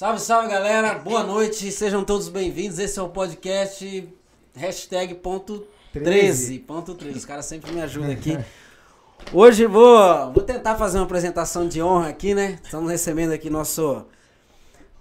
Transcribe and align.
Salve, 0.00 0.20
salve 0.20 0.48
galera, 0.48 0.94
boa 0.94 1.24
noite, 1.24 1.72
sejam 1.72 2.04
todos 2.04 2.28
bem-vindos. 2.28 2.78
Esse 2.78 3.00
é 3.00 3.02
o 3.02 3.08
podcast 3.08 4.08
hashtag 4.54 5.16
ponto 5.16 5.66
13, 5.92 6.60
ponto 6.60 6.94
13. 6.94 7.18
Os 7.18 7.24
caras 7.24 7.46
sempre 7.46 7.72
me 7.72 7.80
ajudam 7.80 8.12
aqui. 8.12 8.38
Hoje 9.34 9.66
vou, 9.66 10.32
vou 10.32 10.44
tentar 10.44 10.76
fazer 10.76 10.98
uma 10.98 11.04
apresentação 11.04 11.66
de 11.66 11.82
honra 11.82 12.10
aqui, 12.10 12.32
né? 12.32 12.60
Estamos 12.62 12.88
recebendo 12.88 13.32
aqui 13.32 13.50
nosso 13.50 14.06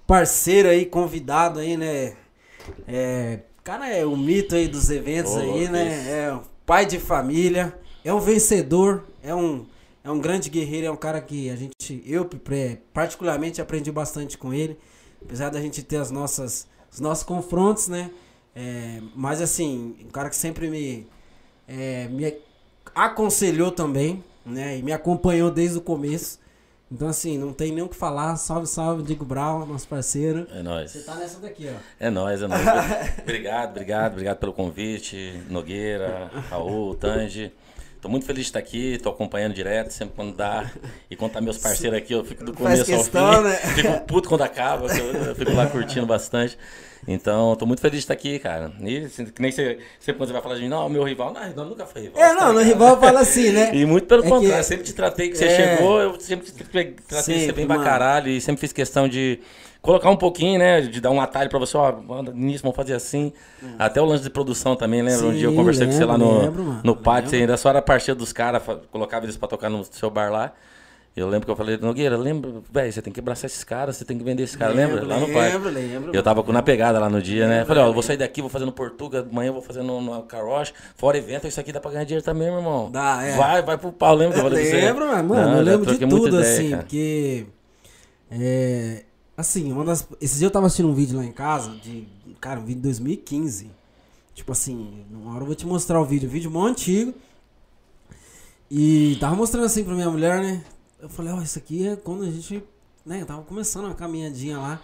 parceiro 0.08 0.68
aí, 0.68 0.84
convidado 0.84 1.60
aí, 1.60 1.78
né? 1.78 2.16
É, 2.88 3.42
cara, 3.64 3.88
é 3.88 4.04
o 4.04 4.18
mito 4.18 4.56
aí 4.56 4.68
dos 4.68 4.90
eventos 4.90 5.34
Oh, 5.36 5.38
aí, 5.38 5.70
né? 5.70 5.88
isso. 5.90 6.10
É 6.10 6.40
pai 6.66 6.88
de 6.88 6.98
família, 6.98 7.78
é 8.04 8.12
um 8.12 8.20
vencedor, 8.20 9.06
é 9.22 9.36
um, 9.36 9.64
é 10.08 10.12
um 10.12 10.20
grande 10.20 10.50
guerreiro, 10.50 10.88
é 10.88 10.92
um 10.92 10.96
cara 10.96 11.20
que 11.22 11.50
a 11.50 11.56
gente, 11.56 12.02
eu 12.06 12.26
pre- 12.26 12.80
particularmente 12.94 13.62
aprendi 13.62 13.92
bastante 13.92 14.38
com 14.38 14.54
ele, 14.54 14.78
apesar 15.22 15.50
da 15.50 15.60
gente 15.62 15.84
ter 15.84 15.98
as 15.98 16.10
nossas, 16.12 16.66
os 16.92 17.00
nossos 17.00 17.24
confrontos, 17.24 17.88
né? 17.88 18.10
É, 18.56 19.02
mas 19.16 19.42
assim, 19.42 19.96
um 20.06 20.10
cara 20.10 20.30
que 20.30 20.36
sempre 20.36 20.70
me, 20.70 21.06
é, 21.68 22.08
me 22.08 22.34
aconselhou 22.96 23.72
também, 23.72 24.24
né? 24.46 24.78
E 24.78 24.82
me 24.82 24.92
acompanhou 24.94 25.52
desde 25.52 25.78
o 25.78 25.82
começo. 25.82 26.40
Então, 26.90 27.10
assim, 27.10 27.38
não 27.38 27.52
tem 27.52 27.74
nem 27.74 27.84
o 27.84 27.90
que 27.90 27.98
falar. 27.98 28.38
Salve, 28.38 28.66
salve, 28.66 29.04
Diego 29.04 29.26
Brau, 29.26 29.66
nosso 29.66 29.86
parceiro. 29.90 30.48
É 30.54 30.64
nóis. 30.64 30.92
Você 30.92 31.02
tá 31.02 31.16
nessa 31.16 31.38
daqui, 31.40 31.68
ó. 31.70 31.78
É 32.00 32.10
nóis, 32.10 32.42
é 32.42 32.48
nóis. 32.48 32.62
obrigado, 33.22 33.72
obrigado, 33.72 34.12
obrigado 34.14 34.38
pelo 34.38 34.54
convite. 34.54 35.34
Nogueira, 35.50 36.32
Raul, 36.50 36.96
Tange. 36.96 37.52
Tô 38.08 38.12
muito 38.12 38.26
feliz 38.26 38.44
de 38.46 38.50
estar 38.52 38.60
aqui, 38.60 38.98
tô 39.04 39.10
acompanhando 39.10 39.54
direto, 39.54 39.92
sempre 39.92 40.14
quando 40.16 40.34
dá. 40.34 40.72
E 41.12 41.16
quando 41.18 41.34
tá 41.34 41.42
meus 41.42 41.58
parceiros 41.58 41.98
aqui, 42.00 42.14
eu 42.14 42.24
fico 42.24 42.42
do 42.46 42.54
começo 42.54 42.90
ao 42.90 43.00
questão, 43.00 43.34
fim. 43.34 43.42
né? 43.42 43.56
Fico 43.76 44.00
puto 44.08 44.30
quando 44.30 44.44
acaba, 44.44 44.88
eu, 44.98 45.12
eu 45.26 45.36
fico 45.36 45.52
lá 45.52 45.68
curtindo 45.68 46.06
bastante. 46.06 46.58
Então, 47.06 47.54
tô 47.58 47.66
muito 47.66 47.82
feliz 47.82 47.96
de 47.98 48.04
estar 48.06 48.14
aqui, 48.14 48.40
cara. 48.40 48.72
E 48.80 49.00
assim, 49.00 49.26
que 49.26 49.42
nem 49.42 49.52
você, 49.52 49.80
sempre 50.00 50.20
quando 50.20 50.28
você 50.30 50.34
vai 50.34 50.42
falar 50.42 50.56
de 50.56 50.62
mim, 50.62 50.70
não, 50.70 50.88
meu 50.88 51.04
rival, 51.04 51.34
não, 51.34 51.50
não 51.54 51.66
nunca 51.72 51.86
foi 51.86 52.04
rival. 52.04 52.24
É, 52.24 52.30
tá 52.34 52.46
não, 52.46 52.54
no 52.54 52.60
ligado? 52.60 52.74
rival 52.74 53.00
fala 53.02 53.20
assim, 53.20 53.50
né? 53.52 53.76
E 53.76 53.86
muito 53.86 54.08
pelo 54.08 54.22
É 54.22 54.24
que- 54.24 54.30
contrário, 54.30 54.64
sempre 54.64 54.86
te 54.86 54.94
tratei 54.94 55.28
que 55.30 55.38
você 55.38 55.46
É. 55.46 55.76
chegou, 55.76 56.00
eu 56.00 56.18
sempre 56.22 56.46
te 56.46 56.54
tratei 56.54 56.96
você 57.10 57.22
Sempre, 57.24 57.52
bem 57.52 57.68
pra 57.68 57.76
mano. 57.76 57.90
caralho 57.90 58.30
e 58.30 58.40
sempre 58.40 58.62
fiz 58.62 58.72
questão 58.72 59.06
de 59.10 59.38
colocar 59.82 60.10
um 60.10 60.16
pouquinho, 60.18 60.60
né, 60.60 60.82
de 60.82 61.00
dar 61.02 61.12
um 61.12 61.22
atalho 61.22 61.50
pra 61.50 61.60
você, 61.60 61.78
ó, 61.78 61.94
nisso, 62.34 62.64
vamos 62.64 62.76
fazer 62.76 62.94
assim. 62.94 63.32
Até 63.80 64.02
o 64.02 64.06
lance 64.06 64.24
de 64.24 64.30
produção 64.30 64.76
também, 64.76 65.02
lembra? 65.02 65.28
um 65.28 65.32
dia 65.34 65.46
eu 65.46 65.52
Sim, 65.52 65.56
conversei 65.58 65.86
com 65.88 65.94
você 65.94 66.06
lá 66.06 66.14
lembro, 66.16 66.28
no, 66.34 66.42
lembro, 66.42 66.64
mano, 66.64 66.82
no 66.84 66.96
pátio, 66.96 67.30
você 67.30 67.36
lembro. 67.38 67.52
ainda 67.52 67.58
só 67.58 67.70
era 67.70 67.82
parceiro 67.82 68.18
dos 68.20 68.34
caras, 68.34 68.62
colocava 68.92 69.26
eles 69.26 69.38
pra 69.38 69.48
tocar 69.48 69.70
no 69.70 69.84
seu 69.84 70.10
bar 70.10 70.32
lá. 70.32 70.54
Eu 71.16 71.28
lembro 71.28 71.48
que 71.48 71.52
eu 71.52 71.56
falei, 71.56 71.78
Nogueira, 71.78 72.16
lembra, 72.16 72.62
velho, 72.72 72.94
você 72.94 73.02
tem 73.02 73.12
que 73.12 73.20
abraçar 73.20 73.46
esses 73.48 73.64
caras, 73.64 73.98
você 73.98 74.06
tem 74.06 74.20
que 74.20 74.24
vender 74.24 74.44
esses 74.44 74.56
caras, 74.56 74.76
lembra? 74.76 75.04
Lá 75.04 75.20
no 75.20 75.26
pátio. 75.26 75.54
Lembro, 75.54 75.70
lembro. 75.72 76.12
Eu 76.16 76.22
tava 76.22 76.44
com 76.44 76.52
na 76.52 76.62
pegada 76.62 77.00
lá 77.00 77.10
no 77.10 77.20
dia, 77.20 77.48
né? 77.48 77.66
Falei, 77.66 77.82
ó, 77.82 77.92
vou 77.92 78.04
sair 78.04 78.18
daqui, 78.18 78.40
vou 78.40 78.52
fazer 78.52 78.66
no 78.66 78.72
Portuga, 78.72 79.28
amanhã 79.28 79.52
vou 79.52 79.64
fazer 79.64 79.82
no, 79.82 80.00
no 80.00 80.22
Caroche, 80.24 80.74
fora 80.96 81.18
evento, 81.18 81.48
isso 81.48 81.60
aqui 81.60 81.72
dá 81.72 81.80
pra 81.80 81.90
ganhar 81.90 82.04
dinheiro 82.04 82.24
também, 82.24 82.50
meu 82.50 82.58
irmão. 82.60 82.92
Dá, 82.92 83.24
é. 83.24 83.36
Vai, 83.36 83.64
vai 83.64 83.80
pro 83.80 83.92
pau, 83.92 84.14
lembra 84.14 84.36
que 84.36 84.40
eu 84.42 84.44
falei 84.44 84.70
pra 84.70 84.80
você? 84.80 84.86
lembro, 84.86 85.08
mano, 85.08 85.34
Não, 85.34 85.58
eu 85.58 85.64
lembro 85.64 85.92
de 85.92 86.06
tudo, 86.06 86.28
ideia, 86.28 86.42
assim, 86.54 86.70
cara. 86.70 86.84
porque. 86.84 87.46
É. 88.30 89.04
Assim, 89.38 89.72
uma 89.72 89.86
das. 89.86 90.08
Esses 90.20 90.40
dias 90.40 90.50
eu 90.50 90.52
tava 90.52 90.66
assistindo 90.66 90.90
um 90.90 90.96
vídeo 90.96 91.16
lá 91.16 91.24
em 91.24 91.32
casa, 91.32 91.70
de. 91.76 92.08
Cara, 92.42 92.60
um 92.60 92.66
vídeo 92.66 92.78
de 92.78 92.88
2015. 92.88 93.70
Tipo 94.34 94.52
assim, 94.52 95.06
uma 95.12 95.34
hora 95.34 95.44
eu 95.44 95.46
vou 95.46 95.56
te 95.56 95.66
mostrar 95.66 96.02
o 96.02 96.06
vídeo, 96.06 96.28
um 96.28 96.32
vídeo 96.32 96.50
mó 96.50 96.66
antigo. 96.66 97.14
E 98.70 99.16
tava 99.20 99.36
mostrando 99.36 99.66
assim 99.66 99.84
pra 99.84 99.94
minha 99.94 100.10
mulher, 100.10 100.42
né? 100.42 100.64
Eu 101.00 101.08
falei, 101.08 101.32
ó, 101.32 101.40
isso 101.42 101.60
aqui 101.60 101.88
é 101.88 101.96
quando 101.96 102.24
a 102.24 102.32
gente. 102.32 102.64
Né, 103.06 103.24
tava 103.24 103.44
começando 103.44 103.86
uma 103.86 103.94
caminhadinha 103.94 104.58
lá. 104.58 104.82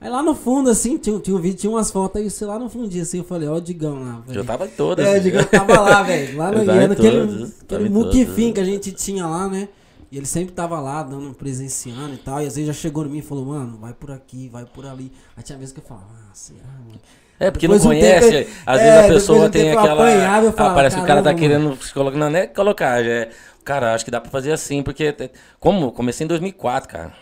Aí 0.00 0.08
lá 0.08 0.22
no 0.22 0.34
fundo, 0.34 0.70
assim, 0.70 0.96
tinha, 0.96 1.18
tinha 1.20 1.36
um 1.36 1.40
vídeo, 1.40 1.58
tinha 1.58 1.70
umas 1.70 1.90
fotos 1.90 2.20
aí, 2.20 2.30
sei 2.30 2.46
lá 2.46 2.58
no 2.58 2.70
fundinho, 2.70 3.02
assim, 3.02 3.18
eu 3.18 3.24
falei, 3.24 3.46
ó, 3.46 3.56
o 3.56 3.60
Digão 3.60 4.02
lá. 4.02 4.22
Eu 4.28 4.44
tava 4.44 4.66
em 4.66 4.70
todas. 4.70 5.06
É, 5.06 5.18
o 5.18 5.20
Digão 5.20 5.44
tava 5.44 5.78
lá, 5.78 6.02
velho. 6.02 6.38
Lá 6.38 6.50
no 6.50 6.64
naquele, 6.88 7.26
todas, 7.26 7.50
tava 7.50 7.84
aquele 7.84 7.86
em 7.86 7.92
muquifim 7.92 8.52
que 8.52 8.60
a 8.60 8.64
gente 8.64 8.92
tinha 8.92 9.26
lá, 9.26 9.46
né? 9.46 9.68
E 10.12 10.16
ele 10.16 10.26
sempre 10.26 10.52
tava 10.52 10.80
lá, 10.80 11.02
dando, 11.02 11.32
presenciando 11.34 12.14
e 12.14 12.18
tal. 12.18 12.42
E 12.42 12.46
às 12.46 12.56
vezes 12.56 12.66
já 12.66 12.72
chegou 12.72 13.04
em 13.06 13.08
mim 13.08 13.18
e 13.18 13.22
falou, 13.22 13.44
mano, 13.46 13.78
vai 13.80 13.92
por 13.94 14.10
aqui, 14.10 14.48
vai 14.48 14.64
por 14.64 14.84
ali. 14.84 15.12
Aí 15.36 15.42
tinha 15.42 15.56
vezes 15.56 15.72
que 15.72 15.80
eu 15.80 15.84
falava, 15.84 16.06
ah, 16.28 16.30
será, 16.34 16.64
mano? 16.86 17.00
É, 17.38 17.50
porque 17.50 17.66
Depois 17.66 17.82
não 17.84 17.90
conhece, 17.92 18.30
tempo- 18.30 18.50
às 18.66 18.80
é, 18.80 18.82
vezes 18.84 18.98
a 18.98 19.02
depois 19.02 19.22
pessoa 19.22 19.48
tem 19.48 19.70
aquela. 19.70 19.92
apanhava, 19.94 20.44
eu 20.46 20.54
ah, 20.54 20.74
parece 20.74 20.96
que 20.96 21.02
o 21.02 21.06
cara 21.06 21.22
tá 21.22 21.30
"Caramba, 21.32 21.40
querendo 21.40 21.82
se 21.82 21.94
colocar. 21.94 22.18
Não 22.18 22.26
é 22.36 22.46
colocar, 22.46 23.02
já 23.02 23.10
é. 23.10 23.30
Cara, 23.64 23.94
acho 23.94 24.04
que 24.04 24.10
dá 24.10 24.20
pra 24.20 24.30
fazer 24.30 24.52
assim, 24.52 24.82
porque. 24.82 25.14
Como? 25.58 25.90
Comecei 25.90 26.26
em 26.26 26.28
2004, 26.28 26.88
cara. 26.90 27.12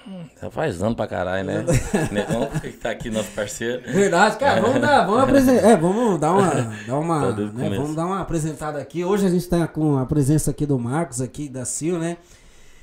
Já 0.43 0.51
faz 0.51 0.83
ano 0.83 0.97
pra 0.97 1.07
caralho, 1.07 1.45
né? 1.45 1.65
Negão 2.11 2.47
que 2.61 2.71
tá 2.73 2.91
aqui, 2.91 3.11
nosso 3.11 3.31
parceiro. 3.31 3.81
Verdade, 3.93 4.39
cara, 4.39 4.61
vamos 4.61 4.81
dar, 4.81 5.07
vamos 5.07 5.23
apresentar, 5.23 5.69
é, 5.69 5.77
vamos 5.77 6.19
dar 6.19 6.33
uma, 6.33 6.51
dar 6.87 6.99
uma, 6.99 7.33
né, 7.33 7.71
vamos 7.77 7.95
dar 7.95 8.07
uma 8.07 8.21
apresentada 8.21 8.81
aqui. 8.81 9.05
Hoje 9.05 9.25
a 9.25 9.31
gente 9.31 9.49
tá 9.49 9.69
com 9.69 9.99
a 9.99 10.05
presença 10.07 10.51
aqui 10.51 10.67
do 10.67 10.79
Marcos 10.81 11.21
aqui 11.21 11.49
da 11.49 11.65
Sil, 11.67 11.95
né? 11.99 12.17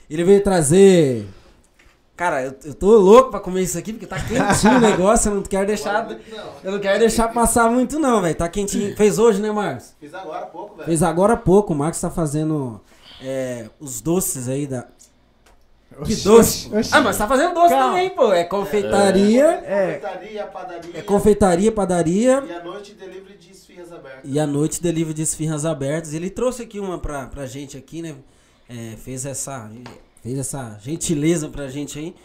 Ele 0.09 0.23
veio 0.23 0.43
trazer 0.43 1.25
Cara, 2.16 2.43
eu, 2.43 2.55
eu 2.63 2.73
tô 2.73 2.95
louco 2.97 3.29
pra 3.29 3.41
comer 3.41 3.63
isso 3.63 3.77
aqui 3.77 3.91
porque 3.91 4.05
tá 4.05 4.17
quentinho 4.17 4.77
o 4.77 4.79
negócio, 4.81 5.29
eu 5.29 5.35
não 5.35 5.43
quero 5.43 5.67
deixar 5.67 6.07
eu 6.63 6.71
não 6.71 6.79
quero 6.79 6.99
deixar 6.99 7.27
passar 7.33 7.69
muito 7.69 7.99
não, 7.99 8.21
velho. 8.21 8.35
Tá 8.35 8.47
quentinho. 8.47 8.95
Fez 8.97 9.19
hoje, 9.19 9.41
né, 9.41 9.51
Marcos? 9.51 9.93
Fiz 9.99 10.13
agora 10.13 10.43
há 10.43 10.47
pouco, 10.47 10.75
velho. 10.75 10.85
Fez 10.85 11.03
agora 11.03 11.33
há 11.33 11.38
pouco, 11.38 11.73
o 11.73 11.75
Marcos 11.75 11.99
tá 11.99 12.09
fazendo 12.09 12.79
é, 13.21 13.69
os 13.79 13.99
doces 13.99 14.47
aí 14.47 14.66
da 14.66 14.88
que 16.03 16.16
doce? 16.16 16.69
Ah, 16.91 16.99
mas 16.99 17.17
tá 17.17 17.25
fazendo 17.25 17.53
doce 17.53 17.69
Calma. 17.69 17.93
também, 17.93 18.09
pô. 18.09 18.33
É 18.33 18.43
confeitaria, 18.43 19.45
É. 19.63 19.93
Confeitaria, 19.93 20.45
padaria. 20.47 20.91
é 20.93 21.01
confeitaria, 21.01 21.72
padaria. 21.72 22.43
E 22.45 22.51
à 22.51 22.63
noite 22.63 22.93
delivery 22.93 23.37
de 23.37 23.51
esfirras 23.51 23.93
abertas. 23.93 24.22
E 24.25 24.39
a 24.39 24.45
noite 24.47 24.81
delivery 24.81 25.13
de 25.13 25.22
esfirras 25.22 25.66
abertas. 25.66 26.13
Ele 26.13 26.29
trouxe 26.29 26.63
aqui 26.63 26.79
uma 26.79 26.97
pra, 26.97 27.27
pra 27.27 27.45
gente 27.45 27.77
aqui, 27.77 28.01
né? 28.01 28.16
É, 28.67 28.95
fez 28.97 29.25
essa 29.25 29.69
fez 30.23 30.37
essa 30.39 30.77
gentileza 30.81 31.47
pra 31.49 31.67
gente 31.67 31.99
aí. 31.99 32.15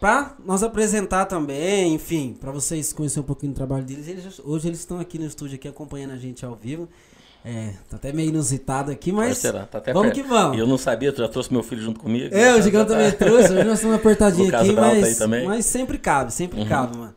Pra 0.00 0.34
nós 0.46 0.62
apresentar 0.62 1.26
também, 1.26 1.94
enfim, 1.94 2.34
pra 2.40 2.50
vocês 2.50 2.92
conhecerem 2.92 3.22
um 3.22 3.26
pouquinho 3.26 3.52
do 3.52 3.56
trabalho 3.56 3.84
deles. 3.84 4.08
Eles- 4.08 4.40
hoje 4.42 4.66
eles 4.68 4.78
estão 4.80 4.98
aqui 4.98 5.18
no 5.18 5.26
estúdio 5.26 5.56
aqui 5.56 5.68
acompanhando 5.68 6.12
a 6.12 6.16
gente 6.16 6.44
ao 6.44 6.54
vivo. 6.56 6.88
É, 7.44 7.72
tá 7.88 7.96
até 7.96 8.12
meio 8.12 8.28
inusitado 8.30 8.90
aqui, 8.90 9.12
mas 9.12 9.38
Será? 9.38 9.64
Tá 9.64 9.78
até 9.78 9.92
vamos 9.94 10.12
perto. 10.12 10.22
que 10.22 10.28
vamos. 10.28 10.56
E 10.56 10.60
eu 10.60 10.66
não 10.66 10.76
sabia, 10.76 11.12
tu 11.12 11.18
já 11.22 11.28
trouxe 11.28 11.52
meu 11.52 11.62
filho 11.62 11.80
junto 11.82 12.00
comigo. 12.00 12.34
É, 12.34 12.52
o 12.52 12.56
Tá- 12.56 12.60
Gigão 12.62 12.84
tá- 12.84 12.92
também 12.94 13.12
trouxe. 13.12 13.52
Hoje 13.52 13.64
nós 13.64 13.78
estamos 13.78 13.96
apertadinhos 14.00 14.52
aqui, 14.54 14.72
mas, 14.72 15.18
mas 15.46 15.64
sempre 15.66 15.96
cabe, 15.98 16.32
sempre 16.32 16.60
Uhum. 16.60 16.66
cabe, 16.68 16.96
mano. 16.98 17.14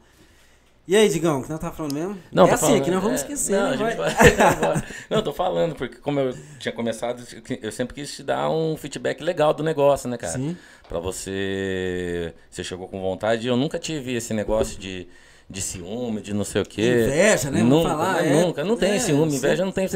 E 0.86 0.98
aí, 0.98 1.08
Digão, 1.08 1.40
o 1.40 1.44
que 1.44 1.50
nós 1.50 1.60
tá 1.62 1.72
falando 1.72 1.94
mesmo? 1.94 2.18
Não, 2.30 2.44
é 2.44 2.48
tô 2.50 2.56
assim, 2.56 2.66
falando, 2.66 2.82
aqui 2.82 2.92
nós 2.92 3.02
vamos 3.04 3.22
é, 3.22 3.24
esquecer, 3.24 3.54
Não, 3.54 3.62
né? 3.62 3.68
a 3.68 3.78
gente 3.78 3.98
vai? 3.98 4.54
vai- 4.56 4.84
não, 5.10 5.22
tô 5.24 5.32
falando, 5.32 5.76
porque 5.76 5.96
como 5.98 6.20
eu 6.20 6.36
tinha 6.60 6.74
começado, 6.74 7.24
eu 7.62 7.72
sempre 7.72 7.96
quis 7.96 8.14
te 8.14 8.22
dar 8.22 8.50
um 8.50 8.76
feedback 8.76 9.22
legal 9.24 9.54
do 9.54 9.64
negócio, 9.64 10.10
né, 10.10 10.18
cara? 10.18 10.34
Sim. 10.34 10.58
Pra 10.90 11.00
você. 11.00 12.34
Você 12.50 12.66
chegou 12.66 12.88
com 12.90 13.02
vontade. 13.02 13.48
Eu 13.48 13.56
nunca 13.56 13.80
tive 13.80 14.14
esse 14.14 14.34
negócio 14.34 14.78
de, 14.78 15.08
de 15.50 15.62
ciúme, 15.62 16.20
de 16.22 16.34
não 16.34 16.44
sei 16.44 16.62
o 16.62 16.66
quê. 16.66 17.06
Inveja, 17.06 17.50
né? 17.50 17.60
Vamos 17.60 17.78
Nunca, 17.78 17.90
falar, 17.90 18.22
né? 18.22 18.28
é. 18.30 18.42
nunca. 18.46 18.64
Não 18.66 18.76
tem 18.76 18.92
É, 18.92 19.00
ciúme, 19.00 19.36
inveja 19.38 19.64
não 19.64 19.72
tem. 19.72 19.88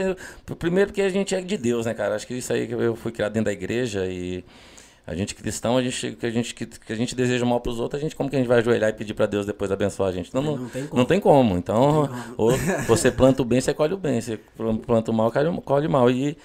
Primeiro 0.58 0.92
porque 0.92 1.02
a 1.02 1.10
gente 1.10 1.36
é 1.36 1.42
de 1.42 1.58
Deus, 1.58 1.86
né, 1.86 1.94
cara? 1.94 2.16
Acho 2.16 2.26
que 2.26 2.34
isso 2.34 2.54
aí 2.54 2.66
que 2.66 2.74
eu 2.74 2.96
fui 2.96 3.12
criado 3.12 3.34
dentro 3.34 3.46
da 3.48 3.52
igreja 3.54 4.06
e. 4.06 4.44
A 5.08 5.16
gente 5.16 5.34
cristão, 5.34 5.78
a 5.78 5.82
gente, 5.82 6.12
que, 6.12 6.26
a 6.26 6.30
gente, 6.30 6.54
que, 6.54 6.66
que 6.66 6.92
a 6.92 6.96
gente 6.96 7.16
deseja 7.16 7.46
mal 7.46 7.62
pros 7.62 7.80
outros, 7.80 7.98
a 7.98 8.04
gente 8.04 8.14
como 8.14 8.30
que 8.30 8.36
a 8.36 8.40
gente 8.40 8.48
vai 8.48 8.58
ajoelhar 8.60 8.90
e 8.90 8.94
pedir 8.94 9.14
pra 9.14 9.26
Deus 9.26 9.46
depois 9.46 9.72
abençoar 9.72 10.10
a 10.10 10.12
gente? 10.12 10.36
Não, 10.36 10.42
não, 10.42 10.58
Não 10.58 10.68
tem 10.70 10.86
como. 10.86 10.98
não 11.00 11.06
tem 11.06 11.20
como. 11.22 11.58
Então, 11.58 12.08
tem 12.08 12.36
como. 12.36 12.58
você 12.88 13.10
planta 13.10 13.42
o 13.42 13.46
bem, 13.46 13.62
você 13.62 13.74
colhe 13.74 13.94
o 13.94 13.98
bem. 13.98 14.20
Você 14.20 14.38
planta 14.86 15.10
o 15.10 15.14
mal, 15.14 15.32
colhe 15.32 15.62
colhe 15.62 15.88
o 15.88 15.90
mal. 15.90 16.12
E, 16.12 16.38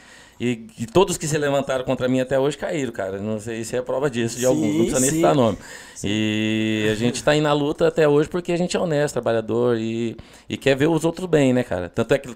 e, 0.45 0.67
e 0.77 0.87
todos 0.87 1.17
que 1.17 1.29
se 1.29 1.39
levantaram 1.39 1.85
contra 1.85 2.09
mim 2.09 2.19
até 2.19 2.37
hoje 2.37 2.59
caíram, 2.59 2.93
cara. 2.93 3.19
Não 3.19 3.39
sei 3.39 3.63
se 3.63 3.77
é 3.77 3.81
prova 3.81 4.11
disso, 4.11 4.35
de 4.35 4.41
Sim, 4.41 4.49
alguns. 4.49 4.67
Não 4.67 4.77
precisa 4.79 4.99
nem 4.99 5.11
sim. 5.11 5.17
citar 5.17 5.37
nome. 5.37 5.57
E 6.03 6.89
a 6.91 6.97
gente 6.97 7.23
tá 7.23 7.31
aí 7.31 7.41
na 7.41 7.53
luta 7.53 7.87
até 7.87 8.09
hoje 8.09 8.29
porque 8.29 8.51
a 8.51 8.57
gente 8.57 8.77
é 8.77 8.81
honesto, 8.81 9.13
trabalhador 9.13 9.77
e, 9.79 10.17
e 10.49 10.57
quer 10.57 10.75
ver 10.75 10.89
os 10.89 11.05
outros 11.05 11.29
bem, 11.29 11.53
né, 11.53 11.63
cara? 11.63 11.89
Tanto 11.89 12.13
é 12.15 12.19
que 12.19 12.29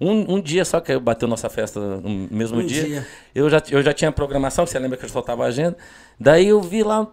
um, 0.00 0.34
um 0.34 0.40
dia 0.40 0.64
só 0.64 0.80
que 0.80 0.98
bateu 0.98 1.28
nossa 1.28 1.48
festa 1.48 1.78
no 1.78 2.26
mesmo 2.32 2.58
Um 2.58 2.66
dia, 2.66 2.82
dia. 2.82 3.06
Eu, 3.32 3.48
já, 3.48 3.62
eu 3.70 3.80
já 3.80 3.92
tinha 3.92 4.10
programação, 4.10 4.66
você 4.66 4.76
lembra 4.80 4.98
que 4.98 5.04
eu 5.04 5.08
soltava 5.08 5.44
a 5.44 5.46
agenda. 5.46 5.76
Daí 6.18 6.48
eu 6.48 6.60
vi 6.60 6.82
lá, 6.82 7.06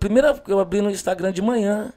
primeira 0.00 0.32
que 0.32 0.50
eu 0.50 0.58
abri 0.58 0.80
no 0.80 0.90
Instagram 0.90 1.32
de 1.32 1.42
manhã. 1.42 1.92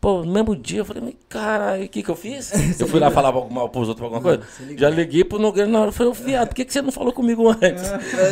Pô, 0.00 0.24
no 0.24 0.32
mesmo 0.32 0.56
dia, 0.56 0.78
eu 0.78 0.84
falei, 0.86 1.02
mas 1.04 1.14
caralho, 1.28 1.84
o 1.84 1.88
que 1.88 2.02
que 2.02 2.08
eu 2.08 2.16
fiz? 2.16 2.50
eu 2.80 2.88
fui 2.88 2.98
lá 2.98 3.10
falar 3.10 3.32
mal 3.50 3.68
pros 3.68 3.86
outros, 3.86 4.04
alguma 4.04 4.22
coisa. 4.22 4.42
Já 4.74 4.88
liguei 4.88 5.24
pro 5.24 5.38
Nogueira 5.38 5.68
na 5.68 5.78
hora, 5.78 5.88
eu 5.88 5.92
falei, 5.92 6.12
viado, 6.14 6.48
por 6.48 6.54
que, 6.54 6.64
que 6.64 6.72
você 6.72 6.80
não 6.80 6.90
falou 6.90 7.12
comigo 7.12 7.46
antes? 7.50 7.82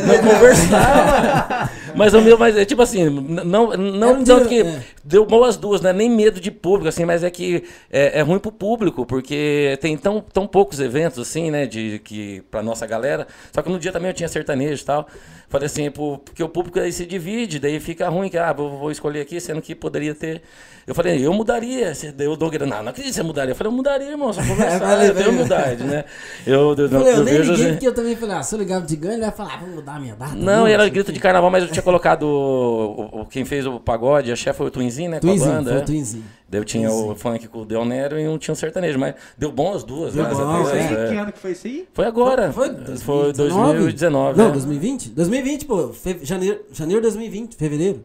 não 0.07 0.19
conversava. 0.19 1.71
mas 1.95 2.15
o 2.15 2.23
meu, 2.23 2.39
mas 2.39 2.57
é 2.57 2.65
tipo 2.65 2.81
assim, 2.81 3.11
não, 3.11 3.77
não 3.77 4.25
tanto 4.25 4.49
dia- 4.49 4.63
que 4.65 4.67
é. 4.67 4.83
deu 5.05 5.27
mal 5.29 5.45
as 5.45 5.59
duas, 5.59 5.83
né? 5.83 5.93
Nem 5.93 6.09
medo 6.09 6.41
de 6.41 6.51
público, 6.51 6.89
assim, 6.89 7.05
mas 7.05 7.23
é 7.23 7.31
que 7.31 7.63
é, 7.91 8.19
é 8.19 8.23
ruim 8.23 8.39
pro 8.39 8.51
público, 8.51 9.05
porque 9.05 9.77
tem 9.83 9.95
tão, 9.95 10.23
tão 10.23 10.47
poucos 10.47 10.81
eventos, 10.81 11.19
assim, 11.19 11.51
né? 11.51 11.67
De, 11.67 11.99
que, 11.99 12.43
pra 12.51 12.63
nossa 12.63 12.87
galera. 12.87 13.27
Só 13.53 13.61
que 13.61 13.69
no 13.71 13.79
dia 13.79 13.93
também 13.93 14.09
eu 14.09 14.15
tinha 14.15 14.29
sertanejo 14.29 14.83
e 14.83 14.87
tal. 14.87 15.07
Falei 15.51 15.65
assim, 15.65 15.91
porque 15.91 16.43
o 16.43 16.49
público 16.49 16.79
aí 16.79 16.93
se 16.93 17.07
divide, 17.07 17.59
daí 17.59 17.81
fica 17.81 18.07
ruim, 18.11 18.29
que 18.29 18.37
ah, 18.37 18.53
vou, 18.53 18.79
vou 18.79 18.91
escolher 18.91 19.23
aqui, 19.23 19.41
sendo 19.41 19.63
que 19.63 19.75
poderia 19.75 20.15
ter. 20.15 20.43
Eu 20.87 20.95
falei, 20.95 21.27
eu 21.27 21.33
mudaria. 21.33 21.91
Deu 22.15 22.33
o 22.33 22.37
Douglas, 22.37 22.69
não, 22.69 22.83
não 22.83 22.91
acredito 22.91 23.13
que 23.13 23.15
você 23.15 23.23
mudaria. 23.23 23.53
Eu 23.53 23.57
falei, 23.57 23.73
eu 23.73 23.77
mudaria, 23.77 24.09
irmão, 24.11 24.31
só 24.31 24.41
conversar, 24.47 24.93
eu 24.95 24.99
tenho 25.01 25.15
velho. 25.15 25.31
humildade, 25.31 25.85
né? 25.85 26.05
Eu, 26.47 26.75
eu, 26.75 26.85
Eu, 26.85 26.89
falei, 26.91 27.07
eu, 27.09 27.17
eu 27.19 27.25
nem 27.25 27.35
vejo 27.35 27.51
liguei 27.53 27.65
assim- 27.65 27.75
porque 27.75 27.87
eu 27.89 27.95
também 27.95 28.15
falei, 28.17 28.37
ah, 28.37 28.43
se 28.43 28.55
eu 28.55 28.59
ligar 28.59 28.83
de 28.83 28.97
ganho, 28.97 29.15
ele 29.15 29.23
vai 29.23 29.31
falar, 29.33 29.55
ah, 29.55 29.57
vamos 29.59 29.75
mudar 29.77 29.95
a 29.97 30.01
minha 30.01 30.15
data. 30.15 30.35
Não, 30.35 30.67
era 30.67 30.83
sei 30.83 30.91
grito 30.91 31.09
o 31.09 31.13
de 31.13 31.21
carnaval, 31.21 31.51
mas 31.51 31.65
eu 31.65 31.71
tinha 31.71 31.83
colocado 31.83 32.25
o, 32.25 33.21
o- 33.23 33.27
quem 33.27 33.45
fez 33.47 33.67
o 33.67 33.81
pagode, 33.81 34.31
a 34.31 34.37
chefe 34.37 34.59
foi 34.59 34.67
o 34.67 34.71
Twinzinho, 34.71 35.11
né? 35.11 35.21
Com 35.21 35.27
a 35.29 35.31
Twinzinho, 35.31 35.51
banda. 35.53 35.71
foi 35.71 35.79
é. 35.79 35.83
o 35.83 35.87
Twinzinho. 35.87 36.25
Daí 36.51 36.61
eu 36.61 36.65
tinha 36.65 36.91
o 36.91 37.15
funk 37.15 37.47
com 37.49 37.61
o 37.61 37.65
Del 37.67 37.85
Nero 37.85 38.19
e 38.19 38.27
um 38.27 38.39
tinha 38.39 38.53
um 38.53 38.57
sertanejo, 38.57 38.99
mas 38.99 39.15
deu 39.37 39.53
bom 39.53 39.75
as 39.75 39.85
duas, 39.85 40.15
Deu 40.15 40.25
graças 40.25 40.39
bom, 40.45 40.51
a 40.51 40.57
Deus. 40.63 40.71
é. 40.73 41.09
Que, 41.11 41.17
ano 41.17 41.33
que 41.33 41.39
foi 41.39 41.53
isso 41.53 41.67
aí? 41.67 41.87
Foi 41.93 42.07
agora. 42.07 42.51
Foi, 42.53 42.69
Foi 42.97 43.33
2019. 43.35 44.39
Não, 44.39 44.49
é. 44.49 44.53
2020? 44.53 45.11
2020, 45.11 45.65
pô. 45.67 45.89
Fe... 45.89 46.19
Janeiro, 46.23 46.61
janeiro 46.73 47.03
de 47.03 47.09
2020, 47.09 47.55
fevereiro. 47.55 48.03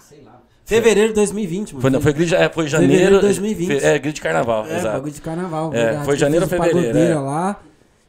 sei 0.00 0.22
lá. 0.24 0.40
Fevereiro 0.64 1.08
de 1.10 1.14
2020, 1.16 1.72
mano. 1.72 1.80
Foi, 1.82 1.90
não, 1.90 2.00
foi, 2.00 2.12
grid, 2.14 2.34
é, 2.34 2.48
foi 2.48 2.66
Fevereiro 2.68 2.92
janeiro. 2.96 3.14
de 3.16 3.20
2020. 3.22 3.66
fe- 3.80 3.86
É, 3.86 3.98
grid 3.98 4.14
de 4.14 4.20
carnaval, 4.22 4.66
É, 4.66 4.76
exato. 4.78 4.94
bagulho 4.94 5.12
de 5.12 5.20
carnaval. 5.20 5.74
É, 5.74 5.84
verdade. 5.84 6.04
foi 6.06 6.16
janeiro 6.16 6.44
o 6.44 6.46
ou 6.46 6.50
fevereiro, 6.50 6.78
Pagodeira 6.86 7.14
é. 7.14 7.18
lá. 7.18 7.60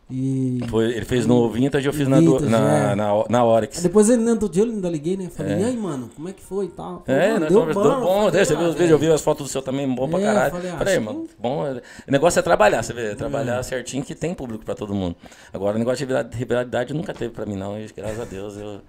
E. 0.07 0.59
Foi, 0.69 0.85
ele 0.91 1.03
fez 1.03 1.25
no 1.25 1.49
Vintage, 1.49 1.87
eu 1.87 1.91
fiz 1.93 2.07
na, 2.07 2.19
Vintage, 2.19 2.45
na, 2.45 2.91
é. 2.91 2.95
na, 2.95 3.25
na 3.27 3.43
Oryx. 3.43 3.77
Aí 3.77 3.83
Depois 3.83 4.07
ele 4.07 4.21
no 4.21 4.29
outro 4.31 4.47
dia 4.47 4.63
eu 4.63 4.69
ainda 4.69 4.87
liguei, 4.87 5.17
né? 5.17 5.29
Falei, 5.35 5.53
É. 5.53 5.59
e 5.61 5.63
aí, 5.63 5.75
mano, 5.77 6.11
como 6.15 6.29
é 6.29 6.31
que 6.33 6.43
foi 6.43 6.65
e 6.65 6.69
tal? 6.69 7.01
Falei, 7.03 7.21
É, 7.21 7.39
nós 7.39 7.49
deu 7.49 7.59
conversamos. 7.61 7.89
Deu 7.89 7.99
bom, 8.01 8.25
falei, 8.25 8.45
você 8.45 8.55
viu 8.55 8.67
os 8.67 8.73
vídeos, 8.75 8.91
eu 8.91 8.99
vi 8.99 9.11
as 9.11 9.21
fotos 9.21 9.47
do 9.47 9.49
seu 9.51 9.63
também, 9.63 9.89
bom 9.89 10.07
pra 10.07 10.19
É, 10.19 10.23
caralho. 10.23 10.51
falei, 10.51 10.69
ah, 10.71 10.77
Falei, 10.77 10.99
mano, 10.99 11.27
bom. 11.39 11.65
é- 11.65 11.81
O 12.07 12.11
negócio 12.11 12.37
é 12.37 12.41
trabalhar, 12.43 12.83
você 12.83 12.93
vê, 12.93 13.15
trabalhar 13.15 13.63
certinho 13.63 14.03
que 14.03 14.13
tem 14.13 14.35
público 14.35 14.63
pra 14.63 14.75
todo 14.75 14.93
mundo. 14.93 15.15
Agora, 15.51 15.75
o 15.75 15.79
negócio 15.79 16.05
de 16.05 16.37
rivalidade- 16.37 16.93
nunca 16.93 17.11
teve 17.11 17.33
pra 17.33 17.45
mim, 17.47 17.55
não. 17.55 17.75
E, 17.79 17.87
graças 17.97 18.19
a 18.19 18.25
Deus 18.25 18.57
eu, 18.57 18.81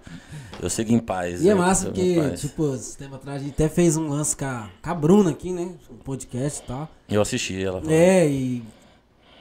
eu 0.61 0.69
sigo 0.69 0.91
em 0.93 0.99
paz. 0.99 1.43
E 1.43 1.49
é 1.49 1.55
massa 1.55 1.85
porque, 1.87 2.29
tipo, 2.35 2.75
esse 2.75 2.95
tempo 2.95 3.15
atrás 3.15 3.41
a 3.41 3.43
gente 3.43 3.53
até 3.55 3.67
fez 3.67 3.97
um 3.97 4.07
lance 4.07 4.37
com 4.37 4.45
a, 4.45 4.69
com 4.83 4.89
a 4.91 4.93
Bruna 4.93 5.31
aqui, 5.31 5.51
né? 5.51 5.71
Um 5.91 5.95
podcast 5.95 6.61
e 6.63 6.67
tal. 6.67 6.87
Eu 7.09 7.21
assisti 7.23 7.59
ela. 7.63 7.79
falou. 7.81 7.91
É, 7.95 8.27
e. 8.27 8.61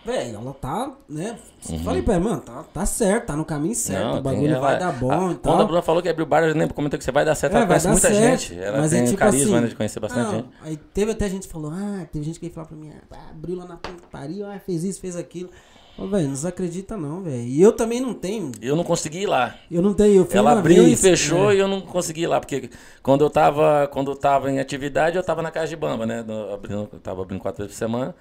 Velho, 0.07 0.37
ela 0.37 0.55
tá, 0.55 0.93
né? 1.09 1.37
Falei 1.85 2.01
pra 2.01 2.15
ela, 2.15 2.23
mano, 2.25 2.41
tá, 2.41 2.63
tá 2.73 2.87
certo, 2.87 3.27
tá 3.27 3.37
no 3.37 3.45
caminho 3.45 3.75
certo. 3.75 4.03
Uhum. 4.05 4.05
Não, 4.05 4.21
o 4.21 4.23
tem- 4.23 4.33
bagulho 4.33 4.53
ela- 4.55 4.61
vai 4.61 4.79
dar 4.79 4.93
bom 4.93 5.11
a- 5.11 5.15
e 5.15 5.19
Quando 5.19 5.35
a 5.35 5.57
tal. 5.57 5.67
Bruna 5.67 5.83
falou 5.83 6.01
que 6.01 6.09
abriu 6.09 6.25
o 6.25 6.29
bar, 6.29 6.45
eu 6.45 6.55
lembro, 6.55 6.75
comentou 6.75 6.97
que 6.99 7.05
você 7.05 7.11
vai 7.11 7.25
dar 7.25 7.35
certo. 7.35 7.55
É, 7.55 7.57
ela 7.57 7.67
conhece 7.67 7.89
muita 7.89 8.09
certo. 8.09 8.41
gente. 8.41 8.59
Ela 8.61 8.79
mas 8.79 8.91
tem 8.93 9.01
é 9.01 9.03
um 9.03 9.07
tipo 9.07 9.19
carisma 9.19 9.59
assim, 9.59 9.67
de 9.69 9.75
conhecer 9.75 9.99
bastante 10.01 10.27
não, 10.27 10.33
gente. 10.37 10.49
Aí 10.63 10.77
teve 10.77 11.11
até 11.11 11.29
gente 11.29 11.47
que 11.49 11.53
falou, 11.53 11.73
ah, 11.75 12.07
teve 12.13 12.25
gente 12.25 12.39
que 12.39 12.49
falou 12.51 12.69
pra 12.69 12.77
mim, 12.77 12.93
ah, 13.11 13.17
abriu 13.31 13.57
lá 13.57 13.65
na 13.65 13.79
pariu, 14.13 14.47
ah, 14.47 14.59
fez 14.65 14.85
isso, 14.85 15.01
fez 15.01 15.17
aquilo. 15.17 15.51
Ô, 15.99 16.07
velho, 16.07 16.27
não 16.27 16.35
desacredita 16.35 16.95
não, 16.95 17.23
velho. 17.23 17.41
E 17.43 17.61
eu 17.61 17.73
também 17.73 18.01
não 18.01 18.13
tenho. 18.13 18.53
Eu 18.61 18.77
não 18.77 18.85
consegui 18.85 19.21
ir 19.23 19.27
lá. 19.27 19.55
Eu 19.71 19.81
não 19.81 19.95
tenho. 19.95 20.15
Eu 20.17 20.27
fui 20.27 20.37
Ela 20.37 20.53
abriu 20.53 20.85
vez, 20.85 20.99
e 20.99 21.03
fechou 21.03 21.51
é. 21.51 21.55
e 21.57 21.59
eu 21.59 21.67
não 21.67 21.81
consegui 21.81 22.21
ir 22.25 22.27
lá, 22.27 22.39
porque 22.39 22.69
quando 23.03 23.25
eu 23.25 23.31
tava, 23.31 23.89
quando 23.91 24.11
eu 24.11 24.15
tava 24.17 24.51
em 24.53 24.59
atividade, 24.61 25.17
eu 25.17 25.23
tava 25.23 25.41
na 25.41 25.51
casa 25.51 25.69
de 25.69 25.77
bamba, 25.77 26.05
né? 26.05 26.23
abrindo, 26.53 26.87
eu 26.93 27.01
tava 27.01 27.23
abrindo 27.23 27.41
quatro 27.41 27.65
vezes 27.65 27.75
por 27.75 27.79
semana. 27.79 28.15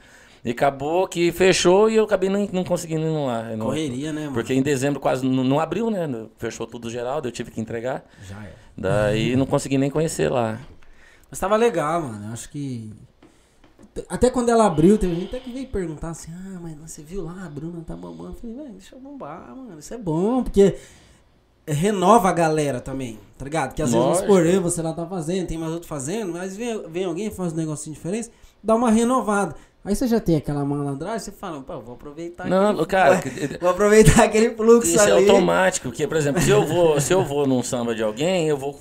E 0.46 0.52
acabou 0.52 1.08
que 1.08 1.32
fechou 1.32 1.90
e 1.90 1.96
eu 1.96 2.04
acabei 2.04 2.30
não, 2.30 2.48
não 2.54 2.64
conseguindo 2.64 3.02
ir 3.02 3.26
lá. 3.26 3.56
Não- 3.56 3.66
Correria, 3.66 4.14
né, 4.14 4.22
mano? 4.22 4.34
Porque 4.36 4.54
em 4.54 4.62
dezembro 4.62 5.00
quase 5.00 5.26
não, 5.28 5.44
não 5.44 5.60
abriu, 5.60 5.90
né? 5.90 6.08
Fechou 6.38 6.68
tudo 6.68 6.88
geral, 6.88 7.20
eu 7.24 7.32
tive 7.32 7.50
que 7.50 7.60
entregar. 7.60 8.06
Já 8.22 8.44
é. 8.44 8.54
Daí 8.78 9.34
não 9.36 9.48
consegui 9.48 9.80
nem 9.80 9.90
conhecer 9.90 10.30
lá. 10.32 10.60
Mas 11.32 11.40
tava 11.40 11.56
legal, 11.56 12.04
mano. 12.04 12.28
Eu 12.28 12.34
acho 12.34 12.48
que. 12.52 12.94
Até 14.08 14.30
quando 14.30 14.50
ela 14.50 14.68
abriu, 14.68 14.98
teve 15.00 15.16
gente 15.16 15.30
até 15.30 15.40
que 15.40 15.52
veio 15.52 15.66
perguntar 15.68 16.10
assim: 16.12 16.32
Ah, 16.32 16.60
mas 16.62 16.76
você 16.78 17.02
viu 17.02 17.24
lá, 17.24 17.44
a 17.44 17.50
Bruna 17.50 17.82
tá 17.84 17.96
bombando. 17.96 18.34
Eu 18.34 18.36
falei, 18.36 18.56
velho, 18.56 18.72
deixa 18.74 18.96
eu 18.96 19.00
bombar, 19.00 19.48
mano. 19.56 19.80
Isso 19.80 19.96
é 19.96 19.98
bom, 19.98 20.44
porque 20.44 20.76
renova 21.68 22.30
a 22.30 22.34
galera 22.34 22.80
também, 22.80 23.18
tá 23.38 23.46
ligado? 23.46 23.74
Que 23.74 23.82
às 23.82 23.92
vezes, 23.92 24.06
Lógico. 24.06 24.28
supor, 24.28 24.46
eu, 24.46 24.62
você 24.62 24.82
lá 24.82 24.94
tá 24.94 25.06
fazendo, 25.08 25.48
tem 25.48 25.58
mais 25.58 25.72
outro 25.72 25.88
fazendo, 25.88 26.34
mas 26.34 26.56
vem, 26.56 26.88
vem 26.88 27.06
alguém 27.06 27.32
faz 27.32 27.54
um 27.54 27.56
negocinho 27.56 27.96
diferente, 27.96 28.30
dá 28.64 28.76
uma 28.76 28.92
renovada. 28.92 29.56
Aí 29.86 29.96
você 29.96 30.08
já 30.08 30.20
tem 30.20 30.36
aquela 30.36 30.66
malandragem, 30.66 31.20
você 31.20 31.32
fala, 31.32 31.62
pô, 31.62 31.80
vou 31.80 31.94
aproveitar 31.94 32.48
Não, 32.50 32.70
aquele- 32.72 32.86
cara, 32.88 33.22
Vou 33.62 33.70
aproveitar 33.70 34.24
aquele 34.24 34.50
fluxo 34.56 34.88
Isso 34.90 35.00
é 35.00 35.12
ali. 35.12 35.30
automático, 35.30 35.90
porque, 35.90 36.08
por 36.08 36.18
exemplo, 36.18 36.42
se 36.42 36.50
eu 36.50 36.66
vou, 36.66 37.00
se 37.00 37.14
eu 37.14 37.24
vou 37.24 37.46
num 37.46 37.62
samba 37.62 37.94
de 37.94 38.02
alguém, 38.02 38.48
eu 38.50 38.58
vou, 38.58 38.74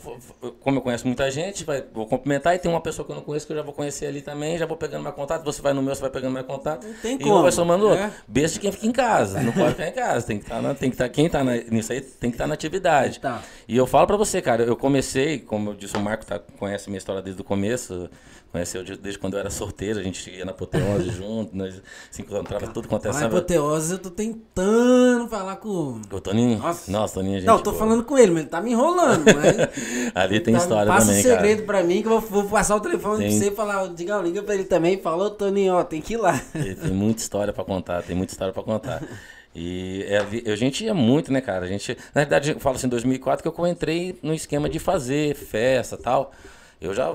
como 0.60 0.78
eu 0.78 0.80
conheço 0.82 1.06
muita 1.06 1.30
gente, 1.30 1.62
vai, 1.62 1.84
vou 1.92 2.06
cumprimentar 2.06 2.54
e 2.54 2.58
tem 2.58 2.70
uma 2.70 2.80
pessoa 2.80 3.04
que 3.04 3.12
eu 3.12 3.16
não 3.16 3.22
conheço 3.22 3.46
que 3.46 3.52
eu 3.52 3.56
já 3.58 3.62
vou 3.62 3.74
conhecer 3.74 4.06
ali 4.06 4.22
também, 4.22 4.56
já 4.56 4.64
vou 4.64 4.76
pegando 4.78 5.02
meu 5.02 5.12
contato, 5.12 5.44
você 5.44 5.60
vai 5.60 5.74
no 5.74 5.82
meu, 5.82 5.94
você 5.94 6.00
vai 6.00 6.10
pegando 6.10 6.32
meu 6.32 6.44
contato. 6.44 6.86
Não 6.86 6.94
tem 6.94 7.16
e 7.16 7.18
como, 7.18 7.38
um 7.38 7.42
vai 7.42 7.52
somando 7.52 7.86
outro. 7.86 8.02
é. 8.02 8.10
Besta 8.26 8.54
de 8.54 8.60
quem 8.60 8.72
fica 8.72 8.86
em 8.86 8.92
casa, 8.92 9.42
não 9.42 9.52
pode 9.52 9.70
ficar 9.72 9.88
em 9.88 9.92
casa, 9.92 10.26
tem 10.26 10.38
que 10.38 10.44
estar 10.44 10.62
na, 10.62 10.74
tem 10.74 10.88
que 10.88 10.94
estar, 10.94 11.08
quem 11.10 11.28
tá 11.28 11.44
na- 11.44 11.56
nisso 11.56 11.92
aí 11.92 12.00
tem 12.00 12.30
que 12.30 12.34
estar 12.36 12.46
na 12.46 12.54
atividade. 12.54 13.20
Tá. 13.20 13.42
E 13.68 13.76
eu 13.76 13.86
falo 13.86 14.06
pra 14.06 14.16
você, 14.16 14.40
cara, 14.40 14.62
eu 14.62 14.74
comecei, 14.76 15.38
como 15.38 15.70
eu 15.70 15.74
disse, 15.74 15.96
o 15.96 16.00
Marco 16.00 16.24
tá, 16.24 16.38
conhece 16.58 16.88
minha 16.88 16.96
história 16.98 17.20
desde 17.20 17.42
o 17.42 17.44
começo, 17.44 18.08
conheceu 18.54 18.84
de- 18.84 18.96
desde 18.96 19.18
quando 19.18 19.34
eu 19.34 19.40
era 19.40 19.50
solteiro, 19.50 19.98
a 19.98 20.02
gente 20.02 20.30
ia 20.30 20.44
na 20.44 20.52
Apoteose 20.52 21.10
junto, 21.12 21.56
nós 21.56 21.82
se 22.10 22.22
encontrava 22.22 22.68
tudo 22.68 22.86
quanto 22.86 23.08
é 23.08 23.12
samba. 23.12 23.26
apoteose, 23.26 23.92
eu 23.94 23.98
tô 23.98 24.10
tentando 24.10 25.26
falar 25.28 25.56
com. 25.56 26.00
O 26.10 26.20
Toninho? 26.20 26.58
Nossa. 26.58 26.90
Nossa, 26.90 27.14
Toninho, 27.14 27.34
é 27.36 27.38
gente 27.40 27.46
Não, 27.48 27.58
tô 27.58 27.72
boa. 27.72 27.82
falando 27.82 28.04
com 28.04 28.16
ele, 28.16 28.30
mas 28.30 28.40
ele 28.42 28.48
tá 28.50 28.60
me 28.60 28.70
enrolando. 28.70 29.24
Mas 29.24 30.12
Ali 30.14 30.38
tem 30.38 30.54
tá- 30.54 30.60
história 30.60 30.86
passa 30.92 31.06
também, 31.08 31.20
um 31.20 31.22
segredo 31.24 31.56
cara. 31.64 31.66
pra 31.66 31.82
mim 31.82 32.00
que 32.02 32.06
eu 32.08 32.20
vou, 32.20 32.42
vou 32.42 32.44
passar 32.44 32.76
o 32.76 32.80
telefone 32.80 33.18
Tem. 33.18 33.28
pra 33.30 33.38
você 33.46 33.52
e 33.52 33.56
falar. 33.56 33.88
Diga, 33.88 34.18
liga 34.18 34.42
pra 34.42 34.54
ele 34.54 34.64
também. 34.64 35.00
Falou, 35.00 35.30
Toninho, 35.30 35.74
ó, 35.74 35.82
tem 35.82 36.00
que 36.00 36.14
ir 36.14 36.18
lá. 36.18 36.40
Tem, 36.52 36.74
tem 36.76 36.90
muita 36.92 37.20
história 37.22 37.52
pra 37.52 37.64
contar, 37.64 38.02
tem 38.04 38.14
muita 38.14 38.32
história 38.32 38.52
pra 38.54 38.62
contar. 38.62 39.02
E 39.56 40.04
é 40.08 40.50
a 40.50 40.56
gente 40.56 40.84
ia 40.84 40.92
muito, 40.92 41.32
né, 41.32 41.40
cara? 41.40 41.64
A 41.64 41.68
gente, 41.68 41.96
na 42.12 42.22
verdade, 42.22 42.50
eu 42.50 42.58
falo 42.58 42.74
assim, 42.74 42.88
em 42.88 42.90
2004 42.90 43.48
que 43.52 43.60
eu 43.60 43.66
entrei 43.68 44.18
no 44.20 44.34
esquema 44.34 44.68
de 44.68 44.80
fazer 44.80 45.36
festa 45.36 45.96
tal. 45.96 46.32
Eu 46.80 46.92
já 46.92 47.14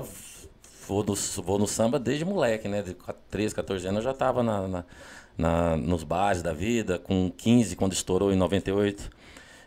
vou 0.90 1.04
no, 1.04 1.14
vou 1.42 1.58
no 1.58 1.66
samba 1.66 1.98
desde 1.98 2.24
moleque, 2.24 2.66
né? 2.68 2.82
De 2.82 2.96
13, 3.30 3.54
14 3.54 3.86
anos 3.86 3.98
eu 3.98 4.02
já 4.10 4.12
tava 4.14 4.42
na, 4.42 4.66
na- 4.66 4.84
na- 5.38 5.76
nos 5.76 6.02
bares 6.02 6.42
da 6.42 6.52
vida, 6.52 6.98
com 6.98 7.30
15, 7.36 7.76
quando 7.76 7.92
estourou 7.92 8.32
em 8.32 8.36
98. 8.36 9.08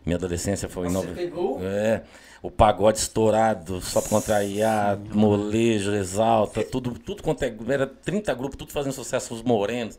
Minha 0.05 0.17
adolescência 0.17 0.67
foi 0.67 0.87
em 0.87 0.89
Você 0.91 1.07
90. 1.07 1.15
pegou? 1.15 1.59
É. 1.61 2.03
O 2.41 2.51
pagode 2.51 2.97
estourado, 2.97 3.79
só 3.79 4.01
pra 4.01 4.09
contrariar, 4.09 4.99
molejo, 5.13 5.93
exalta, 5.93 6.61
tudo, 6.61 6.91
tudo 6.99 7.23
quanto 7.23 7.41
é. 7.43 7.55
Era 7.69 7.87
30 7.87 8.33
grupos, 8.33 8.57
tudo 8.57 8.73
fazendo 8.73 8.91
sucesso, 8.91 9.33
os 9.33 9.41
morenos. 9.41 9.97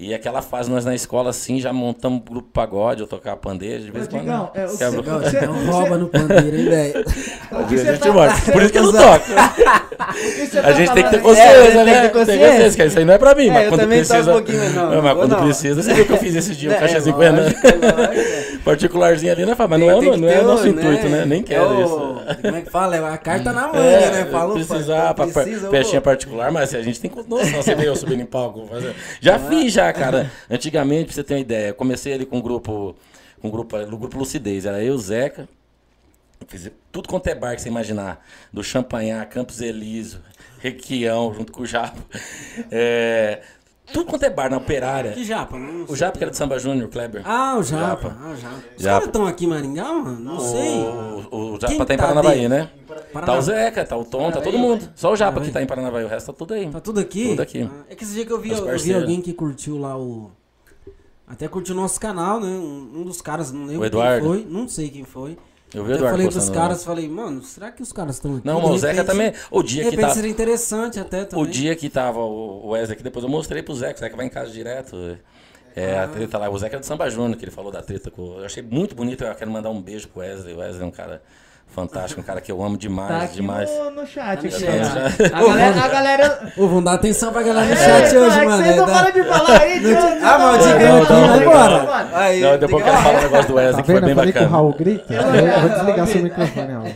E 0.00 0.14
aquela 0.14 0.40
fase, 0.40 0.70
nós 0.70 0.84
na 0.84 0.94
escola, 0.94 1.30
assim, 1.30 1.58
já 1.60 1.72
montamos 1.72 2.22
grupo 2.24 2.48
pagode, 2.52 3.00
eu 3.00 3.06
tocava 3.08 3.36
pandeiro, 3.36 3.82
de 3.82 3.90
vez 3.90 4.06
em 4.06 4.10
quando. 4.10 4.20
Digão, 4.22 4.50
é, 4.54 4.64
o 4.64 4.78
quebra- 4.78 5.02
que 5.02 5.08
Não, 5.10 5.18
Você- 5.18 5.40
você- 5.40 5.70
rouba 5.70 5.98
no 5.98 6.06
pandeiro, 6.08 6.56
hein, 6.56 6.64
velho? 6.68 7.04
O 7.50 7.66
que 7.66 7.74
A 7.74 7.78
você 7.78 7.84
gente 7.86 7.98
tá- 7.98 8.12
morre. 8.12 8.40
Por 8.52 8.62
isso 8.62 8.72
que 8.72 8.78
eu 8.78 8.82
não 8.84 8.92
toco. 8.92 9.24
O 9.98 10.46
você 10.46 10.58
A 10.58 10.62
tá 10.62 10.72
gente 10.72 10.92
tem 10.92 11.02
que 11.04 11.10
ter 11.10 11.20
consciência, 11.20 11.50
É, 11.50 11.70
tem 11.72 11.84
né? 11.84 11.94
que 11.94 12.00
ter 12.00 12.12
consciência. 12.18 12.76
que 12.76 12.84
isso 12.88 12.98
aí 13.00 13.04
não 13.04 13.14
é 13.14 13.18
pra 13.18 13.34
mim, 13.34 13.48
É, 13.48 13.50
mas 13.50 13.68
quando 13.68 13.86
precisa. 13.88 14.30
um 14.30 14.34
pouquinho, 14.34 14.58
mas 14.58 14.74
não, 14.74 14.86
mas 14.90 15.02
não 15.04 15.16
quando 15.16 15.30
não. 15.32 15.42
precisa, 15.44 15.82
você 15.82 15.94
viu 15.94 16.04
o 16.04 16.06
que 16.06 16.12
eu 16.12 16.16
fiz 16.18 16.34
esse 16.36 16.54
dia, 16.54 16.70
um 16.70 16.72
É, 16.74 16.76
caixazinho 16.78 17.14
com 17.16 17.20
Renan. 17.20 17.42
lógico, 17.42 17.60
lógico. 17.66 18.58
Particularzinho 18.64 19.32
ali, 19.32 19.46
né, 19.46 19.54
Fábio? 19.56 19.70
Mas 19.70 19.80
não 19.80 19.86
Tem- 20.00 20.08
é, 20.08 20.10
o- 20.10 20.12
tem 20.12 20.20
não 20.20 20.28
é 20.28 20.40
o 20.40 20.44
nosso 20.46 20.64
o, 20.64 20.68
intuito, 20.68 21.08
né? 21.08 21.24
Nem 21.26 21.40
É 21.40 21.42
quero 21.42 21.68
o- 21.70 21.82
isso. 21.84 22.36
Como 22.42 22.56
é 22.56 22.60
que 22.60 22.70
fala? 22.70 22.96
É 22.96 23.04
a 23.04 23.18
carta 23.18 23.52
na 23.52 23.66
manga, 23.66 23.78
É, 23.78 24.10
né? 24.10 24.28
Falou, 24.30 24.54
precisar, 24.54 25.14
festinha 25.70 26.00
particular, 26.00 26.52
mas 26.52 26.74
a 26.74 26.82
gente 26.82 27.00
tem 27.00 27.10
noção, 27.28 27.62
você 27.62 27.74
vê 27.74 27.88
eu 27.88 27.96
subindo 27.96 28.22
em 28.22 28.26
palco. 28.26 28.68
Já 29.20 29.38
fiz 29.38 29.72
já, 29.72 29.87
cara. 29.92 30.30
Antigamente, 30.50 31.06
pra 31.06 31.14
você 31.14 31.24
ter 31.24 31.34
uma 31.34 31.40
ideia, 31.40 31.72
comecei 31.72 32.12
ali 32.12 32.26
com 32.26 32.38
um 32.38 32.40
grupo, 32.40 32.94
com 33.40 33.48
um 33.48 33.50
grupo, 33.50 33.76
no 33.78 33.98
grupo 33.98 34.18
Lucidez, 34.18 34.66
era 34.66 34.82
eu, 34.82 34.96
Zeca, 34.98 35.48
fiz 36.46 36.70
tudo 36.92 37.08
quanto 37.08 37.26
é 37.28 37.34
bar 37.34 37.54
que 37.54 37.62
você 37.62 37.68
imaginar, 37.68 38.24
do 38.52 38.62
Champanhar, 38.62 39.24
Campos 39.26 39.60
Elísio, 39.60 40.20
Requião, 40.60 41.32
junto 41.34 41.52
com 41.52 41.62
o 41.62 41.66
Japa. 41.66 42.00
É, 42.70 43.42
tudo 43.92 44.06
quanto 44.06 44.22
é 44.24 44.30
bar 44.30 44.50
na 44.50 44.56
Operária. 44.58 45.12
Que 45.12 45.24
japa? 45.24 45.58
Não 45.58 45.84
O. 45.88 45.96
Japa 45.96 46.18
que 46.18 46.24
era 46.24 46.30
de 46.30 46.36
Samba 46.36 46.58
Júnior, 46.58 46.88
Kleber. 46.88 47.22
Ah, 47.24 47.56
o 47.58 47.62
Japa. 47.62 48.08
Japa. 48.08 48.16
Ah, 48.22 48.30
o 48.30 48.36
Japa. 48.36 48.56
Os 48.76 48.84
caras 48.84 49.06
estão 49.06 49.26
aqui 49.26 49.44
em 49.44 49.48
Maringá, 49.48 49.92
mano? 49.92 50.20
Não 50.20 50.40
sei. 50.40 50.78
O, 51.30 51.54
o 51.54 51.58
Quem 51.58 51.70
Japa 51.70 51.86
tá 51.86 51.94
em 51.94 51.96
tá 51.96 52.02
Paranavaí, 52.02 52.48
né? 52.48 52.70
Tá 53.12 53.38
o 53.38 53.42
Zeca, 53.42 53.84
tá 53.84 53.96
o 53.96 54.04
Tom, 54.04 54.30
tá 54.30 54.40
todo 54.40 54.58
mundo. 54.58 54.88
Só 54.94 55.12
o 55.12 55.16
Japa 55.16 55.40
que 55.40 55.50
tá 55.50 55.62
em 55.62 55.66
Paranavaí, 55.66 56.04
o 56.04 56.08
resto 56.08 56.26
tá 56.28 56.32
tudo 56.32 56.54
aí. 56.54 56.68
Tá 56.70 56.80
tudo 56.80 57.00
aqui? 57.00 57.28
Tudo 57.28 57.42
aqui. 57.42 57.62
Ah, 57.62 57.84
é 57.88 57.94
que 57.94 58.04
esse 58.04 58.14
dia 58.14 58.26
que 58.26 58.32
eu 58.32 58.40
vi, 58.40 58.50
eu 58.50 58.96
alguém 58.96 59.20
que 59.20 59.32
curtiu 59.32 59.78
lá 59.78 59.98
o. 59.98 60.30
Até 61.26 61.46
curtiu 61.46 61.74
o 61.74 61.76
nosso 61.78 62.00
canal, 62.00 62.40
né? 62.40 62.48
Um, 62.48 63.00
um 63.00 63.04
dos 63.04 63.20
caras, 63.20 63.52
não 63.52 63.66
lembro 63.66 63.82
O 63.82 63.84
Eduardo? 63.84 64.20
quem 64.20 64.42
foi. 64.42 64.46
Não 64.50 64.66
sei 64.66 64.88
quem 64.88 65.04
foi. 65.04 65.36
Eu 65.74 65.84
vi 65.84 65.90
Até 65.92 65.98
Eduardo 65.98 66.18
falei 66.18 66.30
pros 66.30 66.48
caras, 66.50 66.84
falei, 66.84 67.08
mano, 67.08 67.42
será 67.42 67.70
que 67.70 67.82
os 67.82 67.92
caras 67.92 68.16
estão 68.16 68.36
aqui? 68.36 68.46
Não, 68.46 68.60
De 68.60 68.66
o 68.70 68.78
Zeca 68.78 69.04
também. 69.04 69.32
O 69.50 69.62
De 69.62 69.68
dia 69.74 69.84
que 69.84 69.90
repente 69.90 70.06
tá. 70.08 70.14
seria 70.14 70.30
interessante 70.30 70.98
até 70.98 71.24
também. 71.24 71.44
O 71.44 71.48
dia 71.48 71.76
que 71.76 71.90
tava 71.90 72.20
o 72.20 72.68
Wesley 72.68 72.94
aqui, 72.94 73.02
depois 73.02 73.22
eu 73.22 73.30
mostrei 73.30 73.62
pro 73.62 73.74
Zeca. 73.74 73.96
O 73.96 74.00
Zeca 74.00 74.16
vai 74.16 74.26
em 74.26 74.30
casa 74.30 74.50
direto. 74.50 75.18
É, 75.76 75.98
Ah. 75.98 76.04
a 76.04 76.08
treta 76.08 76.38
lá. 76.38 76.48
O 76.48 76.58
Zeca 76.58 76.76
é 76.76 76.78
do 76.80 76.86
Samba 76.86 77.08
Júnior, 77.10 77.36
que 77.38 77.44
ele 77.44 77.52
falou 77.52 77.70
da 77.70 77.82
treta. 77.82 78.10
Com... 78.10 78.38
Eu 78.38 78.44
achei 78.46 78.62
muito 78.62 78.94
bonito. 78.94 79.22
Eu 79.24 79.34
quero 79.34 79.50
mandar 79.50 79.68
um 79.70 79.80
beijo 79.80 80.08
pro 80.08 80.20
Wesley. 80.20 80.54
O 80.54 80.58
Wesley 80.58 80.82
é 80.82 80.86
um 80.86 80.90
cara 80.90 81.22
fantástico, 81.74 82.20
um 82.20 82.24
cara 82.24 82.40
que 82.40 82.50
eu 82.50 82.62
amo 82.62 82.76
demais, 82.76 83.08
Tá 83.08 83.22
aqui 83.22 83.34
demais. 83.36 83.70
no, 83.70 83.90
no 83.90 84.06
chat. 84.06 84.36
Tá 84.36 84.42
no 84.42 84.48
aqui, 84.48 84.50
chat. 84.50 85.32
ó. 85.32 85.36
A 85.36 85.42
galera... 85.48 85.80
A 85.84 85.88
galera... 85.88 86.52
Ô, 86.56 86.66
vamos 86.68 86.84
dar 86.84 86.92
atenção 86.94 87.32
pra 87.32 87.42
galera 87.42 87.66
no 87.66 87.72
É, 87.72 87.76
chat 87.76 88.16
hoje, 88.16 88.36
é 88.36 88.40
que 88.40 88.46
mano. 88.46 88.62
Vocês 88.62 88.74
É 88.74 88.78
não 88.80 88.86
param 88.86 89.10
de 89.12 89.24
falar 89.24 89.60
aí, 89.60 89.80
tio. 89.80 89.98
Ah, 90.22 90.38
mas 90.38 90.66
o 90.66 90.68
Não, 90.68 90.78
Digão 90.78 91.02
aqui, 91.02 91.12
não, 91.12 91.28
vai 91.28 91.42
embora. 91.42 92.08
Aí, 92.14 92.40
Não, 92.40 92.58
depois 92.58 92.86
eu 92.86 92.90
quero 92.92 93.02
falar 93.02 93.18
o 93.18 93.22
negócio 93.22 93.48
do 93.48 93.54
Wesley, 93.54 93.72
Tá 93.76 93.80
que 93.82 93.86
foi 93.86 93.94
vendo? 93.94 94.02
bem 94.04 94.10
Eu 94.10 94.16
falei 94.16 94.32
que 94.32 94.38
o 94.38 94.42
bacana. 94.42 94.56
Raul 94.56 94.72
grita. 94.74 95.14
Eu, 95.14 95.22
eu 95.22 95.60
vou 95.60 95.68
desligar 95.70 96.06
seu 96.06 96.22
microfone, 96.22 96.94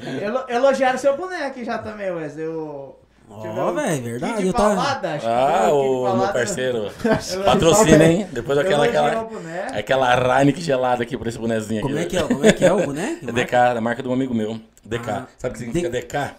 Elogiaram 0.48 0.98
seu 0.98 1.16
boneco 1.16 1.44
aqui 1.46 1.64
já 1.64 1.78
também, 1.78 2.10
Wesley. 2.10 2.46
O... 2.46 2.96
Ó, 3.34 3.72
velho, 3.72 4.02
verdade. 4.02 4.34
Kid 4.36 4.46
Eu 4.46 4.52
tava... 4.52 4.74
Paulada, 4.74 5.12
acho 5.14 5.20
que 5.20 5.26
Ah, 5.32 5.66
foi 5.68 5.78
o 5.78 6.16
meu 6.16 6.28
parceiro. 6.32 6.90
Patrocina, 7.44 8.04
hein? 8.04 8.26
Depois 8.32 8.58
aquela, 8.58 8.84
elogiou 8.86 9.04
aquela, 9.06 9.22
o 9.24 9.28
boneco. 9.28 9.78
aquela 9.78 10.38
Heineken 10.40 10.62
gelada 10.62 11.02
aqui 11.02 11.16
pra 11.16 11.28
esse 11.28 11.38
bonezinho 11.38 11.80
aqui. 11.80 11.88
Como 11.88 11.98
é 11.98 12.04
que 12.06 12.16
é? 12.16 12.22
Como 12.22 12.44
é 12.46 12.52
que 12.52 12.64
é 12.64 12.72
o 12.72 12.84
boneco? 12.86 13.26
É 13.28 13.32
DK, 13.32 13.52
da 13.74 13.80
marca 13.80 14.02
de 14.02 14.08
um 14.08 14.12
amigo 14.12 14.34
meu. 14.34 14.60
DK. 14.84 15.10
Ah, 15.10 15.26
Sabe 15.38 15.50
o 15.50 15.52
que 15.52 15.58
significa 15.58 15.90
DK? 15.90 16.34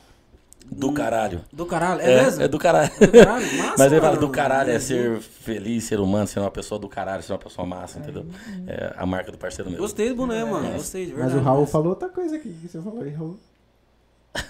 Do 0.71 0.91
caralho. 0.93 1.41
Do 1.51 1.65
caralho, 1.65 2.01
é, 2.01 2.23
mesmo? 2.23 2.41
É 2.43 2.47
do 2.47 2.57
caralho. 2.57 2.89
Do 2.99 3.11
caralho, 3.11 3.45
massa, 3.57 3.75
Mas 3.77 3.91
ele 3.91 4.01
fala, 4.01 4.17
do 4.17 4.29
caralho 4.29 4.71
é 4.71 4.79
ser 4.79 5.19
feliz, 5.19 5.83
ser 5.83 5.99
humano, 5.99 6.25
ser 6.25 6.39
uma 6.39 6.49
pessoa 6.49 6.79
do 6.79 6.87
caralho, 6.87 7.21
ser 7.21 7.33
uma 7.33 7.37
pessoa 7.39 7.67
massa, 7.67 7.99
entendeu? 7.99 8.25
É 8.65 8.93
a 8.97 9.05
marca 9.05 9.31
do 9.31 9.37
parceiro 9.37 9.69
meu. 9.69 9.79
Gostei 9.79 10.09
do 10.09 10.15
boneco, 10.15 10.49
mano. 10.51 10.71
Gostei, 10.71 11.05
de 11.05 11.11
Mas 11.11 11.19
verdade. 11.25 11.41
o 11.41 11.43
Raul 11.43 11.65
falou 11.67 11.89
outra 11.89 12.07
coisa 12.09 12.37
aqui. 12.37 12.49
O 12.49 12.53
que 12.53 12.67
você 12.69 12.81
falou 12.81 13.03
aí, 13.03 13.09
Raul? 13.11 13.37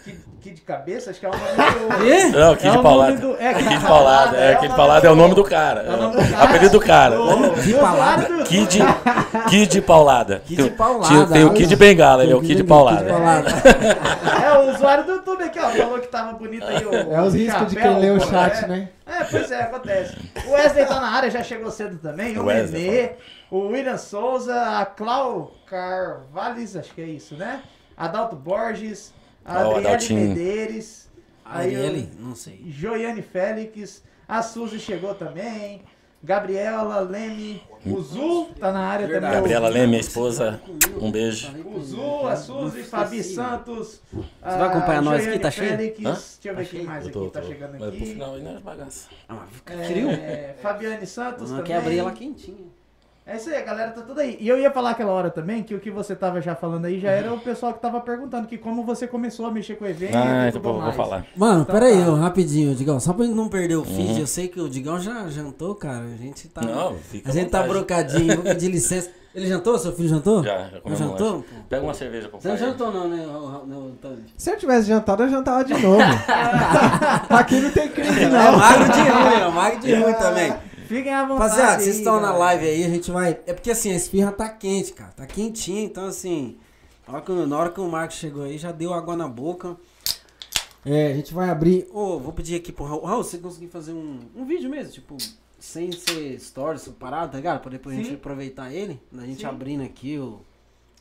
Kid, 0.05 0.19
Kid 0.41 0.61
Cabeça, 0.61 1.09
acho 1.11 1.19
que 1.19 1.25
é 1.25 1.29
o 1.29 1.31
nome 1.33 2.29
do... 2.31 2.37
Não, 2.39 2.55
Kid 2.55 2.67
É 2.67 2.81
Paulada. 2.81 3.17
do- 3.17 3.35
é, 3.37 3.45
É 3.47 3.53
Kid 3.53 3.79
Paulada. 3.81 4.37
É, 4.37 4.51
é 4.51 4.55
o 4.55 4.59
Kid 4.59 4.67
nome 4.69 4.75
Paulada 4.77 5.07
é 5.07 5.09
o 5.09 5.13
do- 5.13 5.21
nome 5.21 5.35
do 5.35 5.43
cara. 5.43 5.81
é 5.81 5.89
o 5.93 5.97
nome 5.97 6.15
do 6.15 6.21
É 6.21 6.27
cara. 6.29 6.43
apelido 6.43 6.69
do 6.71 6.79
cara. 6.85 7.15
Kid 7.63 7.73
Paulada? 7.73 8.43
Kid, 8.45 8.79
Kid 9.49 9.81
Paulada. 9.81 10.39
Kid 10.45 10.63
Tem- 10.63 10.71
Paulada, 10.75 11.15
Tem, 11.25 11.27
tem 11.27 11.43
o. 11.45 11.53
Kid 11.53 11.75
Bengala, 11.75 12.23
ele 12.23 12.31
é 12.31 12.35
o 12.35 12.41
Kid 12.41 12.63
Paulada. 12.63 13.05
É, 13.09 14.57
o 14.59 14.73
usuário 14.73 15.03
do 15.03 15.11
YouTube 15.13 15.43
aqui, 15.43 15.59
ó. 15.59 15.69
Falou 15.69 15.99
que 15.99 16.07
tava 16.07 16.33
bonito 16.33 16.65
aí 16.65 16.85
o. 16.85 16.93
É 16.95 17.21
os 17.21 17.33
o 17.33 17.37
riscos 17.37 17.67
de 17.69 17.75
quem 17.75 17.99
lê 17.99 18.09
o 18.11 18.19
chat, 18.21 18.63
é. 18.63 18.67
né? 18.67 18.89
É, 19.05 19.23
pois 19.25 19.51
é, 19.51 19.61
acontece. 19.63 20.15
O 20.47 20.51
Wesley 20.51 20.85
tá 20.85 20.99
na 21.01 21.09
área, 21.11 21.29
já 21.29 21.43
chegou 21.43 21.69
cedo 21.71 21.97
também. 21.97 22.37
O 22.39 22.43
Nenê, 22.45 23.11
o 23.51 23.67
William 23.67 23.97
Souza, 23.97 24.55
a 24.79 24.85
Clau 24.85 25.51
Carvalhes, 25.69 26.75
acho 26.77 26.93
que 26.93 27.01
é 27.01 27.05
isso, 27.05 27.35
né? 27.35 27.61
Adalto 27.97 28.35
Borges, 28.35 29.13
Adriele. 29.45 30.27
Medeiros, 30.29 31.09
o 31.45 32.21
Não 32.21 32.35
sei. 32.35 32.63
Joiane 32.67 33.21
Félix, 33.21 34.03
a 34.27 34.41
Suzy 34.41 34.79
chegou 34.79 35.13
também. 35.13 35.81
Gabriela 36.25 37.01
Leme, 37.01 37.61
o 37.85 37.99
Zul 37.99 38.49
tá 38.57 38.71
na 38.71 38.79
área 38.87 39.05
Verdade. 39.05 39.25
também. 39.25 39.41
Gabriela 39.41 39.67
Leme, 39.67 39.87
minha 39.87 39.99
esposa, 39.99 40.61
um 41.01 41.11
beijo. 41.11 41.51
o 41.65 41.81
Zu, 41.81 42.27
a 42.27 42.35
Suzy, 42.37 42.81
Fabi 42.83 43.21
Santos. 43.21 43.99
Você 44.13 44.23
vai 44.41 44.67
acompanhar 44.69 45.01
nós 45.01 45.27
aqui? 45.27 45.37
Tá 45.39 45.51
cheio? 45.51 45.71
Félix, 45.71 45.99
Hã? 45.99 46.13
Deixa 46.13 46.39
eu 46.45 46.55
ver 46.55 46.65
quem 46.69 46.83
mais 46.85 47.03
Eu 47.03 47.09
aqui 47.09 47.19
tô, 47.19 47.29
tá 47.29 47.41
tô. 47.41 47.47
chegando 47.47 47.71
Mas 47.71 47.79
pro 47.79 47.87
aqui. 47.89 48.05
final 48.05 48.35
aí 48.35 48.41
não 48.41 48.55
é 48.55 48.59
bagaça. 48.61 49.09
Ah, 49.27 49.45
É. 49.67 50.55
Fabiane 50.61 51.05
Santos 51.05 51.49
Não 51.49 51.57
também. 51.57 51.63
quer 51.73 51.77
abrir 51.79 51.97
ela 51.99 52.11
quentinha. 52.13 52.67
É 53.25 53.37
isso 53.37 53.49
aí, 53.49 53.55
a 53.55 53.61
galera 53.61 53.91
tá 53.91 54.01
tudo 54.01 54.19
aí. 54.19 54.37
E 54.39 54.49
eu 54.49 54.57
ia 54.59 54.69
falar 54.69 54.89
aquela 54.91 55.11
hora 55.13 55.29
também 55.29 55.63
que 55.63 55.73
o 55.73 55.79
que 55.79 55.89
você 55.89 56.13
tava 56.13 56.41
já 56.41 56.55
falando 56.55 56.83
aí 56.85 56.99
já 56.99 57.09
era 57.09 57.33
o 57.33 57.39
pessoal 57.39 57.73
que 57.73 57.79
tava 57.81 58.01
perguntando 58.01 58.47
que 58.47 58.57
como 58.57 58.83
você 58.83 59.07
começou 59.07 59.45
a 59.45 59.51
mexer 59.51 59.75
com 59.75 59.85
o 59.85 59.87
evento 59.87 60.13
Ah, 60.15 60.45
e 60.45 60.49
então 60.49 60.51
tudo 60.59 60.63
vou, 60.63 60.73
vou 60.73 60.81
mais. 60.83 60.95
falar. 60.95 61.25
Mano, 61.35 61.61
Então 61.61 61.73
pera 61.73 61.85
aí, 61.85 62.03
tá. 62.03 62.11
ó, 62.11 62.15
rapidinho, 62.15 62.75
Digão. 62.75 62.99
Só 62.99 63.13
pra 63.13 63.23
gente 63.25 63.35
não 63.35 63.47
perder 63.47 63.75
o 63.77 63.85
feed, 63.85 64.11
Uhum. 64.11 64.19
eu 64.19 64.27
sei 64.27 64.49
que 64.49 64.59
o 64.59 64.67
Digão 64.67 64.99
já 64.99 65.25
jantou, 65.29 65.73
cara. 65.73 66.03
A 66.03 66.17
gente 66.17 66.49
tá. 66.49 66.61
Não, 66.61 66.95
fica 66.95 67.29
a 67.29 67.33
gente 67.33 67.49
tá 67.49 67.63
brocadinho. 67.63 68.35
Vou 68.35 68.43
pedir 68.43 68.67
licença. 68.69 69.09
Ele 69.33 69.47
jantou? 69.47 69.79
Seu 69.79 69.93
filho 69.93 70.09
jantou? 70.09 70.43
Já, 70.43 70.57
já 70.65 70.71
Não 70.73 70.81
comemos 70.81 70.99
jantou? 70.99 71.45
Pega 71.69 71.81
uma 71.83 71.93
cerveja 71.93 72.27
pro 72.27 72.39
Você 72.41 72.49
não 72.49 72.57
jantou, 72.57 72.91
não, 72.91 73.07
né, 73.07 73.25
Tony? 74.01 74.23
Se 74.37 74.51
eu 74.51 74.57
tivesse 74.57 74.87
jantado, 74.89 75.23
eu 75.23 75.29
jantava 75.29 75.63
de 75.63 75.73
novo. 75.73 75.97
Aqui 77.29 77.59
não 77.59 77.71
tem 77.71 77.87
crime, 77.89 78.21
É 78.23 78.29
não. 78.29 78.57
magro 78.57 78.91
de 78.91 78.99
ruim, 78.99 79.41
é 79.41 79.49
magro 79.49 79.79
de 79.79 79.95
ruim 79.95 80.13
também. 80.13 80.53
Fiquem 80.93 81.11
à 81.11 81.25
vontade. 81.25 81.49
Rapaziada, 81.49 81.83
vocês 81.83 81.97
estão 81.97 82.21
na 82.21 82.31
live 82.31 82.65
aí, 82.67 82.83
a 82.85 82.89
gente 82.89 83.09
vai. 83.09 83.31
É 83.47 83.53
porque 83.53 83.71
assim, 83.71 83.91
a 83.91 83.95
esfirra 83.95 84.31
tá 84.31 84.47
quente, 84.47 84.93
cara. 84.93 85.11
Tá 85.11 85.25
quentinha, 85.25 85.83
então 85.83 86.05
assim. 86.05 86.57
Na 87.07 87.15
hora 87.15 87.21
que, 87.23 87.31
na 87.31 87.57
hora 87.57 87.69
que 87.71 87.81
o 87.81 87.89
Marcos 87.89 88.17
chegou 88.17 88.43
aí, 88.43 88.59
já 88.59 88.71
deu 88.71 88.93
água 88.93 89.15
na 89.15 89.27
boca. 89.27 89.75
É, 90.85 91.07
a 91.07 91.15
gente 91.15 91.33
vai 91.33 91.49
abrir. 91.49 91.87
Ô, 91.91 92.19
vou 92.19 92.31
pedir 92.31 92.55
aqui 92.55 92.71
pro 92.71 92.85
Raul. 92.85 93.03
Raul, 93.05 93.23
você 93.23 93.39
conseguir 93.39 93.69
fazer 93.69 93.93
um, 93.93 94.19
um 94.35 94.45
vídeo 94.45 94.69
mesmo, 94.69 94.91
tipo, 94.91 95.17
sem 95.57 95.91
ser 95.91 96.39
stories, 96.39 96.87
parado, 96.89 97.31
tá 97.31 97.37
ligado? 97.37 97.59
Pra 97.61 97.71
depois 97.71 97.95
a 97.95 97.97
Sim. 97.97 98.03
gente 98.03 98.15
aproveitar 98.15 98.71
ele. 98.71 99.01
Da 99.11 99.25
gente 99.25 99.41
Sim. 99.41 99.47
abrindo 99.47 99.83
aqui 99.83 100.19
o. 100.19 100.41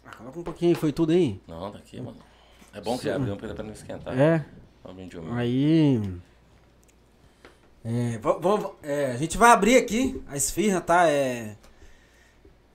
Ah, 0.07 0.17
coloca 0.17 0.39
um 0.39 0.43
pouquinho, 0.43 0.75
foi 0.75 0.93
tudo 0.93 1.13
aí? 1.13 1.39
Não, 1.47 1.71
tá 1.71 1.79
aqui, 1.79 2.01
mano. 2.01 2.17
É 2.73 2.81
bom 2.81 2.97
que 2.97 3.05
já 3.05 3.17
abriu 3.17 3.37
pra 3.37 3.55
pra 3.55 3.63
não 3.63 3.73
esquentar. 3.73 4.19
É. 4.19 4.45
Aí. 5.37 6.01
É, 7.85 8.19
va- 8.19 8.39
vamos, 8.41 8.71
é, 8.83 9.07
a 9.13 9.17
gente 9.17 9.37
vai 9.37 9.51
abrir 9.51 9.77
aqui 9.77 10.23
a 10.29 10.37
esfirra, 10.37 10.81
tá? 10.81 11.09
É. 11.09 11.57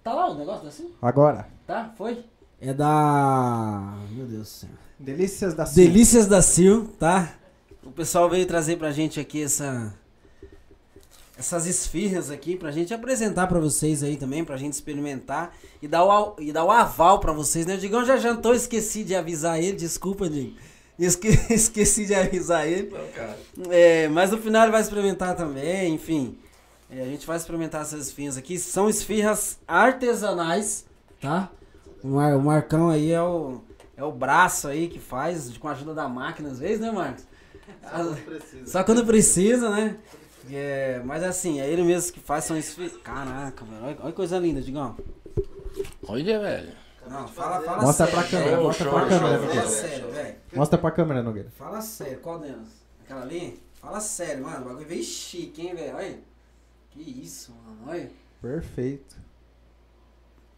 Tá 0.03 0.13
lá 0.13 0.29
o 0.31 0.35
negócio 0.37 0.67
assim? 0.67 0.91
Agora, 1.01 1.47
Tá? 1.65 1.93
Foi? 1.97 2.23
É 2.61 2.73
da. 2.73 3.93
Meu 4.11 4.25
Deus 4.25 4.41
do 4.41 4.45
céu. 4.45 4.69
delícias 4.97 5.53
da 5.53 5.65
Sil. 5.67 5.75
Delícias 5.83 6.27
da 6.27 6.41
Sil, 6.41 6.87
tá? 6.99 7.33
O 7.83 7.91
pessoal 7.91 8.29
veio 8.29 8.45
trazer 8.45 8.77
pra 8.77 8.91
gente 8.91 9.19
aqui 9.19 9.43
essa. 9.43 9.93
Essas 11.37 11.67
esfirras 11.67 12.31
aqui 12.31 12.55
pra 12.55 12.71
gente 12.71 12.93
apresentar 12.93 13.45
pra 13.45 13.59
vocês 13.59 14.01
aí 14.01 14.17
também, 14.17 14.43
pra 14.43 14.57
gente 14.57 14.73
experimentar 14.73 15.55
e 15.81 15.87
dar 15.87 16.03
o, 16.03 16.35
e 16.39 16.51
dar 16.51 16.63
o 16.63 16.71
aval 16.71 17.19
pra 17.19 17.31
vocês, 17.31 17.65
né? 17.67 17.75
O 17.75 17.77
Digão 17.77 18.03
já 18.03 18.17
jantou, 18.17 18.55
esqueci 18.55 19.03
de 19.03 19.13
avisar 19.13 19.61
ele, 19.61 19.77
desculpa, 19.77 20.27
Digo. 20.27 20.57
Esque- 20.99 21.27
esqueci 21.53 22.05
de 22.05 22.15
avisar 22.15 22.67
ele. 22.67 22.91
É, 23.69 24.07
mas 24.07 24.31
no 24.31 24.37
final 24.37 24.63
ele 24.63 24.71
vai 24.71 24.81
experimentar 24.81 25.35
também, 25.35 25.93
enfim. 25.93 26.37
É, 26.89 27.01
a 27.01 27.05
gente 27.05 27.25
vai 27.27 27.37
experimentar 27.37 27.81
essas 27.81 28.07
esfirras 28.07 28.37
aqui. 28.37 28.57
São 28.57 28.89
esfirras 28.89 29.59
artesanais, 29.67 30.85
tá? 31.21 31.49
O, 32.03 32.07
Mar- 32.07 32.35
o 32.35 32.41
Marcão 32.41 32.89
aí 32.89 33.11
é 33.11 33.21
o, 33.21 33.61
é 33.95 34.03
o 34.03 34.11
braço 34.11 34.67
aí 34.67 34.87
que 34.87 34.99
faz, 34.99 35.55
com 35.57 35.67
a 35.67 35.71
ajuda 35.71 35.93
da 35.93 36.07
máquina 36.07 36.49
às 36.49 36.59
vezes, 36.59 36.79
né, 36.79 36.91
Marcos? 36.91 37.25
Só 37.83 37.89
quando 37.93 38.15
precisa. 38.25 38.65
Só 38.67 38.83
quando 38.83 39.05
precisa, 39.05 39.69
né? 39.69 39.97
É, 40.49 41.01
mas 41.03 41.23
assim, 41.23 41.59
é 41.59 41.67
ele 41.69 41.83
mesmo 41.83 42.13
que 42.13 42.19
faz, 42.21 42.45
são 42.45 42.57
esfirras. 42.57 42.95
Caraca, 43.03 43.65
velho, 43.65 43.83
olha, 43.83 43.97
olha 43.99 44.09
que 44.11 44.15
coisa 44.15 44.39
linda, 44.39 44.61
Digão. 44.61 44.95
Olha, 46.07 46.39
velho. 46.39 46.69
Não, 47.09 47.27
fala, 47.27 47.61
fala 47.61 47.81
Mostra 47.81 48.05
sério. 48.07 48.21
pra 48.21 48.29
câmera, 48.29 48.61
mostra 48.61 48.83
show, 48.89 48.93
pra 48.93 49.09
show, 49.09 49.09
câmera, 49.19 49.37
show. 49.37 49.47
Fala 49.47 49.61
Nogueira. 49.61 49.69
sério, 49.89 50.11
velho. 50.11 50.35
Mostra 50.53 50.77
pra 50.77 50.91
câmera, 50.91 51.23
Nogueira. 51.23 51.49
Fala 51.57 51.81
sério, 51.81 52.19
qual 52.19 52.39
delas? 52.39 52.67
Aquela 53.03 53.21
ali? 53.21 53.61
Fala 53.81 53.99
sério, 53.99 54.43
mano. 54.43 54.65
O 54.65 54.69
bagulho 54.69 54.87
veio 54.87 55.03
chique, 55.03 55.61
hein, 55.67 55.75
velho? 55.75 55.95
Olha. 55.95 56.19
Que 56.91 57.01
isso, 57.01 57.53
mano. 57.65 57.79
Olha. 57.87 58.11
Perfeito. 58.41 59.15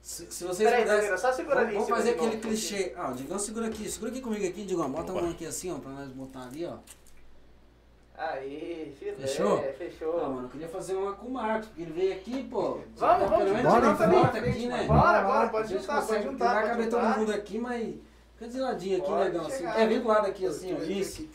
Se, 0.01 0.25
se 0.31 0.43
vocês 0.43 0.57
Peraí, 0.69 0.81
pudessem. 0.83 0.95
Nogueira, 0.95 1.17
só 1.17 1.31
segura 1.33 1.59
ali. 1.59 1.73
vamos 1.73 1.89
fazer 1.89 2.11
aquele 2.11 2.37
clichê. 2.37 2.93
Ah, 2.95 3.11
o 3.11 3.13
Digão 3.15 3.37
segura 3.37 3.67
aqui. 3.67 3.89
Segura 3.89 4.11
aqui 4.11 4.21
comigo 4.21 4.45
aqui, 4.47 4.63
Digão. 4.65 4.89
Bota 4.91 5.11
a 5.11 5.15
mão 5.15 5.29
aqui 5.29 5.45
assim, 5.45 5.71
ó, 5.71 5.77
pra 5.77 5.91
nós 5.91 6.09
botar 6.09 6.43
ali, 6.43 6.65
ó. 6.65 6.77
Aí, 8.19 8.93
filé, 8.99 9.13
Fechou? 9.13 9.61
fechou. 9.77 10.19
Ah, 10.19 10.27
mano, 10.27 10.47
eu 10.47 10.49
queria 10.49 10.67
fazer 10.67 10.93
uma 10.93 11.13
com 11.13 11.27
o 11.27 11.31
Marcos, 11.31 11.69
porque 11.69 11.83
ele 11.83 11.93
veio 11.93 12.13
aqui, 12.13 12.43
pô. 12.49 12.81
Vamos, 12.97 13.29
vamos, 13.29 13.37
Pelo 13.37 13.55
menos 13.55 13.71
bora, 13.71 13.95
foto 13.95 14.37
aqui, 14.37 14.67
né? 14.67 14.83
Bora, 14.83 15.21
bora, 15.21 15.49
pode 15.49 15.73
juntar, 15.73 16.05
pode 16.05 16.23
juntar, 16.23 16.53
Vai 16.53 16.67
caber 16.67 16.89
todo 16.89 17.17
mundo 17.17 17.31
aqui, 17.31 17.57
mas. 17.57 17.95
Fica 18.33 18.51
de 18.51 18.59
ladinho 18.59 18.97
aqui, 18.97 19.07
Pode 19.07 19.23
negão. 19.23 19.47
Assim. 19.47 19.65
É, 19.65 19.87
vem 19.87 20.01
do 20.01 20.07
lado 20.09 20.27
aqui, 20.27 20.45
assim, 20.45 20.73
ó. 20.73 20.83
Isso. 20.83 21.29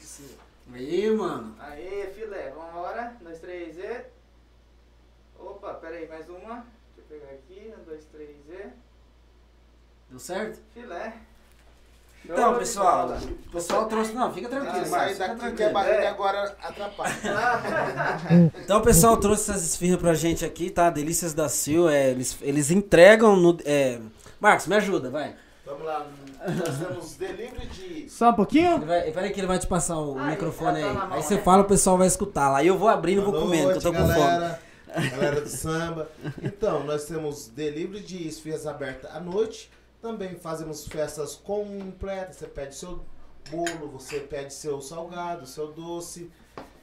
Aí, 0.74 1.10
mano. 1.10 1.56
Aí, 1.58 2.12
filé, 2.14 2.50
vambora. 2.50 3.16
Um, 3.18 3.24
dois, 3.24 3.38
três 3.40 3.78
e. 3.78 4.04
Opa, 5.38 5.72
pera 5.74 5.96
aí, 5.96 6.06
mais 6.06 6.28
uma. 6.28 6.66
Deixa 6.96 7.00
eu 7.00 7.04
pegar 7.18 7.32
aqui. 7.32 7.74
Um, 7.78 7.84
dois, 7.84 8.04
três 8.12 8.36
e. 8.50 8.68
Deu 10.10 10.18
certo? 10.18 10.60
Filé. 10.74 11.14
Então, 12.24 12.54
pessoal, 12.58 13.18
o 13.46 13.50
pessoal 13.50 13.86
trouxe. 13.86 14.12
Não, 14.14 14.32
fica 14.32 14.48
tranquilo, 14.48 14.86
Ah, 14.86 14.88
Marcos. 14.88 15.16
sai 15.16 15.28
daqui 15.36 15.52
que 15.52 15.62
a 15.62 15.70
barriga 15.70 16.08
agora 16.08 16.56
atrapalha. 16.62 17.14
Então 18.64 18.78
o 18.78 18.82
pessoal 18.82 19.16
trouxe 19.18 19.50
essas 19.50 19.62
esfirras 19.62 20.00
pra 20.00 20.14
gente 20.14 20.44
aqui, 20.44 20.70
tá? 20.70 20.88
Delícias 20.88 21.34
da 21.34 21.48
Sil, 21.52 21.84
é, 21.88 22.10
eles, 22.10 22.36
eles 22.40 22.70
entregam 22.70 23.36
no. 23.36 23.58
É... 23.64 23.98
Marcos, 24.40 24.66
me 24.66 24.74
ajuda, 24.76 25.10
vai. 25.10 25.34
Vamos 25.66 25.84
lá. 25.84 26.06
Nós 26.46 26.78
temos 26.78 27.14
delivery 27.14 27.66
de. 27.66 28.08
Só 28.10 28.30
um 28.30 28.34
pouquinho? 28.34 28.80
Peraí 28.80 29.30
que 29.30 29.40
ele 29.40 29.46
vai 29.46 29.58
te 29.58 29.66
passar 29.66 29.98
o 29.98 30.14
microfone 30.14 30.80
tá 30.80 30.86
aí. 30.86 30.94
mão, 30.94 31.12
aí 31.12 31.22
você 31.22 31.36
né? 31.36 31.42
fala, 31.42 31.62
o 31.62 31.66
pessoal 31.66 31.96
vai 31.98 32.06
escutar 32.06 32.50
lá. 32.50 32.58
Aí 32.58 32.66
eu 32.66 32.78
vou 32.78 32.88
abrindo 32.88 33.22
e 33.22 33.24
vou 33.24 33.32
comendo, 33.32 33.70
que 33.70 33.78
eu 33.78 33.82
tô 33.82 33.92
com 33.92 33.98
fome. 33.98 34.14
galera. 34.14 34.60
Galera 35.10 35.40
do 35.40 35.48
samba. 35.48 36.08
Então, 36.42 36.84
nós 36.84 37.04
temos 37.04 37.48
delivery 37.48 38.02
de 38.02 38.28
esfirras 38.28 38.66
abertas 38.66 39.10
à 39.14 39.20
noite. 39.20 39.70
Também 40.04 40.36
fazemos 40.36 40.86
festas 40.86 41.34
completas. 41.34 42.36
Você 42.36 42.46
pede 42.46 42.74
seu 42.74 43.02
bolo, 43.50 43.88
você 43.88 44.20
pede 44.20 44.52
seu 44.52 44.82
salgado, 44.82 45.46
seu 45.46 45.72
doce. 45.72 46.30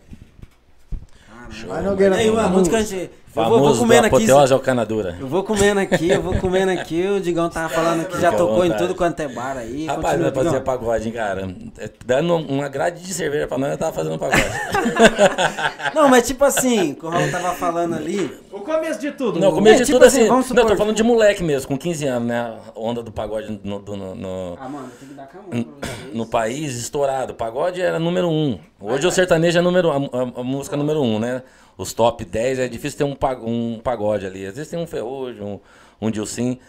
Show. 1.52 1.70
Vai, 1.70 1.84
Nogueira. 1.84 2.18
Aí, 2.18 2.30
mano, 2.30 2.60
onde 2.60 2.70
que 2.70 2.76
a 2.76 2.82
gente... 2.82 3.10
Eu 3.36 3.42
vou, 3.44 3.50
vou 3.52 3.60
Famoso 3.60 3.74
do 3.74 3.80
comendo 3.80 4.06
aqui. 4.06 4.16
apoteose 4.16 4.54
ao 4.54 4.60
canadura. 4.60 5.18
Eu 5.20 5.28
vou 5.28 5.44
comendo 5.44 5.80
aqui, 5.80 6.10
eu 6.10 6.22
vou 6.22 6.36
comendo 6.36 6.72
aqui. 6.72 7.08
O 7.08 7.20
Digão 7.20 7.50
tava 7.50 7.68
falando 7.74 8.06
que 8.06 8.14
já 8.22 8.32
Fica 8.32 8.44
tocou 8.44 8.64
em 8.64 8.72
tudo 8.74 8.94
quanto 8.94 9.20
é 9.22 9.28
bar 9.28 9.58
aí. 9.58 9.88
Rapaz, 9.88 10.20
nós 10.20 10.32
fazia 10.34 10.52
Digão. 10.52 10.64
pagode, 10.64 11.08
hein, 11.08 11.14
cara. 11.14 11.56
É, 11.80 11.90
Dando 12.06 12.36
uma 12.36 12.70
grade 12.70 13.02
de 13.02 13.12
cerveja 13.14 13.48
pra 13.48 13.58
nós, 13.58 13.72
eu 13.72 13.78
tava 13.78 13.92
fazendo 13.92 14.20
pagode. 14.20 14.44
Não, 15.96 16.08
mas 16.10 16.28
tipo 16.28 16.44
assim, 16.46 16.96
o 17.02 17.08
Raul 17.10 17.32
tava 17.32 17.54
falando 17.56 17.96
ali. 17.96 18.32
O 18.52 18.60
começo 18.60 19.00
de 19.00 19.12
tudo. 19.12 19.40
Não, 19.40 19.50
É, 19.50 19.52
começo 19.52 19.78
de 19.80 19.86
tipo 19.86 19.98
tudo 19.98 20.08
assim, 20.08 20.20
assim. 20.22 20.30
vamos 20.30 20.50
não, 20.52 20.64
eu 20.64 20.70
tô 20.70 20.76
falando 20.76 20.96
de 20.96 21.04
moleque 21.04 21.44
mesmo, 21.44 21.68
com 21.68 21.78
15 21.78 22.06
anos, 22.06 22.28
né? 22.28 22.54
Onda 22.76 23.02
do 23.02 23.12
pagode 23.12 23.60
no, 23.64 23.80
no- 23.80 24.16
no- 24.16 24.58
Ah, 24.60 24.70
mano, 24.70 24.90
tem 25.00 25.10
que 25.10 25.16
dar 25.16 25.28
com 25.28 25.40
a 25.40 25.42
mão 25.42 25.64
pra 25.80 25.90
vocês. 25.90 26.14
no 26.14 26.26
país 26.26 26.76
estourado. 26.76 27.34
O 27.34 27.36
pagode 27.36 27.82
era 27.82 28.00
número 28.00 28.28
um. 28.30 28.60
Hoje 28.80 29.08
o 29.08 29.12
sertanejo 29.12 29.58
é 29.58 29.62
número, 29.62 29.90
a, 29.92 29.96
a- 29.98 30.42
a 30.42 30.44
música 30.44 30.78
número 30.78 31.02
um, 31.02 31.18
né? 31.20 31.42
Os 31.78 31.94
top 31.94 32.24
10 32.24 32.60
é 32.60 32.68
difícil 32.68 32.98
ter 33.00 33.04
um, 33.04 33.16
pa- 33.16 33.36
um 33.42 33.80
pagode 33.84 34.26
ali. 34.26 34.46
Às 34.46 34.56
vezes 34.56 34.70
tem 34.70 34.80
um 34.80 34.86
ferrugem, 34.88 35.42
um, 35.42 35.60
um 36.02 36.12
Dilcim. 36.12 36.60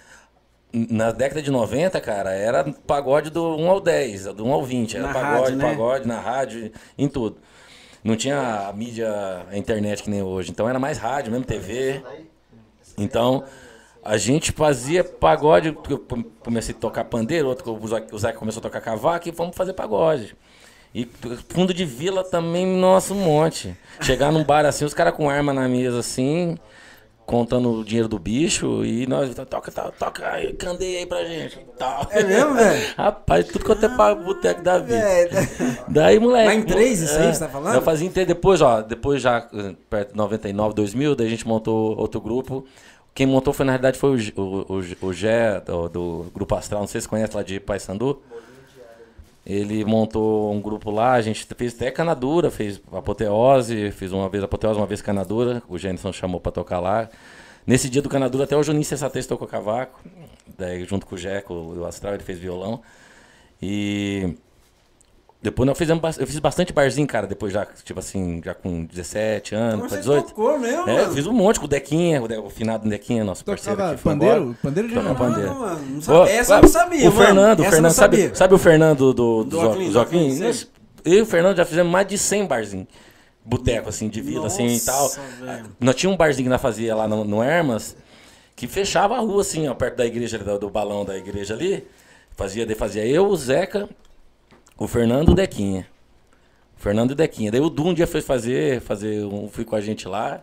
Na 0.72 1.12
década 1.12 1.40
de 1.40 1.50
90, 1.52 2.00
cara, 2.00 2.32
era 2.32 2.64
pagode 2.86 3.30
do 3.30 3.56
1 3.56 3.70
ao 3.70 3.80
10, 3.80 4.24
do 4.34 4.44
1 4.44 4.52
ao 4.52 4.64
20. 4.64 4.96
Era 4.96 5.06
Na 5.06 5.12
pagode, 5.12 5.40
rádio, 5.42 5.56
né? 5.56 5.68
pagode, 5.70 6.08
na 6.08 6.18
rádio, 6.20 6.72
em 6.98 7.06
tudo. 7.08 7.36
Não 8.02 8.16
tinha 8.16 8.66
a 8.68 8.72
mídia, 8.72 9.08
a 9.50 9.56
internet 9.56 10.02
que 10.02 10.10
nem 10.10 10.20
hoje. 10.22 10.50
Então 10.50 10.68
era 10.68 10.78
mais 10.78 10.98
rádio, 10.98 11.30
mesmo 11.30 11.46
TV. 11.46 12.02
Então, 12.98 13.44
a 14.02 14.16
gente 14.16 14.52
fazia 14.52 15.04
pagode, 15.04 15.72
porque 15.72 15.92
eu 15.92 15.98
come- 15.98 16.26
comecei 16.40 16.74
a 16.74 16.78
tocar 16.78 17.04
pandeiro, 17.04 17.48
outro, 17.48 17.72
o 18.12 18.18
Zé 18.18 18.32
começou 18.32 18.60
a 18.60 18.62
tocar 18.62 18.80
cavaco 18.80 19.28
e 19.28 19.32
fomos 19.32 19.56
fazer 19.56 19.72
pagode. 19.74 20.36
E 20.94 21.08
fundo 21.48 21.74
de 21.74 21.84
vila 21.84 22.22
também, 22.22 22.64
nossa, 22.64 23.12
um 23.12 23.16
monte. 23.18 23.76
Chegar 24.00 24.30
num 24.30 24.44
bar 24.44 24.64
assim, 24.64 24.84
os 24.84 24.94
caras 24.94 25.14
com 25.14 25.28
arma 25.28 25.52
na 25.52 25.68
mesa 25.68 25.98
assim, 25.98 26.56
contando 27.26 27.80
o 27.80 27.84
dinheiro 27.84 28.06
do 28.06 28.16
bicho, 28.16 28.84
e 28.84 29.04
nós, 29.06 29.34
toca, 29.34 29.72
toca, 29.72 29.92
toca 29.98 30.30
aí, 30.30 30.52
candeia 30.52 31.00
aí 31.00 31.06
pra 31.06 31.24
gente. 31.24 31.58
Tal. 31.76 32.06
É 32.10 32.22
mesmo, 32.22 32.54
velho? 32.54 32.86
Rapaz, 32.96 33.48
tudo 33.48 33.64
quanto 33.64 33.84
é 33.84 33.88
pra 33.88 34.14
boteco 34.14 34.62
da 34.62 34.78
vida. 34.78 34.94
É, 34.94 35.28
Daí, 35.88 36.20
moleque. 36.20 36.46
Mas 36.46 36.58
em 36.58 36.62
três, 36.62 37.00
isso 37.00 37.18
aí 37.18 37.26
é, 37.26 37.32
você 37.32 37.40
tá 37.40 37.48
falando? 37.48 37.74
Eu 37.74 37.82
fazia 37.82 38.06
em 38.06 38.10
três, 38.10 38.28
depois, 38.28 38.60
ó, 38.60 38.80
depois 38.80 39.20
já, 39.20 39.48
perto 39.90 40.12
de 40.12 40.16
99, 40.16 40.74
2000, 40.74 41.16
daí 41.16 41.26
a 41.26 41.30
gente 41.30 41.48
montou 41.48 41.98
outro 41.98 42.20
grupo. 42.20 42.64
Quem 43.12 43.26
montou 43.26 43.52
foi, 43.52 43.66
na 43.66 43.72
realidade, 43.72 43.98
foi 43.98 44.10
o, 44.10 44.40
o, 44.40 44.76
o, 44.78 45.06
o 45.06 45.12
Gé, 45.12 45.60
do, 45.60 45.88
do 45.88 46.26
Grupo 46.32 46.54
Astral, 46.54 46.82
não 46.82 46.86
sei 46.86 47.00
se 47.00 47.04
você 47.04 47.10
conhece 47.10 47.34
lá 47.34 47.42
de 47.42 47.58
Paysandu. 47.58 48.22
Ele 49.46 49.84
montou 49.84 50.52
um 50.52 50.60
grupo 50.60 50.90
lá, 50.90 51.12
a 51.12 51.20
gente 51.20 51.46
fez 51.56 51.74
até 51.74 51.90
canadura, 51.90 52.50
fez 52.50 52.80
apoteose, 52.90 53.90
fiz 53.90 54.10
uma 54.10 54.28
vez 54.28 54.42
apoteose, 54.42 54.78
uma 54.78 54.86
vez 54.86 55.02
canadura, 55.02 55.62
o 55.68 55.76
Jenison 55.76 56.12
chamou 56.12 56.40
pra 56.40 56.50
tocar 56.50 56.80
lá. 56.80 57.10
Nesse 57.66 57.90
dia 57.90 58.00
do 58.00 58.08
canadura, 58.08 58.44
até 58.44 58.56
o 58.56 58.62
Juninho 58.62 58.84
Sessatez 58.84 59.26
tocou 59.26 59.46
cavaco, 59.46 60.00
daí 60.56 60.84
junto 60.84 61.06
com 61.06 61.14
o 61.14 61.18
Jeco, 61.18 61.52
o 61.52 61.84
Astral, 61.84 62.14
ele 62.14 62.22
fez 62.22 62.38
violão. 62.38 62.80
E 63.60 64.34
depois 65.44 65.66
nós 65.66 65.76
fizemos, 65.76 66.18
eu 66.18 66.26
fiz 66.26 66.38
bastante 66.38 66.72
barzinho, 66.72 67.06
cara, 67.06 67.26
depois 67.26 67.52
já, 67.52 67.66
tipo 67.84 68.00
assim, 68.00 68.40
já 68.44 68.54
com 68.54 68.84
17 68.86 69.54
anos, 69.54 69.90
Você 69.90 69.98
18. 69.98 70.28
tocou 70.28 70.58
mesmo, 70.58 70.88
É, 70.88 71.02
eu 71.04 71.12
fiz 71.12 71.26
um 71.26 71.32
monte 71.32 71.60
com 71.60 71.66
o 71.66 71.68
Dequinha, 71.68 72.22
o, 72.22 72.26
De- 72.26 72.38
o 72.38 72.48
finado 72.48 72.88
Dequinha, 72.88 73.22
nosso 73.22 73.44
parceiro 73.44 73.76
Tocava 73.76 73.94
que 73.96 74.00
foi 74.02 74.14
embora. 74.14 74.32
pandeiro? 74.40 74.58
Pandeiro 74.62 74.88
de 74.88 74.94
Tocava 74.94 75.14
pandeiro. 75.14 75.50
Não, 75.52 75.60
mano, 75.60 75.86
não 75.90 75.98
Ô, 75.98 76.02
sabia. 76.02 76.32
Essa 76.32 76.38
eu 76.38 76.44
sabe, 76.44 76.62
não 76.62 76.68
sabia, 76.72 77.00
O 77.10 77.12
mano. 77.12 77.26
Fernando, 77.26 77.60
o 77.60 77.62
Fernando 77.64 77.82
não 77.82 77.90
sabe, 77.90 78.30
sabe 78.36 78.54
o 78.54 78.58
Fernando 78.58 79.12
do, 79.12 79.44
do, 79.44 79.44
Do 79.44 79.56
Jo- 79.56 79.62
Joaquim, 79.62 79.90
Joaquim? 79.92 80.18
Joaquim, 80.18 80.36
sei. 80.36 80.46
Nós- 80.46 80.68
Eu 81.04 81.12
e 81.18 81.20
o 81.20 81.26
Fernando 81.26 81.56
já 81.58 81.64
fizemos 81.66 81.92
mais 81.92 82.06
de 82.06 82.16
100 82.16 82.46
barzinhos. 82.46 82.86
Boteco, 83.44 83.90
assim, 83.90 84.08
de 84.08 84.22
vila, 84.22 84.46
assim 84.46 84.66
e 84.66 84.80
tal. 84.80 85.02
Nossa, 85.02 85.20
velho. 85.42 85.66
Nós 85.78 85.94
tínhamos 85.94 86.14
um 86.14 86.18
barzinho 86.18 86.46
que 86.46 86.50
nós 86.50 86.62
fazia 86.62 86.96
lá 86.96 87.06
no, 87.06 87.24
no 87.24 87.42
Hermas, 87.42 87.94
que 88.56 88.66
fechava 88.66 89.14
a 89.14 89.18
rua, 89.20 89.42
assim, 89.42 89.68
ó, 89.68 89.74
perto 89.74 89.96
da 89.96 90.06
igreja, 90.06 90.38
do, 90.38 90.58
do 90.58 90.70
balão 90.70 91.04
da 91.04 91.14
igreja 91.18 91.52
ali. 91.52 91.86
Fazia, 92.34 92.66
fazia 92.74 93.04
eu, 93.06 93.26
o 93.26 93.36
Zeca, 93.36 93.86
o 94.76 94.86
Fernando 94.88 95.30
o 95.30 95.34
Dequinha. 95.34 95.86
O 96.76 96.80
Fernando 96.80 97.12
o 97.12 97.14
Dequinha. 97.14 97.50
Daí 97.50 97.60
o 97.60 97.70
Du 97.70 97.86
um 97.86 97.94
dia 97.94 98.06
foi 98.06 98.20
fazer, 98.20 98.80
fazer 98.80 99.24
um, 99.24 99.48
fui 99.48 99.64
com 99.64 99.76
a 99.76 99.80
gente 99.80 100.06
lá. 100.08 100.40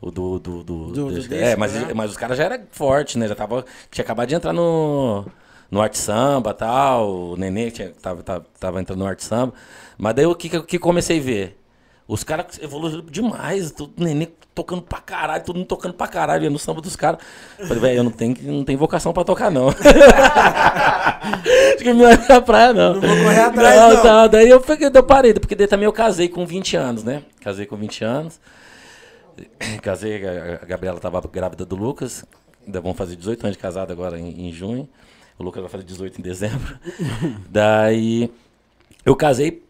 O 0.00 0.10
do. 0.10 0.38
do, 0.38 0.62
do, 0.62 0.86
Do- 0.92 1.10
do 1.22 1.34
é, 1.34 1.56
mas, 1.56 1.72
né? 1.74 1.92
mas 1.94 2.10
os 2.12 2.16
caras 2.16 2.38
já 2.38 2.44
eram 2.44 2.60
fortes, 2.70 3.16
né? 3.16 3.26
Já 3.26 3.34
tava. 3.34 3.64
Tinha 3.90 4.04
acabado 4.04 4.28
de 4.28 4.34
entrar 4.34 4.52
no. 4.52 5.24
No 5.70 5.82
arte 5.82 5.98
samba 5.98 6.54
tal. 6.54 7.10
O 7.32 7.36
Nenê 7.36 7.70
tinha, 7.70 7.90
tava, 7.90 8.22
tava, 8.22 8.46
tava 8.58 8.80
entrando 8.80 9.00
no 9.00 9.06
arte 9.06 9.22
samba. 9.24 9.52
Mas 9.98 10.14
daí 10.14 10.24
o 10.26 10.34
que, 10.34 10.62
que 10.62 10.78
comecei 10.78 11.18
a 11.18 11.22
ver? 11.22 11.58
Os 12.06 12.24
caras 12.24 12.58
evoluíram 12.62 13.04
demais. 13.04 13.70
Tudo, 13.72 13.92
nenê 14.02 14.28
tocando 14.58 14.82
pra 14.82 14.98
caralho, 14.98 15.44
todo 15.44 15.54
mundo 15.56 15.66
tocando 15.66 15.94
pra 15.94 16.08
caralho. 16.08 16.42
ia 16.42 16.50
no 16.50 16.58
samba 16.58 16.80
dos 16.80 16.96
caras. 16.96 17.20
Falei, 17.56 17.78
velho, 17.78 17.98
eu 17.98 18.04
não 18.04 18.10
tenho, 18.10 18.36
não 18.42 18.64
tenho 18.64 18.76
vocação 18.78 19.12
pra 19.12 19.22
tocar, 19.22 19.52
não. 19.52 19.68
Acho 19.78 19.78
que 21.78 21.92
não 21.92 22.08
é 22.08 22.16
minha 22.16 22.40
praia, 22.42 22.72
não. 22.72 22.94
Não 22.94 23.00
vou 23.00 23.16
correr 23.24 23.40
atrás, 23.40 23.94
não. 23.94 24.02
tá, 24.02 24.26
daí 24.26 24.48
eu, 24.48 24.60
peguei, 24.60 24.90
eu 24.92 25.02
parei, 25.04 25.32
porque 25.34 25.54
daí 25.54 25.68
também 25.68 25.84
eu 25.84 25.92
casei 25.92 26.28
com 26.28 26.44
20 26.44 26.76
anos, 26.76 27.04
né? 27.04 27.22
Casei 27.40 27.66
com 27.66 27.76
20 27.76 28.04
anos. 28.04 28.40
Casei, 29.82 30.26
a 30.26 30.58
a 30.60 30.66
Gabriela 30.66 30.98
tava 30.98 31.20
grávida 31.32 31.64
do 31.64 31.76
Lucas. 31.76 32.24
Ainda 32.66 32.80
vão 32.80 32.92
fazer 32.92 33.14
18 33.14 33.44
anos 33.44 33.56
de 33.56 33.62
casado 33.62 33.92
agora 33.92 34.18
em, 34.18 34.48
em 34.48 34.52
junho. 34.52 34.88
O 35.38 35.44
Lucas 35.44 35.62
vai 35.62 35.70
fazer 35.70 35.84
18 35.84 36.18
em 36.18 36.22
dezembro. 36.22 36.76
Daí 37.48 38.28
eu 39.06 39.14
casei, 39.14 39.62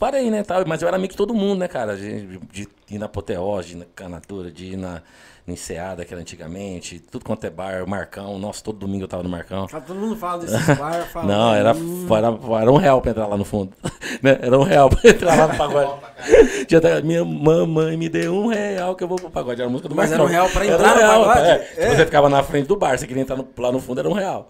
parei, 0.00 0.30
né? 0.30 0.42
Tal, 0.42 0.64
mas 0.66 0.80
eu 0.80 0.88
era 0.88 0.96
amigo 0.96 1.12
de 1.12 1.16
todo 1.16 1.34
mundo, 1.34 1.60
né, 1.60 1.68
cara? 1.68 1.94
De, 1.96 2.38
de 2.38 2.68
ir 2.90 2.98
na 2.98 3.06
apoteose, 3.06 3.68
de 3.68 3.74
ir 3.74 3.78
na 3.78 3.84
canatura, 3.94 4.50
de 4.50 4.64
ir 4.72 4.76
na, 4.76 5.02
na 5.50 5.54
enseada, 5.54 6.04
que 6.04 6.14
era 6.14 6.20
antigamente, 6.20 7.00
tudo 7.10 7.24
quanto 7.24 7.44
é 7.44 7.50
bar, 7.50 7.84
Marcão. 7.86 8.38
Nossa, 8.38 8.62
todo 8.62 8.78
domingo 8.78 9.04
eu 9.04 9.08
tava 9.08 9.22
no 9.22 9.28
Marcão. 9.28 9.66
Ah, 9.72 9.80
Todo 9.80 9.98
mundo 9.98 10.14
fala 10.16 10.38
desses 10.38 10.64
bar, 10.78 11.06
fala. 11.12 11.26
Não, 11.26 11.54
era, 11.54 11.70
era, 11.70 12.60
era 12.62 12.72
um 12.72 12.76
real 12.76 13.00
pra 13.00 13.10
entrar 13.10 13.26
lá 13.26 13.36
no 13.36 13.44
fundo. 13.44 13.72
Né? 14.22 14.38
Era 14.42 14.58
um 14.58 14.64
real 14.64 14.90
pra 14.90 15.08
entrar 15.08 15.34
lá 15.38 15.46
no 15.46 15.56
pagode. 15.56 15.92
Tinha 16.66 16.78
até, 16.78 17.00
minha 17.00 17.24
mamãe 17.24 17.96
me 17.96 18.06
deu 18.08 18.34
um 18.34 18.48
real 18.48 18.94
que 18.94 19.02
eu 19.04 19.08
vou 19.08 19.16
pro 19.16 19.30
pagode. 19.30 19.60
Era 19.62 19.68
a 19.70 19.72
música 19.72 19.88
do 19.88 19.94
Mas 19.94 20.10
Marcão. 20.10 20.26
era 20.26 20.30
um 20.30 20.36
real 20.42 20.50
pra 20.50 20.66
entrar 20.66 20.90
um 20.90 20.94
no 20.94 20.98
real, 21.00 21.24
pagode? 21.24 21.46
é. 21.48 21.68
É. 21.78 21.96
você 21.96 22.04
ficava 22.04 22.28
na 22.28 22.42
frente 22.42 22.66
do 22.66 22.76
bar, 22.76 22.98
você 22.98 23.06
queria 23.06 23.22
entrar 23.22 23.36
no- 23.36 23.48
lá 23.56 23.72
no 23.72 23.78
fundo, 23.80 24.00
era 24.00 24.08
um 24.08 24.12
real. 24.12 24.48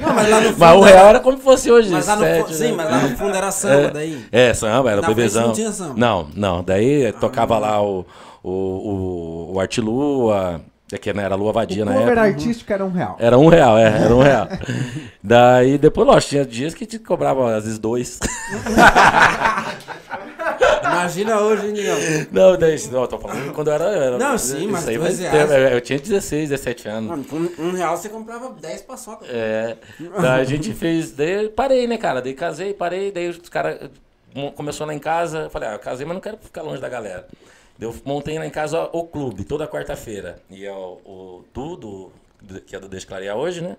Não, 0.00 0.14
mas 0.14 0.28
lá 0.30 0.40
no 0.40 0.48
fundo. 0.50 0.58
Mas 0.58 0.76
o 0.76 0.80
real 0.80 1.06
era 1.08 1.20
como 1.20 1.36
se 1.36 1.44
fosse 1.44 1.70
hoje. 1.70 1.90
Mas 1.90 2.06
lá 2.06 2.16
no 2.16 2.22
sete, 2.24 2.42
fundo. 2.46 2.54
Sim, 2.56 2.68
né? 2.70 2.72
mas 2.76 2.90
lá 2.90 2.98
no 2.98 3.16
fundo 3.16 3.36
era 3.36 3.50
samba 3.50 3.90
daí. 3.90 4.24
É, 4.32 4.54
samba, 4.54 4.90
era 4.90 5.02
frente 5.02 5.14
bebezão. 5.16 5.46
não 5.48 5.52
tinha 5.52 5.70
samba? 5.72 5.94
Não, 5.96 6.28
não. 6.34 6.62
Daí 6.64 7.12
tocava 7.12 7.58
lá 7.58 7.80
o, 7.82 8.04
o, 8.42 8.50
o, 8.50 9.52
o 9.54 9.60
Artilua, 9.60 10.60
que 11.00 11.12
não 11.12 11.22
era 11.22 11.34
Lua 11.36 11.52
Vadia 11.52 11.82
O 11.82 11.86
na 11.86 11.92
cover 11.92 12.08
época. 12.08 12.22
artístico 12.22 12.72
era 12.72 12.84
um 12.84 12.90
real. 12.90 13.16
Era 13.18 13.38
um 13.38 13.48
real, 13.48 13.78
é, 13.78 13.84
era 14.04 14.14
um 14.14 14.20
real. 14.22 14.48
Daí 15.22 15.78
depois, 15.78 16.06
lógico, 16.06 16.30
tinha 16.30 16.44
dias 16.44 16.74
que 16.74 16.84
te 16.86 16.98
cobrava 16.98 17.54
às 17.54 17.64
vezes 17.64 17.78
dois. 17.78 18.18
Imagina 20.82 21.40
hoje, 21.40 21.66
hein, 21.68 21.72
Digão? 21.72 21.96
Não, 22.32 22.56
daí, 22.56 22.76
não, 22.90 23.02
eu 23.02 23.08
tô 23.08 23.18
falando 23.18 23.52
quando 23.52 23.68
eu 23.68 23.74
era. 23.74 23.84
eu 23.84 24.02
era 24.02 24.18
Não, 24.18 24.36
sim, 24.36 24.66
mas 24.66 24.86
aí 24.88 24.98
dois 24.98 25.18
faz 25.20 25.32
reais. 25.32 25.48
tempo, 25.48 25.62
Eu 25.74 25.80
tinha 25.80 25.98
16, 25.98 26.48
17 26.50 26.88
anos. 26.88 27.10
Mano, 27.10 27.24
com 27.24 27.36
um 27.62 27.72
real 27.72 27.96
você 27.96 28.08
comprava 28.08 28.50
10 28.60 28.82
paçoca. 28.82 29.24
É, 29.28 29.76
daí 30.20 30.40
a 30.40 30.44
gente 30.44 30.72
fez, 30.72 31.12
daí 31.12 31.44
eu 31.44 31.50
parei, 31.50 31.86
né, 31.86 31.96
cara? 31.96 32.20
Daí 32.20 32.34
casei, 32.34 32.74
parei, 32.74 33.12
daí 33.12 33.28
os 33.28 33.48
caras 33.48 33.78
começou 34.56 34.86
lá 34.86 34.94
em 34.94 34.98
casa, 34.98 35.42
eu 35.42 35.50
falei, 35.50 35.68
ah, 35.68 35.72
eu 35.72 35.78
casei, 35.78 36.04
mas 36.06 36.14
não 36.14 36.20
quero 36.20 36.38
ficar 36.38 36.62
longe 36.62 36.80
da 36.80 36.88
galera. 36.88 37.26
Eu 37.80 37.94
montei 38.04 38.38
lá 38.38 38.46
em 38.46 38.50
casa 38.50 38.90
o 38.92 39.04
clube, 39.04 39.42
toda 39.42 39.66
quarta-feira. 39.66 40.42
E 40.50 40.66
é 40.66 40.72
o, 40.72 41.00
o 41.04 41.44
Tudo, 41.52 42.12
que 42.66 42.76
é 42.76 42.80
do 42.80 42.88
Desclarear 42.88 43.36
hoje, 43.36 43.62
né? 43.62 43.76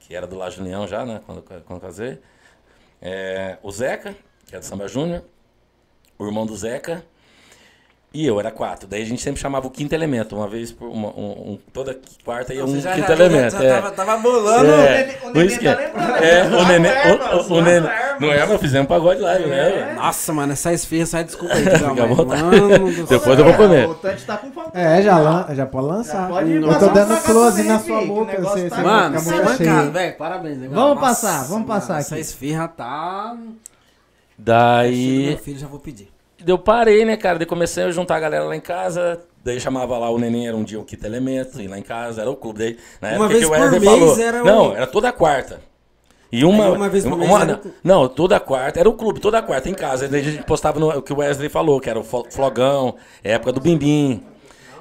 Que 0.00 0.14
era 0.14 0.26
do 0.26 0.36
Lajo 0.36 0.62
Leão 0.62 0.88
já, 0.88 1.06
né? 1.06 1.20
Quando, 1.24 1.42
quando 1.42 1.80
casei. 1.80 2.18
É, 3.00 3.58
o 3.62 3.70
Zeca, 3.70 4.16
que 4.46 4.56
é 4.56 4.58
do 4.58 4.64
Samba 4.64 4.88
Júnior. 4.88 5.22
O 6.18 6.26
irmão 6.26 6.44
do 6.44 6.56
Zeca. 6.56 7.04
E 8.14 8.24
eu, 8.24 8.38
era 8.38 8.52
quatro. 8.52 8.86
Daí 8.86 9.02
a 9.02 9.04
gente 9.04 9.20
sempre 9.20 9.40
chamava 9.40 9.66
o 9.66 9.70
quinto 9.70 9.92
elemento. 9.92 10.36
Uma 10.36 10.46
vez 10.46 10.70
por 10.70 10.88
uma, 10.88 11.08
um, 11.08 11.52
um- 11.54 11.58
toda 11.72 11.98
quarta 12.24 12.54
ia 12.54 12.64
um 12.64 12.80
já, 12.80 12.92
quinto 12.94 13.08
já, 13.08 13.12
elemento. 13.14 13.50
já 13.50 13.64
é. 13.64 13.74
tava, 13.74 13.90
tava 13.90 14.16
bolando. 14.18 14.70
É, 14.70 15.18
o 15.24 15.28
o 15.30 15.32
neném 15.32 15.58
tá 15.58 15.74
lembrando. 15.74 16.24
É, 16.24 16.44
o 16.44 16.50
Lá 16.54 16.68
neném, 16.68 16.92
o, 16.92 17.36
o, 17.36 17.52
o 17.52 17.54
lá 17.56 17.62
neném, 17.62 17.90
Hermas. 17.90 18.20
Não 18.20 18.32
é, 18.32 18.46
mas 18.46 18.60
fizemos 18.60 18.86
pagode 18.88 19.20
live, 19.20 19.48
né? 19.48 19.94
Nossa, 19.96 20.32
mano, 20.32 20.52
essa 20.52 20.72
esfirra, 20.72 21.06
sai 21.06 21.24
desculpa 21.24 21.54
aí. 21.54 21.64
Fica 21.68 22.04
à 22.04 22.06
vontade. 22.06 23.02
Depois 23.08 23.36
eu 23.36 23.44
vou 23.44 23.54
comer. 23.54 23.88
O 23.88 23.94
Tante 23.96 24.24
tá 24.24 24.36
com. 24.36 24.52
É, 24.72 25.02
já, 25.02 25.18
lan- 25.18 25.46
já 25.52 25.66
pode 25.66 25.86
lançar. 25.88 26.28
Pode 26.28 26.52
eu 26.52 26.78
tô 26.78 26.86
um 26.86 26.92
dando 26.92 27.20
close 27.24 27.62
na 27.64 27.80
sua 27.80 28.06
boca. 28.06 28.40
Você, 28.40 28.70
tá- 28.70 28.76
Mano, 28.80 29.18
você 29.18 29.34
é 29.34 29.36
mancado, 29.38 29.56
cheio. 29.56 29.90
velho. 29.90 30.16
Parabéns. 30.16 30.58
legal. 30.58 30.74
Vamos 30.74 30.94
Nossa, 31.02 31.26
passar, 31.26 31.44
vamos 31.48 31.66
passar 31.66 31.88
mano, 31.94 32.00
aqui. 32.02 32.14
Essa 32.14 32.18
esfirra 32.20 32.68
tá... 32.68 33.36
Daí. 34.38 35.26
meu 35.30 35.38
filho, 35.38 35.58
já 35.58 35.66
vou 35.66 35.80
pedir. 35.80 36.13
Eu 36.46 36.58
parei, 36.58 37.04
né, 37.04 37.16
cara? 37.16 37.38
Daí 37.38 37.46
comecei 37.46 37.84
a 37.84 37.90
juntar 37.90 38.16
a 38.16 38.20
galera 38.20 38.44
lá 38.44 38.56
em 38.56 38.60
casa. 38.60 39.20
Daí 39.44 39.60
chamava 39.60 39.98
lá 39.98 40.08
o 40.10 40.18
neném, 40.18 40.48
era 40.48 40.56
um 40.56 40.64
dia 40.64 40.80
o 40.80 40.84
Quinto 40.84 41.04
Elemento, 41.06 41.60
e 41.60 41.68
lá 41.68 41.78
em 41.78 41.82
casa 41.82 42.22
era 42.22 42.30
o 42.30 42.36
clube. 42.36 42.58
Daí, 42.58 42.78
na 43.00 43.08
Uma 43.08 43.14
época 43.26 43.28
vez 43.28 43.40
que 43.40 43.46
o 43.46 43.48
por 43.50 43.60
Wesley 43.60 43.80
mês 43.80 43.92
falou. 43.92 44.18
era 44.20 44.42
o- 44.42 44.46
Não, 44.46 44.72
era 44.76 44.86
toda 44.86 45.12
quarta. 45.12 45.60
E 46.32 46.44
uma, 46.44 46.70
uma 46.70 46.88
vez 46.88 47.04
por 47.04 47.16
mês 47.16 47.30
uma- 47.30 47.42
era 47.42 47.60
Não, 47.82 48.08
toda 48.08 48.40
quarta. 48.40 48.80
Era 48.80 48.88
o 48.88 48.94
clube, 48.94 49.20
toda 49.20 49.40
quarta, 49.42 49.68
em 49.68 49.74
casa. 49.74 50.08
Daí 50.08 50.20
a 50.20 50.24
gente 50.24 50.42
postava 50.44 50.80
no, 50.80 50.88
o 50.88 51.02
que 51.02 51.12
o 51.12 51.18
Wesley 51.18 51.48
falou, 51.48 51.78
que 51.80 51.88
era 51.90 51.98
o 51.98 52.02
flo- 52.02 52.26
flogão, 52.30 52.94
época 53.22 53.52
do 53.52 53.60
Bimbim. 53.60 54.22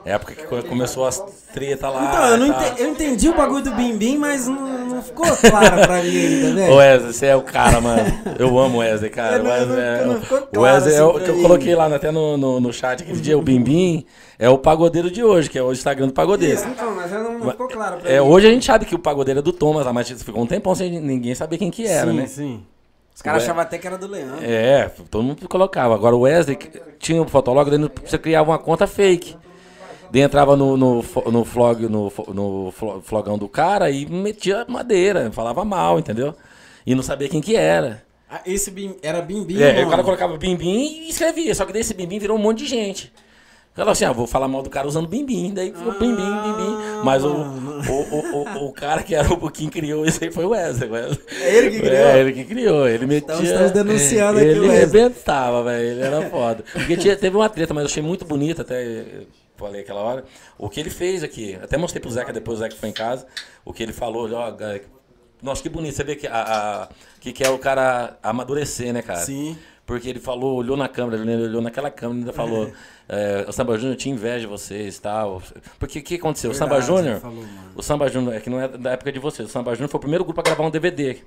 Época 0.05 0.33
que 0.35 0.43
co- 0.43 0.63
começou 0.63 1.05
as 1.05 1.17
treta 1.53 1.89
lá. 1.89 2.05
Então, 2.09 2.25
eu, 2.31 2.37
não 2.37 2.47
e 2.47 2.51
tal. 2.51 2.61
ente- 2.67 2.81
eu 2.81 2.89
entendi 2.89 3.29
o 3.29 3.35
bagulho 3.35 3.63
do 3.63 3.71
Bim 3.71 3.95
Bim, 3.95 4.17
mas 4.17 4.47
não 4.47 4.82
ficou 5.03 5.25
claro 5.37 5.81
pra 5.87 6.01
mim 6.01 6.17
ainda, 6.17 6.47
Ô 6.49 6.53
velho. 6.55 6.75
Wesley, 6.75 7.13
você 7.13 7.25
é 7.27 7.35
o 7.35 7.41
cara, 7.41 7.79
mano. 7.81 8.01
Eu 8.39 8.57
amo 8.57 8.77
o 8.77 8.79
Wesley, 8.79 9.09
cara. 9.11 9.39
O 9.39 9.43
não- 9.43 9.51
Wesley, 9.51 9.79
é- 9.79 10.05
não 10.05 10.21
ficou 10.21 10.37
o 10.39 10.47
claro 10.47 10.61
Wesley 10.75 10.93
é 10.93 10.97
assim 10.97 11.05
o 11.07 11.13
pra 11.13 11.21
que 11.23 11.29
eu 11.29 11.41
coloquei 11.41 11.75
lá 11.75 11.95
até 11.95 12.11
no, 12.11 12.37
no, 12.37 12.59
no 12.59 12.73
chat 12.73 13.03
aquele 13.03 13.19
dia, 13.21 13.37
o 13.37 13.41
Bimbim 13.41 14.05
é 14.39 14.49
o 14.49 14.57
pagodeiro 14.57 15.11
de 15.11 15.23
hoje, 15.23 15.49
que 15.49 15.57
é 15.59 15.63
o 15.63 15.71
Instagram 15.71 16.07
do 16.07 16.13
pagodeiro. 16.13 16.55
Isso, 16.55 16.67
então, 16.67 16.95
mas 16.95 17.11
não, 17.11 17.39
não 17.39 17.51
ficou 17.51 17.67
claro 17.67 17.97
pra 17.97 18.09
É, 18.09 18.19
mim. 18.19 18.27
hoje 18.27 18.47
a 18.47 18.51
gente 18.51 18.65
sabe 18.65 18.85
que 18.85 18.95
o 18.95 18.99
pagodeiro 18.99 19.39
é 19.39 19.43
do 19.43 19.53
Thomas, 19.53 19.85
mas 19.93 20.09
ficou 20.09 20.41
um 20.41 20.47
tempão 20.47 20.73
sem 20.73 20.99
ninguém 20.99 21.35
saber 21.35 21.57
quem 21.57 21.69
que 21.69 21.85
era, 21.85 22.09
sim, 22.11 22.17
né? 22.17 22.25
sim. 22.27 22.63
Os 23.15 23.21
caras 23.21 23.43
achavam 23.43 23.61
até 23.61 23.77
que 23.77 23.85
era 23.85 23.95
do 23.95 24.07
Leandro. 24.07 24.37
É, 24.41 24.89
todo 25.11 25.23
mundo 25.23 25.47
colocava. 25.47 25.93
Agora 25.93 26.15
o 26.15 26.21
Wesley 26.21 26.57
tinha 26.97 27.21
o 27.21 27.27
fotolog, 27.27 27.69
daí 27.69 27.89
você 28.03 28.17
criava 28.17 28.49
uma 28.49 28.57
conta 28.57 28.87
fake. 28.87 29.35
Daí 30.13 30.21
entrava 30.21 30.55
no, 30.55 30.77
no, 30.77 31.03
no 31.31 31.43
flog, 31.43 31.87
no, 31.89 32.13
no 32.35 32.71
flo- 32.71 33.01
flogão 33.01 33.35
do 33.35 33.49
cara 33.49 33.89
e 33.89 34.05
metia 34.05 34.63
madeira, 34.69 35.31
falava 35.31 35.65
mal, 35.65 35.97
entendeu? 35.97 36.35
E 36.85 36.93
não 36.93 37.01
sabia 37.01 37.27
quem 37.27 37.41
que 37.41 37.55
era. 37.55 38.03
Ah, 38.29 38.39
esse 38.45 38.69
bim, 38.69 38.95
era 39.01 39.23
Bim 39.23 39.43
Bim, 39.43 39.59
É, 39.59 39.73
mano. 39.73 39.87
o 39.87 39.89
cara 39.89 40.03
colocava 40.03 40.37
bimbim 40.37 41.05
e 41.05 41.09
escrevia, 41.09 41.55
só 41.55 41.65
que 41.65 41.73
desse 41.73 41.95
bimbim 41.95 42.19
virou 42.19 42.37
um 42.37 42.39
monte 42.39 42.59
de 42.59 42.67
gente. 42.67 43.11
Falou 43.73 43.91
assim, 43.91 44.05
ah, 44.05 44.11
vou 44.11 44.27
falar 44.27 44.47
mal 44.47 44.61
do 44.61 44.69
cara 44.69 44.87
usando 44.87 45.07
bimbim, 45.07 45.51
daí 45.51 45.73
ficou 45.73 45.93
bimbim, 45.93 46.15
bimbim. 46.15 46.77
Mas 47.03 47.23
o, 47.23 47.29
o, 47.29 48.37
o, 48.37 48.65
o, 48.67 48.71
cara 48.71 49.01
que 49.01 49.15
era 49.15 49.33
o 49.33 49.49
quem 49.49 49.67
criou 49.67 50.05
isso 50.05 50.23
aí 50.23 50.31
foi 50.31 50.45
o 50.45 50.49
Wesley. 50.49 50.91
Wesley. 50.91 51.19
É 51.41 51.55
ele 51.57 51.71
que 51.71 51.79
criou? 51.79 51.95
É, 51.95 52.19
ele 52.19 52.33
que 52.33 52.43
criou. 52.43 52.87
Ele 52.87 53.05
metia... 53.07 53.33
Então 53.33 53.43
estamos 53.43 53.71
denunciando 53.71 54.37
aqui 54.37 54.47
ele 54.47 54.69
arrebentava, 54.69 55.63
velho. 55.63 55.87
Ele 55.87 56.01
era 56.01 56.29
foda. 56.29 56.63
Porque 56.71 56.95
tinha, 56.97 57.15
teve 57.15 57.35
uma 57.35 57.49
treta, 57.49 57.73
mas 57.73 57.81
eu 57.85 57.89
achei 57.89 58.03
muito 58.03 58.23
bonita, 58.25 58.61
até 58.61 59.05
falei 59.67 59.81
aquela 59.81 60.01
hora. 60.01 60.25
O 60.57 60.69
que 60.69 60.79
ele 60.79 60.89
fez 60.89 61.23
aqui. 61.23 61.55
Até 61.61 61.77
mostrei 61.77 62.01
pro 62.01 62.11
Zeca 62.11 62.31
depois, 62.33 62.59
o 62.59 62.61
Zeca 62.61 62.75
foi 62.75 62.89
em 62.89 62.93
casa. 62.93 63.25
O 63.65 63.71
que 63.73 63.81
ele 63.83 63.93
falou, 63.93 64.29
ó, 64.33 64.51
nossa, 65.41 65.61
que 65.61 65.69
bonito. 65.69 65.95
Você 65.95 66.03
vê 66.03 66.15
que, 66.15 66.27
a, 66.27 66.83
a- 66.83 66.89
que, 67.19 67.31
que 67.33 67.43
é 67.43 67.49
o 67.49 67.57
cara 67.59 68.17
amadurecer, 68.23 68.93
né, 68.93 69.01
cara? 69.01 69.19
Sim. 69.19 69.57
Porque 69.85 70.07
ele 70.09 70.19
falou, 70.19 70.55
olhou 70.55 70.77
na 70.77 70.87
câmera, 70.87 71.21
ele 71.21 71.43
olhou 71.43 71.61
naquela 71.61 71.91
câmera 71.91 72.17
e 72.17 72.21
ainda 72.21 72.31
falou: 72.33 72.71
é, 73.09 73.45
O 73.47 73.51
Samba 73.51 73.77
Júnior 73.77 73.97
tinha 73.97 74.15
inveja 74.15 74.39
de 74.41 74.47
vocês 74.47 74.95
e 74.95 75.01
tal. 75.01 75.41
Porque 75.77 75.99
o 75.99 76.01
que 76.03 76.15
aconteceu? 76.15 76.51
o 76.51 76.53
Samba 76.53 76.79
Verdade, 76.79 77.19
Júnior, 77.21 77.21
o 77.75 77.83
Samba 77.83 78.07
Júnior, 78.09 78.33
é 78.35 78.39
que 78.39 78.49
não 78.49 78.61
é 78.61 78.67
da 78.69 78.91
época 78.91 79.11
de 79.11 79.19
vocês, 79.19 79.49
o 79.49 79.51
Samba 79.51 79.73
Júnior 79.75 79.89
foi 79.89 79.97
o 79.97 80.01
primeiro 80.01 80.23
grupo 80.23 80.39
a 80.39 80.43
gravar 80.43 80.63
um 80.63 80.69
DVD 80.71 81.17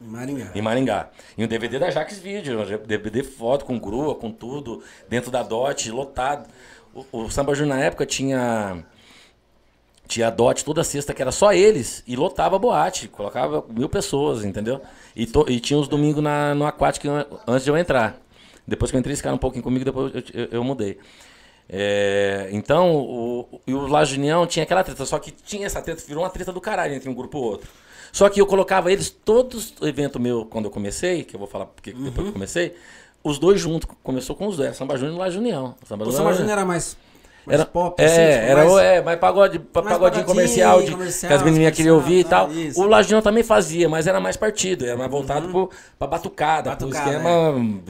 Em 0.00 0.06
Maringá. 0.06 0.50
em 0.54 0.62
Maringá. 0.62 1.08
E 1.36 1.44
um 1.44 1.48
DVD 1.48 1.80
da 1.80 1.90
Jax 1.90 2.18
Video, 2.20 2.60
um 2.60 2.86
DVD 2.86 3.24
foto, 3.24 3.64
com 3.64 3.76
grua, 3.76 4.14
com 4.14 4.30
tudo, 4.30 4.84
dentro 5.08 5.28
da 5.32 5.42
DOT, 5.42 5.90
lotado. 5.90 6.48
O, 6.94 7.04
o 7.24 7.30
Samba 7.30 7.54
Júnior 7.54 7.76
na 7.76 7.84
época 7.84 8.04
tinha. 8.06 8.84
Tinha 10.08 10.26
a 10.26 10.30
DOT 10.30 10.64
toda 10.64 10.82
sexta, 10.82 11.14
que 11.14 11.22
era 11.22 11.30
só 11.30 11.52
eles, 11.52 12.02
e 12.04 12.16
lotava 12.16 12.56
a 12.56 12.58
boate, 12.58 13.06
colocava 13.06 13.64
mil 13.68 13.88
pessoas, 13.88 14.44
entendeu? 14.44 14.80
E, 15.14 15.24
to- 15.24 15.46
e 15.48 15.60
tinha 15.60 15.78
os 15.78 15.86
domingos 15.86 16.20
na, 16.20 16.52
no 16.52 16.66
Aquático 16.66 17.08
an- 17.08 17.26
antes 17.46 17.62
de 17.64 17.70
eu 17.70 17.76
entrar. 17.78 18.20
Depois 18.66 18.90
que 18.90 18.96
eu 18.96 18.98
entrei, 18.98 19.12
eles 19.12 19.20
ficaram 19.20 19.36
um 19.36 19.38
pouquinho 19.38 19.62
comigo, 19.62 19.84
depois 19.84 20.12
eu, 20.12 20.22
eu- 20.34 20.48
eu 20.50 20.64
mudei. 20.64 20.98
É, 21.68 22.48
então, 22.50 22.96
o, 22.96 23.40
o- 23.68 23.72
o 23.72 23.86
Lajunião 23.86 24.44
tinha 24.48 24.64
aquela 24.64 24.82
treta, 24.82 25.06
só 25.06 25.16
que 25.20 25.30
tinha 25.30 25.64
essa 25.66 25.80
treta, 25.80 26.02
virou 26.04 26.24
uma 26.24 26.30
treta 26.30 26.52
do 26.52 26.60
caralho 26.60 26.92
entre 26.94 27.08
um 27.08 27.14
grupo 27.14 27.38
e 27.38 27.40
outro. 27.42 27.70
Só 28.10 28.28
que 28.28 28.40
eu 28.40 28.46
colocava 28.46 28.90
eles, 28.90 29.08
todos 29.10 29.72
o 29.80 29.86
evento 29.86 30.18
meu, 30.18 30.44
quando 30.44 30.64
eu 30.64 30.70
comecei, 30.72 31.22
que 31.22 31.36
eu 31.36 31.38
vou 31.38 31.46
falar 31.46 31.66
porque 31.66 31.92
depois 31.92 32.14
que 32.16 32.28
eu 32.30 32.32
comecei, 32.32 32.74
os 33.22 33.38
dois 33.38 33.60
juntos, 33.60 33.88
começou 34.02 34.34
com 34.36 34.46
os 34.46 34.56
dois, 34.56 34.76
Samba 34.76 34.96
Júnior 34.96 35.16
e 35.16 35.18
Lajunião. 35.18 35.74
Samba 35.84 36.06
O 36.08 36.12
Samba 36.12 36.32
Júnior 36.32 36.52
era 36.52 36.64
mais, 36.64 36.96
mais 37.46 37.60
era 37.60 37.66
pop, 37.68 38.00
é, 38.00 38.04
assim, 38.06 38.14
tipo, 38.14 38.50
era 38.52 38.64
mais- 38.64 38.76
é, 38.84 39.02
mais 39.02 39.18
pagode, 39.18 39.58
pa- 39.58 39.82
mais 39.82 39.92
pagodinho 39.96 40.22
pagodinho, 40.24 40.26
comercial, 40.26 40.82
de, 40.82 40.90
comercial, 40.92 41.28
que 41.28 41.34
as 41.34 41.42
menininhas 41.42 41.76
queriam 41.76 41.96
ouvir 41.96 42.20
e 42.20 42.24
comercial, 42.24 42.46
tal. 42.46 42.54
tá, 42.54 42.60
isso. 42.60 42.80
O 42.80 42.86
Lajinão 42.86 43.22
também 43.22 43.42
fazia, 43.42 43.88
mas 43.88 44.06
era 44.06 44.20
mais 44.20 44.36
partido, 44.36 44.86
era 44.86 44.96
mais 44.96 45.10
voltado 45.10 45.48
pro, 45.48 45.70
pra 45.98 46.08
batucada, 46.08 46.74
pro 46.76 46.86
Batucada, 46.88 47.10
esquema. 47.16 47.82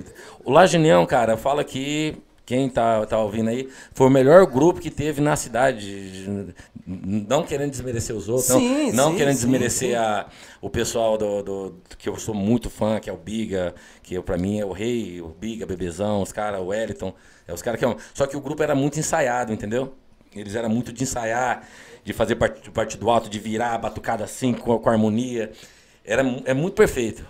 O 0.45 0.51
Lajinão, 0.51 1.05
cara, 1.07 1.37
fala 1.37 1.62
que 1.64 2.16
quem 2.51 2.69
tá, 2.69 3.07
tá 3.07 3.17
ouvindo 3.17 3.49
aí, 3.49 3.69
foi 3.95 4.09
o 4.09 4.11
melhor 4.11 4.45
grupo 4.45 4.81
que 4.81 4.91
teve 4.91 5.21
na 5.21 5.37
cidade. 5.37 6.43
Não 6.85 7.45
querendo 7.45 7.71
desmerecer 7.71 8.17
os 8.17 8.29
outros, 8.29 8.47
Sim, 8.49 8.91
não, 8.91 9.05
não 9.05 9.11
sim, 9.13 9.19
querendo 9.19 9.35
sim, 9.35 9.41
desmerecer 9.43 9.97
a- 9.97 10.27
o 10.61 10.69
pessoal 10.69 11.17
do, 11.17 11.43
do- 11.45 11.75
que 11.97 12.09
eu 12.09 12.17
sou 12.17 12.35
muito 12.35 12.69
fã, 12.69 12.99
que 12.99 13.09
é 13.09 13.13
o 13.13 13.17
Biga, 13.17 13.73
que 14.03 14.21
pra 14.23 14.37
mim 14.37 14.59
é 14.59 14.67
o 14.67 14.73
rei, 14.73 15.21
o 15.21 15.29
Biga, 15.29 15.65
Bebezão, 15.65 16.23
os 16.23 16.33
caras, 16.33 16.61
o 16.61 16.67
Wellington. 16.67 17.15
É 17.47 17.53
os 17.55 17.63
caras 17.63 17.79
que. 17.79 17.85
é 17.85 17.89
um- 17.89 17.95
Só 18.13 18.27
que 18.27 18.37
o 18.37 18.41
grupo 18.41 18.61
era 18.65 18.75
muito 18.75 18.99
ensaiado, 18.99 19.53
entendeu? 19.53 19.95
Eles 20.35 20.57
eram 20.57 20.69
muito 20.69 20.93
de 20.93 21.05
ensaiar, 21.05 21.69
de 22.03 22.13
fazer 22.13 22.35
parte, 22.35 22.69
partido 22.73 23.09
alto, 23.09 23.31
de 23.31 23.39
virar 23.39 23.79
batucada 23.79 24.25
assim, 24.25 24.53
com, 24.55 24.77
com 24.77 24.91
harmonia. 24.91 25.53
Era, 26.05 26.23
é 26.45 26.53
muito 26.53 26.75
perfeito. 26.75 27.25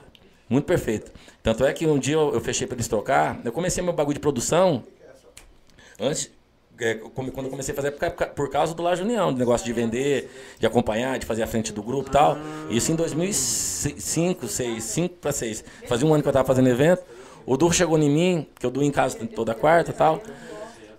Muito 0.49 0.65
perfeito. 0.65 1.13
Tanto 1.43 1.63
é 1.67 1.73
que 1.75 1.87
um 1.87 1.99
dia 1.99 2.15
eu, 2.15 2.33
eu 2.33 2.41
fechei 2.41 2.67
pra 2.67 2.75
eles 2.75 2.89
tocar, 2.89 3.39
eu 3.45 3.53
comecei 3.53 3.85
meu 3.85 3.93
bagulho 3.93 4.15
de 4.15 4.21
produção 4.21 4.83
antes. 6.01 6.31
é, 6.81 6.95
quando 7.15 7.29
eu 7.29 7.51
comecei 7.51 7.73
a 7.73 7.77
fazer 7.77 7.91
por, 7.91 8.11
ca- 8.11 8.27
por 8.29 8.49
causa 8.49 8.75
do 8.75 8.83
Laje 8.83 9.03
União, 9.03 9.31
do 9.33 9.39
negócio 9.39 9.67
de 9.67 9.73
vender, 9.73 10.31
de 10.59 10.67
acompanhar, 10.67 11.19
de 11.19 11.27
fazer 11.27 11.43
a 11.43 11.47
frente 11.47 11.73
do 11.75 11.83
grupo 11.83 12.09
e 12.09 12.13
tal. 12.13 12.39
Isso 12.71 12.91
em 12.91 12.95
2005, 12.97 14.49
6, 14.49 14.83
5 14.85 15.15
para 15.17 15.31
6. 15.33 15.63
Fazia 15.87 16.07
um 16.09 16.15
ano 16.15 16.23
que 16.23 16.29
eu 16.29 16.33
tava 16.33 16.47
fazendo 16.47 16.69
evento. 16.69 17.03
O 17.45 17.57
Du 17.57 17.71
chegou 17.73 17.99
em 17.99 18.09
mim, 18.09 18.47
que 18.59 18.65
eu 18.65 18.71
dou 18.71 18.83
em 18.83 18.91
casa 18.91 19.19
toda 19.35 19.55
quarta 19.55 19.91
e 19.91 19.95
tal. 19.95 20.23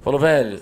Falou, 0.02 0.20
velho, 0.20 0.62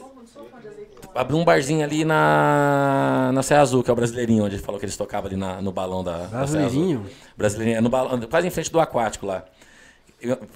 abriu 1.15 1.37
um 1.37 1.43
barzinho 1.43 1.83
ali 1.83 2.05
na, 2.05 3.31
na 3.33 3.43
Serra 3.43 3.61
Azul, 3.61 3.83
que 3.83 3.89
é 3.89 3.93
o 3.93 3.95
Brasileirinho, 3.95 4.45
onde 4.45 4.55
ele 4.55 4.63
falou 4.63 4.79
que 4.79 4.85
eles 4.85 4.95
tocavam 4.97 5.27
ali 5.27 5.35
na- 5.35 5.61
no 5.61 5.71
balão 5.71 6.03
da. 6.03 6.17
Brasileirinho? 6.27 7.05
Brasileirinho, 7.37 7.77
é 7.77 7.81
no 7.81 7.89
balão, 7.89 8.19
quase 8.21 8.47
em 8.47 8.51
frente 8.51 8.71
do 8.71 8.79
aquático 8.79 9.25
lá. 9.25 9.43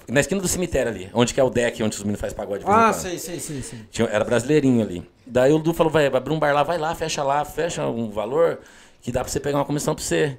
Na 0.08 0.20
esquina 0.20 0.40
do 0.40 0.48
cemitério 0.48 0.92
ali, 0.92 1.10
onde 1.14 1.32
que 1.32 1.40
é 1.40 1.44
o 1.44 1.48
deck, 1.50 1.82
onde 1.82 1.96
os 1.96 2.02
meninos 2.02 2.20
fazem 2.20 2.36
pagode. 2.36 2.64
Ah, 2.66 2.92
sei, 2.92 3.18
sei, 3.18 3.40
sei, 3.40 3.62
sei. 3.62 3.78
Tinha- 3.90 4.08
era 4.08 4.24
brasileirinho 4.24 4.82
ali. 4.82 5.08
Daí 5.26 5.52
o 5.52 5.58
Dudu 5.58 5.72
falou, 5.72 5.90
vai, 5.92 6.10
vai 6.10 6.18
abrir 6.20 6.32
um 6.34 6.38
bar 6.38 6.52
lá, 6.52 6.62
vai 6.62 6.76
lá, 6.76 6.94
fecha 6.94 7.22
lá, 7.22 7.44
fecha 7.44 7.86
um 7.86 8.10
valor 8.10 8.58
que 9.00 9.10
dá 9.10 9.20
pra 9.20 9.30
você 9.30 9.40
pegar 9.40 9.58
uma 9.58 9.64
comissão 9.64 9.94
pra 9.94 10.04
você. 10.04 10.38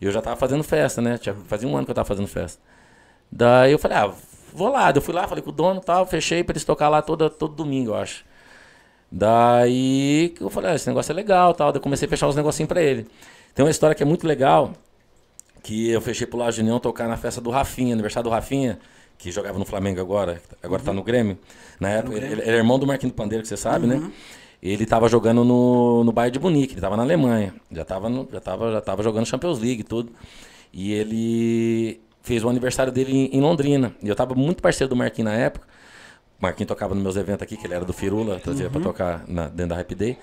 E 0.00 0.06
eu 0.06 0.12
já 0.12 0.22
tava 0.22 0.36
fazendo 0.36 0.62
festa, 0.64 1.00
né? 1.02 1.18
Tinha, 1.18 1.34
fazia 1.46 1.68
um 1.68 1.76
ano 1.76 1.84
que 1.84 1.90
eu 1.90 1.94
tava 1.94 2.06
fazendo 2.08 2.26
festa. 2.28 2.60
Daí 3.30 3.72
eu 3.72 3.78
falei, 3.78 3.96
ah, 3.98 4.10
vou 4.54 4.68
lá. 4.68 4.90
Daí 4.90 4.98
eu 4.98 5.02
fui 5.02 5.14
lá, 5.14 5.26
falei 5.28 5.42
com 5.42 5.50
o 5.50 5.52
dono 5.52 5.80
e 5.80 5.84
tal, 5.84 6.06
fechei 6.06 6.42
pra 6.42 6.52
eles 6.52 6.64
tocar 6.64 6.88
lá 6.88 7.02
todo, 7.02 7.28
todo 7.28 7.54
domingo, 7.54 7.90
eu 7.90 7.94
acho. 7.96 8.24
Daí 9.10 10.34
eu 10.40 10.50
falei, 10.50 10.72
ah, 10.72 10.74
esse 10.74 10.88
negócio 10.88 11.12
é 11.12 11.14
legal 11.14 11.54
tal. 11.54 11.72
Daí 11.72 11.78
eu 11.78 11.82
comecei 11.82 12.06
a 12.06 12.08
fechar 12.08 12.26
uns 12.28 12.36
negocinhos 12.36 12.68
pra 12.68 12.82
ele. 12.82 13.06
Tem 13.54 13.64
uma 13.64 13.70
história 13.70 13.94
que 13.94 14.02
é 14.02 14.06
muito 14.06 14.26
legal, 14.26 14.72
que 15.66 15.90
eu 15.90 16.00
fechei 16.00 16.26
pro 16.26 16.38
Laje 16.38 16.60
União 16.62 16.78
tocar 16.78 17.08
na 17.08 17.16
festa 17.16 17.40
do 17.40 17.50
Rafinha, 17.50 17.92
aniversário 17.92 18.30
do 18.30 18.32
Rafinha, 18.32 18.78
que 19.18 19.32
jogava 19.32 19.58
no 19.58 19.64
Flamengo 19.64 20.00
agora, 20.00 20.40
agora 20.62 20.80
tá 20.80 20.92
no 20.92 21.02
Grêmio. 21.02 21.36
Na 21.80 21.88
época, 21.90 22.16
ele, 22.16 22.26
ele 22.42 22.42
é 22.50 22.54
irmão 22.54 22.78
do 22.78 22.86
Marquinhos 22.86 23.14
Pandeiro, 23.16 23.42
que 23.42 23.48
você 23.48 23.56
sabe, 23.56 23.86
né? 23.86 23.96
Ele 24.62 24.86
tava 24.86 25.08
jogando 25.08 25.44
no, 25.44 26.04
no 26.04 26.12
Bayern 26.12 26.38
de 26.38 26.38
Munique, 26.38 26.74
ele 26.74 26.80
tava 26.80 26.96
na 26.96 27.02
Alemanha. 27.02 27.52
Já 27.72 27.84
tava, 27.84 28.08
no- 28.08 28.28
já 28.32 28.40
tava, 28.40 28.72
já 28.72 28.80
tava 28.80 29.02
jogando 29.02 29.26
Champions 29.26 29.58
League 29.58 29.80
e 29.80 29.84
tudo. 29.84 30.12
E 30.72 30.92
ele 30.92 32.00
fez 32.22 32.44
o 32.44 32.48
aniversário 32.48 32.92
dele 32.92 33.12
em, 33.32 33.36
em 33.36 33.40
Londrina. 33.40 33.94
E 34.02 34.08
eu 34.08 34.14
tava 34.14 34.34
muito 34.34 34.62
parceiro 34.62 34.88
do 34.88 34.96
Marquinhos 34.96 35.30
na 35.32 35.36
época. 35.36 35.66
O 36.40 36.42
Marquinhos 36.42 36.68
tocava 36.68 36.94
nos 36.94 37.02
meus 37.02 37.16
eventos 37.16 37.42
aqui, 37.42 37.56
que 37.56 37.66
ele 37.66 37.74
era 37.74 37.84
do 37.84 37.92
Firula, 37.92 38.38
trazia 38.38 38.70
pra 38.70 38.80
tocar 38.80 39.24
na- 39.26 39.48
dentro 39.48 39.70
da 39.70 39.76
Rap 39.76 39.94
Day. 39.94 40.16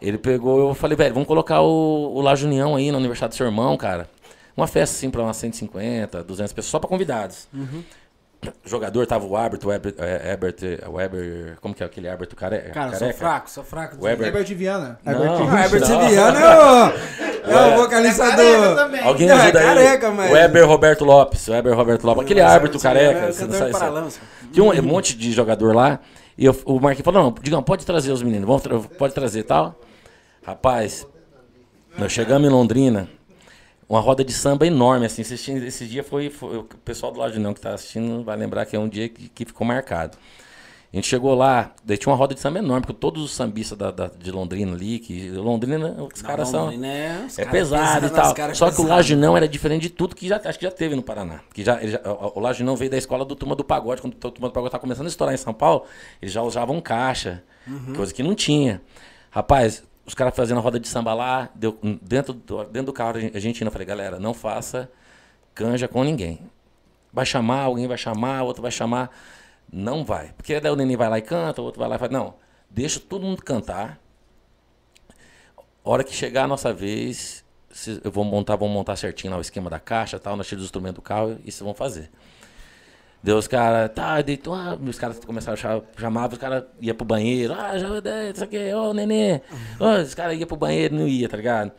Ele 0.00 0.18
pegou, 0.18 0.68
eu 0.68 0.74
falei, 0.74 0.96
velho, 0.96 1.14
vamos 1.14 1.26
colocar 1.26 1.60
o, 1.62 2.14
o 2.14 2.20
Laje 2.20 2.44
União 2.46 2.76
aí 2.76 2.90
no 2.90 2.98
aniversário 2.98 3.32
do 3.32 3.36
seu 3.36 3.46
irmão, 3.46 3.76
cara. 3.76 4.08
Uma 4.56 4.66
festa 4.66 4.96
assim 4.96 5.10
pra 5.10 5.22
umas 5.22 5.36
150, 5.36 6.22
200 6.22 6.52
pessoas, 6.52 6.70
só 6.70 6.78
pra 6.78 6.88
convidados. 6.88 7.48
Jogador 8.64 9.06
tava 9.06 9.24
o 9.24 9.36
Albert, 9.36 9.60
o 9.64 9.72
Ebert, 9.72 9.94
é, 9.98 10.32
Ebert, 10.32 10.56
é, 10.62 10.86
o 10.86 11.60
como 11.62 11.74
que 11.74 11.82
é 11.82 11.86
aquele 11.86 12.06
Albert, 12.08 12.28
o 12.30 12.36
care, 12.36 12.58
Cara, 12.74 12.88
eu 12.88 12.90
sou 12.90 12.98
careca? 13.00 13.18
fraco, 13.18 13.50
sou 13.50 13.64
fraco. 13.64 13.96
O 13.98 14.06
Herbert. 14.06 14.26
Herbert 14.28 14.54
Viana. 14.54 14.98
Não, 15.02 15.12
Herbert 15.12 15.48
Ah, 15.50 15.64
Herbert 15.64 15.88
não. 15.88 16.08
Viana, 16.08 16.40
É 17.46 17.74
o 17.74 17.76
vocalista 17.80 18.28
careca 18.30 18.86
do. 18.98 19.08
Alguém 19.08 19.28
Não, 19.28 19.36
é 19.38 19.40
ajuda 19.44 19.58
aí. 19.60 19.64
careca, 19.64 20.10
mas- 20.10 20.30
Weber 20.30 20.68
Roberto 20.68 21.04
Lopes. 21.06 21.48
Weber 21.48 21.74
Roberto 21.74 22.04
Lopes. 22.04 22.22
Aquele 22.24 22.40
árbitro 22.42 22.78
careca. 22.78 23.18
É, 23.20 23.28
o 23.30 23.32
você 23.32 23.44
não 23.46 23.52
sabe 23.72 23.72
de 24.10 24.16
é. 24.16 24.20
Tinha 24.52 24.64
um, 24.64 24.70
um 24.78 24.82
monte 24.82 25.16
de 25.16 25.32
jogador 25.32 25.74
lá. 25.74 26.00
E 26.36 26.44
eu- 26.44 26.56
o 26.66 26.78
Marquinhos 26.78 27.04
falou: 27.04 27.22
não, 27.24 27.34
Digão, 27.40 27.62
pode 27.62 27.86
trazer 27.86 28.12
os 28.12 28.22
meninos. 28.22 28.46
Vamos 28.46 28.62
tra- 28.62 28.78
pode 28.98 29.14
trazer 29.14 29.40
e 29.40 29.44
tal. 29.44 29.74
Rapaz, 30.46 31.06
nós 31.96 32.12
chegamos 32.12 32.46
em 32.46 32.52
Londrina. 32.52 33.08
Uma 33.88 34.00
roda 34.00 34.24
de 34.24 34.32
samba 34.32 34.66
enorme, 34.66 35.06
assim. 35.06 35.22
Esse, 35.22 35.86
dia 35.86 36.02
foi, 36.02 36.30
foi- 36.30 36.58
O 36.58 36.64
pessoal 36.84 37.12
do 37.12 37.18
lado 37.20 37.32
de 37.32 37.38
não 37.38 37.52
que 37.54 37.60
tá 37.60 37.74
assistindo 37.74 38.24
vai 38.24 38.36
lembrar 38.36 38.64
que 38.66 38.74
é 38.74 38.78
um 38.78 38.88
dia 38.88 39.08
que, 39.08 39.28
que 39.28 39.44
ficou 39.44 39.66
marcado. 39.66 40.16
A 40.92 40.96
gente 40.96 41.08
chegou 41.08 41.34
lá, 41.34 41.74
daí 41.84 41.98
tinha 41.98 42.12
uma 42.12 42.16
roda 42.16 42.34
de 42.36 42.40
samba 42.40 42.60
enorme, 42.60 42.82
porque 42.86 43.00
todos 43.00 43.20
os 43.24 43.32
sambistas 43.34 43.76
da, 43.76 43.90
da- 43.90 44.06
de 44.16 44.30
Londrina 44.30 44.72
ali, 44.74 45.00
que 45.00 45.28
Londrina, 45.30 45.88
os 46.14 46.22
caras 46.22 46.48
são. 46.48 46.70
É, 46.70 47.24
os 47.26 47.36
É 47.36 47.44
caras 47.44 47.50
pesado 47.60 48.06
e 48.06 48.10
tal. 48.10 48.26
Só 48.26 48.32
que 48.34 48.40
o 48.42 48.54
pesados. 48.76 48.86
Laginão 48.88 49.36
era 49.36 49.48
diferente 49.48 49.82
de 49.82 49.90
tudo 49.90 50.14
que 50.14 50.28
já, 50.28 50.40
acho 50.44 50.56
que 50.56 50.64
já 50.64 50.70
teve 50.70 50.94
no 50.94 51.02
Paraná. 51.02 51.40
Que 51.52 51.64
já, 51.64 51.84
já- 51.84 52.00
o 52.04 52.38
o 52.38 52.40
Laginão 52.40 52.76
veio 52.76 52.92
da 52.92 52.96
escola 52.96 53.24
do 53.24 53.34
Turma 53.34 53.56
do 53.56 53.64
Pagode. 53.64 54.00
Quando 54.00 54.14
o 54.14 54.16
Turma 54.16 54.48
do 54.48 54.52
Pagode 54.52 54.68
estava 54.68 54.80
começando 54.80 55.06
a 55.06 55.08
estourar 55.08 55.34
em 55.34 55.38
São 55.38 55.52
Paulo, 55.52 55.84
eles 56.22 56.32
já 56.32 56.42
usavam 56.42 56.80
caixa, 56.80 57.42
Uhum. 57.66 57.92
coisa 57.94 58.14
que 58.14 58.22
não 58.22 58.34
tinha. 58.36 58.80
Rapaz, 59.32 59.82
os 60.06 60.14
caras 60.14 60.34
fazendo 60.34 60.58
a 60.58 60.60
roda 60.60 60.78
de 60.78 60.86
samba 60.86 61.14
lá, 61.14 61.48
deu, 61.54 61.78
dentro, 62.02 62.32
do, 62.32 62.64
dentro 62.64 62.86
do 62.86 62.92
carro 62.92 63.16
argentino, 63.18 63.68
eu 63.68 63.72
falei, 63.72 63.86
galera, 63.86 64.18
não 64.18 64.34
faça 64.34 64.90
canja 65.54 65.86
com 65.88 66.02
ninguém. 66.02 66.40
Vai 67.12 67.24
chamar, 67.24 67.62
alguém 67.62 67.86
vai 67.86 67.96
chamar, 67.96 68.42
outro 68.42 68.60
vai 68.60 68.70
chamar. 68.70 69.10
Não 69.72 70.04
vai. 70.04 70.32
Porque 70.32 70.58
daí 70.60 70.72
o 70.72 70.76
neném 70.76 70.96
vai 70.96 71.08
lá 71.08 71.18
e 71.18 71.22
canta, 71.22 71.62
o 71.62 71.64
outro 71.64 71.78
vai 71.78 71.88
lá 71.88 71.96
e 71.96 71.98
fala, 71.98 72.12
não, 72.12 72.34
deixa 72.68 73.00
todo 73.00 73.22
mundo 73.22 73.42
cantar. 73.42 73.98
hora 75.82 76.02
que 76.02 76.12
chegar 76.12 76.44
a 76.44 76.48
nossa 76.48 76.72
vez, 76.72 77.44
eu 78.02 78.10
vou 78.10 78.24
montar, 78.24 78.56
vou 78.56 78.68
montar 78.68 78.96
certinho 78.96 79.32
lá 79.32 79.38
o 79.38 79.40
esquema 79.40 79.70
da 79.70 79.78
caixa, 79.78 80.18
tal, 80.18 80.36
nós 80.36 80.46
tiramos 80.46 80.64
os 80.64 80.68
instrumentos 80.68 80.96
do 80.96 81.02
carro 81.02 81.38
e 81.44 81.52
vocês 81.52 81.60
vão 81.60 81.74
fazer. 81.74 82.10
Deu 83.24 83.38
os 83.38 83.48
caras, 83.48 83.90
tá, 83.94 84.20
deitou, 84.20 84.52
ah, 84.52 84.76
os 84.86 84.98
caras 84.98 85.18
começaram 85.24 85.54
a 85.54 85.56
chamar, 85.56 85.82
chamavam, 85.98 86.32
os 86.34 86.38
caras 86.38 86.64
iam 86.78 86.94
pro 86.94 87.06
banheiro, 87.06 87.54
ah, 87.54 87.78
já, 87.78 87.88
é, 88.04 88.30
isso 88.30 88.44
aqui, 88.44 88.74
ô, 88.74 88.92
nenê, 88.92 89.40
ô, 89.80 90.02
os 90.02 90.12
caras 90.12 90.38
iam 90.38 90.46
pro 90.46 90.58
banheiro, 90.58 90.94
não 90.94 91.08
ia, 91.08 91.26
tá 91.26 91.38
ligado? 91.38 91.72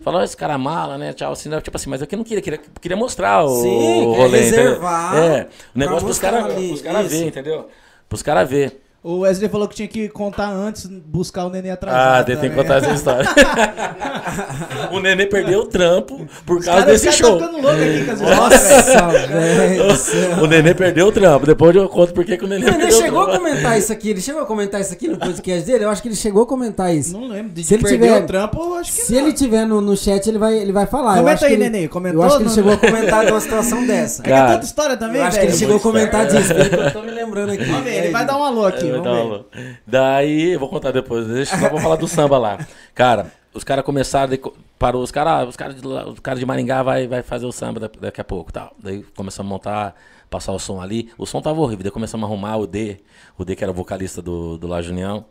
Falou, 0.00 0.20
"Ó, 0.20 0.22
esse 0.22 0.36
cara 0.36 0.54
é 0.54 0.56
mala, 0.56 0.96
né, 0.96 1.12
tchau, 1.12 1.32
assim, 1.32 1.48
né, 1.48 1.60
tipo 1.60 1.76
assim, 1.76 1.90
mas 1.90 2.00
eu 2.00 2.06
que 2.06 2.14
não 2.14 2.22
queria, 2.22 2.40
queria, 2.40 2.60
queria 2.80 2.96
mostrar 2.96 3.42
o, 3.44 3.48
Sim, 3.48 4.06
o 4.06 4.12
quer 4.12 4.16
rolê, 4.20 4.46
entendeu? 4.46 4.64
reservar 4.64 5.16
É, 5.16 5.48
o 5.74 5.78
negócio 5.80 6.04
pros 6.04 6.20
caras 6.20 6.46
cara 6.46 7.02
isso. 7.02 7.10
ver, 7.10 7.26
entendeu? 7.26 7.68
Pros 8.08 8.22
caras 8.22 8.48
ver. 8.48 8.81
O 9.04 9.18
Wesley 9.20 9.48
falou 9.50 9.66
que 9.66 9.74
tinha 9.74 9.88
que 9.88 10.08
contar 10.08 10.48
antes, 10.48 10.86
buscar 10.86 11.44
o 11.46 11.50
neném 11.50 11.72
Ah, 11.72 11.74
atrasado. 11.74 12.26
tem 12.40 12.50
que 12.50 12.54
contar 12.54 12.76
essa 12.76 12.92
história. 12.92 13.28
o 14.92 15.00
nenê 15.00 15.26
perdeu 15.26 15.60
o 15.62 15.66
trampo 15.66 16.24
por 16.46 16.58
Os 16.58 16.64
causa 16.66 16.86
desse 16.86 17.10
show. 17.10 17.36
tá 17.36 17.50
louco 17.50 17.66
aqui 17.68 18.04
com 18.04 18.12
as 18.12 18.20
histórias, 18.20 19.26
velho. 19.28 19.88
Nossa, 19.88 20.10
velho. 20.12 20.42
O 20.44 20.46
nenê 20.46 20.72
perdeu 20.72 21.06
o 21.08 21.12
trampo. 21.12 21.46
Depois 21.46 21.74
eu 21.74 21.88
conto 21.88 22.14
por 22.14 22.24
que 22.24 22.34
o 22.34 22.46
nenê 22.46 22.64
Ele 22.64 22.76
perdeu 22.76 22.92
chegou 23.00 23.18
o 23.18 23.22
a 23.22 23.26
trampo. 23.26 23.40
comentar 23.44 23.76
isso 23.76 23.92
aqui, 23.92 24.10
ele 24.10 24.20
chegou 24.20 24.42
a 24.42 24.46
comentar 24.46 24.80
isso 24.80 24.92
aqui 24.92 25.08
no 25.08 25.18
podcast 25.18 25.66
dele, 25.66 25.84
eu 25.84 25.90
acho 25.90 26.00
que 26.00 26.06
ele 26.06 26.14
chegou 26.16 26.44
a 26.44 26.46
comentar 26.46 26.94
isso. 26.94 27.12
Não 27.18 27.26
lembro. 27.26 27.52
De 27.52 27.64
Se 27.64 27.74
ele 27.74 27.82
perder 27.82 28.06
tiver- 28.06 28.22
o 28.22 28.26
trampo, 28.28 28.60
eu 28.62 28.74
acho 28.74 28.92
que 28.92 29.02
Se 29.02 29.14
não. 29.14 29.20
ele 29.22 29.32
tiver 29.32 29.66
no, 29.66 29.80
no 29.80 29.96
chat, 29.96 30.24
ele 30.28 30.38
vai, 30.38 30.56
ele 30.58 30.70
vai 30.72 30.86
falar. 30.86 31.14
eu 31.16 31.22
Comenta 31.24 31.34
acho 31.34 31.44
aí, 31.46 31.50
que 31.56 31.56
ele, 31.62 31.70
Nenê, 31.70 31.88
comentou 31.88 32.20
Eu 32.20 32.26
acho 32.28 32.36
que 32.36 32.42
ele 32.44 32.50
chegou 32.50 32.72
a 32.72 32.76
comentar 32.76 33.26
de 33.26 33.32
uma 33.32 33.40
situação 33.40 33.84
dessa. 33.84 34.22
É 34.22 34.24
que 34.24 34.30
Cara, 34.30 34.50
é 34.50 34.54
tanta 34.54 34.64
história 34.66 34.96
também, 34.96 35.16
Eu 35.20 35.24
acho 35.26 35.32
que 35.32 35.40
velho. 35.40 35.50
ele 35.50 35.58
chegou 35.58 35.76
a 35.76 35.80
comentar 35.80 36.26
disso, 36.28 36.52
eu 36.52 36.92
tô 36.92 37.02
me 37.02 37.10
lembrando 37.10 37.50
aqui. 37.50 37.64
Ele 37.88 38.10
vai 38.12 38.24
dar 38.24 38.36
um 38.38 38.44
alô 38.44 38.64
aqui, 38.66 38.91
É, 38.94 38.98
vamos 39.00 39.04
tá 39.04 39.22
ver. 39.22 39.28
louco. 39.28 39.50
Daí, 39.86 40.50
eu 40.52 40.60
vou 40.60 40.68
contar 40.68 40.90
depois, 40.90 41.26
deixa, 41.26 41.56
só 41.58 41.68
vou 41.68 41.80
falar 41.80 41.96
do 41.96 42.06
samba 42.08 42.38
lá. 42.38 42.58
Cara, 42.94 43.32
os 43.54 43.64
caras 43.64 43.84
começaram, 43.84 44.36
parou, 44.78 45.02
os 45.02 45.10
caras, 45.10 45.48
os 45.48 45.56
caras 45.56 45.80
de, 45.80 45.86
os 45.86 46.18
caras 46.20 46.40
de 46.40 46.46
Maringá 46.46 46.82
vai, 46.82 47.06
vai 47.06 47.22
fazer 47.22 47.46
o 47.46 47.52
samba 47.52 47.80
da- 47.80 47.90
daqui 48.00 48.20
a 48.20 48.24
pouco, 48.24 48.52
tal. 48.52 48.74
Daí 48.82 49.02
começamos 49.14 49.50
a 49.50 49.54
montar, 49.54 49.96
passar 50.30 50.52
o 50.52 50.58
som 50.58 50.80
ali. 50.80 51.10
O 51.18 51.26
som 51.26 51.40
tava 51.42 51.60
horrível, 51.60 51.82
daí 51.84 51.92
começamos 51.92 52.24
a 52.24 52.26
arrumar 52.28 52.56
o 52.56 52.66
D, 52.66 52.98
o 53.38 53.44
D 53.44 53.54
que 53.54 53.62
era 53.64 53.70
o 53.70 53.74
vocalista 53.74 54.22
do, 54.22 54.56
do 54.56 54.66
La 54.66 54.80
Junião. 54.82 55.24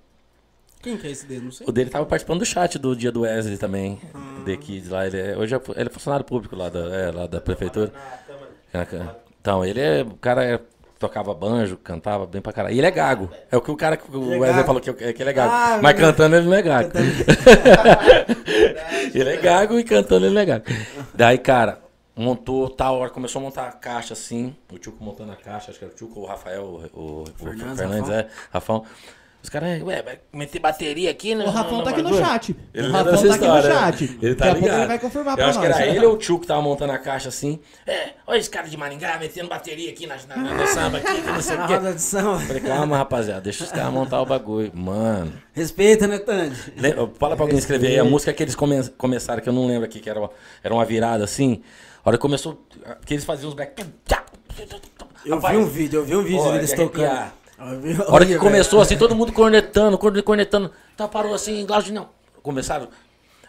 Quem 0.82 0.97
que 0.97 1.06
é 1.06 1.12
esse 1.12 1.28
dedo? 1.28 1.45
Não 1.45 1.52
sei. 1.52 1.67
O 1.67 1.71
dele 1.71 1.91
tava 1.91 2.08
participando 2.08 2.39
do 2.39 2.45
chat 2.45 2.80
do 2.80 2.95
dia 2.95 3.12
do 3.12 3.21
Wesley 3.21 3.56
também, 3.58 4.00
The 4.45 4.58
Kids 4.58 4.89
lá. 4.89 5.06
Ele 5.06 5.19
é, 5.19 5.38
hoje 5.38 5.54
é, 5.54 5.62
ele 5.76 5.89
é 5.89 5.91
funcionário 5.91 6.26
público 6.26 6.56
lá 6.56 6.69
da, 6.69 6.80
é, 6.80 7.12
lá 7.12 7.28
da 7.28 7.39
prefeitura. 7.39 7.93
É, 8.74 8.84
ca- 8.86 9.15
Então, 9.39 9.63
ele 9.63 9.80
é. 9.80 10.02
O 10.02 10.15
cara 10.15 10.43
é- 10.43 10.60
tocava 11.01 11.33
banjo, 11.33 11.75
cantava 11.77 12.25
bem 12.25 12.41
pra 12.41 12.53
caralho. 12.53 12.73
E 12.75 12.77
ele 12.77 12.87
é 12.87 12.91
gago. 12.91 13.29
É 13.51 13.57
o 13.57 13.61
que 13.61 13.71
o 13.71 13.75
cara 13.75 13.97
que 13.97 14.15
o 14.15 14.33
é 14.33 14.37
Wesley 14.39 14.63
falou 14.63 14.79
que, 14.81 14.89
é- 14.89 15.11
que 15.13 15.21
ele 15.23 15.29
é 15.31 15.33
gago. 15.33 15.51
Ah, 15.53 15.79
Mas 15.81 15.99
cantando 15.99 16.35
ele 16.37 16.45
não 16.47 16.53
é 16.55 16.61
gago. 16.61 16.89
ele 19.13 19.29
é 19.29 19.37
gago 19.37 19.79
e 19.79 19.83
cantando 19.83 20.25
ele 20.25 20.35
não 20.35 20.41
é 20.41 20.45
gago. 20.45 20.65
Daí, 21.13 21.37
cara, 21.37 21.79
montou 22.15 22.69
tal 22.69 22.97
hora, 22.99 23.09
começou 23.09 23.39
a 23.39 23.43
montar 23.43 23.67
a 23.67 23.71
caixa 23.71 24.13
assim. 24.13 24.55
O 24.71 24.77
Tchuco 24.77 25.03
montando 25.03 25.31
a 25.31 25.35
caixa, 25.35 25.71
acho 25.71 25.79
que 25.79 25.85
era 25.85 25.93
o 25.93 25.97
Tchuco 25.97 26.19
ou 26.19 26.25
o 26.25 26.29
Rafael, 26.29 26.63
o, 26.63 26.99
o, 26.99 27.23
o 27.23 27.25
Fernandes, 27.35 27.77
Fernandes, 27.79 28.09
Rafão. 28.09 28.15
é, 28.19 28.27
Rafão. 28.51 28.83
Os 29.43 29.49
caras, 29.49 29.82
ué, 29.82 30.04
vai 30.04 30.19
meter 30.32 30.60
bateria 30.60 31.10
aqui, 31.10 31.34
né? 31.34 31.43
O 31.43 31.49
Rafão 31.49 31.84
tá 31.84 31.89
aqui 31.89 32.01
no 32.04 32.15
chat. 32.15 32.56
Ele 32.73 32.88
o 32.88 32.91
lembra 32.91 33.12
Rafão 33.12 33.27
tá 33.30 33.36
aqui 33.36 33.47
no 33.47 33.58
história, 33.58 33.71
chat. 33.71 34.04
né? 34.12 34.17
Ele 34.21 34.36
tá 34.36 34.45
Daqui 34.45 34.49
a 34.49 34.51
pouco 34.51 34.65
ligado. 34.65 34.80
ele 34.80 34.88
vai 34.88 34.99
confirmar 34.99 35.32
Eu 35.34 35.38
pra 35.38 35.47
acho 35.47 35.60
nós. 35.60 35.67
que 35.67 35.73
era 35.82 35.88
ele 35.88 36.06
ou 36.06 36.13
o 36.13 36.17
Tio 36.17 36.39
que 36.39 36.45
tava 36.47 36.62
montando 36.62 36.93
a 36.93 36.99
caixa 36.99 37.30
assim. 37.30 37.60
É, 37.88 38.10
olha 38.27 38.38
esse 38.38 38.49
cara 38.49 38.67
de 38.67 38.77
Maringá 38.77 39.17
metendo 39.17 39.49
bateria 39.49 39.89
aqui 39.89 40.06
na, 40.06 40.15
na, 40.27 40.38
na- 40.38 40.54
no 40.54 40.67
samba 40.67 40.97
aqui, 40.99 41.21
que 41.21 41.27
não 41.32 41.41
sei 41.41 41.58
Na 41.58 41.65
o 41.65 41.67
quê. 41.67 41.73
roda 41.73 41.93
de 41.93 42.01
samba. 42.01 42.39
Falei, 42.39 42.62
calma, 42.62 42.97
rapaziada, 42.97 43.41
deixa 43.41 43.63
os 43.63 43.71
caras 43.71 43.91
montar 43.91 44.21
o 44.21 44.25
bagulho. 44.27 44.71
Mano. 44.75 45.34
Respeita, 45.54 46.08
né, 46.08 46.19
Tandy? 46.19 46.56
Fala 47.17 47.36
pra 47.36 47.43
alguém 47.43 47.58
escrever 47.58 47.88
aí 47.88 47.99
a 47.99 48.04
música 48.04 48.32
que 48.32 48.43
eles 48.43 48.54
come- 48.56 48.89
começaram, 48.97 49.41
que 49.41 49.49
eu 49.49 49.54
não 49.54 49.65
lembro 49.65 49.86
aqui, 49.86 49.99
que 49.99 50.10
era 50.10 50.19
uma, 50.19 50.30
era 50.63 50.71
uma 50.73 50.86
virada 50.86 51.23
assim. 51.23 51.63
A 52.06 52.10
hora 52.10 52.17
que 52.17 52.21
começou, 52.21 52.63
que 53.06 53.13
eles 53.15 53.25
faziam 53.25 53.49
os 53.49 53.56
back. 53.56 53.84
Eu 55.25 55.36
Rapaz, 55.36 55.56
vi 55.58 55.63
um 55.63 55.67
vídeo, 55.67 55.99
eu 55.99 56.06
vi 56.06 56.15
um 56.15 56.23
vídeo 56.23 56.51
deles 56.51 56.69
de 56.69 56.75
tocando. 56.75 57.32
A 58.08 58.13
hora 58.13 58.26
que 58.26 58.38
começou 58.38 58.82
assim, 58.82 58.97
todo 58.97 59.15
mundo 59.15 59.32
cornetando, 59.32 59.97
corne- 59.97 60.21
cornetando. 60.21 60.71
Tá, 60.97 61.08
parou 61.08 61.34
assim, 61.34 61.65
Glaucio, 61.65 61.93
não. 61.93 62.10
Começaram. 62.41 62.88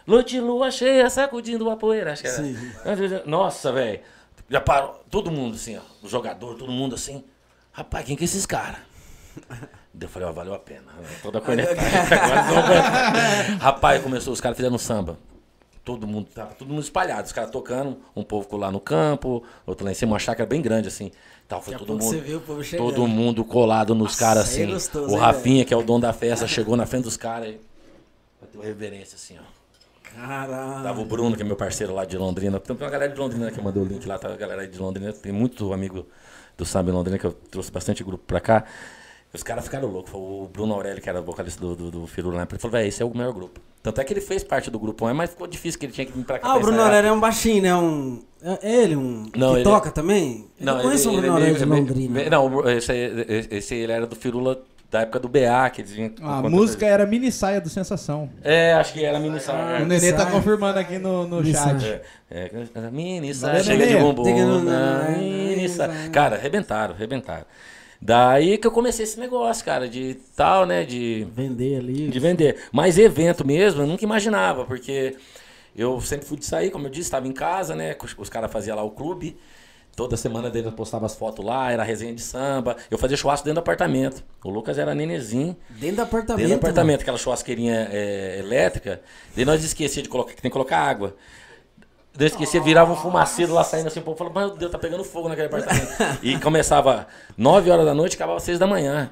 Noite 0.05 0.39
lua 0.39 0.69
cheia, 0.69 1.09
sacudindo 1.09 1.69
a 1.69 1.75
poeira. 1.77 2.13
Acho 2.13 2.21
que 2.21 2.27
era. 2.27 2.37
Sim. 2.37 2.57
Nossa, 3.25 3.71
velho. 3.71 4.01
Já 4.49 4.61
parou. 4.61 5.03
Todo 5.09 5.31
mundo 5.31 5.55
assim, 5.55 5.77
ó. 5.77 5.81
O 6.05 6.09
jogador, 6.09 6.55
todo 6.55 6.71
mundo 6.71 6.93
assim. 6.95 7.23
Rapaz, 7.71 8.05
quem 8.05 8.15
que 8.15 8.23
é 8.23 8.25
esses 8.25 8.45
caras? 8.45 8.77
Eu 9.99 10.07
falei, 10.09 10.27
ó, 10.27 10.31
valeu 10.31 10.53
a 10.53 10.59
pena. 10.59 10.83
Toda 11.23 11.39
cornetada. 11.41 11.79
Rapaz, 13.59 14.01
começou, 14.03 14.33
os 14.33 14.41
caras 14.41 14.55
fizeram 14.57 14.77
samba. 14.77 15.17
Todo 15.83 16.07
mundo, 16.07 16.29
tava 16.33 16.53
todo 16.55 16.69
mundo 16.69 16.81
espalhado. 16.81 17.25
Os 17.25 17.33
caras 17.33 17.51
tocando, 17.51 17.97
um 18.15 18.23
povo 18.23 18.55
lá 18.55 18.71
no 18.71 18.79
campo, 18.79 19.43
outro 19.65 19.85
lá 19.85 19.91
em 19.91 19.95
cima, 19.95 20.13
uma 20.13 20.19
chácara 20.19 20.47
bem 20.47 20.61
grande 20.61 20.87
assim. 20.87 21.11
Tal, 21.47 21.61
foi 21.61 21.75
todo 21.75 21.93
mundo. 21.93 22.03
você 22.03 22.19
vê 22.19 22.35
o 22.35 22.41
povo 22.41 22.63
chegando. 22.63 22.87
Todo 22.87 23.07
mundo 23.07 23.43
colado 23.43 23.93
nos 23.93 24.15
caras 24.15 24.57
é 24.57 24.63
assim. 24.63 24.71
gostoso, 24.71 25.09
o 25.09 25.15
hein, 25.15 25.19
Rafinha, 25.19 25.65
que 25.65 25.73
é 25.73 25.77
o 25.77 25.83
dono 25.83 25.99
da 25.99 26.13
festa, 26.13 26.47
chegou 26.47 26.77
na 26.77 26.85
frente 26.85 27.03
dos 27.03 27.17
caras 27.17 27.49
e 27.49 27.59
bateu 28.41 28.61
reverência 28.61 29.15
assim, 29.15 29.35
ó. 29.37 29.63
Caralho. 30.15 30.83
Tava 30.83 31.01
o 31.01 31.05
Bruno, 31.05 31.35
que 31.35 31.41
é 31.41 31.45
meu 31.45 31.55
parceiro 31.55 31.93
lá 31.93 32.05
de 32.05 32.17
Londrina. 32.17 32.59
Tem 32.59 32.75
uma 32.75 32.89
galera 32.89 33.11
de 33.11 33.19
Londrina 33.19 33.51
que 33.51 33.61
mandou 33.61 33.83
o 33.83 33.85
link 33.85 34.05
lá, 34.05 34.17
tá 34.17 34.31
a 34.31 34.37
galera 34.37 34.67
de 34.67 34.77
Londrina. 34.77 35.11
Tem 35.11 35.31
muito 35.31 35.73
amigo 35.73 36.05
do 36.57 36.65
samba 36.65 36.91
Londrina, 36.91 37.17
que 37.17 37.25
eu 37.25 37.33
trouxe 37.33 37.71
bastante 37.71 38.03
grupo 38.03 38.23
pra 38.25 38.39
cá. 38.39 38.63
Os 39.33 39.41
caras 39.41 39.63
ficaram 39.65 39.87
loucos. 39.89 40.11
Foi 40.11 40.19
O 40.21 40.47
Bruno 40.51 40.73
Aurélio, 40.73 41.01
que 41.01 41.09
era 41.09 41.19
vocalista 41.21 41.59
do, 41.59 41.75
do, 41.75 41.91
do 41.91 42.07
Firula, 42.07 42.47
ele 42.49 42.59
falou, 42.59 42.71
velho, 42.71 42.87
esse 42.87 43.01
é 43.01 43.05
o 43.05 43.09
melhor 43.15 43.33
grupo. 43.33 43.59
Tanto 43.81 43.99
é 43.99 44.03
que 44.03 44.13
ele 44.13 44.21
fez 44.21 44.43
parte 44.43 44.69
do 44.71 44.79
grupo, 44.79 45.11
mas 45.13 45.31
ficou 45.31 45.47
difícil 45.47 45.79
que 45.79 45.85
ele 45.87 45.93
tinha 45.93 46.05
que 46.05 46.13
vir 46.13 46.23
pra 46.23 46.39
cá. 46.39 46.47
Ah, 46.49 46.55
o 46.55 46.59
Bruno. 46.59 46.81
Aurélio 46.81 47.09
é 47.09 47.11
um 47.11 47.19
baixinho, 47.19 47.61
né? 47.63 47.75
Um... 47.75 48.21
É 48.41 48.57
ele, 48.83 48.95
um... 48.95 49.25
Não, 49.35 49.49
que 49.51 49.55
ele- 49.57 49.63
toca 49.63 49.89
também? 49.91 50.45
Eu 50.59 50.65
não, 50.65 50.81
conheço 50.81 51.09
o 51.09 51.13
ele- 51.13 51.21
Bruno 51.21 51.37
ele- 51.39 51.47
Aurélio 51.49 51.57
de 51.57 51.65
Londrina. 51.65 52.21
ele- 52.21 52.29
Não, 52.29 52.47
o- 52.55 52.69
esse, 52.69 52.93
esse 53.51 53.75
ele 53.75 53.91
era 53.91 54.05
do 54.05 54.15
Firula 54.15 54.61
da 54.91 55.01
época 55.01 55.19
do 55.19 55.27
BA, 55.27 55.69
que 55.71 55.81
eles 55.81 55.91
vinham... 55.91 56.11
A 56.21 56.35
conta- 56.37 56.49
música 56.49 56.85
era 56.85 57.05
mini 57.05 57.31
saia 57.31 57.59
do 57.59 57.67
Sensação. 57.67 58.29
É, 58.43 58.73
acho 58.73 58.93
que 58.93 59.03
era 59.03 59.19
mini 59.19 59.39
saia. 59.39 59.81
O 59.83 59.85
Nenê 59.87 60.13
tá 60.13 60.27
confirmando 60.27 60.77
aqui 60.77 60.99
no, 60.99 61.27
no 61.27 61.37
Mini 61.41 61.51
chat. 61.53 61.81
saia. 61.81 62.01
É, 62.29 62.51
é, 62.75 62.91
mini 62.91 63.33
saia, 63.33 63.53
Valeu, 63.63 63.65
chega 63.65 63.87
de 63.87 63.97
bumbum. 63.97 64.23
Na 64.63 65.03
na- 65.09 65.17
mini 65.17 65.63
na- 65.67 65.73
saia. 65.73 66.09
Cara, 66.11 66.35
arrebentaram, 66.35 66.93
arrebentaram. 66.93 67.45
Daí 68.05 68.57
que 68.57 68.67
eu 68.67 68.71
comecei 68.71 69.03
esse 69.05 69.17
negócio, 69.17 69.63
cara, 69.63 69.87
de 69.87 70.15
tal, 70.35 70.65
né, 70.65 70.83
de, 70.83 71.25
Vender 71.33 71.77
ali. 71.77 72.09
de 72.09 72.19
vender. 72.19 72.57
Mas 72.69 72.97
evento 72.97 73.47
mesmo, 73.47 73.83
eu 73.83 73.87
nunca 73.87 74.03
imaginava, 74.03 74.65
porque 74.65 75.15
eu 75.73 76.01
sempre 76.01 76.25
fui 76.25 76.37
de 76.37 76.45
sair, 76.45 76.69
como 76.69 76.87
eu 76.87 76.91
disse, 76.91 77.07
estava 77.07 77.25
em 77.29 77.31
casa, 77.31 77.73
né, 77.73 77.95
os, 78.03 78.13
os 78.17 78.29
caras 78.29 78.51
faziam 78.51 78.75
lá 78.75 78.83
o 78.83 78.91
clube. 78.91 79.37
Toda 79.95 80.17
semana 80.17 80.49
dele 80.49 80.69
postava 80.71 81.05
as 81.05 81.15
fotos 81.15 81.45
lá, 81.45 81.71
era 81.71 81.81
resenha 81.83 82.13
de 82.13 82.21
samba. 82.21 82.75
Eu 82.91 82.97
fazia 82.97 83.15
churrasco 83.15 83.45
dentro 83.45 83.61
do 83.61 83.63
apartamento. 83.63 84.21
O 84.43 84.49
Lucas 84.49 84.77
era 84.77 84.93
nenezinho. 84.93 85.55
Dentro 85.69 85.97
do 85.97 86.01
apartamento. 86.01 86.39
Dentro 86.39 86.47
do 86.47 86.49
mano. 86.49 86.55
apartamento, 86.55 87.01
aquela 87.03 87.17
churrasqueirinha 87.17 87.89
é, 87.89 88.39
elétrica. 88.39 89.01
Daí 89.35 89.45
nós 89.45 89.63
esquecia 89.63 90.03
de 90.03 90.09
colocar, 90.09 90.33
que 90.33 90.41
tem 90.41 90.49
que 90.49 90.53
colocar 90.53 90.79
água. 90.79 91.15
Eu 92.17 92.27
esquecia, 92.27 92.61
virava 92.61 92.91
um 92.91 92.95
fumaceiro 92.95 93.53
lá 93.53 93.63
saindo 93.63 93.87
assim, 93.87 93.99
o 93.99 94.03
povo 94.03 94.17
falava, 94.17 94.39
meu 94.39 94.55
Deus, 94.55 94.71
tá 94.71 94.77
pegando 94.77 95.03
fogo 95.03 95.27
naquele 95.27 95.47
apartamento. 95.47 96.19
e 96.21 96.37
começava 96.39 97.07
9 97.35 97.71
horas 97.71 97.85
da 97.85 97.93
noite 97.93 98.13
e 98.13 98.15
acabava 98.15 98.39
6 98.39 98.59
da 98.59 98.67
manhã. 98.67 99.11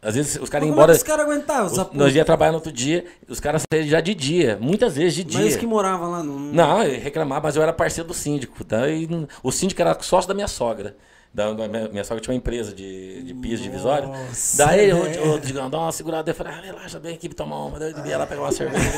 Às 0.00 0.14
vezes 0.14 0.38
os 0.40 0.48
caras 0.48 0.68
iam 0.68 0.72
é 0.72 0.76
embora. 0.76 0.92
que 0.92 0.98
os 0.98 1.02
caras 1.02 1.26
aguentavam? 1.26 1.66
essa 1.66 1.90
nós 1.92 2.14
ia 2.14 2.24
trabalhar 2.24 2.52
no 2.52 2.58
outro 2.58 2.70
dia, 2.70 3.04
os 3.28 3.40
caras 3.40 3.62
saíam 3.72 3.88
já 3.88 4.00
de 4.00 4.14
dia, 4.14 4.56
muitas 4.60 4.94
vezes 4.94 5.14
de 5.14 5.24
dia. 5.24 5.40
Mas 5.40 5.56
que 5.56 5.66
moravam 5.66 6.10
lá 6.10 6.22
no. 6.22 6.38
Não, 6.52 6.78
reclamar, 6.82 7.42
mas 7.42 7.56
eu 7.56 7.62
era 7.62 7.72
parceiro 7.72 8.06
do 8.06 8.14
síndico. 8.14 8.62
Daí, 8.62 9.08
o 9.42 9.50
síndico 9.50 9.80
era 9.80 10.00
sócio 10.00 10.28
da 10.28 10.34
minha 10.34 10.46
sogra. 10.46 10.96
Da, 11.36 11.52
minha, 11.68 11.88
minha 11.90 12.02
sogra 12.02 12.18
tinha 12.18 12.32
uma 12.32 12.38
empresa 12.38 12.72
de, 12.72 13.22
de 13.22 13.34
piso 13.34 13.62
divisório. 13.62 14.10
Daí 14.56 14.88
eu, 14.88 15.04
é. 15.04 15.18
eu, 15.18 15.38
digamos, 15.38 15.70
dá 15.70 15.78
uma 15.80 15.92
segurada, 15.92 16.30
eu 16.30 16.34
falei, 16.34 16.54
ah, 16.54 16.60
relaxa, 16.62 16.98
vem 16.98 17.12
aqui 17.12 17.28
tomar 17.28 17.66
uma. 17.66 17.78
Daí 17.78 17.92
eu 17.92 18.06
ia 18.06 18.16
lá 18.16 18.26
pegar 18.26 18.40
uma 18.40 18.52
cerveja. 18.52 18.90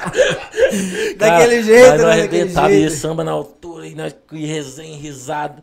Daquele 1.18 1.62
jeito, 1.62 1.98
né? 1.98 2.16
Daquele 2.46 2.48
jeito. 2.48 2.94
samba 2.94 3.22
na 3.22 3.32
altura, 3.32 3.86
e 3.86 3.94
nós 3.94 4.16
e 4.32 4.46
resenha, 4.46 4.96
e 4.96 5.00
risado. 5.00 5.62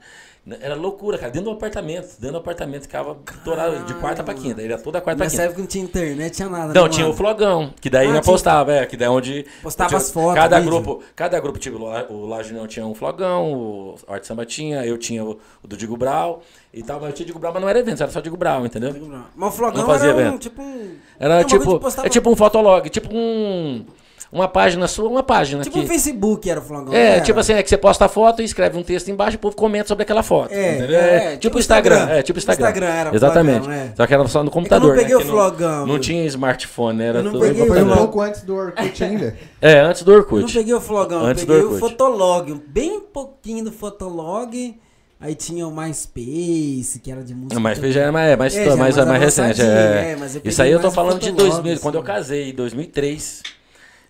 Era 0.61 0.75
loucura, 0.75 1.17
cara. 1.17 1.29
Dentro 1.31 1.49
do 1.51 1.55
apartamento. 1.57 2.07
Dentro 2.19 2.31
do 2.31 2.37
apartamento 2.37 2.83
ficava 2.83 3.17
estourado 3.35 3.83
de 3.85 3.93
quarta 3.95 4.23
pra 4.23 4.33
quinta. 4.33 4.61
Era 4.61 4.77
toda 4.77 5.01
quarta 5.01 5.17
pra 5.17 5.25
Nessa 5.25 5.35
quinta. 5.37 5.43
época 5.45 5.59
não 5.61 5.67
tinha 5.67 5.83
internet, 5.83 6.35
tinha 6.35 6.47
nada. 6.49 6.73
Não, 6.73 6.83
né, 6.83 6.89
tinha 6.89 7.07
o 7.07 7.13
flogão, 7.13 7.73
que 7.81 7.89
daí 7.89 8.07
Ah, 8.07 8.11
tinha- 8.11 8.21
postava, 8.23 8.71
é, 8.73 8.85
que 8.85 8.95
daí 8.95 9.09
onde. 9.09 9.45
Postava 9.61 9.89
tinha- 9.89 9.97
as 9.97 10.09
fotos, 10.09 10.35
Cada 10.35 10.59
vídeo. 10.59 10.71
grupo, 10.71 11.03
cada 11.15 11.39
grupo, 11.39 11.59
tipo, 11.59 11.77
o 11.77 11.83
La- 11.85 12.05
o 12.09 12.25
Lajunão 12.25 12.65
tinha 12.65 12.85
um 12.85 12.95
flogão, 12.95 13.51
o 13.53 13.95
Arte 14.07 14.25
Samba 14.25 14.45
tinha, 14.45 14.85
eu 14.85 14.97
tinha 14.97 15.23
o, 15.25 15.37
o 15.63 15.67
do 15.67 15.75
Digo 15.75 15.97
Brau 15.97 16.41
e 16.73 16.81
tal, 16.81 16.99
mas 17.01 17.09
eu 17.09 17.15
tinha 17.15 17.25
Digo 17.25 17.39
Brau, 17.39 17.51
mas 17.51 17.61
não 17.61 17.67
era 17.69 17.79
evento, 17.79 18.01
era 18.01 18.11
só 18.11 18.21
Digo 18.21 18.37
Brau, 18.37 18.65
entendeu? 18.65 18.95
Mas 19.35 19.49
o 19.53 19.57
flogão 19.57 19.79
Não 19.81 19.85
fazia 19.85 20.09
era 20.11 20.17
um, 20.17 20.21
evento. 20.21 20.39
tipo 20.39 20.61
um... 20.61 20.95
Era 21.19 21.41
É 21.41 21.43
tipo, 21.43 21.81
é 22.03 22.09
tipo 22.09 22.29
um 22.29 22.35
fotolog, 22.37 22.89
tipo 22.89 23.09
um 23.13 23.85
uma 24.31 24.47
página 24.47 24.87
sua, 24.87 25.07
uma 25.09 25.23
página 25.23 25.63
Tipo 25.63 25.77
que 25.79 25.85
um 25.85 25.87
Facebook 25.87 26.49
era 26.49 26.59
o 26.59 26.63
flogão. 26.63 26.93
é, 26.93 27.15
era? 27.15 27.21
tipo 27.21 27.39
assim, 27.39 27.53
é 27.53 27.63
que 27.63 27.69
você 27.69 27.77
posta 27.77 28.05
a 28.05 28.07
foto 28.09 28.41
e 28.41 28.45
escreve 28.45 28.77
um 28.77 28.83
texto 28.83 29.09
embaixo 29.09 29.35
e 29.35 29.37
o 29.37 29.39
povo 29.39 29.55
comenta 29.55 29.87
sobre 29.87 30.03
aquela 30.03 30.23
foto. 30.23 30.51
É, 30.53 30.75
entendeu? 30.75 30.99
é, 30.99 31.37
tipo 31.37 31.57
o 31.57 31.59
Instagram. 31.59 32.09
É, 32.09 32.21
tipo 32.21 32.37
o 32.37 32.39
Instagram. 32.39 32.67
Instagram 32.67 32.87
era 32.87 33.15
Exatamente. 33.15 33.59
flogão, 33.59 33.73
é. 33.73 33.93
Só 33.95 34.07
que 34.07 34.13
era 34.13 34.27
só 34.27 34.43
no 34.43 34.51
computador. 34.51 34.95
peguei 34.95 35.15
né, 35.15 35.23
o 35.23 35.25
flogão, 35.25 35.79
Não, 35.79 35.93
não 35.93 35.99
tinha 35.99 36.25
smartphone, 36.25 37.01
era 37.01 37.19
Eu 37.19 37.23
não 37.23 37.31
tudo 37.31 37.45
peguei 37.45 37.63
o 37.63 37.67
Foi 37.67 37.83
um 37.83 37.95
pouco 37.95 38.21
antes 38.21 38.41
do 38.41 38.55
Orkut 38.55 39.03
ainda. 39.03 39.35
É, 39.59 39.79
antes 39.79 40.03
do 40.03 40.11
Eu 40.11 40.17
Orkut. 40.19 40.41
não 40.43 40.49
peguei 40.53 40.73
o 40.73 40.81
flogão, 40.81 41.25
Antes 41.25 41.43
eu 41.43 41.47
peguei 41.47 41.63
do 41.63 41.75
o. 41.75 41.79
Fotolog, 41.79 42.51
um 42.51 42.61
bem 42.67 42.99
pouquinho 42.99 43.63
do 43.63 43.71
Fotolog. 43.71 44.77
Aí 45.19 45.33
tinha 45.33 45.67
o 45.67 45.71
MySpace, 45.75 46.99
que 47.03 47.11
era 47.11 47.23
de 47.23 47.33
música. 47.33 47.55
Não, 47.55 47.61
mas 47.61 47.79
já 47.79 48.01
é 48.03 48.11
mais, 48.11 48.29
é 48.29 48.35
mais, 48.35 48.55
É, 48.55 48.65
já 48.65 48.71
é 48.71 48.75
mais, 48.75 48.95
mais 48.95 49.07
mais 49.07 49.19
recente. 49.23 49.61
É. 49.63 50.11
é, 50.11 50.15
mas 50.19 50.35
eu 50.35 50.41
Isso 50.45 50.61
aí 50.61 50.71
eu 50.71 50.79
tô 50.79 50.89
o 50.89 50.91
falando 50.91 51.19
de 51.19 51.31
Fotolog, 51.31 51.53
2000, 51.53 51.79
quando 51.79 51.95
eu 51.95 52.01
assim. 52.01 52.07
casei, 52.07 52.49
em 52.51 52.53
2003. 52.53 53.41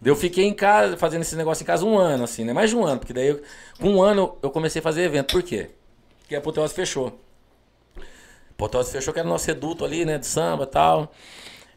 Daí 0.01 0.11
Eu 0.11 0.15
fiquei 0.15 0.45
em 0.45 0.53
casa, 0.53 0.95
fazendo 0.97 1.21
esse 1.21 1.35
negócio 1.35 1.63
em 1.63 1.65
casa 1.65 1.85
um 1.85 1.97
ano, 1.97 2.23
assim, 2.23 2.43
né? 2.43 2.53
Mais 2.53 2.69
de 2.69 2.75
um 2.75 2.85
ano, 2.85 2.99
porque 2.99 3.13
daí 3.13 3.27
eu- 3.29 3.41
com 3.79 3.89
um 3.95 4.01
ano 4.01 4.35
eu 4.43 4.49
comecei 4.51 4.79
a 4.79 4.83
fazer 4.83 5.01
evento. 5.03 5.31
Por 5.33 5.41
quê? 5.43 5.69
Porque 6.21 6.35
a 6.35 6.39
Apoteose 6.39 6.73
fechou. 6.73 7.19
Apoteose 8.51 8.91
fechou, 8.91 9.13
que 9.13 9.19
era 9.19 9.27
o 9.27 9.31
nosso 9.31 9.47
reduto 9.47 9.85
ali, 9.85 10.03
né? 10.05 10.17
De 10.17 10.25
samba 10.25 10.63
e 10.63 10.67
tal. 10.67 11.11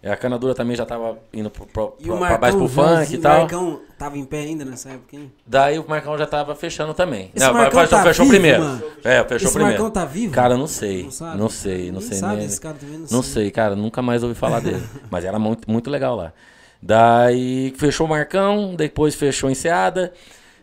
A 0.02 0.16
canadura 0.16 0.54
também 0.54 0.74
já 0.74 0.86
tava 0.86 1.18
indo 1.30 1.50
pro, 1.50 1.66
pro, 1.66 1.94
E 2.00 2.04
o 2.10 2.16
pra, 2.16 2.38
Marcão, 2.38 2.58
pro 2.58 2.68
funk 2.68 3.12
e 3.12 3.16
o 3.18 3.20
tal. 3.20 3.38
Marcão 3.40 3.80
tava 3.98 4.16
em 4.16 4.24
pé 4.24 4.38
ainda 4.38 4.64
nessa 4.64 4.88
época, 4.88 5.14
hein? 5.14 5.30
Daí 5.46 5.78
o 5.78 5.86
Marcão 5.86 6.16
já 6.16 6.26
tava 6.26 6.54
fechando 6.54 6.94
também. 6.94 7.30
Esse 7.34 7.44
Não, 7.44 7.52
Marcão 7.52 7.82
fechou, 7.82 7.98
tá 7.98 8.04
fechou 8.04 8.24
vivo, 8.24 8.34
primeiro. 8.34 8.62
mano? 8.62 8.82
É, 9.04 9.22
fechou 9.24 9.36
Esse 9.36 9.52
primeiro. 9.58 9.82
Marcão 9.82 9.90
tá 9.90 10.06
vivo? 10.06 10.32
Cara, 10.32 10.56
não 10.56 10.66
sei. 10.66 11.02
Não 11.02 11.10
sabe? 11.10 11.38
Não 11.38 11.48
sei, 11.50 11.92
não 11.92 12.00
Nem 12.00 12.08
sei. 12.08 12.18
sabe 12.18 12.36
nem- 12.36 12.46
esse 12.46 12.58
cara 12.58 12.76
também, 12.78 12.94
não 12.98 13.06
Não 13.10 13.22
sei. 13.22 13.32
sei, 13.42 13.50
cara, 13.50 13.76
nunca 13.76 14.00
mais 14.00 14.22
ouvi 14.22 14.34
falar 14.34 14.60
dele. 14.60 14.82
Mas 15.10 15.22
era 15.26 15.38
muito, 15.38 15.70
muito 15.70 15.90
legal 15.90 16.16
lá. 16.16 16.32
Daí 16.82 17.74
fechou 17.76 18.06
o 18.06 18.10
Marcão, 18.10 18.74
depois 18.74 19.14
fechou 19.14 19.50
Enseada, 19.50 20.12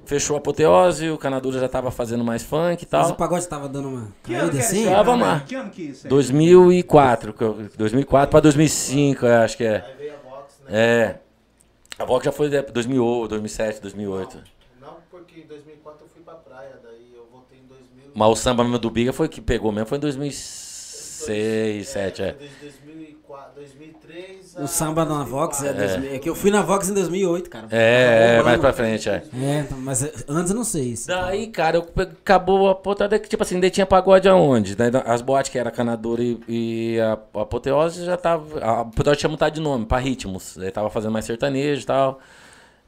fechou 0.06 0.36
a 0.36 0.40
Apoteose, 0.40 1.10
o 1.10 1.18
Canadura 1.18 1.60
já 1.60 1.70
tava 1.70 1.92
fazendo 1.92 2.24
mais 2.24 2.42
funk 2.42 2.84
e 2.84 2.88
Mas 2.92 3.06
o 3.06 3.10
tal. 3.10 3.16
pagode 3.16 3.48
tava 3.48 3.70
dando 3.70 3.90
uma 3.90 4.08
Que 4.24 4.34
ano 4.34 4.50
caída 4.50 4.52
que 4.52 4.58
é 4.58 4.66
assim? 4.66 4.86
Tava 4.86 5.16
lá. 5.16 5.40
Que 5.42 5.56
ano 5.56 5.70
que 5.70 5.82
é 5.82 5.86
isso 5.92 6.08
aí? 6.08 6.10
2004, 6.10 7.34
que 7.34 7.44
eu- 7.44 7.70
2004 7.78 8.32
pra 8.32 8.40
2005, 8.40 9.26
eu 9.26 9.36
acho 9.42 9.58
que 9.58 9.64
é. 9.64 9.76
Aí 9.86 9.96
veio 9.98 10.14
a 10.14 10.30
Vox, 10.30 10.54
né? 10.66 10.72
É. 10.72 11.20
A 12.00 12.06
Vox 12.06 12.26
já 12.26 12.32
foi 12.32 12.50
de 12.50 12.62
2008, 12.64 13.30
2007, 13.30 13.82
2008. 13.82 14.40
Não, 14.82 14.96
porque 15.12 15.40
em 15.42 15.46
2004 15.48 16.04
eu 16.06 16.10
fui 16.10 16.22
pra 16.24 16.34
praia, 16.36 16.80
daí 16.84 17.12
eu 17.16 17.28
voltei 17.32 17.60
em 17.60 17.68
2000. 17.68 18.12
Mas 18.16 18.30
o 18.30 18.36
samba 18.36 18.64
mesmo 18.64 18.80
do 18.80 18.90
Biga 18.90 19.14
foi 19.14 19.28
que 19.30 19.40
pegou 19.42 19.72
mesmo, 19.72 19.86
foi 19.88 19.98
em 19.98 20.02
2006, 20.02 21.94
2007, 21.94 22.22
é. 22.24 22.34
foi 22.34 22.40
Desde 22.40 22.56
2004, 22.62 23.52
2003 23.56 23.97
O 24.60 24.68
samba 24.68 25.06
na 25.06 25.24
Vox 25.24 25.62
é, 25.62 25.74
2004. 25.74 26.02
2000, 26.02 26.16
é 26.16 26.20
que 26.20 26.30
eu 26.30 26.36
fui 26.36 26.50
na 26.50 26.62
Vox 26.62 26.90
em 26.90 26.94
2008, 26.94 27.50
cara. 27.50 27.68
É, 27.70 28.38
é, 28.40 28.44
mais 28.44 28.60
pra 28.60 28.74
frente, 28.74 29.08
é. 29.08 29.24
É, 29.34 29.60
então, 29.60 29.78
mas 29.78 30.04
é, 30.04 30.12
antes 30.28 30.52
eu 30.52 30.58
não 30.58 30.64
sei 30.64 30.86
isso. 30.86 31.08
Daí, 31.08 31.48
cara, 31.48 31.78
eu 31.78 31.88
acabou 32.02 32.70
a 32.70 32.76
potada 32.76 33.20
que, 33.20 33.30
tipo 33.30 33.44
assim, 33.44 33.60
daí 33.60 33.70
tinha 33.70 33.86
pagode 33.86 34.28
aonde? 34.28 34.76
Daí, 34.76 34.90
as 35.06 35.22
boates 35.22 35.52
que 35.52 35.60
era 35.60 35.70
Canadora 35.70 36.24
e, 36.24 36.40
e 36.48 37.00
a, 37.00 37.18
a 37.36 37.42
Apoteose 37.42 38.04
já 38.04 38.18
tava. 38.18 38.60
A 38.60 38.82
Apoteose 38.82 39.20
tinha 39.20 39.30
mudado 39.30 39.54
de 39.54 39.62
nome, 39.62 39.86
pra 39.86 40.00
Ritmos. 40.00 40.56
Daí 40.58 40.72
tava 40.72 40.90
fazendo 40.90 41.12
mais 41.12 41.26
sertanejo 41.26 41.84
e 41.84 41.86
tal. 41.86 42.14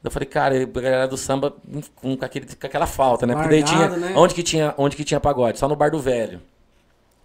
Daí 0.02 0.08
eu 0.08 0.10
falei, 0.10 0.28
cara, 0.28 0.56
e 0.56 0.62
a 0.62 0.66
galera 0.66 1.06
do 1.06 1.16
samba 1.16 1.54
com, 1.94 2.16
com 2.16 2.24
aquele, 2.24 2.46
com 2.46 2.66
aquela 2.66 2.86
falta, 2.86 3.26
né? 3.26 3.34
Porque 3.34 3.48
daí 3.50 3.62
tinha. 3.62 3.88
Né? 3.88 4.12
Onde, 4.16 4.34
que 4.34 4.42
tinha 4.42 4.74
onde 4.76 4.96
que 4.96 5.04
tinha 5.04 5.20
pagode? 5.20 5.58
Só 5.58 5.68
no 5.68 5.76
Bar 5.76 5.90
do 5.90 6.00
Velho. 6.00 6.40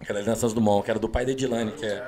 Que 0.04 0.12
era 0.12 0.18
ali 0.20 0.28
na 0.28 0.36
Santos 0.36 0.52
Dumont, 0.52 0.84
que 0.84 0.90
era 0.90 1.00
do 1.00 1.08
pai 1.08 1.24
da 1.24 1.32
Edilane, 1.32 1.72
que 1.72 1.86
é. 1.86 2.06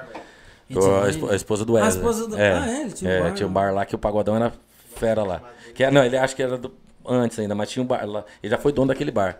A, 0.71 1.09
espo- 1.09 1.31
a 1.31 1.35
esposa 1.37 1.65
do 1.65 1.77
Ah, 1.77 1.81
a 1.81 1.85
Wesley. 1.85 2.05
esposa 2.05 2.29
do- 2.29 2.39
É, 2.39 2.53
ah, 2.53 2.69
é, 2.71 2.81
ele 2.83 2.93
tinha 2.93 3.11
um 3.11 3.15
é, 3.15 3.21
bar 3.23 3.33
tinha 3.35 3.47
um 3.47 3.53
lá. 3.53 3.55
bar 3.61 3.75
lá 3.75 3.87
que 3.87 3.95
o 3.95 3.99
pagodão 3.99 4.37
era 4.37 4.53
fera 4.97 5.23
lá. 5.25 5.41
Que, 5.75 5.85
é- 5.85 5.91
não, 5.91 6.05
ele 6.05 6.17
acha 6.17 6.35
que 6.35 6.43
era 6.43 6.59
do, 6.59 6.73
antes 7.07 7.39
ainda, 7.39 7.55
mas 7.55 7.71
tinha 7.71 7.83
um 7.83 7.87
bar 7.87 8.05
lá. 8.07 8.25
Ele 8.43 8.51
já 8.51 8.59
foi 8.59 8.73
dono 8.73 8.89
daquele 8.89 9.11
bar. 9.11 9.39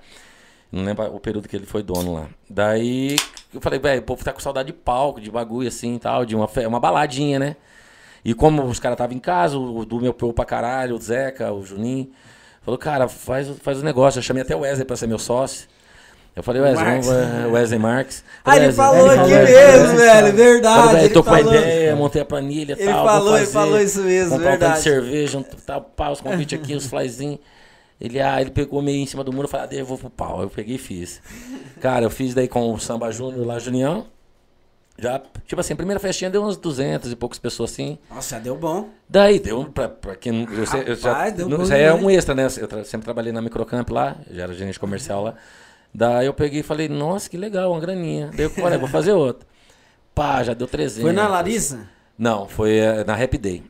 Não 0.71 0.85
lembro 0.85 1.05
o 1.15 1.21
período 1.21 1.49
que 1.49 1.57
ele 1.57 1.67
foi 1.67 1.83
dono 1.83 2.13
lá. 2.15 2.27
Daí 2.49 3.17
eu 3.53 3.61
falei, 3.61 3.79
velho, 3.79 4.01
o 4.01 4.05
povo 4.05 4.23
tá 4.25 4.33
com 4.33 4.41
saudade 4.41 4.67
de 4.69 4.73
palco, 4.75 5.21
de 5.21 5.31
bagulho 5.31 5.67
assim 5.69 5.95
e 5.97 5.99
tal, 5.99 6.25
de 6.27 6.37
uma, 6.37 6.47
fe- 6.47 6.67
uma 6.67 6.79
baladinha, 6.81 7.39
né? 7.39 7.57
E 8.25 8.35
como 8.35 8.63
os 8.65 8.79
caras 8.79 8.95
estavam 8.97 9.17
em 9.17 9.21
casa, 9.21 9.57
o 9.59 9.85
do 9.87 10.01
meu 10.01 10.13
povo 10.13 10.33
pra 10.35 10.45
caralho, 10.45 10.95
o 10.97 11.01
Zeca, 11.01 11.53
o 11.53 11.63
Juninho, 11.65 12.11
falou, 12.63 12.77
cara, 12.77 13.09
faz, 13.09 13.49
faz 13.61 13.81
o 13.81 13.85
negócio. 13.85 14.19
Eu 14.19 14.23
chamei 14.23 14.43
até 14.43 14.55
o 14.55 14.61
Wesley 14.61 14.85
pra 14.85 14.97
ser 14.97 15.07
meu 15.07 15.19
sócio. 15.19 15.67
Eu 16.39 16.43
falei, 16.45 16.63
Wesley, 16.63 16.85
Marques. 16.87 17.07
vamos, 17.09 17.53
Wesley 17.53 17.79
Marques. 17.81 18.25
Ah, 18.45 18.57
ele 18.57 18.67
Wesley, 18.67 18.87
falou 18.87 19.01
ele 19.13 19.21
aqui 19.21 19.31
falou, 19.31 19.45
mesmo, 19.45 20.01
é, 20.01 20.23
velho, 20.23 20.37
verdade. 20.37 20.87
Falei, 20.87 21.05
ele 21.05 21.15
tô 21.15 21.25
com 21.25 21.31
a 21.35 21.39
falou. 21.39 21.55
ideia, 21.55 21.97
montei 21.97 22.23
a 22.23 22.25
planilha 22.25 22.77
e 22.79 22.83
Ele 22.83 22.93
tal. 22.93 23.05
falou, 23.07 23.29
vou 23.31 23.37
ele 23.37 23.47
fazer, 23.47 23.53
falou 23.53 23.81
isso 23.81 24.01
mesmo, 24.03 24.31
comprar 24.31 24.47
um 24.47 24.51
verdade. 24.51 24.81
cerveja, 24.83 25.39
um 25.39 25.43
tal, 25.43 25.81
pá, 25.83 26.11
os 26.11 26.21
convites 26.21 26.59
aqui, 26.59 26.75
os 26.75 26.87
flyzinhos. 26.87 27.41
Ele, 28.01 28.21
ah, 28.21 28.41
ele 28.41 28.51
pegou 28.53 28.81
meio 28.81 29.03
em 29.03 29.07
cima 29.07 29.25
do 29.25 29.33
muro 29.33 29.49
e 29.49 29.51
falou, 29.51 29.67
ah, 29.69 29.75
eu 29.75 29.85
vou 29.85 29.99
pro 29.99 30.09
pau. 30.09 30.41
Eu 30.43 30.49
peguei 30.49 30.77
e 30.77 30.79
fiz. 30.79 31.21
Cara, 31.81 32.05
eu 32.05 32.11
fiz 32.11 32.33
daí 32.35 32.47
com 32.47 32.73
o 32.73 32.79
Samba 32.79 33.11
Júnior 33.11 33.45
lá, 33.45 33.59
Junião. 33.59 34.07
Já, 35.01 35.21
tipo 35.47 35.61
assim, 35.61 35.75
a 35.75 35.77
primeira 35.77 36.01
festinha 36.01 36.29
deu 36.29 36.43
uns 36.45 36.57
200 36.57 37.11
e 37.13 37.17
poucas 37.17 37.39
pessoas 37.39 37.71
assim. 37.73 37.99
Nossa, 38.13 38.37
já 38.37 38.41
deu 38.41 38.57
bom. 38.57 38.89
Daí 39.09 39.39
deu 39.39 39.65
pra, 39.65 39.89
pra 39.89 40.17
quem 40.17 40.33
não. 40.33 40.53
Eu, 40.53 40.67
sei- 40.67 40.85
eu 40.87 40.95
já, 40.97 41.13
Rapaz, 41.13 41.33
deu 41.35 41.49
não- 41.49 41.57
bom 41.59 41.63
isso 41.65 41.73
aí 41.73 41.83
é 41.83 41.95
um 41.95 42.11
extra, 42.11 42.35
né? 42.35 42.47
Eu 42.57 42.67
tra- 42.69 42.85
sempre 42.85 43.05
trabalhei 43.05 43.33
na 43.33 43.41
Microcamp 43.43 43.89
lá, 43.91 44.17
já 44.31 44.43
era 44.45 44.53
gerente 44.55 44.79
comercial 44.79 45.23
lá. 45.23 45.35
Daí 45.95 46.27
eu 46.27 46.35
peguei 46.35 46.61
e 46.61 46.63
falei, 46.63 46.89
nossa, 46.89 47.29
que 47.29 47.37
legal, 47.37 47.73
uma 47.73 47.81
graninha. 47.81 48.31
Daí 48.35 48.47
eu 48.47 48.51
falei, 48.51 48.79
vou 48.79 48.89
fazer 48.89 49.13
outra. 49.13 49.47
Pá, 50.15 50.43
já 50.43 50.55
deu 50.55 50.67
300. 50.67 51.03
Foi 51.03 51.13
na 51.13 51.29
Larissa? 51.29 51.89
Não, 52.19 52.49
foi 52.49 52.79
eh, 52.79 53.05
na 53.05 53.15
Happy 53.15 53.39
Day. 53.39 53.63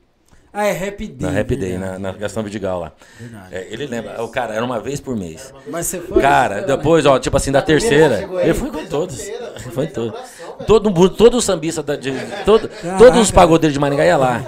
Ah, 0.53 0.67
é 0.67 0.89
Happy 0.89 1.07
Day. 1.09 1.31
Na 1.31 1.41
Happy 1.41 1.57
Day, 1.57 1.71
verdade. 1.71 2.03
na, 2.03 2.13
na 2.13 2.19
Gastão 2.19 2.43
Vidigal 2.43 2.81
lá. 2.81 2.93
Verdade. 3.21 3.55
É, 3.55 3.69
ele 3.71 3.87
lembra, 3.87 4.23
o 4.23 4.29
cara, 4.29 4.55
era 4.55 4.65
uma 4.65 4.81
vez 4.81 4.99
por 4.99 5.15
mês. 5.15 5.53
Mas 5.67 5.87
você 5.87 6.01
foi? 6.01 6.23
Cara, 6.23 6.63
depois, 6.63 7.05
ó, 7.05 7.19
tipo 7.19 7.37
assim, 7.37 7.53
da 7.53 7.61
terceira, 7.61 8.29
ele 8.43 8.55
foi 8.55 8.71
com 8.71 8.85
todos. 8.87 9.29
foi 9.73 9.85
em 9.85 9.89
todos. 9.89 10.19
Todo, 10.67 11.11
todo 11.11 11.37
o 11.37 11.43
sambista, 11.43 11.83
da, 11.83 11.97
de, 11.97 12.13
todo, 12.45 12.69
todos 12.97 13.21
os 13.21 13.31
pagodeiros 13.31 13.75
de 13.75 13.79
Maringá 13.79 14.05
ia 14.05 14.17
lá. 14.17 14.45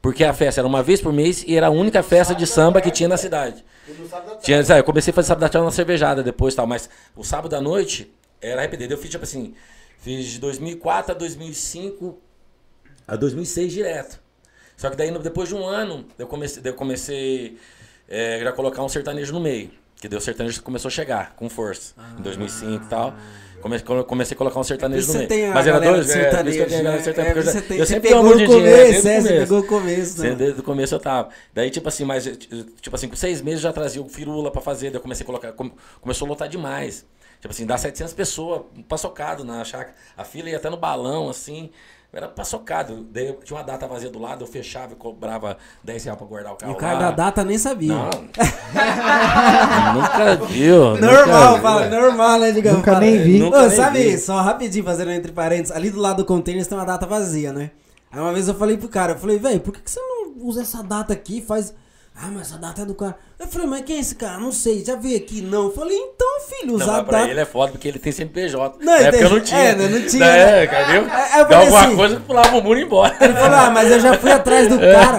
Porque 0.00 0.24
a 0.24 0.32
festa 0.32 0.60
era 0.60 0.68
uma 0.68 0.82
vez 0.82 1.00
por 1.00 1.12
mês 1.12 1.44
e 1.46 1.56
era 1.56 1.66
a 1.66 1.70
única 1.70 2.02
festa 2.02 2.34
de 2.34 2.46
samba 2.46 2.80
que 2.80 2.90
tinha 2.90 3.08
na 3.08 3.16
cidade. 3.16 3.64
Da 4.10 4.36
Tinha, 4.36 4.62
eu 4.76 4.84
comecei 4.84 5.10
a 5.10 5.14
fazer 5.14 5.28
sábado 5.28 5.40
da 5.40 5.48
tarde 5.48 5.64
na 5.64 5.72
cervejada 5.72 6.22
depois 6.22 6.54
tal, 6.54 6.66
mas 6.66 6.88
o 7.16 7.24
sábado 7.24 7.54
à 7.56 7.60
noite 7.60 8.12
era 8.40 8.64
RPD. 8.64 8.92
Eu 8.92 8.98
fiz, 8.98 9.10
tipo 9.10 9.24
assim, 9.24 9.54
fiz 9.98 10.26
de 10.26 10.38
2004 10.38 11.12
a 11.12 11.14
2005 11.14 12.18
a 13.06 13.16
2006 13.16 13.72
direto. 13.72 14.20
Só 14.76 14.90
que 14.90 14.96
daí, 14.96 15.10
depois 15.18 15.48
de 15.48 15.54
um 15.54 15.66
ano, 15.66 16.06
eu 16.18 16.26
comecei, 16.26 16.62
eu 16.64 16.74
comecei 16.74 17.58
é, 18.08 18.52
colocar 18.52 18.82
um 18.84 18.88
sertanejo 18.88 19.32
no 19.32 19.40
meio. 19.40 19.70
Que 19.96 20.06
deu 20.06 20.20
sertanejo 20.20 20.62
começou 20.62 20.88
a 20.88 20.92
chegar 20.92 21.34
com 21.34 21.48
força. 21.48 21.94
Em 22.18 22.22
2005 22.22 22.84
e 22.84 22.88
tal. 22.88 23.14
Come- 23.60 23.80
come- 23.80 24.04
Comecei 24.04 24.34
a 24.34 24.38
colocar 24.38 24.60
um 24.60 24.64
sertanejo 24.64 25.08
no 25.08 25.14
meio. 25.14 25.28
tem 25.28 25.48
Mas 25.50 25.66
era 25.66 25.80
dois, 25.80 26.06
do 26.06 26.12
é, 26.12 26.14
que 26.14 26.18
eu 26.20 26.22
sertanejo, 26.30 26.66
tenho 26.66 26.82
né? 26.84 27.02
sertanejo, 27.02 27.36
É, 27.36 27.38
eu 27.40 27.42
você 27.44 27.60
tem- 27.62 27.78
eu 27.78 27.86
sempre 27.86 28.08
pegou 28.08 28.20
amo 28.20 28.30
o 28.30 28.36
de 28.38 28.46
dinheiro, 28.46 28.64
começo, 28.76 29.02
desde 29.02 29.08
o 29.08 29.10
é, 29.10 29.20
você 29.20 29.28
começo. 29.28 29.40
pegou 29.42 29.58
o 29.58 29.66
começo, 29.66 30.22
né? 30.22 30.34
Desde 30.34 30.60
o 30.60 30.62
começo 30.62 30.94
eu 30.94 31.00
tava. 31.00 31.28
Daí, 31.52 31.70
tipo 31.70 31.88
assim, 31.88 32.04
mas, 32.04 32.24
tipo 32.80 32.94
assim, 32.94 33.08
com 33.08 33.16
seis 33.16 33.42
meses 33.42 33.60
já 33.60 33.72
trazia 33.72 34.00
o 34.00 34.08
firula 34.08 34.50
pra 34.50 34.60
fazer, 34.60 34.90
daí 34.90 34.96
eu 34.98 35.00
comecei 35.00 35.24
a 35.24 35.26
colocar, 35.26 35.52
come- 35.52 35.72
começou 36.00 36.26
a 36.26 36.28
lotar 36.28 36.48
demais. 36.48 37.04
Tipo 37.40 37.52
assim, 37.52 37.64
dá 37.66 37.76
700 37.78 38.14
pessoas, 38.14 38.62
paçocado 38.88 39.44
na 39.44 39.64
chácara. 39.64 39.94
A 40.16 40.24
fila 40.24 40.50
ia 40.50 40.56
até 40.56 40.68
no 40.70 40.76
balão, 40.76 41.28
assim. 41.28 41.70
Era 42.12 42.26
paçocado. 42.26 43.06
Daí 43.12 43.26
eu 43.28 43.34
tinha 43.34 43.56
uma 43.58 43.62
data 43.64 43.86
vazia 43.86 44.08
do 44.10 44.18
lado, 44.18 44.42
eu 44.42 44.48
fechava 44.48 44.94
e 44.94 44.96
cobrava 44.96 45.58
10 45.84 46.04
reais 46.04 46.18
pra 46.18 46.26
guardar 46.26 46.52
o 46.52 46.56
E 46.56 46.58
carro. 46.60 46.72
o 46.72 46.76
cara 46.76 46.94
lá. 46.94 47.00
da 47.00 47.10
data 47.10 47.44
nem 47.44 47.58
sabia. 47.58 47.92
Não. 47.94 48.08
nunca 49.94 50.36
viu. 50.46 50.96
Normal, 50.96 51.50
nunca 51.50 51.60
fala, 51.62 51.88
viu. 51.88 52.00
normal, 52.00 52.38
né, 52.40 52.52
digamos. 52.52 52.78
Nunca 52.78 52.92
Fala. 52.92 53.04
nem 53.04 53.22
vi. 53.22 53.38
Nunca 53.38 53.58
Ô, 53.58 53.66
nem 53.66 53.76
sabe, 53.76 54.02
vi. 54.10 54.18
só 54.18 54.40
rapidinho, 54.40 54.84
fazendo 54.84 55.10
entre 55.10 55.32
parênteses, 55.32 55.74
ali 55.76 55.90
do 55.90 56.00
lado 56.00 56.18
do 56.18 56.24
container 56.24 56.64
tem 56.66 56.78
uma 56.78 56.84
data 56.86 57.06
vazia, 57.06 57.52
né? 57.52 57.70
Aí 58.10 58.20
uma 58.20 58.32
vez 58.32 58.48
eu 58.48 58.54
falei 58.54 58.76
pro 58.78 58.88
cara, 58.88 59.12
eu 59.12 59.18
falei, 59.18 59.38
velho, 59.38 59.60
por 59.60 59.72
que, 59.74 59.80
que 59.82 59.90
você 59.90 60.00
não 60.00 60.32
usa 60.46 60.62
essa 60.62 60.82
data 60.82 61.12
aqui 61.12 61.38
e 61.38 61.42
faz... 61.42 61.74
Ah, 62.20 62.28
mas 62.32 62.48
essa 62.48 62.58
data 62.58 62.82
é 62.82 62.84
do 62.84 62.94
cara. 62.94 63.16
Eu 63.40 63.46
falei, 63.46 63.68
mas 63.68 63.82
quem 63.82 63.96
é 63.98 64.00
esse 64.00 64.16
cara? 64.16 64.36
Não 64.38 64.50
sei, 64.50 64.84
já 64.84 64.96
veio 64.96 65.16
aqui, 65.16 65.40
não. 65.40 65.66
Eu 65.66 65.70
falei, 65.72 65.96
então, 65.96 66.26
filho, 66.48 66.76
Não, 66.76 66.84
usar 66.84 66.98
a 66.98 67.04
pra 67.04 67.18
data... 67.20 67.30
ele 67.30 67.38
é 67.38 67.44
foda 67.44 67.70
porque 67.70 67.86
ele 67.86 67.98
tem 68.00 68.10
CNPJ. 68.10 68.78
Não, 68.80 68.92
Na 68.92 68.98
época 68.98 69.22
eu 69.22 69.30
não 69.30 69.40
tinha. 69.40 69.60
É, 69.60 69.74
né, 69.76 69.88
não 69.88 70.02
tinha, 70.06 70.24
Da- 70.26 70.32
né? 70.32 70.58
É, 70.60 70.64
entendeu? 70.64 71.06
Aí 71.08 71.44
Dá 71.48 71.58
alguma 71.60 71.80
assim- 71.80 71.96
coisa, 71.96 72.20
pulava 72.26 72.56
o 72.56 72.62
muro 72.62 72.80
e 72.80 72.82
embora. 72.82 73.16
Ele 73.20 73.32
falou, 73.34 73.56
ah, 73.58 73.70
mas 73.70 73.90
eu 73.92 74.00
já 74.00 74.14
fui 74.18 74.32
atrás 74.32 74.66
do 74.68 74.76
cara. 74.76 75.18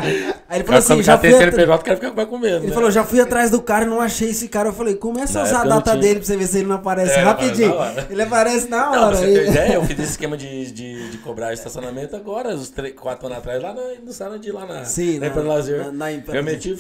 Aí 0.50 0.58
ele 0.58 0.64
falou 0.66 0.80
assim, 0.80 0.88
Quando 0.96 1.04
já 1.04 1.14
já 1.14 1.18
tem 1.18 1.32
fui... 1.32 1.40
atra- 1.40 1.52
CNPJ, 1.52 1.76
o 1.82 1.86
cara 1.86 1.98
fica 1.98 2.26
com 2.26 2.38
medo. 2.38 2.56
Ele 2.58 2.68
né? 2.68 2.74
falou, 2.74 2.92
já 2.92 3.04
fui 3.06 3.22
atrás 3.22 3.52
do 3.52 3.62
cara 3.62 3.86
e 3.86 3.88
não 3.88 4.02
achei 4.02 4.30
esse 4.32 4.50
cara. 4.50 4.68
Eu 4.68 4.74
falei, 4.74 4.96
começa 4.96 5.40
a 5.40 5.44
Na 5.44 5.48
usar 5.48 5.56
a 5.56 5.60
época 5.62 5.70
não 5.76 5.82
data 5.82 5.96
dele 5.98 6.16
pra 6.20 6.26
você 6.26 6.36
ver 6.36 6.48
se 6.48 6.58
ele 6.58 6.68
não 6.68 6.76
aparece 6.76 7.14
É, 7.14 7.22
rapidinho. 7.22 7.70
na 7.70 7.76
hora. 7.76 8.08
Ele 8.10 8.22
aparece 8.22 8.68
na 8.70 8.92
Não, 8.92 9.04
hora. 9.06 9.16
você 9.16 9.24
aí. 9.26 9.34
ter 9.34 9.48
ideia, 9.48 9.74
eu 9.76 9.84
fiz 9.86 9.98
esse 10.00 10.10
esquema 10.12 10.36
de, 10.36 10.72
de, 10.74 11.10
de 11.12 11.18
cobrar 11.20 11.54
estacionamento 11.54 12.18
agora, 12.18 12.50
uns 12.50 12.70
3, 12.70 12.94
4 13.00 13.28
anos 13.28 13.38
atrás, 13.38 13.62
lá 13.64 13.74
na, 13.74 13.82
no 14.04 14.12
Sarandi, 14.12 14.52
lá 14.52 14.66
na, 14.66 14.84
Sim, 14.84 15.20
na 15.20 15.30
na- 15.30 15.36
na- 15.44 15.92
na 15.94 16.12
eu 16.36 16.44
meti, 16.44 16.78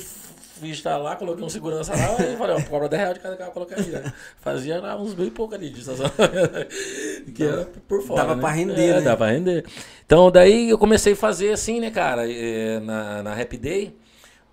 fiz 0.59 0.81
tá 0.81 0.97
lá, 0.97 1.15
coloquei 1.15 1.43
um 1.43 1.49
segurança 1.49 1.93
lá 1.95 2.13
e 2.25 2.37
falei, 2.37 2.55
ó, 2.55 2.61
cobra 2.63 2.89
10 2.89 3.01
reais 3.01 3.13
de 3.15 3.19
cada 3.21 3.37
carro 3.37 3.51
colocar 3.51 3.79
aí. 3.79 3.87
Né? 3.87 4.13
Fazia 4.39 4.79
lá 4.79 4.99
uns 4.99 5.13
e 5.13 5.31
pouco 5.31 5.55
ali 5.55 5.69
de 5.69 5.79
estacionamento. 5.79 6.67
que 7.33 7.43
era 7.43 7.65
por 7.87 8.01
fora. 8.03 8.21
Dava 8.21 8.35
né? 8.35 8.41
pra 8.41 8.51
render, 8.51 8.89
é, 8.89 8.93
né? 8.95 9.01
Dava 9.01 9.17
pra 9.17 9.27
render. 9.27 9.65
Então 10.05 10.29
daí 10.29 10.69
eu 10.69 10.77
comecei 10.77 11.13
a 11.13 11.15
fazer 11.15 11.51
assim, 11.51 11.79
né, 11.79 11.89
cara, 11.89 12.29
eh, 12.29 12.79
na, 12.81 13.23
na 13.23 13.41
Happy 13.41 13.57
Day. 13.57 13.97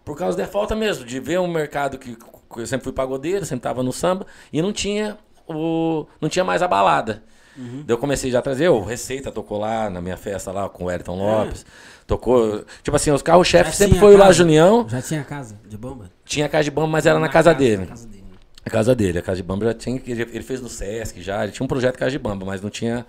Por 0.05 0.17
causa 0.17 0.39
da 0.39 0.47
falta 0.47 0.77
mesmo, 0.77 1.05
de 1.05 1.19
ver 1.19 1.41
um 1.41 1.49
mercado 1.49 1.99
que 1.99 2.17
eu 2.57 2.67
sempre 2.67 2.85
fui 2.85 2.93
pagodeiro, 2.93 3.45
sempre 3.45 3.65
tava 3.65 3.83
no 3.83 3.93
samba, 3.93 4.25
e 4.53 4.63
não 4.63 4.73
tinha 4.73 5.19
o. 5.49 6.07
não 6.21 6.29
tinha 6.29 6.45
mais 6.45 6.63
a 6.63 6.69
balada. 6.69 7.25
Uhum. 7.57 7.83
Daí 7.87 7.95
eu 7.95 7.99
comecei 7.99 8.31
já 8.31 8.39
a 8.39 8.43
trazer, 8.43 8.69
o 8.69 8.83
Receita 8.83 9.33
tocou 9.33 9.59
lá 9.59 9.89
na 9.89 10.01
minha 10.01 10.17
festa 10.17 10.53
lá 10.53 10.69
com 10.69 10.85
o 10.85 10.87
Wellington 10.89 11.19
É. 11.51 11.65
Tocou. 12.07 12.65
Tipo 12.83 12.97
assim, 12.97 13.11
os 13.11 13.23
carros-chefes 13.23 13.73
Já 13.77 13.85
sempre 13.87 13.99
foi 13.99 14.15
o 14.15 14.19
Lá 14.19 14.27
casa? 14.27 14.35
Junião. 14.35 14.89
Já 14.89 15.03
tinha 15.03 15.25
casa 15.25 15.59
de 15.67 15.77
bomba? 15.77 16.11
Tinha 16.25 16.49
casa 16.49 16.65
de 16.65 16.71
bamba, 16.71 16.87
mas 16.89 17.07
era 17.07 17.19
na, 17.19 17.29
casa, 17.29 17.53
dele. 17.53 17.79
Na 17.79 17.87
casa 17.87 18.07
dele. 18.07 18.25
A 18.65 18.71
casa 18.71 18.95
dele, 18.95 19.19
a 19.19 19.23
casa 19.23 19.37
de 19.37 19.43
bamba 19.43 19.65
já 19.67 19.75
tinha. 19.75 20.01
Ele 20.07 20.23
ele 20.23 20.43
fez 20.43 20.61
no 20.61 20.69
Sesc 20.69 21.21
já, 21.21 21.43
ele 21.43 21.53
tinha 21.53 21.65
um 21.65 21.69
projeto 21.69 21.99
casa 21.99 22.11
de 22.13 22.19
bamba, 22.19 22.45
mas 22.47 22.61
não 22.63 22.71
tinha 22.71 23.07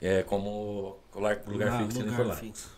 é, 0.00 0.22
como 0.22 0.96
lugar, 1.14 1.40
lugar 1.46 1.68
Ah, 1.72 1.78
fixo 1.78 1.98
ele 1.98 2.04
lugar 2.10 2.16
foi 2.16 2.24
lá. 2.26 2.34
fixo. 2.36 2.70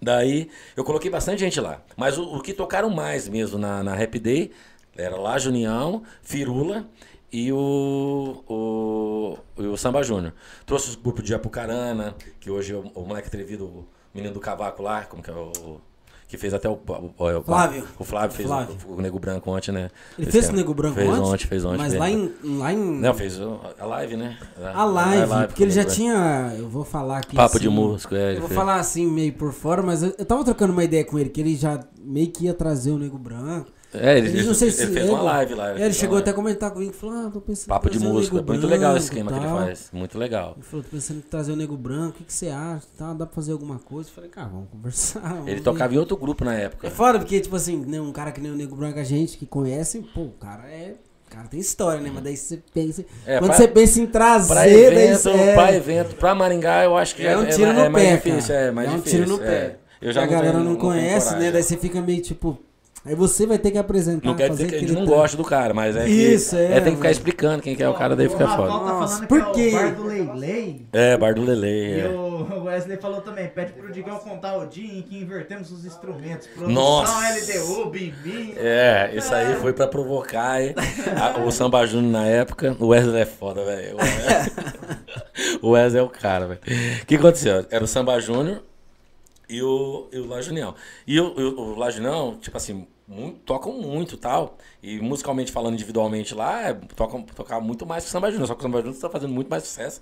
Daí 0.00 0.48
eu 0.76 0.84
coloquei 0.84 1.10
bastante 1.10 1.40
gente 1.40 1.60
lá. 1.60 1.82
Mas 1.96 2.16
o, 2.18 2.22
o 2.36 2.40
que 2.40 2.52
tocaram 2.52 2.88
mais 2.90 3.28
mesmo 3.28 3.58
na, 3.58 3.82
na 3.82 4.00
Happy 4.00 4.18
Day 4.20 4.52
era 4.96 5.16
lá 5.16 5.38
Junião, 5.38 6.02
Firula 6.22 6.86
e 7.32 7.52
o, 7.52 8.44
o, 8.48 9.38
o 9.56 9.76
Samba 9.76 10.02
Júnior. 10.02 10.32
Trouxe 10.64 10.96
o 10.96 11.00
grupo 11.00 11.20
de 11.22 11.34
Apucarana, 11.34 12.14
que 12.40 12.48
hoje 12.50 12.72
é 12.72 12.76
o, 12.76 12.80
o 12.94 13.04
moleque 13.06 13.26
atrevido, 13.28 13.64
o 13.64 13.88
menino 14.14 14.32
do 14.34 14.40
cavaco 14.40 14.82
lá, 14.82 15.02
como 15.04 15.22
que 15.22 15.30
é 15.30 15.34
o. 15.34 15.80
Que 16.28 16.36
fez 16.36 16.52
até 16.52 16.68
o. 16.68 16.72
o- 16.72 17.12
o- 17.38 17.42
Flávio. 17.42 17.84
O 17.98 18.04
Flávio 18.04 18.36
fez 18.36 18.46
Flávio. 18.46 18.76
O, 18.86 18.96
o 18.96 19.00
Nego 19.00 19.18
Branco 19.18 19.50
ontem, 19.50 19.72
né? 19.72 19.90
Ele 20.18 20.30
fez 20.30 20.46
o 20.50 20.52
Nego 20.52 20.74
Branco 20.74 20.96
fez 20.96 21.08
ontem? 21.08 21.22
ontem? 21.22 21.46
Fez 21.46 21.64
ontem. 21.64 21.78
Mas 21.78 21.88
fez 21.94 21.98
lá 22.00 22.10
em, 22.10 22.34
lá 22.58 22.72
em... 22.74 22.76
Não, 23.00 23.14
fez 23.14 23.40
a 23.78 23.86
live, 23.86 24.16
né? 24.18 24.36
A 24.74 24.84
live, 24.84 25.46
porque 25.46 25.62
ele 25.62 25.70
já 25.70 25.84
com 25.84 25.88
o 25.88 25.90
Nego 25.90 25.96
tinha... 25.96 26.54
Eu 26.58 26.68
vou 26.68 26.84
falar 26.84 27.18
aqui 27.18 27.34
Papo 27.34 27.58
de 27.58 27.66
assim, 27.66 27.74
músico, 27.74 28.14
é, 28.14 28.34
Eu 28.34 28.40
vou 28.40 28.48
fez. 28.48 28.60
falar 28.60 28.76
assim, 28.76 29.06
meio 29.06 29.32
por 29.32 29.54
fora, 29.54 29.82
mas 29.82 30.02
eu, 30.02 30.14
eu 30.18 30.26
tava 30.26 30.44
trocando 30.44 30.70
uma 30.74 30.84
ideia 30.84 31.02
com 31.02 31.18
ele, 31.18 31.30
que 31.30 31.40
ele 31.40 31.56
já 31.56 31.80
meio 31.98 32.30
que 32.30 32.44
ia 32.44 32.52
trazer 32.52 32.90
o 32.90 32.98
Nego 32.98 33.16
Branco. 33.16 33.70
É, 33.94 34.18
ele, 34.18 34.28
Ele, 34.28 34.38
ele, 34.40 34.46
não 34.48 34.54
sei 34.54 34.68
ele 34.68 34.76
se 34.76 34.86
fez 34.88 35.08
uma 35.08 35.22
live 35.22 35.54
lá. 35.54 35.70
É, 35.78 35.84
Ele 35.86 35.94
chegou 35.94 36.14
live. 36.16 36.22
até 36.22 36.30
a 36.30 36.34
comentar 36.34 36.70
comigo, 36.70 36.92
falou, 36.92 37.16
ah, 37.26 37.30
tô 37.32 37.40
pensando 37.40 37.68
Papo 37.68 37.88
de 37.88 37.98
música. 37.98 38.42
Muito 38.42 38.66
legal 38.66 38.96
esse 38.96 39.06
Branco, 39.10 39.28
esquema 39.28 39.30
que 39.32 39.38
ele 39.38 39.46
tal. 39.46 39.58
faz. 39.66 39.88
Muito 39.92 40.18
legal. 40.18 40.52
Ele 40.56 40.64
falou, 40.64 40.84
tô 40.84 40.90
pensando 40.90 41.16
em 41.18 41.22
trazer 41.22 41.52
o 41.52 41.56
Nego 41.56 41.76
Branco, 41.76 42.08
o 42.10 42.12
que, 42.12 42.24
que 42.24 42.32
você 42.32 42.48
acha? 42.48 42.86
Tá, 42.98 43.14
dá 43.14 43.24
pra 43.24 43.34
fazer 43.34 43.52
alguma 43.52 43.78
coisa? 43.78 44.10
Eu 44.10 44.14
falei, 44.14 44.28
cara, 44.30 44.48
vamos 44.48 44.68
conversar. 44.70 45.20
vamos 45.20 45.46
Ele 45.46 45.56
ver." 45.56 45.62
tocava 45.62 45.94
em 45.94 45.98
outro 45.98 46.16
grupo 46.18 46.44
na 46.44 46.54
É 46.54 46.64
época. 46.64 46.90
foda, 46.90 47.18
porque, 47.18 47.40
tipo 47.40 47.56
assim, 47.56 47.76
né, 47.78 47.98
um 47.98 48.12
cara 48.12 48.30
que 48.30 48.40
nem 48.42 48.52
o 48.52 48.54
Nego 48.56 48.76
Branco, 48.76 48.98
a 48.98 49.04
gente 49.04 49.38
que 49.38 49.46
conhece, 49.46 50.00
pô, 50.14 50.22
o 50.22 50.30
cara 50.38 50.68
é. 50.68 50.94
O 51.26 51.30
cara 51.30 51.46
tem 51.48 51.60
história, 51.60 52.00
né? 52.02 52.10
Mas 52.12 52.24
daí 52.24 52.36
você 52.36 52.58
pensa. 52.74 53.04
É, 53.26 53.38
quando 53.38 53.50
pra- 53.50 53.56
você 53.58 53.68
pensa 53.68 54.00
em 54.00 54.06
trazer, 54.06 54.48
Pra 54.48 54.62
daí 54.62 54.74
evento, 54.84 55.18
você- 55.18 55.30
é, 55.30 55.54
pra 55.54 55.72
evento, 55.74 56.14
pra 56.16 56.34
Maringá, 56.34 56.84
eu 56.84 56.96
acho 56.96 57.14
que 57.14 57.26
É 57.26 57.32
já 57.32 57.38
um 57.38 57.44
tiro 57.46 57.72
no 57.72 57.80
é 57.80 57.88
mais 57.90 58.06
pé, 58.08 58.16
difícil. 58.16 58.54
cara. 58.54 58.66
É, 58.66 58.70
mais 58.70 58.88
é 58.88 58.92
um 58.92 58.96
difícil. 58.96 59.18
tiro 59.24 59.36
no 59.38 59.42
é. 59.44 59.46
pé. 59.46 59.76
Eu 60.00 60.12
já 60.12 60.22
a 60.22 60.26
galera 60.26 60.58
não, 60.58 60.64
tenho 60.66 60.78
conhece, 60.78 61.34
né? 61.36 61.50
Daí 61.50 61.62
você 61.62 61.76
fica 61.76 62.00
meio 62.00 62.22
tipo. 62.22 62.58
Aí 63.06 63.14
você 63.14 63.46
vai 63.46 63.58
ter 63.58 63.70
que 63.70 63.78
apresentar. 63.78 64.26
Não 64.26 64.34
quer 64.34 64.48
fazer 64.48 64.64
dizer 64.64 64.78
que 64.78 64.84
a 64.84 64.88
gente 64.88 64.98
não 64.98 65.06
gosta 65.06 65.36
do 65.36 65.44
cara, 65.44 65.72
mas 65.72 65.96
é 65.96 66.04
que. 66.04 66.10
Isso, 66.10 66.56
é, 66.56 66.80
tem 66.80 66.90
que 66.92 66.96
ficar 66.96 67.10
explicando 67.10 67.62
quem 67.62 67.74
que 67.74 67.82
é 67.82 67.88
o 67.88 67.94
cara, 67.94 68.14
daí 68.14 68.28
fica 68.28 68.44
Rafael 68.44 68.70
foda. 68.70 68.84
tá 68.84 68.92
Nossa, 68.92 69.14
falando 69.14 69.28
por 69.28 69.52
que 69.52 69.70
quê? 69.70 69.76
é 69.76 69.78
o 69.78 69.82
bar 69.82 69.94
do 69.94 70.04
Leilei. 70.04 70.86
É, 70.92 71.16
Bar 71.16 71.34
do 71.34 71.42
Lele. 71.42 71.66
E 71.66 72.00
É. 72.00 72.08
o 72.08 72.64
Wesley 72.64 72.96
falou 72.98 73.20
também, 73.20 73.46
pede 73.48 73.72
pro 73.72 73.90
Digão 73.90 74.18
contar 74.18 74.56
o 74.58 74.66
dia 74.66 74.98
em 74.98 75.00
que 75.02 75.16
invertemos 75.16 75.70
os 75.70 75.86
instrumentos. 75.86 76.48
Produção, 76.48 76.74
Nossa. 76.74 77.12
LDU, 77.34 77.90
Bim 77.90 78.12
É, 78.56 79.10
isso 79.14 79.32
aí 79.34 79.54
foi 79.56 79.72
pra 79.72 79.86
provocar 79.86 80.60
hein? 80.62 80.74
A- 81.16 81.40
o 81.40 81.50
Samba 81.50 81.86
Júnior 81.86 82.12
na 82.12 82.26
época. 82.26 82.76
O 82.78 82.88
Wesley 82.88 83.22
é 83.22 83.26
foda, 83.26 83.64
velho. 83.64 83.96
O 85.62 85.70
Wesley 85.70 86.00
é 86.00 86.04
o 86.04 86.08
cara, 86.08 86.46
velho. 86.46 86.60
O 87.02 87.06
que 87.06 87.16
aconteceu? 87.16 87.64
Era 87.70 87.84
o 87.84 87.86
Samba 87.86 88.20
Júnior 88.20 88.62
e 89.48 89.62
o, 89.62 90.08
e 90.12 90.18
o 90.18 90.42
Junião. 90.42 90.74
E 91.06 91.20
o, 91.20 91.26
o, 91.26 91.78
o 91.78 91.90
Junião, 91.90 92.36
tipo 92.40 92.56
assim, 92.56 92.86
muito, 93.06 93.38
tocam 93.40 93.72
muito 93.72 94.16
tal. 94.18 94.58
E 94.82 95.00
musicalmente 95.00 95.50
falando 95.50 95.72
individualmente 95.74 96.34
lá, 96.34 96.68
é, 96.68 96.74
tocam, 96.94 97.22
tocava 97.22 97.60
muito 97.64 97.86
mais 97.86 98.04
que 98.04 98.10
o 98.10 98.12
Samba 98.12 98.30
Júnior. 98.30 98.46
Só 98.46 98.54
que 98.54 98.60
o 98.60 98.62
Samba 98.62 98.78
Júnior 98.82 99.00
tá 99.00 99.08
fazendo 99.08 99.32
muito 99.32 99.48
mais 99.48 99.64
sucesso. 99.64 100.00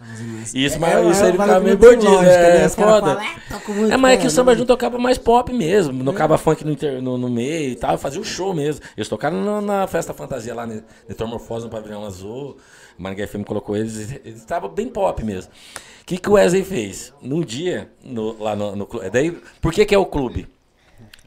E 0.53 0.65
isso, 0.65 0.77
É, 0.77 0.79
mas, 0.79 0.95
é, 0.95 1.11
isso 1.11 1.25
é, 1.25 1.33
fala 1.33 1.33
ficava 1.33 1.61
meio 1.61 1.75
não 1.75 1.81
tem 1.81 1.89
gordinho, 1.91 2.13
lógica, 2.13 2.29
né? 2.37 2.43
né? 2.43 2.49
É 2.65 2.69
caras 2.69 2.75
foda. 2.75 3.19
"Ah, 3.21 3.41
toco 3.49 3.73
muito", 3.73 3.93
É, 3.93 3.97
mas 3.97 4.13
é 4.13 4.17
que 4.17 4.25
é, 4.25 4.27
o 4.27 4.31
Samba 4.31 4.51
não- 4.51 4.59
Júnior 4.59 4.67
tocava 4.77 4.99
mais 4.99 5.19
pop 5.19 5.53
mesmo. 5.53 6.05
Tocava 6.05 6.37
funk 6.37 6.65
no, 6.65 6.73
inter- 6.73 7.01
no, 7.01 7.17
no 7.17 7.31
meio 7.31 7.71
e 7.71 7.77
tal. 7.77 7.97
Fazia 7.97 8.21
o 8.21 8.25
show 8.25 8.53
mesmo. 8.53 8.83
Eles 8.97 9.09
tocaram 9.09 9.43
na, 9.45 9.61
na 9.61 9.87
Festa 9.87 10.13
Fantasia 10.13 10.53
lá, 10.55 10.67
de 10.67 10.83
Metamorfose, 11.09 11.65
no 11.67 11.71
Pavilhão 11.71 12.05
Azul. 12.05 12.57
O 12.99 13.03
Maringá 13.03 13.27
FM 13.29 13.45
colocou 13.47 13.77
eles. 13.77 14.11
Eles 14.25 14.39
estavam 14.41 14.69
bem 14.69 14.89
pop 14.89 15.23
mesmo. 15.25 15.53
O 16.07 16.09
que, 16.09 16.19
que 16.19 16.31
o 16.31 16.35
Wesley 16.35 16.63
fez? 16.63 17.13
Num 17.21 17.41
dia, 17.41 17.91
no- 18.05 18.41
lá 18.41 18.55
no, 18.55 18.77
no 18.77 18.87
clube. 18.87 19.11
Daí, 19.11 19.33
por 19.61 19.73
que, 19.73 19.85
que 19.85 19.93
é 19.93 19.99
o 19.99 20.07
clube? 20.07 20.47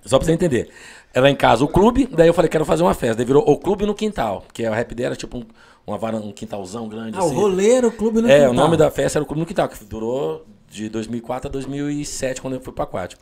Só 0.05 0.17
pra 0.17 0.25
você 0.25 0.31
entender. 0.31 0.69
Era 1.13 1.29
em 1.29 1.35
casa 1.35 1.65
o 1.65 1.67
clube, 1.67 2.07
daí 2.09 2.27
eu 2.29 2.33
falei, 2.33 2.47
quero 2.49 2.63
fazer 2.63 2.83
uma 2.83 2.93
festa. 2.93 3.15
Daí 3.17 3.25
virou 3.25 3.43
o 3.45 3.57
clube 3.57 3.85
no 3.85 3.93
quintal. 3.93 4.45
Que 4.53 4.65
a 4.65 4.73
rap 4.73 4.95
era 5.03 5.17
tipo 5.17 5.39
um, 5.39 5.43
uma 5.85 5.97
varanda, 5.97 6.25
um 6.25 6.31
quintalzão 6.31 6.87
grande. 6.87 7.17
Ah, 7.17 7.23
o 7.23 7.27
assim. 7.27 7.35
roleiro, 7.35 7.89
o 7.89 7.91
clube 7.91 8.21
no 8.21 8.29
É, 8.29 8.35
quintal. 8.37 8.51
o 8.51 8.53
nome 8.53 8.77
da 8.77 8.89
festa 8.89 9.17
era 9.19 9.23
o 9.23 9.25
Clube 9.25 9.41
no 9.41 9.45
Quintal, 9.45 9.67
que 9.67 9.83
durou 9.83 10.45
de 10.69 10.87
2004 10.87 11.49
a 11.49 11.51
2007, 11.51 12.41
quando 12.41 12.53
eu 12.53 12.61
fui 12.61 12.71
pro 12.71 12.83
Aquático. 12.83 13.21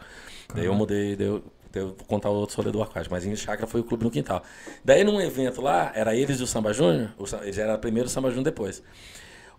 Daí 0.53 0.65
eu 0.65 0.75
mudei, 0.75 1.15
daí 1.15 1.25
eu, 1.27 1.41
daí 1.71 1.81
eu 1.81 1.87
vou 1.87 2.05
contar 2.07 2.29
o 2.29 2.35
outro 2.35 2.55
rolê 2.57 2.71
do 2.71 2.83
Aquático, 2.83 3.15
mas 3.15 3.25
em 3.25 3.35
Chácara 3.35 3.65
foi 3.65 3.81
o 3.81 3.83
Clube 3.83 4.03
no 4.03 4.11
Quintal. 4.11 4.43
Daí 4.85 5.03
num 5.03 5.19
evento 5.19 5.59
lá, 5.61 5.91
era 5.95 6.15
eles 6.15 6.39
e 6.39 6.43
o 6.43 6.47
Samba 6.47 6.71
Júnior, 6.71 7.09
eles 7.41 7.57
eram 7.57 7.79
primeiro 7.79 8.07
o 8.07 8.11
Samba 8.11 8.27
Júnior 8.29 8.43
depois. 8.45 8.83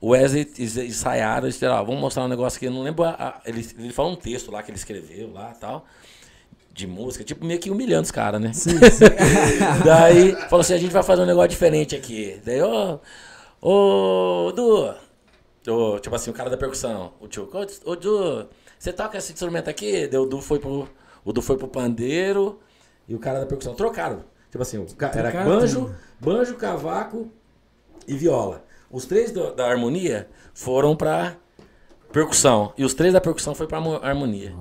O 0.00 0.10
Wesley 0.10 0.46
ensaiaram, 0.58 1.44
eles 1.46 1.54
disseram, 1.54 1.74
ó, 1.74 1.82
vamos 1.84 2.00
mostrar 2.00 2.24
um 2.24 2.28
negócio 2.28 2.56
aqui, 2.56 2.66
eu 2.66 2.70
não 2.70 2.82
lembro, 2.82 3.02
a- 3.04 3.10
a- 3.18 3.40
ele, 3.44 3.66
ele 3.78 3.92
falou 3.92 4.12
um 4.12 4.16
texto 4.16 4.50
lá 4.50 4.62
que 4.62 4.70
ele 4.70 4.78
escreveu 4.78 5.32
lá 5.32 5.52
e 5.56 5.58
tal, 5.60 5.84
de 6.72 6.86
música, 6.86 7.24
tipo 7.24 7.44
meio 7.44 7.58
que 7.58 7.68
humilhando 7.70 8.04
os 8.04 8.10
caras, 8.12 8.40
né? 8.40 8.52
Sim, 8.52 8.78
sim. 8.92 9.04
Daí 9.84 10.32
falou 10.48 10.60
assim: 10.60 10.74
a 10.74 10.78
gente 10.78 10.92
vai 10.92 11.02
fazer 11.02 11.22
um 11.22 11.26
negócio 11.26 11.48
diferente 11.48 11.96
aqui. 11.96 12.40
Daí, 12.44 12.62
ô, 12.62 13.00
ô, 13.60 14.52
Du, 14.52 14.94
ô, 15.68 15.98
tipo 15.98 16.14
assim, 16.14 16.30
o 16.30 16.32
cara 16.32 16.48
da 16.48 16.56
percussão, 16.56 17.12
o 17.20 17.26
tio, 17.26 17.50
ô, 17.52 17.90
ô 17.90 17.96
Du, 17.96 18.46
você 18.78 18.92
toca 18.92 19.18
esse 19.18 19.32
instrumento 19.32 19.68
aqui? 19.68 20.06
Daí 20.06 20.20
o 20.20 20.26
Du 20.26 20.40
foi 20.40 20.60
pro, 20.60 20.88
o 21.24 21.32
Du 21.32 21.42
foi 21.42 21.56
pro 21.56 21.66
pandeiro 21.66 22.60
e 23.08 23.14
o 23.14 23.18
cara 23.18 23.40
da 23.40 23.46
percussão 23.46 23.74
trocaram. 23.74 24.22
Tipo 24.50 24.62
assim, 24.62 24.86
era 25.18 25.30
banjo, 25.44 25.94
banjo, 26.20 26.54
cavaco 26.54 27.28
e 28.06 28.14
viola. 28.14 28.64
Os 28.90 29.04
três 29.04 29.30
do- 29.32 29.54
da 29.54 29.68
harmonia 29.68 30.28
foram 30.54 30.96
pra 30.96 31.34
percussão 32.12 32.72
e 32.76 32.84
os 32.84 32.94
três 32.94 33.12
da 33.12 33.20
percussão 33.20 33.54
foi 33.54 33.66
pra 33.66 33.80
mo- 33.80 34.00
harmonia. 34.02 34.54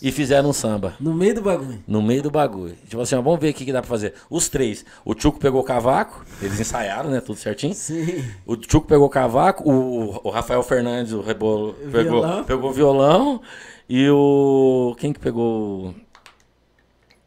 E 0.00 0.12
fizeram 0.12 0.50
um 0.50 0.52
samba. 0.52 0.94
No 1.00 1.12
meio 1.12 1.34
do 1.34 1.42
bagulho. 1.42 1.82
No 1.86 2.00
meio 2.00 2.22
do 2.22 2.30
bagulho. 2.30 2.76
Tipo 2.88 3.02
assim, 3.02 3.16
ó, 3.16 3.20
vamos 3.22 3.40
ver 3.40 3.50
o 3.50 3.54
que, 3.54 3.64
que 3.64 3.72
dá 3.72 3.80
pra 3.80 3.88
fazer. 3.88 4.14
Os 4.30 4.48
três. 4.48 4.84
O 5.04 5.12
Tchuco 5.12 5.40
pegou 5.40 5.60
o 5.60 5.64
cavaco, 5.64 6.24
eles 6.40 6.60
ensaiaram, 6.60 7.10
né? 7.10 7.20
Tudo 7.20 7.36
certinho. 7.36 7.74
Sim. 7.74 8.24
O 8.46 8.56
Tchuco 8.56 8.86
pegou 8.86 9.06
o 9.06 9.10
cavaco, 9.10 9.68
o, 9.68 10.20
o 10.22 10.30
Rafael 10.30 10.62
Fernandes, 10.62 11.12
o 11.12 11.20
Rebolo, 11.20 11.72
pegou, 11.90 12.20
Violão. 12.20 12.44
pegou 12.44 12.70
o 12.70 12.72
violão. 12.72 13.40
E 13.88 14.08
o. 14.08 14.94
Quem 15.00 15.12
que 15.12 15.18
pegou 15.18 15.92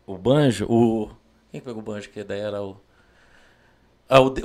o, 0.08 0.14
o 0.14 0.18
banjo? 0.18 0.66
O. 0.70 1.10
Quem 1.52 1.60
que 1.60 1.66
pegou 1.66 1.82
o 1.82 1.86
banjo? 1.86 2.10
Que 2.10 2.24
daí 2.24 2.40
era 2.40 2.62
o. 2.64 2.78
Ah, 4.12 4.20
o, 4.20 4.30
D- 4.30 4.42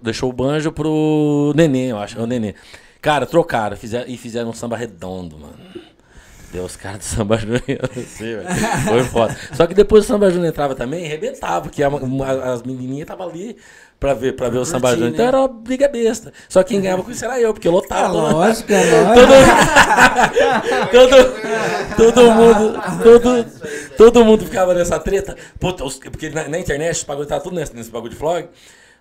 deixou, 0.00 0.30
o 0.30 0.32
banjo 0.32 0.70
pro 0.70 1.52
Nenê, 1.56 1.90
eu 1.90 1.98
acho. 1.98 2.20
O 2.20 2.26
Nenê. 2.26 2.54
Cara, 3.02 3.26
trocaram 3.26 3.76
fizeram, 3.76 4.08
e 4.08 4.16
fizeram 4.16 4.50
um 4.50 4.52
samba 4.52 4.76
redondo, 4.76 5.36
mano. 5.38 5.54
Deu 6.52 6.64
os 6.64 6.76
caras 6.76 6.98
do 7.00 7.04
Samba 7.04 7.36
Júnior, 7.38 7.62
eu 7.68 8.04
sei, 8.04 8.36
velho. 8.36 8.48
Foi 8.84 9.02
foda. 9.04 9.36
Só 9.52 9.66
que 9.66 9.74
depois 9.74 10.04
o 10.04 10.06
Samba 10.06 10.30
Júnior 10.30 10.48
entrava 10.48 10.74
também 10.76 11.02
e 11.02 11.06
arrebentava, 11.06 11.62
porque 11.62 11.82
a- 11.82 11.88
a- 11.88 12.52
as 12.52 12.62
menininhas 12.62 13.02
estavam 13.02 13.28
ali 13.28 13.56
pra 13.98 14.14
ver, 14.14 14.34
pra 14.36 14.48
ver 14.48 14.58
o 14.58 14.64
Samba 14.64 14.90
Júnior. 14.92 15.10
Então 15.10 15.26
era 15.26 15.38
uma 15.38 15.48
briga 15.48 15.88
besta. 15.88 16.32
Só 16.48 16.62
que 16.62 16.70
quem 16.74 16.80
ganhava 16.82 17.02
com 17.02 17.10
isso 17.10 17.24
era 17.24 17.40
eu, 17.40 17.52
porque 17.52 17.66
eu 17.68 17.72
É 17.72 17.74
lotava. 17.74 18.12
todo- 18.12 18.32
lógico, 18.36 18.72
é 18.72 18.82
lógico. 19.02 20.90
todo, 20.92 21.16
todo 21.96 22.30
mundo, 22.32 22.80
todo, 23.02 23.46
todo 23.96 24.24
mundo 24.24 24.44
ficava 24.44 24.74
nessa 24.74 24.98
treta. 24.98 25.36
Puta, 25.58 25.84
os- 25.84 25.98
porque 25.98 26.28
na, 26.30 26.48
na 26.48 26.58
internet 26.58 26.96
os 26.96 27.04
bagulho 27.04 27.26
tava 27.28 27.40
tudo 27.42 27.56
nesse, 27.56 27.74
nesse 27.74 27.90
bagulho 27.90 28.12
de 28.12 28.18
vlog. 28.18 28.48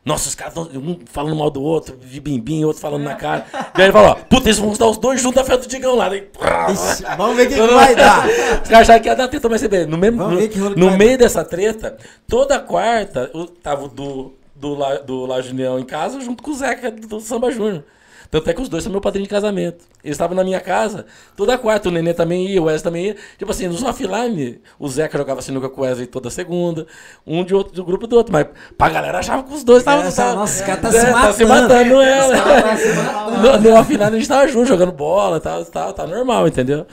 Nossa, 0.03 0.29
os 0.29 0.35
caras 0.35 0.53
tão 0.53 0.63
um 0.75 0.99
falando 1.11 1.35
mal 1.35 1.49
do 1.49 1.63
outro, 1.63 1.97
de 1.97 2.19
bimbim, 2.21 2.63
outro 2.63 2.79
falando 2.79 3.01
na 3.03 3.15
cara. 3.15 3.43
Daí 3.73 3.85
ele 3.87 3.91
falou, 3.91 4.11
ó, 4.11 4.13
puta, 4.15 4.47
eles 4.49 4.59
vão 4.59 4.71
dar 4.73 4.85
os 4.85 4.99
dois 4.99 5.19
juntos 5.19 5.37
da 5.37 5.43
festa 5.43 5.63
do 5.63 5.67
Digão 5.67 5.95
lá. 5.95 6.07
Daí, 6.09 6.29
Ixi, 6.71 7.03
vamos 7.17 7.35
ver 7.35 7.47
o 7.47 7.49
que, 7.49 7.55
que 7.55 7.73
vai 7.73 7.95
dar. 7.95 8.27
os 8.61 8.69
caras 8.69 8.71
acharam 8.87 9.01
que 9.01 9.07
ia 9.09 9.15
dar 9.15 9.27
treta, 9.27 9.49
mas 9.49 9.61
você 9.61 9.67
vê, 9.67 9.87
no, 9.87 9.97
mesmo, 9.97 10.19
Vamos 10.19 10.55
no, 10.55 10.69
no 10.75 10.91
meio 10.95 11.17
dessa 11.17 11.43
treta, 11.43 11.97
toda 12.27 12.59
quarta, 12.59 13.31
o, 13.33 13.47
tava 13.47 13.87
do, 13.87 14.31
do, 14.55 14.73
La- 14.75 14.97
do 14.97 15.25
La 15.25 15.41
Junião 15.41 15.77
em 15.79 15.83
casa 15.85 16.19
junto 16.21 16.41
com 16.41 16.51
o 16.51 16.55
Zeca 16.55 16.89
do 16.91 17.19
Samba 17.19 17.51
Júnior. 17.51 17.83
Tanto 18.31 18.49
é 18.49 18.53
que 18.55 18.61
os 18.61 18.67
dois 18.67 18.83
são 18.83 18.91
meu 18.91 18.99
padrinho 18.99 19.23
de 19.25 19.29
casamento. 19.29 19.85
Eles 20.03 20.15
estavam 20.15 20.35
na 20.35 20.43
minha 20.43 20.59
casa, 20.59 21.05
toda 21.37 21.57
quarta, 21.59 21.87
o 21.89 21.91
Nenê 21.91 22.11
também 22.11 22.47
ia, 22.47 22.59
o 22.61 22.65
Wesley 22.65 22.83
também 22.83 23.05
ia. 23.05 23.15
Tipo 23.37 23.51
assim, 23.51 23.67
nos 23.67 23.83
offline, 23.83 24.59
o 24.79 24.89
Zeca 24.89 25.15
jogava 25.17 25.41
sinuca 25.43 25.69
com 25.69 25.81
o 25.81 25.83
Wesley 25.83 26.07
toda 26.07 26.29
segunda, 26.31 26.87
um 27.25 27.43
de 27.45 27.53
outro, 27.53 27.73
do 27.75 27.85
grupo 27.85 28.07
do 28.07 28.15
outro. 28.17 28.33
Mas 28.33 28.47
pra 28.75 28.89
galera 28.89 29.19
achava 29.19 29.43
que 29.43 29.53
os 29.53 29.63
dois 29.63 29.79
estavam. 29.83 30.03
Essa- 30.05 30.33
nossa, 30.33 30.55
esse 30.55 30.63
cara 30.65 30.81
tá 30.81 30.87
É, 30.87 30.91
se 30.91 31.05
Tá 31.11 31.33
se 31.33 31.45
matando. 31.45 31.95
matando, 31.95 32.01
é. 32.01 33.61
No, 33.61 33.69
no 33.69 33.75
offline 33.79 34.03
a 34.03 34.11
gente 34.11 34.27
tava 34.27 34.47
junto, 34.47 34.67
jogando 34.67 34.91
bola, 34.91 35.39
tal, 35.39 35.63
tal, 35.65 35.93
tá 35.93 36.07
normal, 36.07 36.47
entendeu? 36.47 36.85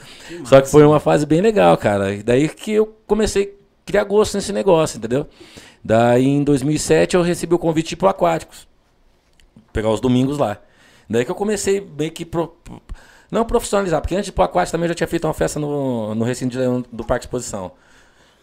Só 0.45 0.61
que 0.61 0.69
foi 0.69 0.85
uma 0.85 0.99
fase 0.99 1.25
bem 1.25 1.41
legal, 1.41 1.75
cara. 1.77 2.13
E 2.13 2.21
daí 2.23 2.47
que 2.47 2.71
eu 2.73 2.95
comecei 3.07 3.43
a 3.43 3.62
criar 3.85 4.03
gosto 4.03 4.35
nesse 4.35 4.51
negócio, 4.51 4.97
entendeu? 4.97 5.27
Daí 5.83 6.25
em 6.25 6.43
2007 6.43 7.15
eu 7.15 7.21
recebi 7.21 7.53
o 7.53 7.59
convite 7.59 7.95
pro 7.95 8.07
Aquáticos. 8.07 8.67
Pegar 9.71 9.89
os 9.89 9.99
domingos 9.99 10.37
lá. 10.37 10.59
Daí 11.09 11.25
que 11.25 11.31
eu 11.31 11.35
comecei 11.35 11.81
meio 11.81 12.11
que 12.11 12.25
pro, 12.25 12.55
não 13.29 13.43
profissionalizar, 13.45 14.01
porque 14.01 14.15
antes 14.15 14.25
de 14.25 14.31
ir 14.31 14.33
pro 14.33 14.43
Aquático 14.43 14.71
também 14.71 14.85
eu 14.85 14.89
já 14.89 14.95
tinha 14.95 15.07
feito 15.07 15.25
uma 15.27 15.33
festa 15.33 15.59
no, 15.59 16.15
no 16.15 16.23
recinto 16.23 16.57
de 16.57 16.87
do 16.91 17.03
Parque 17.03 17.25
Exposição. 17.25 17.71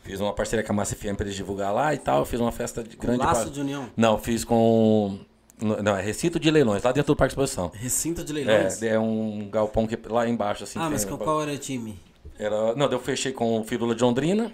Fiz 0.03 0.21
uma 0.21 0.33
parceria 0.33 0.65
com 0.65 0.73
a 0.73 0.77
Massa 0.77 0.97
FM 0.97 1.15
pra 1.15 1.25
eles 1.25 1.35
divulgar 1.35 1.73
lá 1.73 1.95
e 1.95 1.99
tal. 1.99 2.25
Fiz 2.25 2.41
uma 2.41 2.53
festa 2.53 2.83
de 2.83 2.97
grande. 2.97 3.19
Laço 3.19 3.51
de 3.51 3.61
união. 3.61 3.89
Não, 3.97 4.19
fiz 4.19 4.45
com. 4.45 5.19
Não, 5.61 5.95
é 5.95 6.01
recinto 6.01 6.41
de 6.41 6.51
leilões, 6.51 6.83
lá 6.83 6.91
dentro 6.91 7.13
do 7.13 7.17
Parque 7.17 7.33
Exposição. 7.33 7.71
Recinto 7.75 8.25
de 8.25 8.33
leilões. 8.33 8.83
É, 8.83 8.95
é 8.95 8.99
um 8.99 9.49
galpão 9.51 9.87
que 9.87 9.99
lá 10.09 10.27
embaixo, 10.27 10.65
assim. 10.65 10.79
ah, 10.79 10.89
mas 10.89 11.05
com 11.05 11.19
qual 11.19 11.43
era 11.43 11.53
o 11.53 11.59
time? 11.59 12.01
Era, 12.39 12.75
não, 12.75 12.87
eu 12.91 12.99
fechei 12.99 13.33
com 13.33 13.61
o 13.61 13.65
Firula 13.65 13.95
de 13.95 14.03
Londrina, 14.03 14.51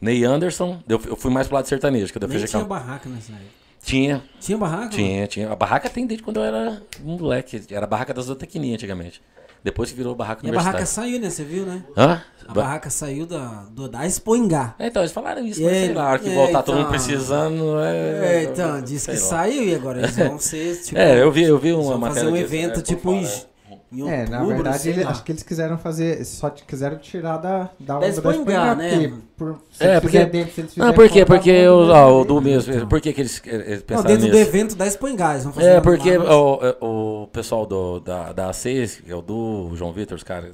Ney 0.00 0.24
Anderson, 0.24 0.80
eu 0.88 0.98
fui- 0.98 1.10
eu 1.12 1.16
fui 1.16 1.30
mais 1.30 1.46
pro 1.46 1.56
lado 1.56 1.66
sertanejo, 1.66 2.12
que 2.12 2.18
eu 2.22 2.28
fechei 2.28 2.46
tinha 2.48 2.64
barraca 2.64 3.08
nessa 3.08 3.32
época. 3.32 3.60
Tinha, 3.82 4.22
Tinha 4.38 4.58
barraca? 4.58 4.88
tinha, 4.90 5.26
tinha. 5.26 5.50
A 5.50 5.56
barraca 5.56 5.88
tem 5.88 6.06
desde 6.06 6.22
quando 6.22 6.36
eu 6.38 6.44
era 6.44 6.82
um 7.04 7.16
moleque. 7.18 7.62
Era 7.70 7.84
a 7.84 7.88
barraca 7.88 8.12
das 8.12 8.26
zootecnias 8.26 8.74
antigamente. 8.74 9.22
Depois 9.64 9.90
que 9.90 9.96
virou 9.96 10.14
barraca 10.14 10.46
E 10.46 10.50
a 10.50 10.52
barraca 10.54 10.86
saiu, 10.86 11.20
né? 11.20 11.28
Você 11.28 11.44
viu, 11.44 11.64
né? 11.66 11.84
Hã? 11.96 12.22
A 12.44 12.52
Ba- 12.52 12.62
barraca 12.62 12.88
saiu 12.90 13.26
da, 13.26 13.66
do, 13.70 13.88
da 13.88 14.06
Expoingá. 14.06 14.74
É, 14.78 14.86
então, 14.86 15.02
eles 15.02 15.12
falaram 15.12 15.44
isso, 15.46 15.62
mas 15.62 15.72
aí, 15.72 15.84
sei 15.86 15.94
lá, 15.94 16.04
a 16.04 16.10
hora 16.12 16.18
que 16.18 16.30
é, 16.30 16.34
voltar 16.34 16.62
todo 16.62 16.76
mundo 16.76 16.86
então. 16.86 16.90
precisando, 16.92 17.78
É, 17.80 18.36
é... 18.36 18.42
então, 18.44 18.80
disse 18.82 19.04
sei 19.06 19.14
que 19.16 19.20
lá. 19.20 19.26
saiu 19.28 19.64
e 19.64 19.74
agora 19.74 19.98
eles 19.98 20.16
vão 20.16 20.38
ser, 20.38 20.80
tipo... 20.82 20.98
É, 20.98 21.20
eu 21.22 21.30
vi, 21.30 21.42
eu 21.42 21.58
vi 21.58 21.68
eles 21.68 21.78
uma 21.80 21.90
vão 21.90 21.98
matéria 21.98 22.22
fazer 22.22 22.32
um 22.32 22.42
disso, 22.42 22.54
evento, 22.54 22.70
é, 22.70 22.74
por 22.74 22.82
tipo, 22.82 23.02
fora, 23.02 23.26
É, 23.26 23.44
outubro, 23.92 24.30
na 24.30 24.44
verdade, 24.44 24.78
sei 24.78 24.92
ele- 24.92 25.04
lá. 25.04 25.10
acho 25.10 25.24
que 25.24 25.32
eles 25.32 25.42
quiseram 25.42 25.76
fazer. 25.76 26.24
Só 26.24 26.48
quiseram 26.64 26.96
tirar 26.98 27.38
da, 27.38 27.70
da 27.80 27.96
onda 27.96 28.06
Expo 28.06 28.30
Ingá, 28.32 28.74
né? 28.76 28.90
porque 28.90 29.14
por, 29.36 29.58
se 29.72 29.84
É, 29.84 30.00
porque- 30.00 30.24
dentro, 30.26 30.54
se 30.54 30.60
eles 30.60 30.76
Não, 30.76 30.86
fora, 30.86 30.96
Porque 31.26 31.68
os, 31.68 31.88
onda 31.88 31.92
ó, 31.92 32.06
mesmo. 32.06 32.20
o 32.20 32.24
do 32.24 32.40
mesmo. 32.40 32.86
Por 32.86 33.00
que, 33.00 33.12
que 33.12 33.20
eles, 33.20 33.42
eles 33.44 33.78
Não, 33.80 33.86
pensaram 33.86 34.08
dentro 34.08 34.24
nisso? 34.26 34.36
do 34.36 34.38
evento 34.38 34.74
da 34.76 34.86
eles 35.32 35.44
vão 35.44 35.52
fazer 35.52 35.66
É, 35.68 35.74
lá, 35.74 35.80
porque 35.80 36.16
o, 36.18 37.22
o 37.22 37.26
pessoal 37.28 37.66
do, 37.66 37.98
da, 38.00 38.32
da 38.32 38.50
A6, 38.50 39.02
que 39.02 39.10
é 39.10 39.16
o 39.16 39.20
do 39.22 39.72
João 39.74 39.92
Vitor, 39.92 40.16
os 40.16 40.22
caras, 40.22 40.52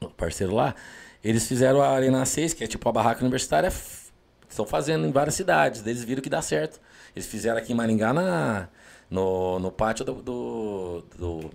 o 0.00 0.08
parceiro 0.10 0.54
lá, 0.54 0.74
eles 1.24 1.46
fizeram 1.48 1.82
a 1.82 1.88
Arena 1.88 2.22
A6, 2.22 2.54
que 2.54 2.62
é 2.62 2.66
tipo 2.68 2.88
a 2.88 2.92
barraca 2.92 3.20
universitária, 3.20 3.72
estão 4.48 4.64
fazendo 4.64 5.06
em 5.06 5.10
várias 5.10 5.34
cidades. 5.34 5.84
Eles 5.84 6.04
viram 6.04 6.22
que 6.22 6.30
dá 6.30 6.40
certo. 6.40 6.80
Eles 7.16 7.26
fizeram 7.26 7.58
aqui 7.58 7.72
em 7.72 7.76
Maringá 7.76 8.12
na, 8.12 8.68
no, 9.10 9.58
no 9.58 9.72
pátio 9.72 10.04
do, 10.04 10.12
do, 10.14 11.04
do- 11.18 11.50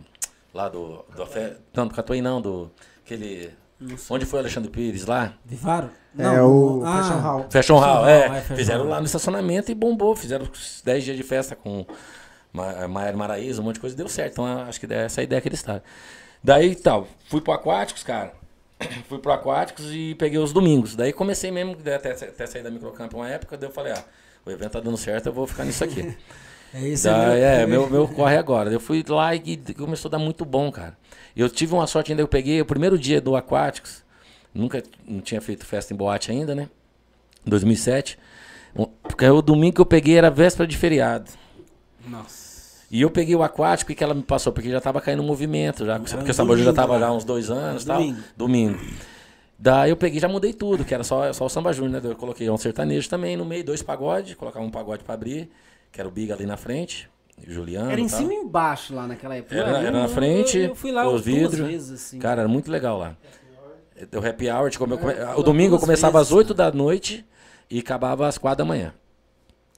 lá 0.53 0.69
do, 0.69 1.03
do 1.15 1.23
Afé, 1.23 1.57
não, 1.73 1.87
do 1.87 1.93
Catuí 1.93 2.21
não, 2.21 2.41
do 2.41 2.71
aquele 3.03 3.51
onde 4.09 4.25
foi 4.25 4.39
o 4.39 4.41
Alexandre 4.43 4.69
Pires 4.69 5.05
lá? 5.05 5.33
Vivaro? 5.43 5.89
É 6.17 6.23
Não, 6.23 6.79
o 6.79 6.85
ah, 6.85 7.01
Fashion 7.03 7.19
Hall. 7.19 7.45
Fashion 7.49 7.79
Hall, 7.79 7.95
Hall, 7.95 8.07
é. 8.07 8.25
é, 8.25 8.29
Fashion 8.41 8.55
fizeram 8.55 8.81
Hall. 8.81 8.89
lá 8.91 8.99
no 8.99 9.05
estacionamento 9.05 9.71
e 9.71 9.75
bombou. 9.75 10.15
Fizeram 10.15 10.45
uns 10.45 10.81
10 10.85 11.03
dias 11.03 11.17
de 11.17 11.23
festa 11.23 11.55
com 11.55 11.85
Ma- 12.51 12.87
Maiara 12.87 13.17
Maraíza, 13.17 13.61
um 13.61 13.65
monte 13.65 13.75
de 13.75 13.81
coisa. 13.81 13.95
Deu 13.95 14.07
certo. 14.07 14.33
Então 14.33 14.45
acho 14.45 14.79
que 14.79 14.93
essa 14.93 15.19
é 15.19 15.21
a 15.21 15.25
ideia 15.25 15.41
que 15.41 15.47
eles 15.49 15.59
estavam. 15.59 15.81
Daí 16.43 16.75
tal, 16.75 17.07
fui 17.29 17.41
pro 17.41 17.53
Aquáticos, 17.53 18.03
cara. 18.03 18.33
fui 19.09 19.17
pro 19.19 19.31
Aquáticos 19.31 19.85
e 19.91 20.15
peguei 20.15 20.37
os 20.39 20.53
domingos. 20.53 20.95
Daí 20.95 21.11
comecei 21.11 21.51
mesmo, 21.51 21.73
até, 21.73 22.11
até 22.11 22.45
sair 22.45 22.63
da 22.63 22.69
Microcamp 22.69 23.11
uma 23.13 23.27
época. 23.27 23.57
Daí 23.57 23.67
eu 23.69 23.73
falei, 23.73 23.93
ah, 23.93 24.03
o 24.45 24.51
evento 24.51 24.71
tá 24.73 24.79
dando 24.79 24.97
certo, 24.97 25.25
eu 25.27 25.33
vou 25.33 25.47
ficar 25.47 25.65
nisso 25.65 25.83
aqui. 25.83 26.15
É 26.73 26.87
isso 26.87 27.07
aí. 27.09 27.39
é, 27.39 27.65
meu, 27.67 27.89
meu 27.89 28.07
corre 28.07 28.35
agora. 28.37 28.71
Eu 28.71 28.79
fui 28.79 29.03
lá 29.07 29.35
e 29.35 29.57
começou 29.77 30.09
a 30.09 30.11
dar 30.13 30.19
muito 30.19 30.43
bom, 30.43 30.71
cara. 30.71 30.97
Eu 31.35 31.49
tive 31.49 31.73
uma 31.73 31.85
sorte 31.87 32.11
ainda, 32.11 32.21
eu 32.21 32.27
peguei 32.27 32.59
o 32.61 32.65
primeiro 32.65 32.97
dia 32.97 33.19
do 33.21 33.35
Aquáticos, 33.35 34.03
nunca 34.53 34.81
não 35.07 35.19
tinha 35.21 35.41
feito 35.41 35.65
festa 35.65 35.93
em 35.93 35.97
boate 35.97 36.31
ainda, 36.31 36.53
né? 36.55 36.69
2007. 37.45 38.17
Um- 38.75 38.85
Porque 39.03 39.25
o 39.25 39.41
domingo 39.41 39.75
que 39.75 39.81
eu 39.81 39.85
peguei 39.85 40.17
era 40.17 40.29
véspera 40.29 40.65
de 40.67 40.77
feriado. 40.77 41.29
Nossa. 42.07 42.53
E 42.91 43.01
eu 43.01 43.09
peguei 43.09 43.35
o 43.35 43.41
aquático 43.41 43.91
e 43.91 43.95
que 43.95 44.03
ela 44.03 44.13
me 44.13 44.21
passou, 44.21 44.53
porque 44.53 44.69
já 44.69 44.79
tava 44.79 45.01
caindo 45.01 45.23
movimento, 45.23 45.83
já, 45.85 45.97
porque 45.99 46.29
o 46.29 46.33
Sambajú 46.33 46.59
já 46.59 46.65
domingo, 46.65 46.75
tava 46.75 46.93
né? 46.93 46.99
já 46.99 47.11
uns 47.11 47.23
dois 47.23 47.49
anos 47.49 47.83
e 47.83 47.87
tal. 47.87 47.97
Domingo. 47.97 48.19
Domingo. 48.37 48.79
Daí 49.57 49.89
eu 49.89 49.97
peguei 49.97 50.17
e 50.17 50.21
já 50.21 50.27
mudei 50.27 50.53
tudo, 50.53 50.83
que 50.85 50.93
era 50.93 51.03
só, 51.03 51.31
só 51.33 51.45
o 51.45 51.49
samba 51.49 51.73
júnior, 51.73 52.03
né? 52.03 52.09
Eu 52.11 52.15
coloquei 52.15 52.47
um 52.49 52.57
sertanejo 52.57 53.09
também 53.09 53.35
no 53.37 53.45
meio, 53.45 53.63
dois 53.63 53.81
pagodes, 53.81 54.35
colocava 54.35 54.63
um 54.63 54.69
pagode 54.69 55.03
pra 55.03 55.13
abrir, 55.15 55.49
que 55.93 56.01
era 56.01 56.07
o 56.09 56.11
Biga 56.11 56.33
ali 56.33 56.45
na 56.45 56.57
frente, 56.57 57.09
o 57.47 57.49
Juliano. 57.51 57.91
Era 57.91 58.01
em 58.01 58.07
tal. 58.07 58.19
cima 58.19 58.33
e 58.33 58.37
embaixo 58.37 58.93
lá 58.93 59.07
naquela 59.07 59.35
época. 59.37 59.55
Era, 59.55 59.69
Eu- 59.69 59.75
era 59.77 59.91
na 59.91 60.03
eu- 60.05 60.09
frente, 60.09 60.57
eu 60.57 60.75
fui 60.75 60.91
lá 60.91 61.07
os 61.07 61.21
vidros. 61.21 61.65
vezes, 61.67 61.91
assim. 61.91 62.19
Cara, 62.19 62.41
era 62.41 62.49
muito 62.49 62.69
legal 62.69 62.97
lá. 62.97 63.15
O 64.11 64.27
happy 64.27 64.49
hour, 64.49 64.69
eu 64.73 64.79
come- 64.79 64.95
É, 65.13 65.35
o 65.35 65.43
domingo 65.43 65.75
eu 65.75 65.79
começava 65.79 66.17
vezes, 66.17 66.31
às 66.33 66.35
8 66.37 66.53
da 66.53 66.71
noite 66.71 67.23
e 67.69 67.79
acabava 67.79 68.27
às 68.27 68.37
4 68.37 68.57
da 68.57 68.65
manhã. 68.65 68.93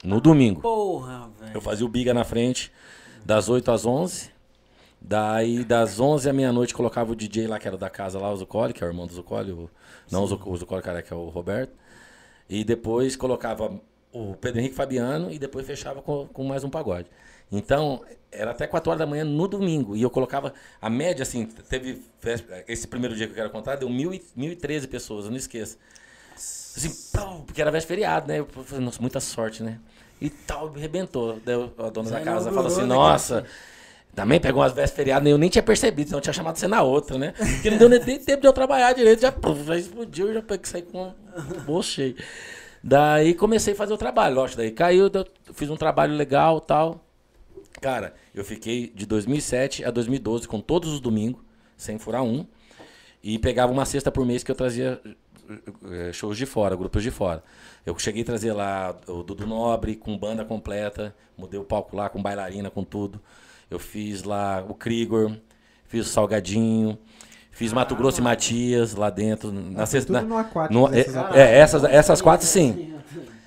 No 0.03 0.19
domingo. 0.21 0.61
Porra, 0.61 1.29
velho. 1.39 1.51
Eu 1.53 1.61
fazia 1.61 1.85
o 1.85 1.89
biga 1.89 2.13
na 2.13 2.23
frente 2.23 2.71
das 3.25 3.49
8 3.49 3.69
às 3.71 3.85
11. 3.85 4.31
Daí 5.01 5.63
das 5.63 5.99
11 5.99 6.29
à 6.29 6.33
meia-noite 6.33 6.73
colocava 6.73 7.11
o 7.11 7.15
DJ 7.15 7.45
lá, 7.47 7.59
que 7.59 7.67
era 7.67 7.77
da 7.77 7.89
casa 7.89 8.17
lá, 8.19 8.31
o 8.31 8.37
Zucoli, 8.37 8.73
que 8.73 8.83
é 8.83 8.87
o 8.87 8.89
irmão 8.89 9.05
do 9.05 9.13
Zucoli. 9.13 9.51
O, 9.51 9.69
não 10.11 10.23
o 10.23 10.57
Zucoli, 10.57 10.81
cara, 10.81 11.01
que 11.03 11.13
é 11.13 11.15
o 11.15 11.27
Roberto. 11.29 11.73
E 12.49 12.63
depois 12.63 13.15
colocava 13.15 13.79
o 14.15 14.33
Pedro 14.39 14.61
Henrique 14.61 14.75
Fabiano 14.75 15.29
e 15.29 15.37
depois 15.37 15.67
fechava 15.67 16.01
com, 16.01 16.25
com 16.27 16.43
mais 16.45 16.63
um 16.63 16.69
pagode. 16.69 17.07
Então, 17.51 18.01
era 18.31 18.51
até 18.51 18.65
4 18.65 18.89
horas 18.89 18.99
da 18.99 19.05
manhã 19.05 19.25
no 19.25 19.45
domingo. 19.45 19.93
E 19.95 20.01
eu 20.01 20.09
colocava 20.09 20.53
a 20.81 20.89
média, 20.89 21.23
assim, 21.23 21.45
teve. 21.45 22.01
Esse 22.65 22.87
primeiro 22.87 23.13
dia 23.13 23.27
que 23.27 23.33
eu 23.33 23.35
quero 23.35 23.49
contar, 23.49 23.75
deu 23.75 23.89
mil 23.89 24.13
e- 24.13 24.23
1.013 24.37 24.87
pessoas, 24.87 25.25
eu 25.25 25.31
não 25.31 25.37
esqueço. 25.37 25.77
Assim, 26.33 26.91
pau, 27.11 27.43
porque 27.45 27.61
era 27.61 27.69
véspera 27.69 27.95
feriado, 27.99 28.27
né? 28.27 28.39
Eu 28.39 28.45
falei, 28.47 28.83
nossa, 28.83 29.01
muita 29.01 29.19
sorte, 29.19 29.61
né? 29.61 29.79
E 30.21 30.29
tal, 30.29 30.73
arrebentou. 30.73 31.39
Daí 31.43 31.55
a 31.77 31.89
dona 31.89 32.09
Já 32.09 32.19
da 32.19 32.25
casa 32.25 32.51
falou 32.51 32.67
assim, 32.67 32.81
né, 32.81 32.87
nossa, 32.87 33.45
também 34.15 34.39
pegou 34.39 34.61
umas 34.61 34.71
vésperas 34.71 34.95
feriadas, 34.95 35.29
eu 35.29 35.37
nem 35.37 35.49
tinha 35.49 35.63
percebido, 35.63 36.07
senão 36.07 36.19
eu 36.19 36.23
tinha 36.23 36.33
chamado 36.33 36.57
você 36.57 36.67
na 36.67 36.81
outra, 36.81 37.17
né? 37.17 37.33
Porque 37.37 37.69
não 37.69 37.77
deu 37.77 37.89
nem 37.89 37.99
tempo 38.19 38.41
de 38.41 38.47
eu 38.47 38.53
trabalhar 38.53 38.93
direito, 38.93 39.21
já, 39.21 39.33
já 39.65 39.77
explodiu, 39.77 40.33
já 40.33 40.41
saí 40.63 40.81
com 40.83 41.09
o 41.09 41.61
bolso 41.65 41.91
cheio. 41.91 42.15
Daí 42.87 43.33
comecei 43.33 43.73
a 43.73 43.75
fazer 43.75 43.93
o 43.93 43.97
trabalho, 43.97 44.35
lógico, 44.35 44.59
daí 44.59 44.69
caiu, 44.69 45.09
fiz 45.55 45.71
um 45.71 45.75
trabalho 45.75 46.13
legal 46.13 46.61
tal. 46.61 47.03
Cara, 47.81 48.13
eu 48.31 48.45
fiquei 48.45 48.91
de 48.93 49.07
2007 49.07 49.83
a 49.83 49.89
2012 49.89 50.47
com 50.47 50.61
todos 50.61 50.93
os 50.93 50.99
domingos, 50.99 51.41
sem 51.75 51.97
furar 51.97 52.21
um. 52.21 52.45
E 53.23 53.39
pegava 53.39 53.71
uma 53.71 53.85
cesta 53.85 54.11
por 54.11 54.23
mês 54.23 54.43
que 54.43 54.51
eu 54.51 54.55
trazia 54.55 55.01
eh, 55.89 56.13
shows 56.13 56.37
de 56.37 56.45
fora, 56.45 56.75
grupos 56.75 57.01
de 57.01 57.09
fora. 57.09 57.43
Eu 57.83 57.97
cheguei 57.97 58.21
a 58.21 58.25
trazer 58.25 58.53
lá 58.53 58.95
o 59.07 59.23
Dudu 59.23 59.47
Nobre 59.47 59.95
com 59.95 60.15
banda 60.15 60.45
completa, 60.45 61.15
mudei 61.35 61.59
o 61.59 61.63
palco 61.63 61.97
lá 61.97 62.07
com 62.07 62.21
bailarina, 62.21 62.69
com 62.69 62.83
tudo. 62.83 63.19
Eu 63.67 63.79
fiz 63.79 64.21
lá 64.21 64.63
o 64.69 64.75
Krigor, 64.75 65.35
fiz 65.87 66.05
o 66.05 66.09
Salgadinho, 66.09 66.99
Fiz 67.55 67.71
Mato 67.73 67.95
Grosso 67.95 68.19
e 68.19 68.23
Matias 68.23 68.93
lá 68.95 69.09
dentro. 69.09 69.51
Na 69.51 69.83
Ah, 69.83 69.85
sexta, 69.85 70.13
tudo 70.13 70.21
na- 70.21 70.35
no 70.35 70.37
aquático. 70.37 70.73
no- 70.73 70.93
é, 70.93 70.99
é, 71.33 71.57
essas, 71.57 71.83
essas 71.85 72.21
quatro 72.21 72.45
sim. 72.45 72.91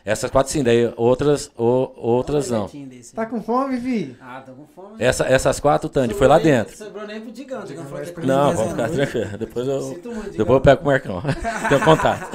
Essas 0.05 0.31
quatro 0.31 0.51
sim, 0.51 0.63
daí 0.63 0.91
outras, 0.97 1.51
o- 1.59 1.91
outras 1.95 2.49
não. 2.49 2.71
Tá 3.15 3.27
com 3.27 3.43
fome, 3.43 3.79
filho? 3.79 4.17
Ah, 4.19 4.41
tô 4.45 4.53
com 4.53 4.67
fome. 4.75 4.97
Essa, 4.99 5.25
essas 5.27 5.61
quatro, 5.61 5.91
Tandy, 5.91 6.15
foi 6.15 6.27
lá 6.27 6.39
dentro. 6.39 6.75
Sobrou 6.75 7.07
nem 7.07 7.21
pro 7.21 7.31
Digão. 7.31 7.63
Digão 7.65 7.85
falou 7.85 8.03
que 8.03 8.19
é 8.21 8.25
Não, 8.25 8.55
pode 8.57 8.71
ficar 8.71 8.89
tranquilo. 8.89 9.39
Depois 9.39 9.69
eu, 9.69 9.83
Sinto 9.83 10.09
muito, 10.09 10.31
Digão. 10.31 10.39
depois 10.39 10.57
eu 10.57 10.61
pego 10.63 10.77
com 10.79 10.85
o 10.85 10.91
Marcão. 10.91 11.23
Tenho 11.69 11.85
contato. 11.85 12.27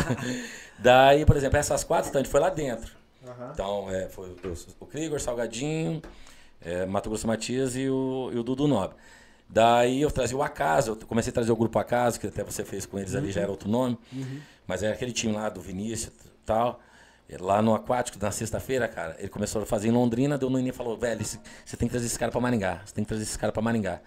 Daí, 0.77 1.25
por 1.25 1.35
exemplo, 1.35 1.57
essas 1.57 1.83
quatro, 1.83 2.11
Tandy, 2.11 2.29
foi 2.29 2.39
lá 2.39 2.49
dentro. 2.51 2.91
Então, 3.51 3.87
é, 3.89 4.07
foi 4.07 4.27
o, 4.29 4.35
o 4.79 4.85
Krigor, 4.85 5.19
Salgadinho, 5.19 5.99
é, 6.63 6.85
Mato 6.85 7.09
Grosso 7.09 7.25
Matias 7.25 7.75
e 7.75 7.89
o, 7.89 8.29
e 8.31 8.37
o 8.37 8.43
Dudu 8.43 8.67
Nobre. 8.67 8.95
Daí 9.53 10.01
eu 10.01 10.09
trazia 10.09 10.35
o 10.35 10.41
Acaso, 10.41 10.97
eu 10.99 11.07
comecei 11.07 11.29
a 11.29 11.33
trazer 11.33 11.51
o 11.51 11.55
grupo 11.55 11.77
Acaso, 11.77 12.19
que 12.19 12.25
até 12.25 12.43
você 12.43 12.65
fez 12.65 12.87
com 12.87 12.97
eles 12.97 13.13
ali, 13.13 13.31
já 13.31 13.41
era 13.41 13.51
outro 13.51 13.69
nome. 13.69 13.99
Mas 14.65 14.81
era 14.81 14.95
aquele 14.95 15.11
time 15.11 15.31
lá 15.31 15.47
do 15.47 15.61
Vinícius 15.61 16.11
e 16.25 16.29
tal. 16.43 16.79
E 17.29 17.37
Lá 17.37 17.61
no 17.61 17.75
Aquático, 17.75 18.17
na 18.19 18.31
sexta-feira, 18.31 18.87
cara, 18.87 19.15
ele 19.19 19.29
começou 19.29 19.61
a 19.61 19.65
fazer 19.65 19.89
em 19.89 19.91
Londrina, 19.91 20.39
deu 20.39 20.49
no 20.49 20.57
início 20.57 20.73
e 20.73 20.77
falou, 20.77 20.97
velho, 20.97 21.23
você 21.23 21.77
tem 21.77 21.87
que 21.87 21.91
trazer 21.91 22.07
esse 22.07 22.17
cara 22.17 22.31
pra 22.31 22.41
Maringá, 22.41 22.81
você 22.83 22.95
tem 22.95 23.03
que 23.03 23.07
trazer 23.07 23.23
esse 23.23 23.37
cara 23.37 23.53
pra 23.53 23.61
Maringá. 23.61 24.01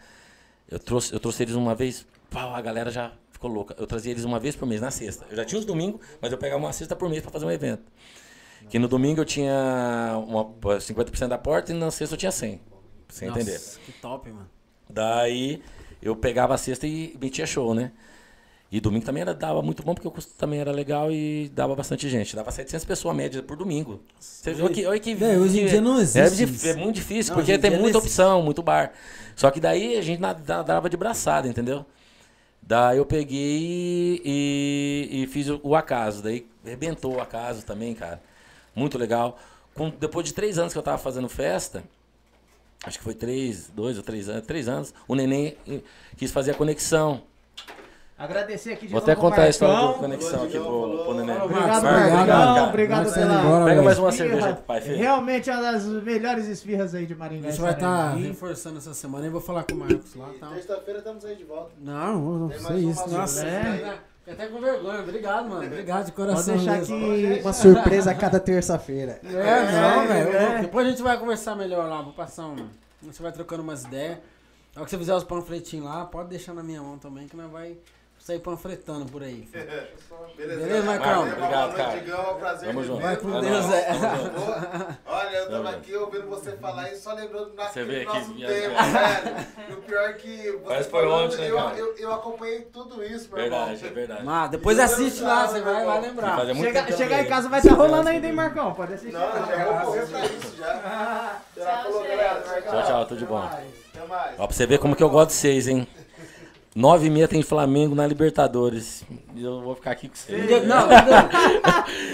Eu 0.69 0.81
trouxe, 0.81 1.13
eu 1.13 1.21
trouxe 1.21 1.45
eles 1.45 1.55
uma 1.55 1.77
vez, 1.77 2.05
pau, 2.29 2.53
a 2.53 2.61
galera 2.61 2.91
já 2.91 3.13
ficou 3.31 3.49
louca. 3.49 3.77
Eu 3.79 3.87
trazia 3.87 4.11
eles 4.11 4.25
uma 4.25 4.41
vez 4.41 4.57
por 4.57 4.67
mês, 4.67 4.81
na 4.81 4.91
sexta. 4.91 5.27
Eu 5.31 5.37
já 5.37 5.45
tinha 5.45 5.61
os 5.61 5.65
domingos, 5.65 6.01
mas 6.21 6.33
eu 6.33 6.39
pegava 6.39 6.61
uma 6.61 6.73
sexta 6.73 6.97
por 6.97 7.09
mês 7.09 7.23
pra 7.23 7.31
fazer 7.31 7.47
um 7.47 7.51
evento. 7.53 7.85
Que 8.69 8.81
no 8.81 8.89
domingo 8.89 9.21
eu 9.21 9.25
tinha 9.25 10.21
uma, 10.27 10.45
50% 10.45 11.29
da 11.29 11.39
porta 11.39 11.73
e 11.73 11.75
na 11.75 11.89
sexta 11.93 12.15
eu 12.15 12.19
tinha 12.19 12.33
100. 12.33 12.59
Pra 12.59 12.67
você 13.09 13.27
Nossa, 13.27 13.41
entender. 13.41 13.61
que 13.85 13.93
top, 13.93 14.29
mano. 14.33 14.56
Daí 14.89 15.63
eu 16.03 16.15
pegava 16.17 16.55
a 16.55 16.59
sexta 16.59 16.87
e 16.87 17.17
metia 17.21 17.47
show, 17.47 17.75
né? 17.75 17.93
E 18.71 18.81
domingo 18.81 19.05
também 19.07 19.21
era, 19.23 19.33
dava 19.33 19.63
muito 19.63 19.83
bom, 19.85 19.95
porque 19.95 20.09
o 20.09 20.11
custo 20.11 20.35
também 20.35 20.59
era 20.59 20.73
legal 20.73 21.11
e 21.11 21.49
dava 21.55 21.75
bastante 21.77 22.09
gente. 22.09 22.35
Dava 22.35 22.51
700 22.51 22.85
pessoas 22.85 23.17
média 23.17 23.41
por 23.43 23.57
domingo. 23.57 24.01
Você 24.19 24.53
viu 24.53 24.69
que, 24.69 24.85
olha 24.85 24.99
que, 24.99 25.15
hoje 25.15 25.61
em 25.61 25.65
que- 25.65 25.71
dia 25.71 25.81
não 25.81 26.01
existe 26.01 26.19
É, 26.19 26.29
dif- 26.47 26.55
isso. 26.57 26.69
é 26.69 26.75
muito 26.75 26.97
difícil, 26.97 27.33
Não, 27.33 27.41
porque 27.41 27.57
tem 27.59 27.71
muita 27.71 27.99
existe. 27.99 28.07
opção, 28.09 28.43
muito 28.43 28.63
bar. 28.65 28.93
Só 29.37 29.51
que 29.53 29.61
daí 29.61 29.97
a 29.97 30.03
gente 30.03 30.21
dava 30.21 30.91
de 30.91 30.97
braçada, 30.97 31.47
entendeu? 31.47 31.87
Daí 32.61 32.99
eu 32.99 33.07
peguei 33.07 34.21
e, 34.25 35.09
e 35.23 35.27
fiz 35.29 35.49
o, 35.49 35.61
o 35.63 35.77
acaso. 35.77 36.21
Daí 36.21 36.45
arrebentou 36.65 37.15
o 37.17 37.21
acaso 37.21 37.65
também, 37.65 37.95
cara. 37.95 38.21
Muito 38.75 38.99
legal. 38.99 39.39
Com- 39.75 39.91
depois 39.91 40.27
de 40.27 40.35
três 40.35 40.59
anos 40.59 40.73
que 40.73 40.79
eu 40.79 40.83
tava 40.83 40.99
fazendo 40.99 41.29
festa, 41.29 41.85
acho 42.85 42.99
que 42.99 43.05
foi 43.05 43.15
três, 43.15 43.71
dois 43.75 43.97
ou 43.97 44.03
três 44.03 44.29
anos, 44.29 44.47
três 44.47 44.69
anos, 44.69 44.95
o 45.07 45.15
neném 45.15 45.57
quis 46.17 46.31
fazer 46.31 46.53
a 46.53 46.55
conexão. 46.55 47.23
Agradecer 48.19 48.73
aqui 48.73 48.87
de 48.87 48.93
Vou 48.93 49.01
novo 49.01 49.13
até 49.13 49.21
contar 49.21 49.43
a 49.43 49.49
história 49.51 49.89
da 49.89 49.93
conexão 49.93 50.45
aqui 50.45 50.59
pro, 50.59 51.05
pro 51.05 51.15
neném. 51.15 51.37
Obrigado, 51.37 51.83
Marcão. 51.83 52.15
obrigado. 52.15 52.69
Obrigado 52.69 53.09
tá 53.09 53.13
pela... 53.13 53.35
embora, 53.35 53.65
Pega 53.67 53.83
mais 53.83 53.99
uma 53.99 54.09
esfirra. 54.09 54.29
cerveja 54.31 54.55
pro 54.55 54.63
pai, 54.65 54.81
filho. 54.81 54.97
Realmente 54.97 55.51
é 55.51 55.53
uma 55.53 55.73
das 55.73 55.85
melhores 55.85 56.49
esfirras 56.49 56.95
aí 56.95 57.05
de 57.05 57.15
Maringá. 57.15 57.49
A 57.49 57.51
gente 57.51 57.61
vai 57.61 57.73
estar 57.75 57.87
Sarandi. 57.87 58.29
reforçando 58.29 58.79
essa 58.79 58.95
semana 58.95 59.27
e 59.27 59.29
vou 59.29 59.43
falar 59.43 59.65
com 59.65 59.75
o 59.75 59.77
Marcos 59.77 60.15
lá 60.15 60.31
tal. 60.41 60.55
Terça-feira 60.55 61.01
estamos 61.01 61.27
aí 61.27 61.37
de 61.37 61.45
volta. 61.45 61.73
Não, 61.79 62.19
não 62.39 62.51
sei 62.51 62.77
isso. 62.79 63.05
uma 63.05 63.19
Nossa, 63.19 63.45
aí. 63.45 63.99
Fiquei 64.27 64.45
até 64.45 64.49
com 64.49 64.61
vergonha. 64.61 65.01
Obrigado, 65.01 65.49
mano. 65.49 65.65
Obrigado 65.67 66.07
de 66.07 66.13
Pode 66.13 66.31
coração. 66.31 66.57
deixar 66.57 66.79
mesmo. 66.79 66.97
aqui... 66.97 67.41
Uma 67.43 67.53
surpresa 67.53 68.11
a 68.11 68.15
cada 68.15 68.41
terça-feira. 68.41 69.21
É, 69.23 69.73
não, 69.73 70.09
velho. 70.09 70.37
é. 70.37 70.63
Depois 70.63 70.85
a 70.85 70.91
gente 70.91 71.01
vai 71.03 71.17
conversar 71.17 71.55
melhor 71.55 71.89
lá. 71.89 72.03
Vou 72.03 72.13
passar 72.13 72.47
um. 72.49 72.67
A 73.03 73.05
gente 73.05 73.23
vai 73.23 73.31
trocando 73.31 73.63
umas 73.63 73.85
ideias. 73.85 74.19
Na 74.75 74.81
hora 74.81 74.85
que 74.85 74.91
você 74.91 74.99
fizer 74.99 75.15
os 75.15 75.23
panfletinhos 75.23 75.87
lá, 75.87 76.05
pode 76.05 76.29
deixar 76.29 76.53
na 76.55 76.63
minha 76.63 76.83
mão 76.83 76.99
também, 76.99 77.29
que 77.29 77.37
nós 77.37 77.51
vai 77.51 77.77
sair 78.27 78.41
panfletando 78.41 79.07
por 79.07 79.23
aí. 79.23 79.49
filho. 80.37 80.49
Beleza, 80.49 80.83
Marcão? 80.83 81.23
Obrigado, 81.23 81.49
boa 81.49 81.61
noite, 81.61 81.77
cara. 81.77 82.01
Digão. 82.01 82.19
É 82.19 82.31
um 82.31 82.39
prazer 82.39 82.69
Tamo 82.69 82.85
junto. 82.85 83.03
Vai 83.03 83.17
com 83.17 83.31
Tamo 83.31 83.41
Deus, 83.41 83.73
é. 83.73 83.89
Olha, 85.07 85.37
eu 85.37 85.51
tava 85.51 85.71
aqui 85.71 85.97
ouvindo 85.97 86.27
você 86.27 86.53
falar 86.57 86.93
e 86.93 86.97
só 86.97 87.13
lembrando 87.13 87.51
do 87.51 87.55
nosso 87.55 87.73
que 87.73 87.85
tempo, 87.85 88.13
velho. 88.13 88.73
E 89.69 89.73
o 89.73 89.77
pior 89.77 90.11
é 90.11 90.13
que 90.15 90.43
você 90.43 90.59
Parece 90.67 90.85
que 90.85 90.91
foi 90.91 91.03
falando, 91.05 91.25
ontem, 91.33 91.41
né, 91.41 91.51
eu, 91.51 91.57
cara? 91.57 91.77
eu, 91.79 91.97
eu 91.97 92.13
acompanhei 92.13 92.61
tudo 92.63 93.05
isso, 93.05 93.29
meu 93.29 93.37
Verdade, 93.43 93.75
irmão. 93.75 93.91
é 93.91 93.95
verdade. 93.95 94.25
Mas 94.25 94.51
depois 94.51 94.79
assiste 94.81 95.23
lá, 95.23 95.47
você 95.47 95.61
vai, 95.61 95.85
vai 95.85 96.01
lembrar. 96.01 96.45
Muito 96.47 96.61
Chega, 96.65 96.97
chegar 96.97 97.23
em 97.23 97.27
casa 97.27 97.49
vai 97.49 97.61
estar 97.61 97.75
rolando 97.75 98.09
ainda, 98.09 98.27
hein, 98.27 98.33
Marcão? 98.33 98.75
Pode 98.75 98.95
assistir. 98.95 99.13
Não, 99.13 99.21
já 99.21 99.65
vou 99.65 99.93
correr 99.93 100.07
pra 100.07 100.27
isso 100.27 100.57
já. 100.57 101.41
Tchau, 101.55 102.83
tchau, 102.87 103.07
tudo 103.07 103.19
de 103.19 103.25
bom. 103.27 103.39
Até 103.39 104.07
mais. 104.07 104.35
Ó, 104.39 104.47
pra 104.47 104.57
você 104.57 104.67
ver 104.67 104.79
como 104.79 104.97
que 104.97 105.03
eu 105.03 105.09
gosto 105.09 105.29
de 105.29 105.37
vocês, 105.37 105.69
hein? 105.69 105.87
Nove 106.77 107.07
e 107.07 107.11
meia 107.11 107.27
tem 107.27 107.41
Flamengo 107.41 107.95
na 107.95 108.07
Libertadores. 108.07 109.03
E 109.35 109.43
eu 109.43 109.63
vou 109.63 109.75
ficar 109.75 109.93
aqui 109.93 110.11
com 110.11 110.15
vocês. 110.15 110.67
Não, 110.67 110.87
não. 110.87 110.89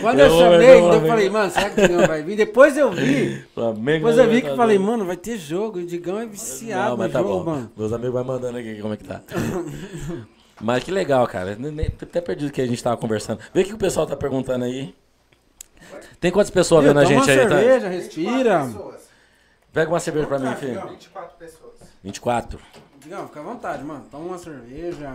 Quando 0.01 0.21
eu 0.21 0.27
Eu 0.27 0.39
chamei, 0.39 0.79
eu 0.79 1.01
falei, 1.05 1.29
mano, 1.29 1.51
será 1.51 1.71
que 1.71 1.81
o 1.81 1.89
Digão 1.89 2.07
vai 2.07 2.23
vir? 2.23 2.37
Depois 2.37 2.77
eu 2.77 2.93
vi. 2.93 3.45
Flamengo 3.53 4.07
Depois 4.07 4.19
eu 4.19 4.31
vi 4.31 4.41
que 4.41 4.55
falei, 4.55 4.79
mano, 4.79 5.05
vai 5.05 5.17
ter 5.17 5.37
jogo. 5.37 5.81
O 5.81 5.85
Digão 5.85 6.17
é 6.21 6.27
viciado 6.27 6.91
Não, 6.91 6.97
mas 6.97 7.09
no 7.09 7.13
tá 7.13 7.19
jogo, 7.19 7.45
bom. 7.45 7.51
mano. 7.51 7.73
Meus 7.77 7.93
amigos 7.93 8.13
vão 8.13 8.25
mandando 8.25 8.57
aqui 8.57 8.81
como 8.81 8.95
é 8.95 8.97
que 8.97 9.03
tá. 9.03 9.21
mas 10.61 10.85
que 10.85 10.93
legal, 10.93 11.27
cara. 11.27 11.59
Até 12.01 12.21
perdi 12.21 12.47
o 12.47 12.53
que 12.53 12.63
a 12.63 12.67
gente 12.67 12.81
tava 12.81 12.97
conversando. 12.97 13.41
Vê 13.53 13.63
o 13.63 13.65
que 13.65 13.75
o 13.75 13.79
pessoal 13.79 14.07
tá 14.07 14.15
perguntando 14.15 14.65
aí. 14.65 14.95
Tem 16.21 16.31
quantas 16.31 16.51
pessoas 16.51 16.85
vendo 16.85 17.01
a 17.01 17.05
gente 17.05 17.29
uma 17.29 17.33
aí, 17.33 17.49
tá? 17.49 17.59
cerveja, 17.59 17.89
respira. 17.89 18.61
Pessoas. 18.67 19.09
Pega 19.73 19.91
uma 19.91 19.99
cerveja 19.99 20.27
pra 20.29 20.39
mim, 20.39 20.55
filho. 20.55 20.89
24 20.89 21.37
pessoas. 21.37 21.73
24. 22.05 22.61
Digão, 23.03 23.26
fica 23.26 23.40
à 23.40 23.42
vontade, 23.42 23.84
mano. 23.84 24.05
Toma 24.11 24.24
uma 24.26 24.38
cerveja. 24.38 25.12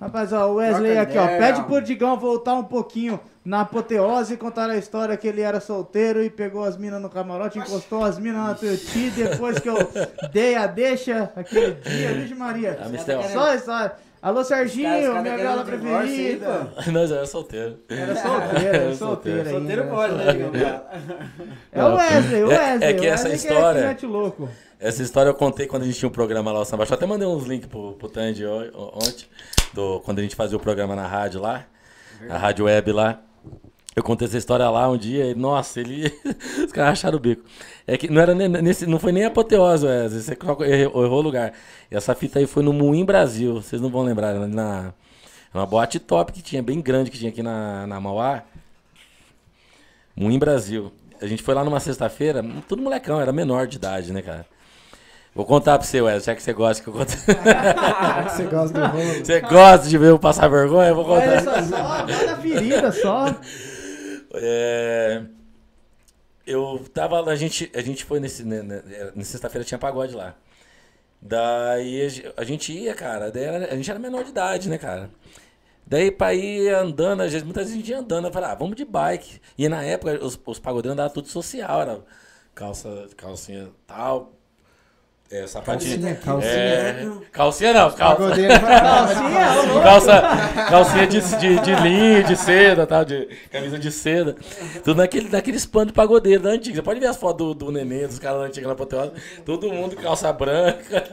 Rapaz, 0.00 0.32
ó, 0.32 0.50
o 0.50 0.54
Wesley 0.56 0.92
Troca 0.94 1.02
aqui, 1.02 1.18
ó. 1.18 1.24
ideia. 1.24 1.38
Pede 1.40 1.62
pro 1.64 1.80
Digão 1.82 2.18
voltar 2.18 2.54
um 2.54 2.64
pouquinho 2.64 3.18
na 3.44 3.62
apoteose 3.62 4.34
e 4.34 4.36
contar 4.36 4.68
a 4.70 4.76
história 4.76 5.16
que 5.16 5.26
ele 5.26 5.40
era 5.40 5.60
solteiro 5.60 6.22
e 6.22 6.30
pegou 6.30 6.62
as 6.62 6.76
minas 6.76 7.00
no 7.00 7.08
camarote, 7.08 7.58
encostou 7.58 8.04
as 8.04 8.18
minas 8.18 8.46
na 8.46 8.54
Tuiuti 8.54 9.10
depois 9.10 9.58
que 9.58 9.68
eu 9.68 9.76
dei 10.32 10.54
a 10.54 10.66
deixa 10.66 11.32
aquele 11.34 11.74
dia, 11.74 12.12
Virgem 12.12 12.36
Maria. 12.36 12.78
Só 13.32 13.50
a 13.50 13.54
história. 13.54 13.92
Alô, 14.20 14.42
Serginho, 14.42 14.98
os 14.98 15.06
caras 15.06 15.22
minha 15.22 15.36
gala 15.36 15.64
preferida. 15.64 16.72
Nós 16.92 17.10
era 17.12 17.24
solteiro. 17.26 17.78
Era 17.88 18.16
solteiro, 18.16 18.66
era 18.76 18.94
solteiro. 18.96 19.50
Solteiro 19.50 19.86
pode, 19.88 20.14
né? 20.14 20.82
É 21.70 21.84
o 21.84 21.94
Wesley, 21.94 22.42
o 22.44 22.50
É- 22.52 22.58
Wesley. 22.72 22.88
é 22.88 22.92
que 22.94 23.06
essa 23.06 23.28
Wesley 23.28 23.36
história- 23.36 23.94
Que 23.94 24.04
é, 24.06 24.08
louco. 24.08 24.48
Essa 24.80 25.02
história 25.02 25.30
eu 25.30 25.34
contei 25.34 25.66
quando 25.66 25.82
a 25.82 25.86
gente 25.86 25.98
tinha 25.98 26.08
um 26.08 26.12
programa 26.12 26.50
lá, 26.52 26.60
o 26.60 26.64
Samba 26.64 26.84
Show. 26.86 26.94
Até 26.96 27.06
mandei 27.06 27.26
uns 27.28 27.44
links 27.46 27.68
pro, 27.68 27.92
pro 27.92 28.08
Tandy 28.08 28.44
ontem, 28.46 29.26
do, 29.72 30.00
quando 30.00 30.18
a 30.18 30.22
gente 30.22 30.34
fazia 30.36 30.56
o 30.56 30.60
programa 30.60 30.94
na 30.96 31.06
rádio 31.06 31.40
lá, 31.40 31.64
a 32.28 32.36
rádio 32.36 32.64
web 32.64 32.92
lá. 32.92 33.20
Eu 33.96 34.02
contei 34.02 34.28
essa 34.28 34.38
história 34.38 34.68
lá 34.70 34.88
um 34.88 34.96
dia 34.96 35.24
e, 35.30 35.34
nossa, 35.34 35.80
ele. 35.80 36.12
Os 36.64 36.70
caras 36.72 36.92
acharam 36.92 37.16
o 37.16 37.20
bico. 37.20 37.42
É 37.86 37.96
que 37.96 38.08
não, 38.08 38.20
era 38.22 38.34
nem- 38.34 38.48
nesse, 38.48 38.86
não 38.86 38.98
foi 38.98 39.10
nem 39.10 39.24
apoteose, 39.24 39.84
Wesley. 39.86 40.20
Você 40.22 40.36
só 40.40 40.64
errou, 40.64 41.04
errou 41.04 41.18
o 41.18 41.22
lugar. 41.22 41.52
E 41.90 41.96
essa 41.96 42.14
fita 42.14 42.38
aí 42.38 42.46
foi 42.46 42.62
no 42.62 42.72
Moinho 42.72 43.04
Brasil. 43.04 43.54
Vocês 43.60 43.82
não 43.82 43.90
vão 43.90 44.02
lembrar. 44.02 44.34
Na, 44.34 44.46
na- 44.46 44.94
uma 45.52 45.66
boate 45.66 45.98
top 45.98 46.30
que 46.32 46.42
tinha, 46.42 46.62
bem 46.62 46.80
grande 46.80 47.10
que 47.10 47.18
tinha 47.18 47.30
aqui 47.30 47.42
na, 47.42 47.86
na 47.86 47.98
Mauá. 48.00 48.42
Moinho 50.14 50.38
Brasil. 50.38 50.92
A 51.20 51.26
gente 51.26 51.42
foi 51.42 51.54
lá 51.54 51.64
numa 51.64 51.80
sexta-feira, 51.80 52.44
tudo 52.68 52.80
molecão, 52.82 53.20
era 53.20 53.32
menor 53.32 53.66
de 53.66 53.76
idade, 53.76 54.12
né, 54.12 54.22
cara? 54.22 54.46
Vou 55.34 55.44
contar 55.44 55.76
pra 55.78 55.86
você, 55.86 56.00
Wesley, 56.00 56.20
já 56.26 56.34
que 56.34 56.42
você 56.42 56.52
gosta 56.52 56.82
que 56.82 56.88
eu 56.88 56.92
conto. 56.92 57.10
Já 57.10 58.22
que 58.24 58.32
você 58.32 58.42
gosta 58.44 58.78
do 58.80 58.86
rolo. 58.86 59.24
você 59.24 59.40
gosta 59.40 59.88
de 59.88 59.98
ver 59.98 60.10
eu 60.10 60.18
passar 60.18 60.46
vergonha? 60.48 60.88
Eu 60.90 60.94
vou 60.96 61.08
Olha 61.08 61.38
contar. 61.40 61.62
só, 61.62 61.76
só 61.76 61.82
vai 62.04 62.26
na 62.26 62.36
ferida, 62.36 62.92
só. 62.92 63.26
É, 64.34 65.22
eu 66.46 66.84
tava 66.94 67.20
a 67.30 67.36
gente, 67.36 67.70
a 67.74 67.80
gente 67.82 68.04
foi 68.04 68.20
nesse. 68.20 68.44
né, 68.44 68.62
né, 68.62 69.12
na 69.14 69.24
sexta-feira 69.24 69.64
tinha 69.64 69.78
pagode 69.78 70.14
lá. 70.14 70.34
Daí 71.20 72.02
a 72.02 72.08
ge- 72.08 72.32
a 72.36 72.44
gente 72.44 72.72
ia, 72.72 72.94
cara. 72.94 73.30
Daí 73.30 73.44
era- 73.44 73.72
a 73.72 73.76
gente 73.76 73.90
era 73.90 73.98
menor 73.98 74.24
de 74.24 74.30
idade, 74.30 74.68
né, 74.68 74.78
cara? 74.78 75.10
Daí 75.86 76.10
pra 76.10 76.34
ir 76.34 76.68
andando, 76.74 77.22
às 77.22 77.32
vezes, 77.32 77.44
muita 77.44 77.64
gente 77.64 77.90
ia 77.90 77.98
andando. 78.00 78.26
Eu 78.28 78.32
falei, 78.32 78.50
ah, 78.50 78.54
vamos 78.54 78.76
de 78.76 78.84
bike. 78.84 79.40
E 79.58 79.68
na 79.68 79.82
época 79.84 80.24
os, 80.24 80.38
os 80.46 80.58
pagodeiros 80.58 80.92
andavam 80.94 81.12
tudo 81.14 81.28
social, 81.28 81.80
era 81.82 82.04
calça, 82.54 83.08
calcinha 83.16 83.70
tal. 83.86 84.32
É, 85.30 85.46
sapatinho. 85.46 86.00
Calcinha, 86.00 86.14
calcinha. 86.24 86.52
É, 86.52 87.06
calcinha 87.30 87.72
não, 87.74 87.90
calça. 87.90 88.22
Calcinha. 88.28 89.82
Calça, 89.82 90.22
calcinha 90.70 91.06
de, 91.06 91.20
de, 91.20 91.60
de 91.60 91.74
linho, 91.82 92.24
de 92.24 92.34
seda, 92.34 92.86
tal, 92.86 93.04
de 93.04 93.28
camisa 93.52 93.78
de 93.78 93.92
seda. 93.92 94.36
Tudo 94.82 94.96
naquele, 94.96 95.28
naqueles 95.28 95.66
panos 95.66 95.88
de 95.88 95.92
pagodeiro 95.92 96.42
da 96.42 96.48
antiga. 96.50 96.76
Você 96.76 96.82
pode 96.82 96.98
ver 96.98 97.08
as 97.08 97.16
fotos 97.18 97.46
do, 97.48 97.54
do 97.66 97.70
neném, 97.72 98.06
dos 98.06 98.18
caras 98.18 98.40
da 98.40 98.46
antiga 98.46 98.68
na 98.68 98.74
Poteosa. 98.74 99.12
Todo 99.44 99.70
mundo 99.70 99.96
calça 99.96 100.32
branca. 100.32 101.04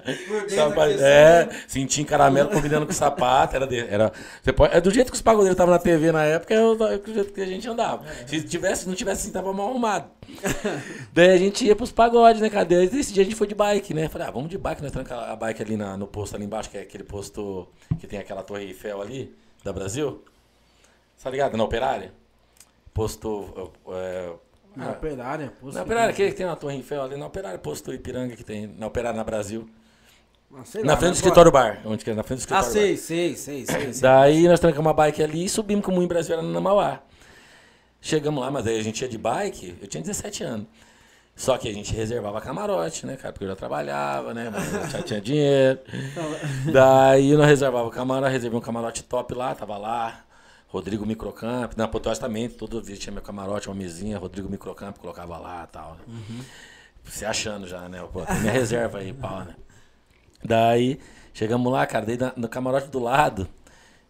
Sapa- 0.48 0.88
é, 0.90 1.50
cintinho 1.68 2.08
caramelo 2.08 2.50
combinando 2.50 2.86
com 2.86 2.94
sapato. 2.94 3.56
Era, 3.58 3.68
de- 3.68 3.86
era, 3.90 4.14
você 4.42 4.54
pode, 4.54 4.76
é 4.78 4.80
do 4.80 4.92
jeito 4.92 5.12
que 5.12 5.16
os 5.18 5.22
pagodeiros 5.22 5.56
estavam 5.56 5.74
na 5.74 5.80
TV 5.80 6.14
na 6.14 6.24
época, 6.24 6.54
é 6.54 6.62
o, 6.62 6.72
é 6.88 6.98
do 6.98 7.14
jeito 7.14 7.34
que 7.34 7.42
a 7.42 7.46
gente 7.46 7.68
andava. 7.68 8.04
Se 8.26 8.42
tivesse, 8.42 8.84
se 8.84 8.88
não 8.88 8.96
tivesse 8.96 9.24
assim, 9.24 9.32
tava 9.32 9.52
mal 9.52 9.70
arrumado. 9.70 10.06
Daí 11.14 11.32
a 11.32 11.38
gente 11.38 11.66
ia 11.66 11.76
pros 11.76 11.92
pagodes, 11.92 12.42
né? 12.42 12.50
Daí 12.68 12.86
esse 12.86 13.14
dia 13.14 13.22
a 13.22 13.26
gente 13.26 13.36
foi 13.36 13.46
de 13.48 13.54
bike, 13.56 13.94
né? 13.94 14.05
Né? 14.06 14.10
Falei, 14.10 14.28
ah, 14.28 14.32
vamos 14.32 14.50
de 14.50 14.58
bike, 14.58 14.82
nós 14.82 14.92
tranca 14.92 15.16
a 15.32 15.36
bike 15.36 15.62
ali 15.62 15.78
na- 15.78 15.98
no 15.98 16.08
posto 16.08 16.36
ali 16.36 16.46
embaixo, 16.46 16.70
que 16.70 16.78
é 16.78 16.82
aquele 16.82 17.04
posto 17.04 17.68
que 18.00 18.08
tem 18.08 18.20
aquela 18.20 18.42
torre 18.44 18.64
Eiffel 18.66 19.02
ali, 19.02 19.36
da 19.64 19.72
Brasil. 19.74 20.24
Tá 21.22 21.30
ligado? 21.30 21.58
Na 21.58 21.64
Operária? 21.64 22.14
Posto. 22.94 23.72
É, 23.90 24.32
Na 24.76 24.92
operária, 24.92 25.52
pô. 25.60 25.72
na 25.72 25.82
Operária, 25.84 26.10
aquele 26.12 26.32
que 26.32 26.38
tem 26.38 26.46
uma 26.46 26.56
torre 26.56 26.76
Eiffel 26.78 27.02
ali, 27.04 27.18
na 27.18 27.26
Operária, 27.28 27.58
posto 27.60 27.94
Ipiranga 27.94 28.36
que 28.36 28.44
tem, 28.44 28.68
na 28.68 28.88
Operária 28.88 29.18
na 29.18 29.24
Brasil. 29.24 29.68
Ah, 30.54 30.58
na 30.58 30.60
lá, 30.60 30.64
frente 30.66 30.84
do 30.84 30.92
mas- 31.08 31.16
escritório 31.18 31.52
bar, 31.52 31.82
onde 31.86 32.06
que 32.06 32.12
é? 32.12 32.14
Na 32.14 32.24
frente 32.24 32.46
do 32.46 32.54
Ah, 32.54 32.60
escritório 32.62 32.68
bar. 32.68 32.72
sei, 32.74 32.98
sei, 32.98 33.36
sei, 33.36 33.66
sei. 33.66 33.94
sei. 33.94 34.02
Daí 34.02 34.48
nós 34.48 34.60
trancamos 34.60 34.86
uma 34.86 34.94
bike 34.94 35.22
ali 35.24 35.44
e 35.46 35.50
subimos 35.50 35.84
com 35.84 35.92
o 35.92 35.96
Moinho 35.96 36.08
Brasil 36.08 36.34
era 36.34 36.42
na 36.44 36.62
Mauá. 36.62 37.02
Chegamos 38.00 38.42
lá, 38.42 38.52
mas 38.52 38.66
aí 38.68 38.80
a 38.80 38.84
gente 38.84 39.02
ia 39.02 39.10
de 39.10 39.18
bike, 39.18 39.78
eu 39.82 39.88
tinha 39.88 40.02
17 40.02 40.44
anos. 40.44 40.68
Só 41.36 41.58
que 41.58 41.68
a 41.68 41.74
gente 41.74 41.94
reservava 41.94 42.40
camarote, 42.40 43.06
né, 43.06 43.18
cara? 43.18 43.34
Porque 43.34 43.44
eu 43.44 43.50
já 43.50 43.56
trabalhava, 43.56 44.34
né? 44.34 44.50
Mas 44.50 44.92
já 44.92 45.02
tinha 45.02 45.20
dinheiro. 45.20 45.80
Daí 46.72 47.36
nós 47.36 47.48
reservava 47.48 47.86
o 47.86 47.92
camarote, 47.92 48.32
reservei 48.32 48.58
um 48.58 48.62
camarote 48.62 49.04
top 49.04 49.34
lá, 49.34 49.54
tava 49.54 49.78
lá. 49.78 50.22
Rodrigo 50.70 51.06
Microcamp, 51.06 51.74
na 51.78 51.88
Potós 51.88 52.20
também, 52.20 52.50
todo 52.50 52.82
dia 52.82 52.98
tinha 52.98 53.14
meu 53.14 53.22
camarote, 53.22 53.70
uma 53.70 53.76
mesinha, 53.76 54.18
Rodrigo 54.18 54.50
Microcamp, 54.50 54.98
colocava 54.98 55.38
lá 55.38 55.64
e 55.64 55.72
tal. 55.72 55.98
Né? 56.08 56.44
Se 57.06 57.26
achando 57.26 57.68
já, 57.68 57.88
né? 57.88 58.06
Pô, 58.12 58.26
tem 58.26 58.40
minha 58.40 58.52
reserva 58.52 59.00
aí, 59.00 59.14
pau, 59.14 59.40
né? 59.46 59.56
Daí, 60.44 61.00
chegamos 61.34 61.72
lá, 61.72 61.86
cara, 61.86 62.06
daí 62.06 62.18
no 62.36 62.50
camarote 62.50 62.88
do 62.88 63.00
lado, 63.00 63.48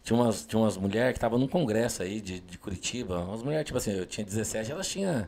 tinha 0.02 0.18
umas, 0.18 0.44
tinha 0.44 0.60
umas 0.60 0.76
mulheres 0.76 1.12
que 1.12 1.18
estavam 1.18 1.38
num 1.38 1.48
congresso 1.48 2.02
aí 2.02 2.20
de, 2.20 2.40
de 2.40 2.58
Curitiba. 2.58 3.18
Umas 3.18 3.42
mulheres, 3.42 3.66
tipo 3.66 3.78
assim, 3.78 3.92
eu 3.92 4.06
tinha 4.06 4.24
17, 4.24 4.72
elas 4.72 4.88
tinham 4.88 5.26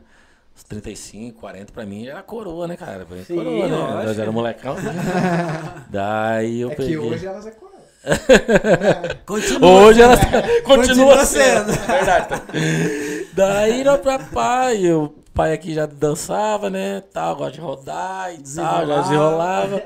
35, 0.63 1.39
40 1.39 1.71
pra 1.73 1.85
mim, 1.85 2.07
era 2.07 2.21
coroa, 2.21 2.67
né, 2.67 2.75
cara? 2.77 3.05
Pra 3.05 3.15
mim, 3.17 3.23
Sim, 3.23 3.35
coroa, 3.35 3.67
né? 3.67 3.75
lógico. 3.75 4.03
Nós 4.03 4.19
era 4.19 4.31
molecão. 4.31 4.75
Daí 5.89 6.61
eu 6.61 6.71
É 6.71 6.75
peguei. 6.75 6.91
que 6.93 6.97
hoje 6.99 7.25
elas 7.25 7.45
é 7.47 7.51
coroa. 7.51 7.69
Continua. 9.25 9.69
Hoje 9.83 10.01
ela 10.01 10.15
continua 10.63 10.63
Continua 10.63 11.25
sendo. 11.25 11.71
sendo. 11.73 11.85
Verdade. 11.87 13.27
Daí 13.33 13.83
nós 13.83 13.99
pra 13.99 14.19
pai, 14.19 14.89
o 14.91 15.09
pai 15.33 15.53
aqui 15.53 15.73
já 15.73 15.85
dançava, 15.85 16.69
né? 16.69 17.01
Tal, 17.13 17.35
gosta 17.35 17.53
de 17.53 17.59
rodar 17.61 18.33
e 18.33 18.37
tal, 18.55 18.87
já 18.87 19.01
desenrolava. 19.01 19.83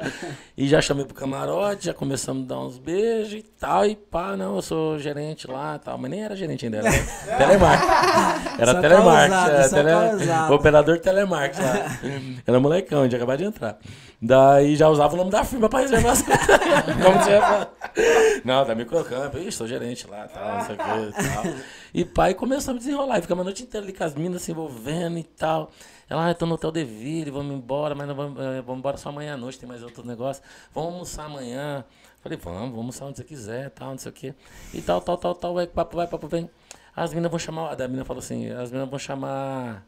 E 0.56 0.68
já 0.68 0.80
chamei 0.80 1.04
pro 1.04 1.16
camarote, 1.16 1.88
já 1.88 1.96
começamos 1.96 2.44
a 2.44 2.54
dar 2.54 2.60
uns 2.60 2.78
beijos 2.78 3.34
e 3.34 3.42
tal. 3.42 3.88
E 3.88 3.96
pá, 3.96 4.38
não, 4.38 4.58
eu 4.58 4.62
sou 4.62 5.00
gerente 5.00 5.50
lá 5.50 5.78
e 5.78 5.80
tal. 5.80 5.98
Mas 5.98 6.12
nem 6.12 6.24
era 6.24 6.36
gerente 6.36 6.66
ainda, 6.66 6.78
era 6.78 6.92
telemarketing. 7.38 7.94
Era 8.62 8.82
telemarketing. 8.82 9.52
era 9.52 9.68
só 9.68 9.76
tele-. 9.76 10.54
Operador 10.54 11.00
telemarketing 11.00 11.64
lá. 11.64 12.00
Era 12.46 12.60
molecão, 12.60 13.00
a 13.00 13.04
gente 13.06 13.16
acabava 13.16 13.38
de 13.38 13.46
entrar. 13.46 13.80
Daí 14.22 14.76
já 14.76 14.88
usava 14.90 15.16
o 15.16 15.18
nome 15.18 15.32
da 15.32 15.44
firma 15.44 15.68
pra 15.68 15.80
reservar 15.80 16.12
as 16.12 16.22
coisas. 16.22 16.46
Como 17.04 17.24
tinha 17.24 17.42
falado. 17.42 17.70
Não, 18.46 18.66
da 18.66 18.76
Microcamp. 18.76 19.34
Ixi, 19.36 19.52
sou 19.54 19.68
gerente 19.68 20.08
lá, 20.08 20.28
tal, 20.28 20.58
não 20.58 20.66
sei 20.66 20.76
o 20.76 20.78
que 20.78 21.20
e 21.20 21.30
tal. 21.30 21.54
E 21.94 22.06
pai 22.06 22.34
começamos 22.36 22.80
a 22.82 22.86
desenrolar. 22.86 23.18
E 23.18 23.22
ficamos 23.24 23.42
a 23.42 23.46
noite 23.46 23.64
inteira 23.64 23.86
ali 23.86 23.92
com 23.92 24.04
as 24.04 24.14
minas 24.14 24.44
se 24.44 24.52
envolvendo 24.52 25.18
e 25.18 25.24
tal. 25.24 25.72
Ela, 26.10 26.26
ah, 26.26 26.30
eu 26.32 26.36
tô 26.36 26.46
no 26.46 26.56
Hotel 26.56 26.72
Deville, 26.72 27.32
vamos 27.32 27.56
embora, 27.56 27.96
mas 27.96 28.08
não 28.08 28.14
vamos, 28.16 28.40
eh, 28.44 28.62
vamos 28.62 28.80
embora 28.80 28.98
só 28.98 29.10
amanhã 29.10 29.34
à 29.36 29.38
noite, 29.38 29.58
tem 29.60 29.68
mais 29.68 29.82
outro 29.84 30.06
negócio. 30.06 30.44
Vamos 30.74 30.92
almoçar 30.94 31.26
amanhã. 31.26 31.84
Falei, 32.22 32.38
vamos, 32.38 32.60
vamos 32.62 32.78
almoçar 32.78 33.06
onde 33.06 33.18
você 33.18 33.24
quiser, 33.24 33.70
tal, 33.72 33.92
não 33.92 33.98
sei 33.98 34.12
o 34.12 34.14
quê. 34.14 34.34
E 34.74 34.82
tal, 34.82 35.02
tal, 35.02 35.18
tal, 35.18 35.34
tal, 35.36 35.54
vai, 35.54 35.66
papo 35.68 35.96
vai, 35.98 36.08
papo 36.08 36.28
vem. 36.28 36.50
As 36.96 37.10
meninas 37.12 37.32
vão 37.32 37.40
chamar, 37.40 37.72
a 37.72 37.76
da 37.76 37.88
mina 37.88 38.06
falou 38.06 38.20
assim, 38.20 38.50
as 38.52 38.70
meninas 38.70 38.90
vão 38.90 39.00
chamar, 39.00 39.86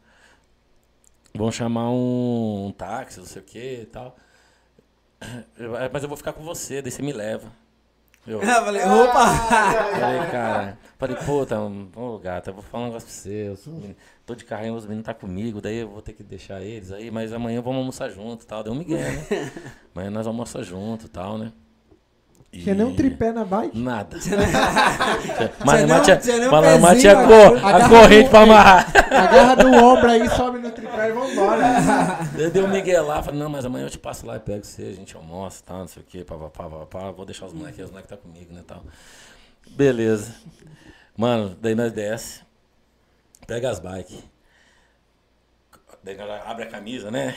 vão 1.34 1.52
chamar 1.52 1.90
um, 1.90 2.66
um 2.66 2.72
táxi, 2.72 3.18
não 3.20 3.26
sei 3.26 3.42
o 3.42 3.44
quê 3.44 3.80
e 3.82 3.86
tal. 3.86 4.16
Eu, 5.56 5.76
"É, 5.76 5.88
mas 5.90 6.02
eu 6.02 6.08
vou 6.08 6.16
ficar 6.16 6.32
com 6.32 6.42
você, 6.42 6.82
daí 6.82 6.90
você 6.90 7.00
me 7.02 7.12
leva. 7.12 7.50
Eu, 8.26 8.42
Eu 8.42 8.46
falei, 8.64 8.82
opa! 8.82 9.24
Falei, 10.00 10.30
cara, 10.30 10.78
falei, 10.98 11.16
um 11.58 11.84
bom 11.86 12.10
lugar, 12.10 12.42
tá, 12.42 12.50
vou 12.52 12.62
falar 12.62 12.84
um 12.84 12.86
negócio 12.88 13.06
pra 13.08 13.14
você. 13.16 13.48
Os 13.50 13.66
meninos- 13.66 13.96
tô 14.26 14.34
de 14.34 14.44
carrinho, 14.44 14.74
os 14.74 14.84
meninos 14.84 15.06
tá 15.06 15.14
comigo, 15.14 15.60
daí 15.60 15.76
eu 15.78 15.88
vou 15.88 16.02
ter 16.02 16.12
que 16.12 16.22
deixar 16.24 16.60
eles 16.60 16.90
aí, 16.92 17.10
mas 17.10 17.32
amanhã 17.32 17.62
vamos 17.62 17.78
almoçar 17.78 18.10
junto 18.10 18.42
e 18.42 18.46
tal. 18.46 18.62
Deu 18.64 18.72
um 18.72 18.76
migué, 18.76 18.96
né? 19.12 19.52
Amanhã 19.94 20.10
nós 20.10 20.26
vamos 20.26 20.40
almoçar 20.54 20.62
junto 20.62 21.06
e 21.06 21.08
tal, 21.08 21.38
né? 21.38 21.52
E- 22.52 22.62
Tinha 22.62 22.74
nem 22.74 22.86
um 22.86 22.94
tripé 22.94 23.32
na 23.32 23.44
bike. 23.44 23.76
Nada. 23.78 24.16
Mas 25.64 25.84
mas 25.88 26.00
um- 26.00 26.02
tinha, 26.02 26.16
tinha 26.16 26.50
mas 26.50 26.80
mas 26.80 26.94
pezinho, 26.94 27.00
tinha 27.00 27.14
né? 27.16 27.26
co- 27.26 27.56
a 27.66 27.68
Agarra 27.68 27.88
corrente 27.88 28.30
pra 28.30 28.40
amarrar. 28.42 28.92
Agarra 29.12 29.56
do 29.56 29.68
ombro 29.68 30.10
aí, 30.10 30.28
sobe 30.30 30.58
no 30.58 30.70
tripé 30.70 31.08
e 31.08 31.12
vambora. 31.12 31.62
Eu 32.38 32.50
dei 32.50 32.62
um 32.62 32.68
migué 32.68 33.00
lá, 33.00 33.22
falei, 33.22 33.38
não, 33.40 33.48
mas 33.50 33.64
amanhã 33.64 33.84
eu 33.86 33.90
te 33.90 33.98
passo 33.98 34.24
lá 34.26 34.36
e 34.36 34.40
pego 34.40 34.64
você, 34.64 34.82
a 34.82 34.92
gente 34.92 35.14
almoça 35.16 35.60
e 35.60 35.64
tal, 35.66 35.78
não 35.80 35.88
sei 35.88 36.02
o 36.02 36.06
quê, 36.06 36.24
pá, 36.24 36.36
pá, 36.36 36.48
pá, 36.48 36.68
pá, 36.70 36.86
pá, 36.86 37.10
vou 37.10 37.26
deixar 37.26 37.46
os 37.46 37.52
moleques, 37.52 37.84
os 37.84 37.90
moleques 37.90 38.08
tá 38.10 38.16
comigo, 38.16 38.52
né, 38.54 38.62
tal. 38.66 38.82
Beleza. 39.70 40.32
Mano, 41.16 41.56
daí 41.60 41.74
nós 41.74 41.92
desce, 41.92 42.40
pega 43.46 43.70
as 43.70 43.78
bikes, 43.78 44.22
daí 46.02 46.16
abre 46.44 46.64
a 46.64 46.70
camisa, 46.70 47.10
né? 47.10 47.36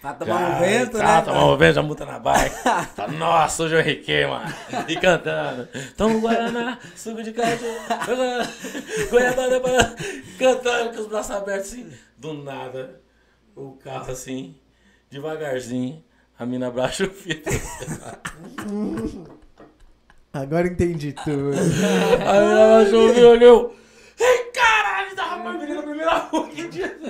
Pra 0.00 0.14
tomar 0.14 0.56
um 0.56 0.58
vento, 0.60 0.96
tá, 0.96 1.16
né? 1.16 1.22
tomar 1.22 1.44
um 1.44 1.56
vento, 1.58 1.74
já 1.74 1.82
muta 1.82 2.06
na 2.06 2.18
bike. 2.18 2.56
Tá, 2.96 3.06
Nossa, 3.06 3.64
hoje 3.64 3.74
eu 3.74 3.80
enriquei, 3.80 4.26
mano. 4.26 4.50
E 4.88 4.96
cantando. 4.96 5.68
Toma 5.94 6.14
um 6.14 6.20
Guaraná, 6.20 6.78
suco 6.96 7.22
de 7.22 7.32
caju, 7.32 7.66
Goiabada, 9.10 9.60
cantando 10.38 10.94
com 10.94 11.00
os 11.02 11.06
braços 11.06 11.30
abertos 11.32 11.72
assim. 11.72 11.92
Do 12.16 12.32
nada, 12.32 12.98
o 13.54 13.72
carro 13.72 14.10
assim, 14.10 14.56
devagarzinho, 15.10 16.02
a 16.38 16.46
mina 16.46 16.68
abaixa 16.68 17.04
o 17.04 17.10
vidro. 17.10 17.52
Agora 20.32 20.66
entendi 20.66 21.12
tudo. 21.12 21.52
A 21.52 22.40
mina 22.40 22.64
abaixou 22.64 23.10
o 23.10 23.18
e 23.18 23.24
olhou. 23.24 23.79
Pra 25.42 25.52
menina 25.52 25.74
na 25.74 25.82
primeira 25.82 26.18
rua, 26.18 26.48
que 26.48 26.68
dia. 26.68 26.96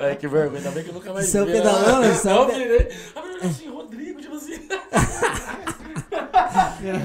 Ai, 0.00 0.16
que 0.16 0.28
vergonha, 0.28 0.58
ainda 0.58 0.70
bem 0.70 0.84
que 0.84 0.90
eu 0.90 0.94
nunca 0.94 1.12
mais 1.12 1.26
Seu 1.26 1.44
vi, 1.46 1.52
pedalão, 1.52 2.00
né? 2.00 2.14
seu 2.14 2.34
Não, 2.34 2.46
pe- 2.46 2.54
virei. 2.54 2.88
A 3.14 3.20
menina 3.22 3.38
olhou 3.40 3.50
assim, 3.50 3.68
Rodrigo, 3.70 4.20
tipo 4.20 4.34
assim. 4.36 4.68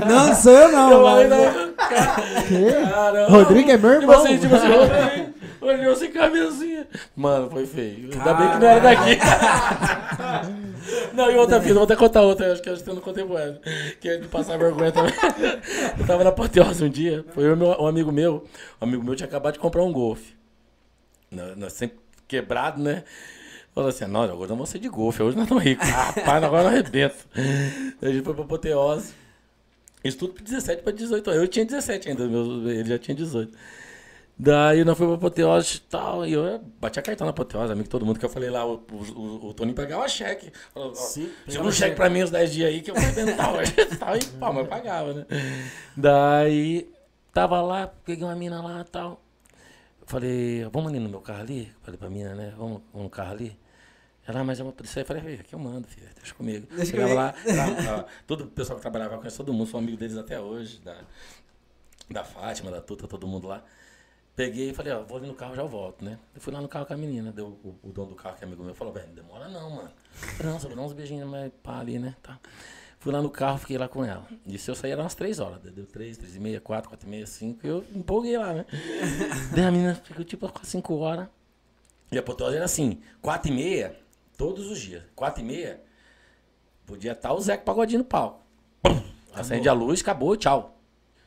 Não 0.07 0.35
sou 0.35 0.51
eu, 0.53 0.71
não. 0.71 0.91
Eu 0.91 1.03
falei, 1.03 1.27
não, 1.27 1.73
cara. 1.77 2.15
Caramba. 2.91 3.29
Rodrigo 3.29 3.71
é 3.71 3.77
meu 3.77 3.99
Tipo 3.99 4.11
irmão. 4.11 4.25
assim, 4.25 4.37
tipo 4.37 4.55
assim, 4.55 4.67
Rodrigo. 4.67 5.38
Olhou 5.61 5.95
sem 5.95 6.11
cabecinha. 6.11 6.87
Mano, 7.15 7.49
foi 7.49 7.65
feio. 7.65 8.09
Ainda 8.13 8.33
bem 8.33 8.51
que 8.51 8.57
não 8.59 8.67
era 8.67 8.79
daqui. 8.79 9.19
Não, 11.13 11.29
e 11.29 11.35
outra 11.35 11.61
fita, 11.61 11.73
vou 11.73 11.83
até 11.83 11.95
contar 11.95 12.21
outra, 12.21 12.51
acho 12.53 12.61
que 12.61 12.69
eu 12.69 12.95
não 12.95 13.01
contei 13.01 13.23
pro 13.23 13.33
Wesley, 13.35 13.59
que 13.99 14.09
é 14.09 14.17
de 14.17 14.27
passar 14.27 14.57
vergonha 14.57 14.91
também. 14.91 15.13
Eu 15.99 16.05
tava 16.07 16.23
na 16.23 16.29
Apoteose 16.29 16.83
um 16.83 16.89
dia, 16.89 17.23
foi 17.33 17.43
eu 17.45 17.55
meu- 17.57 17.69
um 17.79 17.85
amigo 17.85 18.11
meu, 18.11 18.45
um 18.81 18.85
amigo 18.85 19.03
meu 19.03 19.15
tinha 19.15 19.27
acabado 19.27 19.53
de 19.53 19.59
comprar 19.59 19.83
um 19.83 19.91
golfe. 19.91 20.33
Nós, 21.31 21.73
sempre 21.73 21.99
quebrado, 22.27 22.81
né? 22.81 23.03
Falou 23.75 23.89
assim, 23.89 24.05
não, 24.05 24.21
agora 24.23 24.47
não 24.49 24.55
vou 24.57 24.65
ser 24.65 24.79
de 24.79 24.87
golfe, 24.89 25.21
hoje 25.21 25.35
nós 25.35 25.43
estamos 25.45 25.63
ricos. 25.63 25.87
Rapaz, 25.89 26.43
agora 26.43 26.63
eu 26.63 26.67
arrebento. 26.69 27.17
A 28.01 28.07
gente 28.09 28.23
foi 28.23 28.33
pra 28.33 28.43
Apoteose. 28.43 29.13
Isso 30.03 30.17
tudo 30.17 30.35
de 30.37 30.43
17 30.43 30.81
para 30.81 30.93
18 30.93 31.29
anos. 31.29 31.41
Eu 31.43 31.47
tinha 31.47 31.65
17 31.65 32.09
ainda, 32.09 32.25
meu- 32.27 32.69
ele 32.69 32.89
já 32.89 32.97
tinha 32.97 33.13
18. 33.15 33.51
Daí 34.41 34.85
nós 34.85 34.97
fomos 34.97 35.17
pra 35.19 35.27
Apoteose 35.27 35.75
e 35.75 35.79
tal, 35.81 36.25
e 36.25 36.31
eu 36.31 36.59
batia 36.79 37.01
cartão 37.01 37.25
na 37.25 37.31
Apoteose, 37.31 37.73
amigo, 37.73 37.89
todo 37.89 38.05
mundo 38.05 38.17
que 38.17 38.25
eu 38.25 38.29
falei 38.29 38.49
lá, 38.49 38.65
o, 38.65 38.75
o, 38.89 39.47
o 39.47 39.53
Toninho 39.53 39.75
pegava 39.75 40.07
cheque. 40.07 40.49
Falou, 40.73 40.95
Sim, 40.95 41.29
pegava 41.45 41.67
um 41.67 41.71
cheque 41.73 41.95
pra 41.97 42.09
mim 42.09 42.23
uns 42.23 42.31
10 42.31 42.53
dias 42.53 42.69
aí 42.69 42.81
que 42.81 42.89
eu 42.89 42.95
vou 42.95 43.03
arrebentar 43.03 43.53
hoje. 43.53 43.73
tal, 43.99 44.15
e 44.15 44.23
pá, 44.39 44.47
mas 44.53 44.63
eu 44.63 44.67
pagava, 44.67 45.13
né? 45.13 45.25
Daí, 45.97 46.89
tava 47.33 47.61
lá, 47.61 47.87
peguei 48.05 48.23
uma 48.23 48.33
mina 48.35 48.61
lá 48.61 48.79
e 48.79 48.85
tal. 48.85 49.21
Falei, 50.05 50.63
vamos 50.71 50.89
ali 50.89 50.99
no 51.01 51.09
meu 51.09 51.19
carro 51.19 51.41
ali? 51.41 51.71
Falei 51.81 51.97
pra 51.97 52.09
mina, 52.09 52.33
né? 52.33 52.53
Vamos, 52.57 52.81
vamos 52.93 53.03
no 53.03 53.09
carro 53.09 53.31
ali? 53.31 53.59
Ela, 54.25 54.39
"Ah, 54.39 54.43
mas 54.43 54.57
eu 54.59 54.65
vou 54.65 54.73
isso 54.83 54.97
aí. 54.97 55.03
Falei, 55.03 55.21
"Filho, 55.21 55.39
aqui 55.41 55.53
eu 55.53 55.59
mando, 55.59 55.85
filho, 55.87 56.07
deixa 56.15 56.33
comigo. 56.33 56.65
Deixa 56.69 56.91
Chegava 56.91 57.13
lá, 57.13 57.33
comigo. 57.33 57.57
lá, 57.85 57.91
lá, 57.97 58.05
todo 58.25 58.45
o 58.45 58.47
pessoal 58.47 58.77
que 58.77 58.81
trabalhava, 58.81 59.15
eu 59.15 59.17
conheço 59.17 59.37
todo 59.37 59.51
mundo, 59.51 59.67
sou 59.67 59.79
amigo 59.79 59.97
deles 59.97 60.15
até 60.17 60.39
hoje, 60.39 60.79
da, 60.79 60.95
da 62.09 62.23
Fátima, 62.23 62.71
da 62.71 62.79
Tuta, 62.79 63.05
todo 63.07 63.27
mundo 63.27 63.47
lá. 63.47 63.63
Peguei 64.39 64.69
e 64.69 64.73
falei, 64.73 64.93
ó, 64.93 65.03
vou 65.03 65.17
ali 65.17 65.27
no 65.27 65.33
carro, 65.33 65.53
já 65.53 65.63
volto, 65.63 66.01
né? 66.01 66.17
Eu 66.33 66.39
fui 66.39 66.53
lá 66.53 66.61
no 66.61 66.69
carro 66.69 66.85
com 66.85 66.93
a 66.93 66.97
menina, 66.97 67.29
deu 67.29 67.47
o, 67.61 67.75
o 67.83 67.91
dono 67.91 68.11
do 68.11 68.15
carro, 68.15 68.37
que 68.37 68.45
é 68.45 68.47
amigo 68.47 68.63
meu, 68.63 68.73
falou, 68.73 68.93
velho, 68.93 69.07
não 69.07 69.15
demora 69.15 69.49
não, 69.49 69.69
mano. 69.69 69.91
Não, 70.41 70.57
só 70.57 70.69
dar 70.69 70.81
uns 70.81 70.93
beijinhos 70.93 71.29
mais 71.29 71.51
pá 71.61 71.81
ali, 71.81 71.99
né? 71.99 72.15
Tá. 72.23 72.39
Fui 72.99 73.11
lá 73.11 73.21
no 73.21 73.29
carro, 73.29 73.57
fiquei 73.57 73.77
lá 73.77 73.89
com 73.89 74.05
ela. 74.05 74.25
Isso 74.47 74.71
eu 74.71 74.75
saí 74.75 74.91
eram 74.91 75.03
umas 75.03 75.13
três 75.13 75.41
horas. 75.41 75.59
Deu 75.61 75.85
três, 75.85 76.17
três 76.17 76.37
e 76.37 76.39
meia, 76.39 76.61
quatro, 76.61 76.89
quatro 76.89 77.05
e 77.05 77.09
meia, 77.09 77.27
cinco. 77.27 77.67
E 77.67 77.69
eu 77.69 77.83
empolguei 77.93 78.37
lá, 78.37 78.53
né? 78.53 78.65
Daí 79.53 79.65
a 79.65 79.71
menina 79.71 79.95
ficou 79.95 80.23
tipo 80.23 80.49
quase 80.49 80.69
cinco 80.69 80.95
horas. 80.99 81.27
E 82.09 82.17
a 82.17 82.23
Potose 82.23 82.55
era 82.55 82.63
assim, 82.63 83.01
quatro 83.21 83.51
e 83.51 83.53
meia, 83.53 83.93
todos 84.37 84.71
os 84.71 84.79
dias. 84.79 85.03
Quatro 85.17 85.41
e 85.41 85.45
meia, 85.45 85.81
podia 86.85 87.11
estar 87.11 87.33
o 87.33 87.41
Zeca 87.41 87.65
Pagodinho 87.65 87.99
no. 87.99 88.05
Pum! 88.05 88.39
Acende 89.33 89.67
a 89.67 89.73
luz, 89.73 89.99
acabou, 89.99 90.37
tchau. 90.37 90.79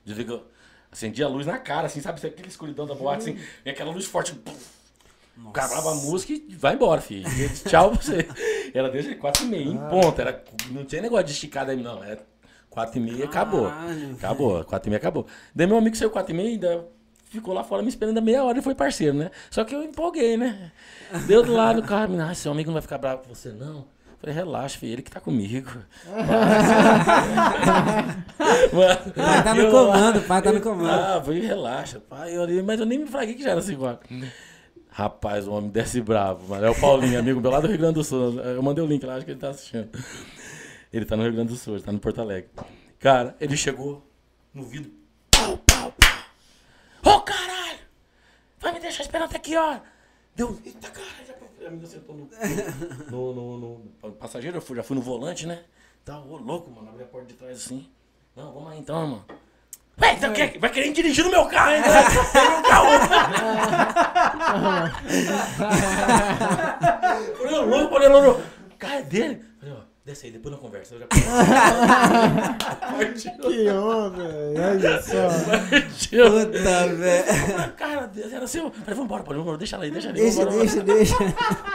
Desligou. 0.03 0.51
Acendi 0.93 1.25
a 1.25 1.29
luz 1.29 1.47
na 1.47 1.59
cara, 1.59 1.87
assim, 1.87 2.03
sabe? 2.03 2.25
Aquela 2.25 2.47
escuridão 2.47 2.87
da 2.87 2.95
boate, 2.95 3.31
assim, 3.31 3.41
e 3.65 3.71
aquela 3.71 3.91
luz 3.91 4.05
forte. 4.05 4.39
Acabava 5.49 5.93
a 5.93 5.95
música 5.95 6.35
e 6.35 6.55
vai 6.55 6.75
embora, 6.75 7.01
filho. 7.01 7.27
Tchau 7.67 7.91
pra 7.91 8.03
você. 8.03 8.29
Era 8.75 8.91
desde 8.91 9.15
4 9.15 9.45
e 9.45 9.47
meia, 9.47 9.65
em 9.65 9.79
ponto. 9.89 10.21
Era, 10.21 10.45
não 10.71 10.85
tinha 10.85 11.01
negócio 11.01 11.25
de 11.25 11.33
esticar 11.33 11.65
daí, 11.65 11.83
não. 11.83 12.05
Era 12.05 12.23
4 12.69 12.99
e 12.99 13.01
meia, 13.01 13.25
acabou. 13.25 13.73
Acabou, 14.19 14.63
4 14.65 14.89
e 14.89 14.91
meia 14.91 14.99
acabou. 14.99 15.27
Daí 15.55 15.67
meu 15.67 15.79
amigo 15.79 15.97
saiu 15.97 16.11
4 16.11 16.31
e 16.31 16.37
meia 16.37 16.49
e 16.49 16.53
ainda 16.53 16.87
ficou 17.25 17.55
lá 17.55 17.65
fora 17.65 17.83
me 17.83 17.89
esperando 17.89 18.19
a 18.19 18.21
meia 18.21 18.45
hora 18.45 18.59
e 18.59 18.63
foi 18.63 18.75
parceiro, 18.75 19.17
né? 19.17 19.31
Só 19.51 19.65
que 19.65 19.75
eu 19.75 19.83
empolguei, 19.83 20.37
né? 20.37 20.71
Deu 21.27 21.43
do 21.43 21.55
lado 21.55 21.81
do 21.81 21.89
carro, 21.89 22.21
ah, 22.21 22.35
seu 22.35 22.53
amigo 22.53 22.69
não 22.69 22.75
vai 22.75 22.83
ficar 22.83 22.99
bravo 22.99 23.23
com 23.23 23.35
você, 23.35 23.49
não. 23.49 23.87
Falei, 24.23 24.37
relaxa, 24.37 24.79
filho, 24.79 24.93
ele 24.93 25.03
que 25.03 25.11
tá 25.11 25.19
comigo. 25.19 25.69
Pai 29.17 29.43
tá 29.43 29.53
no 29.53 29.69
comando, 29.69 30.23
pai 30.23 30.43
tá 30.43 30.53
no 30.53 30.61
comando. 30.61 30.91
Ah, 30.91 31.21
falei, 31.21 31.41
relaxa, 31.41 31.99
pai. 31.99 32.33
Eu, 32.37 32.47
mas 32.65 32.79
eu 32.79 32.87
nem 32.87 33.01
me 33.01 33.07
fraguei 33.07 33.35
que 33.35 33.43
já 33.43 33.51
era 33.51 33.59
assim, 33.59 33.73
igual. 33.73 33.99
Rapaz, 34.91 35.49
o 35.49 35.53
homem 35.53 35.71
desce 35.71 36.01
bravo, 36.01 36.49
mano. 36.49 36.65
É 36.65 36.71
o 36.71 36.81
Paulinho, 36.81 37.19
amigo 37.19 37.41
meu 37.41 37.51
lá 37.51 37.59
do 37.59 37.67
Rio 37.67 37.79
Grande 37.79 37.95
do 37.95 38.05
Sul. 38.05 38.39
Eu 38.39 38.63
mandei 38.63 38.85
o 38.85 38.87
link 38.87 39.05
lá, 39.05 39.17
acho 39.17 39.25
que 39.25 39.33
ele 39.33 39.41
tá 39.41 39.51
assistindo. 39.51 39.91
Ele 40.93 41.05
tá 41.05 41.17
no 41.17 41.25
Rio 41.25 41.33
Grande 41.33 41.49
do 41.49 41.57
Sul, 41.57 41.75
ele 41.75 41.83
tá 41.83 41.91
no 41.91 41.99
Porto 41.99 42.21
Alegre. 42.21 42.49
Cara, 43.01 43.35
ele 43.41 43.57
chegou 43.57 44.09
no 44.55 44.63
vidro. 44.63 44.93
Pau, 45.33 45.59
pau, 45.67 45.93
pau. 47.03 47.17
Ô, 47.17 47.21
caralho! 47.23 47.81
Vai 48.61 48.73
me 48.73 48.79
deixar 48.79 49.03
esperando 49.03 49.31
até 49.31 49.41
que 49.41 49.57
hora? 49.57 49.83
Deu. 50.37 50.57
Eita, 50.65 50.91
caralho! 50.91 51.43
A 51.67 51.71
menina 51.71 51.87
sentou 51.87 52.15
no, 52.17 52.29
no, 53.11 53.33
no, 53.59 53.79
no- 54.03 54.13
passageiro, 54.13 54.57
eu 54.57 54.61
fui, 54.63 54.77
já 54.77 54.83
fui 54.83 54.97
no 54.97 55.03
volante, 55.03 55.47
né? 55.47 55.63
Tá, 56.05 56.19
louco, 56.19 56.71
mano. 56.71 56.89
Abri 56.89 57.05
a 57.05 57.07
porta 57.07 57.27
de 57.29 57.35
trás 57.35 57.57
assim. 57.59 57.89
Não, 58.35 58.53
vamos 58.53 58.73
aí 58.73 58.79
então, 58.81 59.07
mano. 59.07 59.25
Vai, 59.97 60.15
então, 60.17 60.33
quer- 60.33 60.59
vai 60.59 60.71
querer 60.71 60.93
dirigir 60.93 61.23
no 61.25 61.31
meu 61.31 61.47
carro 61.47 61.71
ainda? 61.71 61.89
Tem 62.33 62.49
um 62.49 62.63
carro. 62.63 62.87
Louco, 67.67 67.95
falei, 67.95 68.09
louco. 68.09 68.43
É 68.81 69.03
dele. 69.03 69.45
Desce 70.05 70.27
aí, 70.27 70.33
depois 70.33 70.53
na 70.53 70.61
conversa. 70.61 70.95
Eu 70.97 71.01
já. 71.01 71.07
Que 73.43 73.69
onda, 73.71 74.23
olha 74.25 75.03
só. 75.03 75.29
Partiu. 75.49 76.25
Puta, 76.31 76.87
velho. 76.89 77.73
Cara, 77.77 78.11
era 78.33 78.47
seu. 78.49 78.71
Falei, 78.71 78.95
vambora, 78.95 79.23
pode, 79.23 79.39
vambora, 79.39 79.59
deixa 79.59 79.77
ela 79.77 79.85
aí, 79.85 79.91
deixa 79.93 80.09
ali. 80.09 80.21
Deixa, 80.21 80.45
vambora, 80.45 80.59
deixa, 80.59 80.83
deixa. 80.83 81.15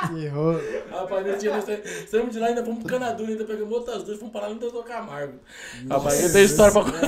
Que 0.09 0.27
rolo. 0.27 0.59
Rapaz, 0.91 1.25
nesse 1.25 1.39
dia 1.39 1.53
nós 1.55 1.63
saímos- 2.09 2.33
de 2.33 2.39
lá, 2.39 2.47
ainda 2.47 2.63
fomos 2.65 2.79
pro 2.79 2.89
Canadura, 2.89 3.29
ainda 3.31 3.45
pegamos 3.45 3.71
outras 3.73 4.03
duas, 4.03 4.19
fomos 4.19 4.33
parar 4.33 4.49
no 4.49 4.55
Doutor 4.55 4.83
Camargo. 4.83 5.39
Rapaz, 5.89 6.23
eu 6.23 6.31
tenho 6.33 6.45
história 6.45 6.73
pra 6.73 6.83
contar. 6.83 7.01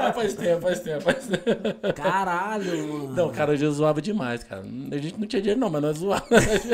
Mas 0.00 0.14
faz 0.14 0.34
tempo, 0.34 0.60
faz 0.62 0.80
tempo, 0.80 1.00
faz 1.02 1.26
tempo. 1.26 1.92
Caralho, 1.94 2.88
mano. 2.88 3.12
Não, 3.14 3.30
cara, 3.32 3.52
a 3.52 3.56
gente 3.56 3.72
zoava 3.74 4.00
demais, 4.00 4.44
cara. 4.44 4.62
A 4.62 4.96
gente 4.96 5.18
não 5.18 5.26
tinha 5.26 5.42
dinheiro 5.42 5.60
não, 5.60 5.70
mas 5.70 5.82
nós 5.82 5.98
zoava. 5.98 6.24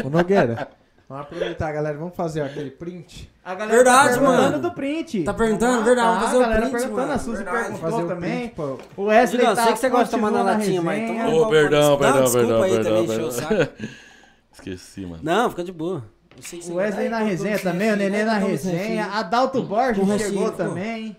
Ô, 0.05 0.11
Nogueira, 0.11 0.69
vamos 1.11 1.27
aproveitar, 1.27 1.71
galera. 1.73 1.99
Vamos 1.99 2.15
fazer 2.17 2.41
aquele 2.41 2.71
print. 2.71 3.31
A 3.45 3.55
galera 3.55 3.77
Verdade, 3.77 4.09
tá 4.09 4.15
perguntando 4.21 4.43
mano. 4.53 4.63
do 4.63 4.71
print. 4.73 5.23
Tá 5.25 5.35
perguntando? 5.35 5.85
Verdade, 5.85 6.07
vamos 6.09 6.23
Ah, 6.23 6.27
fazer 6.27 6.37
a 6.37 6.39
o 6.39 6.43
galera 6.43 6.61
print, 6.63 6.73
perguntando, 6.73 7.01
mano. 7.09 7.13
a 7.13 7.19
Suzy 7.19 7.37
Verdade. 7.45 7.59
perguntou 7.65 7.91
Fazer 7.91 8.03
o 8.03 8.09
também. 8.09 8.39
print, 8.39 8.55
pô. 8.55 8.79
O 8.97 9.05
Wesley 9.07 9.41
Digão, 9.41 9.55
tá 9.57 9.63
sei 9.65 9.73
que 9.75 9.79
você 9.81 9.89
gosta 9.91 10.05
de 10.05 10.11
tomar 10.13 10.31
na 10.31 10.43
latinha, 10.43 10.81
mas 10.83 11.01
resenha. 11.01 11.25
toma- 11.25 11.37
Ô, 11.37 11.51
perdão, 11.51 11.91
Não, 11.91 11.99
perdão, 11.99 12.23
desculpa 12.25 12.47
perdão, 12.47 12.63
aí 12.63 12.71
perdão, 12.73 13.07
também, 13.07 13.27
encheu 13.27 13.29
o 13.29 13.49
perdão. 13.49 13.69
Esqueci, 14.53 15.01
mano. 15.07 15.21
Não, 15.23 15.51
fica 15.51 15.65
de 15.65 15.73
boa. 15.73 16.05
Eu 16.37 16.43
sei 16.43 16.59
que 16.59 16.65
você 16.65 16.73
O 16.73 16.77
Wesley 16.77 17.09
na 17.09 17.19
resenha 17.19 17.59
também, 17.59 17.93
o 17.93 17.97
Nenê 17.97 18.25
na 18.25 18.35
tô 18.41 18.47
sem 18.47 18.51
resenha. 18.73 19.07
Adalto 19.13 19.63
Borges 19.63 20.05
Com 20.07 20.19
chegou 20.19 20.45
pô. 20.47 20.51
também. 20.53 21.17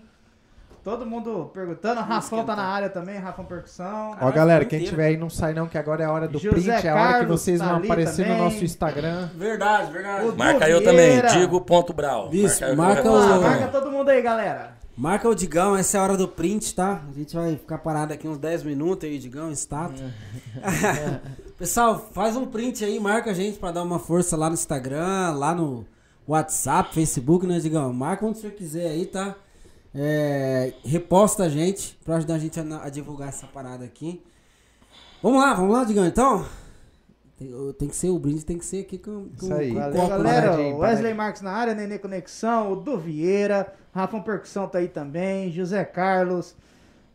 Todo 0.84 1.06
mundo 1.06 1.48
perguntando, 1.54 2.00
o 2.00 2.04
Rafão 2.04 2.44
tá 2.44 2.56
na 2.56 2.64
área 2.64 2.90
também, 2.90 3.16
Rafão 3.16 3.44
Percussão. 3.44 4.16
Ó, 4.20 4.30
galera, 4.32 4.64
quem 4.64 4.82
tiver 4.84 5.06
aí, 5.06 5.16
não 5.16 5.30
sai 5.30 5.54
não, 5.54 5.68
que 5.68 5.78
agora 5.78 6.02
é 6.02 6.06
a 6.06 6.10
hora 6.12 6.26
do 6.26 6.40
José 6.40 6.50
print. 6.72 6.86
É 6.86 6.90
a 6.90 6.94
hora 6.96 7.20
que 7.20 7.26
vocês 7.26 7.60
tá 7.60 7.66
vão 7.66 7.76
ali 7.76 7.86
aparecer 7.86 8.26
no 8.26 8.32
também. 8.32 8.44
nosso 8.44 8.64
Instagram. 8.64 9.28
Verdade, 9.36 9.92
verdade. 9.92 10.26
O 10.26 10.36
Marca 10.36 10.68
eu 10.68 10.82
também, 10.82 11.22
Digo 11.32 11.60
ponto 11.60 11.92
Brau. 11.92 12.30
Isso, 12.32 12.60
marca 12.76 13.08
lá, 13.08 13.38
o- 13.38 13.42
marca 13.42 13.68
todo 13.68 13.92
mundo 13.92 14.08
aí, 14.08 14.20
galera. 14.20 14.76
Marca 14.96 15.28
o 15.28 15.34
Digão, 15.34 15.76
essa 15.76 15.96
é 15.96 16.00
a 16.00 16.02
hora 16.02 16.16
do 16.16 16.26
print, 16.28 16.74
tá? 16.74 17.00
A 17.08 17.12
gente 17.16 17.34
vai 17.34 17.52
ficar 17.56 17.78
parado 17.78 18.12
aqui 18.12 18.26
uns 18.26 18.36
10 18.36 18.64
minutos 18.64 19.08
aí, 19.08 19.18
Digão, 19.18 19.50
estátua. 19.52 20.10
Pessoal, 21.58 22.08
faz 22.12 22.36
um 22.36 22.44
print 22.46 22.84
aí, 22.84 22.98
marca 22.98 23.30
a 23.30 23.34
gente 23.34 23.56
pra 23.58 23.70
dar 23.70 23.82
uma 23.84 23.98
força 24.00 24.36
lá 24.36 24.48
no 24.48 24.54
Instagram, 24.54 25.32
lá 25.36 25.54
no 25.54 25.86
WhatsApp, 26.26 26.92
Facebook, 26.92 27.46
né, 27.46 27.58
Digão? 27.60 27.92
Marca 27.92 28.26
onde 28.26 28.38
você 28.38 28.50
quiser 28.50 28.88
aí, 28.88 29.06
tá? 29.06 29.36
É, 29.94 30.72
reposta 30.84 31.44
a 31.44 31.48
gente 31.48 31.98
pra 32.04 32.16
ajudar 32.16 32.34
a 32.34 32.38
gente 32.38 32.58
a, 32.58 32.84
a 32.84 32.88
divulgar 32.88 33.28
essa 33.28 33.46
parada 33.46 33.84
aqui. 33.84 34.22
Vamos 35.22 35.40
lá, 35.40 35.54
vamos 35.54 35.72
lá, 35.72 35.84
Digão, 35.84 36.06
então? 36.06 36.44
Tem, 37.38 37.50
tem 37.78 37.88
que 37.88 37.96
ser, 37.96 38.08
o 38.08 38.18
brinde 38.18 38.44
tem 38.44 38.58
que 38.58 38.64
ser 38.64 38.80
aqui 38.80 38.98
com, 38.98 39.28
com, 39.38 39.44
Isso 39.44 39.54
aí. 39.54 39.68
com 39.68 39.74
Valeu, 39.74 39.96
copo, 39.96 40.08
galera, 40.08 40.40
né? 40.40 40.48
paradinho, 40.48 40.76
o 40.76 40.78
Wesley. 40.78 41.14
Marques 41.14 41.42
na 41.42 41.52
área, 41.52 41.74
Nenê 41.74 41.98
Conexão, 41.98 42.72
o 42.72 42.76
Du 42.76 42.98
Vieira, 42.98 43.72
Rafão 43.94 44.22
Percussão 44.22 44.66
tá 44.66 44.78
aí 44.78 44.88
também, 44.88 45.50
José 45.50 45.84
Carlos, 45.84 46.54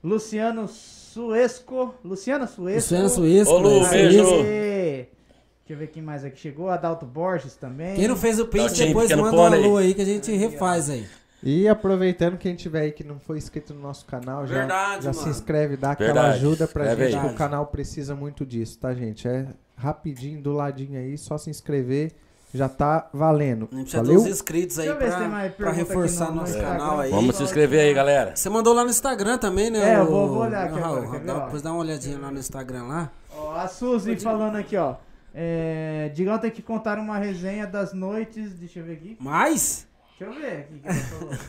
Luciano 0.04 0.68
Suesco, 0.68 1.96
Luciana 2.04 2.46
Suesco. 2.46 2.94
Luciano 2.94 3.10
Suesco. 3.10 3.54
Ô, 3.54 3.60
Lu, 3.60 3.82
né? 3.82 3.90
beijo. 3.90 4.24
Deixa 4.24 5.74
eu 5.74 5.78
ver 5.78 5.88
quem 5.88 6.02
mais 6.02 6.24
aqui 6.24 6.40
chegou, 6.40 6.70
Adalto 6.70 7.06
Borges 7.06 7.56
também. 7.56 7.96
Quem 7.96 8.08
não 8.08 8.16
fez 8.16 8.40
o 8.40 8.46
print, 8.46 8.74
depois 8.86 9.10
manda 9.14 9.36
um 9.36 9.46
alô 9.46 9.78
aí 9.78 9.94
que 9.94 10.02
a 10.02 10.06
gente 10.06 10.32
refaz 10.32 10.90
aí. 10.90 11.06
E 11.50 11.66
aproveitando, 11.66 12.38
quem 12.38 12.56
tiver 12.56 12.82
aí 12.82 12.92
que 12.92 13.06
não 13.06 13.20
foi 13.20 13.38
inscrito 13.38 13.74
no 13.74 13.80
nosso 13.80 14.06
canal, 14.06 14.46
já, 14.46 14.56
Verdade, 14.60 15.06
já 15.06 15.14
se 15.14 15.30
inscreve, 15.30 15.78
dá 15.78 15.92
aquela 15.92 16.12
Verdade, 16.12 16.36
ajuda 16.36 16.68
pra 16.68 16.84
escreve 16.90 17.12
gente, 17.12 17.22
que 17.22 17.28
o 17.28 17.34
canal 17.38 17.66
precisa 17.68 18.14
muito 18.16 18.46
disso, 18.46 18.78
tá, 18.80 18.94
gente? 18.94 19.26
É 19.30 19.48
rapidinho, 19.78 20.42
do 20.42 20.52
ladinho 20.52 21.00
aí, 21.00 21.18
só 21.18 21.38
se 21.38 21.50
inscrever, 21.50 22.12
já 22.54 22.68
tá 22.68 23.08
valendo. 23.14 23.70
A 23.72 23.76
gente 23.78 23.84
precisa 23.84 24.04
Valeu? 24.04 24.20
dos 24.20 24.28
inscritos 24.28 24.78
aí 24.78 24.94
pra, 24.94 25.30
mais 25.30 25.54
pra 25.56 25.72
reforçar 25.72 26.26
no- 26.26 26.32
no 26.32 26.38
nosso 26.42 26.52
Instagram. 26.52 26.78
canal 26.80 27.00
aí. 27.00 27.12
Vamos 27.12 27.36
se 27.38 27.44
inscrever 27.44 27.80
aí, 27.80 27.94
galera. 27.94 28.36
Você 28.36 28.50
mandou 28.50 28.74
lá 28.74 28.84
no 28.84 28.90
Instagram 28.90 29.38
também, 29.38 29.70
né? 29.70 29.94
É, 29.94 30.00
eu 30.00 30.06
vou- 30.06 30.28
vou 30.28 30.42
olhar 30.42 30.66
aqui 30.66 30.78
Raul, 30.82 30.98
agora, 30.98 31.20
dá-? 31.22 31.46
Depois 31.46 31.62
dá 31.62 31.72
uma 31.72 31.80
olhadinha 31.80 32.20
lá 32.20 32.30
no 32.30 32.40
Instagram 32.40 32.84
lá. 32.88 33.10
Ó, 33.34 33.56
a 33.56 33.70
Suzy 33.70 34.18
falando 34.20 34.58
aqui, 34.58 34.76
ó. 34.76 34.96
É, 35.34 36.12
Digão 36.14 36.38
tem 36.40 36.52
que 36.52 36.62
contar 36.62 36.98
uma 37.00 37.18
resenha 37.18 37.66
das 37.66 37.94
noites. 37.94 38.52
Deixa 38.56 38.80
eu 38.80 38.84
ver 38.86 38.94
aqui. 38.94 39.16
Mas, 39.18 39.87
Deixa 40.20 40.34
eu 40.34 40.34
ver 40.34 40.58
aqui 40.62 40.74
o 40.74 40.80
que 40.80 40.88
ela 40.88 40.98
falou. 40.98 41.30
Deixa 41.30 41.48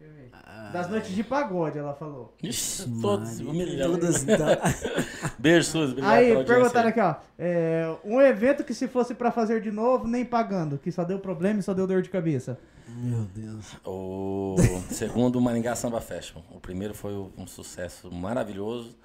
eu 0.00 0.10
ver. 0.12 0.30
Das 0.72 0.88
noites 0.88 1.10
de 1.10 1.24
pagode, 1.24 1.78
ela 1.78 1.94
falou. 1.94 2.32
Ixi, 2.42 2.88
todos 3.00 3.40
humilhando. 3.40 3.98
todas 3.98 4.22
então. 4.22 4.46
Beijo, 5.38 5.68
Suzy. 5.68 5.96
Aí, 6.00 6.44
perguntaram 6.44 6.88
aqui, 6.90 7.00
ó. 7.00 7.16
é, 7.38 7.96
um 8.04 8.20
evento 8.20 8.62
que 8.62 8.72
se 8.72 8.86
fosse 8.86 9.14
pra 9.14 9.32
fazer 9.32 9.60
de 9.60 9.72
novo, 9.72 10.06
nem 10.06 10.24
pagando. 10.24 10.78
Que 10.78 10.92
só 10.92 11.02
deu 11.02 11.18
problema 11.18 11.58
e 11.58 11.62
só 11.62 11.74
deu 11.74 11.86
dor 11.86 12.02
de 12.02 12.10
cabeça. 12.10 12.58
Meu 12.86 13.22
Deus. 13.34 13.76
O 13.84 14.56
segundo, 14.90 15.40
Maringá 15.40 15.74
Samba 15.74 16.00
Festival. 16.00 16.44
O 16.50 16.60
primeiro 16.60 16.94
foi 16.94 17.12
um 17.36 17.46
sucesso 17.46 18.12
maravilhoso. 18.12 18.96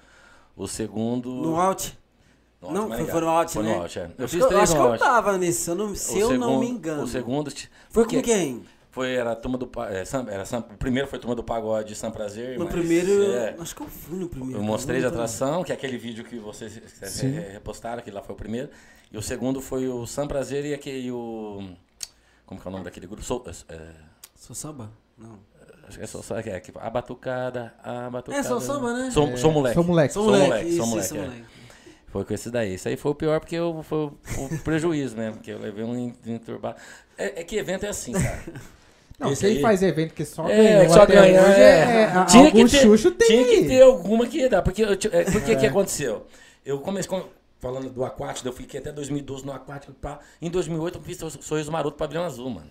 O 0.56 0.68
segundo. 0.68 1.30
No 1.32 1.56
out? 1.56 1.98
No 2.62 2.72
Não, 2.72 2.80
foi, 2.82 2.88
Maringá. 2.90 3.12
foi 3.12 3.20
no 3.20 3.28
out, 3.28 3.52
Foi 3.52 3.62
né? 3.62 3.68
no 3.68 3.74
é. 3.74 3.80
Eu 4.18 4.24
acho 4.24 4.28
fiz 4.28 4.42
que, 4.42 4.48
três 4.48 4.62
acho 4.62 4.72
que 4.74 4.78
no 4.78 4.94
eu 4.94 4.98
tava 4.98 5.38
nisso, 5.38 5.60
se 5.62 5.70
eu 5.70 5.74
não, 5.74 5.94
se 5.94 6.14
O 6.14 6.18
eu 6.18 6.38
não 6.38 6.46
segundo- 6.48 6.60
me 6.60 6.68
engano. 6.68 7.02
O 7.02 7.06
segundo. 7.06 7.52
Foi 7.90 8.04
com 8.04 8.22
quem? 8.22 8.62
Foi, 8.90 9.14
era 9.14 9.32
a 9.32 9.36
turma 9.36 9.56
do. 9.56 9.70
É, 9.88 10.02
era 10.34 10.44
o 10.58 10.76
primeiro 10.76 11.06
foi 11.08 11.18
a 11.18 11.22
turma 11.22 11.36
do 11.36 11.44
pagode 11.44 11.94
São 11.94 12.10
Prazer. 12.10 12.58
No 12.58 12.64
mas, 12.64 12.72
primeiro, 12.74 13.22
é, 13.32 13.54
acho 13.58 13.74
que 13.74 13.82
eu 13.82 13.86
fui 13.86 14.18
no 14.18 14.28
primeiro. 14.28 14.58
eu 14.58 14.62
mostrei 14.64 14.98
de 14.98 15.04
não 15.04 15.12
atração, 15.12 15.62
que 15.62 15.70
é 15.70 15.74
aquele 15.76 15.96
vídeo 15.96 16.24
que 16.24 16.36
vocês 16.38 16.80
Sim. 17.04 17.30
repostaram, 17.30 18.02
que 18.02 18.10
lá 18.10 18.20
foi 18.20 18.34
o 18.34 18.38
primeiro. 18.38 18.68
E 19.12 19.16
o 19.16 19.22
segundo 19.22 19.60
foi 19.60 19.88
o 19.88 20.06
São 20.06 20.26
Prazer 20.26 20.64
e 20.66 20.74
aquele. 20.74 21.10
O, 21.12 21.70
como 22.44 22.60
que 22.60 22.66
é 22.66 22.68
o 22.68 22.72
nome 22.72 22.84
daquele 22.84 23.06
grupo? 23.06 23.22
Sou, 23.22 23.44
é, 23.68 23.90
Sou 24.34 24.56
samba? 24.56 24.90
Não. 25.16 25.38
acho 25.86 25.96
que 25.98 26.02
é 26.04 26.06
só, 26.08 26.20
só 26.20 26.42
que 26.42 26.50
é, 26.50 26.58
que, 26.58 26.72
a 26.76 26.90
batucada, 26.90 27.72
a 27.84 28.10
batucada. 28.10 28.40
É, 28.40 28.42
sou 28.42 28.60
samba, 28.60 28.92
né? 28.92 29.10
Sou, 29.12 29.36
sou 29.36 29.52
moleque. 29.52 29.74
Sou 29.74 29.84
moleque. 29.84 30.14
Sou 30.14 30.24
Sou 30.24 30.32
moleque, 30.32 30.48
moleque, 30.50 30.68
isso, 30.68 30.84
sou 30.84 30.98
isso, 30.98 31.14
moleque, 31.14 31.32
é. 31.32 31.36
moleque. 31.38 31.59
Foi 32.10 32.24
com 32.24 32.34
esse 32.34 32.50
daí. 32.50 32.74
Isso 32.74 32.88
aí 32.88 32.96
foi 32.96 33.12
o 33.12 33.14
pior 33.14 33.38
porque 33.40 33.54
eu, 33.56 33.82
foi 33.84 33.98
o, 33.98 34.12
o 34.44 34.58
prejuízo 34.64 35.16
mesmo, 35.16 35.34
porque 35.36 35.50
eu 35.52 35.58
levei 35.58 35.84
um 35.84 36.12
enturbado. 36.26 36.76
É, 37.16 37.40
é 37.40 37.44
que 37.44 37.56
evento 37.56 37.86
é 37.86 37.88
assim, 37.88 38.12
cara. 38.12 38.42
Não, 39.18 39.30
Esse 39.32 39.46
quem 39.46 39.56
aí- 39.56 39.62
faz 39.62 39.82
evento 39.82 40.14
que 40.14 40.24
só 40.24 40.48
É, 40.48 40.56
ganhou 40.56 40.86
que 40.86 40.92
só 40.92 41.06
ganha. 41.06 41.40
hoje 41.42 41.60
é. 41.60 41.62
é, 41.62 42.02
é, 42.04 42.24
tinha 42.24 42.50
que 42.50 42.64
ter, 42.64 42.78
chucho 42.80 43.10
tem 43.10 43.28
Tinha 43.28 43.44
que 43.44 43.68
ter 43.68 43.82
alguma 43.82 44.26
que 44.26 44.48
dar. 44.48 44.62
Porque, 44.62 44.82
eu, 44.82 44.96
ti- 44.96 45.10
é, 45.12 45.24
que 45.56 45.66
aconteceu? 45.66 46.26
Eu 46.64 46.80
comecei, 46.80 47.08
com- 47.08 47.28
falando 47.58 47.90
do 47.90 48.02
aquático, 48.04 48.48
eu 48.48 48.52
fiquei 48.52 48.80
até 48.80 48.90
2012 48.90 49.44
no 49.44 49.52
aquático. 49.52 49.92
Pá. 49.92 50.18
Em 50.40 50.48
2008 50.50 50.98
eu 50.98 51.02
fiz 51.02 51.20
o 51.22 51.30
Sorriso 51.42 51.70
Maroto 51.70 51.96
Pavilhão 51.98 52.24
Azul, 52.24 52.48
mano. 52.48 52.70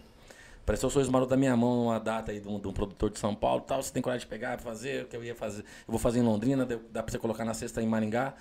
Apareceu 0.63 0.89
o 0.89 0.91
Sorriso 0.91 1.11
Maroto 1.11 1.29
da 1.29 1.37
minha 1.37 1.55
mão 1.55 1.83
numa 1.83 1.99
data 1.99 2.31
aí 2.31 2.39
de 2.39 2.47
um, 2.47 2.59
de 2.59 2.67
um 2.67 2.73
produtor 2.73 3.09
de 3.11 3.19
São 3.19 3.33
Paulo 3.35 3.61
tal. 3.61 3.81
Você 3.81 3.93
tem 3.93 4.01
coragem 4.01 4.25
de 4.25 4.29
pegar, 4.29 4.57
fazer 4.59 5.03
o 5.03 5.07
que 5.07 5.15
eu 5.15 5.23
ia 5.23 5.35
fazer. 5.35 5.61
Eu 5.61 5.65
vou 5.91 5.99
fazer 5.99 6.19
em 6.19 6.23
Londrina, 6.23 6.65
dá 6.65 7.03
pra 7.03 7.11
você 7.11 7.19
colocar 7.19 7.45
na 7.45 7.53
sexta 7.53 7.79
em 7.81 7.87
Maringá. 7.87 8.33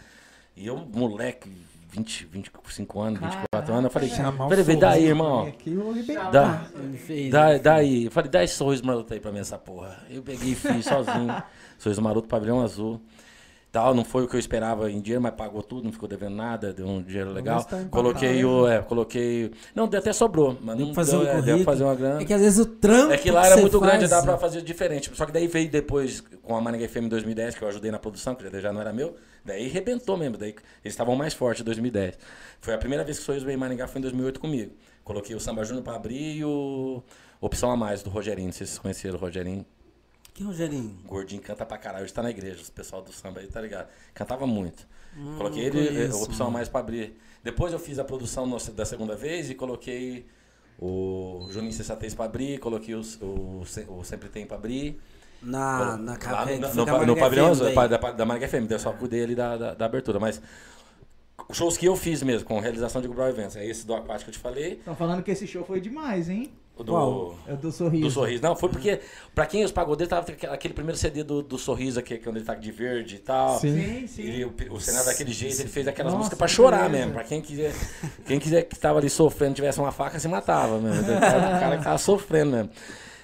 E 0.59 0.67
eu, 0.67 0.77
moleque, 0.77 1.49
20, 1.93 2.27
25 2.27 3.01
anos, 3.01 3.21
24 3.21 3.73
anos, 3.73 3.85
eu 3.85 3.91
falei, 3.91 4.09
o 4.09 4.49
peraí, 4.49 4.65
vem 4.65 4.77
daí, 4.77 5.05
irmão. 5.07 5.53
Dá. 6.33 6.67
Dá, 7.31 7.59
daí, 7.59 8.07
eu 8.07 8.11
falei, 8.11 8.29
dá 8.29 8.43
esse 8.43 8.55
sorriso 8.55 8.85
maroto 8.85 9.15
aí 9.15 9.21
pra 9.21 9.31
mim, 9.31 9.39
essa 9.39 9.57
porra. 9.57 10.03
Eu 10.11 10.21
peguei 10.21 10.53
e 10.53 10.55
fiz 10.57 10.85
sozinho. 10.85 11.43
sorriso 11.79 12.03
maroto, 12.03 12.27
pavilhão 12.27 12.61
azul. 12.61 13.01
Tal, 13.71 13.95
não 13.95 14.03
foi 14.03 14.25
o 14.25 14.29
que 14.29 14.35
eu 14.35 14.41
esperava 14.41 14.91
em 14.91 14.99
dinheiro, 14.99 15.23
mas 15.23 15.35
pagou 15.35 15.63
tudo, 15.63 15.85
não 15.85 15.93
ficou 15.93 16.09
devendo 16.09 16.35
nada, 16.35 16.73
deu 16.73 16.87
um 16.87 17.03
dinheiro 17.03 17.31
legal. 17.31 17.63
tá 17.65 17.85
coloquei 17.91 18.43
o. 18.43 18.67
É, 18.67 18.81
coloquei. 18.81 19.51
Não, 19.75 19.85
até 19.85 20.11
sobrou, 20.11 20.57
mas 20.63 20.79
Deu 20.79 20.87
não 20.87 20.95
fazer 20.95 21.19
deu, 21.19 21.21
um 21.21 21.27
é, 21.27 21.43
deu 21.43 21.65
fazer 21.65 21.85
uma 21.85 21.95
grana. 21.95 22.23
É 22.23 22.25
que 22.25 22.33
às 22.33 22.41
vezes 22.41 22.59
o 22.59 22.65
trampo. 22.65 23.13
É 23.13 23.19
que 23.19 23.31
lá 23.31 23.43
que 23.43 23.47
era 23.49 23.57
muito 23.61 23.79
grande, 23.79 23.99
faz, 23.99 24.11
dava 24.11 24.27
pra 24.27 24.39
fazer 24.39 24.63
diferente. 24.63 25.11
Só 25.15 25.27
que 25.27 25.33
daí 25.33 25.47
veio 25.47 25.71
depois 25.71 26.23
com 26.43 26.57
a 26.57 26.61
Maringá 26.63 26.89
FM 26.89 26.97
em 26.97 27.09
2010, 27.09 27.57
que 27.57 27.63
eu 27.63 27.69
ajudei 27.69 27.91
na 27.91 27.99
produção, 27.99 28.35
que 28.35 28.61
já 28.61 28.73
não 28.73 28.81
era 28.81 28.93
meu. 28.93 29.15
Daí 29.45 29.69
rebentou 29.69 30.17
mesmo. 30.17 30.39
Daí 30.39 30.51
eles 30.51 30.95
estavam 30.95 31.15
mais 31.15 31.35
fortes 31.35 31.61
em 31.61 31.65
2010. 31.65 32.19
Foi 32.63 32.73
a 32.73 32.79
primeira 32.79 33.05
vez 33.05 33.19
que 33.19 33.23
o 33.23 33.27
Sorriso 33.27 33.45
veio 33.45 33.57
em 33.57 33.61
Maringá, 33.61 33.87
foi 33.87 33.99
em 33.99 34.03
2008 34.03 34.41
comigo. 34.41 34.73
Coloquei 35.05 35.37
o 35.37 35.41
Samba 35.41 35.63
Júnior 35.65 35.85
pra 35.85 35.95
abrir 35.95 36.39
e 36.39 36.45
o 36.45 37.03
Opção 37.41 37.71
a 37.71 37.77
Mais, 37.77 38.03
do 38.03 38.09
Rogerinho. 38.09 38.47
Não 38.47 38.53
sei 38.53 38.67
se 38.67 38.73
vocês 38.73 38.79
conheceram 38.79 39.17
o 39.17 39.21
Rogerinho. 39.21 39.65
Que 40.39 40.45
Rogerinho? 40.45 40.97
Gordinho 41.05 41.43
canta 41.43 41.67
pra 41.67 41.77
caralho. 41.77 42.05
Hoje 42.05 42.13
tá 42.13 42.23
na 42.23 42.31
igreja, 42.31 42.63
o 42.63 42.71
pessoal 42.71 43.03
do 43.03 43.11
samba 43.13 43.41
aí, 43.41 43.49
tá 43.49 43.61
ligado? 43.61 43.89
Cantava 44.15 44.47
muito. 44.47 44.87
coloquei 45.37 45.69
não 45.69 45.77
ele, 45.81 45.89
conheço, 45.89 46.17
eh, 46.17 46.23
opção 46.23 46.49
mais 46.49 46.69
pra 46.69 46.79
abrir. 46.79 47.19
Depois 47.43 47.73
eu 47.73 47.79
fiz 47.81 47.99
a 47.99 48.05
produção 48.05 48.47
no- 48.47 48.57
da 48.73 48.85
segunda 48.85 49.17
vez 49.17 49.51
e 49.51 49.55
coloquei 49.57 50.27
o 50.79 51.49
Juninho 51.51 51.73
Sensatez 51.73 52.15
pra 52.15 52.27
abrir, 52.27 52.59
coloquei 52.61 52.95
o, 52.95 53.03
o, 53.21 53.63
o 53.99 54.05
Sempre 54.05 54.29
Tem 54.29 54.47
pra 54.47 54.57
abrir. 54.57 55.01
Na, 55.43 55.97
na 55.97 56.13
Lá 56.13 56.19
capa. 56.19 56.45
no, 56.53 56.59
no, 56.75 56.87
no, 57.01 57.07
no 57.07 57.17
pavilhão 57.17 57.53
da, 57.57 57.87
da, 57.89 58.11
da 58.13 58.25
Maringá 58.25 58.47
FM, 58.47 58.71
eu 58.71 58.79
só 58.79 58.93
cuidei 58.93 59.25
ali 59.25 59.35
da, 59.35 59.57
da, 59.57 59.75
da 59.75 59.87
abertura. 59.87 60.21
Mas 60.21 60.41
shows 61.53 61.77
que 61.77 61.87
eu 61.87 61.97
fiz 61.97 62.23
mesmo, 62.23 62.47
com 62.47 62.61
realização 62.61 63.03
de 63.03 63.09
Gubral 63.09 63.29
Eventos, 63.29 63.57
é 63.57 63.67
esse 63.67 63.85
do 63.85 63.93
Aquático 63.93 64.31
que 64.31 64.37
eu 64.37 64.39
te 64.39 64.39
falei, 64.41 64.75
Estão 64.75 64.95
falando 64.95 65.21
que 65.25 65.33
esse 65.33 65.49
show 65.49 65.65
foi 65.65 65.81
demais, 65.81 66.29
hein? 66.29 66.53
Do... 66.85 66.93
Qual? 66.93 67.35
É 67.47 67.55
do 67.57 67.71
sorriso. 67.73 68.05
Do 68.05 68.11
Sorriso. 68.11 68.43
Não, 68.43 68.55
foi 68.57 68.69
porque, 68.69 69.01
pra 69.35 69.47
quem 69.47 69.65
os 69.65 69.73
pagodeiros, 69.73 70.11
tava 70.11 70.27
aquele- 70.55 70.75
primeiro 70.75 70.97
CD 70.99 71.23
do, 71.23 71.43
do 71.43 71.59
Sorriso, 71.59 71.99
aqui, 71.99 72.19
quando 72.19 72.37
ele 72.37 72.45
tá 72.45 72.55
de 72.55 72.71
verde 72.71 73.17
e 73.17 73.19
tal. 73.19 73.59
Sim. 73.59 73.75
Sim, 73.77 74.07
sim. 74.07 74.23
Ele, 74.23 74.45
o, 74.45 74.55
o 74.71 74.81
cenário 74.81 75.07
daquele 75.07 75.33
jeito, 75.33 75.61
ele 75.61 75.69
fez 75.69 75.87
aquelas 75.89 76.13
Nossa, 76.13 76.19
músicas 76.25 76.39
pra 76.39 76.49
chorar 76.49 76.83
beleza. 76.85 76.99
mesmo. 76.99 77.13
Pra 77.15 77.25
quem 77.25 77.41
quiser, 77.41 77.75
quem 78.27 78.39
quiser 78.39 78.63
que 78.63 78.79
tava 78.79 78.99
ali 78.99 79.11
sofrendo, 79.11 79.55
tivesse 79.55 79.79
uma 79.81 79.93
faca, 79.93 80.19
se 80.19 80.29
matava 80.29 80.79
mesmo. 80.79 81.03
O 81.03 81.21
cara, 81.21 81.79
que 81.79 81.85
tava 81.85 81.99
sofrendo 81.99 82.51
mesmo. 82.53 82.71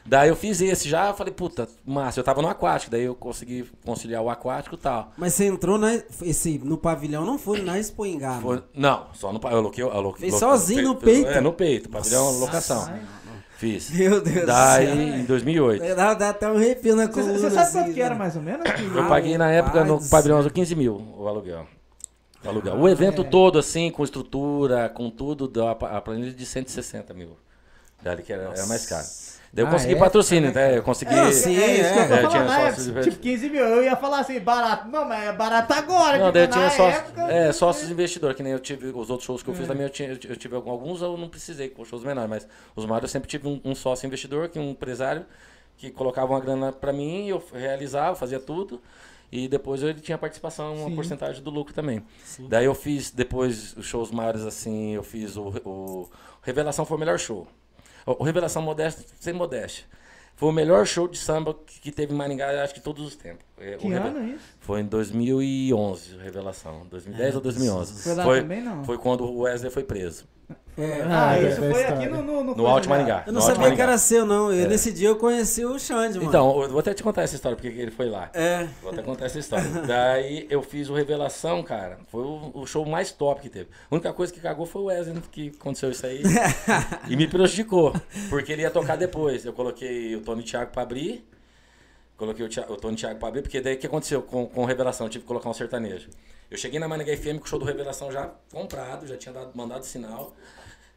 Daí 0.07 0.29
eu 0.29 0.37
fiz 0.37 0.61
esse 0.61 0.87
já, 0.87 1.09
eu 1.09 1.15
falei, 1.15 1.33
puta, 1.33 1.67
massa, 1.83 2.21
eu 2.21 2.25
tava 2.25 2.43
no 2.43 2.49
aquático, 2.49 2.91
daí 2.91 3.05
eu 3.05 3.15
consegui 3.15 3.65
conciliar 3.87 4.21
o 4.23 4.29
aquático 4.29 4.75
e 4.75 4.79
tal. 4.79 5.11
Mas 5.17 5.33
você 5.33 5.47
entrou 5.47 5.79
na, 5.79 5.95
esse, 6.21 6.59
no 6.59 6.77
pavilhão, 6.77 7.25
não 7.25 7.39
foi 7.39 7.63
na 7.63 7.79
Expo 7.79 8.05
Foi- 8.43 8.63
não, 8.75 9.07
só 9.15 9.33
no 9.33 9.41
pa- 9.41 9.51
eu 9.51 9.57
aloquei, 9.57 9.83
eu 9.83 10.15
Fez 10.19 10.35
sozinho 10.39 10.83
no 10.93 11.01
fez- 11.01 11.23
peito? 11.25 11.39
É, 11.39 11.41
no 11.41 11.55
peito, 11.55 11.89
pavilhão, 11.89 12.39
locação. 12.39 12.85
Ai. 12.87 13.01
Fiz. 13.57 13.91
Meu 13.91 14.21
Deus 14.21 14.41
do 14.41 14.47
Daí, 14.47 14.87
céu. 14.87 14.97
em 14.97 15.25
2008. 15.25 15.95
Dá, 15.95 16.15
dá 16.15 16.29
até 16.31 16.49
um 16.51 16.57
arrepio 16.57 16.97
na 16.97 17.07
Você 17.07 17.13
coluna. 17.13 17.39
você 17.39 17.51
sabe 17.51 17.61
assim, 17.61 17.79
quanto 17.79 17.95
que 17.95 18.01
era 18.01 18.15
né? 18.15 18.19
mais 18.19 18.37
ou 18.37 18.43
menos? 18.43 18.65
Eu 18.95 19.09
paguei 19.09 19.39
na 19.39 19.51
época 19.51 19.85
no 19.85 20.01
pavilhão 20.09 20.43
15 20.49 20.75
mil 20.75 20.97
o 21.17 21.29
aluguel. 21.29 21.67
O 22.45 22.49
aluguel. 22.49 22.75
O 22.77 22.89
evento 22.89 23.23
é. 23.23 23.25
todo, 23.25 23.59
assim, 23.59 23.91
com 23.91 24.03
estrutura, 24.05 24.89
com 24.89 25.09
tudo, 25.09 25.49
deu 25.49 25.67
a, 25.69 25.73
a 25.73 26.01
planilha 26.01 26.33
de 26.33 26.45
160 26.45 27.15
mil. 27.15 27.37
Dali 28.03 28.23
que 28.23 28.33
era, 28.33 28.43
era 28.43 28.67
mais 28.67 28.87
caro. 28.87 29.07
Daí 29.55 29.63
eu 29.65 29.69
Ah, 29.69 29.71
consegui 29.71 29.95
é? 29.95 29.97
patrocínio, 29.99 30.53
né? 30.53 30.77
Eu 30.79 30.83
consegui. 30.83 31.15
É, 31.15 31.31
sim, 31.31 31.57
é 31.57 31.75
isso 31.81 31.93
que 31.93 31.99
eu 31.99 32.03
é. 32.03 32.09
tô 32.09 32.15
É, 32.15 32.23
falando. 32.23 32.31
tinha 32.31 32.59
época, 32.59 32.83
de- 33.03 33.03
tipo, 33.11 33.23
15 33.23 33.49
mil. 33.51 33.65
Eu 33.65 33.85
ia 33.85 33.95
falar 33.95 34.19
assim, 34.19 34.41
barato. 34.41 34.89
Não, 34.89 35.05
mas 35.09 35.23
é 35.29 35.33
barato 35.33 35.73
agora. 35.73 36.19
Não, 36.19 36.25
tipo, 36.27 36.33
daí 36.33 36.43
eu 36.43 36.49
tinha 36.49 36.71
sócios, 36.71 37.03
época, 37.05 37.23
é, 37.33 37.53
sócios 37.53 37.89
investidores, 37.91 38.37
que 38.37 38.43
nem 38.43 38.51
eu 38.53 38.59
tive 38.59 38.89
os 38.89 39.11
outros 39.11 39.25
shows 39.25 39.45
que 39.45 39.51
eu 39.51 39.55
fiz 39.55 39.65
É. 39.65 39.69
também, 39.69 39.85
eu, 39.85 39.91
tinha, 39.91 40.09
eu 40.11 40.19
eu 40.29 40.37
tive 40.37 40.57
alguns, 40.57 41.03
eu 41.03 41.17
não 41.17 41.29
precisei 41.29 41.69
com 41.69 41.85
shows 41.85 42.03
menores, 42.03 42.29
mas 42.29 42.49
os 42.75 42.85
maiores 42.85 43.05
eu 43.09 43.13
sempre 43.13 43.29
tive 43.29 43.47
um, 43.47 43.61
um 43.65 43.77
sócio 43.77 44.05
investidor, 44.09 44.49
que 44.49 44.59
um 44.59 44.71
empresário, 44.71 45.25
que 45.77 45.89
colocava 45.89 46.33
uma 46.33 46.41
grana 46.41 46.73
pra 46.73 46.93
mim, 46.93 47.29
eu 47.29 47.41
realizava, 47.55 48.17
fazia 48.17 48.41
tudo, 48.41 48.83
e 49.31 49.47
depois 49.47 49.81
ele 49.85 50.01
tinha 50.01 50.19
participação, 50.19 50.75
uma 50.75 50.89
Sim. 50.89 50.97
porcentagem 50.97 51.41
do 51.45 51.51
lucro 51.51 51.73
também. 51.73 52.03
Daí 52.49 52.65
eu 52.65 52.75
fiz, 52.75 53.13
depois, 53.13 53.77
os 53.77 53.87
shows 53.87 54.11
maiores 54.11 54.43
assim, 54.43 54.95
eu 54.97 55.05
fiz 55.05 55.37
o, 55.37 55.49
o 55.65 56.11
Revelação 56.43 56.85
foi 56.85 56.97
o 56.97 57.01
melhor 57.01 57.21
show. 57.21 57.47
O, 58.07 58.23
o 58.23 58.25
Revelação 58.25 58.63
Modesto, 58.63 59.05
sem 59.21 59.33
modéstia. 59.33 59.85
Foi 60.37 60.49
o 60.49 60.53
melhor 60.53 60.85
show 60.85 61.07
de 61.07 61.17
samba 61.17 61.55
que, 61.55 61.93
teve 61.93 62.13
em 62.13 62.17
Maringá, 62.17 62.65
acho 62.65 62.75
que 62.75 62.81
todos 62.81 63.07
os 63.07 63.15
tempos. 63.15 63.45
É, 63.57 63.77
o 63.77 63.79
Que 63.79 63.89
Reve- 63.89 64.09
ano 64.09 64.19
é 64.19 64.35
isso? 64.35 64.45
foi 64.61 64.81
em 64.81 64.85
2011, 64.85 66.17
revelação. 66.19 66.87
2010 66.91 67.37
ou 67.37 67.41
2011. 67.41 68.03
Foi 68.03 68.15
lá 68.15 68.25
foi, 68.25 68.41
também, 68.41 68.61
não? 68.61 68.85
foi 68.85 68.99
quando 68.99 69.25
o 69.25 69.41
Wesley 69.41 69.71
foi 69.71 69.85
preso. 69.85 70.25
É. 70.77 71.03
Ah, 71.03 71.31
Ah, 71.31 71.39
isso 71.39 71.49
é 71.65 71.71
foi 71.71 71.81
história. 71.83 71.95
aqui 71.95 72.07
no... 72.09 72.23
No, 72.23 72.55
No 72.55 72.67
Alto 72.67 72.89
Maringá. 72.89 73.23
Eu 73.27 73.33
não 73.33 73.41
no 73.41 73.47
sabia 73.47 73.75
que 73.75 73.81
era 73.81 73.97
seu, 73.97 74.27
não. 74.27 74.53
Eu, 74.53 74.65
É. 74.65 74.69
Nesse 74.69 74.93
dia 74.93 75.09
eu 75.09 75.17
conheci 75.17 75.65
o 75.65 75.79
Xande, 75.79 76.19
mano. 76.19 76.29
Então, 76.29 76.63
eu 76.63 76.69
vou 76.71 76.81
até 76.81 76.93
te 76.93 77.03
contar 77.03 77.23
essa 77.23 77.35
história, 77.35 77.57
porque 77.57 77.69
ele 77.69 77.91
foi 77.91 78.09
lá. 78.11 78.29
É. 78.35 78.67
Vou 78.83 78.91
até 78.93 79.03
contar 79.03 79.27
essa 79.27 79.39
história. 79.39 79.65
Daí 79.87 80.47
eu 80.51 80.63
fiz 80.63 80.89
o 80.89 80.95
Revelação, 80.95 81.63
cara. 81.63 81.99
Foi 82.09 82.23
o, 82.23 82.51
o 82.55 82.67
show 82.67 82.85
mais 82.85 83.13
top 83.13 83.41
que 83.43 83.49
teve. 83.49 83.69
A 83.91 83.95
única 83.95 84.13
coisa 84.13 84.33
que 84.33 84.41
cagou 84.41 84.67
foi 84.67 84.83
o 84.83 84.85
Wesley 84.87 85.21
que 85.31 85.53
aconteceu 85.61 85.91
isso 85.91 86.05
aí. 86.07 86.23
e 87.09 87.17
me 87.17 87.27
prejudicou. 87.29 87.95
Porque 88.29 88.53
ele 88.53 88.63
ia 88.63 88.71
tocar 88.71 88.97
depois. 88.97 89.45
Eu 89.45 89.53
coloquei 89.53 90.17
o 90.17 90.21
Tony 90.23 90.43
Thiago 90.43 90.71
pra 90.73 90.83
abrir. 90.83 91.25
Coloquei 92.17 92.47
o, 92.47 92.49
Thi- 92.49 92.61
o 92.69 92.77
Tony 92.77 92.97
Thiago 92.97 93.19
pra 93.19 93.29
abrir, 93.29 93.43
porque 93.43 93.61
daí 93.61 93.75
o 93.75 93.79
que 93.79 93.87
aconteceu 93.89 94.23
com, 94.23 94.47
com 94.47 94.63
o 94.63 94.65
Revelação? 94.65 95.07
Eu 95.07 95.11
tive 95.11 95.23
que 95.23 95.29
colocar 95.29 95.49
um 95.51 95.55
sertanejo. 95.55 96.09
Eu 96.49 96.57
cheguei 96.57 96.79
na 96.79 96.87
Maringá 96.87 97.17
FM 97.17 97.39
com 97.39 97.45
o 97.45 97.47
show 97.49 97.59
do 97.59 97.65
Revelação 97.65 98.13
já 98.13 98.31
comprado, 98.53 99.05
já 99.07 99.17
tinha 99.17 99.33
dado, 99.33 99.51
mandado 99.55 99.85
sinal. 99.85 100.33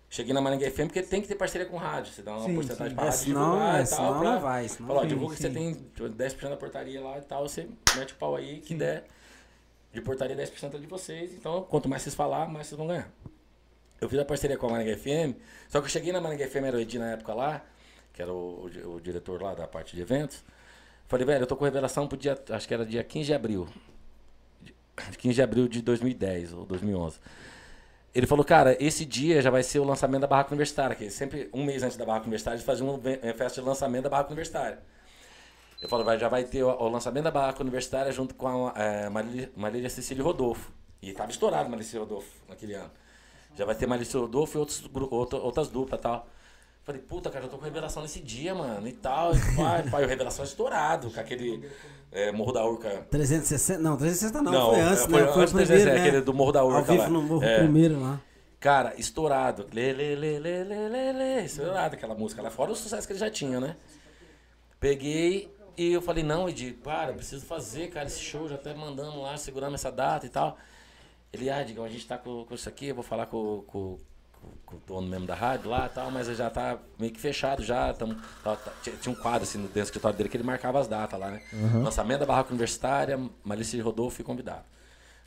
Cheguei 0.09 0.33
na 0.33 0.39
Maringá 0.41 0.69
FM 0.71 0.85
porque 0.87 1.01
tem 1.03 1.21
que 1.21 1.27
ter 1.27 1.35
parceria 1.35 1.67
com 1.67 1.75
rádio. 1.77 2.13
Você 2.13 2.21
dá 2.21 2.31
uma 2.37 2.45
Sim, 2.45 2.55
porcentagem 2.55 2.93
sim. 2.95 2.99
É, 2.99 3.03
rádio 3.03 3.19
senão- 3.19 3.43
divulgar 3.51 3.79
é, 3.79 3.83
e 3.83 3.87
tal. 3.87 3.97
senão 3.97 4.19
pra- 4.19 4.31
não 4.31 4.39
vai, 4.39 4.67
senão- 4.69 4.87
Falar, 4.87 5.01
Sim, 5.01 5.07
divulga 5.09 5.35
que 5.35 5.41
você 5.41 5.49
tem 5.49 5.73
10% 6.15 6.49
da 6.49 6.57
portaria 6.57 7.01
lá 7.01 7.17
e 7.17 7.21
tal, 7.21 7.47
você 7.47 7.67
mete 7.97 8.13
o 8.13 8.15
pau 8.15 8.35
aí, 8.35 8.59
que 8.61 8.73
der 8.73 9.05
de 9.93 10.01
portaria 10.01 10.35
10% 10.35 10.75
é 10.75 10.79
de 10.79 10.87
vocês. 10.87 11.33
Então, 11.33 11.61
quanto 11.63 11.89
mais 11.89 12.01
vocês 12.03 12.15
falar, 12.15 12.47
mais 12.47 12.67
vocês 12.67 12.77
vão 12.77 12.87
ganhar. 12.87 13.11
Eu 13.99 14.07
fiz 14.07 14.17
a 14.19 14.23
parceria 14.25 14.57
com 14.57 14.67
a 14.67 14.69
Maringá 14.71 14.95
FM, 14.95 15.35
só 15.67 15.79
que 15.81 15.87
eu 15.87 15.89
cheguei 15.89 16.13
na 16.13 16.21
Maringá 16.21 16.47
FM, 16.47 16.65
era 16.67 16.77
o 16.77 16.79
Edi 16.79 16.97
na 16.99 17.11
época 17.11 17.33
lá, 17.33 17.65
que 18.13 18.21
era 18.21 18.31
o, 18.31 18.69
o 18.85 18.95
o 18.95 19.01
diretor 19.01 19.41
lá 19.41 19.55
da 19.55 19.67
parte 19.67 19.95
de 19.95 20.01
eventos. 20.01 20.43
Falei, 21.07 21.25
velho, 21.25 21.43
eu 21.43 21.47
tô 21.47 21.55
com 21.57 21.65
revelação 21.65 22.07
pro 22.07 22.17
dia, 22.17 22.37
acho 22.51 22.67
que 22.67 22.73
era 22.73 22.85
dia 22.85 23.03
15 23.03 23.25
de 23.27 23.33
abril. 23.33 23.67
De- 24.61 24.73
15 25.17 25.35
de 25.35 25.41
abril 25.41 25.67
de 25.67 25.81
2010 25.81 26.53
ou 26.53 26.65
2011. 26.65 27.19
Ele 28.17 28.25
falou, 28.25 28.43
cara, 28.43 28.75
esse 28.83 29.05
dia 29.05 29.39
já 29.43 29.51
vai 29.51 29.61
ser 29.61 29.77
o 29.77 29.83
lançamento 29.83 30.21
da 30.21 30.27
Barraca 30.27 30.49
Universitária, 30.49 30.95
que 30.95 31.07
sempre 31.07 31.51
um 31.53 31.63
mês 31.63 31.83
antes 31.83 31.95
da 31.95 32.03
Barraca 32.03 32.25
Universitária 32.25 32.55
eles 32.55 32.65
faziam 32.65 32.89
uma 32.89 32.99
eh, 33.05 33.31
festa 33.31 33.61
de 33.61 33.67
lançamento 33.67 34.05
da 34.05 34.09
Barraca 34.09 34.29
Universitária. 34.29 34.79
Eu 35.79 35.87
falo, 35.87 36.03
vai, 36.03 36.17
já 36.17 36.27
vai 36.27 36.43
ter 36.43 36.63
o, 36.63 36.67
o 36.67 36.89
lançamento 36.89 37.25
da 37.25 37.29
Barraca 37.29 37.61
Universitária 37.61 38.11
junto 38.11 38.33
com 38.33 38.69
a 38.69 38.73
é, 38.75 39.07
Marília, 39.07 39.51
Marília 39.55 39.87
Cecília 39.87 40.23
Rodolfo. 40.23 40.71
E 40.99 41.13
tava 41.13 41.29
estourado 41.29 41.69
Marília 41.69 41.99
Rodolfo 41.99 42.27
naquele 42.49 42.73
ano. 42.73 42.89
Já 43.55 43.65
vai 43.65 43.75
ter 43.75 43.85
Marília 43.85 44.11
Rodolfo 44.19 44.57
e 44.57 44.59
outros, 44.59 44.83
outra- 45.11 45.37
outras 45.37 45.67
duplas 45.67 45.99
e 45.99 46.01
tal. 46.01 46.27
Falei, 46.87 47.01
puta, 47.01 47.29
cara, 47.29 47.43
eu 47.43 47.49
tô 47.49 47.57
com 47.57 47.65
revelação 47.65 48.01
nesse 48.01 48.21
dia, 48.21 48.55
mano, 48.55 48.87
e 48.87 48.93
tal. 48.93 49.35
E 49.35 49.55
pai, 49.57 49.83
pai, 49.91 50.05
o 50.05 50.07
revelação 50.07 50.45
estourado, 50.45 51.11
com 51.11 51.19
aquele 51.19 51.69
é, 52.13 52.31
Morro 52.31 52.53
da 52.53 52.65
Urca. 52.65 53.05
360? 53.11 53.83
Não, 53.83 53.97
360 53.97 54.41
não, 54.41 54.69
foi 54.69 54.79
é, 54.79 54.83
antes, 54.83 55.03
foi 55.03 55.11
né? 55.11 55.27
Foi 55.27 55.37
o 55.37 55.41
antes 55.41 55.51
do 55.51 55.57
primeiro, 55.57 55.83
360, 55.83 55.93
né? 55.93 55.99
aquele 55.99 56.21
do 56.21 56.33
Morro 56.33 56.51
da 56.53 56.63
Urca 56.63 56.77
Ao 56.77 56.85
vivo 56.85 57.03
lá. 57.03 57.09
no 57.09 57.21
Morro 57.23 57.43
É. 57.43 57.57
Primeiro 57.57 57.99
lá. 57.99 58.21
Cara, 58.57 58.93
estourado. 58.97 59.67
Lê, 59.73 59.91
lê, 59.91 60.15
lê, 60.15 60.39
lê, 60.39 60.63
lê, 60.63 60.87
lê, 60.87 61.11
lê. 61.11 61.43
Estourado 61.43 61.95
aquela 61.95 62.15
música 62.15 62.41
lá 62.41 62.49
fora 62.49 62.71
o 62.71 62.75
sucesso 62.75 63.05
que 63.05 63.11
ele 63.11 63.19
já 63.19 63.29
tinha, 63.29 63.59
né? 63.59 63.75
Peguei 64.79 65.53
e 65.75 65.91
eu 65.91 66.01
falei, 66.01 66.23
não, 66.23 66.47
Edi, 66.47 66.71
para, 66.71 67.11
eu 67.11 67.15
preciso 67.15 67.45
fazer, 67.45 67.89
cara, 67.89 68.07
esse 68.07 68.21
show, 68.21 68.47
já 68.47 68.55
até 68.55 68.73
mandando 68.73 69.19
lá, 69.19 69.35
segurando 69.35 69.75
essa 69.75 69.91
data 69.91 70.25
e 70.25 70.29
tal. 70.29 70.57
Ele, 71.33 71.49
ah, 71.49 71.61
Digão, 71.63 71.83
a 71.83 71.89
gente 71.89 72.07
tá 72.07 72.17
com, 72.17 72.45
com 72.45 72.55
isso 72.55 72.69
aqui, 72.69 72.87
eu 72.87 72.95
vou 72.95 73.03
falar 73.03 73.25
com, 73.25 73.61
com, 73.67 73.97
com- 74.65 74.75
o 74.77 74.81
dono 74.85 75.07
mesmo 75.07 75.25
da 75.27 75.35
rádio 75.35 75.69
lá 75.69 75.85
e 75.85 75.89
tal, 75.89 76.09
mas 76.11 76.27
já 76.27 76.49
tá 76.49 76.77
meio 76.99 77.11
que 77.11 77.19
fechado 77.19 77.63
já. 77.63 77.93
Tamo, 77.93 78.15
tá- 78.43 78.55
tá- 78.55 78.71
tinha, 78.81 78.95
um 79.11 79.15
quadro 79.15 79.43
assim 79.43 79.59
dentro 79.59 79.73
do 79.73 79.79
escritório 79.79 80.17
dele 80.17 80.29
que 80.29 80.37
ele 80.37 80.43
marcava 80.43 80.79
as 80.79 80.87
datas 80.87 81.19
lá, 81.19 81.31
né? 81.31 81.41
Lançamento 81.83 82.19
da 82.21 82.25
Barraca 82.25 82.49
Universitária, 82.49 83.19
Malícia 83.43 83.81
Rodolfo 83.83 84.21
e 84.21 84.23
convidado. 84.23 84.63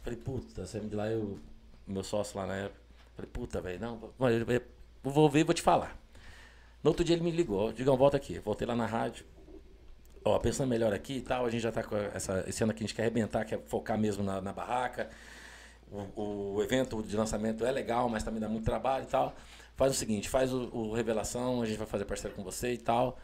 Falei, 0.03 0.18
puta, 0.18 0.66
saímos 0.66 0.91
de 0.91 0.97
lá, 0.97 1.09
eu, 1.11 1.39
meu 1.87 2.03
sócio 2.03 2.39
lá 2.39 2.47
na 2.47 2.55
época. 2.57 2.81
Falei, 3.16 3.31
puta, 3.33 3.61
velho, 3.61 3.81
não, 3.81 4.12
eu- 4.29 4.47
eu 4.51 4.62
vou 5.11 5.29
ver 5.29 5.41
e 5.41 5.45
vou 5.45 5.55
te 5.55 5.62
falar. 5.62 5.97
No 6.83 6.91
outro 6.91 7.05
dia 7.05 7.14
ele 7.14 7.23
me 7.25 7.31
ligou, 7.31 7.73
Digão, 7.73 7.97
volta 7.97 8.16
aqui. 8.16 8.39
Voltei 8.39 8.66
lá 8.66 8.75
na 8.75 8.87
rádio. 8.87 9.25
Ó, 10.25 10.39
pensando 10.39 10.68
melhor 10.68 10.93
aqui 10.93 11.14
e 11.18 11.21
tal, 11.23 11.47
a 11.47 11.51
gente 11.51 11.62
já 11.62 11.73
tá 11.73 11.83
com 11.83 11.97
essa. 11.97 12.45
Esse 12.47 12.62
ano 12.62 12.73
aqui 12.73 12.85
a 12.85 12.87
gente 12.87 12.95
quer 12.95 13.03
arrebentar, 13.03 13.45
quer 13.45 13.59
focar 13.66 13.99
mesmo 13.99 14.23
na, 14.23 14.41
na 14.41 14.53
barraca. 14.53 15.09
O, 15.93 16.55
o 16.57 16.62
evento 16.62 17.03
de 17.03 17.16
lançamento 17.16 17.64
é 17.64 17.72
legal, 17.72 18.09
mas 18.09 18.22
também 18.22 18.41
dá 18.41 18.49
muito 18.49 18.64
trabalho 18.64 19.05
e 19.05 19.07
tal. 19.09 19.34
Faz 19.76 19.93
o 19.93 19.95
seguinte, 19.95 20.28
faz 20.28 20.53
o, 20.53 20.68
o 20.72 20.93
Revelação, 20.93 21.62
a 21.62 21.66
gente 21.66 21.78
vai 21.78 21.86
fazer 21.86 22.05
parceiro 22.05 22.36
com 22.36 22.45
você 22.45 22.72
e 22.72 22.78
tal. 22.78 23.18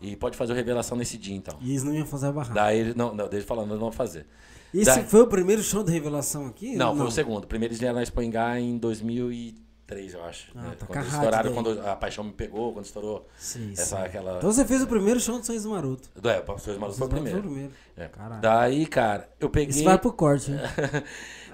E 0.00 0.16
pode 0.16 0.36
fazer 0.36 0.52
o 0.52 0.56
Revelação 0.56 0.96
nesse 0.96 1.16
dia, 1.16 1.36
então. 1.36 1.56
E 1.60 1.70
eles 1.70 1.84
não 1.84 1.94
iam 1.94 2.06
fazer 2.06 2.26
a 2.26 2.32
barraca. 2.32 2.54
Daí 2.54 2.78
ele, 2.78 2.94
não, 2.94 3.14
não, 3.14 3.26
ele 3.26 3.42
falando, 3.42 3.68
nós 3.68 3.74
não 3.78 3.84
vamos 3.86 3.96
fazer. 3.96 4.26
Esse 4.74 4.86
daí- 4.86 5.04
foi 5.04 5.20
o 5.20 5.26
primeiro 5.26 5.62
show 5.62 5.84
de 5.84 5.92
revelação 5.92 6.46
aqui? 6.46 6.74
Não, 6.74 6.96
foi 6.96 7.06
o 7.06 7.10
segundo. 7.10 7.46
Primeiro 7.46 7.72
eles 7.72 7.78
vieram 7.78 7.96
na 7.96 8.02
Expo 8.02 8.22
Engá 8.22 8.58
em 8.58 8.78
2010. 8.78 9.62
2003, 9.92 10.14
eu 10.14 10.24
acho. 10.24 10.52
Ah, 10.54 10.62
né? 10.62 10.74
tá 10.78 10.86
quando 10.86 11.06
estouraram, 11.06 11.54
quando 11.54 11.80
a 11.80 11.96
paixão 11.96 12.24
me 12.24 12.32
pegou, 12.32 12.72
quando 12.72 12.84
estourou 12.84 13.28
Sim, 13.36 13.72
essa, 13.72 13.96
sim. 13.96 14.02
aquela... 14.02 14.38
Então 14.38 14.52
você 14.52 14.64
fez 14.64 14.82
o 14.82 14.86
primeiro 14.86 15.20
show 15.20 15.38
do 15.38 15.44
Sorriso 15.44 15.70
Maroto. 15.70 16.08
É, 16.22 16.38
o 16.38 16.42
Pastor 16.42 16.78
Maluco 16.78 16.98
foi 16.98 17.06
o 17.06 17.10
primeiro. 17.10 17.72
É. 17.96 18.08
Caralho. 18.08 18.40
Daí, 18.40 18.86
cara, 18.86 19.28
eu 19.38 19.50
peguei... 19.50 19.70
Isso 19.70 19.84
vai 19.84 19.98
pro 19.98 20.12
corte, 20.12 20.50
né? 20.50 20.62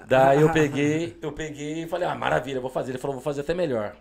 Daí 0.09 0.41
eu 0.41 0.51
peguei, 0.53 1.17
eu 1.21 1.31
peguei 1.31 1.83
e 1.83 1.87
falei, 1.87 2.07
ah, 2.07 2.15
maravilha, 2.15 2.59
vou 2.59 2.69
fazer. 2.69 2.91
Ele 2.91 2.97
falou, 2.97 3.15
vou 3.15 3.23
fazer 3.23 3.41
até 3.41 3.53
melhor. 3.53 3.95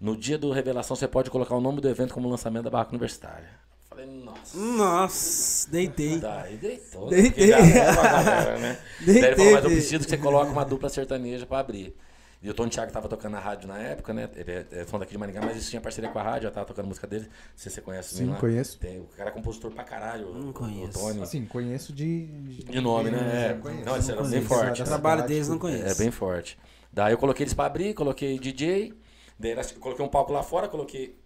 No 0.00 0.16
dia 0.16 0.38
do 0.38 0.50
revelação, 0.52 0.96
você 0.96 1.08
pode 1.08 1.30
colocar 1.30 1.54
o 1.54 1.60
nome 1.60 1.80
do 1.80 1.88
evento 1.88 2.14
como 2.14 2.28
lançamento 2.28 2.64
da 2.64 2.70
Barraca 2.70 2.90
Universitária. 2.92 3.48
Eu 3.48 3.96
Falei, 3.96 4.06
nossa. 4.06 4.58
Nossa, 4.58 5.70
deitei. 5.70 6.18
Daí 6.18 6.56
deitou. 6.56 7.10
né? 7.10 7.16
Deitei. 7.22 7.48
Galera, 7.48 8.58
né? 8.58 8.78
Deitei, 9.00 9.20
Daí 9.20 9.30
ele 9.30 9.36
falou, 9.36 9.52
mas 9.52 9.64
eu 9.64 9.70
preciso 9.70 10.04
que 10.04 10.10
você 10.10 10.16
coloque 10.16 10.50
uma 10.52 10.64
dupla 10.64 10.88
sertaneja 10.88 11.44
pra 11.44 11.58
abrir. 11.58 11.94
E 12.42 12.48
o 12.48 12.54
Tony 12.54 12.70
Thiago 12.70 12.90
tava 12.90 13.06
tocando 13.06 13.32
na 13.32 13.38
rádio 13.38 13.68
na 13.68 13.78
época, 13.78 14.14
né? 14.14 14.28
Ele 14.34 14.50
é, 14.50 14.66
é 14.72 14.84
fã 14.86 14.98
daqui 14.98 15.12
de 15.12 15.18
Maringá, 15.18 15.42
mas 15.42 15.58
isso 15.58 15.68
tinha 15.68 15.80
parceria 15.82 16.08
com 16.10 16.18
a 16.18 16.22
rádio, 16.22 16.44
já 16.44 16.50
tava 16.50 16.66
tocando 16.66 16.86
música 16.86 17.06
dele. 17.06 17.24
Não 17.26 17.32
sei 17.54 17.68
se 17.70 17.74
você 17.76 17.80
conhece 17.82 18.14
o 18.14 18.16
Sim, 18.16 18.26
lá. 18.30 18.36
conheço. 18.36 18.78
Tem, 18.78 18.98
o 18.98 19.04
cara 19.14 19.28
é 19.28 19.32
compositor 19.32 19.70
pra 19.70 19.84
caralho. 19.84 20.32
Não 20.32 20.48
o- 20.48 20.52
conheço. 20.54 20.98
O 20.98 21.02
Tony. 21.02 21.22
Assim, 21.22 21.44
conheço 21.44 21.92
de... 21.92 22.24
De 22.26 22.80
nome, 22.80 23.10
né? 23.10 23.50
É. 23.50 23.54
conheço. 23.60 23.84
Não, 23.84 23.96
esse 23.96 24.10
era 24.10 24.22
bem 24.22 24.40
forte. 24.42 24.80
O 24.80 24.84
Da 24.84 24.90
trabalho 24.90 25.26
deles 25.26 25.48
não 25.48 25.58
conheço. 25.58 25.84
É 25.84 25.94
bem 25.94 26.10
forte. 26.10 26.58
Daí 26.90 27.12
eu 27.12 27.18
coloquei 27.18 27.44
eles 27.44 27.52
pra 27.52 27.66
abrir, 27.66 27.92
coloquei 27.92 28.38
DJ, 28.38 28.94
daí 29.38 29.54
nós- 29.54 29.72
coloquei 29.72 30.02
um 30.04 30.08
palco 30.08 30.32
lá 30.32 30.42
fora, 30.42 30.66
coloquei 30.66 31.20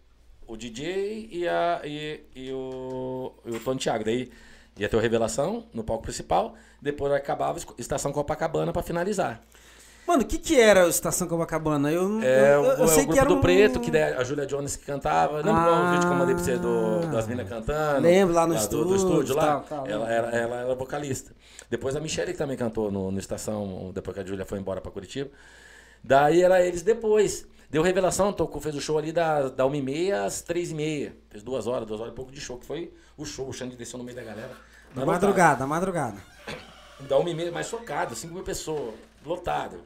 o 0.49 0.57
DJ 0.57 1.29
e, 1.31 1.49
a, 1.49 1.81
e, 1.85 2.25
e 2.35 2.53
o, 2.53 3.33
e 3.47 3.51
o 3.53 3.61
Tony 3.61 3.79
Thiago. 3.79 4.03
Daí 4.05 4.31
ia 4.77 4.89
ter 4.89 4.97
o 4.97 5.01
Revelação 5.01 5.65
no 5.73 5.85
palco 5.85 6.03
principal, 6.03 6.55
depois 6.83 7.13
acabava 7.13 7.57
a 7.59 7.63
Estação 7.81 8.13
Copacabana 8.13 8.73
pra 8.73 8.83
finalizar. 8.83 9.41
Mano, 10.07 10.23
o 10.23 10.27
que 10.27 10.37
que 10.39 10.61
era 10.61 10.85
o 10.87 10.89
Estação 10.89 11.27
Copacabana? 11.27 11.91
Eu, 11.91 12.09
não- 12.09 12.23
É, 12.23 12.55
eu, 12.55 12.65
eu, 12.65 12.73
eu 12.79 12.85
é 12.85 12.87
sei 12.89 13.05
o 13.05 13.09
que 13.09 13.15
grupo 13.15 13.19
era 13.21 13.29
do 13.29 13.35
um... 13.37 13.41
Preto, 13.41 13.81
que 13.81 13.97
a 13.97 14.23
Julia 14.23 14.45
Jones 14.47 14.77
que 14.77 14.85
cantava. 14.85 15.37
Lembra 15.39 15.53
Ah. 15.53 15.89
o 15.89 15.91
vídeo 15.93 16.07
que 16.07 16.13
eu 16.13 16.19
mandei 16.19 16.35
pra 16.35 16.45
você 16.45 16.57
do, 16.59 17.01
das 17.11 17.27
minas 17.27 17.49
cantando? 17.49 18.01
Lembro, 18.03 18.35
lá 18.35 18.47
no 18.47 18.55
do- 18.55 18.61
estúdio, 18.61 18.85
Do, 18.89 18.97
estúdio 18.97 19.35
lá. 19.37 19.43
tal, 19.43 19.63
tal, 19.63 19.87
ela, 19.87 20.11
era, 20.13 20.29
ela 20.29 20.57
era 20.61 20.75
vocalista. 20.75 21.33
Depois 21.71 21.97
a 21.97 22.01
Michelle 22.01 22.33
que 22.33 22.39
também 22.39 22.57
cantou 22.57 22.91
no, 22.93 23.11
no 23.11 23.19
Estação, 23.19 23.91
depois 23.95 24.15
que 24.15 24.23
a 24.23 24.27
Julia 24.27 24.45
foi 24.45 24.59
embora 24.59 24.81
pra 24.81 24.91
Curitiba. 24.93 25.31
Daí 26.03 26.43
era 26.43 26.61
eles 26.65 26.83
depois. 26.83 27.47
Deu 27.71 27.83
revelação, 27.83 28.33
tocou, 28.33 28.61
fez 28.61 28.75
o 28.77 28.81
show 28.81 28.99
ali 28.99 29.11
da, 29.11 29.49
da 29.49 29.65
1h30 29.65 30.13
às 30.27 30.43
3h30. 30.45 31.13
Fez 31.31 31.43
duas 31.43 31.67
horas, 31.67 31.89
duas 31.89 31.99
horas 32.01 32.13
e 32.13 32.15
pouco 32.15 32.31
de 32.31 32.41
show, 32.41 32.59
que 32.59 32.67
foi 32.67 32.93
o 33.17 33.25
show. 33.25 33.49
O 33.49 33.53
Xande 33.53 33.75
desceu 33.75 33.99
no 33.99 34.05
meio 34.05 34.17
da 34.17 34.23
galera. 34.23 34.51
Da 34.95 35.05
madrugada, 35.05 35.61
da 35.61 35.67
madrugada. 35.67 36.19
Da 37.01 37.17
1h30, 37.17 37.51
mais 37.51 37.67
chocado, 37.67 38.15
5 38.15 38.33
mil 38.33 38.45
pessoas, 38.45 38.95
lotado, 39.25 39.81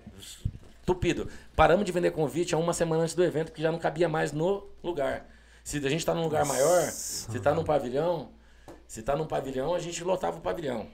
tupido. 0.85 1.29
Paramos 1.55 1.85
de 1.85 1.93
vender 1.93 2.11
convite 2.11 2.55
há 2.55 2.59
uma 2.59 2.73
semana 2.73 3.03
antes 3.03 3.15
do 3.15 3.23
evento, 3.25 3.53
que 3.53 3.63
já 3.63 3.71
não 3.71 3.79
cabia 3.79 4.09
mais 4.09 4.33
no 4.33 4.67
lugar. 4.83 5.27
Se 5.63 5.77
a 5.85 5.91
gente 5.91 6.05
tá 6.05 6.15
num 6.15 6.23
lugar 6.23 6.45
maior, 6.47 6.83
se 6.91 7.39
tá 7.41 7.55
num 7.55 7.65
pavilhão, 7.65 8.31
se 8.87 9.03
tá 9.03 9.15
num 9.15 9.27
pavilhão, 9.27 9.75
a 9.75 9.79
gente 9.79 10.03
lotava 10.03 10.39
o 10.39 10.41
pavilhão. 10.41 10.87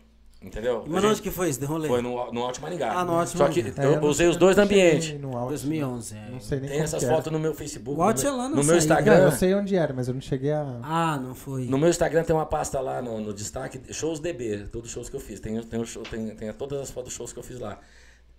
Entendeu? 0.42 0.84
Mas 0.86 1.02
onde 1.02 1.22
que 1.22 1.30
foi 1.30 1.48
esse 1.48 1.58
de 1.58 1.64
rolê? 1.64 1.88
Foi 1.88 2.02
no, 2.02 2.30
no 2.30 2.42
Alto 2.42 2.60
Maringá. 2.60 2.92
Ah, 2.92 3.02
no 3.02 3.14
Alto 3.18 3.30
Só 3.30 3.48
que. 3.48 3.60
É, 3.60 3.86
eu 3.86 3.98
não 3.98 4.08
usei 4.08 4.26
sei- 4.26 4.28
os 4.28 4.36
dois 4.36 4.58
ambientes. 4.58 5.18
no 5.18 5.34
Alto, 5.34 5.48
2011, 5.50 6.14
é. 6.14 6.30
Não 6.30 6.38
sei 6.38 6.60
nem 6.60 6.68
Tem 6.68 6.80
essas 6.80 7.02
fotos 7.02 7.32
no 7.32 7.38
meu 7.38 7.54
Facebook. 7.54 7.98
O 7.98 8.02
Alto 8.02 8.22
no 8.22 8.28
é 8.28 8.30
lá 8.30 8.36
meu, 8.36 8.42
na 8.50 8.56
no 8.56 8.56
meu 8.56 8.64
saída. 8.64 8.94
Não, 8.94 9.00
Instagram. 9.00 9.24
eu 9.24 9.32
sei 9.32 9.54
onde 9.54 9.74
era, 9.74 9.94
mas 9.94 10.06
eu 10.06 10.12
não 10.12 10.20
cheguei 10.20 10.52
a... 10.52 10.80
Ah, 10.82 11.16
não 11.16 11.34
foi. 11.34 11.64
No 11.64 11.78
meu 11.78 11.88
Instagram 11.88 12.24
tem 12.24 12.36
uma 12.36 12.44
pasta 12.44 12.78
lá 12.78 13.00
no, 13.00 13.20
no 13.22 13.32
destaque, 13.32 13.80
shows 13.94 14.20
DB, 14.20 14.66
todos 14.70 14.88
os 14.88 14.92
shows 14.92 15.08
que 15.08 15.16
eu 15.16 15.20
fiz. 15.20 15.40
Tem, 15.40 15.58
tem, 15.62 15.82
tem, 16.10 16.36
tem 16.36 16.52
todas 16.52 16.78
as 16.78 16.90
fotos 16.90 17.08
dos 17.08 17.16
shows 17.16 17.32
que 17.32 17.38
eu 17.38 17.42
fiz 17.42 17.58
lá. 17.58 17.78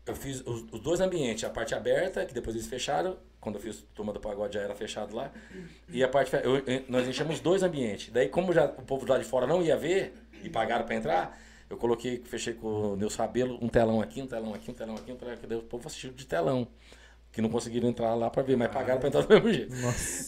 Eu 0.06 0.16
fiz 0.16 0.42
os, 0.42 0.64
os 0.72 0.80
dois 0.80 1.02
ambientes, 1.02 1.44
a 1.44 1.50
parte 1.50 1.74
aberta, 1.74 2.26
que 2.26 2.34
depois 2.34 2.56
eles 2.56 2.68
fecharam, 2.68 3.18
quando 3.42 3.56
eu 3.56 3.62
fiz 3.62 3.84
Turma 3.96 4.14
do 4.14 4.20
Pagode 4.20 4.54
já 4.54 4.62
era 4.62 4.76
fechado 4.76 5.16
lá, 5.16 5.32
e 5.90 6.04
a 6.04 6.08
parte. 6.08 6.32
eu- 6.36 6.62
nós 6.88 7.08
enchemos 7.08 7.40
dois 7.40 7.64
ambientes. 7.64 8.12
Daí, 8.14 8.30
como 8.30 8.54
já, 8.54 8.66
o 8.66 8.84
povo 8.84 9.06
lá 9.08 9.18
de 9.18 9.24
fora 9.24 9.48
não 9.48 9.64
ia 9.64 9.76
ver, 9.76 10.14
e 10.44 10.50
pagaram 10.50 10.86
pra 10.86 10.94
entrar, 10.96 11.40
eu 11.68 11.76
coloquei, 11.78 12.22
fechei 12.24 12.54
com 12.54 12.68
o 12.68 12.96
Nilson 12.96 13.24
Rabelo, 13.24 13.58
um 13.60 13.68
telão 13.68 14.00
aqui, 14.00 14.22
um 14.22 14.28
telão 14.28 14.54
aqui, 14.54 14.70
um 14.70 14.74
telão 14.76 14.96
aqui, 14.96 15.12
um 15.12 15.16
telão 15.16 15.34
aqui, 15.34 15.48
daí 15.48 15.58
o 15.58 15.64
povo 15.64 15.88
assistiu 15.88 16.12
de 16.12 16.26
telão. 16.26 16.68
Que 17.32 17.42
não 17.42 17.50
conseguiram 17.50 17.90
entrar 17.90 18.14
lá 18.16 18.30
pra 18.30 18.42
ver, 18.44 18.56
mas 18.56 18.70
pagaram 18.72 18.98
pra 19.00 19.10
entrar 19.10 19.22
do 19.24 19.28
mesmo 19.28 19.52
jeito. 19.52 19.76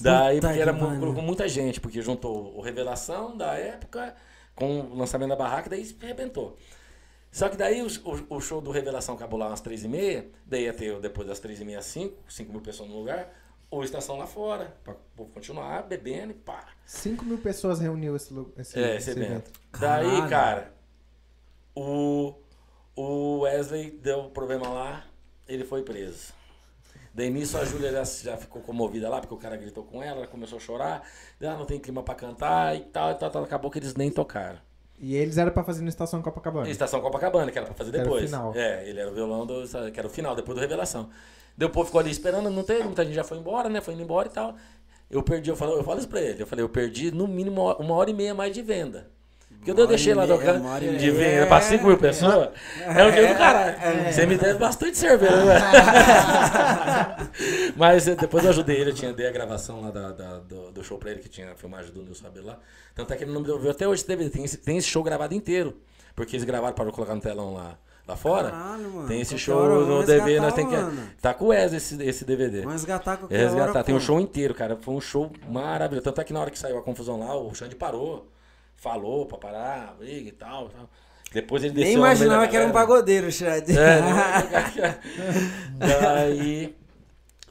Daí, 0.01 0.35
Puta 0.37 0.47
porque 0.47 0.57
que 0.57 0.61
era, 0.61 0.73
colocou 0.99 1.23
muita 1.23 1.47
gente, 1.47 1.79
porque 1.79 2.01
juntou 2.01 2.53
o 2.57 2.59
Revelação 2.59 3.37
da 3.37 3.53
época 3.53 4.13
com 4.53 4.81
o 4.81 4.95
lançamento 4.97 5.29
da 5.29 5.35
barraca, 5.37 5.69
daí 5.69 5.87
arrebentou. 6.03 6.57
Só 7.37 7.49
que 7.49 7.55
daí 7.55 7.83
o, 7.83 7.87
o- 7.87 8.37
o 8.37 8.41
show 8.41 8.59
do 8.59 8.71
Revelação 8.71 9.13
acabou 9.13 9.37
lá 9.37 9.45
umas 9.49 9.61
três 9.61 9.83
e 9.83 9.87
meia, 9.87 10.27
daí 10.43 10.63
ia 10.63 10.73
ter 10.73 10.99
depois 10.99 11.27
das 11.27 11.39
três 11.39 11.61
e 11.61 11.65
meia, 11.65 11.83
cinco, 11.83 12.17
cinco 12.27 12.51
mil 12.51 12.61
pessoas 12.61 12.89
no 12.89 12.97
lugar, 12.97 13.31
ou 13.69 13.83
estação 13.83 14.17
lá 14.17 14.25
fora, 14.25 14.75
pra 14.83 14.95
continuar 15.35 15.83
bebendo 15.83 16.31
e 16.31 16.33
pá. 16.33 16.65
5 16.83 17.23
mil 17.25 17.37
pessoas 17.37 17.79
reuniu 17.79 18.15
esse, 18.15 18.33
esse, 18.57 18.79
É, 18.79 18.95
esse 18.95 19.11
esse 19.11 19.19
evento. 19.19 19.51
Caralho. 19.71 20.09
Daí, 20.21 20.29
cara, 20.29 20.73
o, 21.75 22.33
o 22.95 23.39
Wesley 23.41 23.91
deu 23.91 24.31
problema 24.31 24.67
lá, 24.69 25.05
ele 25.47 25.63
foi 25.63 25.83
preso. 25.83 26.33
Daí 27.13 27.29
nisso 27.29 27.55
a 27.55 27.65
Júlia 27.65 27.91
já, 27.91 28.03
já 28.03 28.37
ficou 28.37 28.63
comovida 28.63 29.09
lá, 29.09 29.19
porque 29.19 29.35
o 29.35 29.37
cara 29.37 29.55
gritou 29.57 29.83
com 29.83 30.01
ela, 30.01 30.19
ela 30.21 30.27
começou 30.27 30.57
a 30.57 30.61
chorar, 30.61 31.03
ah, 31.41 31.55
não 31.55 31.65
tem 31.65 31.79
clima 31.79 32.01
pra 32.01 32.15
cantar 32.15 32.75
e 32.75 32.81
tal, 32.85 33.11
e 33.11 33.15
tal, 33.15 33.29
tal. 33.29 33.43
Acabou 33.43 33.69
que 33.69 33.77
eles 33.77 33.93
nem 33.93 34.09
tocaram. 34.09 34.59
E 34.99 35.15
eles 35.15 35.37
eram 35.37 35.51
pra 35.51 35.63
fazer 35.63 35.81
na 35.83 35.89
Estação 35.89 36.21
Copacabana. 36.21 36.69
Estação 36.69 36.99
Copacabana, 37.01 37.51
que 37.51 37.57
era 37.57 37.67
pra 37.67 37.75
fazer 37.75 37.91
Era 37.93 37.99
o 37.99 38.03
depois. 38.03 38.25
final. 38.25 38.53
É, 38.55 38.87
ele 38.89 38.99
era 38.99 39.09
o 39.11 39.13
violão 39.13 39.45
do. 39.45 39.63
Que 39.91 39.99
era 39.99 40.07
o 40.07 40.11
final, 40.11 40.35
depois 40.35 40.55
do 40.57 40.61
Revelação. 40.61 41.09
Daí 41.55 41.67
o 41.67 41.71
povo 41.71 41.85
ficou 41.85 41.99
ali 41.99 42.11
esperando, 42.11 42.49
não 42.49 42.63
teve, 42.63 42.83
muita 42.83 43.03
gente 43.03 43.15
já 43.15 43.23
foi 43.23 43.37
embora, 43.37 43.67
né? 43.69 43.81
Foi 43.81 43.93
indo 43.93 44.03
embora 44.03 44.27
e 44.27 44.31
tal. 44.31 44.55
Eu 45.09 45.23
perdi, 45.23 45.49
eu 45.49 45.55
falo, 45.55 45.73
eu 45.73 45.83
falo 45.83 45.99
isso 45.99 46.07
pra 46.07 46.21
ele. 46.21 46.41
Eu 46.41 46.47
falei, 46.47 46.63
eu 46.63 46.69
perdi 46.69 47.11
no 47.11 47.27
mínimo 47.27 47.71
uma 47.79 47.93
hora 47.95 48.09
e 48.09 48.13
meia 48.13 48.33
mais 48.33 48.53
de 48.53 48.61
venda. 48.61 49.09
Porque 49.55 49.81
eu 49.81 49.87
deixei 49.87 50.13
lá 50.13 50.25
tocando 50.25 50.63
de 50.97 51.11
venda 51.11 51.45
pra 51.45 51.59
5 51.59 51.85
mil 51.87 51.97
pessoas. 51.97 52.49
É 52.85 53.03
o 53.05 53.11
dinheiro 53.11 53.33
do 53.33 53.37
caralho. 53.37 53.75
Você 54.13 54.25
me 54.25 54.37
deve 54.37 54.57
bastante 54.59 54.97
cerveja, 54.97 55.43
né? 55.43 55.59
Mas 57.75 58.07
eh, 58.07 58.15
depois 58.15 58.43
eu 58.43 58.49
ajudei 58.51 58.77
ele, 58.79 58.91
eu 58.91 58.95
tinha, 58.95 59.13
dei 59.13 59.27
a 59.27 59.31
gravação 59.31 59.81
lá 59.81 59.91
da, 59.91 60.11
da- 60.11 60.39
do, 60.39 60.71
do 60.71 60.83
show 60.83 60.97
pra 60.97 61.11
ele, 61.11 61.19
que 61.19 61.29
tinha 61.29 61.51
a 61.51 61.55
filmagem 61.55 61.91
do 61.91 62.01
Nilson 62.01 62.23
Rabelo 62.25 62.47
lá. 62.47 62.59
Tanto 62.95 63.13
é 63.13 63.17
que 63.17 63.23
ele 63.23 63.31
não 63.33 63.41
me 63.41 63.45
devolveu 63.45 63.71
até 63.71 63.87
hoje 63.87 64.01
esse 64.01 64.07
DVD. 64.07 64.29
Tem 64.29 64.43
esse, 64.43 64.57
tem 64.57 64.77
esse 64.77 64.87
show 64.87 65.03
gravado 65.03 65.33
inteiro. 65.33 65.77
Porque 66.15 66.35
eles 66.35 66.45
gravaram 66.45 66.73
para 66.73 66.85
eu 66.85 66.91
colocar 66.91 67.13
no 67.13 67.21
telão 67.21 67.53
lá, 67.53 67.77
lá 68.07 68.15
fora. 68.15 68.49
Caralho, 68.49 68.89
mano. 68.89 69.07
tem 69.07 69.21
esse 69.21 69.37
show 69.37 69.57
hora 69.57 69.85
no 69.85 70.03
DVD, 70.03 70.39
nós 70.39 70.53
tem 70.53 70.67
que. 70.67 70.75
mano. 70.75 71.09
Tá 71.21 71.33
com 71.33 71.45
o 71.45 71.47
Wesley 71.49 71.77
esse, 71.77 72.03
esse 72.03 72.25
DVD. 72.25 72.59
Vamos 72.61 72.73
resgatar 72.73 73.17
qualquer 73.17 73.35
É 73.35 73.43
resgatar. 73.43 73.69
hora, 73.71 73.83
Tem 73.83 73.93
um 73.93 73.99
pô. 73.99 74.03
show 74.05 74.19
inteiro, 74.19 74.53
cara. 74.55 74.77
Foi 74.81 74.95
um 74.95 75.01
show 75.01 75.31
maravilhoso. 75.47 76.03
Tanto 76.05 76.21
é 76.21 76.23
que 76.23 76.33
na 76.33 76.39
hora 76.39 76.49
que 76.49 76.57
saiu 76.57 76.77
a 76.77 76.81
confusão 76.81 77.19
lá, 77.19 77.35
o 77.37 77.53
Xande 77.53 77.75
parou. 77.75 78.27
Falou 78.77 79.25
pra 79.25 79.37
parar, 79.37 79.95
briga 79.99 80.29
e 80.29 80.31
tal. 80.31 80.69
tal. 80.69 80.89
Depois 81.33 81.61
ele 81.63 81.73
desceu 81.73 81.87
Nem 81.89 81.97
meio 81.97 82.03
da 82.07 82.13
imaginava 82.15 82.47
que 82.47 82.55
era 82.55 82.65
um 82.67 82.71
pagodeiro, 82.71 83.29
Chad. 83.31 83.67
É, 83.69 83.99
daí, 85.77 86.75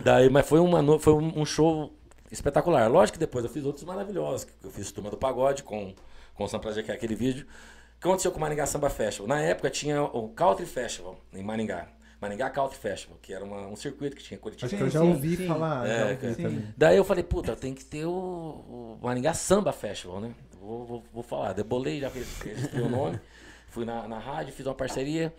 daí, 0.00 0.30
mas 0.30 0.46
foi, 0.48 0.60
uma, 0.60 0.98
foi 0.98 1.12
um 1.14 1.44
show 1.44 1.92
espetacular. 2.30 2.90
Lógico 2.90 3.14
que 3.18 3.20
depois 3.20 3.44
eu 3.44 3.50
fiz 3.50 3.64
outros 3.64 3.84
maravilhosos. 3.84 4.46
Eu 4.62 4.70
fiz 4.70 4.90
Turma 4.92 5.10
do 5.10 5.16
Pagode 5.16 5.62
com, 5.62 5.94
com 6.34 6.44
o 6.44 6.48
São 6.48 6.60
Prazer, 6.60 6.84
que 6.84 6.90
é 6.90 6.94
aquele 6.94 7.14
vídeo. 7.14 7.44
O 7.44 8.00
que 8.00 8.06
aconteceu 8.08 8.30
com 8.30 8.38
o 8.38 8.40
Maringá 8.40 8.66
Samba 8.66 8.90
Festival? 8.90 9.28
Na 9.28 9.40
época 9.40 9.70
tinha 9.70 10.02
o 10.02 10.28
Country 10.28 10.66
Festival 10.66 11.18
em 11.34 11.42
Maringá. 11.42 11.88
Maringá 12.20 12.48
Country 12.48 12.78
Festival, 12.78 13.18
que 13.20 13.32
era 13.32 13.44
uma- 13.44 13.66
um 13.66 13.76
circuito 13.76 14.16
que 14.16 14.22
tinha 14.22 14.38
Curitiba. 14.38 14.66
Acho 14.66 14.76
que 14.76 14.82
eu 14.82 14.90
já 14.90 15.02
ouvi 15.02 15.36
sim. 15.36 15.46
falar. 15.46 15.86
É, 15.86 16.16
já 16.20 16.44
ouvi. 16.48 16.66
Daí 16.76 16.96
eu 16.96 17.04
falei, 17.04 17.22
puta, 17.22 17.54
tem 17.54 17.74
que 17.74 17.84
ter 17.84 18.04
o, 18.06 18.10
o 18.10 18.98
Maringá 19.02 19.34
Samba 19.34 19.72
Festival, 19.72 20.20
né? 20.20 20.30
Vou, 20.66 20.84
vou, 20.84 21.04
vou 21.12 21.22
falar. 21.22 21.52
Debolei, 21.52 22.00
já 22.00 22.08
registrei 22.08 22.54
o 22.82 22.88
nome. 22.88 23.20
Fui 23.70 23.84
na, 23.84 24.08
na 24.08 24.18
rádio, 24.18 24.52
fiz 24.54 24.64
uma 24.66 24.74
parceria. 24.74 25.32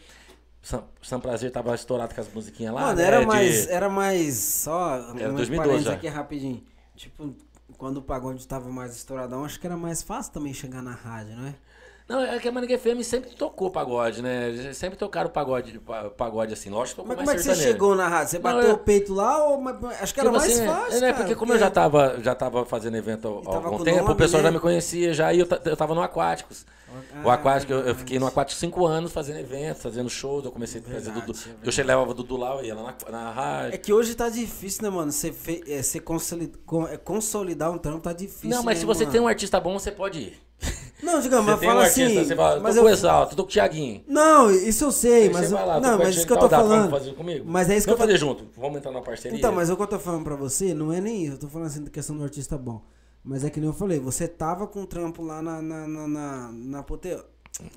Sam, 0.61 0.83
Sam 1.01 1.19
Prazer 1.19 1.51
tava 1.51 1.73
estourado 1.73 2.13
com 2.13 2.21
as 2.21 2.31
musiquinhas 2.31 2.73
lá. 2.73 2.81
Mano, 2.81 2.97
né, 2.97 3.03
era 3.03 3.19
de- 3.21 3.25
mais, 3.25 3.67
era 3.67 3.89
mais 3.89 4.35
só 4.35 4.95
Era 4.95 5.31
um 5.31 5.35
2012 5.35 5.57
parênteses 5.57 5.83
já. 5.85 5.93
aqui 5.93 6.07
rapidinho. 6.07 6.63
Tipo, 6.95 7.33
quando 7.77 7.97
o 7.97 8.01
pagode 8.01 8.45
tava 8.47 8.69
mais 8.69 8.95
estouradão, 8.95 9.43
acho 9.43 9.59
que 9.59 9.65
era 9.65 9.75
mais 9.77 10.01
fácil 10.03 10.33
também 10.33 10.53
chegar 10.53 10.81
na 10.83 10.91
rádio, 10.93 11.35
não 11.35 11.47
é? 11.47 11.55
Não, 12.07 12.21
é 12.21 12.39
que 12.39 12.47
a 12.47 12.51
Maringá 12.53 12.77
FM 12.77 13.01
sempre 13.03 13.31
tocou 13.31 13.69
pagode, 13.69 14.21
né? 14.21 14.47
Eles 14.47 14.77
Sempre 14.77 14.97
tocaram 14.97 15.29
pagode, 15.29 15.77
pa- 15.79 16.09
pagode 16.09 16.53
assim. 16.53 16.69
Lógico 16.69 17.01
que 17.01 17.07
Mas 17.09 17.17
como 17.17 17.31
é 17.31 17.35
que 17.35 17.41
você 17.43 17.55
chegou 17.55 17.95
na 17.95 18.07
rádio? 18.07 18.29
Você 18.31 18.37
Não, 18.37 18.43
bateu 18.43 18.69
eu- 18.69 18.75
o 18.75 18.77
peito 18.77 19.13
lá 19.13 19.43
ou 19.45 19.61
acho 20.01 20.13
que 20.13 20.19
era 20.21 20.29
Tipo 20.29 20.39
mais 20.39 20.53
assim, 20.53 20.65
fácil, 20.65 20.97
é, 20.97 20.99
né, 21.01 21.07
cara, 21.11 21.13
porque 21.17 21.35
como 21.35 21.51
eu 21.53 21.59
já 21.59 21.69
tava, 21.69 22.17
já 22.23 22.33
tava 22.33 22.65
fazendo 22.65 22.95
evento 22.95 23.43
há 23.45 23.51
E 23.51 23.55
algum 23.55 23.83
tempo, 23.83 23.99
nome, 24.03 24.11
o 24.13 24.15
pessoal 24.15 24.41
né? 24.41 24.47
já 24.47 24.53
me 24.53 24.59
conhecia 24.61 25.13
já 25.13 25.33
e 25.33 25.39
eu, 25.41 25.47
eu 25.65 25.75
tava 25.75 25.93
no 25.93 26.01
Aquáticos. 26.01 26.65
o 27.25 27.29
Ah, 27.29 27.33
Aquático, 27.33 27.73
eu, 27.73 27.79
eu 27.81 27.93
fiquei 27.95 28.17
no 28.17 28.25
Aquático 28.25 28.57
cinco 28.57 28.85
anos 28.85 29.11
fazendo 29.11 29.39
eventos, 29.39 29.83
fazendo 29.83 30.09
shows, 30.09 30.45
eu 30.45 30.51
comecei 30.51 30.79
a 30.79 30.83
fazer 30.85 30.93
Verdade, 31.11 31.25
Dudu. 31.25 31.37
é 31.37 31.43
verdade. 31.43 31.67
Eu 31.67 31.71
che- 31.73 31.83
levava 31.83 32.11
o 32.11 32.13
Dudu 32.13 32.37
lá, 32.37 32.63
ia 32.63 32.73
lá 32.73 32.83
na, 33.05 33.11
na 33.11 33.31
rádio. 33.31 33.75
É 33.75 33.77
que 33.77 33.91
hoje 33.91 34.15
tá 34.15 34.29
difícil, 34.29 34.83
né, 34.83 34.89
mano? 34.89 35.11
Você, 35.11 35.33
fe... 35.33 35.61
é, 35.67 35.83
você 35.83 35.99
consolid... 35.99 36.53
con- 36.65 36.87
é, 36.87 36.95
consolidar 36.95 37.69
um 37.69 37.77
trampo 37.77 37.99
tá 37.99 38.13
difícil. 38.13 38.49
Não, 38.49 38.63
mas 38.63 38.75
né, 38.77 38.79
se 38.79 38.85
você 38.85 39.01
mano? 39.03 39.11
tem 39.11 39.19
um 39.19 39.27
artista 39.27 39.59
bom, 39.59 39.77
você 39.77 39.91
pode 39.91 40.19
ir. 40.19 40.46
Não, 41.03 41.21
digamos, 41.21 41.45
Você 41.45 41.51
mas 41.51 41.59
tem 41.59 41.69
um 41.69 41.71
fala 41.71 41.83
artista, 41.85 42.19
assim. 42.19 42.27
você 42.27 42.35
fala, 42.35 42.59
mas 42.59 42.73
tô 42.75 42.79
eu- 42.81 42.83
com 42.85 42.89
o 42.89 42.93
Exalto, 42.93 43.35
tô 43.35 43.43
com 43.43 43.49
o 43.49 43.51
Thiaguinho. 43.51 44.03
Não, 44.07 44.49
isso 44.49 44.83
eu 44.83 44.91
sei, 44.91 45.29
mas. 45.29 45.51
lá, 45.51 45.79
não, 45.79 45.97
mas 45.99 46.15
isso 46.15 46.25
que 46.25 46.33
eu 46.33 46.37
tô 46.39 46.47
vamos 46.47 46.67
falando. 46.67 46.89
fazer 46.89 47.13
comigo? 47.13 47.45
Mas 47.47 47.69
é 47.69 47.77
isso 47.77 47.85
que 47.85 47.93
eu 47.93 47.97
Vamos 47.97 48.07
tô 48.13 48.13
fazer 48.13 48.25
junto, 48.25 48.45
vamos 48.59 48.77
entrar 48.79 48.91
numa 48.91 49.03
parceria. 49.03 49.37
Então, 49.37 49.51
mas 49.51 49.69
o 49.69 49.77
que 49.77 49.83
eu 49.83 49.87
tô 49.87 49.99
falando 49.99 50.23
pra 50.23 50.35
você 50.35 50.73
não 50.73 50.91
é 50.91 50.99
nem 50.99 51.23
isso. 51.23 51.35
Eu 51.35 51.39
tô 51.39 51.47
falando 51.47 51.67
assim 51.67 51.83
da 51.83 51.91
questão 51.91 52.17
do 52.17 52.23
artista 52.23 52.57
bom. 52.57 52.81
Mas 53.23 53.43
é 53.43 53.49
que 53.49 53.59
nem 53.59 53.69
eu 53.69 53.73
falei, 53.75 53.99
você 53.99 54.27
tava 54.27 54.65
com 54.67 54.81
o 54.81 54.87
trampo 54.87 55.21
lá 55.23 55.41
na, 55.41 55.61
na, 55.61 55.87
na, 55.87 56.07
na, 56.07 56.51
na 56.51 56.83
Pote- 56.83 57.17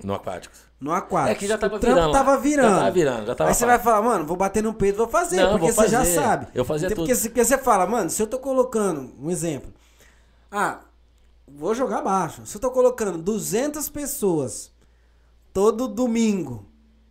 No 0.03 0.15
Aquáticos. 0.15 0.59
no 0.81 0.93
aquático. 0.93 1.31
É 1.33 1.35
que 1.35 1.47
já 1.47 1.59
tava 1.59 1.77
o 1.77 1.79
trampo 1.79 1.95
virando 1.97 2.13
lá. 2.13 2.19
tava 2.19 2.39
virando. 2.39 2.69
Já 2.71 2.77
tava 2.79 2.91
virando, 2.91 3.27
já 3.27 3.35
tava 3.35 3.51
Aí 3.51 3.55
você 3.55 3.67
vai 3.67 3.79
falar, 3.79 4.03
mano, 4.03 4.25
vou 4.27 4.37
bater 4.37 4.63
no 4.63 4.73
peito, 4.73 4.97
vou 4.97 5.09
fazer. 5.09 5.37
Não, 5.43 5.59
porque 5.59 5.73
vou 5.73 5.85
você 5.85 5.89
já 5.89 5.99
fazer. 5.99 6.15
sabe. 6.15 6.47
Eu 6.55 6.65
fazia 6.65 6.89
tudo. 6.89 7.07
Porque 7.07 7.45
você 7.45 7.59
fala, 7.59 7.87
mano, 7.87 8.09
se 8.11 8.23
eu 8.23 8.27
tô 8.27 8.39
colocando, 8.39 9.13
um 9.21 9.31
exemplo. 9.31 9.71
Ah, 10.51 10.81
vou 11.57 11.75
jogar 11.75 12.03
baixo. 12.03 12.45
Se 12.47 12.57
eu 12.57 12.61
tô 12.61 12.71
colocando 12.71 13.19
200 13.19 13.89
pessoas 13.89 14.71
todo 15.53 15.89
domingo. 15.89 16.67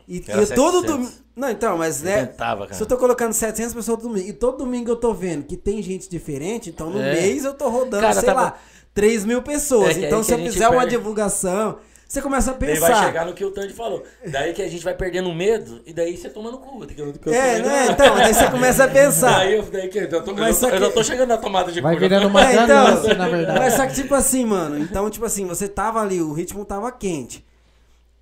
E, 0.08 0.18
e 0.18 0.20
todo 0.22 0.46
700. 0.82 0.84
domingo. 0.86 1.12
Não, 1.36 1.50
então, 1.50 1.78
mas 1.78 2.02
né? 2.02 2.26
Cara. 2.28 2.74
Se 2.74 2.82
eu 2.82 2.88
tô 2.88 2.98
colocando 2.98 3.32
700 3.34 3.74
pessoas 3.74 3.98
todo 4.00 4.10
domingo. 4.10 4.28
E 4.28 4.34
todo 4.34 4.58
domingo 4.58 4.90
eu 4.92 4.96
tô 4.96 5.14
vendo 5.14 5.46
que 5.46 5.56
tem 5.56 5.82
gente 5.82 6.10
diferente. 6.10 6.70
Então 6.70 6.90
no 6.90 7.00
É. 7.00 7.14
mês 7.14 7.46
eu 7.46 7.54
tô 7.54 7.70
rodando, 7.70 8.02
Cara, 8.02 8.14
sei 8.16 8.24
tava- 8.26 8.42
lá, 8.42 8.58
3 8.94 9.24
mil 9.24 9.42
pessoas. 9.42 9.96
É 9.96 10.00
aí 10.02 10.06
então 10.06 10.24
se 10.24 10.32
eu 10.34 10.40
fizer 10.40 10.68
uma 10.68 10.80
perde. 10.82 10.98
divulgação, 10.98 11.78
você 12.10 12.22
começa 12.24 12.50
a 12.50 12.54
Daí 12.56 12.74
pensar. 12.74 12.92
vai 12.92 13.06
chegar 13.06 13.26
no 13.28 13.34
que 13.34 13.46
o 13.46 13.52
Tandy 13.52 13.72
falou. 13.74 14.04
Daí 14.26 14.52
que 14.52 14.62
a 14.64 14.68
gente 14.68 14.84
vai 14.84 14.96
perdendo 14.96 15.32
medo 15.32 15.80
e 15.86 15.94
daí 15.94 16.18
você 16.18 16.28
toma 16.28 16.50
no 16.50 16.58
cu. 16.58 16.86
que 16.88 17.00
eu- 17.00 17.14
que 17.14 17.30
eu 17.30 17.34
É, 17.34 17.60
né? 17.62 17.86
Então, 17.92 18.16
daí 18.16 18.34
você 18.34 18.50
começa 18.50 18.84
a 18.86 18.88
pensar. 18.92 19.32
Daí 19.38 19.56
eu, 19.56 19.62
daí 19.64 19.88
que, 19.88 20.00
eu, 20.00 20.10
tô, 20.10 20.32
eu, 20.32 20.36
Mas 20.36 20.38
já 20.38 20.46
tô, 20.48 20.54
só 20.54 20.70
eu 20.70 20.80
já 20.80 20.88
que- 20.88 20.94
tô 20.94 21.04
chegando 21.04 21.30
na 21.30 21.38
tomada 21.38 21.72
de 21.72 21.80
Vai 21.82 21.94
cu, 21.96 22.02
já 22.02 22.08
virando 22.08 22.28
uma 22.28 22.42
É, 22.44 22.54
então, 22.56 23.16
na 23.16 23.30
verdade. 23.30 23.60
Mas 23.60 23.74
só 23.76 23.86
que 23.86 23.94
tipo 23.94 24.16
assim, 24.16 24.44
mano, 24.44 24.80
então 24.80 25.08
tipo 25.10 25.24
assim, 25.24 25.46
você 25.46 25.68
tava 25.68 26.02
ali, 26.02 26.20
o 26.20 26.34
ritmo 26.34 26.66
tava 26.66 26.92
quente. 26.92 27.46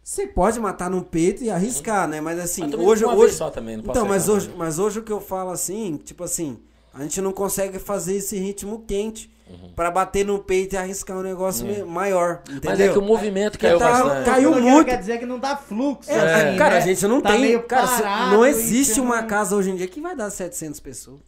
Você 0.03 0.27
pode 0.27 0.59
matar 0.59 0.89
no 0.89 1.01
peito 1.03 1.43
e 1.43 1.49
arriscar, 1.49 2.07
né? 2.07 2.21
Mas 2.21 2.39
assim, 2.39 2.61
Mas 2.63 2.73
hoje 2.75 3.03
uma 3.05 3.15
hoje 3.15 3.33
só 3.35 3.49
também, 3.49 3.77
não 3.77 3.83
Então, 3.85 4.05
mas 4.05 4.23
ser 4.23 4.31
hoje, 4.31 4.51
mas 4.57 4.79
hoje 4.79 4.99
o 4.99 5.03
que 5.03 5.11
eu 5.11 5.19
falo 5.19 5.49
assim, 5.51 5.97
tipo 6.03 6.23
assim, 6.23 6.59
a 6.93 7.03
gente 7.03 7.21
não 7.21 7.31
consegue 7.33 7.77
fazer 7.79 8.15
esse 8.15 8.37
ritmo 8.37 8.83
quente 8.87 9.29
Uhum. 9.49 9.71
pra 9.75 9.89
bater 9.89 10.25
no 10.25 10.39
peito 10.39 10.73
e 10.73 10.77
arriscar 10.77 11.17
um 11.17 11.21
negócio 11.21 11.65
me- 11.65 11.83
maior, 11.83 12.41
entendeu? 12.49 12.61
Mas 12.71 12.79
é 12.79 12.87
que 12.89 12.97
o 12.97 13.01
movimento 13.01 13.57
caiu 13.57 13.79
tá- 13.79 13.91
bastante. 13.91 14.25
caiu 14.25 14.55
muito. 14.59 14.85
Quer 14.87 14.97
dizer 14.99 15.19
que 15.19 15.25
não 15.25 15.39
dá 15.39 15.55
fluxo. 15.55 16.11
É, 16.11 16.15
assim, 16.49 16.57
cara, 16.57 16.71
né? 16.71 16.77
a 16.77 16.81
gente 16.81 17.07
não 17.07 17.21
Tá 17.21 17.29
tem. 17.31 17.59
Cara, 17.63 17.87
parado 17.87 18.31
não 18.35 18.45
existe 18.45 18.99
uma 18.99 19.21
não- 19.21 19.27
casa 19.27 19.55
hoje 19.55 19.71
em 19.71 19.75
dia 19.75 19.87
que 19.87 20.01
vai 20.01 20.15
dar 20.15 20.29
700 20.29 20.79
pessoas. 20.79 21.19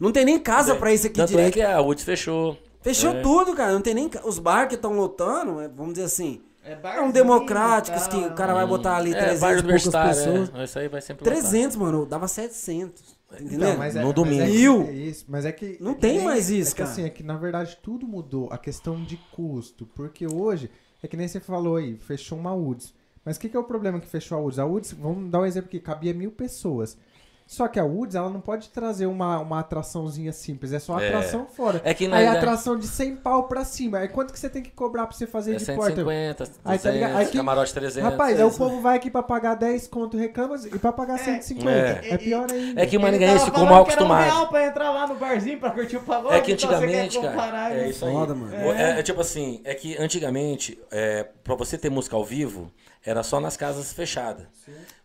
Não 0.00 0.10
tem 0.10 0.24
nem 0.24 0.38
casa 0.38 0.74
pra 0.74 0.92
isso 0.92 1.06
aqui 1.06 1.16
Tanto 1.16 1.30
é 1.32 1.36
direito. 1.36 1.54
que 1.54 1.62
a 1.62 1.80
Woods 1.80 2.04
fechou. 2.04 2.58
Fechou 2.82 3.12
É. 3.12 3.20
tudo, 3.22 3.54
cara. 3.54 3.72
Não 3.72 3.80
tem 3.80 3.94
nem. 3.94 4.10
Os 4.24 4.38
bar 4.38 4.66
que 4.68 4.74
estão 4.74 4.92
lotando, 4.94 5.60
é, 5.60 5.68
vamos 5.68 5.94
dizer 5.94 6.06
assim. 6.06 6.42
É, 6.64 6.78
É 6.96 7.00
um 7.00 7.10
democráticos 7.10 8.06
que 8.06 8.16
o 8.16 8.32
cara 8.32 8.54
vai 8.54 8.66
botar 8.66 8.96
ali 8.96 9.12
É, 9.14 9.18
300 9.18 9.40
bar 9.40 9.58
e 9.58 9.62
poucas 9.62 9.82
pessoas. 9.84 10.50
é. 10.54 10.64
Isso 10.64 10.78
aí 10.78 10.88
vai 10.88 11.00
sempre 11.00 11.24
lotar. 11.28 11.42
300, 11.42 11.76
mano. 11.76 12.06
Dava 12.06 12.26
700. 12.26 13.13
Entendeu? 13.40 13.68
Então, 13.68 13.78
mas 13.78 13.96
é, 13.96 14.00
No 14.00 14.06
mas 14.06 14.14
domingo. 14.14 14.42
é 14.42 14.46
que- 14.46 14.90
é 14.90 14.92
isso, 14.92 15.24
mas 15.28 15.44
é 15.44 15.52
que. 15.52 15.76
Não 15.80 15.92
é 15.92 15.94
que 15.94 16.00
tem 16.00 16.16
nem- 16.16 16.24
mais 16.24 16.50
isso, 16.50 16.70
é 16.70 16.72
que, 16.72 16.78
cara. 16.78 16.90
assim, 16.90 17.02
é 17.04 17.10
que 17.10 17.22
na 17.22 17.36
verdade 17.36 17.78
tudo 17.82 18.06
mudou. 18.06 18.48
A 18.52 18.58
questão 18.58 19.02
de 19.02 19.16
custo. 19.32 19.86
Porque 19.94 20.26
hoje, 20.26 20.70
é 21.02 21.08
que 21.08 21.16
nem 21.16 21.26
você 21.28 21.40
falou 21.40 21.76
aí, 21.76 21.96
fechou 21.96 22.38
uma 22.38 22.54
UDS. 22.54 22.94
Mas 23.24 23.36
o 23.36 23.40
que, 23.40 23.48
que 23.48 23.56
é 23.56 23.60
o 23.60 23.64
problema 23.64 23.98
que 24.00 24.06
fechou 24.06 24.36
a 24.36 24.40
UDS? 24.42 24.58
A 24.58 24.66
UDS, 24.66 24.92
vamos 24.92 25.30
dar 25.30 25.40
um 25.40 25.46
exemplo 25.46 25.70
que 25.70 25.80
cabia 25.80 26.12
mil 26.12 26.30
pessoas. 26.30 26.96
Só 27.46 27.68
que 27.68 27.78
a 27.78 27.84
UDS, 27.84 28.14
ela 28.14 28.30
não 28.30 28.40
pode 28.40 28.70
trazer 28.70 29.04
uma, 29.04 29.38
uma 29.38 29.60
atraçãozinha 29.60 30.32
simples, 30.32 30.72
é 30.72 30.78
só 30.78 30.98
É. 30.98 31.08
atração 31.08 31.46
fora. 31.46 31.80
É 31.84 31.92
que 31.92 32.08
na 32.08 32.16
Aí 32.16 32.26
a 32.26 32.30
verdade- 32.32 32.46
atração 32.46 32.78
de 32.78 32.86
100 32.88 33.16
pau 33.16 33.44
pra 33.46 33.64
cima. 33.66 33.98
Aí 33.98 34.08
quanto 34.08 34.32
que 34.32 34.38
você 34.38 34.48
tem 34.48 34.62
que 34.62 34.70
cobrar 34.70 35.06
pra 35.06 35.14
você 35.14 35.26
fazer 35.26 35.54
É 35.54 35.56
de 35.58 35.64
porta? 35.66 35.94
150, 35.94 36.44
200, 36.44 36.60
Aí 36.64 36.78
tá 36.78 36.90
ligado? 36.90 37.16
Aí 37.16 37.26
que- 37.26 37.36
camarote 37.36 37.74
300. 37.74 38.10
Rapaz, 38.10 38.38
aí 38.40 38.44
o 38.46 38.50
povo 38.50 38.80
vai 38.80 38.96
aqui 38.96 39.10
pra 39.10 39.22
pagar 39.22 39.56
10 39.56 39.86
conto 39.86 40.16
reclama 40.16 40.56
e 40.56 40.78
pra 40.78 40.90
pagar 40.90 41.18
150. 41.18 41.70
É. 41.70 42.14
É, 42.14 42.16
pior 42.18 42.50
ainda. 42.50 42.80
É 42.80 42.86
que 42.86 42.96
o 42.96 43.00
Maringaense 43.00 43.44
ficou 43.44 43.66
mal 43.66 43.84
que 43.84 43.92
era 43.92 44.02
um 44.02 44.06
acostumado. 44.06 44.24
real 44.24 44.48
pra 44.48 44.66
entrar 44.66 44.90
lá 44.90 45.06
no 45.06 45.14
barzinho 45.16 45.60
pra 45.60 45.70
curtir 45.70 45.98
o 45.98 46.02
pagode. 46.02 46.34
É 46.36 46.40
que 46.40 46.52
então 46.52 46.70
antigamente, 46.70 47.18
comparar 47.18 47.68
cara. 47.68 47.74
É 47.74 47.88
isso 47.90 48.06
aí. 48.06 48.12
Foda, 48.12 48.34
mano. 48.34 48.54
É, 48.54 49.00
é 49.00 49.02
tipo 49.02 49.20
assim, 49.20 49.60
é 49.64 49.74
que 49.74 49.96
antigamente, 49.98 50.78
é, 50.90 51.24
pra 51.44 51.54
você 51.54 51.76
ter 51.76 51.90
música 51.90 52.16
ao 52.16 52.24
vivo, 52.24 52.72
era 53.04 53.22
só 53.22 53.38
nas 53.38 53.54
casas 53.54 53.92
fechadas. 53.92 54.46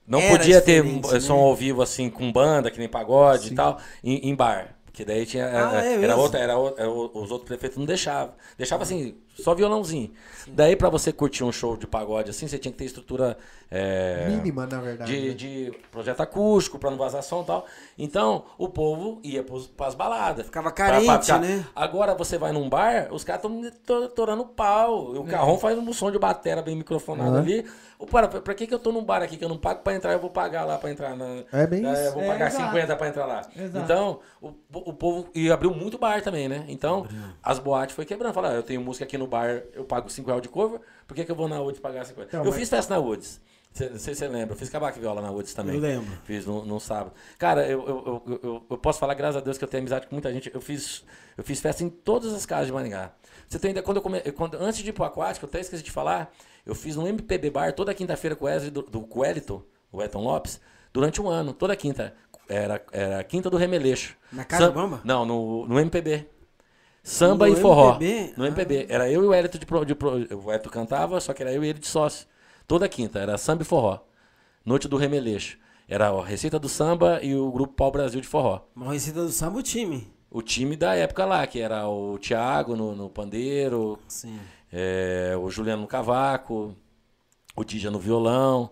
Não 0.10 0.20
Era 0.20 0.38
podia 0.38 0.60
ter 0.62 0.84
né? 0.84 1.20
som 1.22 1.36
ao 1.38 1.56
vivo 1.56 1.82
assim, 1.84 2.10
com 2.10 2.32
banda, 2.32 2.72
que 2.72 2.80
nem 2.80 2.90
pagode 2.90 3.54
e 3.54 3.56
tal, 3.56 3.80
em, 4.04 4.28
em 4.30 4.36
bar. 4.36 4.76
Porque 4.86 5.06
daí 5.06 5.26
tinha. 5.26 5.46
Ah, 5.48 5.86
é 5.86 5.94
era 5.94 6.00
mesmo? 6.00 6.18
outra, 6.22 6.40
era, 6.40 6.58
o- 6.60 6.74
era 6.76 6.90
o- 6.90 7.12
os 7.14 7.30
outros 7.32 7.48
prefeitos 7.48 7.78
não 7.78 7.86
deixavam. 7.86 8.34
Deixava 8.58 8.84
assim, 8.84 9.16
só 9.40 9.56
violãozinho. 9.56 10.12
Daí 10.48 10.76
pra 10.76 10.90
você 10.90 11.12
curtir 11.12 11.44
um 11.44 11.52
show 11.52 11.76
de 11.78 11.88
pagode 11.88 12.30
assim, 12.30 12.48
você 12.48 12.58
tinha 12.58 12.72
que 12.72 12.78
ter 12.78 12.86
estrutura. 12.86 13.38
é, 13.72 14.28
Mínima, 14.30 14.66
na 14.66 14.82
verdade. 14.82 15.12
de, 15.12 15.28
né? 15.30 15.34
de 15.36 15.80
projeto 15.92 16.22
acústico, 16.22 16.80
pra 16.80 16.90
não 16.90 16.98
vazar 16.98 17.22
som 17.22 17.42
e 17.44 17.46
tal. 17.46 17.66
Então, 17.98 18.46
o 18.58 18.68
povo 18.68 19.20
ia 19.24 19.44
pros, 19.44 19.68
pras 19.68 19.94
baladas. 19.94 20.46
Ficava 20.48 20.72
Pra- 20.72 20.86
pra 20.86 20.94
carente, 21.02 21.26
ficar- 21.26 21.40
né? 21.40 21.66
Agora 21.76 22.16
você 22.16 22.38
vai 22.38 22.52
num 22.52 22.68
bar, 22.70 23.08
os 23.12 23.24
caras 23.24 23.44
estão 23.44 24.08
torando 24.16 24.46
pau. 24.46 25.14
O 25.16 25.24
carrão 25.26 25.58
faz 25.58 25.78
um 25.78 25.94
som 25.94 26.12
de 26.12 26.18
batera 26.18 26.62
bem 26.62 26.76
microfonado 26.76 27.30
Aham. 27.32 27.40
ali. 27.40 27.66
Ô, 28.00 28.06
para, 28.08 28.28
pra 28.30 28.54
que, 28.56 28.66
que 28.66 28.74
eu 28.74 28.80
tô 28.80 28.92
num 28.94 29.04
bar 29.04 29.22
aqui 29.22 29.36
que 29.38 29.44
eu 29.44 29.50
não 29.50 29.58
pago 29.58 29.82
pra 29.84 29.94
entrar? 29.94 30.14
Eu 30.14 30.20
vou 30.20 30.30
pagar 30.30 30.64
lá 30.64 30.78
pra 30.78 30.90
entrar 30.90 31.16
na. 31.18 31.44
É 31.52 31.68
bem 31.68 31.86
É, 31.86 31.92
isso. 31.92 32.02
eu 32.04 32.14
vou 32.14 32.24
É, 32.24 32.28
pagar 32.28 32.48
exato. 32.48 32.66
50 32.66 32.96
pra 32.96 33.08
entrar 33.10 33.26
lá. 33.26 33.42
Exato. 33.56 33.84
Então, 33.84 34.20
o, 34.42 34.54
o 34.74 34.94
povo. 34.94 35.28
E 35.36 35.52
abriu 35.52 35.72
muito 35.76 35.98
bar 35.98 36.22
também, 36.24 36.48
né? 36.48 36.64
Então, 36.70 37.06
as 37.44 37.60
boates 37.60 37.96
foi 37.96 38.06
quebrando. 38.06 38.34
Falaram, 38.34 38.56
ah, 38.56 38.58
eu 38.58 38.64
tenho 38.64 38.80
música 38.82 39.04
aqui 39.06 39.18
no 39.18 39.28
bar, 39.30 39.64
eu 39.74 39.86
pago 39.86 40.10
5 40.10 40.28
reais 40.28 40.42
de 40.42 40.50
cover, 40.50 40.82
por 41.08 41.14
que, 41.16 41.24
que 41.24 41.32
eu 41.32 41.36
vou 41.36 41.48
na 41.48 41.60
Woods 41.62 41.80
pagar 41.80 42.06
50? 42.06 42.28
Então, 42.28 42.42
eu 42.42 42.46
mas- 42.52 42.56
fiz 42.60 42.70
festa 42.70 42.94
na 42.94 43.00
Woods. 43.00 43.40
Não 43.80 44.00
sei 44.00 44.16
se 44.16 44.20
você 44.22 44.28
lembra, 44.28 44.56
eu 44.56 44.58
fiz 44.58 44.68
cavaco 44.68 44.98
e 44.98 45.02
viola 45.02 45.22
na 45.22 45.30
Woods 45.30 45.54
também. 45.54 45.76
Eu 45.76 45.82
lembro. 45.82 46.10
Fiz 46.24 46.44
no, 46.46 46.66
no 46.66 46.80
sábado. 46.80 47.14
Cara, 47.38 47.68
eu, 47.68 47.88
eu, 47.88 48.24
eu, 48.28 48.40
eu, 48.44 48.64
eu 48.72 48.78
posso 48.80 49.00
falar, 49.00 49.14
graças 49.14 49.38
a 49.38 49.40
Deus, 49.46 49.60
que 49.60 49.64
eu 49.64 49.68
tenho 49.68 49.82
amizade 49.84 50.08
com 50.08 50.16
muita 50.16 50.34
gente. 50.34 50.52
Eu 50.54 50.60
fiz, 50.60 51.04
eu 51.38 51.44
fiz 51.44 51.62
festa 51.62 51.84
em 51.84 51.90
todas 51.90 52.34
as 52.34 52.48
casas 52.48 52.66
de 52.66 52.74
Maringá. 52.74 53.12
Você 53.48 53.60
tem 53.60 53.70
ideia, 53.72 53.84
quando 53.84 53.98
eu 53.98 54.02
come, 54.04 54.20
quando, 54.32 54.56
antes 54.56 54.82
de 54.82 54.90
ir 54.90 54.94
pro 54.94 55.04
Aquático, 55.04 55.46
eu 55.46 55.50
até 55.50 55.60
esqueci 55.60 55.84
de 55.84 55.92
falar, 55.92 56.34
eu 56.66 56.74
fiz 56.74 56.98
um 56.98 57.08
MPB 57.08 57.52
Bar 57.52 57.74
toda 57.74 57.94
quinta-feira 57.94 58.36
com 58.36 58.46
o 58.46 58.48
Wesley 58.48 58.72
do, 58.72 58.82
do 58.82 59.02
Coelito, 59.02 59.64
o 59.92 60.02
Elton 60.02 60.24
Lopes, 60.24 60.60
durante 60.92 61.22
um 61.22 61.30
ano, 61.30 61.54
toda 61.54 61.76
quinta. 61.76 62.16
Era, 62.50 62.84
era 62.92 63.20
a 63.20 63.24
quinta 63.24 63.52
do 63.52 63.58
Remeleixo. 63.58 64.18
Na 64.34 64.44
Casa 64.44 64.66
Sam- 64.66 64.72
Bamba? 64.74 65.02
Não, 65.04 65.24
no, 65.24 65.68
no 65.68 65.80
MPB. 65.80 66.28
Samba 67.10 67.48
No 67.48 67.54
e 67.54 67.56
forró. 67.56 67.90
MPB? 67.96 68.34
No 68.38 68.44
Ah. 68.44 68.48
MPB. 68.48 68.86
Era 68.90 69.10
eu 69.12 69.24
e 69.24 69.28
o 69.28 69.34
Hélito 69.34 69.58
de, 69.58 69.66
pro, 69.66 69.84
de 69.86 69.96
pro- 69.96 70.28
O 70.46 70.52
Hélito 70.52 70.70
cantava, 70.70 71.20
só 71.20 71.34
que 71.34 71.42
era 71.42 71.52
eu 71.52 71.64
e 71.64 71.68
ele 71.70 71.80
de 71.80 71.88
sócio. 71.88 72.28
Toda 72.68 72.88
quinta, 72.88 73.20
era 73.20 73.38
samba 73.38 73.64
e 73.64 73.66
forró. 73.66 74.00
Noite 74.64 74.88
do 74.88 74.96
Remeleixo. 74.98 75.58
Era 75.88 76.10
a 76.10 76.24
Receita 76.24 76.60
do 76.60 76.70
Samba 76.70 77.20
e 77.24 77.34
o 77.36 77.52
grupo 77.52 77.74
Pau 77.74 77.92
Brasil 77.92 78.22
de 78.22 78.28
forró. 78.28 78.62
Maurício 78.76 79.12
do 79.12 79.28
Samba, 79.30 79.58
o 79.58 79.64
time. 79.64 80.08
O 80.30 80.44
time 80.44 80.76
da 80.76 80.94
época 80.94 81.26
lá, 81.26 81.48
que 81.48 81.60
era 81.60 81.88
o 81.88 82.20
Thiago 82.20 82.76
no, 82.76 82.96
no 82.96 83.10
pandeiro, 83.10 83.98
é, 84.72 85.34
o 85.42 85.50
Juliano 85.50 85.82
no 85.82 85.88
cavaco, 85.88 86.76
o 87.56 87.64
Dija 87.64 87.90
no 87.90 87.98
violão. 87.98 88.70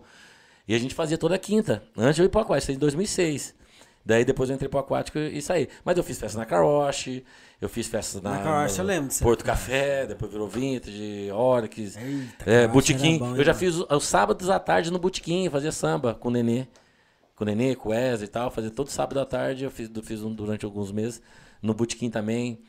E 0.68 0.74
a 0.74 0.78
gente 0.78 0.94
fazia 0.94 1.18
toda 1.18 1.36
quinta, 1.38 1.82
antes 1.96 2.14
de 2.16 2.22
eu 2.22 2.26
ir 2.26 2.28
pro 2.28 2.40
Aquático, 2.40 2.70
isso 2.70 2.76
em 2.76 2.78
2006. 2.78 3.54
Daí 4.04 4.24
depois 4.24 4.48
eu 4.48 4.54
entrei 4.54 4.68
pro 4.68 4.78
Aquático 4.80 5.18
e 5.18 5.40
saí. 5.42 5.68
Mas 5.84 5.96
eu 5.98 6.02
fiz 6.04 6.18
festa 6.18 6.38
na 6.38 6.46
Caroche, 6.46 7.24
eu 7.60 7.68
fiz 7.68 7.86
festa 7.86 8.20
na, 8.22 8.30
Na 8.30 8.42
Caroche, 8.42 8.78
eu 8.78 8.84
lembro. 8.84 9.14
Porto 9.20 9.44
Café, 9.44 10.06
depois 10.06 10.30
virou 10.32 10.48
Vintage, 10.48 11.30
Orix, 11.32 11.96
Eita, 11.96 12.50
é, 12.50 12.66
bom, 12.66 12.72
hein, 13.06 13.18
eu 13.38 13.44
já 13.44 13.52
fiz 13.54 13.74
os, 13.74 13.86
os 13.90 14.04
sábados 14.06 14.48
à 14.48 14.58
tarde 14.58 14.90
no 14.90 14.98
Botequim, 14.98 15.50
fazia 15.50 15.72
samba 15.72 16.14
com 16.14 16.28
o 16.28 16.30
Nenê. 16.30 16.66
Com 17.36 17.44
o 17.44 17.46
Nenê, 17.46 17.74
com 17.76 17.90
o 17.90 17.92
Wesley 17.92 18.26
e 18.28 18.30
tal. 18.30 18.50
Fazia 18.50 18.70
todo 18.70 18.88
sábado 18.90 19.20
à 19.20 19.26
tarde, 19.26 19.64
eu 19.64 19.70
fiz, 19.70 19.90
fiz 20.04 20.22
um 20.22 20.32
durante 20.34 20.64
alguns 20.64 20.90
meses. 20.90 21.20
No 21.60 21.74
Botequim 21.74 22.08
também. 22.10 22.60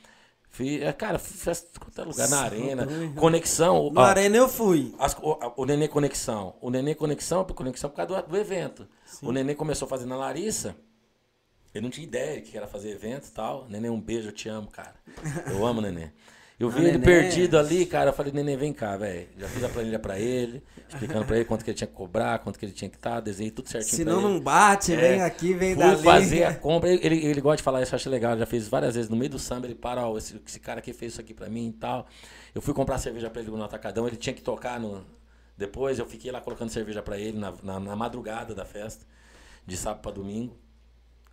Fiz, 0.52 0.82
é, 0.82 0.92
cara, 0.92 1.18
festa 1.20 1.70
em 1.76 1.80
qualquer 1.80 2.04
lugar, 2.06 2.28
na 2.28 2.42
arena. 2.42 2.88
Conexão. 3.16 3.90
No 3.92 4.00
ó, 4.02 4.04
Arena 4.04 4.36
eu 4.36 4.50
fui. 4.50 4.94
as- 5.00 5.16
o, 5.22 5.32
a- 5.34 5.54
o 5.56 5.64
Nenê 5.66 5.88
Conexão. 5.88 6.56
O 6.60 6.70
Nenê 6.70 6.96
Conexão, 6.96 7.46
conexão 7.46 7.90
por 7.90 7.96
causa 7.96 8.22
do, 8.24 8.30
do 8.30 8.38
evento. 8.38 8.88
O 9.22 9.32
Nenê 9.32 9.54
começou 9.56 9.86
a 9.86 9.90
fazer 9.90 10.06
na 10.06 10.18
Larissa. 10.18 10.76
Eu 11.74 11.82
não 11.82 11.90
tinha 11.90 12.06
ideia 12.06 12.42
que 12.42 12.58
era 12.58 12.68
fazer 12.68 12.90
evento 12.92 13.28
e 13.28 13.32
tal. 13.32 13.68
Nenê, 13.70 13.90
um 13.90 14.00
beijo, 14.02 14.30
eu 14.30 14.32
te 14.32 14.50
amo, 14.50 14.68
cara. 14.72 14.96
Eu 15.48 15.66
amo 15.66 15.82
Nenê. 15.82 16.10
Eu 16.60 16.70
vi 16.70 16.80
Ah, 16.80 16.82
ele 16.90 16.92
Nenê. 16.98 17.06
perdido 17.06 17.58
ali, 17.58 17.86
cara. 17.86 18.10
Eu 18.10 18.14
falei, 18.14 18.34
Nenê, 18.34 18.58
vem 18.58 18.74
cá, 18.74 18.98
velho. 18.98 19.30
Já 19.38 19.48
fiz 19.48 19.64
a 19.64 19.70
planilha 19.70 19.98
pra 20.00 20.20
ele, 20.20 20.62
explicando 20.90 21.26
pra 21.26 21.36
ele 21.38 21.46
quanto 21.46 21.64
que 21.64 21.70
ele 21.72 21.78
tinha 21.78 21.88
que 21.88 21.94
cobrar, 21.94 22.40
quanto 22.40 22.60
que 22.60 22.66
ele 22.66 22.74
tinha 22.74 22.90
que 22.90 22.98
estar, 22.98 23.20
desenhei 23.22 23.50
tudo 23.52 23.70
certinho 23.70 23.96
Se 23.96 24.04
não, 24.04 24.20
não 24.20 24.40
bate, 24.42 24.92
É. 24.94 24.98
vem 24.98 25.22
aqui, 25.22 25.54
vem 25.54 25.74
Fui 25.76 25.84
dali. 25.84 26.04
fazer 26.04 26.44
a 26.44 26.54
compra. 26.56 26.90
Ele, 26.90 27.06
ele, 27.06 27.26
ele 27.28 27.40
gosta 27.42 27.58
de 27.58 27.64
falar 27.64 27.82
isso, 27.84 27.94
eu 27.94 27.98
acho 27.98 28.10
legal. 28.10 28.38
Já 28.38 28.46
fez 28.46 28.68
várias 28.68 28.96
vezes 28.96 29.10
no 29.10 29.16
meio 29.16 29.30
do 29.30 29.40
samba. 29.40 29.68
Ele 29.68 29.76
para, 29.76 30.06
ó, 30.06 30.18
esse, 30.18 30.42
esse 30.46 30.60
cara 30.60 30.80
aqui 30.80 30.92
fez 30.92 31.14
isso 31.14 31.22
aqui 31.22 31.34
pra 31.34 31.48
mim 31.48 31.70
e 31.70 31.74
tal. 31.74 32.08
Eu 32.54 32.62
fui 32.62 32.74
comprar 32.74 32.98
cerveja 32.98 33.30
pra 33.30 33.42
ele 33.42 33.52
no 33.52 33.64
Atacadão. 33.64 34.06
Ele 34.08 34.18
tinha 34.18 34.34
que 34.34 34.42
tocar 34.42 34.80
no. 34.80 35.06
Depois 35.56 35.98
eu 36.00 36.06
fiquei 36.06 36.30
lá 36.32 36.42
colocando 36.42 36.70
cerveja 36.70 37.02
pra 37.02 37.18
ele 37.18 37.38
na, 37.38 37.54
na, 37.64 37.80
na 37.80 37.96
madrugada 37.96 38.54
da 38.56 38.66
festa, 38.66 39.06
de 39.66 39.78
sábado 39.78 40.02
pra 40.02 40.12
domingo. 40.12 40.58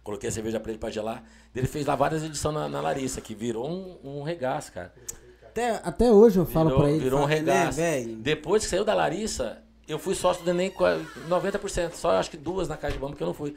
Coloquei 0.07 0.29
a 0.29 0.33
cerveja 0.33 0.61
pra 0.61 0.71
ele 0.71 0.79
pra 0.79 0.89
gelar. 0.89 1.25
Ele 1.53 1.67
fez 1.67 1.85
lá 1.85 1.97
várias 1.97 2.23
edições 2.23 2.55
na, 2.55 2.69
na 2.69 2.81
Larissa, 2.81 3.21
que 3.21 3.35
virou 3.35 3.69
um, 3.69 3.99
um 4.05 4.23
regaço, 4.23 4.71
cara. 4.73 4.95
Até, 5.43 5.81
até 5.83 6.13
hoje 6.13 6.39
eu 6.39 6.47
falo 6.47 6.69
Virou- 6.69 6.81
pra 6.83 6.91
ele. 6.93 7.01
virou 7.01 7.19
um 7.19 7.23
falo, 7.25 7.35
"Nenê, 7.35 7.51
regaço. 7.53 7.77
velho. 7.79 8.17
Depois 8.19 8.63
que 8.63 8.71
saiu 8.71 8.85
da 8.85 8.95
Larissa, 8.95 9.59
eu 9.89 9.99
fui 9.99 10.15
sócio 10.15 10.45
do 10.45 10.51
Enem 10.51 10.71
qua- 10.71 11.01
90%. 11.29 11.95
Só 11.97 12.11
acho 12.13 12.31
que 12.31 12.37
duas 12.37 12.69
na 12.69 12.77
Caixa 12.77 12.95
de 12.95 13.01
Bamba 13.01 13.17
que 13.17 13.23
eu 13.23 13.27
não 13.27 13.35
fui. 13.35 13.57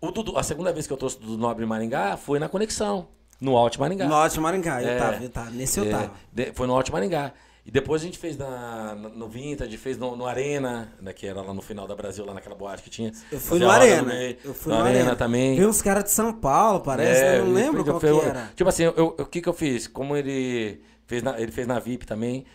O 0.00 0.10
Dudu, 0.10 0.36
a 0.36 0.42
segunda 0.42 0.72
vez 0.72 0.84
que 0.86 0.92
eu 0.92 0.96
trouxe 0.96 1.16
o 1.16 1.20
Dudu 1.20 1.38
Nobre 1.38 1.64
Maringá 1.64 2.16
foi 2.16 2.40
na 2.40 2.48
Conexão, 2.48 3.06
no 3.40 3.56
Alto 3.56 3.78
Maringá. 3.78 4.06
No 4.08 4.14
Alto 4.16 4.40
Maringá, 4.40 4.82
eu 4.82 4.88
É. 4.88 4.98
tava, 4.98 5.22
eu 5.22 5.30
tava. 5.30 5.50
Nesse 5.50 5.78
eu 5.78 5.84
É, 5.84 5.90
tava. 5.90 6.12
de- 6.32 6.52
foi 6.54 6.66
no 6.66 6.74
Alto 6.74 6.90
Maringá. 6.90 7.32
E 7.68 7.70
depois 7.70 8.00
a 8.00 8.06
gente 8.06 8.16
fez 8.16 8.34
na, 8.34 8.94
no 8.94 9.28
Vintage, 9.28 9.76
fez 9.76 9.98
no, 9.98 10.16
no 10.16 10.24
Arena, 10.24 10.90
né, 11.02 11.12
que 11.12 11.26
era 11.26 11.42
lá 11.42 11.52
no 11.52 11.60
final 11.60 11.86
da 11.86 11.94
Brasil, 11.94 12.24
lá 12.24 12.32
naquela 12.32 12.54
boate 12.54 12.82
que 12.82 12.88
tinha. 12.88 13.12
Eu 13.30 13.38
fui 13.38 13.58
no 13.58 13.68
Arena. 13.68 14.10
Eu 14.42 14.54
fui 14.54 14.72
no, 14.72 14.78
Arena, 14.78 15.14
também. 15.14 15.54
Veio 15.54 15.68
uns 15.68 15.82
caras 15.82 16.04
de 16.04 16.10
São 16.10 16.32
Paulo, 16.32 16.80
parece. 16.80 17.20
É, 17.22 17.38
eu 17.40 17.44
não 17.44 17.52
lembro 17.52 17.84
qual 17.84 18.00
foi- 18.00 18.20
que 18.20 18.26
era. 18.26 18.50
Tipo 18.56 18.70
assim, 18.70 18.86
o 18.86 19.26
que 19.26 19.42
que 19.42 19.48
eu 19.50 19.52
fiz? 19.52 19.86
Como 19.86 20.16
ele 20.16 20.80
fez 21.06 21.22
na, 21.22 21.38
ele 21.38 21.52
fez 21.52 21.66
na 21.66 21.78
VIP 21.78 22.06
também, 22.06 22.46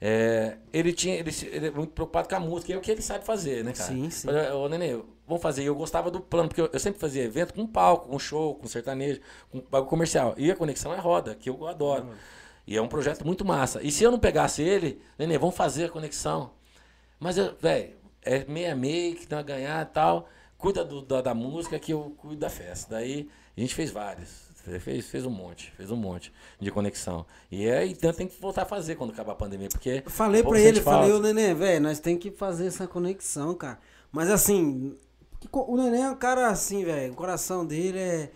é, 0.00 0.56
ele 0.72 0.94
tinha 0.94 1.16
ele, 1.16 1.30
ele 1.50 1.66
é 1.66 1.70
muito 1.70 1.92
preocupado 1.92 2.26
com 2.26 2.34
a 2.36 2.40
música, 2.40 2.72
e 2.72 2.74
é 2.74 2.78
o 2.78 2.80
que 2.80 2.90
ele 2.90 3.02
sabe 3.02 3.26
fazer, 3.26 3.62
né, 3.62 3.74
cara? 3.74 3.92
Sim, 3.92 4.08
sim. 4.08 4.26
Falei, 4.26 4.50
Ô, 4.52 4.70
Nenê, 4.70 4.98
vamos 5.28 5.42
fazer. 5.42 5.64
E 5.64 5.66
eu 5.66 5.74
gostava 5.74 6.10
do 6.10 6.18
plano, 6.18 6.48
porque 6.48 6.62
eu, 6.62 6.70
eu 6.72 6.80
sempre 6.80 6.98
fazia 6.98 7.22
evento 7.22 7.52
com 7.52 7.66
palco, 7.66 8.08
com 8.08 8.18
show, 8.18 8.54
com 8.54 8.66
sertanejo, 8.66 9.20
com 9.50 9.62
bagulho 9.70 9.90
comercial. 9.90 10.34
E 10.38 10.50
a 10.50 10.56
Conexão 10.56 10.94
é 10.94 10.98
roda, 10.98 11.34
que 11.34 11.50
eu 11.50 11.66
adoro. 11.66 12.06
E 12.66 12.76
é 12.76 12.82
um 12.82 12.88
projeto 12.88 13.26
muito 13.26 13.44
massa. 13.44 13.80
E 13.82 13.90
se 13.90 14.04
eu 14.04 14.10
não 14.10 14.18
pegasse 14.18 14.62
ele, 14.62 15.00
Nenê, 15.18 15.36
vamos 15.38 15.56
fazer 15.56 15.86
a 15.86 15.88
Conexão. 15.88 16.50
Mas, 17.18 17.36
velho, 17.60 17.94
é 18.22 18.44
meia 18.44 18.74
meia 18.76 19.14
que 19.14 19.26
tem 19.26 19.38
a 19.38 19.42
ganhar 19.42 19.82
e 19.82 19.86
tal. 19.92 20.28
Cuida 20.56 20.84
do- 20.84 21.02
da, 21.02 21.20
da 21.20 21.34
música 21.34 21.78
que 21.78 21.92
eu 21.92 22.14
cuido 22.18 22.40
da 22.40 22.48
festa. 22.50 22.94
Daí 22.94 23.28
a 23.56 23.60
gente 23.60 23.74
fez 23.74 23.90
vários. 23.90 24.52
Fez, 24.78 25.06
fez 25.08 25.26
um 25.26 25.30
monte, 25.30 25.72
fez 25.76 25.90
um 25.90 25.96
monte 25.96 26.32
de 26.60 26.70
conexão. 26.70 27.26
E 27.50 27.66
é, 27.66 27.84
então 27.84 28.12
tem 28.12 28.28
que 28.28 28.40
voltar 28.40 28.62
a 28.62 28.64
fazer 28.64 28.94
quando 28.94 29.10
acabar 29.12 29.32
a 29.32 29.34
pandemia, 29.34 29.68
porque. 29.68 30.04
Eu 30.06 30.10
falei 30.10 30.40
o 30.40 30.44
povo 30.44 30.54
pra 30.54 30.62
ele, 30.62 30.80
falei, 30.80 31.10
ô 31.10 31.14
falta. 31.14 31.32
Nenê, 31.34 31.52
velho, 31.52 31.80
nós 31.82 31.98
tem 31.98 32.16
que 32.16 32.30
fazer 32.30 32.66
essa 32.68 32.86
conexão, 32.86 33.56
cara. 33.56 33.80
Mas 34.12 34.30
assim, 34.30 34.96
o 35.52 35.76
Nenê 35.76 36.02
é 36.02 36.10
um 36.10 36.14
cara 36.14 36.46
assim, 36.46 36.84
velho, 36.84 37.12
o 37.12 37.16
coração 37.16 37.66
dele 37.66 37.98
é. 37.98 38.30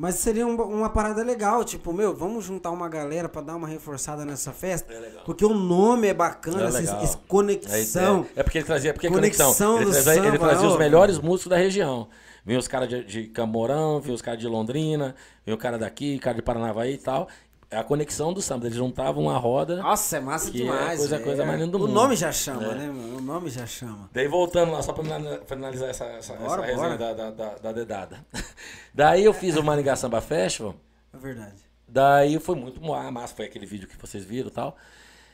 Mas 0.00 0.14
seria 0.14 0.46
um- 0.46 0.54
uma 0.54 0.88
parada 0.88 1.24
legal, 1.24 1.64
tipo, 1.64 1.92
meu, 1.92 2.14
vamos 2.14 2.44
juntar 2.44 2.70
uma 2.70 2.88
galera 2.88 3.28
pra 3.28 3.42
dar 3.42 3.56
uma 3.56 3.66
reforçada 3.66 4.24
nessa 4.24 4.52
festa. 4.52 4.92
É 4.92 4.98
legal. 5.00 5.22
Porque 5.24 5.44
o 5.44 5.52
nome 5.52 6.06
é 6.06 6.14
bacana, 6.14 6.70
É 7.00 7.02
esse 7.02 7.16
conexão. 7.26 8.24
É, 8.36 8.40
é 8.40 8.42
porque 8.44 8.58
ele 8.58 8.64
trazia, 8.64 8.92
porque 8.94 9.08
Conexão 9.08 9.46
conexão. 9.46 9.76
Ele 9.82 9.90
trazia, 9.90 10.12
ele 10.22 10.26
samba, 10.38 10.38
trazia 10.38 10.68
os 10.68 10.78
melhores 10.78 11.18
músicos 11.18 11.50
da 11.50 11.56
região. 11.56 12.06
Vinha 12.46 12.60
os 12.60 12.68
caras 12.68 12.88
de, 12.88 13.02
de 13.04 13.24
Camorão, 13.24 14.00
vinha 14.00 14.14
os 14.14 14.22
caras 14.22 14.38
de 14.38 14.46
Londrina, 14.46 15.16
vinha 15.44 15.54
o 15.56 15.58
cara 15.58 15.76
daqui, 15.76 16.16
cara 16.20 16.36
de 16.36 16.42
Paranavaí 16.42 16.94
e 16.94 16.98
tal. 16.98 17.26
É 17.70 17.76
a 17.76 17.84
conexão 17.84 18.32
do 18.32 18.40
samba. 18.40 18.66
Eles 18.66 18.78
juntavam 18.78 19.24
uma 19.24 19.36
roda. 19.36 19.76
Nossa, 19.82 20.16
é 20.16 20.20
massa 20.20 20.50
Que 20.50 20.62
é 20.62 20.64
demais. 20.64 20.98
coisa- 20.98 21.18
coisa 21.20 21.44
mais 21.44 21.58
linda 21.60 21.72
do 21.72 21.76
o 21.76 21.80
mundo. 21.82 21.92
nome 21.92 22.16
já 22.16 22.32
chama, 22.32 22.64
É. 22.64 22.74
né, 22.74 22.86
mano? 22.90 23.18
O 23.18 23.20
nome 23.20 23.50
já 23.50 23.66
chama. 23.66 24.08
Daí 24.12 24.26
voltando 24.26 24.72
lá, 24.72 24.80
só 24.82 24.92
pra 24.94 25.02
finali- 25.04 25.40
finalizar 25.46 25.90
essa, 25.90 26.04
essa, 26.06 26.34
Bora, 26.34 26.62
essa 26.62 26.72
resenha 26.72 26.96
bora. 26.96 26.96
da, 26.96 27.12
da, 27.12 27.30
da, 27.30 27.54
da 27.58 27.72
dedada. 27.72 28.24
Daí 28.94 29.22
eu 29.24 29.34
fiz 29.34 29.54
o 29.56 29.62
Maringá 29.62 29.96
Samba 29.96 30.20
Festival. 30.22 30.74
É 31.12 31.18
verdade. 31.18 31.56
Daí 31.86 32.38
foi 32.38 32.54
muito 32.54 32.80
ma- 32.82 33.10
massa, 33.10 33.34
foi 33.34 33.44
aquele 33.44 33.66
vídeo 33.66 33.86
que 33.86 33.96
vocês 33.98 34.24
viram 34.24 34.48
e 34.48 34.52
tal. 34.52 34.74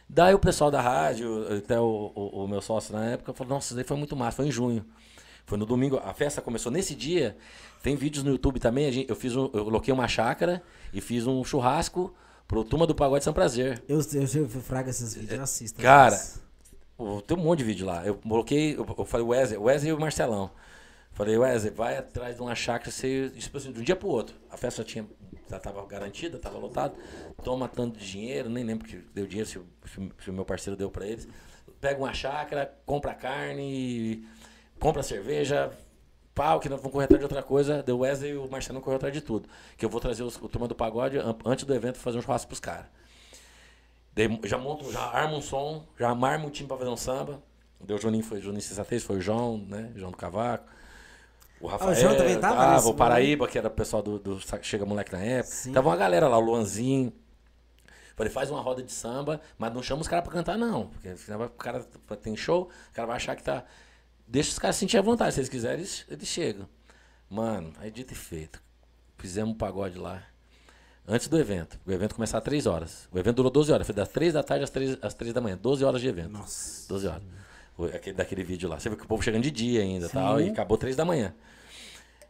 Daí 0.09 0.35
o 0.35 0.39
pessoal 0.39 0.71
da 0.73 0.81
rádio, 0.81 1.47
até 1.59 1.79
o, 1.81 2.11
o- 2.15 2.45
o 2.45 2.49
meu 2.49 2.61
sócio 2.61 2.93
na 2.95 3.05
época, 3.11 3.33
falou, 3.33 3.55
nossa, 3.55 3.69
isso 3.69 3.75
daí 3.77 3.85
foi 3.85 3.97
muito 3.97 4.17
massa, 4.17 4.37
foi 4.39 4.47
em 4.49 4.51
junho. 4.51 4.85
Foi 5.47 5.57
no 5.57 5.65
domingo, 5.67 6.01
a 6.05 6.13
festa 6.15 6.41
começou 6.43 6.73
nesse 6.73 6.95
dia. 6.97 7.37
Tem 7.83 7.95
vídeos 7.97 8.25
no 8.25 8.31
YouTube 8.31 8.59
também, 8.59 8.87
a 8.87 8.91
gente- 8.91 9.09
eu 9.09 9.15
fiz 9.17 9.37
um, 9.37 9.45
eu 9.53 9.65
coloquei 9.65 9.93
uma 9.95 10.09
chácara 10.09 10.63
e 10.93 11.01
fiz 11.01 11.27
um 11.27 11.45
churrasco 11.45 12.13
pro 12.47 12.65
Turma 12.65 12.87
do 12.87 12.95
Pagode 12.95 13.25
São 13.25 13.33
Prazer. 13.33 13.83
Eu, 13.89 13.99
eu, 13.99 14.23
eu, 14.43 14.49
fraga 14.49 14.91
esses 14.91 15.15
vídeos, 15.15 15.33
eu 15.33 15.43
assisto. 15.43 15.81
Cara. 15.81 16.21
Pô, 16.97 17.21
Tem 17.23 17.37
um 17.37 17.41
monte 17.41 17.59
de 17.59 17.65
vídeo 17.65 17.87
lá. 17.87 18.07
Eu 18.07 18.15
coloquei, 18.17 18.77
eu, 18.77 18.87
eu 18.99 19.05
falei, 19.05 19.27
Wesley, 19.27 19.59
Wesley 19.59 19.91
e 19.91 19.93
o 19.93 20.01
Marcelão. 20.01 20.51
Falei, 21.13 21.37
Wesley, 21.39 21.73
vai 21.73 21.97
atrás 21.97 22.37
de 22.37 22.43
uma 22.43 22.55
chácara, 22.55 22.91
você, 22.91 23.31
tipo 23.31 23.57
assim, 23.57 23.73
de 23.73 23.81
um 23.81 23.83
dia 23.83 23.95
pro 23.97 24.09
outro. 24.09 24.35
A 24.51 24.57
festa 24.57 24.83
já 24.83 24.89
tinha, 24.89 25.07
já 25.49 25.59
tava 25.61 25.85
garantida, 25.87 26.39
tava 26.39 26.59
lotada. 26.59 26.95
Toma 27.43 27.69
tanto 27.69 27.99
de 27.99 28.07
dinheiro, 28.11 28.49
nem 28.49 28.65
lembro 28.65 28.87
que 28.87 28.97
deu 29.15 29.27
dinheiro, 29.27 29.49
se, 29.49 29.59
o- 29.59 29.67
se 29.87 30.13
se 30.25 30.31
o 30.31 30.33
meu 30.33 30.45
parceiro 30.45 30.77
deu 30.77 30.91
pra 30.91 31.07
eles. 31.07 31.29
Pega 31.81 31.99
uma 32.01 32.13
chácara, 32.13 32.73
compra 32.87 33.15
carne, 33.15 34.27
compra 34.81 35.03
cerveja, 35.03 35.71
pau, 36.35 36.59
que 36.61 36.69
nós 36.69 36.79
vamos 36.81 36.93
correr 36.93 37.05
atrás 37.05 37.21
de 37.21 37.25
outra 37.25 37.43
coisa. 37.43 37.83
Deu 37.83 37.99
Wesley 38.01 38.33
e 38.33 38.37
o 38.37 38.49
Marcelão 38.51 38.81
correu 38.81 38.97
atrás 38.97 39.13
de 39.15 39.21
tudo. 39.21 39.49
Que 39.77 39.85
eu 39.85 39.89
vou 39.89 40.01
trazer 40.01 40.23
os, 40.23 40.37
o 40.37 40.49
turma 40.49 40.67
do 40.69 40.75
pagode 40.75 41.19
an- 41.19 41.37
antes 41.45 41.65
do 41.65 41.75
evento 41.75 41.99
fazer 41.99 42.19
um 42.19 42.23
churrasco 42.23 42.49
pros 42.49 42.61
caras. 42.61 42.87
Já 44.45 44.57
monto, 44.59 44.91
já 44.93 45.01
armo 45.01 45.37
um 45.37 45.41
som, 45.43 45.85
já 45.99 46.09
armo 46.11 46.47
um 46.47 46.51
time 46.51 46.69
pra 46.69 46.77
fazer 46.77 46.91
um 46.91 46.97
samba. 46.97 47.43
Deu 47.81 47.97
o 47.97 48.01
Juninho, 48.01 48.23
foi 48.25 48.39
o 48.39 48.43
Juninho 48.43 48.63
Sensatez, 48.63 49.03
foi 49.03 49.17
o 49.19 49.21
João, 49.21 49.59
né? 49.59 49.91
João 49.97 50.11
do 50.11 50.17
Cavaco. 50.17 50.65
O 51.61 51.67
Rafael, 51.67 51.95
João 51.95 52.17
também 52.17 52.39
tava 52.39 52.75
nesse 52.75 52.89
o 52.89 52.95
Paraíba, 52.95 53.49
que 53.49 53.59
era 53.59 53.69
o 53.69 53.71
pessoal 53.71 54.03
do, 54.03 54.19
do 54.19 54.39
Chega 54.63 54.85
Moleque 54.87 55.13
na 55.13 55.21
época. 55.21 55.55
Sim. 55.55 55.73
Tava 55.73 55.89
uma 55.89 55.97
galera 55.97 56.29
lá, 56.29 56.37
o 56.39 56.41
Luanzinho. 56.41 57.13
Falei, 58.17 58.33
faz 58.33 58.49
uma 58.51 58.61
roda 58.61 58.83
de 58.83 58.93
samba, 58.93 59.41
mas 59.59 59.75
não 59.75 59.83
chama 59.83 60.01
os 60.03 60.07
caras 60.09 60.25
pra 60.25 60.33
cantar, 60.33 60.57
não. 60.57 60.87
Porque 60.87 61.09
o 61.09 61.49
cara 61.51 61.85
tem 62.23 62.37
show, 62.37 62.71
o 62.91 62.95
cara 62.95 63.07
vai 63.09 63.17
achar 63.17 63.35
que 63.35 63.43
tá. 63.43 63.65
Deixa 64.27 64.51
os 64.51 64.59
caras 64.59 64.77
sentir 64.77 64.97
a 64.99 65.03
vontade. 65.03 65.35
Se 65.35 65.41
eles 65.41 65.49
quiserem, 65.49 65.79
eles, 65.81 66.05
eles 66.09 66.29
chegam. 66.29 66.69
Mano, 67.29 67.73
aí 67.79 67.91
dito 67.91 68.13
e 68.13 68.17
feito. 68.17 68.63
Fizemos 69.19 69.55
um 69.55 69.57
pagode 69.59 69.99
lá. 69.99 70.23
Antes 71.07 71.29
do 71.29 71.39
evento. 71.39 71.79
O 71.87 71.93
evento 71.93 72.15
começar 72.15 72.39
às 72.39 72.45
3 72.45 72.67
horas. 72.67 73.09
O 73.13 73.19
evento 73.19 73.37
durou 73.37 73.51
12 73.51 73.71
horas. 73.73 73.87
Foi 73.87 73.95
das 73.95 74.09
3 74.09 74.33
da 74.33 74.43
tarde 74.43 74.65
às 74.65 74.71
3, 74.71 74.99
às 75.03 75.15
3 75.15 75.33
da 75.35 75.41
manhã. 75.41 75.57
12 75.57 75.85
horas 75.85 76.01
de 76.01 76.09
evento. 76.09 76.31
Nossa. 76.31 76.89
12 76.89 77.07
horas. 77.07 77.23
Aquele- 77.95 78.17
daquele 78.17 78.43
vídeo 78.45 78.69
lá. 78.69 78.79
Você 78.79 78.89
viu 78.89 78.97
que 78.97 79.05
o 79.05 79.09
povo 79.09 79.23
chegando 79.23 79.43
de 79.43 79.51
dia 79.51 79.83
ainda 79.83 80.09
tal. 80.09 80.41
E 80.41 80.49
acabou 80.49 80.79
3 80.79 80.97
da 80.97 81.05
manhã. 81.05 81.35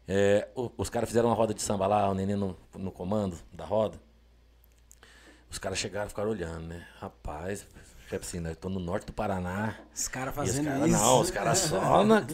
É, 0.09 0.49
o- 0.55 0.71
os 0.77 0.91
caras 0.91 1.09
fizeram 1.09 1.29
uma 1.29 1.35
roda 1.35 1.55
de 1.55 1.63
samba 1.63 1.87
lá, 1.87 2.09
o 2.11 2.15
neném 2.15 2.37
no, 2.37 2.57
no 2.77 2.91
comando 2.91 3.39
da 3.53 3.65
roda. 3.65 3.99
Os 5.51 5.59
caras 5.59 5.79
chegaram 5.79 6.07
e 6.07 6.09
ficaram 6.11 6.31
olhando, 6.31 6.67
né? 6.67 6.87
Rapaz, 6.99 7.67
tipo 8.09 8.25
assim, 8.25 8.41
né? 8.41 8.55
Tô 8.55 8.69
no 8.69 8.79
norte 8.79 9.07
do 9.07 9.13
Paraná. 9.13 9.75
Os 9.95 10.07
caras 10.09 10.31
os 10.31 10.35
fazendo 10.37 10.67
caras 10.67 10.89
isso. 10.89 10.99
não, 11.03 11.21
os 11.21 11.31
caras 11.31 11.59
só 11.59 12.05
na- 12.05 12.27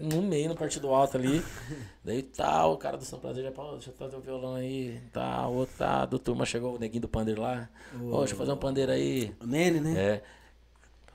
no, 0.00 0.22
meio, 0.22 0.48
no 0.48 0.56
partido 0.56 0.88
alto 0.88 1.16
ali. 1.16 1.42
Daí 2.04 2.22
tal, 2.22 2.72
o 2.74 2.76
cara 2.78 2.96
do 2.96 3.04
São 3.04 3.18
Prazer 3.18 3.44
já 3.44 3.52
falou, 3.52 3.74
deixa 3.74 3.90
eu 3.90 3.94
trazer 3.94 4.16
o 4.16 4.20
violão 4.20 4.54
aí, 4.54 5.00
tá, 5.12 5.46
o 5.46 5.54
outro 5.56 5.74
tá, 5.76 6.06
do 6.06 6.18
turma 6.18 6.44
chegou 6.46 6.74
o 6.74 6.78
neguinho 6.78 7.02
do 7.02 7.08
pandeiro 7.08 7.42
lá. 7.42 7.68
Ô, 8.10 8.18
deixa 8.20 8.34
eu 8.34 8.38
fazer 8.38 8.52
um 8.52 8.56
pandeiro 8.56 8.90
aí. 8.90 9.34
O 9.40 9.46
Nene, 9.46 9.80
né? 9.80 9.94
É. 10.00 10.22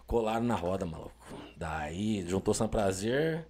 Colaram 0.07 0.43
na 0.45 0.55
roda, 0.55 0.85
maluco. 0.85 1.11
Daí, 1.57 2.23
juntou 2.27 2.53
São 2.53 2.67
Prazer, 2.67 3.45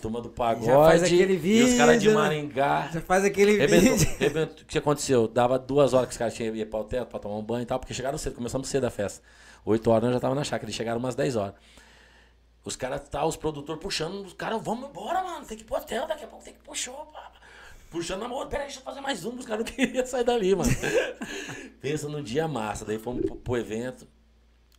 turma 0.00 0.20
do 0.20 0.28
pagode. 0.30 0.66
faz 0.66 1.02
aquele 1.02 1.34
E 1.34 1.62
os 1.64 1.74
caras 1.76 1.94
de 2.00 2.06
vídeo, 2.08 2.10
né? 2.12 2.24
Maringá. 2.24 2.88
Já 2.92 3.00
faz 3.00 3.24
aquele 3.24 3.56
Rebentou, 3.58 3.96
vídeo. 3.96 4.16
rebentou. 4.18 4.62
O 4.62 4.66
que 4.66 4.78
aconteceu? 4.78 5.26
Dava 5.26 5.58
duas 5.58 5.92
horas 5.92 6.06
que 6.06 6.12
os 6.12 6.18
caras 6.18 6.34
tinham 6.34 6.54
ido 6.54 6.70
para 6.70 6.78
o 6.80 6.84
teto 6.84 7.08
para 7.08 7.18
tomar 7.18 7.36
um 7.36 7.42
banho 7.42 7.62
e 7.62 7.66
tal, 7.66 7.80
porque 7.80 7.92
chegaram 7.92 8.16
cedo, 8.16 8.36
começamos 8.36 8.68
cedo 8.68 8.84
a 8.84 8.90
festa. 8.90 9.20
Oito 9.64 9.90
horas 9.90 10.04
nós 10.04 10.14
já 10.14 10.20
tava 10.20 10.34
na 10.34 10.44
chácara, 10.44 10.64
eles 10.64 10.74
chegaram 10.74 10.98
umas 10.98 11.14
10 11.14 11.36
horas. 11.36 11.54
Os 12.64 12.76
caras, 12.76 13.08
tá, 13.08 13.24
os 13.24 13.36
produtores 13.36 13.80
puxando, 13.82 14.24
os 14.26 14.32
caras, 14.34 14.60
vamos 14.62 14.88
embora, 14.90 15.22
mano, 15.22 15.46
tem 15.46 15.56
que 15.56 15.62
ir 15.62 15.66
pro 15.66 15.76
hotel, 15.76 16.06
daqui 16.06 16.24
a 16.24 16.28
pouco 16.28 16.44
tem 16.44 16.52
que 16.54 16.60
ir 16.60 16.62
pro 16.62 16.74
show, 16.74 17.06
pá. 17.12 17.32
Puxando 17.90 18.20
na 18.20 18.28
mão, 18.28 18.46
peraí, 18.48 18.66
deixa 18.66 18.80
eu 18.80 18.84
fazer 18.84 19.00
mais 19.00 19.24
um, 19.24 19.34
os 19.36 19.46
caras 19.46 19.64
não 19.64 19.72
queriam 19.74 20.06
sair 20.06 20.24
dali, 20.24 20.54
mano. 20.54 20.70
Pensa 21.80 22.08
no 22.08 22.22
dia 22.22 22.46
massa, 22.46 22.84
daí 22.84 22.98
fomos 22.98 23.22
pro, 23.24 23.36
pro 23.36 23.56
evento, 23.56 24.06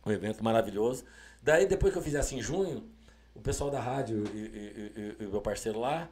um 0.06 0.10
evento 0.10 0.42
maravilhoso. 0.42 1.04
Daí, 1.42 1.66
depois 1.66 1.92
que 1.92 1.98
eu 1.98 2.02
fizesse 2.02 2.34
em 2.36 2.40
junho, 2.40 2.88
o 3.34 3.40
pessoal 3.40 3.70
da 3.70 3.80
rádio 3.80 4.24
e, 4.32 4.38
e- 4.38 4.92
e- 5.18 5.22
e 5.24 5.26
o 5.26 5.30
meu 5.30 5.40
parceiro 5.40 5.80
lá 5.80 6.08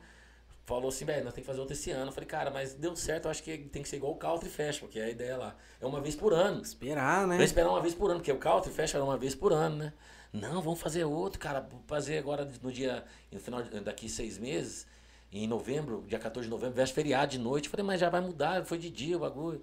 falou 0.76 0.88
assim, 0.88 1.04
velho, 1.04 1.24
nós 1.24 1.34
temos 1.34 1.44
que 1.44 1.46
fazer 1.46 1.60
outro 1.60 1.74
esse 1.74 1.90
ano. 1.90 2.08
Eu 2.08 2.12
falei, 2.12 2.28
cara, 2.28 2.50
mas 2.50 2.74
deu 2.74 2.94
certo, 2.96 3.26
eu 3.26 3.30
acho 3.30 3.42
que 3.42 3.58
tem 3.58 3.82
que 3.82 3.88
ser 3.88 3.96
igual 3.96 4.12
o 4.12 4.16
Country 4.16 4.48
Festival, 4.48 4.88
que 4.88 4.98
é 4.98 5.04
a 5.04 5.10
ideia 5.10 5.36
lá. 5.36 5.56
É 5.80 5.86
uma 5.86 6.00
vez 6.00 6.14
por 6.14 6.32
ano. 6.32 6.62
Esperar, 6.62 7.26
né? 7.26 7.34
Vamos 7.34 7.50
esperar 7.50 7.70
uma 7.70 7.80
vez 7.80 7.94
por 7.94 8.10
ano, 8.10 8.20
porque 8.20 8.32
o 8.32 8.38
Country 8.38 8.72
Festival 8.72 9.02
era 9.02 9.12
uma 9.12 9.18
vez 9.18 9.34
por 9.34 9.52
ano, 9.52 9.76
né? 9.76 9.92
Não, 10.32 10.62
vamos 10.62 10.80
fazer 10.80 11.04
outro, 11.04 11.38
cara. 11.38 11.60
Vamos 11.60 11.84
fazer 11.86 12.18
agora 12.18 12.48
no 12.62 12.70
dia, 12.70 13.04
no 13.32 13.40
final, 13.40 13.62
daqui 13.84 14.08
seis 14.08 14.38
meses, 14.38 14.86
em 15.32 15.46
novembro, 15.46 16.04
dia 16.06 16.18
14 16.18 16.46
de 16.46 16.50
novembro, 16.50 16.74
véspera 16.74 17.02
feriado 17.02 17.32
de 17.32 17.38
noite. 17.38 17.66
Eu 17.66 17.70
falei, 17.70 17.84
mas 17.84 18.00
já 18.00 18.08
vai 18.08 18.20
mudar, 18.20 18.64
foi 18.64 18.78
de 18.78 18.90
dia 18.90 19.16
o 19.16 19.20
bagulho. 19.20 19.62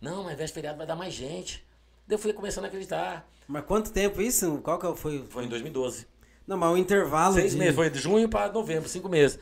Não, 0.00 0.24
mas 0.24 0.36
véspera 0.36 0.54
feriado 0.54 0.78
vai 0.78 0.86
dar 0.86 0.96
mais 0.96 1.12
gente. 1.12 1.66
Daí 2.06 2.14
eu 2.14 2.18
fui 2.18 2.32
começando 2.32 2.64
a 2.64 2.68
acreditar. 2.68 3.28
Mas 3.48 3.64
quanto 3.64 3.92
tempo 3.92 4.22
isso? 4.22 4.58
Qual 4.58 4.78
que 4.78 5.00
foi? 5.00 5.24
Foi 5.28 5.44
em 5.44 5.48
2012. 5.48 6.06
Não, 6.46 6.56
mas 6.56 6.72
o 6.72 6.76
intervalo 6.76 7.34
Seis 7.34 7.52
de... 7.52 7.58
meses, 7.58 7.74
foi 7.74 7.90
de 7.90 7.98
junho 7.98 8.28
para 8.28 8.52
novembro, 8.52 8.88
cinco 8.88 9.08
meses. 9.08 9.38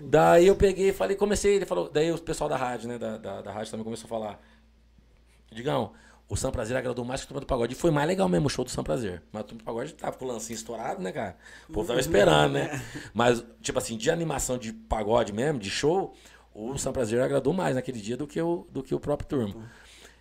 Daí 0.00 0.46
eu 0.46 0.56
peguei 0.56 0.90
e 0.90 0.92
falei, 0.92 1.16
comecei, 1.16 1.56
ele 1.56 1.66
falou, 1.66 1.88
daí 1.90 2.10
o 2.12 2.18
pessoal 2.18 2.48
da 2.48 2.56
rádio, 2.56 2.88
né, 2.88 2.98
da, 2.98 3.16
da, 3.16 3.42
da 3.42 3.52
rádio 3.52 3.70
também 3.70 3.84
começou 3.84 4.06
a 4.06 4.08
falar, 4.08 4.40
Digão, 5.50 5.92
o 6.28 6.36
São 6.36 6.50
Prazer 6.50 6.76
agradou 6.76 7.04
mais 7.04 7.20
que 7.20 7.26
o 7.26 7.28
Turma 7.28 7.40
do 7.40 7.46
Pagode. 7.46 7.74
E 7.74 7.76
foi 7.76 7.90
mais 7.90 8.06
legal 8.06 8.28
mesmo 8.28 8.46
o 8.46 8.50
show 8.50 8.64
do 8.64 8.70
São 8.70 8.82
Prazer. 8.82 9.22
Mas 9.32 9.42
o 9.42 9.44
Turma 9.46 9.62
do 9.62 9.64
Pagode 9.64 9.94
tava 9.94 10.16
com 10.16 10.24
o 10.24 10.28
lancinho 10.28 10.56
estourado, 10.56 11.00
né, 11.00 11.12
cara? 11.12 11.36
O 11.68 11.72
povo 11.72 11.86
tava 11.86 12.00
esperando, 12.00 12.54
né? 12.54 12.82
Mas, 13.14 13.44
tipo 13.62 13.78
assim, 13.78 13.96
de 13.96 14.10
animação 14.10 14.58
de 14.58 14.72
pagode 14.72 15.32
mesmo, 15.32 15.60
de 15.60 15.70
show, 15.70 16.14
o 16.52 16.76
São 16.78 16.92
Prazer 16.92 17.20
agradou 17.22 17.52
mais 17.52 17.76
naquele 17.76 18.00
dia 18.00 18.16
do 18.16 18.26
que 18.26 18.40
o, 18.40 18.66
do 18.70 18.82
que 18.82 18.94
o 18.94 18.98
próprio 19.00 19.28
Turma. 19.28 19.70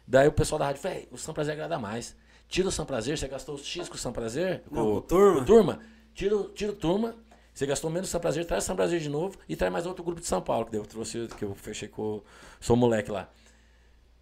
Daí 0.08 0.28
o 0.28 0.32
pessoal 0.32 0.60
da 0.60 0.66
rádio, 0.66 0.82
velho, 0.84 1.08
o 1.12 1.18
São 1.18 1.34
Prazer 1.34 1.54
agrada 1.54 1.80
mais. 1.80 2.16
Tira 2.48 2.68
o 2.68 2.72
São 2.72 2.86
Prazer, 2.86 3.18
você 3.18 3.28
gastou 3.28 3.58
X 3.58 3.90
com 3.90 3.96
o 3.96 3.98
São 3.98 4.14
Prazer? 4.14 4.62
Não, 4.72 4.94
o 4.94 5.02
Turma. 5.02 5.42
o 5.42 5.46
turma. 5.46 5.80
Tira, 6.14 6.38
tira 6.54 6.72
o 6.72 6.76
turma. 6.76 7.16
Você 7.56 7.66
gastou 7.66 7.90
menos 7.90 8.10
São 8.10 8.20
Prazer, 8.20 8.46
traz 8.46 8.66
São 8.66 8.76
Prazer 8.76 9.00
de 9.00 9.08
novo 9.08 9.38
e 9.48 9.56
traz 9.56 9.72
mais 9.72 9.86
outro 9.86 10.04
grupo 10.04 10.20
de 10.20 10.28
São 10.28 10.42
Paulo, 10.42 10.66
que 10.66 10.76
eu 10.76 10.86
trouxe, 10.86 11.26
que 11.38 11.46
eu 11.46 11.56
fechei 11.56 11.88
com 11.88 12.02
o. 12.18 12.24
Sou 12.60 12.76
moleque 12.76 13.10
lá. 13.10 13.30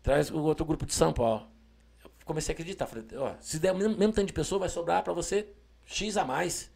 Traz 0.04 0.30
o 0.30 0.38
outro 0.44 0.64
grupo 0.64 0.86
de 0.86 0.94
São 0.94 1.12
Paulo. 1.12 1.48
Eu 2.04 2.12
comecei 2.26 2.54
a 2.54 2.56
acreditar. 2.56 2.86
Falei, 2.86 3.06
ó, 3.18 3.34
se 3.42 3.58
der 3.58 3.72
o 3.72 3.76
mesmo, 3.76 3.98
mesmo 3.98 4.14
tanto 4.14 4.28
de 4.28 4.34
pessoa, 4.34 4.60
vai 4.60 4.70
sobrar 4.70 5.04
pra 5.04 5.14
você 5.14 5.48
X 5.84 6.16
a 6.16 6.24
mais. 6.24 6.72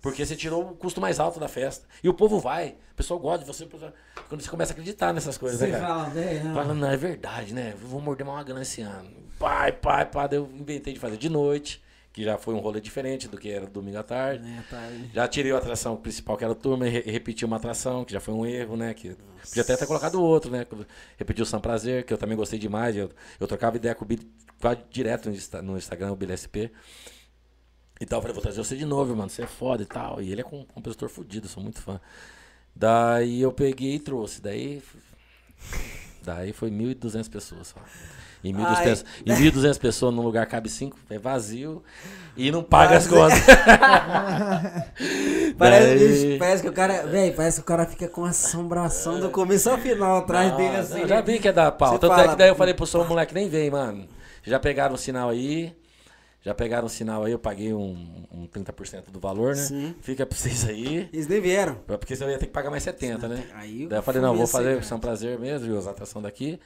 Porque 0.00 0.24
você 0.24 0.36
tirou 0.36 0.62
o 0.70 0.76
custo 0.76 1.00
mais 1.00 1.18
alto 1.18 1.40
da 1.40 1.48
festa. 1.48 1.86
E 2.04 2.08
o 2.08 2.14
povo 2.14 2.38
vai. 2.38 2.76
O 2.92 2.94
pessoal 2.94 3.18
gosta 3.18 3.40
de 3.40 3.46
você. 3.46 3.66
Quando 4.28 4.42
você 4.42 4.48
começa 4.48 4.72
a 4.72 4.74
acreditar 4.74 5.12
nessas 5.12 5.36
coisas, 5.36 5.58
Você 5.58 5.66
né, 5.66 5.80
cara? 5.80 5.86
fala, 5.86 6.08
não. 6.44 6.54
Falando, 6.54 6.78
não, 6.78 6.90
é 6.90 6.96
verdade, 6.96 7.52
né? 7.52 7.74
Vou 7.82 8.00
morder 8.00 8.24
uma 8.24 8.44
grana 8.44 8.62
esse 8.62 8.80
ano. 8.80 9.10
Pai, 9.40 9.72
pai, 9.72 10.06
pai. 10.06 10.28
Daí 10.28 10.38
eu 10.38 10.48
inventei 10.54 10.92
de 10.94 11.00
fazer 11.00 11.16
de 11.16 11.28
noite, 11.28 11.82
que 12.14 12.22
já 12.24 12.38
foi 12.38 12.54
um 12.54 12.60
rolê 12.60 12.80
diferente 12.80 13.26
do 13.28 13.36
que 13.36 13.50
era 13.50 13.66
domingo 13.66 13.98
à 13.98 14.02
tarde. 14.04 14.48
É, 14.48 14.62
tá 14.70 14.78
aí. 14.78 15.10
Já 15.12 15.26
tirei 15.28 15.50
a 15.52 15.58
atração 15.58 15.96
principal, 15.96 16.36
que 16.36 16.44
era 16.44 16.54
turma, 16.54 16.86
e 16.86 16.90
re- 16.90 17.02
repeti 17.10 17.44
uma 17.44 17.56
atração, 17.56 18.04
que 18.04 18.12
já 18.12 18.20
foi 18.20 18.32
um 18.32 18.46
erro, 18.46 18.76
né? 18.76 18.94
Que 18.94 19.16
podia 19.48 19.62
até 19.62 19.76
ter 19.76 19.84
colocado 19.86 20.22
outro, 20.22 20.48
né? 20.50 20.64
Repeti 21.18 21.42
o 21.42 21.46
São 21.46 21.60
Prazer, 21.60 22.04
que 22.06 22.12
eu 22.12 22.16
também 22.16 22.36
gostei 22.36 22.58
demais. 22.58 22.96
Eu, 22.96 23.10
eu 23.40 23.46
trocava 23.48 23.76
ideia 23.76 23.94
com 23.96 24.04
o 24.04 24.08
Billy 24.08 24.30
quase 24.60 24.80
direto 24.90 25.28
no, 25.28 25.34
Insta- 25.34 25.60
no 25.60 25.76
Instagram, 25.76 26.12
o 26.12 26.16
Billy 26.16 26.32
SP. 26.38 26.70
E 28.00 28.06
tal, 28.06 28.18
eu 28.18 28.22
falei, 28.22 28.32
vou 28.34 28.42
trazer 28.42 28.62
você 28.62 28.76
de 28.76 28.84
novo, 28.84 29.14
mano, 29.16 29.28
você 29.28 29.42
é 29.42 29.46
foda 29.46 29.82
e 29.82 29.86
tal. 29.86 30.22
E 30.22 30.30
ele 30.30 30.40
é 30.40 30.44
com- 30.44 30.60
um 30.60 30.64
compositor 30.64 31.08
fudido, 31.08 31.46
eu 31.46 31.50
sou 31.50 31.62
muito 31.62 31.82
fã. 31.82 32.00
Daí 32.76 33.40
eu 33.40 33.52
peguei 33.52 33.96
e 33.96 33.98
trouxe. 33.98 34.40
Daí, 34.40 34.80
daí 36.22 36.52
foi 36.52 36.70
1.200 36.70 37.28
pessoas 37.28 37.68
só. 37.68 37.80
Em 38.44 38.52
1.200 38.52 38.66
Ai. 38.66 38.84
pessoas, 38.84 39.04
em 39.24 39.32
1.200 39.32 39.78
pessoas 39.78 40.14
num 40.14 40.22
lugar 40.22 40.44
cabe 40.46 40.68
5, 40.68 40.98
é 41.08 41.18
vazio 41.18 41.82
e 42.36 42.50
não 42.50 42.62
paga 42.62 42.98
as 42.98 43.06
contas. 43.06 43.38
Parece, 45.56 46.08
bicho, 46.08 46.38
parece 46.38 46.62
que 46.62 46.68
o 46.68 46.72
cara, 46.72 47.06
velho, 47.06 47.34
parece 47.34 47.56
que 47.58 47.62
o 47.62 47.64
cara 47.64 47.86
fica 47.86 48.08
com 48.08 48.24
assombração 48.24 49.20
do 49.20 49.30
começo 49.30 49.70
ao 49.70 49.78
final 49.78 50.18
atrás 50.18 50.50
Não, 50.50 50.56
dele 50.56 50.76
assim. 50.76 51.00
eu 51.00 51.08
já 51.08 51.20
vi 51.20 51.38
que 51.38 51.48
é 51.48 51.52
da 51.52 51.70
pau. 51.70 51.98
Tanto 51.98 52.12
é 52.12 52.16
fala, 52.16 52.28
que 52.30 52.36
daí 52.36 52.48
eu 52.48 52.56
falei 52.56 52.74
pro 52.74 52.86
som, 52.86 53.04
moleque, 53.04 53.32
nem 53.32 53.48
vem, 53.48 53.70
mano. 53.70 54.06
Já 54.42 54.58
pegaram 54.58 54.94
o 54.94 54.98
sinal 54.98 55.30
aí. 55.30 55.74
Já 56.42 56.54
pegaram 56.54 56.86
o 56.86 56.90
sinal 56.90 57.24
aí, 57.24 57.32
eu 57.32 57.38
paguei 57.38 57.72
um, 57.72 58.26
um 58.30 58.46
30% 58.46 59.04
do 59.10 59.18
valor, 59.18 59.54
né? 59.54 59.62
Sim. 59.62 59.94
Fica 60.02 60.26
pra 60.26 60.36
vocês 60.36 60.68
aí. 60.68 61.08
Eles 61.10 61.26
nem 61.26 61.40
vieram. 61.40 61.76
Porque 61.86 62.14
senão 62.14 62.28
eu 62.28 62.34
ia 62.34 62.38
ter 62.38 62.46
que 62.46 62.52
pagar 62.52 62.70
mais 62.70 62.82
70, 62.82 63.28
né? 63.28 63.44
Aí 63.54 63.86
Daí 63.86 63.98
eu 63.98 64.02
falei, 64.02 64.20
não, 64.20 64.36
vou 64.36 64.46
fazer 64.46 64.78
isso 64.78 64.88
São 64.88 65.00
Prazer 65.00 65.38
mesmo, 65.38 65.68
e 65.68 65.70
usar 65.70 65.90
a 65.90 65.92
atração 65.92 66.20
daqui. 66.20 66.60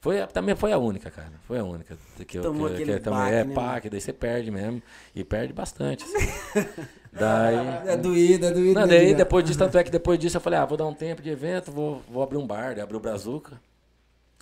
Foi, 0.00 0.24
também 0.28 0.54
foi 0.54 0.72
a 0.72 0.78
única, 0.78 1.10
cara. 1.10 1.32
Foi 1.46 1.58
a 1.58 1.64
única. 1.64 1.98
Que 2.26 2.38
eu, 2.38 2.42
Tomou 2.42 2.68
que, 2.68 2.74
aquele 2.74 2.94
que 2.94 3.00
também 3.00 3.32
é 3.32 3.44
né, 3.44 3.54
pá, 3.54 3.80
que 3.80 3.90
daí 3.90 4.00
você 4.00 4.12
perde 4.12 4.50
mesmo. 4.50 4.80
E 5.14 5.24
perde 5.24 5.52
bastante. 5.52 6.04
assim. 6.04 6.66
daí. 7.12 7.56
É 7.86 7.96
doído, 7.96 8.46
é 8.46 8.50
doído. 8.52 8.74
Não, 8.78 8.86
né, 8.86 8.98
daí 8.98 9.14
depois 9.14 9.44
disso, 9.44 9.58
tanto 9.58 9.76
é 9.76 9.82
que 9.82 9.90
depois 9.90 10.18
disso 10.18 10.36
eu 10.36 10.40
falei, 10.40 10.58
ah, 10.58 10.64
vou 10.64 10.78
dar 10.78 10.86
um 10.86 10.94
tempo 10.94 11.20
de 11.20 11.30
evento, 11.30 11.72
vou, 11.72 12.00
vou 12.08 12.22
abrir 12.22 12.36
um 12.36 12.46
bar, 12.46 12.74
daí 12.74 12.80
abri 12.80 12.96
o 12.96 13.00
Brazuca, 13.00 13.60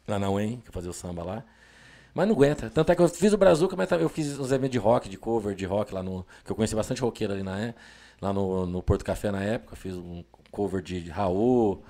lá 0.06 0.18
na 0.18 0.30
UEM, 0.30 0.60
que 0.60 0.68
eu 0.68 0.72
fazia 0.72 0.90
o 0.90 0.94
samba 0.94 1.24
lá. 1.24 1.44
Mas 2.12 2.28
não 2.28 2.34
aguenta. 2.34 2.70
Tanto 2.70 2.92
é 2.92 2.94
que 2.94 3.02
eu 3.02 3.08
fiz 3.08 3.32
o 3.32 3.38
Brazuca, 3.38 3.76
mas 3.76 3.90
eu 3.92 4.08
fiz 4.08 4.38
uns 4.38 4.52
eventos 4.52 4.72
de 4.72 4.78
rock, 4.78 5.08
de 5.08 5.16
cover 5.16 5.54
de 5.54 5.64
rock 5.64 5.92
lá 5.92 6.02
no. 6.02 6.26
Que 6.44 6.52
eu 6.52 6.56
conheci 6.56 6.74
bastante 6.74 7.00
roqueiro 7.00 7.32
ali 7.32 7.42
na 7.42 7.74
lá 8.20 8.32
no, 8.32 8.66
no 8.66 8.82
Porto 8.82 9.04
Café 9.04 9.30
na 9.30 9.42
época. 9.42 9.72
Eu 9.72 9.76
fiz 9.76 9.94
um 9.94 10.24
cover 10.50 10.82
de 10.82 11.10
Raul, 11.10 11.82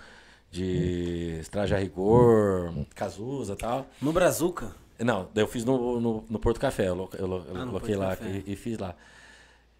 de 0.56 1.38
Estraja 1.40 1.76
Rigor, 1.78 2.72
Cazuza 2.94 3.52
e 3.52 3.56
tal. 3.56 3.86
No 4.00 4.12
Brazuca. 4.12 4.68
Não, 4.98 5.28
daí 5.34 5.44
eu 5.44 5.48
fiz 5.48 5.64
no, 5.64 6.00
no, 6.00 6.24
no 6.28 6.38
Porto 6.38 6.58
Café, 6.58 6.88
eu, 6.88 7.08
eu, 7.18 7.26
eu 7.26 7.44
Ah, 7.54 7.66
coloquei 7.66 7.94
Porto 7.96 8.22
lá 8.22 8.28
e, 8.28 8.52
e 8.52 8.56
fiz 8.56 8.78
lá. 8.78 8.94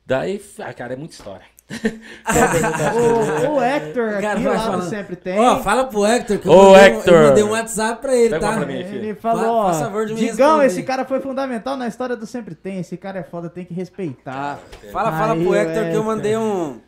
Daí, 0.05 0.41
ah, 0.61 0.73
cara, 0.75 0.93
é 0.93 0.97
muita 0.97 1.15
história. 1.15 1.45
O, 3.49 3.55
o 3.57 3.63
Hector 3.63 4.15
aqui 4.25 4.45
lá 4.45 4.81
Sempre 4.83 5.17
Tem. 5.17 5.39
Ó, 5.39 5.61
fala 5.63 5.85
pro 5.85 6.05
Hector 6.07 6.39
que 6.39 6.47
eu, 6.47 6.53
Ô, 6.53 6.73
mandei, 6.73 6.75
um- 6.75 6.99
Hector. 6.99 7.15
eu 7.15 7.29
mandei 7.29 7.43
um 7.45 7.51
WhatsApp 7.51 8.01
pra 8.01 8.15
ele, 8.17 8.31
Pega 8.31 8.47
tá? 8.47 8.57
pra 8.57 8.67
mim. 8.67 8.75
Ele 8.75 9.15
falou, 9.15 9.65
Fa- 9.65 9.73
faz 9.73 9.77
ó, 9.77 9.85
favor 9.87 10.07
de 10.07 10.15
me 10.15 10.21
Digão, 10.21 10.63
esse 10.63 10.83
cara 10.83 11.05
foi 11.05 11.21
fundamental 11.21 11.77
na 11.77 11.89
história 11.89 12.15
do 12.17 12.27
Sempre 12.27 12.55
Tem. 12.55 12.79
Esse 12.79 12.97
cara 12.97 13.19
é 13.19 13.23
foda, 13.25 13.49
tem 13.51 13.65
que 13.65 13.75
respeitar. 13.75 14.61
Fala, 14.93 15.11
fala 15.13 15.33
Aí, 15.33 15.41
pro 15.41 15.51
o 15.51 15.55
Hector 15.55 15.75
que 15.75 15.81
eu 15.81 15.87
Hector. 15.87 16.05
mandei 16.05 16.37
um. 16.37 16.81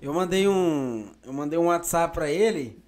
Eu 0.00 0.14
mandei 0.14 0.48
um. 0.48 1.06
Eu 1.26 1.32
mandei 1.32 1.58
um 1.58 1.66
WhatsApp 1.66 2.14
pra 2.14 2.30
ele. 2.30 2.81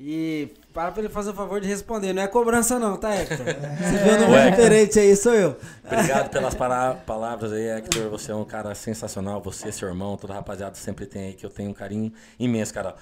E 0.00 0.54
para 0.72 0.92
pra 0.92 1.02
ele 1.02 1.08
fazer 1.12 1.30
o 1.30 1.34
favor 1.34 1.60
de 1.60 1.66
responder. 1.66 2.12
Não 2.12 2.22
é 2.22 2.28
cobrança 2.28 2.78
não, 2.78 2.96
tá, 2.96 3.12
Hector? 3.14 3.38
Você 3.44 3.98
vê 4.04 4.10
um 4.12 4.20
número 4.28 4.50
diferente 4.50 4.98
aí, 5.00 5.16
sou 5.16 5.34
eu. 5.34 5.56
Obrigado 5.84 6.30
pelas 6.30 6.54
para- 6.54 6.94
palavras 6.94 7.52
aí, 7.52 7.66
Hector. 7.68 8.08
Você 8.10 8.30
é 8.30 8.34
um 8.34 8.44
cara 8.44 8.72
sensacional. 8.76 9.40
Você, 9.42 9.72
seu 9.72 9.88
irmão, 9.88 10.16
toda 10.16 10.34
a 10.34 10.36
rapaziada 10.36 10.76
sempre 10.76 11.04
tem 11.04 11.26
aí, 11.28 11.32
que 11.34 11.44
eu 11.44 11.50
tenho 11.50 11.70
um 11.70 11.74
carinho 11.74 12.12
imenso, 12.38 12.72
cara. 12.72 12.94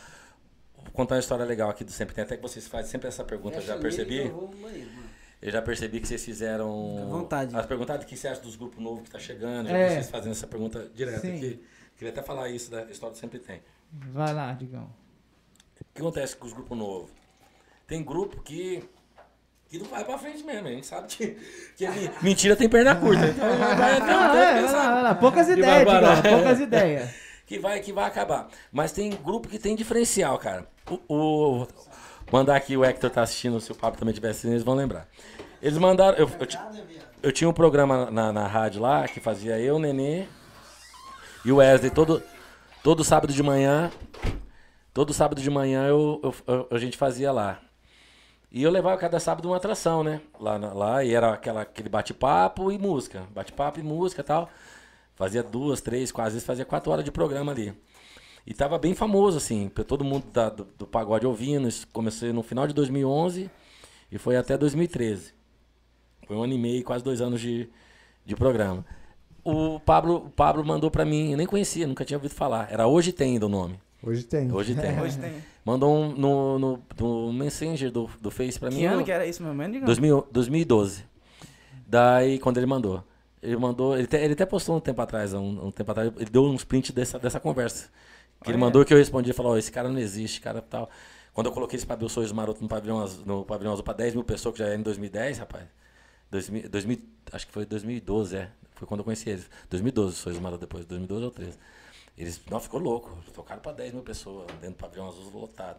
Vou 0.82 0.90
contar 0.93 1.16
uma 1.16 1.20
história 1.20 1.44
legal 1.44 1.68
aqui 1.68 1.85
do 1.85 1.90
Sempre 1.90 2.14
Tem. 2.14 2.24
Até 2.24 2.36
que 2.36 2.43
vocês 2.43 2.66
fazem 2.66 2.90
sempre 2.90 3.09
essa 3.09 3.23
pergunta, 3.24 3.59
eu 3.59 3.62
já 3.62 3.77
percebi. 3.77 4.32
Eu 5.43 5.52
já 5.52 5.60
percebi 5.60 6.01
que 6.01 6.09
vocês 6.09 6.24
fizeram. 6.24 6.93
Fica 6.94 7.02
à 7.02 7.10
vontade. 7.10 7.56
As 7.56 7.66
perguntas 7.66 8.01
do 8.01 8.06
que 8.06 8.16
você 8.16 8.28
acha 8.28 8.40
dos 8.40 8.56
grupos 8.56 8.82
novos 8.82 9.02
que 9.02 9.10
tá 9.10 9.18
chegando. 9.18 9.68
Já 9.68 9.77
É. 9.77 9.90
vocês 9.90 10.09
fazendo 10.09 10.32
essa 10.32 10.47
pergunta 10.47 10.89
direto 10.94 11.20
Sim. 11.20 11.36
aqui. 11.36 11.62
Queria 11.98 12.10
até 12.12 12.23
falar 12.23 12.48
isso 12.48 12.70
da 12.70 12.85
história 12.85 13.14
do 13.14 13.18
Sempre 13.18 13.39
Tem. 13.39 13.60
Vai 13.93 14.32
lá, 14.32 14.52
Digão. 14.55 14.89
O 15.97 15.98
que 15.98 16.02
acontece 16.02 16.36
com 16.36 16.47
os 16.47 16.52
grupos 16.52 16.77
novos? 16.77 17.10
Tem 17.86 18.05
grupo 18.05 18.43
que. 18.43 18.85
Que 19.70 19.78
não 19.78 19.86
vai 19.86 20.05
pra 20.05 20.18
frente 20.18 20.44
mesmo, 20.44 20.68
a 20.68 20.70
gente 20.70 20.86
sabe 20.86 21.06
que, 21.09 21.39
que 21.74 21.89
mi- 21.89 22.10
mentira 22.20 22.55
tem 22.55 22.68
perna 22.68 22.94
curta. 22.94 23.27
Então 23.27 23.48
vai, 23.78 23.97
é, 23.97 24.70
lá. 24.70 25.14
Poucas 25.14 25.48
ideias. 25.48 25.78
Digão. 25.89 26.23
Poucas 26.35 26.60
ideias. 26.60 27.10
que 27.47 27.59
vai 27.59 27.81
que 27.81 27.94
vai 27.94 28.05
acabar. 28.05 28.48
Mas 28.70 28.93
tem 28.93 29.09
grupo 29.10 29.48
que 29.48 29.59
tem 29.59 29.74
diferencial, 29.74 30.36
cara. 30.39 30.68
O, 30.90 31.01
o- 31.62 31.66
mandar 32.31 32.56
aqui 32.56 32.77
o 32.77 32.85
Hector 32.85 33.09
tá 33.09 33.23
assistindo, 33.23 33.59
se 33.59 33.73
o 33.73 33.74
Pablo 33.74 33.98
também 33.98 34.12
assistindo, 34.31 34.52
eles 34.52 34.62
vão 34.62 34.74
lembrar. 34.74 35.09
Eles 35.62 35.78
mandaram. 35.78 36.18
Eu, 36.18 36.28
eu, 36.28 36.47
eu 37.23 37.32
tinha 37.32 37.48
um 37.48 37.55
programa 37.55 38.10
na, 38.10 38.31
na 38.35 38.47
rádio 38.47 38.82
lá 38.82 39.09
que 39.09 39.18
fazia 39.18 39.59
eu, 39.59 39.78
Nenê 39.78 40.27
e 41.43 41.51
o 41.51 41.56
Wesley 41.56 41.90
todo, 41.90 42.23
todo 42.82 43.02
sábado 43.02 43.32
de 43.32 43.43
manhã. 43.43 43.90
Todo 44.97 45.12
sábado 45.12 45.43
de 45.43 45.51
manhã 45.51 45.86
eu, 45.86 46.18
eu- 46.24 46.35
eu- 46.55 46.68
a 46.70 46.78
gente 46.78 46.97
fazia 46.97 47.31
lá. 47.31 47.60
E 48.51 48.62
eu 48.62 48.70
levava 48.70 48.97
cada 48.97 49.20
sábado 49.20 49.47
uma 49.47 49.59
atração, 49.59 50.02
né? 50.02 50.23
Lá, 50.40 50.56
lá 50.56 51.05
e 51.05 51.12
era 51.12 51.35
aquela, 51.35 51.60
aquele 51.60 51.90
bate-papo 51.90 52.73
e 52.73 52.78
música. 52.78 53.24
Bate-papo 53.35 53.78
e 53.78 53.82
música 53.82 54.24
tal. 54.24 54.48
Fazia 55.14 55.43
duas, 55.43 55.82
três, 55.82 56.10
quase, 56.10 56.28
às 56.28 56.32
vezes 56.32 56.47
fazia 56.47 56.64
quatro 56.64 56.90
horas 56.90 57.05
de 57.05 57.12
programa 57.12 57.52
ali. 57.52 57.74
E 58.47 58.55
tava 58.55 58.78
bem 58.78 58.94
famoso, 58.94 59.36
assim, 59.36 59.68
todo 59.86 60.02
mundo 60.02 60.28
da- 60.32 60.48
do, 60.48 60.64
do 60.64 60.86
pagode 60.86 61.27
ouvindo. 61.27 61.68
Isso 61.68 61.86
comecei 61.89 62.32
no 62.32 62.43
final 62.43 62.66
de 62.66 62.73
2011 62.73 63.51
e 64.10 64.16
foi 64.16 64.39
até 64.39 64.56
2013. 64.56 65.35
Foi 66.27 66.39
um 66.39 66.43
ano 66.43 66.55
e 66.55 66.59
meio, 66.59 66.82
quase 66.82 67.05
dois 67.05 67.20
anos 67.20 67.39
de, 67.39 67.68
de 68.24 68.35
programa. 68.35 68.82
O 69.44 69.78
Pablo, 69.78 70.16
o 70.24 70.31
Pablo 70.31 70.64
mandou 70.64 70.90
pra 70.90 71.05
mim, 71.05 71.32
eu 71.32 71.36
nem 71.36 71.47
conhecia, 71.47 71.86
nunca 71.86 72.02
tinha 72.02 72.16
ouvido 72.16 72.32
falar. 72.35 72.73
Era 72.73 72.86
Hoje 72.86 73.12
Tem 73.12 73.36
o 73.39 73.47
nome. 73.47 73.78
Hoje 74.02 74.24
tem. 74.24 74.52
Hoje 74.52 74.74
tem. 74.74 74.98
Hoje 75.01 75.18
tem. 75.18 75.32
Mandou 75.64 75.93
um 75.97 76.12
no, 76.14 76.59
no, 76.59 76.82
no 76.98 77.32
Messenger 77.32 77.90
do, 77.90 78.09
do 78.20 78.31
Face 78.31 78.59
pra 78.59 78.70
mim. 78.70 78.77
Que 78.78 78.85
ano 78.85 79.01
eu- 79.01 79.05
que 79.05 79.10
era 79.10 79.27
isso, 79.27 79.43
meu 79.43 79.52
mano? 79.55 79.73
Digão? 79.73 79.86
2000, 79.86 80.28
2012. 80.31 81.05
Daí, 81.86 82.39
quando 82.39 82.59
ele 82.59 82.66
mandou. 82.66 83.02
Ele 83.43 83.56
mandou. 83.56 83.94
Ele 83.94 84.05
até, 84.05 84.24
ele 84.24 84.32
até 84.35 84.47
postou 84.47 84.77
um 84.77 84.81
tempo 84.81 85.01
atrás, 85.01 85.32
um, 85.35 85.66
um 85.66 85.70
tempo 85.70 85.90
atrás, 85.90 86.12
ele 86.16 86.31
deu 86.31 86.44
uns 86.44 86.64
prints 86.64 86.90
dessa, 86.93 87.18
dessa 87.18 87.39
conversa. 87.40 87.89
Que 88.43 88.51
ele 88.51 88.56
Olha. 88.56 88.66
mandou 88.66 88.85
que 88.85 88.93
eu 88.93 88.98
respondi 88.98 89.31
e 89.31 89.32
falou, 89.32 89.52
ó, 89.52 89.56
esse 89.59 89.73
cara 89.73 89.89
não 89.89 89.98
existe, 89.98 90.40
cara 90.40 90.60
tal. 90.60 90.90
Quando 91.32 91.47
eu 91.47 91.52
coloquei 91.52 91.77
esse 91.77 91.86
Pabil 91.86 92.09
Sorriso 92.09 92.35
Maroto 92.35 92.62
no 92.62 92.68
pavilhão, 92.68 93.01
azul- 93.01 93.24
no 93.27 93.44
pavilhão 93.44 93.73
azul 93.73 93.85
pra 93.85 93.93
10 93.94 94.14
mil 94.14 94.24
pessoas, 94.24 94.52
que 94.55 94.59
já 94.60 94.66
era 94.66 94.74
em 94.77 94.82
2010, 94.82 95.39
rapaz. 95.39 95.64
2000, 96.31 96.68
2000, 96.68 96.98
acho 97.32 97.47
que 97.47 97.52
foi 97.52 97.64
2012, 97.66 98.36
é. 98.36 98.48
Foi 98.74 98.86
quando 98.86 99.01
eu 99.01 99.05
conheci 99.05 99.28
eles. 99.31 99.48
2012, 99.70 100.16
Sorriso 100.16 100.40
Maroto 100.43 100.60
depois, 100.60 100.85
2012 100.86 101.24
ou 101.24 101.31
13. 101.31 101.59
Eles, 102.16 102.40
não, 102.51 102.59
ficou 102.59 102.80
louco. 102.80 103.16
Tocaram 103.34 103.60
pra 103.60 103.72
10 103.72 103.93
mil 103.93 104.02
pessoas 104.02 104.47
dentro 104.60 104.70
do 104.70 104.74
pavilhão 104.76 105.06
azul 105.09 105.30
lotado. 105.34 105.76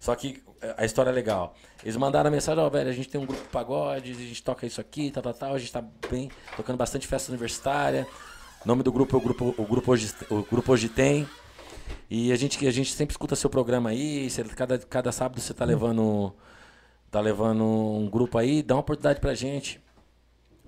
Só 0.00 0.14
que 0.16 0.42
eh, 0.60 0.74
a 0.78 0.84
história 0.84 1.10
é 1.10 1.12
legal. 1.12 1.54
Eles 1.82 1.96
mandaram 1.96 2.26
a 2.26 2.30
mensagem, 2.30 2.62
ó, 2.62 2.68
velho, 2.68 2.90
a 2.90 2.92
gente 2.92 3.08
tem 3.08 3.20
um 3.20 3.24
grupo 3.26 3.40
de 3.42 3.48
pagode, 3.50 4.10
a 4.10 4.14
gente 4.14 4.42
toca 4.42 4.66
isso 4.66 4.80
aqui, 4.80 5.10
tal, 5.12 5.22
tal, 5.22 5.34
tal. 5.34 5.54
A 5.54 5.58
gente 5.58 5.70
tá 5.72 5.84
bem, 6.10 6.28
tocando 6.56 6.76
bastante 6.76 7.06
festa 7.06 7.30
universitária. 7.30 8.06
O 8.64 8.66
nome 8.68 8.82
do 8.82 8.90
grupo 8.90 9.14
é 9.14 9.18
o 9.18 9.22
grupo, 9.22 9.54
o 9.56 9.64
grupo, 9.64 9.92
hoje, 9.92 10.12
o 10.28 10.42
grupo 10.42 10.72
hoje 10.72 10.88
tem. 10.88 11.28
E 12.10 12.32
a 12.32 12.36
gente, 12.36 12.66
a 12.66 12.70
gente 12.72 12.92
sempre 12.92 13.12
escuta 13.12 13.36
seu 13.36 13.48
programa 13.48 13.90
aí. 13.90 14.28
você- 14.28 14.42
cada, 14.42 14.78
cada 14.78 15.12
sábado 15.12 15.40
você 15.40 15.54
tá 15.54 15.64
levando. 15.64 16.34
Tá 17.12 17.20
levando 17.20 17.62
um 17.64 18.10
grupo 18.10 18.36
aí, 18.38 18.60
dá 18.60 18.74
uma 18.74 18.80
oportunidade 18.80 19.20
pra 19.20 19.34
gente. 19.34 19.80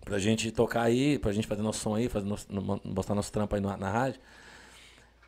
Pra 0.04 0.18
gente 0.20 0.50
tocar 0.52 0.82
aí, 0.82 1.18
pra 1.18 1.32
gente 1.32 1.46
fazer 1.48 1.60
nosso 1.60 1.80
som 1.80 1.94
aí, 1.96 2.08
fazer 2.08 2.26
nosso, 2.26 2.46
no- 2.48 2.80
mostrar 2.84 3.16
nosso 3.16 3.32
trampo 3.32 3.54
aí 3.56 3.60
na, 3.60 3.76
na 3.76 3.90
rádio. 3.90 4.20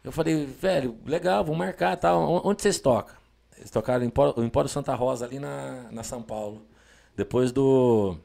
Eu 0.03 0.11
falei, 0.13 0.47
velho, 0.47 0.97
legal, 1.05 1.45
vamos 1.45 1.59
marcar 1.59 1.97
tal. 1.97 2.47
Onde 2.47 2.63
vocês 2.63 2.79
tocam? 2.81 3.15
Eles 3.57 3.71
tocaram 3.71 4.03
em 4.05 4.07
Empório, 4.09 4.33
o 4.37 4.43
Empório 4.45 4.69
Santa 4.71 4.95
Rosa 4.95 5.27
ali 5.27 5.39
na, 5.39 5.87
na 5.91 6.03
São 6.03 6.23
Paulo. 6.23 6.63
Depois 7.15 7.53
do. 7.53 8.17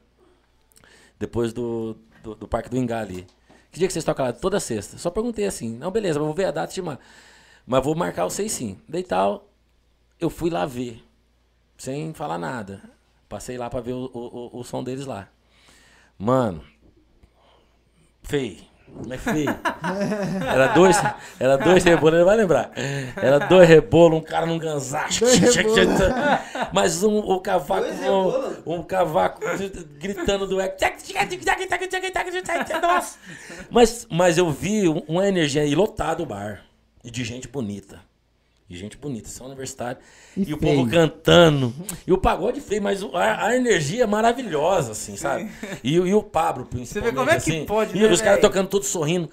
Depois 1.20 1.52
do, 1.52 1.98
do, 2.24 2.36
do 2.36 2.48
Parque 2.48 2.70
do 2.70 2.78
Ingá 2.78 3.00
ali. 3.02 3.28
Que 3.72 3.80
dia 3.80 3.88
que 3.88 3.94
vocês 3.94 4.06
tocam 4.06 4.26
lá? 4.26 4.32
Toda 4.32 4.60
sexta. 4.60 4.98
Só 4.98 5.10
perguntei 5.10 5.46
assim, 5.46 5.76
não, 5.76 5.92
beleza, 5.92 6.18
vou 6.20 6.34
ver 6.34 6.46
a 6.46 6.52
data 6.52 6.72
e 6.72 6.76
te 6.76 6.82
mar- 6.82 7.00
Mas 7.68 7.84
vou 7.84 7.94
marcar 7.96 8.24
vocês 8.24 8.52
sim. 8.54 8.80
Daí 8.88 9.04
tal, 9.04 9.50
eu 10.20 10.30
fui 10.30 10.50
lá 10.50 10.66
ver. 10.66 11.04
Sem 11.78 12.14
falar 12.14 12.38
nada. 12.38 12.82
Passei 13.28 13.58
lá 13.58 13.70
pra 13.70 13.82
ver 13.82 13.92
o, 13.94 14.06
o- 14.14 14.60
o 14.60 14.64
som 14.64 14.82
deles 14.82 15.06
lá. 15.06 15.28
Mano, 16.18 16.64
feio. 18.24 18.64
Mas 19.08 19.22
feio. 19.22 19.50
Era 20.48 20.68
dois, 20.68 20.98
era 21.40 21.58
dois 21.58 21.84
rebolos, 21.84 22.16
ele 22.16 22.24
vai 22.24 22.38
lembrar. 22.38 22.72
Era 23.16 23.40
dois 23.40 23.68
rebolos, 23.68 24.20
um 24.20 24.22
cara 24.22 24.46
num 24.46 24.58
ganzacho. 24.58 25.26
Mas 26.72 27.04
um, 27.04 27.18
o 27.18 27.40
cavaco, 27.40 27.86
um, 28.66 28.74
um 28.78 28.84
cavaco 28.84 29.42
gritando 30.00 30.48
do 30.48 30.60
eco. 30.62 30.78
Nossa. 32.82 33.18
Mas, 33.70 34.08
mas 34.10 34.38
eu 34.38 34.50
vi 34.50 34.88
um- 34.88 35.04
uma 35.08 35.28
energia 35.28 35.62
aí 35.64 35.76
lotado 35.76 36.24
o 36.24 36.26
bar. 36.26 36.62
E 37.04 37.12
de 37.12 37.24
gente 37.24 37.48
bonita. 37.48 38.00
E 38.68 38.76
gente 38.76 38.98
bonita, 38.98 39.30
são 39.30 39.46
universitário. 39.46 40.00
E 40.36 40.50
E, 40.50 40.54
o 40.54 40.58
povo 40.58 40.90
cantando. 40.90 41.72
E 42.08 42.12
o 42.12 42.18
pagode 42.18 42.60
feio, 42.62 42.82
mas 42.82 43.04
a, 43.14 43.48
a 43.48 43.56
energia 43.56 44.04
é 44.04 44.08
maravilhosa, 44.08 44.94
assim, 44.94 45.16
sabe? 45.16 45.50
E, 45.84 46.00
o- 46.00 46.08
e 46.08 46.14
o 46.16 46.24
Pablo, 46.24 46.66
principalmente. 46.66 47.16
como 47.16 47.30
é 47.30 47.34
que 47.34 47.38
assim, 47.38 47.66
pode, 47.66 47.96
E 47.96 48.02
né, 48.02 48.12
os 48.12 48.22
caras 48.22 48.42
tocando 48.42 48.68
todos 48.68 48.88
sorrindo. 48.88 49.30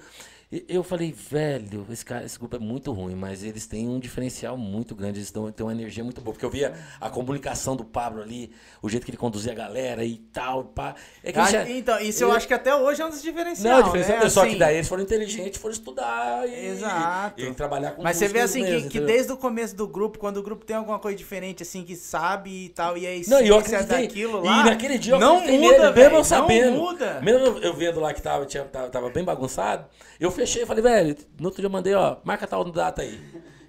E 0.55 0.63
Eu 0.69 0.83
falei, 0.83 1.11
velho, 1.11 1.83
esse, 1.91 2.05
cara, 2.05 2.23
esse 2.23 2.37
grupo 2.37 2.55
é 2.55 2.59
muito 2.59 2.91
ruim, 2.91 3.15
mas 3.15 3.43
eles 3.43 3.65
têm 3.65 3.89
um 3.89 3.97
diferencial 3.99 4.55
muito 4.55 4.93
grande, 4.93 5.17
eles 5.17 5.31
têm 5.31 5.65
uma 5.65 5.71
energia 5.71 6.03
muito 6.03 6.21
boa. 6.21 6.31
Porque 6.31 6.45
eu 6.45 6.49
via 6.51 6.73
a 7.01 7.09
comunicação 7.09 7.75
do 7.75 7.83
Pablo 7.83 8.21
ali, 8.21 8.51
o 8.79 8.87
jeito 8.87 9.03
que 9.03 9.09
ele 9.09 9.17
conduzia 9.17 9.51
a 9.51 9.55
galera 9.55 10.05
e 10.05 10.17
tal, 10.31 10.65
pá. 10.65 10.93
É 11.23 11.31
que 11.31 11.39
Ah, 11.39 11.49
já- 11.49 11.67
Então, 11.67 11.99
isso 11.99 12.23
eu 12.23 12.27
eu- 12.29 12.35
acho 12.35 12.47
que 12.47 12.53
até 12.53 12.75
hoje 12.75 13.01
é 13.01 13.05
um 13.05 13.09
dos 13.09 13.23
diferenciais. 13.23 13.63
não, 13.63 13.77
a 13.79 13.81
diferença 13.81 14.09
né? 14.19 14.25
é 14.25 14.29
só 14.29 14.41
que 14.43 14.49
Assim, 14.49 14.57
daí 14.59 14.75
eles 14.75 14.87
foram 14.87 15.01
inteligentes, 15.01 15.59
foram 15.59 15.73
estudar 15.73 16.47
e, 16.47 16.67
Exato. 16.67 17.41
e, 17.41 17.51
trabalhar 17.55 17.93
com 17.93 18.03
Mas 18.03 18.17
você 18.17 18.27
vê 18.27 18.41
assim 18.41 18.63
que, 18.63 18.69
mesmo, 18.69 18.89
que 18.89 18.97
entendeu? 18.99 19.07
desde 19.15 19.31
o 19.31 19.37
começo 19.37 19.75
do 19.75 19.87
grupo, 19.87 20.19
quando 20.19 20.37
o 20.37 20.43
grupo 20.43 20.63
tem 20.63 20.75
alguma 20.75 20.99
coisa 20.99 21.17
diferente, 21.17 21.63
assim, 21.63 21.83
que 21.83 21.95
sabe 21.95 22.65
e 22.65 22.69
tal, 22.69 22.95
e 22.95 23.07
aí 23.07 23.23
Não, 23.27 23.41
e 23.41 23.47
eu 23.47 23.57
acreditei. 23.57 24.07
daquilo 24.07 24.43
e 24.43 24.47
lá. 24.47 24.65
naquele 24.65 24.99
dia 24.99 25.13
eu 25.15 25.19
não 25.19 25.39
muda, 25.39 25.47
nele, 25.51 25.67
velho. 25.79 25.95
mesmo 25.95 26.17
eu 26.17 26.23
sabendo. 26.23 26.71
Não 26.75 26.79
muda. 26.79 27.21
Mesmo 27.21 27.57
eu- 27.57 27.73
vendo 27.73 27.99
lá 27.99 28.13
que 28.13 28.21
tava, 28.21 28.45
tinha, 28.45 28.63
tava, 28.65 28.89
tava 28.89 29.09
bem 29.09 29.23
bagunçado, 29.23 29.85
eu 30.19 30.29
fechei 30.45 30.65
falei, 30.65 30.83
velho, 30.83 31.17
no 31.39 31.45
outro 31.45 31.61
dia 31.61 31.67
eu 31.67 31.71
mandei, 31.71 31.93
ó, 31.93 32.17
marca 32.23 32.45
tal 32.45 32.63
data 32.65 33.01
aí. 33.01 33.19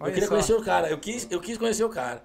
Olha 0.00 0.10
eu 0.10 0.12
queria 0.12 0.28
só. 0.28 0.34
conhecer 0.34 0.54
o 0.54 0.62
cara, 0.62 0.88
eu 0.88 0.98
quis, 0.98 1.26
eu 1.30 1.40
quis 1.40 1.56
conhecer 1.56 1.84
o 1.84 1.88
cara. 1.88 2.22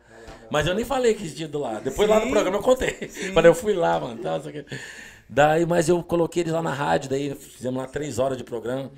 Mas 0.51 0.65
eu 0.65 0.73
nem 0.73 0.83
falei 0.83 1.13
que 1.13 1.27
dia 1.27 1.47
do 1.47 1.59
lá. 1.59 1.79
Depois 1.79 2.09
lá 2.09 2.19
no 2.19 2.25
Sim. 2.25 2.31
programa 2.31 2.57
eu 2.57 2.61
contei. 2.61 3.07
Falei, 3.33 3.49
eu 3.49 3.55
fui 3.55 3.73
lá, 3.73 3.99
mano. 3.99 4.19
Isso 4.19 4.49
aqui. 4.49 4.65
Daí, 5.29 5.63
mas 5.65 5.87
eu 5.87 6.01
coloquei 6.01 6.41
eles 6.41 6.53
lá 6.53 6.61
na 6.61 6.73
rádio, 6.73 7.07
daí 7.07 7.35
fizemos 7.35 7.79
lá 7.79 7.87
três 7.87 8.17
horas 8.17 8.35
de 8.35 8.43
programa. 8.43 8.91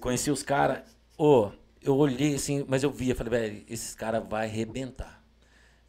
Conheci 0.00 0.32
os 0.32 0.42
caras. 0.42 0.80
Ô, 1.16 1.50
eu 1.80 1.96
olhei 1.96 2.34
assim, 2.34 2.64
mas 2.68 2.82
eu 2.82 2.90
via, 2.90 3.14
falei, 3.14 3.30
velho, 3.30 3.64
esses 3.68 3.94
caras 3.94 4.22
vai 4.28 4.46
arrebentar. 4.46 5.22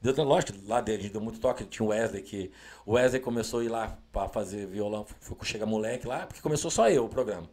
Deu, 0.01 0.13
lógico, 0.23 0.53
lá 0.67 0.79
dele 0.79 1.09
deu 1.09 1.19
muito 1.19 1.39
toque, 1.39 1.65
tinha 1.65 1.85
o 1.85 1.89
Wesley, 1.89 2.21
que 2.21 2.51
o 2.85 2.93
Wesley 2.93 3.19
começou 3.19 3.59
a 3.59 3.63
ir 3.63 3.69
lá 3.69 3.97
pra 4.11 4.29
fazer 4.29 4.65
violão, 4.67 5.05
foi 5.19 5.35
com 5.35 5.43
o 5.43 5.45
Chega 5.45 5.65
Moleque 5.65 6.07
lá, 6.07 6.25
porque 6.25 6.41
começou 6.41 6.71
só 6.71 6.89
eu 6.89 7.05
o 7.05 7.09
programa. 7.09 7.49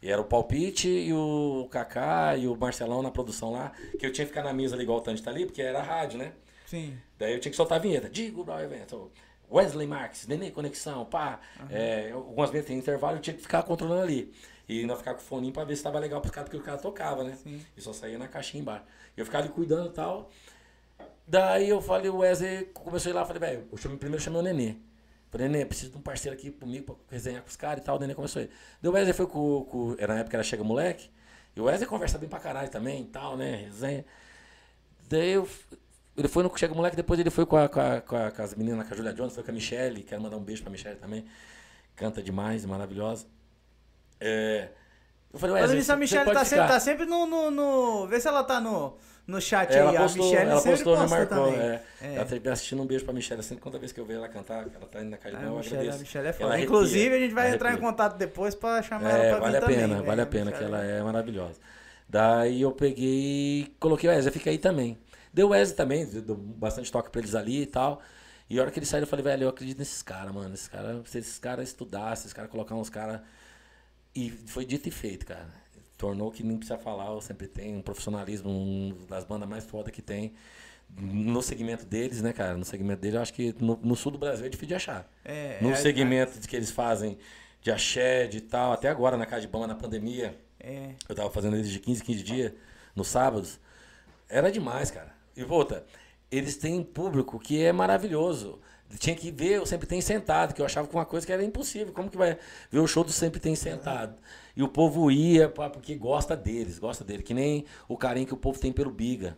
E 0.00 0.10
era 0.10 0.20
o 0.20 0.24
Palpite 0.24 0.88
e 0.88 1.12
o 1.12 1.68
Kaká 1.70 2.36
e 2.36 2.46
o 2.46 2.56
Marcelão 2.56 3.02
na 3.02 3.10
produção 3.10 3.50
lá, 3.50 3.72
que 3.98 4.06
eu 4.06 4.12
tinha 4.12 4.24
que 4.24 4.30
ficar 4.30 4.44
na 4.44 4.52
mesa 4.52 4.76
ali 4.76 4.84
igual 4.84 4.98
o 4.98 5.00
Tandy 5.00 5.22
tá 5.22 5.30
ali, 5.30 5.44
porque 5.44 5.60
era 5.60 5.82
rádio, 5.82 6.18
né? 6.18 6.32
Sim. 6.66 6.96
Daí 7.18 7.32
eu 7.32 7.40
tinha 7.40 7.50
que 7.50 7.56
soltar 7.56 7.78
a 7.78 7.80
vinheta. 7.80 8.08
Digo 8.08 8.44
Brau 8.44 8.60
Evento, 8.60 9.10
Wesley 9.50 9.86
Marques, 9.86 10.26
Nenê 10.26 10.50
Conexão, 10.50 11.04
pá. 11.04 11.40
É, 11.70 12.12
algumas 12.12 12.50
vezes 12.50 12.68
tem 12.68 12.78
intervalo, 12.78 13.16
eu 13.16 13.20
tinha 13.20 13.34
que 13.34 13.42
ficar 13.42 13.62
controlando 13.64 14.02
ali. 14.02 14.32
E 14.68 14.80
ainda 14.80 14.94
ficar 14.94 15.14
com 15.14 15.20
o 15.20 15.24
foninho 15.24 15.52
pra 15.52 15.64
ver 15.64 15.74
se 15.76 15.82
tava 15.82 15.98
legal 15.98 16.20
pros 16.20 16.30
caras, 16.30 16.48
porque 16.48 16.62
o 16.62 16.64
cara 16.64 16.78
tocava, 16.78 17.24
né? 17.24 17.36
E 17.76 17.80
só 17.80 17.92
saía 17.92 18.18
na 18.18 18.28
caixinha 18.28 18.60
embaixo. 18.60 18.84
E 19.16 19.20
eu 19.20 19.24
ficava 19.24 19.44
ali 19.44 19.52
cuidando 19.52 19.88
e 19.88 19.92
tal. 19.92 20.30
Daí 21.26 21.68
eu 21.68 21.80
falei, 21.80 22.10
o 22.10 22.18
Wesley 22.18 22.66
começou 22.66 23.10
a 23.10 23.12
ir 23.12 23.14
lá, 23.14 23.24
falei, 23.24 23.40
velho, 23.40 23.62
primeiro 23.98 24.16
eu 24.16 24.20
chamei 24.20 24.40
o 24.40 24.44
Nenê. 24.44 24.76
Falei, 25.30 25.48
Nenê, 25.48 25.64
preciso 25.66 25.90
de 25.92 25.98
um 25.98 26.00
parceiro 26.00 26.36
aqui 26.36 26.50
comigo 26.50 26.94
pra 26.94 26.96
resenhar 27.10 27.42
com 27.42 27.48
os 27.48 27.56
caras 27.56 27.82
e 27.82 27.84
tal. 27.84 27.96
O 27.96 28.00
Nenê 28.00 28.14
começou 28.14 28.40
a 28.40 28.44
ir. 28.44 28.50
Daí 28.80 28.90
o 28.90 28.94
Wesley 28.94 29.12
foi 29.12 29.26
com, 29.26 29.64
com. 29.64 29.94
Era 29.98 30.14
na 30.14 30.20
época 30.20 30.36
era 30.36 30.42
Chega 30.44 30.64
Moleque. 30.64 31.10
E 31.54 31.60
o 31.60 31.64
Wesley 31.64 31.86
conversa 31.88 32.16
bem 32.18 32.28
pra 32.28 32.38
caralho 32.38 32.70
também 32.70 33.02
e 33.02 33.06
tal, 33.06 33.36
né? 33.36 33.56
Resenha. 33.66 34.04
Daí 35.08 35.30
eu, 35.32 35.48
ele 36.16 36.28
foi 36.28 36.42
no 36.42 36.56
Chega 36.56 36.74
Moleque, 36.74 36.96
depois 36.96 37.18
ele 37.20 37.30
foi 37.30 37.44
com, 37.46 37.56
a, 37.56 37.68
com, 37.68 37.80
a- 37.80 38.00
com, 38.00 38.16
a- 38.16 38.30
com 38.30 38.42
as 38.42 38.54
meninas, 38.54 38.86
com 38.88 38.94
a 38.94 38.96
Julia 38.96 39.12
Jones, 39.12 39.34
foi 39.34 39.42
com 39.44 39.50
a 39.50 39.54
Michelle. 39.54 40.02
Quero 40.02 40.22
mandar 40.22 40.36
um 40.36 40.42
beijo 40.42 40.62
pra 40.62 40.70
Michelle 40.70 40.96
também. 40.98 41.24
Canta 41.96 42.22
demais, 42.22 42.64
maravilhosa. 42.64 43.26
É, 44.20 44.68
eu 45.32 45.38
falei, 45.38 45.54
Mas 45.54 45.62
Wesley, 45.62 45.78
nisso 45.78 45.92
a 45.92 45.96
Michelle 45.96 46.32
tá 46.32 46.44
sempre, 46.44 46.66
tá 46.68 46.80
sempre 46.80 47.06
no, 47.06 47.26
no, 47.26 47.50
no- 47.50 48.06
Vê 48.06 48.20
se 48.20 48.28
ela 48.28 48.42
tá 48.44 48.60
no, 48.60 48.96
no 49.28 49.40
chat 49.40 49.72
Ela 49.72 49.90
aí. 49.92 49.96
postou, 49.98 50.24
a 50.24 50.26
Michelle 50.30 50.50
ela 50.50 50.60
postou, 50.62 50.96
posta 50.96 51.14
remarcou. 51.14 51.52
também. 51.52 51.60
É. 51.60 51.82
É. 52.00 52.14
Ela 52.16 52.24
tá 52.40 52.52
assistindo 52.52 52.82
um 52.82 52.86
beijo 52.86 53.04
pra 53.04 53.14
Michelle. 53.14 53.42
Sempre 53.44 53.62
toda 53.62 53.78
vez 53.78 53.92
que 53.92 54.00
eu 54.00 54.04
vejo 54.06 54.18
ela 54.18 54.28
cantar, 54.28 54.66
ela 54.74 54.86
tá 54.90 55.00
indo 55.00 55.10
na 55.10 55.16
casa 55.18 55.36
A 55.36 55.40
dela, 55.40 55.52
eu 55.52 55.58
Michelle, 55.58 55.90
a. 55.90 55.96
Michelle 55.98 56.26
é 56.26 56.30
Ela 56.30 56.32
foda. 56.38 56.48
arrepia, 56.54 56.64
Inclusive, 56.66 57.14
a 57.14 57.18
gente 57.20 57.34
vai 57.34 57.46
ela 57.46 57.54
entrar 57.54 57.68
em 57.68 57.72
arrepia. 57.74 57.88
contato 57.90 58.16
depois 58.16 58.54
pra 58.56 58.82
chamar 58.82 59.10
É, 59.10 59.12
ela 59.28 59.36
pra 59.36 59.38
vale 59.46 59.56
a 59.56 59.60
também. 59.60 59.76
pena, 59.76 59.94
velho. 59.94 60.06
vale 60.06 60.20
a 60.20 60.24
A 60.24 60.26
pena, 60.26 60.50
que 60.52 60.64
ela 60.64 60.82
é 60.84 61.02
maravilhosa. 61.02 61.60
Daí 62.08 62.62
eu 62.62 62.72
peguei 62.72 63.06
e 63.60 63.76
coloquei 63.78 64.08
o 64.08 64.12
Wesley, 64.12 64.32
fica 64.32 64.48
aí 64.50 64.58
também. 64.58 64.98
Deu 65.32 65.48
o 65.48 65.50
Wesley 65.50 65.76
também, 65.76 66.06
deu 66.06 66.34
bastante 66.34 66.90
toque 66.90 67.10
pra 67.10 67.20
eles 67.20 67.34
ali 67.34 67.62
e 67.62 67.66
tal. 67.66 68.00
E 68.48 68.58
a 68.58 68.62
hora 68.62 68.70
que 68.70 68.78
eles 68.78 68.88
saíram, 68.88 69.04
eu 69.04 69.08
falei, 69.10 69.22
velho, 69.22 69.44
eu 69.44 69.48
acredito 69.50 69.78
nesses 69.78 70.02
caras, 70.02 70.32
mano. 70.32 70.54
Esses 70.54 70.68
caras, 70.68 71.06
se 71.06 71.18
esses 71.18 71.38
caras 71.38 71.68
estudassem, 71.68 72.16
se 72.16 72.22
esses 72.22 72.32
caras 72.32 72.50
colocar 72.50 72.74
uns 72.74 72.88
caras. 72.88 73.20
E 74.14 74.30
foi 74.30 74.64
dito 74.64 74.88
e 74.88 74.90
feito, 74.90 75.26
cara. 75.26 75.46
Tornou 75.98 76.30
que 76.30 76.42
nem 76.42 76.56
precisa 76.56 76.78
falar, 76.78 77.06
eu 77.08 77.20
sempre 77.20 77.46
tem 77.48 77.76
um 77.76 77.82
profissionalismo, 77.82 78.48
um 78.50 78.96
das 79.08 79.24
bandas 79.24 79.48
mais 79.48 79.64
foda 79.64 79.90
que 79.90 80.00
tem. 80.00 80.32
No 80.96 81.42
segmento 81.42 81.84
deles, 81.84 82.22
né, 82.22 82.32
cara? 82.32 82.56
No 82.56 82.64
segmento 82.64 83.02
deles, 83.02 83.16
eu 83.16 83.20
acho 83.20 83.34
que 83.34 83.54
no, 83.60 83.78
no 83.82 83.94
sul 83.94 84.12
do 84.12 84.18
Brasil 84.18 84.46
é 84.46 84.48
difícil 84.48 84.68
de 84.68 84.74
achar. 84.76 85.10
É, 85.24 85.58
No 85.60 85.72
é, 85.72 85.74
segmento 85.74 86.38
de 86.38 86.48
que 86.48 86.56
eles 86.56 86.70
fazem 86.70 87.18
de 87.60 87.70
axé, 87.70 88.26
de 88.26 88.40
tal, 88.40 88.72
até 88.72 88.88
agora 88.88 89.16
na 89.16 89.26
Casa 89.26 89.42
de 89.42 89.48
Bamba, 89.48 89.66
na 89.66 89.74
pandemia, 89.74 90.38
É. 90.58 90.94
eu 91.08 91.14
tava 91.14 91.30
fazendo 91.30 91.56
eles 91.56 91.68
de 91.68 91.80
15, 91.80 92.02
15 92.02 92.22
dias, 92.22 92.52
nos 92.94 93.08
sábados. 93.08 93.58
Era 94.28 94.50
demais, 94.52 94.90
cara. 94.90 95.12
E 95.36 95.42
volta, 95.44 95.84
eles 96.30 96.56
têm 96.56 96.82
público 96.82 97.38
que 97.38 97.62
é 97.62 97.72
maravilhoso. 97.72 98.60
Tinha 98.96 99.14
que 99.14 99.30
ver, 99.30 99.56
eu 99.56 99.66
sempre 99.66 99.86
tem 99.86 100.00
sentado, 100.00 100.54
que 100.54 100.62
eu 100.62 100.64
achava 100.66 100.88
que 100.88 100.94
uma 100.94 101.04
coisa 101.04 101.26
que 101.26 101.32
era 101.32 101.44
impossível. 101.44 101.92
Como 101.92 102.10
que 102.10 102.16
vai 102.16 102.38
ver 102.70 102.78
o 102.78 102.86
show 102.86 103.04
do 103.04 103.12
Sempre 103.12 103.38
Tem 103.38 103.54
Sentado? 103.54 104.16
E 104.56 104.62
o 104.62 104.68
povo 104.68 105.10
ia 105.10 105.48
porque 105.48 105.94
gosta 105.94 106.34
deles, 106.34 106.78
gosta 106.78 107.04
dele. 107.04 107.22
Que 107.22 107.34
nem 107.34 107.66
o 107.86 107.98
carinho 107.98 108.26
que 108.26 108.32
o 108.32 108.36
povo 108.36 108.58
tem 108.58 108.72
pelo 108.72 108.90
Biga. 108.90 109.36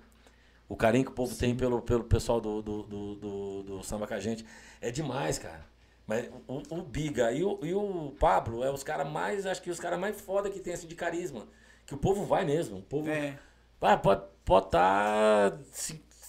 O 0.68 0.76
carinho 0.76 1.04
que 1.04 1.10
o 1.10 1.14
povo 1.14 1.34
tem 1.34 1.56
pelo, 1.56 1.82
pelo 1.82 2.04
pessoal 2.04 2.40
do, 2.40 2.62
do, 2.62 2.82
do, 2.84 3.14
do, 3.16 3.62
do 3.64 3.82
samba 3.82 4.06
com 4.06 4.14
a 4.14 4.20
gente. 4.20 4.46
É 4.80 4.92
demais, 4.92 5.36
cara. 5.36 5.66
Mas 6.06 6.28
o, 6.46 6.62
o 6.76 6.82
Biga 6.82 7.32
e 7.32 7.42
o, 7.42 7.58
e 7.62 7.74
o 7.74 8.14
Pablo 8.20 8.62
é 8.62 8.70
os 8.70 8.84
caras 8.84 9.10
mais, 9.10 9.46
acho 9.46 9.60
que 9.60 9.70
os 9.70 9.80
caras 9.80 9.98
mais 9.98 10.20
foda 10.20 10.48
que 10.48 10.60
tem 10.60 10.74
assim 10.74 10.86
de 10.86 10.94
carisma. 10.94 11.48
Que 11.86 11.94
o 11.94 11.98
povo 11.98 12.24
vai 12.24 12.44
mesmo. 12.44 12.78
O 12.78 12.82
povo. 12.82 13.10
É. 13.10 13.36
Ah, 13.80 13.96
pode 13.96 14.22
estar 14.66 15.58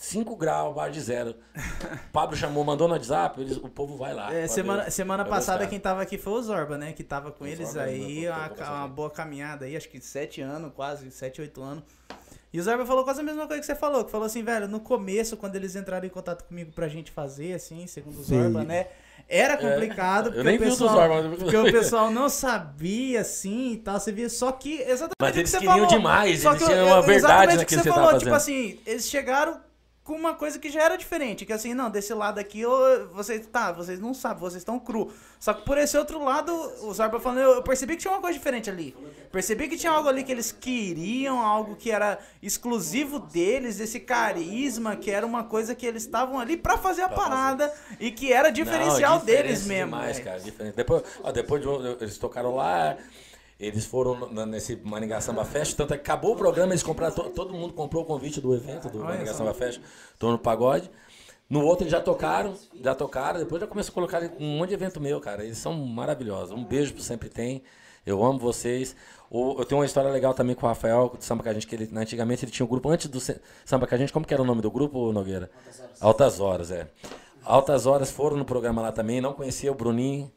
5 0.01 0.35
graus 0.35 0.71
abaixo 0.71 0.93
de 0.93 1.01
zero. 1.01 1.35
Pablo 2.11 2.35
chamou, 2.35 2.63
mandou 2.63 2.87
no 2.87 2.95
WhatsApp, 2.95 3.39
eles, 3.39 3.57
o 3.57 3.69
povo 3.69 3.95
vai 3.95 4.15
lá. 4.15 4.33
É, 4.33 4.47
semana 4.47 4.89
semana 4.89 5.23
vai 5.23 5.31
passada 5.33 5.67
quem 5.67 5.79
tava 5.79 6.01
aqui 6.01 6.17
foi 6.17 6.33
o 6.33 6.41
Zorba, 6.41 6.75
né? 6.75 6.91
Que 6.91 7.03
tava 7.03 7.31
com 7.31 7.43
O 7.43 7.47
eles 7.47 7.69
Zorba, 7.69 7.83
aí, 7.83 8.27
uma, 8.27 8.79
uma 8.79 8.87
boa 8.87 9.11
caminhada 9.11 9.65
aí, 9.65 9.77
acho 9.77 9.87
que 9.87 10.01
sete 10.01 10.41
anos, 10.41 10.71
quase, 10.73 11.11
sete, 11.11 11.39
oito 11.39 11.61
anos. 11.61 11.83
E 12.51 12.59
o 12.59 12.63
Zorba 12.63 12.83
falou 12.83 13.03
quase 13.03 13.21
a 13.21 13.23
mesma 13.23 13.45
coisa 13.45 13.59
que 13.59 13.65
você 13.65 13.75
falou, 13.75 14.03
que 14.03 14.09
falou 14.09 14.25
assim, 14.25 14.43
velho, 14.43 14.67
no 14.67 14.79
começo, 14.79 15.37
quando 15.37 15.55
eles 15.55 15.75
entraram 15.75 16.07
em 16.07 16.09
contato 16.09 16.45
comigo 16.45 16.71
pra 16.71 16.87
gente 16.87 17.11
fazer, 17.11 17.53
assim, 17.53 17.85
segundo 17.85 18.17
o 18.19 18.23
Zorba, 18.23 18.61
Sim. 18.61 18.65
né? 18.67 18.87
Era 19.29 19.55
complicado, 19.55 20.29
eu 20.29 20.31
porque, 20.33 20.43
nem 20.43 20.57
o 20.57 20.61
o 20.61 20.63
pessoal, 20.63 20.95
Zorba, 20.95 21.21
mas- 21.29 21.37
porque 21.43 21.57
o 21.57 21.71
pessoal 21.71 22.09
não 22.09 22.27
sabia, 22.27 23.21
assim, 23.21 23.73
e 23.73 23.77
tal, 23.77 23.99
você 23.99 24.11
via, 24.11 24.29
só 24.29 24.51
que 24.51 24.81
exatamente 24.81 25.15
Mas 25.21 25.29
o 25.29 25.33
que 25.33 25.39
eles 25.41 25.49
você 25.51 25.57
queriam 25.59 25.75
falou. 25.75 25.87
demais, 25.87 26.41
Só 26.41 26.49
eles 26.53 26.63
que 26.63 26.69
tinham 26.69 26.87
uma 26.87 27.01
verdade 27.03 27.15
exatamente 27.15 27.53
o 27.53 27.59
naquilo 27.59 27.67
que 27.67 27.87
que 27.87 27.93
você 27.93 28.01
falou, 28.01 28.19
tipo 28.19 28.33
assim, 28.33 28.79
eles 28.85 29.07
chegaram 29.07 29.61
com 30.03 30.13
uma 30.13 30.33
coisa 30.33 30.57
que 30.57 30.69
já 30.69 30.81
era 30.81 30.97
diferente, 30.97 31.45
que 31.45 31.53
assim, 31.53 31.75
não, 31.75 31.89
desse 31.89 32.13
lado 32.13 32.39
aqui, 32.39 32.61
eu, 32.61 33.07
vocês, 33.09 33.45
tá, 33.45 33.71
vocês 33.71 33.99
não 33.99 34.15
sabem, 34.15 34.39
vocês 34.39 34.61
estão 34.61 34.79
cru. 34.79 35.13
Só 35.39 35.53
que 35.53 35.63
por 35.63 35.77
esse 35.77 35.95
outro 35.95 36.23
lado, 36.23 36.51
o 36.81 36.91
Zarba 36.93 37.19
falando, 37.19 37.41
eu, 37.41 37.51
eu 37.51 37.63
percebi 37.63 37.95
que 37.95 38.01
tinha 38.01 38.13
uma 38.13 38.19
coisa 38.21 38.37
diferente 38.37 38.67
ali. 38.69 38.95
Percebi 39.31 39.67
que 39.67 39.77
tinha 39.77 39.91
algo 39.91 40.09
ali 40.09 40.23
que 40.23 40.31
eles 40.31 40.51
queriam, 40.51 41.39
algo 41.39 41.75
que 41.75 41.91
era 41.91 42.17
exclusivo 42.41 43.19
deles, 43.19 43.79
esse 43.79 43.99
carisma, 43.99 44.95
que 44.95 45.11
era 45.11 45.25
uma 45.25 45.43
coisa 45.43 45.75
que 45.75 45.85
eles 45.85 46.03
estavam 46.03 46.39
ali 46.39 46.57
pra 46.57 46.79
fazer 46.79 47.03
a 47.03 47.09
parada 47.09 47.71
e 47.99 48.09
que 48.11 48.33
era 48.33 48.49
diferencial 48.49 49.19
Não, 49.19 49.25
deles 49.25 49.65
mesmo. 49.67 49.91
Demais, 49.91 50.19
cara, 50.19 50.39
diferente. 50.39 50.75
Depois, 50.75 51.03
ó, 51.23 51.31
depois 51.31 51.61
de 51.61 51.67
eles 52.01 52.17
tocaram 52.17 52.55
lá, 52.55 52.97
eles 53.65 53.85
foram 53.85 54.29
nesse 54.45 54.75
Maningá 54.83 55.21
Samba 55.21 55.45
Fest, 55.45 55.75
tanto 55.77 55.93
é 55.93 55.97
que 55.97 56.03
acabou 56.03 56.33
o 56.33 56.35
programa, 56.35 56.71
eles 56.73 56.83
compraram, 56.83 57.13
to- 57.13 57.29
todo 57.29 57.53
mundo 57.53 57.73
comprou 57.73 58.03
o 58.03 58.05
convite 58.05 58.41
do 58.41 58.53
evento 58.53 58.89
do 58.89 58.99
Olha 58.99 59.09
Maningá 59.09 59.31
só. 59.31 59.37
Samba 59.39 59.53
Fest, 59.53 59.79
tô 60.19 60.31
no 60.31 60.37
pagode. 60.39 60.89
No 61.49 61.63
outro 61.65 61.83
eles 61.83 61.91
já 61.91 61.99
tocaram, 61.99 62.53
já 62.81 62.95
tocaram, 62.95 63.39
depois 63.39 63.59
já 63.61 63.67
começou 63.67 63.91
a 63.91 63.93
colocar 63.93 64.21
um 64.39 64.57
monte 64.57 64.69
de 64.69 64.75
evento 64.75 65.01
meu, 65.01 65.19
cara. 65.19 65.43
Eles 65.43 65.57
são 65.57 65.73
maravilhosos. 65.73 66.51
Um 66.51 66.63
beijo 66.63 66.93
pro 66.93 67.03
Sempre 67.03 67.27
Tem. 67.27 67.61
Eu 68.05 68.23
amo 68.23 68.39
vocês. 68.39 68.95
O- 69.29 69.55
eu 69.59 69.65
tenho 69.65 69.79
uma 69.79 69.85
história 69.85 70.09
legal 70.09 70.33
também 70.33 70.55
com 70.55 70.65
o 70.65 70.69
Rafael, 70.69 71.09
do 71.15 71.21
Samba 71.23 71.43
com 71.43 71.49
a 71.49 71.53
gente, 71.53 71.67
que 71.67 71.75
ele, 71.75 71.89
antigamente 71.93 72.45
ele 72.45 72.51
tinha 72.51 72.65
um 72.65 72.69
grupo 72.69 72.89
antes 72.89 73.07
do 73.07 73.19
Samba 73.19 73.85
com 73.85 73.93
a 73.93 73.97
gente. 73.97 74.13
Como 74.13 74.25
que 74.25 74.33
era 74.33 74.41
o 74.41 74.45
nome 74.45 74.61
do 74.61 74.71
grupo, 74.71 75.11
Nogueira? 75.11 75.51
Altas 75.99 76.39
Horas, 76.39 76.71
é. 76.71 76.87
Altas 77.43 77.85
Horas 77.85 78.09
foram 78.09 78.37
no 78.37 78.45
programa 78.45 78.81
lá 78.81 78.91
também. 78.93 79.19
Não 79.19 79.33
conhecia 79.33 79.71
o 79.71 79.75
Bruninho, 79.75 80.31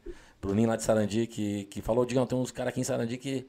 Bruninho 0.45 0.69
lá 0.69 0.75
de 0.75 0.83
Sarandi, 0.83 1.27
que, 1.27 1.65
que 1.65 1.81
falou, 1.81 2.05
Digão, 2.05 2.25
tem 2.25 2.37
uns 2.37 2.51
caras 2.51 2.69
aqui 2.71 2.81
em 2.81 2.83
Sarandi 2.83 3.17
que 3.17 3.45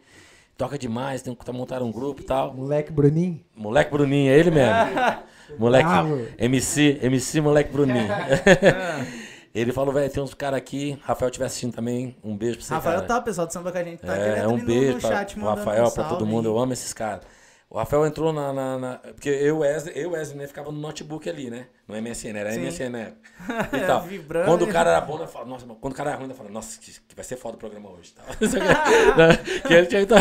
toca 0.57 0.79
demais, 0.79 1.23
tem 1.23 1.35
que 1.35 1.53
montar 1.53 1.83
um 1.83 1.93
grupo 1.93 2.23
e 2.23 2.25
tal. 2.25 2.55
Moleque 2.55 2.91
Bruninho. 2.93 3.41
Moleque 3.55 3.91
Bruninho, 3.91 4.31
é 4.33 4.39
ele 4.39 4.51
mesmo. 4.51 4.73
Moleque 5.59 5.89
Bravo. 5.89 6.27
MC, 6.39 6.99
MC 7.03 7.41
Moleque 7.41 7.71
Bruninho. 7.73 8.09
ele 9.55 9.73
falou, 9.73 9.93
velho, 9.93 10.11
tem 10.11 10.23
uns 10.23 10.35
caras 10.35 10.59
aqui. 10.59 10.99
Rafael 11.03 11.29
estiver 11.29 11.47
assistindo 11.47 11.75
também. 11.75 12.17
Um 12.23 12.37
beijo 12.37 12.57
pra 12.59 12.67
você, 12.67 12.75
Rafael 12.75 12.97
cara. 12.97 13.07
tá, 13.07 13.21
pessoal 13.21 13.47
do 13.47 13.53
samba 13.53 13.71
com 13.73 13.79
a 13.79 13.85
gente. 13.85 14.01
Tá 14.01 14.17
É, 14.17 14.47
um 14.49 14.57
no- 14.57 14.65
beijo 14.65 14.95
no 14.95 15.01
pra, 15.01 15.09
chat, 15.11 15.39
Rafael, 15.39 15.87
um 15.87 15.91
pra 15.91 16.05
todo 16.05 16.27
mundo. 16.27 16.47
Eu 16.49 16.59
amo 16.59 16.73
esses 16.73 16.93
caras. 16.93 17.23
O 17.69 17.79
Rafael 17.79 18.07
entrou 18.07 18.33
na. 18.33 18.53
na- 18.53 18.79
na- 18.79 18.97
porque 18.99 19.29
eu 19.29 19.59
Wesley, 19.59 19.93
eu 19.99 20.11
Wesley 20.13 20.39
né, 20.39 20.47
ficava 20.47 20.71
no 20.71 20.79
notebook 20.79 21.29
ali, 21.29 21.51
né? 21.51 21.67
No 21.89 21.97
MSN, 21.97 22.37
era 22.39 22.53
Sim. 22.53 22.61
MSN 22.61 22.91
né? 22.91 23.13
E 23.73 23.81
tal. 23.87 24.03
Vibrando. 24.03 24.47
Quando 24.47 24.63
o 24.63 24.69
cara 24.73 24.91
era 24.93 25.01
bom, 25.01 25.19
eu 25.19 25.27
falava, 25.27 25.51
nossa, 25.51 25.67
quando 25.67 25.93
o 25.93 25.97
cara 25.97 26.11
era 26.11 26.19
ruim, 26.21 26.29
eu 26.29 26.35
falava, 26.37 26.55
nossa, 26.55 26.79
que 26.81 26.93
que 26.93 27.15
vai 27.17 27.25
ser 27.25 27.37
foda 27.37 27.57
o 27.57 27.59
programa 27.59 27.91
hoje. 27.91 28.15
Tal. 28.15 28.25
que 29.67 29.75
a 29.75 29.83
gente 29.83 29.97
ainda. 29.97 30.15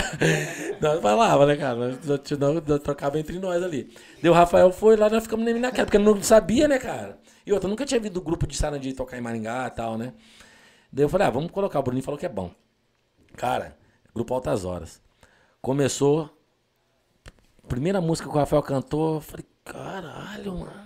Nós 0.81 0.99
falava, 1.01 1.45
né, 1.45 1.55
cara? 1.55 1.76
Nós, 1.76 2.05
nós, 2.05 2.31
nós, 2.31 2.63
nós 2.65 2.80
trocava 2.80 3.19
entre 3.19 3.38
nós 3.38 3.61
ali. 3.61 3.95
Daí 4.22 4.31
o 4.31 4.34
Rafael 4.34 4.72
foi 4.72 4.95
lá, 4.95 5.07
nós 5.07 5.23
ficamos 5.23 5.45
nem 5.45 5.53
naquela, 5.59 5.85
porque 5.85 5.99
não 5.99 6.22
sabia, 6.23 6.67
né, 6.67 6.80
cara? 6.80 7.19
E 7.45 7.53
outra, 7.53 7.67
eu 7.67 7.69
nunca 7.69 7.85
tinha 7.85 7.99
visto 7.99 8.17
o 8.17 8.22
grupo 8.22 8.47
de 8.47 8.57
Sarandi 8.57 8.91
tocar 8.93 9.17
em 9.19 9.22
Maringá 9.22 9.67
e 9.72 9.76
tal, 9.76 9.99
né? 9.99 10.13
Daí 10.91 11.05
eu 11.05 11.09
falei, 11.09 11.27
ah, 11.27 11.30
vamos 11.30 11.51
colocar. 11.51 11.80
O 11.80 11.84
Bruninho 11.84 12.03
falou 12.03 12.17
que 12.19 12.26
é 12.26 12.30
bom. 12.30 12.49
Cara, 13.38 13.77
grupo 14.15 14.34
Altas 14.34 14.65
Horas. 14.65 14.99
Começou. 15.61 16.35
Primeira 17.67 17.99
música 17.99 18.29
que 18.29 18.35
o 18.35 18.39
Rafael 18.39 18.61
cantou, 18.61 19.15
eu 19.15 19.21
falei, 19.21 19.45
caralho, 19.63 20.59
mano. 20.59 20.85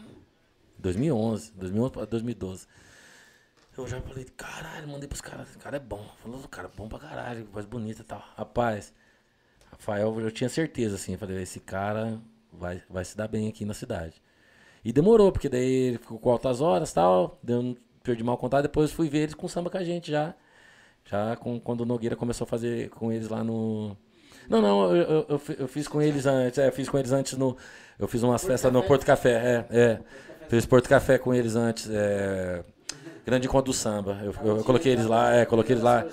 2011, 0.78 1.52
2011 1.54 1.92
pra 1.92 2.06
2012. 2.06 2.68
Eu 3.78 3.88
já 3.88 4.02
falei, 4.02 4.26
caralho, 4.36 4.88
mandei 4.88 5.08
pros 5.08 5.22
caras. 5.22 5.56
O 5.56 5.60
cara 5.60 5.78
é 5.78 5.80
bom. 5.80 6.06
Falou, 6.22 6.40
cara, 6.48 6.70
bom 6.76 6.88
pra 6.88 7.00
caralho, 7.00 7.46
voz 7.52 7.66
bonita 7.66 8.02
e 8.02 8.06
tal. 8.06 8.24
Rapaz, 8.36 8.94
Rafael, 9.72 10.20
eu 10.20 10.32
tinha 10.32 10.50
certeza, 10.50 10.96
assim. 10.96 11.14
Eu 11.14 11.20
falei, 11.20 11.42
esse 11.42 11.60
cara 11.60 12.20
vai, 12.52 12.82
vai 12.90 13.06
se 13.06 13.16
dar 13.16 13.28
bem 13.28 13.48
aqui 13.48 13.66
na 13.66 13.74
cidade. 13.74 14.22
E 14.84 14.92
demorou, 14.94 15.32
porque 15.32 15.50
daí 15.50 15.72
ele 15.72 15.98
ficou 15.98 16.20
com 16.20 16.30
altas 16.30 16.62
horas 16.62 16.92
e 16.92 16.94
tal. 16.94 17.40
Deu, 17.44 17.78
perdi 18.04 18.24
mal 18.24 18.38
contato. 18.38 18.64
Depois 18.64 18.92
fui 18.92 19.10
ver 19.10 19.20
eles 19.20 19.36
com 19.36 19.48
samba 19.48 19.70
com 19.70 19.78
a 19.78 19.84
gente 19.84 20.12
já. 20.12 20.34
Já 21.06 21.36
com, 21.36 21.60
quando 21.60 21.82
o 21.82 21.86
Nogueira 21.86 22.16
começou 22.16 22.46
a 22.46 22.48
fazer 22.48 22.90
com 22.90 23.12
eles 23.12 23.30
lá 23.30 23.44
no. 23.44 23.98
Não, 24.50 24.62
não, 24.62 24.96
eu, 24.96 25.04
eu, 25.04 25.26
eu 25.30 25.42
eu 25.60 25.68
fiz 25.68 25.88
com 25.88 26.02
eles 26.02 26.26
antes. 26.26 26.58
É, 26.60 26.68
eu 26.68 26.72
fiz 26.74 26.90
com 26.90 26.98
eles 26.98 27.12
antes 27.12 27.38
no. 27.38 27.58
Eu 28.00 28.08
fiz 28.08 28.24
umas 28.24 28.44
festas 28.44 28.72
no 28.72 28.84
Porto 28.84 29.06
Café, 29.06 29.66
é, 29.70 29.78
é. 29.80 30.00
Fiz 30.48 30.66
Porto 30.66 30.90
Café 30.90 31.18
com 31.20 31.34
eles 31.34 31.56
antes. 31.56 31.90
É, 31.90 32.64
grande 33.26 33.48
encontro 33.48 33.72
do 33.72 33.78
samba. 33.78 34.20
Eu, 34.24 34.34
eu- 34.58 34.64
coloquei 34.64 34.92
eles 34.94 35.06
lá, 35.06 35.34
é, 35.36 35.46
coloquei 35.46 35.74
eles 35.74 35.84
lá. 35.84 36.06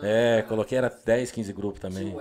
É, 0.00 0.42
coloquei, 0.42 0.78
era 0.78 0.88
10, 1.04 1.30
15 1.30 1.52
grupos 1.52 1.80
também. 1.80 2.20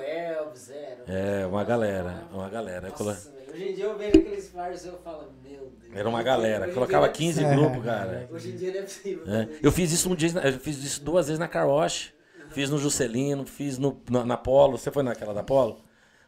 É, 1.06 1.46
uma 1.46 1.64
galera, 1.64 2.26
uma 2.32 2.50
galera. 2.50 2.92
Colo- 2.92 3.12
hoje 3.54 3.64
em 3.70 3.74
dia 3.76 3.86
eu 3.86 3.98
vejo 3.98 4.18
aqueles 4.18 4.50
flyers 4.50 4.84
e 4.84 4.88
eu 4.90 4.98
falo, 5.04 5.32
meu 5.42 5.72
Deus. 5.72 5.74
Era 5.94 6.10
uma 6.10 6.22
galera. 6.22 6.68
Colocava 6.68 7.08
dia 7.08 7.14
15 7.16 7.42
não 7.44 7.52
é 7.52 7.56
grupos, 7.56 7.84
cara. 7.86 8.30
Hoje 8.34 8.50
em 8.50 8.56
dia 8.58 8.72
não 8.72 8.80
é 8.80 8.84
possível. 8.84 9.34
É. 9.34 9.46
fazer 9.46 9.60
Eu 9.64 9.72
fiz 9.72 9.92
isso 9.92 10.12
um 10.12 10.16
dia, 10.16 10.30
eu 10.44 10.60
fiz 10.60 10.84
isso 10.84 11.04
duas 11.04 11.28
vezes 11.28 11.40
na 11.40 11.48
Carwash. 11.48 12.14
Fiz 12.58 12.72
no 12.72 12.80
Juscelino, 12.80 13.46
fiz 13.46 13.78
no, 13.78 14.02
na, 14.10 14.26
na 14.26 14.36
Polo. 14.36 14.80
Você 14.80 14.90
foi 14.90 15.04
naquela 15.04 15.32
da 15.32 15.44
Polo? 15.44 15.80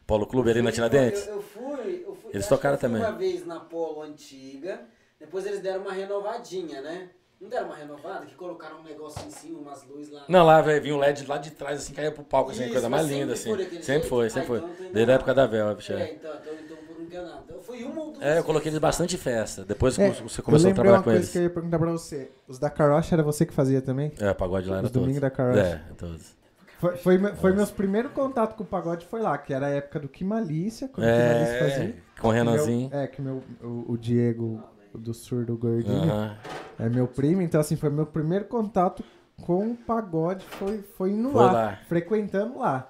Polo 0.06 0.28
Clube 0.28 0.48
ali 0.48 0.62
na 0.62 0.70
Tiradentes? 0.70 1.26
Eu, 1.26 1.34
eu 1.34 1.42
fui, 1.42 2.04
eu 2.06 2.14
fui. 2.14 2.30
Eles 2.32 2.46
tocaram 2.46 2.76
também. 2.76 3.02
Uma 3.02 3.10
vez 3.10 3.44
na 3.44 3.58
Polo 3.58 4.00
antiga, 4.02 4.80
depois 5.18 5.44
eles 5.44 5.58
deram 5.58 5.80
uma 5.80 5.92
renovadinha, 5.92 6.82
né? 6.82 7.10
Não 7.40 7.48
deram 7.48 7.66
uma 7.66 7.74
renovada? 7.74 8.26
Que 8.26 8.36
colocaram 8.36 8.78
um 8.78 8.84
negócio 8.84 9.26
em 9.26 9.30
cima, 9.30 9.58
umas 9.58 9.84
luzes 9.88 10.12
lá. 10.12 10.24
Não, 10.28 10.46
lá, 10.46 10.60
velho, 10.62 10.80
vinha 10.80 10.94
um 10.94 10.98
LED 10.98 11.26
lá 11.26 11.36
de 11.36 11.50
trás, 11.50 11.80
assim, 11.80 11.94
caía 11.94 12.12
pro 12.12 12.22
palco, 12.22 12.52
assim, 12.52 12.62
Isso, 12.62 12.70
coisa 12.70 12.88
mais 12.88 13.08
linda, 13.08 13.32
assim. 13.32 13.50
Sempre 13.56 13.82
jeito? 13.82 14.06
foi, 14.06 14.26
Ah, 14.26 14.30
sempre 14.30 14.46
foi. 14.46 14.58
então 14.58 14.86
Desde 14.92 15.10
a 15.10 15.14
época 15.16 15.34
da 15.34 15.46
Velvet, 15.48 15.92
É, 15.92 15.96
é. 15.96 16.14
então, 16.14 16.32
então, 16.32 16.52
então 16.64 16.76
por 17.10 17.16
enganado. 17.18 17.44
Eu 17.48 17.60
fui 17.60 17.84
uma 17.84 18.00
ou 18.02 18.12
duas 18.12 18.24
É, 18.24 18.38
eu 18.38 18.44
coloquei 18.44 18.70
eles 18.70 18.80
bastante 18.80 19.16
festa. 19.18 19.64
Depois 19.64 19.96
que 19.96 20.02
É, 20.02 20.10
você 20.10 20.40
eu 20.40 20.44
começou 20.44 20.70
a 20.70 20.74
trabalhar 20.74 20.96
uma 20.96 21.02
com 21.02 21.04
coisa 21.04 21.18
eles. 21.18 21.30
que 21.30 21.38
eu 21.38 21.42
ia 21.42 21.50
perguntar 21.50 21.78
pra 21.78 21.90
você. 21.90 22.30
Os 22.48 22.58
da 22.58 22.70
Karosh 22.70 23.12
era 23.12 23.22
você 23.22 23.44
que 23.44 23.52
fazia 23.52 23.82
também? 23.82 24.12
É, 24.18 24.32
pagode 24.32 24.68
lá 24.68 24.78
era 24.78 24.86
Os 24.86 24.92
domingos 24.92 25.20
todos. 25.20 25.30
da 25.30 25.36
Karosh. 25.36 25.58
É, 25.58 25.80
todos. 25.96 26.36
Foi, 26.78 26.96
foi, 26.96 27.18
foi 27.34 27.52
meus 27.52 27.70
primeiros 27.70 28.10
contatos 28.12 28.56
com 28.56 28.62
o 28.62 28.66
pagode 28.66 29.04
foi 29.06 29.20
lá, 29.20 29.36
que 29.36 29.52
era 29.52 29.66
a 29.66 29.70
época 29.70 30.00
do 30.00 30.08
Kimalícia, 30.08 30.88
quando 30.88 31.06
o 31.06 31.12
Kimalícia 31.12 31.58
fazia. 31.58 31.84
É, 31.84 31.94
com 32.20 32.28
o 32.28 32.30
Renanzinho. 32.30 32.88
Meu- 32.88 32.98
é, 33.00 33.06
que 33.06 33.20
meu, 33.20 33.42
o, 33.62 33.92
o 33.92 33.98
Diego 33.98 34.62
do 34.94 35.12
surdo 35.12 35.56
gordinho 35.58 36.02
Aham. 36.10 36.36
é 36.78 36.88
meu 36.88 37.06
primo, 37.06 37.42
então 37.42 37.60
assim, 37.60 37.76
foi 37.76 37.90
meu 37.90 38.06
primeiro 38.06 38.46
contato 38.46 39.04
com 39.42 39.72
o 39.72 39.76
pagode, 39.76 40.44
foi, 40.46 40.78
foi 40.96 41.10
indo 41.10 41.30
Foi 41.30 41.42
lá, 41.44 41.52
lá. 41.52 41.78
frequentando 41.86 42.58
lá. 42.58 42.89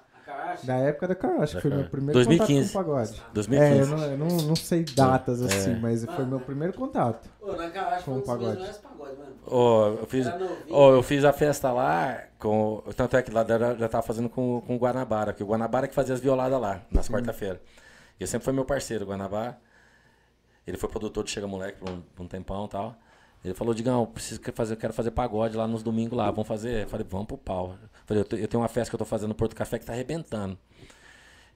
Da 0.63 0.75
época 0.75 1.07
da 1.07 1.15
Karosh, 1.15 1.53
Da 1.53 1.61
foi 1.61 1.71
meu 1.71 1.85
primeiro 1.89 2.13
2015. 2.13 2.71
contato 2.73 2.85
com 2.85 2.91
o 2.91 2.95
pagode. 2.95 3.23
2015. 3.33 3.73
É, 3.73 3.81
eu 3.81 3.87
não, 3.87 4.05
eu 4.05 4.17
não, 4.17 4.27
não 4.47 4.55
sei 4.55 4.83
datas 4.83 5.41
É. 5.41 5.45
assim, 5.45 5.75
mas 5.79 6.05
foi 6.05 6.25
meu 6.25 6.39
primeiro 6.39 6.73
contato. 6.73 7.29
Ô, 7.41 7.53
na 7.53 7.69
Com 7.69 8.01
foi 8.01 8.13
um 8.13 8.19
dos 8.19 8.27
meus 8.27 8.77
pagode. 8.77 9.17
mano. 9.17 9.35
Ó, 9.47 9.87
eu 9.89 10.05
fiz, 10.05 10.27
ó, 10.69 10.91
eu 10.93 11.03
fiz 11.03 11.23
a 11.25 11.33
festa 11.33 11.71
lá, 11.71 12.23
com, 12.37 12.83
tanto 12.95 13.17
é 13.17 13.21
que 13.23 13.31
lá 13.31 13.43
já, 13.47 13.75
já 13.75 13.89
tava 13.89 14.03
fazendo 14.03 14.29
com, 14.29 14.61
com 14.65 14.75
o 14.75 14.79
Guanabara, 14.79 15.33
porque 15.33 15.43
o 15.43 15.47
Guanabara 15.47 15.87
que 15.87 15.95
fazia 15.95 16.13
as 16.13 16.19
violadas 16.19 16.59
lá, 16.61 16.81
nas 16.91 17.09
quarta-feira. 17.09 17.61
Ele 18.19 18.27
sempre 18.27 18.45
foi 18.45 18.53
meu 18.53 18.65
parceiro, 18.65 19.03
o 19.05 19.07
Guanabara. 19.07 19.57
Ele 20.67 20.77
foi 20.77 20.87
produtor 20.89 21.23
de 21.23 21.31
Chega 21.31 21.47
Moleque 21.47 21.79
por 21.79 21.89
um, 21.89 22.01
por 22.01 22.23
um 22.23 22.27
tempão 22.27 22.65
e 22.65 22.69
tal. 22.69 22.95
Ele 23.43 23.55
falou, 23.55 23.73
Digão, 23.73 24.05
preciso 24.05 24.39
que 24.39 24.51
fazer, 24.51 24.73
eu 24.73 24.77
quero 24.77 24.93
fazer 24.93 25.09
pagode 25.09 25.57
lá 25.57 25.67
nos 25.67 25.81
domingos 25.81 26.15
lá, 26.15 26.29
vamos 26.29 26.47
fazer? 26.47 26.83
Eu 26.83 26.87
falei, 26.87 27.05
vamos 27.09 27.25
pro 27.25 27.37
pau. 27.37 27.75
Eu 28.01 28.07
falei, 28.07 28.23
eu, 28.31 28.37
eu 28.39 28.47
tenho 28.47 28.61
uma 28.61 28.67
festa 28.69 28.89
que 28.89 28.95
eu 28.95 28.99
tô 28.99 29.05
fazendo 29.05 29.29
no 29.29 29.35
Porto 29.35 29.55
Café 29.55 29.77
que 29.79 29.85
tá 29.85 29.93
arrebentando. 29.93 30.57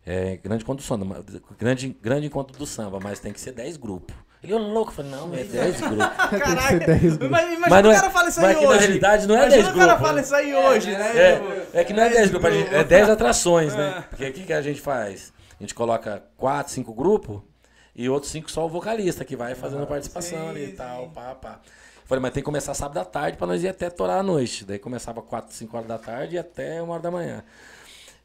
É, 0.06 0.38
grande 0.38 0.64
encontro 0.64 0.84
do 0.84 0.88
samba, 0.88 1.04
mas- 1.04 1.42
grande, 1.58 1.90
grande 2.02 2.28
encontro 2.28 2.56
do 2.58 2.66
samba, 2.68 3.00
mas 3.02 3.20
tem 3.20 3.34
que 3.34 3.42
ser 3.42 3.52
10 3.54 3.76
grupos. 3.78 4.16
Ele 4.44 4.54
olhou 4.54 4.70
louco, 4.72 4.92
falei, 4.92 5.10
não, 5.10 5.34
é 5.34 5.44
10 5.44 5.82
grupos. 5.82 6.06
Tem 6.30 6.40
que 6.40 6.46
Caraca, 6.46 6.68
ser 6.68 6.86
10 6.86 7.02
grupos. 7.18 7.30
mas 7.32 7.44
imagina 7.46 7.68
Mas 7.70 7.84
não 7.84 7.90
o 7.90 7.94
é- 7.94 7.96
cara 8.00 8.10
fala 8.12 8.30
isso 8.30 8.42
mas 8.42 8.50
aí 8.58 8.64
na 8.64 8.70
hoje. 8.70 8.80
realidade 8.80 9.28
não 9.28 9.36
é 9.36 9.38
Imagina 9.40 9.64
10 9.64 9.68
o 9.74 9.78
cara 9.80 9.86
grupos, 9.94 10.08
fala 10.08 10.22
isso 10.22 10.36
aí 10.36 10.54
hoje, 10.56 10.92
né? 10.92 11.18
É, 11.18 11.68
é 11.82 11.84
que 11.84 11.94
não 11.94 12.04
é 12.04 12.10
10 12.10 12.30
grupos, 12.30 12.50
a 12.52 12.54
é 12.54 12.84
10 12.84 13.10
atrações, 13.10 13.74
É. 13.74 13.78
né? 13.78 14.04
Porque 14.08 14.26
o 14.30 14.34
que, 14.34 14.44
que 14.44 14.54
a 14.54 14.62
gente 14.62 14.80
faz? 14.80 15.34
A 15.60 15.64
gente 15.64 15.74
coloca 15.74 16.22
4, 16.38 16.72
5 16.72 16.94
grupos 16.94 17.42
e 17.96 18.08
outros 18.08 18.32
5 18.32 18.52
só 18.52 18.64
o 18.68 18.70
vocalista, 18.70 19.26
que 19.26 19.36
vai 19.36 19.56
fazendo 19.56 19.88
participação 19.88 20.38
sim, 20.38 20.50
ali 20.50 20.66
e 20.66 20.74
tal, 20.74 21.10
pá, 21.10 21.34
pá. 21.34 21.60
Falei, 22.06 22.22
mas 22.22 22.32
tem 22.34 22.42
que 22.42 22.46
começar 22.46 22.74
sábado 22.74 22.98
à 23.00 23.06
tarde 23.06 23.38
pra 23.38 23.48
nós 23.48 23.64
ir 23.64 23.68
até 23.68 23.90
torar 23.90 24.20
a 24.20 24.24
noite. 24.24 24.64
Daí 24.64 24.78
começava 24.80 25.22
4, 25.22 25.54
5 25.54 25.76
horas 25.76 25.88
da 25.90 25.98
tarde 25.98 26.36
e 26.36 26.40
até 26.40 26.82
1 26.82 26.88
hora 26.90 27.02
da 27.02 27.10
manhã. 27.12 27.44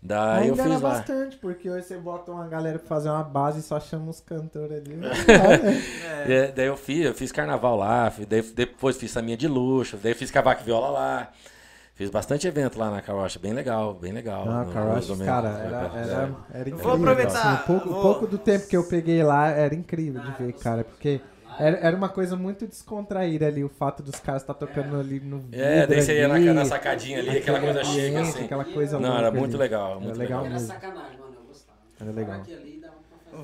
Daí 0.03 0.49
eu 0.49 0.55
Ainda 0.55 0.63
era 0.63 0.73
fiz 0.73 0.81
lá. 0.83 0.89
bastante, 0.91 1.37
porque 1.37 1.69
hoje 1.69 1.87
você 1.87 1.99
bota 1.99 2.31
uma 2.33 2.47
galera 2.47 2.79
pra 2.79 2.89
fazer 2.89 3.11
uma 3.11 3.23
base 3.23 3.61
e 3.61 3.63
só 3.63 3.79
chama 3.81 4.11
os 4.11 4.21
cantores 4.21 4.79
ali. 4.79 4.95
né? 4.97 5.09
É, 6.27 6.53
daí 6.53 6.67
eu 6.67 6.77
fiz, 6.77 7.05
eu 7.07 7.15
fiz 7.15 7.33
carnaval 7.33 7.77
lá, 7.77 8.13
daí- 8.29 8.43
depois 8.43 8.97
fiz 8.97 9.15
minha 9.17 9.37
de 9.37 9.49
luxo, 9.49 9.97
daí 10.03 10.15
fiz 10.15 10.31
cavaco 10.31 10.63
e 10.63 10.65
viola 10.65 10.89
lá. 10.91 11.31
Fiz 11.95 12.09
bastante 12.09 12.47
evento 12.49 12.79
lá 12.79 12.91
na 12.91 13.03
Carrocha, 13.03 13.39
bem 13.39 13.53
legal, 13.53 13.93
bem 13.93 14.11
legal. 14.13 14.45
Ah, 14.49 14.65
domingos. 14.65 15.19
cara, 15.27 15.49
É, 15.49 15.67
era, 15.67 15.77
é. 15.77 16.03
era, 16.03 16.31
era 16.55 16.69
incrível. 16.71 16.79
vou 16.79 16.93
aproveitar, 16.95 17.53
assim, 17.53 17.63
o 17.63 17.67
pouco, 17.67 17.89
vou- 17.91 18.03
pouco 18.03 18.27
do 18.27 18.39
tempo 18.39 18.67
que 18.69 18.77
eu 18.77 18.85
peguei 18.89 19.23
lá 19.23 19.49
era 19.49 19.75
incrível 19.75 20.23
de 20.23 20.33
ver, 20.33 20.53
cara, 20.55 20.83
porque 20.83 21.21
era, 21.67 21.77
era 21.79 21.97
uma 21.97 22.09
coisa 22.09 22.37
muito 22.37 22.67
descontraída 22.67 23.47
ali, 23.47 23.63
o 23.63 23.69
fato 23.69 24.03
dos 24.03 24.17
caras 24.21 24.43
estar 24.43 24.55
tocando 24.55 24.99
ali 24.99 25.21
no 25.21 25.45
É, 25.53 25.87
daí 25.87 26.03
você 26.03 26.19
ia 26.19 26.29
na, 26.29 26.35
ali, 26.35 26.53
na 26.53 26.65
sacadinha 26.65 27.19
ali, 27.19 27.39
aquela 27.39 27.61
coisa 27.61 27.85
chique 27.85 27.99
ambiente, 28.07 28.29
assim. 28.31 28.45
Aquela 28.45 28.65
coisa 28.65 28.99
Não, 28.99 29.17
era 29.19 29.31
muito 29.31 29.51
ali. 29.55 29.59
legal, 29.59 29.91
Era 29.93 30.01
muito 30.01 30.19
legal 30.19 30.43
legal. 30.43 30.57
Era 30.57 30.67
sacanagem, 30.67 31.19
mano. 31.19 31.35
Eu 31.37 31.47
gostava. 31.47 31.79
Era 32.01 32.11
legal. 32.13 32.43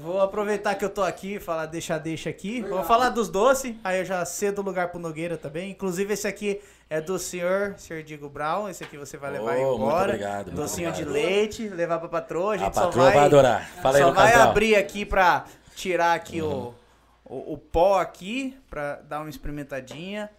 Vou 0.00 0.20
aproveitar 0.20 0.74
que 0.74 0.84
eu 0.84 0.90
tô 0.90 1.02
aqui, 1.02 1.38
falar 1.38 1.66
deixa, 1.66 1.96
deixa 1.96 2.28
aqui. 2.28 2.60
Vou 2.60 2.82
falar 2.82 3.08
dos 3.10 3.28
doces, 3.28 3.74
aí 3.84 4.00
eu 4.00 4.04
já 4.04 4.24
cedo 4.24 4.58
o 4.60 4.62
lugar 4.64 4.88
pro 4.88 4.98
Nogueira 4.98 5.36
também. 5.36 5.70
Inclusive 5.70 6.12
esse 6.12 6.26
aqui 6.26 6.60
é 6.90 7.00
do 7.00 7.18
senhor, 7.20 7.74
senhor 7.78 8.02
Diego 8.02 8.28
Brown. 8.28 8.68
Esse 8.68 8.82
aqui 8.82 8.96
você 8.96 9.16
vai 9.16 9.30
levar 9.32 9.56
Oh, 9.56 9.58
muito 9.70 9.74
embora. 9.84 10.04
obrigado, 10.12 10.46
muito 10.46 10.56
Docinho 10.60 10.90
de 10.92 11.02
obrigado. 11.02 11.24
leite, 11.24 11.68
levar 11.68 11.98
pra 12.00 12.08
patroa. 12.08 12.54
A 12.54 12.56
gente 12.56 12.68
A 12.70 12.72
só 12.72 12.84
patroa 12.86 13.04
vai, 13.06 13.14
vai 13.14 13.24
adorar. 13.26 13.68
Fala 13.80 13.96
aí, 13.96 14.02
só 14.02 14.10
vai 14.10 14.32
abrir 14.34 14.74
aqui 14.74 15.04
pra 15.06 15.44
tirar 15.76 16.14
aqui 16.14 16.42
Uhum. 16.42 16.68
o, 16.68 16.74
o, 17.28 17.54
o 17.54 17.58
pó 17.58 17.98
aqui, 18.00 18.56
pra 18.70 18.96
dar 19.02 19.20
uma 19.20 19.30
experimentadinha, 19.30 20.30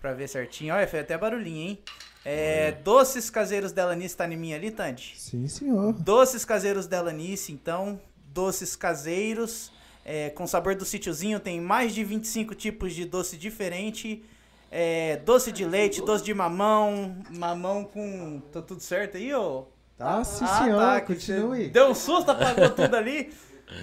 pra 0.00 0.12
ver 0.12 0.28
certinho. 0.28 0.74
Olha, 0.74 0.86
fez 0.86 1.02
até 1.02 1.16
barulhinho, 1.18 1.70
hein? 1.70 1.78
É, 2.24 2.72
doces 2.72 3.30
caseiros 3.30 3.70
dela 3.70 3.94
Nice, 3.94 4.16
tá 4.16 4.26
em 4.26 4.36
mim 4.36 4.52
ali, 4.52 4.70
Tandy? 4.70 5.14
Sim, 5.16 5.46
senhor. 5.46 5.92
Doces 5.92 6.44
caseiros 6.44 6.86
dela 6.86 7.12
Nice, 7.12 7.52
então. 7.52 8.00
Doces 8.32 8.74
caseiros. 8.74 9.70
É, 10.04 10.30
com 10.30 10.46
sabor 10.46 10.74
do 10.76 10.84
sítiozinho, 10.84 11.40
tem 11.40 11.60
mais 11.60 11.92
de 11.94 12.02
25 12.04 12.54
tipos 12.54 12.94
de 12.94 13.04
doce 13.04 13.36
diferente. 13.36 14.24
É, 14.70 15.16
doce 15.24 15.50
de 15.52 15.64
leite, 15.64 16.00
doce 16.02 16.24
de 16.24 16.34
mamão, 16.34 17.16
mamão 17.30 17.84
com. 17.84 18.40
Tá 18.52 18.60
tudo 18.62 18.80
certo 18.80 19.16
aí, 19.16 19.32
ô? 19.34 19.66
Tá, 19.96 20.22
sim, 20.24 20.44
Ah, 20.46 20.62
senhor. 20.64 20.78
tá, 20.78 21.00
continue. 21.00 21.68
Deu 21.68 21.88
um 21.88 21.94
susto, 21.94 22.30
apagou 22.30 22.70
tudo 22.70 22.94
ali. 22.94 23.32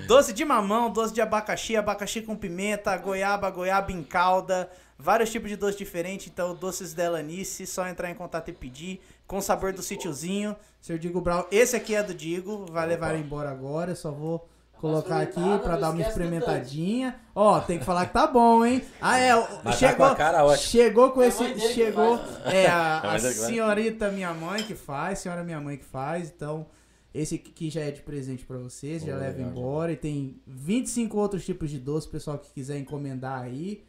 Doce 0.07 0.31
de 0.33 0.45
mamão, 0.45 0.89
doce 0.91 1.13
de 1.13 1.21
abacaxi, 1.21 1.75
abacaxi 1.75 2.21
com 2.21 2.35
pimenta, 2.35 2.95
goiaba, 2.97 3.49
goiaba 3.49 3.91
em 3.91 4.01
calda, 4.03 4.69
vários 4.97 5.29
tipos 5.31 5.49
de 5.49 5.55
doce 5.57 5.77
diferentes. 5.77 6.27
Então, 6.27 6.55
doces 6.55 6.93
da 6.93 7.03
Elanice, 7.03 7.65
só 7.67 7.87
entrar 7.87 8.09
em 8.09 8.15
contato 8.15 8.49
e 8.49 8.53
pedir. 8.53 9.01
Com 9.27 9.41
sabor 9.41 9.73
do 9.73 9.81
sítiozinho. 9.81 10.55
Seu 10.81 10.97
Digo 10.97 11.19
Brau, 11.21 11.47
esse 11.51 11.75
aqui 11.75 11.95
é 11.95 12.03
do 12.03 12.13
Digo, 12.13 12.65
vai 12.71 12.85
levar 12.87 13.15
embora 13.15 13.49
agora. 13.49 13.91
Eu 13.91 13.95
só 13.95 14.11
vou 14.11 14.47
colocar 14.73 15.21
aqui 15.21 15.39
não 15.39 15.59
dar 15.79 15.89
uma 15.91 16.01
experimentadinha. 16.01 17.15
Ó, 17.33 17.59
tem 17.61 17.79
que 17.79 17.85
falar 17.85 18.05
que 18.05 18.13
tá 18.13 18.27
bom, 18.27 18.65
hein? 18.65 18.83
Ah, 19.01 19.17
é, 19.17 19.35
o- 19.35 19.47
Mas 19.63 19.79
tá 19.79 19.87
chegou, 19.89 20.07
com 20.07 20.11
a 20.11 20.15
cara 20.15 20.43
ótima. 20.43 20.57
chegou 20.57 21.11
com 21.11 21.21
É 21.21 21.25
a 21.25 21.27
esse, 21.29 21.59
chegou, 21.73 22.17
faz, 22.17 22.53
é, 22.53 22.67
a, 22.67 23.01
É 23.03 23.15
a 23.15 23.19
senhorita 23.19 24.09
minha 24.11 24.33
mãe 24.33 24.61
que 24.63 24.75
faz, 24.75 25.19
senhora 25.19 25.43
minha 25.43 25.59
mãe 25.59 25.77
que 25.77 25.85
faz, 25.85 26.29
então 26.35 26.65
esse 27.13 27.35
aqui 27.35 27.69
já 27.69 27.81
é 27.81 27.91
de 27.91 28.01
presente 28.01 28.43
pra 28.43 28.57
vocês, 28.57 29.03
já 29.03 29.13
Pô, 29.13 29.19
leva 29.19 29.37
legal, 29.37 29.51
embora 29.51 29.91
e 29.91 29.95
tem 29.95 30.41
25 30.47 31.15
outros 31.17 31.45
tipos 31.45 31.69
de 31.69 31.77
doce, 31.79 32.09
pessoal 32.09 32.39
que 32.39 32.51
quiser 32.51 32.79
encomendar 32.79 33.41
aí. 33.41 33.83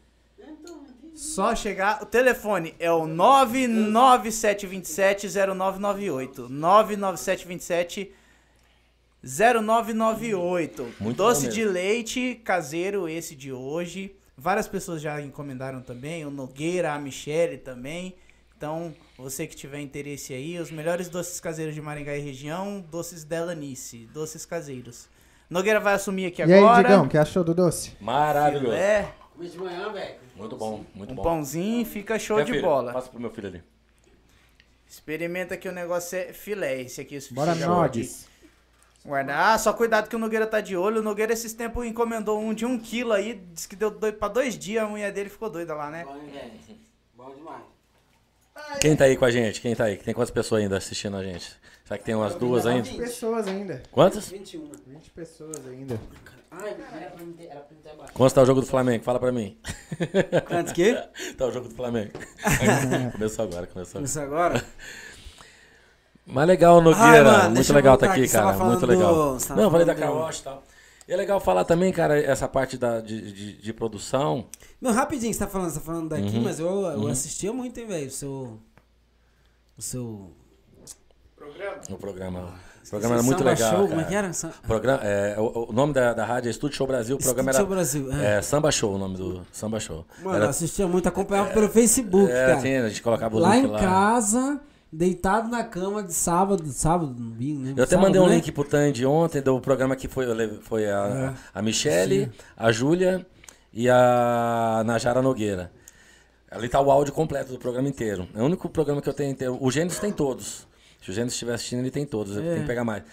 Só 1.15 1.55
chegar, 1.55 2.03
o 2.03 2.05
telefone 2.05 2.75
é 2.77 2.91
o 2.91 3.07
99727 3.07 5.27
0998. 5.29 6.49
99727 6.49 8.11
0998. 9.23 10.93
Muito 10.99 11.17
Doce 11.17 11.47
de 11.47 11.63
leite 11.63 12.41
caseiro 12.43 13.07
esse 13.07 13.33
de 13.33 13.51
hoje. 13.51 14.13
Várias 14.37 14.67
pessoas 14.67 15.01
já 15.01 15.21
encomendaram 15.21 15.81
também, 15.81 16.25
o 16.25 16.29
Nogueira, 16.29 16.93
a 16.93 16.99
Michele 16.99 17.57
também. 17.57 18.15
Então, 18.57 18.93
você 19.17 19.47
que 19.47 19.55
tiver 19.55 19.79
interesse 19.79 20.33
aí, 20.33 20.57
os 20.59 20.71
melhores 20.71 21.09
doces 21.09 21.39
caseiros 21.39 21.73
de 21.73 21.81
Maringá 21.81 22.15
e 22.15 22.21
região, 22.21 22.83
doces 22.91 23.23
Delanice, 23.23 24.07
doces 24.13 24.45
caseiros. 24.45 25.07
Nogueira 25.49 25.79
vai 25.79 25.93
assumir 25.93 26.25
aqui 26.25 26.41
E 26.41 26.45
aí, 26.45 26.53
agora. 26.53 26.83
Digão, 26.87 27.05
o 27.05 27.09
que 27.09 27.17
achou 27.17 27.43
do 27.43 27.53
doce? 27.53 27.93
Maravilhoso. 28.01 28.75
É, 28.75 29.13
Comi 29.33 29.49
de 29.49 29.57
manhã, 29.57 29.91
velho. 29.91 30.15
Muito 30.35 30.55
bom, 30.57 30.83
muito 30.93 31.11
um 31.11 31.15
bom. 31.15 31.23
pãozinho, 31.23 31.85
fica 31.85 32.17
show 32.17 32.37
Quer, 32.37 32.45
de 32.45 32.51
filho? 32.53 32.63
bola. 32.63 32.93
Passa 32.93 33.09
pro 33.09 33.19
meu 33.19 33.29
filho 33.29 33.47
ali. 33.47 33.63
Experimenta 34.87 35.57
que 35.57 35.67
o 35.67 35.71
negócio 35.71 36.17
é 36.17 36.33
filé. 36.33 36.81
Esse 36.81 37.01
aqui 37.01 37.17
Bora, 37.31 37.53
fica 37.53 37.67
Nodes. 37.67 38.27
Guarda. 39.05 39.53
Ah, 39.53 39.57
só 39.57 39.71
cuidado 39.73 40.09
que 40.09 40.15
o 40.15 40.19
Nogueira 40.19 40.47
tá 40.47 40.61
de 40.61 40.75
olho. 40.75 40.99
O 40.99 41.03
Nogueira 41.03 41.33
esses 41.33 41.53
tempos 41.53 41.85
encomendou 41.85 42.39
um 42.39 42.53
de 42.53 42.65
um 42.65 42.79
quilo 42.79 43.13
aí. 43.13 43.35
Disse 43.53 43.67
que 43.67 43.75
deu 43.75 43.91
dois, 43.91 44.15
pra 44.15 44.27
dois 44.27 44.57
dias. 44.57 44.83
A 44.83 44.87
mulher 44.87 45.11
dele 45.11 45.29
ficou 45.29 45.49
doida 45.49 45.75
lá, 45.75 45.91
né? 45.91 46.05
Bom? 46.05 46.17
Bom 47.13 47.35
demais. 47.35 47.74
Quem 48.79 48.95
tá 48.95 49.05
aí 49.05 49.17
com 49.17 49.25
a 49.25 49.31
gente? 49.31 49.59
Quem 49.61 49.75
tá 49.75 49.85
aí? 49.85 49.97
Tem 49.97 50.13
quantas 50.13 50.31
pessoas 50.31 50.61
ainda 50.61 50.77
assistindo 50.77 51.17
a 51.17 51.23
gente? 51.23 51.55
Será 51.83 51.97
que 51.97 52.03
tem 52.05 52.15
umas 52.15 52.35
duas 52.35 52.65
ainda? 52.65 52.83
20 52.83 52.97
pessoas 52.97 53.47
ainda. 53.47 53.83
Quantas? 53.91 54.29
21. 54.29 54.71
20 54.87 55.09
pessoas 55.11 55.67
ainda. 55.67 55.99
Ai, 56.51 56.69
era 56.99 57.11
pra 57.11 57.23
me 57.25 57.33
ter, 57.33 57.45
era 57.47 57.59
pra 57.59 57.75
me 57.75 57.81
ter 57.81 57.89
abaixado. 57.89 58.13
Quantos 58.13 58.33
tá 58.33 58.41
o 58.41 58.45
jogo 58.45 58.61
do 58.61 58.67
Flamengo? 58.67 59.03
Fala 59.03 59.19
pra 59.19 59.31
mim. 59.31 59.57
Quantos 60.47 60.71
que? 60.71 60.93
Tá 61.37 61.45
o 61.47 61.51
jogo 61.51 61.67
do 61.67 61.75
Flamengo. 61.75 62.11
começou 63.11 63.45
agora, 63.45 63.67
começou 63.67 63.99
agora. 63.99 64.05
Isso 64.05 64.19
agora? 64.19 64.65
Mas 66.25 66.47
legal, 66.47 66.81
Nogueira. 66.81 67.19
Ah, 67.19 67.23
mano, 67.43 67.55
muito 67.55 67.73
legal 67.73 67.97
tá 67.97 68.11
aqui, 68.11 68.27
cara. 68.27 68.53
Muito 68.57 68.85
legal. 68.85 69.37
do- 69.37 69.55
Não, 69.55 69.69
falei 69.69 69.85
da 69.85 69.93
Carwash 69.93 70.39
e 70.39 70.43
tal. 70.43 70.63
E 71.07 71.13
é 71.13 71.15
legal 71.15 71.39
falar 71.39 71.63
também, 71.65 71.91
cara, 71.93 72.19
essa 72.19 72.47
parte 72.47 72.77
da, 72.77 72.99
de, 72.99 73.31
de, 73.31 73.53
de 73.61 73.73
produção. 73.73 74.45
Não, 74.81 74.91
rapidinho, 74.91 75.31
você 75.33 75.39
tá 75.39 75.47
falando, 75.47 75.69
você 75.69 75.79
tá 75.79 75.85
falando 75.85 76.09
daqui, 76.09 76.35
Uhum. 76.37 76.41
mas 76.43 76.59
eu, 76.59 76.67
eu 76.67 76.99
Uhum. 76.99 77.07
assistia 77.07 77.53
muito, 77.53 77.79
hein, 77.79 77.85
velho, 77.87 78.07
o 78.07 78.11
seu... 78.11 78.59
O 79.77 79.81
seu... 79.81 80.31
O 81.89 81.95
programa. 81.97 82.55
O 82.85 82.89
programa 82.89 83.15
era 83.15 83.23
muito 83.23 83.37
Samba 83.39 83.49
legal. 83.51 83.69
Show, 83.69 83.77
cara. 83.79 83.89
como 83.89 84.01
é 84.01 84.03
que 84.05 84.15
era? 84.15 84.31
Programa, 84.65 84.99
é, 85.03 85.35
o, 85.39 85.69
o 85.69 85.73
nome 85.73 85.93
da, 85.93 86.13
da 86.13 86.25
rádio 86.25 86.47
é 86.49 86.51
Estúdio 86.51 86.77
Show 86.77 86.87
Brasil. 86.87 87.15
O 87.15 87.19
programa 87.19 87.51
Estúdio 87.51 87.65
era 87.67 87.75
Brasil, 87.75 88.11
é. 88.13 88.37
é, 88.37 88.41
Samba 88.41 88.71
Show, 88.71 88.93
o 88.93 88.97
nome 88.97 89.17
do 89.17 89.45
Samba 89.51 89.79
Show. 89.79 90.05
Mano, 90.23 90.35
Era- 90.35 90.45
eu 90.45 90.49
assistia 90.49 90.87
muito, 90.87 91.07
acompanhava 91.07 91.51
pelo 91.51 91.67
Facebook, 91.69 92.31
é, 92.31 92.45
cara. 92.47 92.61
tinha, 92.61 92.85
a 92.85 92.89
gente 92.89 93.01
colocava 93.01 93.35
o 93.35 93.39
Lá 93.39 93.55
link 93.55 93.69
em 93.69 93.77
casa, 93.77 94.59
deitado 94.95 95.49
na 95.49 95.63
cama 95.63 96.01
de 96.03 96.13
sábado, 96.13 96.65
sábado, 96.71 97.13
domingo, 97.13 97.61
né? 97.61 97.73
Eu 97.75 97.83
até 97.83 97.91
Sábado, 97.95 98.05
mandei 98.07 98.21
um 98.21 98.27
né? 98.27 98.35
link 98.35 98.51
pro 98.51 98.63
Tandy 98.63 99.05
ontem 99.05 99.41
do 99.41 99.59
programa 99.59 99.95
que 99.95 100.07
foi, 100.07 100.25
foi 100.61 100.89
a, 100.89 101.33
É. 101.35 101.41
a 101.53 101.61
Michele, 101.61 102.31
a 102.55 102.71
Júlia 102.71 103.25
e 103.73 103.89
a 103.89 104.83
Najara 104.85 105.21
Nogueira. 105.21 105.71
Ali 106.49 106.69
tá 106.69 106.79
o 106.79 106.89
áudio 106.89 107.13
completo 107.13 107.51
do 107.51 107.59
programa 107.59 107.89
inteiro. 107.89 108.27
É 108.33 108.41
o 108.41 108.45
único 108.45 108.69
programa 108.69 109.01
que 109.01 109.09
eu 109.09 109.13
tenho 109.13 109.31
inteiro. 109.31 109.57
O 109.59 109.69
Gênesis 109.69 109.99
tem 109.99 110.11
todos. 110.11 110.67
Se 111.01 111.09
o 111.11 111.13
Gênesis 111.13 111.33
estiver 111.33 111.53
assistindo, 111.53 111.79
ele 111.79 111.91
tem 111.91 112.05
todos. 112.05 112.37
É. 112.37 112.41
tenho 112.41 112.61
que 112.61 112.67
pegar 112.67 112.83
mais. 112.85 113.03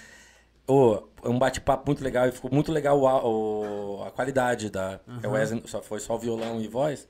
Ô, 0.67 1.03
é 1.25 1.29
um 1.29 1.39
bate-papo 1.39 1.83
muito 1.87 2.05
legal 2.05 2.29
e 2.29 2.33
ficou 2.33 2.51
muito 2.53 2.71
legal 2.71 3.01
o, 3.01 3.99
o- 3.99 4.05
a 4.05 4.11
qualidade 4.13 4.71
da. 4.71 5.01
o 5.25 5.31
Wesley, 5.31 5.61
só 5.67 5.83
foi 5.83 5.99
só 5.99 6.17
violão 6.17 6.61
e 6.61 6.69
voz. 6.69 7.09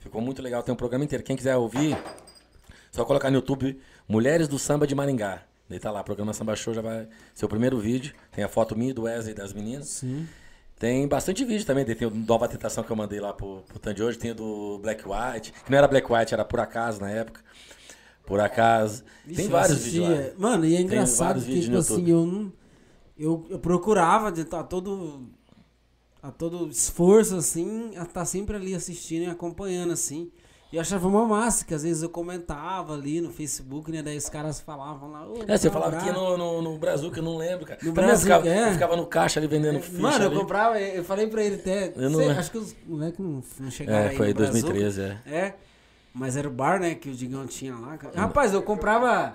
Ficou 0.00 0.20
muito 0.20 0.42
legal, 0.42 0.62
tem 0.62 0.72
um 0.72 0.76
programa 0.76 1.04
inteiro. 1.04 1.22
Quem 1.24 1.36
quiser 1.36 1.56
ouvir, 1.56 1.96
só 2.90 3.04
colocar 3.04 3.30
no 3.30 3.36
YouTube 3.36 3.80
Mulheres 4.08 4.48
do 4.48 4.58
Samba 4.58 4.86
de 4.86 4.94
Maringá. 4.94 5.42
Daí 5.68 5.78
tá 5.78 5.90
lá, 5.90 6.02
programa 6.02 6.32
Samba 6.32 6.56
Show 6.56 6.72
já 6.72 6.80
vai 6.80 7.06
ser 7.34 7.44
o 7.44 7.48
primeiro 7.48 7.78
vídeo. 7.78 8.14
Tem 8.32 8.42
a 8.42 8.48
foto 8.48 8.76
minha, 8.76 8.94
do 8.94 9.02
Wesley 9.02 9.32
e 9.32 9.36
das 9.36 9.52
meninas. 9.52 9.88
Sim. 9.88 10.26
Tem 10.78 11.06
bastante 11.06 11.44
vídeo 11.44 11.66
também. 11.66 11.84
Tem 11.84 12.08
o 12.08 12.10
Nova 12.10 12.48
Tentação 12.48 12.82
que 12.82 12.90
eu 12.90 12.96
mandei 12.96 13.20
lá 13.20 13.34
pro, 13.34 13.62
pro 13.68 13.78
Tan 13.78 13.92
de 13.92 14.02
hoje. 14.02 14.16
Tem 14.16 14.30
o 14.30 14.34
do 14.34 14.78
Black 14.78 15.04
White, 15.06 15.52
que 15.52 15.70
não 15.70 15.76
era 15.76 15.86
Black 15.86 16.10
White, 16.10 16.32
era 16.32 16.44
Por 16.44 16.58
Acaso 16.58 17.00
na 17.00 17.10
época. 17.10 17.42
Por 18.24 18.40
Acaso. 18.40 19.04
Vixe, 19.26 19.42
tem 19.42 19.50
vários 19.50 19.84
vídeos 19.84 20.08
lá. 20.08 20.32
Mano, 20.38 20.64
e 20.64 20.74
é 20.74 20.80
engraçado 20.80 21.42
que, 21.42 21.60
tipo 21.60 21.76
assim, 21.76 22.08
eu 22.08 22.24
não. 22.24 22.52
Eu, 23.18 23.46
eu 23.50 23.58
procurava 23.58 24.32
de 24.32 24.42
estar 24.42 24.62
todo. 24.62 25.28
A 26.22 26.32
todo 26.32 26.68
esforço, 26.68 27.36
assim, 27.36 27.96
a 27.96 28.02
estar 28.02 28.24
sempre 28.24 28.56
ali 28.56 28.74
assistindo 28.74 29.24
e 29.24 29.26
acompanhando, 29.26 29.92
assim. 29.92 30.32
E 30.70 30.76
eu 30.76 30.82
achava 30.82 31.08
uma 31.08 31.24
massa, 31.24 31.64
que 31.64 31.72
às 31.72 31.82
vezes 31.82 32.02
eu 32.02 32.10
comentava 32.10 32.92
ali 32.92 33.22
no 33.22 33.30
Facebook, 33.30 33.90
né? 33.90 34.02
Daí 34.02 34.18
os 34.18 34.28
caras 34.28 34.60
falavam 34.60 35.10
lá. 35.10 35.26
"Ô, 35.26 35.42
É, 35.48 35.56
você 35.56 35.70
falava 35.70 35.96
aqui 35.96 36.10
Brau". 36.10 36.36
no, 36.36 36.60
no, 36.60 36.72
no 36.72 36.78
Brasil, 36.78 37.10
que 37.10 37.18
eu 37.20 37.22
não 37.22 37.38
lembro, 37.38 37.64
cara. 37.64 37.78
No 37.82 37.88
Também 37.92 38.04
Brasil, 38.06 38.30
eu 38.30 38.38
ficava, 38.42 38.54
é. 38.54 38.68
eu 38.68 38.72
ficava 38.74 38.96
no 38.96 39.06
caixa 39.06 39.40
ali 39.40 39.46
vendendo 39.46 39.80
ficha. 39.80 40.02
Mano, 40.02 40.24
eu 40.24 40.30
ali. 40.30 40.36
comprava, 40.38 40.78
eu 40.78 41.02
falei 41.04 41.26
pra 41.26 41.42
ele 41.42 41.54
até. 41.54 41.92
Eu 41.96 42.10
não 42.10 42.18
sei, 42.18 42.28
acho 42.30 42.50
que 42.50 42.58
os 42.58 42.76
moleques 42.86 43.18
não, 43.18 43.42
não 43.60 43.70
chegaram 43.70 43.98
É, 44.04 44.08
aí 44.10 44.16
foi 44.16 44.30
em 44.30 44.34
Brasil. 44.34 44.62
2013, 44.62 45.00
é. 45.00 45.18
É. 45.34 45.54
Mas 46.12 46.36
era 46.36 46.46
o 46.48 46.50
bar, 46.50 46.78
né, 46.80 46.94
que 46.94 47.08
o 47.08 47.14
Digão 47.14 47.46
tinha 47.46 47.74
lá. 47.74 47.96
Rapaz, 48.14 48.52
eu 48.52 48.62
comprava. 48.62 49.34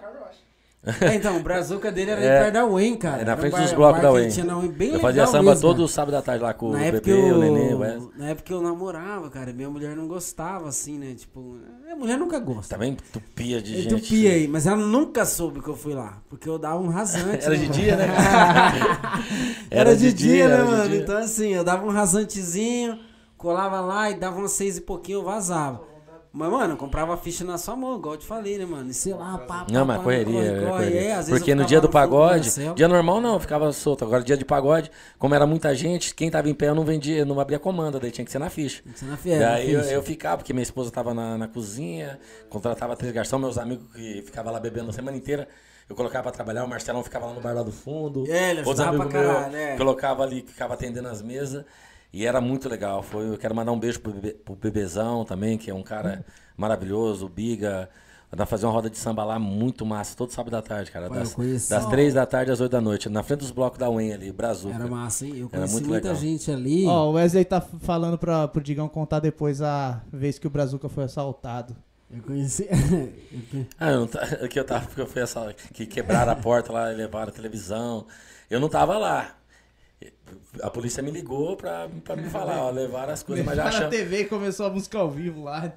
É, 1.00 1.16
então, 1.16 1.38
o 1.38 1.40
brazuca 1.40 1.90
dele 1.90 2.12
era 2.12 2.22
É. 2.22 2.40
perto 2.42 2.54
da 2.56 2.66
UEM, 2.66 2.98
cara. 2.98 3.22
É, 3.22 3.26
na 3.26 3.32
Era 3.32 3.38
um 3.38 3.42
frente 3.42 3.62
dos 3.62 3.72
blocos 3.72 4.02
da 4.02 4.12
UEM. 4.12 4.28
Tinha 4.30 4.46
na 4.46 4.58
UEM 4.58 4.68
bem 4.70 4.94
Eu 4.94 5.00
fazia 5.00 5.26
samba 5.26 5.52
mesmo, 5.52 5.62
todo 5.62 5.78
cara. 5.78 5.88
sábado 5.88 6.16
à 6.18 6.22
tarde 6.22 6.44
lá 6.44 6.54
com 6.54 6.72
na 6.72 6.78
o 6.78 6.92
bebê, 6.92 7.12
eu, 7.12 7.36
o 7.38 7.80
Wesley. 7.80 8.10
Na 8.18 8.28
época 8.28 8.52
eu 8.54 8.62
namorava, 8.62 9.30
cara. 9.30 9.54
Minha 9.54 9.70
mulher 9.70 9.96
não 9.96 10.08
gostava, 10.10 10.68
assim, 10.68 10.98
né? 11.00 11.14
Tipo, 11.16 11.58
a 11.90 11.96
mulher 11.96 12.18
nunca 12.18 12.38
gosta. 12.38 12.76
Também 12.76 12.98
tupia 13.14 13.62
de 13.62 13.76
Eu 13.76 13.82
gente. 13.84 14.02
tupia 14.02 14.32
aí, 14.32 14.46
mas 14.46 14.68
ela 14.68 14.76
nunca 14.76 15.24
soube 15.26 15.62
que 15.62 15.70
eu 15.70 15.76
fui 15.78 15.94
lá. 15.94 16.22
Porque 16.30 16.50
eu 16.50 16.60
dava 16.60 16.78
um 16.82 16.90
rasante. 16.90 17.46
Era 17.46 17.52
né, 17.52 17.56
de 17.56 17.62
mano? 17.70 17.74
dia, 17.74 17.96
né? 17.96 18.08
Era 19.72 19.96
de 19.96 20.12
dia, 20.14 20.48
né, 20.50 20.64
mano? 20.64 20.90
dia. 20.90 21.00
Então, 21.02 21.18
assim, 21.18 21.50
eu 21.54 21.64
dava 21.64 21.86
um 21.86 21.92
rasantezinho, 21.92 23.00
colava 23.38 23.80
lá 23.80 24.10
e 24.10 24.16
dava 24.16 24.38
umas 24.38 24.52
seis 24.52 24.78
e 24.78 24.82
pouquinho, 24.82 25.20
eu 25.20 25.24
vazava. 25.24 25.93
Mas, 26.36 26.50
mano, 26.50 26.74
eu 26.74 26.78
comprava 26.78 27.16
ficha 27.16 27.44
na 27.44 27.60
sua 27.60 27.76
mão, 27.76 27.96
igual 27.96 28.16
eu 28.16 28.20
te 28.20 28.26
falei, 28.26 28.58
né, 28.58 28.66
mano? 28.66 28.90
E 28.90 28.94
sei 28.94 29.14
lá, 29.14 29.38
pá, 29.38 29.66
pá, 29.66 29.68
Não, 29.72 29.86
mas 29.86 29.98
pá, 29.98 30.04
correria, 30.04 30.34
corre, 30.34 30.48
era 30.48 30.60
corre. 30.62 30.72
correria. 30.72 31.00
É, 31.02 31.12
às 31.12 31.18
vezes 31.28 31.30
Porque 31.40 31.52
eu 31.52 31.56
no 31.56 31.64
dia 31.64 31.80
do 31.80 31.88
pagode, 31.88 32.50
dia 32.76 32.88
normal 32.88 33.22
não, 33.22 33.40
ficava 33.40 33.72
solto. 33.72 34.04
Agora 34.04 34.24
dia 34.24 34.36
de 34.36 34.44
pagode, 34.44 34.90
como 35.20 35.36
era 35.36 35.46
muita 35.46 35.76
gente, 35.76 36.16
quem 36.16 36.32
tava 36.32 36.50
em 36.50 36.56
pé 36.56 36.70
eu 36.70 36.76
não 36.76 36.84
vendia, 36.84 37.24
não 37.24 37.40
abria 37.40 37.60
comanda, 37.60 38.00
daí 38.00 38.10
tinha 38.10 38.26
que 38.26 38.32
ser 38.32 38.40
na 38.40 38.50
ficha. 38.50 38.82
Você 38.96 39.06
na 39.06 39.16
fiel, 39.16 39.40
Daí 39.40 39.72
eu, 39.72 39.82
ficha. 39.82 39.94
eu 39.94 40.02
ficava, 40.02 40.38
porque 40.38 40.54
minha 40.54 40.64
esposa 40.64 40.90
tava 40.90 41.14
na, 41.14 41.38
na 41.38 41.48
cozinha, 41.48 42.20
contratava 42.50 42.96
três 42.96 43.14
garçons, 43.14 43.40
meus 43.40 43.60
amigos 43.60 43.86
que 43.94 44.24
ficavam 44.24 44.52
lá 44.52 44.60
bebendo 44.60 44.90
a 44.90 44.94
semana 44.94 45.16
inteira, 45.16 45.48
eu 45.88 45.96
colocava 45.96 46.24
pra 46.24 46.32
trabalhar, 46.32 46.64
o 46.64 46.68
Marcelão 46.68 47.04
ficava 47.04 47.28
lá 47.28 47.34
no 47.34 47.42
bar 47.42 47.54
lá 47.54 47.62
do 47.62 47.72
fundo. 47.72 48.26
É, 48.28 48.50
ele 48.50 48.62
ajudava 48.62 48.98
pra 48.98 49.06
caralho, 49.06 49.56
é. 49.56 49.78
colocava 49.78 50.24
ali, 50.24 50.44
ficava 50.48 50.74
atendendo 50.74 51.10
as 51.10 51.22
mesas. 51.22 51.64
E 52.14 52.26
era 52.26 52.40
muito 52.40 52.70
legal. 52.70 53.02
Foi, 53.02 53.28
eu 53.30 53.38
quero 53.38 53.56
mandar 53.56 53.72
um 53.72 53.80
beijo 53.80 54.00
pro, 54.00 54.14
bebê, 54.14 54.34
pro 54.34 54.56
Bebezão 54.56 55.26
também, 55.26 55.58
que 55.58 55.72
é 55.72 55.74
um 55.74 55.82
cara 55.84 56.24
maravilhoso, 56.56 57.26
o 57.26 57.30
Biga. 57.30 57.90
Nós 58.36 58.50
fazer 58.50 58.66
uma 58.66 58.72
roda 58.72 58.90
de 58.90 58.98
samba 58.98 59.24
lá 59.24 59.38
muito 59.38 59.86
massa, 59.86 60.16
todo 60.18 60.32
sábado 60.32 60.56
à 60.56 60.62
tarde, 60.62 60.90
cara. 60.90 61.06
Eu 61.06 61.12
Das, 61.12 61.34
conheci. 61.36 61.70
das 61.70 61.86
três 61.86 62.16
da 62.16 62.26
tarde 62.26 62.52
às 62.52 62.60
oito 62.60 62.72
da 62.72 62.82
noite, 62.82 63.08
na 63.08 63.22
frente 63.22 63.42
dos 63.42 63.52
blocos 63.52 63.78
da 63.78 63.90
UEM 63.92 64.12
ali, 64.14 64.32
Brazuca. 64.32 64.74
Era 64.74 64.88
massa, 64.88 65.26
hein? 65.26 65.34
Eu 65.38 65.46
Era 65.46 65.50
conheci 65.58 65.74
muito 65.74 65.88
muita 65.90 66.08
legal. 66.08 66.22
gente 66.22 66.50
ali. 66.52 66.86
Ó, 66.88 67.10
o 67.10 67.14
Wesley 67.14 67.46
tá 67.46 67.62
falando 67.62 68.18
pra, 68.18 68.48
pro 68.48 68.60
Digão 68.62 68.88
contar 68.90 69.20
depois 69.20 69.62
a 69.62 70.02
vez 70.12 70.40
que 70.40 70.48
o 70.48 70.50
Brazuca 70.50 70.90
foi 70.90 71.04
assaltado. 71.04 71.76
Eu 72.12 72.22
conheci. 72.24 72.68
Ah, 73.80 73.92
eu 73.92 74.00
não 74.02 74.08
tá, 74.08 74.26
que 74.50 74.60
eu 74.60 74.66
tava, 74.66 74.86
porque 74.88 75.02
eu 75.02 75.08
fui 75.08 75.22
essa, 75.22 75.54
que 75.74 75.86
quebraram 75.86 76.32
a 76.32 76.36
porta 76.36 76.72
lá 76.74 76.92
e 76.92 76.96
levaram 76.96 77.30
a 77.30 77.32
televisão. 77.36 78.08
Eu 78.50 78.60
não 78.60 78.70
tava 78.70 78.98
lá. 78.98 79.36
A 80.62 80.70
polícia 80.70 81.02
me 81.04 81.12
ligou 81.12 81.56
pra, 81.56 81.88
pra 82.04 82.16
me 82.16 82.30
falar, 82.30 82.62
ó, 82.62 82.70
levaram 82.70 83.14
as 83.14 83.24
coisas, 83.24 83.46
mas 83.46 83.56
já 83.56 83.66
Levaram 83.66 83.88
a. 83.88 83.90
TV 83.90 84.22
e 84.22 84.26
começou 84.26 84.66
a 84.66 84.70
música 84.70 84.98
ao 84.98 85.10
vivo 85.10 85.44
lá. 85.44 85.72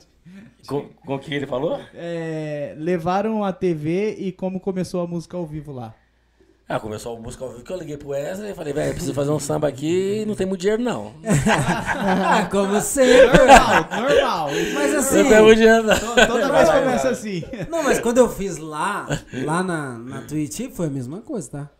Com, 0.66 0.88
com 0.88 1.14
o 1.14 1.18
que 1.18 1.32
ele 1.32 1.46
falou? 1.46 1.80
É, 1.94 2.74
levaram 2.76 3.44
a 3.44 3.52
TV 3.52 4.16
e 4.18 4.32
como 4.32 4.58
começou 4.58 5.00
a 5.00 5.06
música 5.06 5.36
ao 5.36 5.46
vivo 5.46 5.72
lá. 5.72 5.94
Ah, 6.68 6.80
começou 6.80 7.16
a 7.16 7.20
música 7.20 7.44
ao 7.44 7.52
vivo 7.52 7.62
que 7.62 7.72
eu 7.72 7.76
liguei 7.76 7.96
pro 7.96 8.08
Wesley 8.08 8.50
e 8.50 8.54
falei, 8.54 8.72
velho, 8.72 8.90
preciso 8.90 9.14
fazer 9.14 9.30
um 9.30 9.38
samba 9.38 9.68
aqui 9.68 10.22
e 10.22 10.26
não 10.26 10.34
tem 10.34 10.44
muito 10.44 10.62
dinheiro, 10.62 10.82
não. 10.82 11.14
Ah, 11.48 12.44
como 12.50 12.80
sempre. 12.80 13.38
Normal, 13.38 13.88
normal. 14.02 14.48
Mas 14.74 14.94
assim. 14.96 15.22
Não 15.22 15.28
tem 15.28 15.42
muito 15.42 15.58
dinheiro, 15.58 15.82
não. 15.84 16.26
Toda 16.26 16.50
vez 16.50 16.68
começa 16.68 17.08
assim. 17.10 17.44
Não, 17.70 17.84
mas 17.84 18.00
quando 18.00 18.18
eu 18.18 18.28
fiz 18.28 18.56
lá, 18.56 19.06
lá 19.44 19.62
na, 19.62 19.96
na 19.96 20.22
Twitch, 20.22 20.72
foi 20.72 20.86
a 20.86 20.90
mesma 20.90 21.20
coisa, 21.20 21.48
tá? 21.48 21.70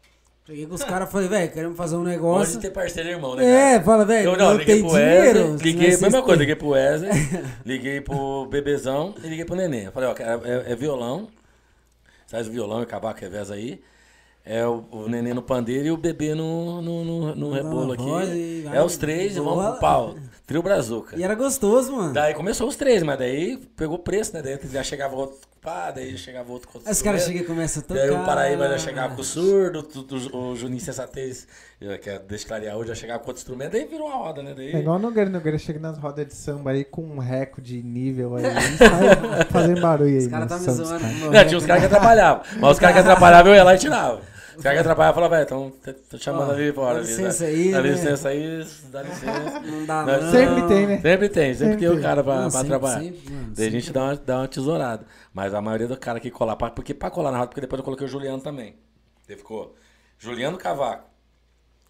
Cheguei 0.47 0.65
com 0.65 0.77
os 0.77 0.85
caras 0.85 1.09
e 1.09 1.13
falei, 1.13 1.29
velho, 1.29 1.51
queremos 1.51 1.77
fazer 1.77 1.97
um 1.97 2.05
Pode 2.05 2.11
negócio. 2.11 2.61
ter 2.61 2.71
parceiro 2.71 3.09
irmão, 3.09 3.35
né? 3.35 3.43
cara? 3.43 3.57
É, 3.57 3.81
fala, 3.83 4.05
velho, 4.05 4.31
Eu 4.31 4.37
não, 4.37 4.51
não, 4.51 4.57
liguei 4.57 4.81
pro 4.81 4.91
dinheiro. 4.91 5.39
Wesley, 5.39 5.73
liguei, 5.73 5.97
mesma 5.97 6.23
coisa, 6.23 6.39
liguei 6.39 6.55
pro 6.55 6.69
Wesley, 6.69 7.11
liguei 7.67 8.01
pro 8.01 8.47
Bebezão 8.47 9.13
e 9.25 9.29
liguei 9.29 9.45
pro 9.45 9.57
Nenê. 9.57 9.89
Eu 9.89 9.93
falei, 9.93 10.09
ó, 10.09 10.15
cara, 10.15 10.41
é, 10.45 10.73
é 10.73 10.77
violão, 10.77 11.27
o 12.33 12.45
violão 12.45 12.81
e 12.81 12.87
cavaco 12.87 13.21
revés 13.21 13.51
aí. 13.51 13.81
É 14.45 14.65
o, 14.65 14.85
o 14.93 15.09
Nenê 15.09 15.35
no 15.35 15.43
pandeiro 15.43 15.89
e 15.89 15.91
o 15.91 15.97
bebê 15.97 16.33
no, 16.33 16.81
no, 16.81 17.05
no, 17.05 17.35
no 17.35 17.51
rebolo 17.51 17.95
aqui. 17.95 18.65
É 18.73 18.81
os 18.81 18.97
três 18.97 19.37
e 19.37 19.41
vamos 19.41 19.65
pro 19.71 19.81
pau. 19.81 20.15
Trio 20.47 20.63
Brazuca. 20.63 21.19
E 21.19 21.25
era 21.25 21.35
gostoso, 21.35 21.91
mano. 21.91 22.13
Daí 22.13 22.33
começou 22.33 22.69
os 22.69 22.77
três, 22.77 23.03
mas 23.03 23.19
daí 23.19 23.57
pegou 23.77 23.99
preço, 23.99 24.33
né? 24.33 24.43
Daí 24.43 24.57
já 24.71 24.85
chegava 24.85 25.17
outro, 25.17 25.39
pá, 25.67 25.91
daí 25.91 26.17
chegava 26.17 26.53
outro 26.53 26.69
com 26.69 26.79
outro 26.79 26.89
Aí 26.89 26.93
os 26.93 27.03
caras 27.03 27.25
chegam 27.25 27.43
e 27.43 27.45
começam 27.45 27.83
a 27.83 27.85
tocar. 27.87 28.01
Daí 28.01 28.11
o 28.13 28.25
Paraíba 28.25 28.69
já 28.69 28.79
chegava 28.79 29.15
com 29.17 29.21
o 29.21 29.25
surdo, 29.25 29.83
tu- 29.83 30.05
tu- 30.05 30.37
o 30.37 30.55
Juninho 30.55 30.81
Sensatez, 30.81 31.49
que 32.03 32.09
é 32.09 32.21
desclarear 32.21 32.77
hoje, 32.77 32.91
já 32.91 32.95
chegava 32.95 33.19
com 33.19 33.27
outro 33.31 33.41
instrumento, 33.41 33.73
daí 33.73 33.85
virou 33.85 34.07
uma 34.07 34.17
roda, 34.17 34.43
né? 34.45 34.55
Daí... 34.57 34.73
É 34.73 34.79
igual 34.79 34.95
o 34.97 34.99
Nogueira, 35.01 35.29
Nogueira 35.29 35.59
chega 35.59 35.81
nas 35.81 35.99
rodas 35.99 36.25
de 36.25 36.35
samba 36.35 36.71
aí 36.71 36.85
com 36.85 37.03
um 37.03 37.19
recorde 37.19 37.81
de 37.81 37.83
nível 37.83 38.37
aí. 38.37 38.45
sai 38.79 39.45
fazendo 39.51 39.81
barulho 39.81 40.11
aí. 40.11 40.19
Os 40.19 40.27
caras 40.29 40.49
no 40.51 40.57
tá 40.57 40.71
me 40.71 40.77
zoando. 40.77 41.05
o 41.05 41.31
Não, 41.33 41.45
tinha 41.45 41.59
uns 41.59 41.67
caras 41.67 41.83
que 41.83 41.87
atrapalhavam. 41.87 42.43
Mas 42.61 42.71
os 42.73 42.79
caras 42.79 42.95
que 42.95 43.01
atrapalhavam, 43.01 43.53
eu 43.53 43.57
ia 43.57 43.65
lá 43.65 43.75
e 43.75 43.79
tirava. 43.79 44.21
Os 44.57 44.63
caras 44.63 44.77
que 44.79 44.81
atrapalhavam 44.81 45.15
falavam, 45.29 45.37
velho, 45.37 45.45
então 45.45 45.73
tô- 45.85 46.17
tô 46.17 46.19
chamando 46.19 46.49
Ó, 46.49 46.53
ali 46.55 46.73
fora. 46.73 46.95
dá 46.95 47.01
ali, 47.01 47.09
licença 47.09 47.45
dá- 47.45 47.51
aí, 47.51 47.71
Dá 47.73 47.83
né? 47.83 47.89
licença 47.91 48.29
aí, 48.31 48.67
dá 48.91 49.03
licença. 49.03 49.61
Não 49.67 49.85
dá, 49.85 50.03
Não. 50.07 50.31
Sempre 50.31 50.63
tem, 50.69 50.87
né? 50.87 51.01
Sempre 51.03 51.29
tem, 51.29 51.55
sempre 51.55 51.57
Sempre 51.75 51.77
tem 51.89 51.99
o 51.99 52.01
cara 52.01 52.25
pra, 52.25 52.35
Não, 52.37 52.41
pra 52.43 52.51
sempre, 52.53 52.69
trabalhar. 52.69 53.01
sempre, 53.03 53.31
mano, 53.35 53.53
Daí 53.55 53.67
a 53.67 53.71
gente 53.71 53.93
dá 53.93 54.03
uma, 54.05 54.17
dá 54.17 54.39
uma 54.39 54.49
tesourada. 54.49 55.05
Mas 55.37 55.53
a 55.53 55.61
maioria 55.61 55.87
do 55.87 55.99
cara 55.99 56.19
que 56.19 56.31
colar, 56.31 56.57
pra- 56.57 56.71
porque 56.71 56.95
pra 56.95 57.11
colar 57.11 57.31
na 57.31 57.37
roda, 57.37 57.49
porque 57.49 57.61
depois 57.61 57.79
eu 57.79 57.85
coloquei 57.85 58.07
o 58.07 58.09
Juliano 58.09 58.41
também. 58.43 58.75
Ele 59.29 59.37
ficou 59.37 59.75
Juliano 60.19 60.57
Cavaco, 60.57 61.11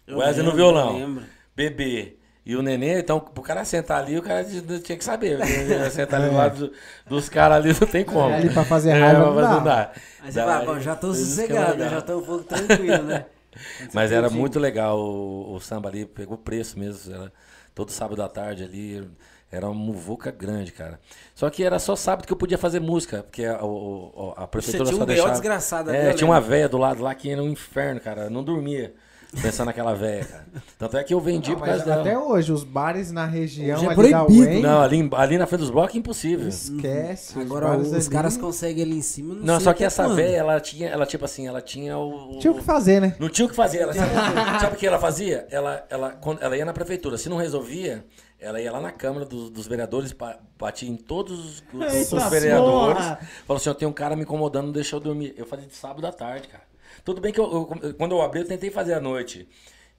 Eu 0.05 0.17
Wesley 0.17 0.43
no 0.43 0.51
lembro, 0.51 0.55
violão, 0.57 0.91
eu 0.99 1.07
lembro. 1.07 1.23
Bebê 1.55 2.17
e 2.45 2.57
o 2.57 2.61
Nenê. 2.61 2.99
Então, 2.99 3.21
pro 3.21 3.41
cara 3.41 3.63
sentar 3.63 4.03
ali, 4.03 4.17
o 4.17 4.21
cara 4.21 4.43
tinha 4.83 4.97
que 4.97 5.03
saber. 5.03 5.39
Sentar 5.91 6.19
ali 6.19 6.29
do 6.29 6.35
lado 6.35 6.67
do- 6.67 6.73
dos 7.07 7.29
caras 7.29 7.55
ali 7.63 7.69
não 7.79 7.87
tem 7.87 8.03
como. 8.03 8.33
Ali 8.33 8.49
pra 8.49 8.65
fazer 8.65 8.89
É, 8.97 8.99
raiva 8.99 9.19
pra 9.21 9.27
não 9.29 9.35
fazer 9.35 9.47
dá. 9.47 9.55
não 9.55 9.63
dá. 9.63 9.91
Aí 10.23 10.31
você 10.33 10.39
fala, 10.41 10.65
bom, 10.65 10.79
já 10.81 10.95
tô 10.97 11.11
é 11.11 11.15
sossegado, 11.15 11.79
já 11.89 12.01
tô 12.01 12.17
um 12.19 12.23
pouco 12.25 12.43
tranquilo, 12.43 13.03
né? 13.03 13.25
Mas 13.93 14.11
era 14.11 14.29
muito 14.29 14.59
legal 14.59 14.99
o, 14.99 15.53
o 15.55 15.59
samba 15.61 15.87
ali, 15.87 16.05
pegou 16.05 16.37
preço 16.37 16.77
mesmo. 16.77 17.15
Era 17.15 17.31
todo 17.73 17.91
sábado 17.91 18.21
à 18.21 18.27
tarde 18.27 18.65
ali. 18.65 19.09
Era 19.51 19.65
uma 19.67 19.73
muvuca 19.75 20.29
grande, 20.29 20.71
cara. 20.73 20.99
Só 21.33 21.49
que 21.49 21.63
era 21.63 21.79
só 21.79 21.95
sábado 21.95 22.25
que 22.27 22.33
eu 22.33 22.37
podia 22.37 22.57
fazer 22.57 22.81
música, 22.81 23.23
porque 23.23 23.45
a, 23.45 23.63
o- 23.63 24.33
a 24.35 24.45
prefeitura 24.45 24.83
tinha 24.85 24.95
um 24.97 24.99
só 24.99 25.05
B.O. 25.05 25.13
deixava. 25.15 25.31
desgraçado 25.31 25.89
ali, 25.89 25.97
É, 25.99 26.13
tinha 26.13 26.27
uma 26.29 26.41
véia 26.41 26.67
do 26.67 26.77
lado 26.77 27.01
lá 27.01 27.15
que 27.15 27.29
era 27.31 27.41
um 27.41 27.47
inferno, 27.49 27.99
cara. 28.01 28.23
Eu 28.25 28.29
não 28.29 28.43
dormia 28.43 28.93
pensando 29.41 29.67
naquela 29.67 29.93
véia, 29.93 30.25
cara. 30.25 30.45
Tanto 30.77 30.97
é 30.97 31.03
que 31.03 31.13
eu 31.13 31.19
vendi 31.21 31.51
Não, 31.51 31.59
por 31.59 31.65
causa 31.65 31.85
dela. 31.85 32.01
até 32.01 32.17
hoje, 32.17 32.51
os 32.51 32.63
bares 32.65 33.09
na 33.11 33.25
região 33.25 33.77
Hoje 33.77 33.85
é 33.85 33.87
ali 33.87 33.95
proibido. 33.95 34.41
UEM, 34.49 34.61
Não, 34.61 34.81
ali, 34.81 35.09
ali 35.13 35.37
na 35.37 35.45
frente 35.47 35.61
dos 35.61 35.69
blocos 35.69 35.95
é 35.95 35.99
impossível. 35.99 36.47
esquece. 36.49 37.39
Agora 37.39 37.67
bares 37.69 37.87
os 37.87 37.93
ali- 37.93 38.09
caras 38.09 38.35
conseguem 38.35 38.83
ali 38.83 38.97
em 38.97 39.01
cima, 39.01 39.33
não, 39.33 39.43
Não, 39.45 39.55
sei 39.55 39.63
só 39.63 39.73
que 39.73 39.83
essa 39.85 40.03
quando. 40.03 40.15
véia, 40.15 40.37
ela 40.39 40.59
tinha, 40.59 40.89
ela 40.89 41.05
tipo 41.05 41.23
assim, 41.23 41.47
ela 41.47 41.61
tinha 41.61 41.97
o. 41.97 42.37
Tinha 42.39 42.51
o 42.51 42.55
que 42.57 42.63
fazer, 42.63 42.99
né? 42.99 43.15
Não 43.17 43.29
tinha 43.29 43.45
o 43.45 43.49
que 43.49 43.55
fazer. 43.55 43.79
Ela, 43.79 43.93
sabe, 43.95 44.11
sabe 44.59 44.75
o 44.75 44.77
que 44.77 44.85
ela 44.87 44.99
fazia? 44.99 45.47
Ela, 45.49 45.85
ela, 45.89 46.09
quando, 46.11 46.41
ela 46.41 46.57
ia 46.57 46.65
na 46.65 46.73
prefeitura. 46.73 47.17
Se 47.17 47.29
não 47.29 47.37
resolvia, 47.37 48.05
ela 48.39 48.61
ia 48.61 48.71
lá 48.71 48.79
na 48.79 48.91
Câmara 48.91 49.25
dos, 49.25 49.49
dos 49.49 49.67
Vereadores, 49.67 50.15
batia 50.57 50.89
em 50.89 50.95
todos 50.95 51.39
os, 51.39 51.63
os- 51.73 52.29
vereadores. 52.29 52.97
porra! 53.03 53.15
Falou 53.45 53.57
assim: 53.57 53.69
ó, 53.69 53.73
tem 53.73 53.87
um 53.87 53.93
cara 53.93 54.15
me 54.15 54.23
incomodando, 54.23 54.65
não 54.67 54.71
deixou 54.73 54.97
eu 54.99 55.03
dormir. 55.03 55.33
Eu 55.37 55.45
fazia 55.45 55.65
de 55.67 55.75
sábado 55.75 56.05
à 56.05 56.11
tarde, 56.11 56.47
cara. 56.47 56.63
Tudo 57.03 57.19
bem 57.21 57.31
que 57.33 57.39
eu, 57.39 57.45
eu- 57.81 57.93
quando 57.95 58.11
eu 58.13 58.21
abri, 58.21 58.41
eu 58.41 58.47
tentei 58.47 58.69
fazer 58.71 58.93
à 58.93 58.99
noite. 58.99 59.47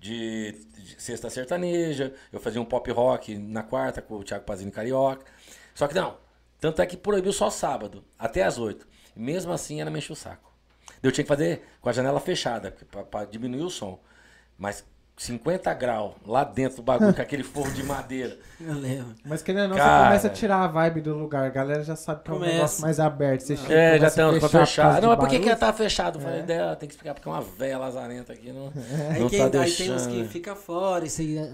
De, 0.01 0.53
de 0.77 1.03
sexta 1.03 1.29
sertaneja, 1.29 2.15
eu 2.33 2.39
fazia 2.39 2.61
um 2.61 2.65
pop 2.65 2.89
rock 2.93 3.37
na 3.37 3.65
quarta 3.65 4.01
com 4.01 4.15
o 4.15 4.23
Thiago 4.23 4.45
Pazini 4.45 4.71
Carioca. 4.71 5.25
Só 5.75 5.89
que 5.89 5.95
não. 5.97 6.17
Tanto 6.61 6.81
é 6.81 6.87
que 6.87 6.97
proibiu 6.97 7.33
só 7.33 7.51
sábado, 7.51 8.05
até 8.17 8.45
às 8.45 8.59
oito. 8.59 8.87
E 9.17 9.21
mesmo 9.21 9.51
assim 9.53 9.81
ela 9.81 9.91
me 9.91 9.99
encheu 9.99 10.13
o 10.13 10.17
saco. 10.17 10.53
Eu 11.03 11.11
tinha 11.11 11.25
que 11.25 11.29
fazer 11.29 11.63
com 11.81 11.89
a 11.89 11.93
janela 11.93 12.21
fechada, 12.21 12.77
para 13.11 13.25
diminuir 13.27 13.63
o 13.63 13.71
som. 13.71 13.99
Mas 14.57 14.85
50 15.19 15.75
graus 15.75 16.13
lá 16.25 16.45
dentro 16.45 16.77
do 16.77 16.83
bagulho, 16.83 17.13
com 17.13 17.21
aquele 17.21 17.43
forro 17.43 17.71
de 17.73 17.83
madeira. 17.83 18.39
Eu 18.61 18.75
lembro. 18.75 19.15
Mas 19.25 19.43
querendo 19.43 19.63
ou 19.63 19.69
não, 19.71 19.77
Cara. 19.77 19.99
você 19.99 20.05
começa 20.07 20.27
a 20.29 20.31
tirar 20.31 20.57
a 20.65 20.67
vibe 20.69 21.01
do 21.01 21.15
lugar. 21.17 21.45
A 21.45 21.49
galera 21.49 21.83
já 21.83 21.95
sabe 21.97 22.23
que 22.23 22.31
é 22.31 22.35
um 22.35 22.39
Começa. 22.39 22.55
negócio 22.55 22.83
mais 22.83 23.01
aberto. 23.01 23.41
Você 23.43 23.57
chega, 23.57 23.73
É, 23.75 23.99
já 23.99 24.11
fechar 24.11 24.67
fechar. 24.67 24.83
causa 24.85 25.01
Não, 25.01 25.09
mas 25.09 25.19
por 25.19 25.29
que, 25.29 25.39
que 25.41 25.49
ela 25.49 25.57
tá 25.59 25.73
falei, 26.21 26.41
É. 26.41 26.43
dela, 26.43 26.77
tem 26.77 26.89
que 26.89 26.95
explicar, 26.95 27.15
porque 27.15 27.29
é 27.29 27.33
uma 27.33 27.41
velha 27.43 27.79
lazarenta 27.79 28.33
aqui. 28.33 28.53
Não, 28.53 28.73
Aí, 29.13 29.21
não 29.21 29.29
quem, 29.29 29.51
tá 29.51 29.61
aí 29.61 29.73
tem 29.73 29.93
uns 29.93 30.07
que 30.07 30.25
fica 30.25 30.55
fora 30.57 31.05
e 31.05 31.11
você 31.11 31.37
eh, 31.39 31.53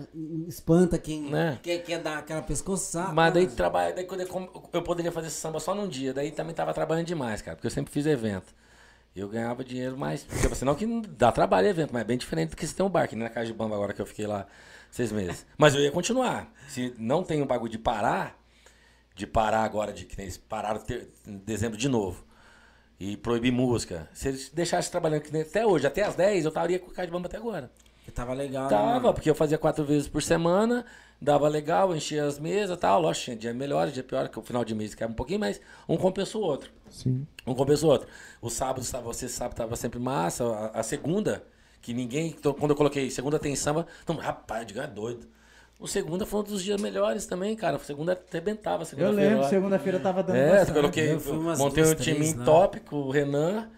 espanta 0.48 0.98
quem 0.98 1.30
Né? 1.30 1.58
quer, 1.62 1.78
quer 1.78 1.98
dar 2.00 2.18
aquela 2.18 2.42
pescoçada. 2.42 3.12
Mas 3.12 3.32
daí 3.34 3.46
trabalha, 3.46 3.94
daí 3.94 4.04
quando 4.04 4.20
eu, 4.22 4.62
eu 4.72 4.82
poderia 4.82 5.10
fazer 5.12 5.30
samba 5.30 5.58
só 5.60 5.74
num 5.74 5.88
dia, 5.88 6.12
daí 6.14 6.30
também 6.30 6.54
tava 6.54 6.72
trabalhando 6.74 7.06
demais, 7.06 7.40
cara, 7.42 7.56
porque 7.56 7.66
eu 7.66 7.70
sempre 7.70 7.92
fiz 7.92 8.04
evento. 8.06 8.54
E 9.14 9.20
eu 9.20 9.28
ganhava 9.28 9.62
dinheiro, 9.64 9.96
mas. 9.96 10.24
Tipo 10.40 10.52
assim, 10.52 10.64
não 10.64 10.74
que 10.74 10.86
dá 11.08 11.30
trabalho 11.30 11.68
evento, 11.68 11.90
mas 11.92 12.02
é 12.02 12.04
bem 12.04 12.18
diferente 12.18 12.50
do 12.50 12.56
que 12.56 12.66
se 12.66 12.74
tem 12.74 12.84
um 12.84 12.88
bar, 12.88 13.06
que 13.08 13.14
nem 13.14 13.24
na 13.24 13.30
Casa 13.30 13.46
de 13.46 13.52
Bamba 13.52 13.74
agora 13.76 13.92
que 13.92 14.02
eu 14.02 14.06
fiquei 14.06 14.26
lá 14.26 14.46
seis 14.90 15.12
meses. 15.12 15.46
Mas 15.56 15.74
eu 15.74 15.80
ia 15.80 15.92
continuar. 15.92 16.52
Se 16.68 16.92
não 16.98 17.22
tem 17.22 17.40
um 17.40 17.46
bagulho 17.46 17.70
de 17.70 17.78
parar, 17.78 18.36
de 19.14 19.26
parar 19.26 19.62
agora, 19.62 19.92
de 19.92 20.04
que 20.04 20.16
nem 20.16 20.24
eles 20.26 20.36
pararam 20.36 20.80
ter- 20.80 21.08
em 21.26 21.36
dezembro 21.38 21.78
de 21.78 21.88
novo. 21.88 22.24
E 22.98 23.16
proibir 23.16 23.52
música. 23.52 24.08
Se 24.14 24.28
eles 24.28 24.50
deixassem 24.50 24.90
trabalhando 24.90 25.20
que 25.22 25.32
nem 25.32 25.42
até 25.42 25.64
hoje, 25.66 25.86
até 25.86 26.02
as 26.02 26.14
10, 26.14 26.44
eu 26.44 26.48
estaria 26.48 26.78
com 26.78 26.90
o 26.90 26.94
Casa 26.94 27.06
de 27.06 27.12
Bamba 27.12 27.26
até 27.28 27.36
agora. 27.36 27.70
Que 28.04 28.10
tava 28.10 28.32
legal, 28.34 28.64
né, 28.64 28.68
Tava, 28.70 28.86
mano? 29.00 29.14
porque 29.14 29.30
eu 29.30 29.34
fazia 29.34 29.56
quatro 29.58 29.84
vezes 29.84 30.06
por 30.08 30.22
semana, 30.22 30.84
dava 31.20 31.48
legal, 31.48 31.94
enchia 31.94 32.24
as 32.24 32.38
mesas 32.38 32.76
e 32.76 32.80
tal. 32.80 33.00
Lógico, 33.00 33.24
tinha 33.26 33.36
dia 33.36 33.54
melhor, 33.54 33.90
dia 33.90 34.02
pior, 34.04 34.28
que 34.28 34.38
o 34.38 34.42
final 34.42 34.64
de 34.64 34.74
mês 34.74 34.94
era 34.98 35.10
um 35.10 35.14
pouquinho, 35.14 35.40
mas 35.40 35.60
um 35.88 35.96
compensa 35.96 36.36
o 36.38 36.40
outro. 36.40 36.70
Sim. 36.94 37.26
Um 37.46 37.54
compensa 37.54 37.84
o 37.84 37.88
outro. 37.88 38.08
O 38.40 38.48
sábado, 38.48 38.84
você 39.02 39.28
sabe, 39.28 39.54
tava 39.54 39.74
sempre 39.76 39.98
massa. 39.98 40.44
A, 40.44 40.80
a 40.80 40.82
segunda, 40.82 41.44
que 41.82 41.92
ninguém. 41.92 42.28
então, 42.38 42.54
Quando 42.54 42.70
eu 42.70 42.76
coloquei 42.76 43.10
segunda 43.10 43.38
tem 43.38 43.54
samba, 43.56 43.86
então, 44.02 44.16
rapaz, 44.16 44.60
eu 44.62 44.66
digo, 44.66 44.80
é 44.80 44.86
doido. 44.86 45.26
O 45.78 45.88
segunda 45.88 46.24
foi 46.24 46.40
um 46.40 46.44
dos 46.44 46.62
dias 46.62 46.80
melhores 46.80 47.26
também, 47.26 47.54
cara. 47.56 47.76
O 47.76 47.80
segunda 47.80 48.12
arrebentava. 48.30 48.78
a 48.78 48.80
Eu 48.82 48.86
segunda-feira 48.86 49.30
lembro, 49.34 49.48
segunda-feira 49.48 49.98
tava 50.00 50.22
dando 50.22 50.36
É, 50.36 50.50
bastante. 50.58 50.72
coloquei, 50.76 51.12
Eu 51.12 51.20
fui 51.20 51.36
umas 51.36 51.58
montei 51.58 51.82
duas, 51.82 51.94
um 51.94 52.00
time 52.02 52.16
três, 52.18 52.32
em 52.32 52.44
top 52.44 52.80
com 52.80 52.96
o 52.96 53.10
Renan, 53.10 53.68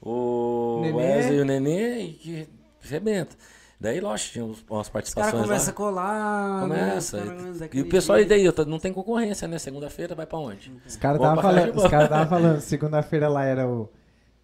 o 0.00 0.80
Nenê. 0.82 0.96
Wesley 0.96 1.36
e 1.38 1.40
o 1.40 1.44
Nenê, 1.44 2.00
e 2.00 2.12
que 2.12 2.48
arrebenta. 2.84 3.36
Daí, 3.82 4.00
lógico, 4.00 4.32
tinha 4.32 4.44
umas 4.44 4.58
Os 4.58 4.64
caras 4.68 4.88
participações 4.88 5.42
começam 5.42 5.70
a 5.72 5.76
colar. 5.76 6.68
né? 6.68 6.78
Começa. 6.90 7.18
E 7.72 7.80
o 7.80 7.88
pessoal, 7.88 8.20
e 8.20 8.24
daí, 8.24 8.46
outra, 8.46 8.64
não 8.64 8.78
tem 8.78 8.92
concorrência, 8.92 9.48
né? 9.48 9.58
Segunda-feira 9.58 10.14
vai 10.14 10.24
pra 10.24 10.38
onde? 10.38 10.72
Os 10.86 10.94
caras 10.96 11.16
estavam 11.20 11.42
falando, 11.42 11.76
os 11.76 11.86
caras 11.88 12.08
tavam 12.08 12.26
falando, 12.30 12.60
segunda-feira 12.60 13.28
lá 13.28 13.44
era 13.44 13.66
o. 13.66 13.88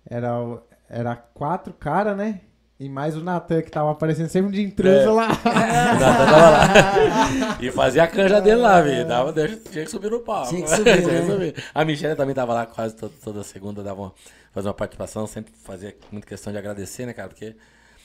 Era 0.04 0.40
o. 0.40 0.60
Era 0.90 1.14
quatro 1.14 1.72
caras, 1.72 2.16
né? 2.16 2.40
E 2.80 2.88
mais 2.88 3.16
o 3.16 3.22
Natan 3.22 3.60
que 3.62 3.70
tava 3.70 3.90
aparecendo 3.92 4.28
sempre 4.28 4.52
de 4.52 4.62
intruso 4.62 4.90
É. 4.90 5.06
lá. 5.08 5.28
O 5.38 5.98
Natan 6.00 6.26
tava 6.26 6.50
lá. 6.50 7.58
E 7.60 7.70
fazia 7.70 8.02
a 8.04 8.06
canja 8.08 8.40
dele 8.40 8.56
lá, 8.60 8.80
velho. 8.80 9.06
Dava, 9.06 9.32
deixa- 9.32 9.56
tinha 9.70 9.84
que 9.84 9.90
subir 9.90 10.10
no 10.10 10.20
palco. 10.20 10.48
Tinha 10.48 10.62
que 10.62 10.70
subir, 10.70 10.98
Tinha 11.02 11.12
né? 11.12 11.20
que 11.26 11.32
subir. 11.32 11.64
A 11.74 11.84
Michelle 11.84 12.16
também 12.16 12.34
tava 12.34 12.54
lá 12.54 12.66
quase 12.66 12.94
toda, 12.96 13.12
toda 13.22 13.42
segunda, 13.44 13.82
dava 13.82 14.00
uma, 14.00 14.12
fazer 14.52 14.66
uma 14.68 14.74
participação, 14.74 15.26
sempre 15.28 15.52
fazia 15.64 15.94
muita 16.10 16.26
questão 16.26 16.52
de 16.52 16.58
agradecer, 16.58 17.04
né, 17.06 17.12
cara? 17.12 17.28
Porque 17.28 17.54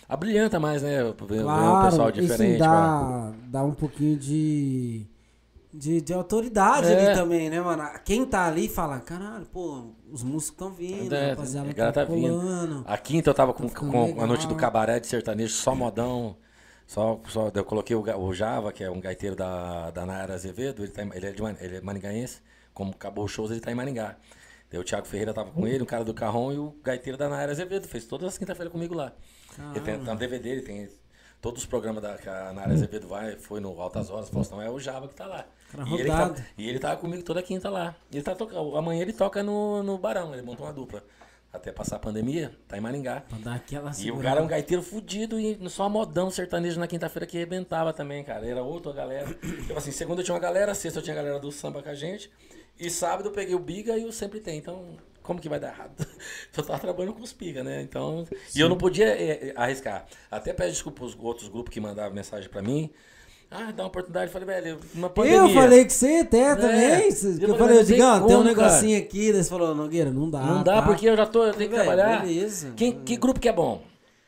abrilhanta 0.08 0.60
mais, 0.60 0.82
né? 0.82 1.04
Ver, 1.28 1.42
Claro, 1.44 1.90
pessoal 1.90 2.10
isso 2.10 2.22
diferente. 2.22 2.60
dá, 2.60 3.34
dá 3.48 3.64
um 3.64 3.74
pouquinho 3.74 4.18
de, 4.18 5.06
de, 5.74 6.02
de 6.02 6.14
autoridade 6.14 6.88
É. 6.88 7.08
ali 7.08 7.16
também, 7.20 7.50
né, 7.50 7.60
mano? 7.62 7.84
Quem 8.06 8.26
tá 8.26 8.46
ali 8.48 8.68
fala, 8.68 9.00
caralho, 9.00 9.46
pô, 9.46 9.92
os 10.12 10.24
músicos 10.24 10.54
estão 10.54 10.72
vindo, 10.72 11.14
É, 11.16 11.32
rapaziada, 11.32 11.70
a 11.72 11.74
tá 11.74 11.92
tá 11.92 12.04
vindo. 12.06 12.84
A 12.86 12.98
quinta 12.98 13.30
eu 13.30 13.34
tava 13.34 13.54
com, 13.54 13.68
ficando 13.68 13.92
com 13.92 14.22
a 14.22 14.28
noite 14.28 14.48
do 14.48 14.56
cabaré 14.56 15.00
de 15.00 15.08
sertanejo, 15.08 15.54
só 15.54 15.74
modão. 15.76 16.36
Só, 16.86 17.20
só, 17.30 17.50
eu 17.54 17.64
coloquei 17.64 17.96
o, 17.96 18.02
o 18.02 18.34
Java, 18.34 18.72
que 18.74 18.84
é 18.84 18.92
um 18.92 19.00
gaiteiro 19.00 19.36
da, 19.36 19.90
da 19.90 20.06
Nayara 20.06 20.34
Azevedo, 20.34 20.84
ele, 20.84 20.92
tá, 20.92 21.02
ele, 21.02 21.26
é 21.26 21.32
de, 21.32 21.42
ele 21.62 21.78
é 21.78 21.82
maningaense. 21.82 22.42
Como 22.74 22.92
acabou 22.92 23.24
os 23.26 23.32
shows, 23.32 23.52
ele 23.52 23.62
tá 23.62 23.72
em 23.72 23.76
Maringá. 23.76 24.18
Daí 24.70 24.80
o 24.80 24.84
Thiago 24.84 25.08
Ferreira 25.08 25.34
tava 25.34 25.50
com 25.52 25.66
ele, 25.66 25.82
um 25.82 25.86
cara 25.86 26.04
do 26.04 26.14
Carrão 26.14 26.52
e 26.52 26.58
o 26.58 26.76
gaiteiro 26.84 27.18
da 27.18 27.30
Nayara 27.30 27.52
Azevedo. 27.54 27.88
Fez 27.88 28.06
todas 28.06 28.28
as 28.28 28.38
quinta-feiras 28.38 28.72
comigo 28.72 28.94
lá. 28.94 29.14
Ele 29.72 29.82
tem, 29.82 30.00
tem 30.00 30.14
um 30.14 30.16
DVD, 30.16 30.50
ele 30.50 30.62
tem 30.62 30.90
todos 31.42 31.64
os 31.64 31.66
programas 31.68 32.02
da, 32.02 32.18
que 32.18 32.30
a 32.30 32.54
Nara 32.54 32.74
Azevedo 32.74 33.08
vai, 33.08 33.36
foi 33.36 33.60
no 33.60 33.80
Altas 33.80 34.10
Horas, 34.10 34.30
Faustão, 34.30 34.62
é 34.62 34.70
o 34.70 34.80
Java 34.80 35.10
que 35.10 35.16
tá 35.16 35.26
lá. 35.26 35.46
Cara 35.72 35.90
E 35.90 35.94
ele, 35.96 36.10
tá, 36.10 36.36
e 36.58 36.70
ele 36.70 36.80
tava 36.80 36.98
comigo 36.98 37.22
toda 37.24 37.44
quinta 37.44 37.70
lá. 37.70 37.96
Ele 38.12 38.24
tá 38.24 38.34
tocando. 38.34 38.78
Amanhã 38.78 39.02
ele 39.02 39.12
toca 39.12 39.44
no, 39.44 39.84
no 39.84 39.98
Barão, 39.98 40.34
ele 40.34 40.42
montou 40.42 40.66
uma 40.66 40.72
dupla. 40.72 41.04
Até 41.52 41.72
passar 41.72 41.98
a 41.98 42.00
pandemia, 42.00 42.52
tá 42.68 42.78
em 42.78 42.82
Maringá. 42.82 43.22
Pra 43.22 43.38
dar 43.38 43.56
aquela 43.56 43.92
E 44.00 44.10
o 44.10 44.20
cara 44.20 44.40
é 44.40 44.44
um 44.44 44.48
gaiteiro 44.48 44.82
fudido 44.82 45.40
e 45.40 45.60
só 45.70 45.88
modão 45.88 46.32
sertanejo 46.32 46.80
na 46.80 46.88
quinta-feira 46.88 47.28
que 47.28 47.38
arrebentava 47.38 47.94
também, 47.94 48.24
cara. 48.24 48.48
Era 48.48 48.64
outra 48.64 48.92
galera. 48.92 49.32
Tipo 49.36 49.78
assim, 49.78 49.92
segunda 49.92 50.22
eu 50.22 50.26
tinha 50.26 50.34
uma 50.34 50.42
galera, 50.42 50.74
sexta 50.74 50.98
eu 50.98 51.04
tinha 51.04 51.14
a 51.14 51.18
galera 51.18 51.40
do 51.40 51.52
samba 51.52 51.84
com 51.84 51.90
a 51.90 51.94
gente. 51.94 52.32
E 52.80 52.90
sábado 52.90 53.30
eu 53.30 53.32
peguei 53.32 53.54
o 53.54 53.60
Biga 53.60 53.96
e 53.96 54.06
o 54.06 54.12
Sempre 54.12 54.40
Tem. 54.40 54.58
Então, 54.58 54.98
como 55.24 55.40
que 55.40 55.50
vai 55.50 55.60
dar 55.60 55.70
errado? 55.74 56.06
Eu 56.56 56.64
tava 56.64 56.80
trabalhando 56.80 57.14
com 57.14 57.22
os 57.24 57.34
Biga, 57.34 57.64
né? 57.64 57.82
Então. 57.82 58.28
E 58.56 58.60
eu 58.60 58.70
não 58.70 58.78
podia 58.78 59.06
é, 59.08 59.50
é, 59.50 59.54
arriscar. 59.56 60.06
Até 60.30 60.54
peço 60.54 60.72
desculpa 60.72 61.04
os 61.04 61.18
outros 61.20 61.48
grupos 61.50 61.74
que 61.74 61.80
mandavam 61.80 62.14
mensagem 62.14 62.50
pra 62.50 62.62
mim. 62.62 62.90
Ah, 63.50 63.72
dá 63.72 63.84
uma 63.84 63.88
oportunidade. 63.90 64.26
Eu 64.28 64.32
falei, 64.32 64.48
velho, 64.48 64.80
uma 64.96 65.10
pandemia. 65.10 65.40
Eu 65.40 65.50
falei 65.50 65.86
que 65.86 65.94
você 65.94 66.20
até 66.22 66.40
É. 66.42 66.56
também. 66.56 67.06
Eu 67.06 67.12
cê- 67.12 67.38
Eu 67.42 67.56
falei, 67.58 67.78
não 67.78 67.84
Digão, 67.84 68.28
tem 68.28 68.36
um 68.36 68.44
negocinho 68.44 68.98
aqui. 68.98 69.32
Daí 69.32 69.44
você 69.44 69.50
falou, 69.50 69.76
Nogueira, 69.76 70.12
não 70.12 70.30
dá. 70.30 70.40
Não 70.42 70.64
dá 70.64 70.82
tá? 70.82 70.82
porque 70.82 71.08
eu 71.08 71.16
já 71.16 71.26
tô, 71.26 71.44
eu 71.46 71.54
tenho 71.54 71.70
que 71.70 71.76
trabalhar. 71.76 72.22
beleza. 72.22 72.74
Quem, 72.76 73.04
que 73.04 73.16
grupo 73.16 73.40
que 73.40 73.48
é 73.48 73.54
bom? 73.54 73.82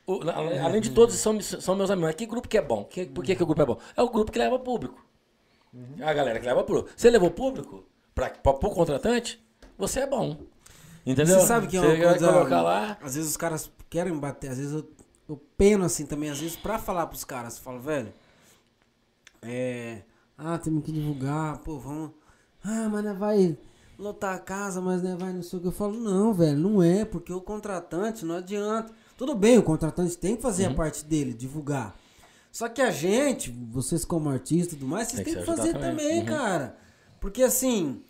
O- 0.08 0.22
além 0.30 0.60
além 0.60 0.82
de 0.82 0.92
todos 0.92 1.16
são, 1.16 1.42
são 1.42 1.76
meus 1.76 1.90
amigos, 1.90 2.10
mas 2.10 2.16
que 2.16 2.28
grupo 2.28 2.48
que 2.48 2.58
é 2.58 2.62
bom? 2.62 2.84
Que- 2.84 3.06
por 3.08 3.24
que, 3.24 3.36
que 3.36 3.42
o 3.42 3.46
grupo 3.48 3.62
é 3.62 3.66
bom? 3.66 3.78
É 3.98 4.02
o 4.04 4.10
grupo 4.10 4.32
que 4.32 4.38
leva 4.38 4.60
público. 4.60 5.04
A 6.02 6.14
galera 6.14 6.40
que 6.40 6.46
leva 6.46 6.64
público. 6.64 6.90
Você 6.96 7.10
levou 7.10 7.32
público 7.32 7.84
para 8.14 8.32
o 8.46 8.54
contratante, 8.70 9.44
você 9.78 10.02
é 10.02 10.08
bom. 10.08 10.38
Entendeu? 11.06 11.40
Você 11.40 11.46
sabe 11.48 11.68
que 11.68 11.78
é 11.78 11.82
uma 11.82 11.90
Você 11.96 12.02
coisa. 12.04 12.34
colocar 12.34 12.62
lá. 12.62 12.98
Às 13.02 13.16
vezes 13.16 13.30
os 13.32 13.38
caras 13.38 13.72
querem 13.90 14.18
bater, 14.18 14.50
às 14.52 14.58
vezes 14.58 14.74
eu, 14.74 14.90
eu 15.30 15.38
peno 15.58 15.86
assim 15.86 16.06
também, 16.06 16.30
às 16.30 16.40
vezes, 16.40 16.56
pra 16.56 16.80
falar 16.80 17.06
pros 17.08 17.24
caras. 17.24 17.58
Falo, 17.58 17.80
velho. 17.80 18.12
É. 19.42 20.02
Ah, 20.38 20.58
temos 20.58 20.84
que 20.84 20.92
divulgar, 20.92 21.60
pô, 21.60 21.78
vamos. 21.80 22.12
Ah, 22.64 22.90
mas 22.92 23.04
não 23.04 23.16
vai 23.16 23.58
lotar 23.98 24.36
a 24.36 24.40
casa, 24.40 24.82
mas 24.82 25.02
não 25.02 25.18
vai 25.18 25.32
não 25.32 25.44
sei 25.44 25.60
o 25.60 25.62
que. 25.62 25.68
Eu 25.68 25.72
falo, 25.72 25.94
não, 26.00 26.34
velho, 26.34 26.58
não 26.58 26.82
é, 26.84 27.06
porque 27.06 27.32
o 27.32 27.40
contratante 27.40 28.26
não 28.26 28.36
adianta. 28.36 28.92
Tudo 29.18 29.36
bem, 29.36 29.58
o 29.58 29.64
contratante 29.64 30.18
tem 30.18 30.36
que 30.36 30.42
fazer 30.42 30.66
Uhum. 30.66 30.74
a 30.74 30.76
parte 30.76 31.06
dele, 31.06 31.34
divulgar. 31.34 31.96
Só 32.52 32.68
que 32.68 32.82
a 32.82 32.90
gente, 32.92 33.52
vocês 33.72 34.04
como 34.04 34.30
artista 34.30 34.74
e 34.74 34.78
tudo 34.78 34.90
mais, 34.90 35.08
vocês 35.10 35.24
Tem 35.24 35.26
que 35.26 35.36
têm 35.36 35.44
que 35.46 35.50
ajudar 35.52 35.58
fazer 35.68 35.74
também. 35.80 35.90
também, 36.08 36.20
Uhum. 36.22 36.26
cara. 36.26 36.78
Porque 37.20 37.44
assim. 37.44 38.02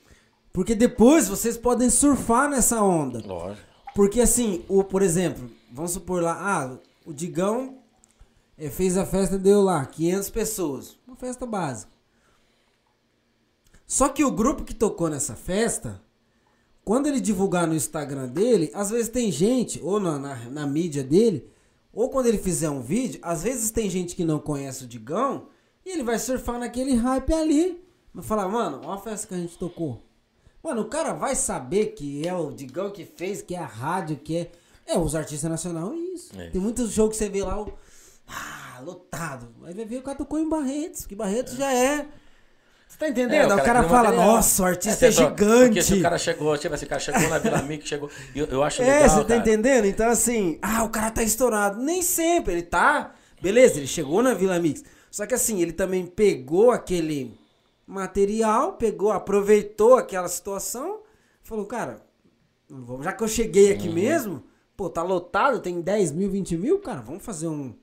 Porque 0.56 0.74
depois 0.74 1.28
vocês 1.28 1.58
podem 1.58 1.90
surfar 1.90 2.50
nessa 2.50 2.82
onda. 2.82 3.22
Lógico. 3.28 3.68
Porque 3.94 4.22
assim, 4.22 4.64
o, 4.70 4.86
por 4.86 5.02
exemplo, 5.02 5.52
vamos 5.70 5.92
supor 5.92 6.24
lá, 6.24 6.38
ah, 6.40 6.78
o 7.06 7.12
Digão 7.12 7.80
eh, 8.58 8.70
fez 8.70 8.96
a 8.96 9.06
festa, 9.06 9.38
deu 9.38 9.62
lá 9.62 9.86
500 9.86 10.30
pessoas. 10.30 10.98
Uma 11.06 11.18
festa 11.18 11.46
básica. 11.46 11.92
Só 13.86 14.08
que 14.08 14.24
o 14.24 14.32
grupo 14.32 14.64
que 14.64 14.74
tocou 14.74 15.10
nessa 15.10 15.36
festa, 15.36 16.02
quando 16.86 17.08
ele 17.08 17.20
divulgar 17.20 17.68
no 17.68 17.76
Instagram 17.76 18.30
dele, 18.30 18.72
às 18.74 18.90
vezes 18.90 19.10
tem 19.10 19.30
gente, 19.34 19.82
ou 19.84 20.00
na, 20.00 20.18
na, 20.18 20.36
na 20.50 20.66
mídia 20.66 21.04
dele, 21.04 21.50
ou 21.92 22.10
quando 22.10 22.28
ele 22.28 22.38
fizer 22.38 22.70
um 22.70 22.82
vídeo, 22.82 23.20
às 23.22 23.44
vezes 23.44 23.72
tem 23.72 23.90
gente 23.90 24.16
que 24.16 24.24
não 24.24 24.40
conhece 24.40 24.86
o 24.86 24.88
Digão 24.88 25.50
e 25.86 25.90
ele 25.90 26.04
vai 26.04 26.18
surfar 26.18 26.58
naquele 26.58 26.96
hype 26.96 27.34
ali. 27.34 27.86
Vai 28.14 28.24
falar, 28.24 28.48
mano, 28.48 28.80
olha 28.86 28.94
a 28.94 28.98
festa 28.98 29.28
que 29.28 29.34
a 29.34 29.38
gente 29.38 29.58
tocou. 29.58 30.05
Mano, 30.66 30.82
o 30.82 30.86
cara 30.86 31.14
vai 31.14 31.36
saber 31.36 31.94
que 31.94 32.28
é 32.28 32.34
o 32.34 32.50
Digão 32.52 32.90
que 32.90 33.06
fez, 33.06 33.40
que 33.44 33.54
é 33.54 33.60
a 33.60 33.66
rádio, 33.68 34.18
que 34.18 34.36
é. 34.38 34.52
É, 34.88 34.98
os 34.98 35.14
artistas 35.16 35.50
nacionais, 35.50 35.92
é 35.92 35.96
isso. 36.16 36.32
É. 36.40 36.50
Tem 36.50 36.60
muitos 36.60 36.92
jogos 36.92 37.16
que 37.18 37.24
você 37.24 37.30
vê 37.30 37.44
lá, 37.44 37.62
o. 37.62 37.72
Ah, 38.28 38.80
lotado. 38.84 39.48
Aí 39.64 39.76
vai 39.76 39.86
ver 39.86 39.98
o 39.98 40.02
cara 40.02 40.18
tocou 40.18 40.40
em 40.40 40.50
Barretos, 40.50 41.06
que 41.06 41.14
Barretos 41.14 41.54
já 41.56 41.72
é. 41.72 42.08
Você 42.88 42.98
tá 42.98 43.08
entendendo? 43.10 43.52
É, 43.52 43.56
o 43.56 43.64
cara, 43.64 43.82
tem 43.82 43.90
fala, 43.90 44.04
material. 44.10 44.26
nossa, 44.36 44.64
o 44.64 44.66
artista 44.66 45.06
é, 45.06 45.12
só- 45.12 45.30
gigante. 45.30 45.66
Porque 45.66 45.82
se 45.84 45.94
o 45.96 46.02
cara 46.02 46.18
chegou, 46.18 46.58
tipo 46.58 46.74
assim, 46.74 46.86
o 46.86 46.90
cara 46.90 47.00
chegou 47.00 47.30
na 47.30 47.38
Vila 47.38 47.62
Mix, 47.62 47.88
chegou. 47.88 48.10
Eu, 48.36 48.46
eu 48.48 48.64
acho 48.64 48.82
É, 48.82 48.86
legal. 48.86 49.10
você 49.10 49.22
tá 49.22 49.26
cara. 49.26 49.40
entendendo? 49.40 49.86
Então, 49.86 50.10
assim, 50.10 50.58
ah, 50.64 50.84
o 50.84 50.90
cara 50.90 51.12
tá 51.12 51.22
estourado. 51.22 51.80
Nem 51.80 52.02
sempre, 52.02 52.54
ele 52.54 52.64
tá. 52.64 53.14
Beleza, 53.40 53.78
ele 53.78 53.88
chegou 53.88 54.24
na 54.24 54.34
Vila 54.34 54.58
Mix. 54.60 54.84
Só 55.12 55.28
que 55.28 55.34
assim, 55.36 55.62
ele 55.62 55.74
também 55.74 56.06
pegou 56.08 56.72
aquele 56.72 57.38
material, 57.88 58.74
pegou, 58.74 59.12
aproveitou 59.12 59.96
aquela 59.96 60.28
situação, 60.28 61.02
falou, 61.44 61.66
cara, 61.66 62.02
vamos- 62.70 63.06
já 63.06 63.14
que 63.14 63.24
eu 63.24 63.28
cheguei 63.28 63.72
aqui 63.74 63.88
Uhum. 63.88 63.94
mesmo, 63.94 64.44
pô, 64.76 64.90
tá 64.90 65.04
lotado, 65.04 65.60
tem 65.60 65.82
10 65.82 66.12
mil, 66.12 66.30
20 66.30 66.58
mil, 66.58 66.80
cara, 66.80 67.02
vamos 67.02 67.24
fazer 67.24 67.48
um. 67.48 67.74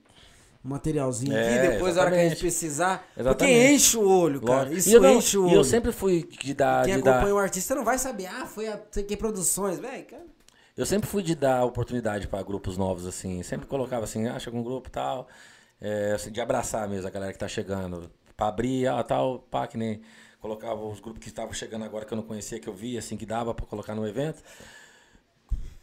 materialzinho 0.64 1.34
É, 1.36 1.58
aqui, 1.58 1.72
depois, 1.72 1.96
na 1.96 2.02
hora 2.02 2.10
que 2.12 2.16
a 2.16 2.20
gente 2.20 2.32
exatamente. 2.34 2.40
precisar. 2.40 2.98
Porque 2.98 3.20
Exatamente. 3.20 3.72
enche 3.74 3.96
o 3.96 4.08
olho, 4.08 4.40
cara. 4.40 4.58
Lógico. 4.60 4.76
Isso 4.78 4.88
e 4.90 4.92
eu, 4.92 5.00
não- 5.00 5.14
enche 5.16 5.36
o 5.36 5.40
e 5.42 5.46
olho. 5.48 5.54
eu 5.56 5.64
sempre 5.64 5.90
fui 5.90 6.22
de 6.22 6.54
dar. 6.54 6.84
Quem 6.84 6.94
de 6.98 7.02
dar- 7.02 7.14
acompanha 7.14 7.34
o 7.34 7.38
artista 7.38 7.74
não 7.74 7.84
vai 7.84 7.98
saber, 7.98 8.26
ah, 8.26 8.46
foi 8.46 8.68
a 8.68 8.80
sei 8.92 9.02
que 9.02 9.16
produções, 9.16 9.80
velho, 9.80 10.04
cara. 10.04 10.22
Eu 10.76 10.86
sempre 10.86 11.08
fui 11.08 11.20
de 11.20 11.34
dar 11.34 11.64
oportunidade 11.64 12.28
para 12.28 12.40
grupos 12.44 12.78
novos, 12.78 13.08
assim. 13.08 13.42
Sempre 13.42 13.66
colocava 13.66 14.04
assim, 14.04 14.28
ah, 14.28 14.38
chega 14.38 14.56
um 14.56 14.62
grupo 14.62 14.86
e 14.88 14.92
tal. 14.92 15.26
é, 15.84 16.12
assim, 16.12 16.30
de 16.30 16.40
abraçar 16.40 16.88
mesmo 16.88 17.08
a 17.08 17.10
galera 17.10 17.32
que 17.32 17.38
tá 17.40 17.48
chegando. 17.48 18.08
Pra 18.43 18.48
abrir, 18.48 18.89
ah, 18.89 19.01
tal, 19.05 19.39
pá, 19.39 19.69
que 19.69 19.78
nem 19.78 20.01
colocava 20.40 20.85
os 20.85 20.98
grupos 20.98 21.23
que 21.23 21.28
estavam 21.28 21.52
chegando 21.52 21.85
agora 21.85 22.05
que 22.05 22.12
eu 22.12 22.16
não 22.16 22.24
conhecia, 22.24 22.59
que 22.59 22.69
eu 22.69 22.74
via, 22.74 22.98
assim, 22.98 23.16
que 23.16 23.24
dava 23.24 23.55
para 23.55 23.64
colocar 23.66 23.94
no 23.94 24.05
evento. 24.05 24.43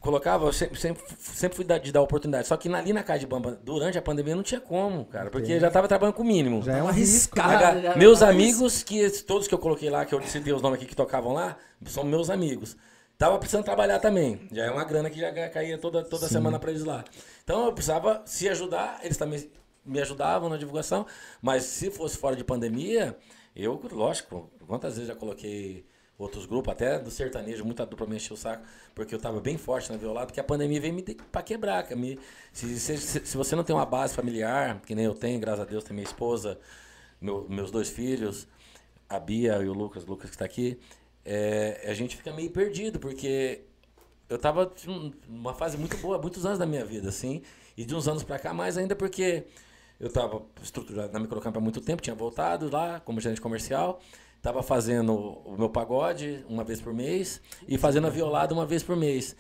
Colocava, 0.02 0.46
eu 0.46 0.52
sempre, 0.54 0.78
sempre, 0.80 1.02
sempre 1.20 1.56
fui 1.56 1.64
dar- 1.64 1.78
de 1.78 1.90
dar 1.92 2.02
oportunidade. 2.02 2.48
Só 2.48 2.58
que 2.58 2.68
na- 2.68 2.80
ali 2.80 2.92
na 2.92 3.02
casa 3.04 3.20
de 3.20 3.28
Bamba, 3.28 3.58
durante 3.64 3.98
a 3.98 4.02
pandemia, 4.02 4.36
não 4.36 4.44
tinha 4.44 4.60
como, 4.60 5.06
cara. 5.06 5.30
Porque 5.30 5.54
eu 5.54 5.60
já 5.62 5.72
tava 5.72 5.88
trabalhando 5.88 6.16
com 6.16 6.24
o 6.24 6.26
mínimo. 6.26 6.62
Já 6.62 6.74
é 6.78 6.84
um 6.84 6.88
Tava 6.88 6.92
risco. 6.98 7.38
né? 7.38 7.82
já 7.82 7.96
meus 7.96 8.20
tava 8.20 8.32
amigos, 8.32 8.84
que 8.84 9.10
todos 9.24 9.48
que 9.48 9.54
eu 9.54 9.60
coloquei 9.60 9.90
lá, 9.90 10.04
que 10.06 10.14
eu 10.14 10.22
citei 10.24 10.52
os 10.52 10.62
nomes 10.62 10.80
aqui 10.80 10.86
que 10.88 10.96
tocavam 10.96 11.32
lá, 11.34 11.56
são 11.86 12.04
meus 12.04 12.30
amigos. 12.30 12.76
Tava 13.18 13.38
precisando 13.38 13.64
trabalhar 13.66 14.00
também. 14.00 14.48
Já 14.52 14.66
é 14.66 14.72
uma 14.72 14.84
grana 14.86 15.10
que 15.10 15.20
já 15.20 15.32
caía 15.50 15.78
toda, 15.78 16.04
toda 16.04 16.28
semana 16.28 16.58
pra 16.60 16.72
eles 16.72 16.84
lá. 16.84 17.04
Então 17.44 17.66
eu 17.66 17.74
precisava 17.74 18.22
se 18.26 18.48
ajudar, 18.50 19.00
eles 19.04 19.18
também 19.18 19.50
me 19.90 20.00
ajudavam 20.02 20.50
na 20.50 20.58
divulgação. 20.58 21.06
Mas 21.42 21.64
se 21.64 21.90
fosse 21.92 22.18
fora 22.18 22.36
de 22.36 22.44
pandemia, 22.44 23.18
eu, 23.56 23.80
lógico, 23.92 24.50
quantas 24.68 24.94
vezes 24.96 25.08
já 25.08 25.16
coloquei 25.16 25.86
outros 26.18 26.46
grupos, 26.46 26.74
até 26.74 27.00
do 27.00 27.10
sertanejo, 27.10 27.64
muita 27.64 27.86
dupla 27.86 28.06
me 28.06 28.18
encheu 28.18 28.34
o 28.34 28.38
saco, 28.38 28.64
porque 28.94 29.16
eu 29.16 29.20
tava 29.20 29.40
bem 29.40 29.58
forte 29.58 29.90
na 29.90 29.98
violada, 29.98 30.26
porque 30.28 30.40
a 30.40 30.44
pandemia 30.44 30.80
veio 30.82 30.94
me 30.94 31.02
pra 31.02 31.42
quebrar. 31.42 31.90
Me, 31.96 32.20
se, 32.52 32.78
se, 32.80 32.98
se- 32.98 33.38
você 33.38 33.56
não 33.56 33.64
tem 33.64 33.74
uma 33.76 33.86
base 33.86 34.14
familiar, 34.14 34.82
que 34.86 34.94
nem 34.94 35.06
eu 35.06 35.16
tenho, 35.16 35.40
graças 35.40 35.62
a 35.62 35.66
Deus, 35.66 35.84
tem 35.84 35.94
minha 35.96 36.06
esposa, 36.06 36.60
meu- 37.22 37.48
meus 37.50 37.72
dois 37.72 37.90
filhos, 37.90 38.48
a 39.08 39.18
Bia 39.20 39.58
e 39.62 39.70
o 39.70 39.74
Lucas, 39.74 40.04
o 40.04 40.08
Lucas 40.08 40.30
que 40.30 40.36
está 40.36 40.44
aqui, 40.46 40.78
é, 41.24 41.86
a 41.88 41.94
gente 41.94 42.18
fica 42.18 42.34
meio 42.34 42.52
perdido, 42.52 43.00
porque 43.00 43.62
eu 44.30 44.38
tava 44.38 44.72
numa 45.28 45.54
fase 45.54 45.78
muito 45.78 45.96
boa, 45.98 46.18
muitos 46.20 46.46
anos 46.46 46.60
da 46.60 46.66
minha 46.66 46.84
vida, 46.86 47.10
assim, 47.10 47.42
e 47.78 47.86
de 47.86 47.96
uns 47.96 48.08
anos 48.10 48.24
pra 48.24 48.38
cá, 48.38 48.54
mais 48.54 48.78
ainda 48.78 48.96
porque 48.96 49.46
eu 50.00 50.10
tava 50.12 50.42
estruturado 50.62 51.12
na 51.12 51.20
Microcamp 51.20 51.56
há 51.56 51.60
muito 51.60 51.82
tempo, 51.82 52.02
tinha 52.02 52.16
voltado 52.16 52.70
lá 52.72 53.00
como 53.02 53.20
gerente 53.20 53.42
comercial, 53.42 54.00
tava 54.42 54.64
fazendo 54.64 55.14
o 55.14 55.56
meu 55.58 55.70
pagode 55.70 56.46
uma 56.48 56.64
vez 56.64 56.80
por 56.82 56.94
mês 56.94 57.42
e 57.68 57.78
fazendo 57.78 58.08
a 58.08 58.10
violada 58.10 58.54
uma 58.54 58.66
vez 58.66 58.82
por 58.84 58.96
mês. 58.96 59.36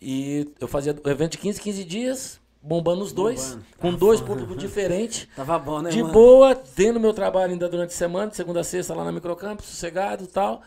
E 0.00 0.50
eu 0.60 0.68
fazia 0.68 0.96
o 1.04 1.08
evento 1.10 1.32
de 1.32 1.38
15, 1.38 1.60
15 1.60 1.84
dias, 1.84 2.40
bombando 2.62 3.02
os 3.02 3.12
dois, 3.12 3.50
Bombando. 3.50 3.66
com 3.78 3.94
dois 3.94 4.20
públicos 4.22 4.56
diferentes. 4.56 5.26
Tava 5.36 5.58
bom, 5.58 5.82
né, 5.82 5.90
De 5.90 6.00
mano? 6.02 6.14
boa, 6.14 6.54
tendo 6.54 6.98
meu 7.00 7.12
trabalho 7.12 7.52
ainda 7.52 7.68
durante 7.68 7.90
a 7.90 7.96
semana, 7.96 8.30
de 8.30 8.36
segunda 8.36 8.60
a 8.60 8.64
sexta 8.64 8.94
lá 8.94 9.04
na 9.04 9.12
Microcamp, 9.12 9.60
sossegado 9.60 10.24
e 10.24 10.26
tal. 10.28 10.62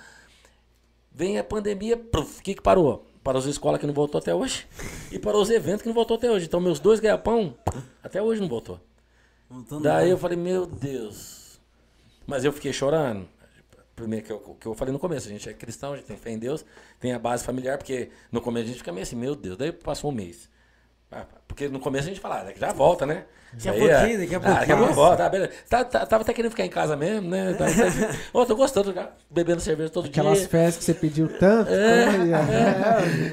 Vem 1.12 1.38
a 1.40 1.44
pandemia, 1.44 1.96
o 1.96 2.42
que 2.42 2.56
que 2.56 2.62
parou? 2.62 3.06
Parou 3.24 3.40
as 3.40 3.46
escolas 3.46 3.80
que 3.80 3.88
não 3.88 3.94
voltou 3.94 4.20
até 4.20 4.36
hoje 4.36 4.68
e 5.12 5.18
parou 5.18 5.42
os 5.42 5.50
eventos 5.50 5.82
que 5.82 5.88
não 5.88 5.96
voltou 5.96 6.18
até 6.18 6.30
hoje. 6.30 6.46
Então 6.46 6.60
meus 6.60 6.80
dois 6.80 7.00
ganha-pão 7.00 7.56
até 8.04 8.22
hoje 8.22 8.42
não 8.42 8.50
voltou. 8.50 8.80
Tô 9.68 9.80
Daí 9.80 10.10
eu 10.10 10.18
falei, 10.18 10.38
meu 10.38 10.66
Deus. 10.66 11.60
Mas 12.26 12.44
eu 12.44 12.52
fiquei 12.52 12.74
chorando. 12.74 13.28
Primeiro 13.96 14.26
que 14.26 14.32
eu, 14.32 14.40
que 14.60 14.66
eu 14.66 14.74
falei 14.74 14.92
no 14.92 15.00
começo, 15.00 15.28
a 15.28 15.32
gente 15.32 15.48
é 15.48 15.54
cristão, 15.54 15.94
a 15.94 15.98
gente 15.98 16.08
tem 16.08 16.18
fé 16.18 16.32
em 16.32 16.40
Deus, 16.40 16.66
tem 17.00 17.14
a 17.14 17.20
base 17.20 17.44
familiar, 17.44 17.78
porque 17.78 18.10
no 18.32 18.42
começo 18.42 18.66
a 18.66 18.68
gente 18.70 18.80
fica 18.80 18.92
meio 18.92 19.04
assim, 19.04 19.16
meu 19.16 19.36
Deus, 19.36 19.56
daí 19.56 19.72
passou 19.72 20.10
um 20.10 20.14
mês. 20.14 20.50
Ah, 21.16 21.26
Porque 21.48 21.68
no 21.70 21.80
começo 21.80 22.06
a 22.06 22.10
gente 22.10 22.20
fala, 22.22 22.46
ah, 22.48 22.54
já 22.60 22.72
volta, 22.74 23.06
né? 23.06 23.26
Daqui 23.54 23.70
a 23.70 23.76
é- 23.76 23.78
pouquinho, 24.00 24.20
daqui 24.20 24.34
a 24.34 24.38
Ah, 24.38 24.42
daqui 24.42 24.52
a 24.52 24.58
pouquinho. 24.58 24.78
pouco 24.80 24.94
volta, 24.96 25.18
tá, 25.18 25.30
beleza. 25.30 25.52
Tá, 25.70 25.86
tá- 25.86 26.06
tava 26.08 26.24
até 26.24 26.34
querendo 26.34 26.50
ficar 26.50 26.66
em 26.66 26.70
casa 26.72 26.96
mesmo, 26.98 27.30
né? 27.30 27.54
Tá, 27.54 27.66
tá, 27.66 27.70
Ô, 28.34 28.44
tô 28.48 28.56
gostando, 28.56 28.92
já, 28.92 29.10
bebendo 29.30 29.62
cerveja 29.62 29.92
todo 29.92 30.08
Aquelas 30.08 30.40
dia. 30.40 30.48
festas 30.50 30.78
que 30.78 30.84
você 30.86 30.94
pediu 30.96 31.28
tanto. 31.38 31.68
como 31.70 32.26
ia? 32.26 32.40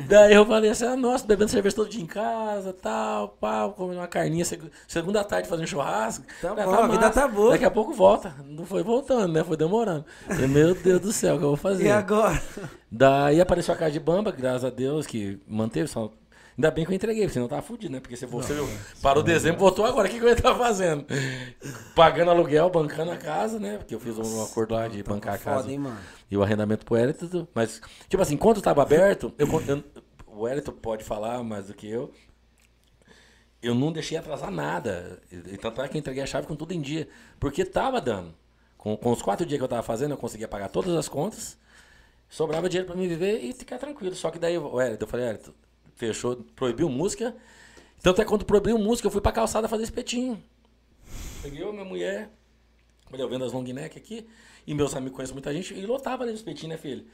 Daí 0.06 0.34
eu 0.34 0.44
falei 0.44 0.70
assim, 0.70 0.84
ah, 0.84 0.94
nossa, 0.96 1.26
bebendo 1.26 1.50
cerveja 1.50 1.74
todo 1.74 1.88
dia 1.88 2.02
em 2.02 2.06
casa, 2.06 2.74
tal, 2.74 3.28
pau, 3.40 3.72
comendo 3.72 3.98
uma 4.00 4.06
carninha, 4.06 4.44
seg- 4.44 4.70
segunda 4.86 5.24
tarde 5.24 5.48
fazendo 5.48 5.66
churrasco. 5.66 6.24
Tá 6.42 6.50
Ah, 6.54 6.64
bom, 6.66 6.74
a 6.74 6.86
vida 6.88 7.08
tá 7.08 7.26
boa. 7.26 7.52
Daqui 7.52 7.64
a 7.64 7.70
pouco 7.70 7.94
volta. 7.94 8.34
Não 8.44 8.66
foi 8.66 8.82
voltando, 8.82 9.32
né? 9.32 9.42
Foi 9.42 9.56
demorando. 9.56 10.04
Falei, 10.26 10.46
meu 10.46 10.74
Deus 10.74 11.00
do 11.00 11.12
céu, 11.12 11.36
o 11.36 11.38
que 11.38 11.44
eu 11.44 11.48
vou 11.48 11.56
fazer? 11.56 11.84
E 11.86 11.90
agora? 11.90 12.38
Daí 12.92 13.40
apareceu 13.40 13.72
a 13.72 13.76
casa 13.76 13.92
de 13.92 14.00
Bamba, 14.00 14.30
graças 14.32 14.66
a 14.66 14.70
Deus, 14.70 15.06
que 15.06 15.40
manteve 15.48 15.88
só. 15.88 16.10
Ainda 16.60 16.70
bem 16.70 16.84
que 16.84 16.90
eu 16.92 16.94
entreguei, 16.94 17.26
senão 17.30 17.46
eu 17.46 17.48
tava 17.48 17.62
fudido, 17.62 17.90
né? 17.90 18.00
Porque 18.00 18.14
se 18.18 18.26
você 18.26 18.52
parou 19.00 19.22
dezembro, 19.22 19.58
voltou 19.60 19.86
agora, 19.86 20.06
o 20.06 20.10
que, 20.10 20.18
que 20.18 20.22
eu 20.24 20.28
ia 20.28 20.34
estar 20.34 20.54
fazendo? 20.54 21.06
Pagando 21.94 22.30
aluguel, 22.30 22.68
bancando 22.68 23.10
a 23.12 23.16
casa, 23.16 23.58
né? 23.58 23.78
Porque 23.78 23.94
eu 23.94 23.98
fiz 23.98 24.18
um 24.18 24.44
acordo 24.44 24.74
lá 24.74 24.86
de 24.86 25.02
bancar 25.02 25.36
a 25.36 25.38
casa 25.38 25.62
Foda, 25.62 25.72
hein, 25.72 25.78
mano? 25.78 25.96
e 26.30 26.36
o 26.36 26.42
arrendamento 26.42 26.84
pro 26.84 27.14
tudo. 27.14 27.48
Mas, 27.54 27.80
tipo 28.10 28.22
assim, 28.22 28.36
quando 28.36 28.60
tava 28.60 28.82
aberto, 28.82 29.32
eu, 29.38 29.48
eu- 29.66 29.82
o 30.26 30.46
Hélito 30.46 30.70
pode 30.70 31.02
falar 31.02 31.42
mais 31.42 31.68
do 31.68 31.72
que 31.74 31.88
eu. 31.88 32.12
Eu 33.62 33.74
não 33.74 33.90
deixei 33.90 34.18
atrasar 34.18 34.50
nada. 34.50 35.18
E, 35.32 35.56
tanto 35.56 35.80
é 35.80 35.88
que 35.88 35.96
eu 35.96 35.98
entreguei 35.98 36.22
a 36.22 36.26
chave 36.26 36.46
com 36.46 36.54
tudo 36.54 36.74
em 36.74 36.80
dia. 36.82 37.08
Porque 37.38 37.64
tava 37.64 38.02
dando. 38.02 38.34
Com, 38.76 38.98
com 38.98 39.10
os 39.12 39.22
quatro 39.22 39.46
dias 39.46 39.58
que 39.58 39.64
eu 39.64 39.68
tava 39.68 39.82
fazendo, 39.82 40.10
eu 40.10 40.18
conseguia 40.18 40.46
pagar 40.46 40.68
todas 40.68 40.94
as 40.94 41.08
contas. 41.08 41.56
Sobrava 42.28 42.68
dinheiro 42.68 42.86
pra 42.86 42.96
me 42.96 43.08
viver 43.08 43.38
e 43.42 43.54
ficar 43.54 43.78
tranquilo. 43.78 44.14
Só 44.14 44.30
que 44.30 44.38
daí 44.38 44.58
o 44.58 44.78
Hélito, 44.78 45.04
eu 45.04 45.08
falei, 45.08 45.26
Hélito, 45.26 45.54
fechou, 46.00 46.36
proibiu 46.56 46.88
música. 46.88 47.36
Tanto 48.02 48.22
é 48.22 48.24
quando 48.24 48.44
proibiu 48.44 48.78
música, 48.78 49.06
eu 49.06 49.10
fui 49.10 49.20
pra 49.20 49.30
calçada 49.30 49.68
fazer 49.68 49.84
espetinho. 49.84 50.42
Peguei 51.42 51.62
eu, 51.62 51.72
minha 51.72 51.84
mulher, 51.84 52.30
olha, 53.12 53.22
eu 53.22 53.28
vendo 53.28 53.44
as 53.44 53.52
long 53.52 53.62
neck 53.62 53.98
aqui, 53.98 54.26
e 54.66 54.74
meus 54.74 54.94
amigos 54.96 55.16
conhecem 55.16 55.34
muita 55.34 55.52
gente, 55.52 55.74
e 55.74 55.84
lotava 55.84 56.22
ali 56.22 56.32
no 56.32 56.38
espetinho, 56.38 56.70
né, 56.70 56.78
filho? 56.78 57.04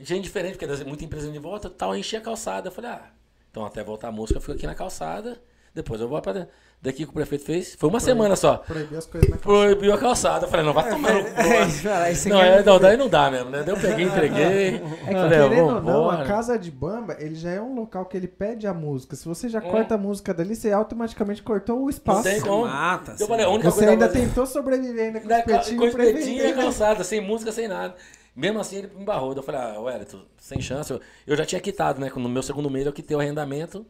Gente 0.00 0.22
diferente, 0.22 0.52
porque 0.52 0.66
das- 0.66 0.82
muita 0.84 1.04
empresa 1.04 1.30
de 1.30 1.38
volta 1.38 1.68
tal, 1.68 1.96
enchia 1.96 2.20
a 2.20 2.22
calçada. 2.22 2.68
Eu 2.68 2.72
falei, 2.72 2.90
ah, 2.90 3.10
então 3.50 3.64
até 3.64 3.82
voltar 3.82 4.08
a 4.08 4.12
música, 4.12 4.38
eu 4.38 4.40
fico 4.40 4.52
aqui 4.52 4.66
na 4.66 4.74
calçada, 4.74 5.42
depois 5.74 6.00
eu 6.00 6.08
vou 6.08 6.20
pra 6.22 6.32
dentro. 6.32 6.54
Daqui 6.80 7.04
que 7.04 7.10
o 7.10 7.12
prefeito 7.12 7.44
fez, 7.44 7.74
foi 7.74 7.88
uma 7.88 7.98
semana 7.98 8.36
só. 8.36 8.58
Proibir 8.58 8.96
as 8.98 9.04
coisas 9.04 9.28
na 9.28 9.36
calçada. 9.36 9.58
Proibiu 9.58 9.92
a 9.94 9.98
calçada. 9.98 10.46
Eu 10.46 10.50
falei, 10.50 10.64
não, 10.64 10.72
vai 10.72 10.88
tomar 10.88 11.12
no 11.12 11.24
cu. 11.24 11.82
Cara, 11.82 12.10
isso 12.12 12.28
Não, 12.28 12.40
é, 12.40 12.62
não, 12.62 12.78
daí 12.78 12.96
não 12.96 13.08
dá 13.08 13.28
mesmo, 13.32 13.50
né? 13.50 13.64
Daí 13.64 13.74
eu 13.74 13.80
peguei, 13.80 14.06
entreguei. 14.06 14.74
É 15.04 15.08
que, 15.08 15.12
falei, 15.14 15.38
querendo 15.48 15.74
ou 15.74 15.82
não, 15.82 16.08
a 16.08 16.24
casa 16.24 16.56
de 16.56 16.70
bamba, 16.70 17.16
ele 17.18 17.34
já 17.34 17.50
é 17.50 17.60
um 17.60 17.74
local 17.74 18.04
que 18.06 18.16
ele 18.16 18.28
pede 18.28 18.64
a 18.68 18.72
música. 18.72 19.16
Se 19.16 19.24
você 19.26 19.48
já 19.48 19.58
É. 19.58 19.62
corta 19.62 19.96
a 19.96 19.98
música 19.98 20.32
dali, 20.32 20.54
você 20.54 20.70
automaticamente 20.70 21.42
cortou 21.42 21.78
o 21.78 21.82
Não 21.82 21.90
espaço. 21.90 22.22
tem 22.22 22.40
como. 22.40 22.66
mata, 22.66 23.16
eu 23.18 23.26
falei, 23.26 23.44
a 23.44 23.48
única 23.48 23.70
Você 23.72 23.78
coisa 23.78 23.90
ainda 23.90 24.08
tentou 24.08 24.46
sobreviver 24.46 25.06
ainda 25.06 25.20
com 25.20 25.28
Na 25.28 25.38
os 25.38 25.44
ca- 25.44 25.58
petinhos 25.58 25.80
com 25.94 26.00
espetinho 26.02 26.46
e 26.46 26.52
calçada, 26.52 27.02
sem 27.02 27.20
música, 27.20 27.50
sem 27.50 27.66
nada. 27.66 27.96
Mesmo 28.36 28.60
assim, 28.60 28.76
ele 28.76 28.90
me 28.94 29.02
embarrou. 29.02 29.32
Eu 29.34 29.42
falei, 29.42 29.60
ah, 29.60 29.80
Wellington, 29.80 30.20
sem 30.36 30.60
chance. 30.60 30.92
Eu, 30.92 31.00
eu 31.26 31.36
já 31.36 31.44
tinha 31.44 31.60
quitado, 31.60 32.00
né? 32.00 32.08
No 32.14 32.28
meu 32.28 32.42
segundo 32.44 32.70
mês 32.70 32.86
eu 32.86 32.92
quitei 32.92 33.16
o 33.16 33.20
arrendamento. 33.20 33.84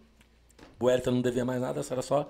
O 0.81 0.87
Wellington 0.87 1.11
não 1.11 1.21
devia 1.21 1.45
mais 1.45 1.61
nada, 1.61 1.83
só 1.83 1.93
era 1.95 2.01
só 2.03 2.29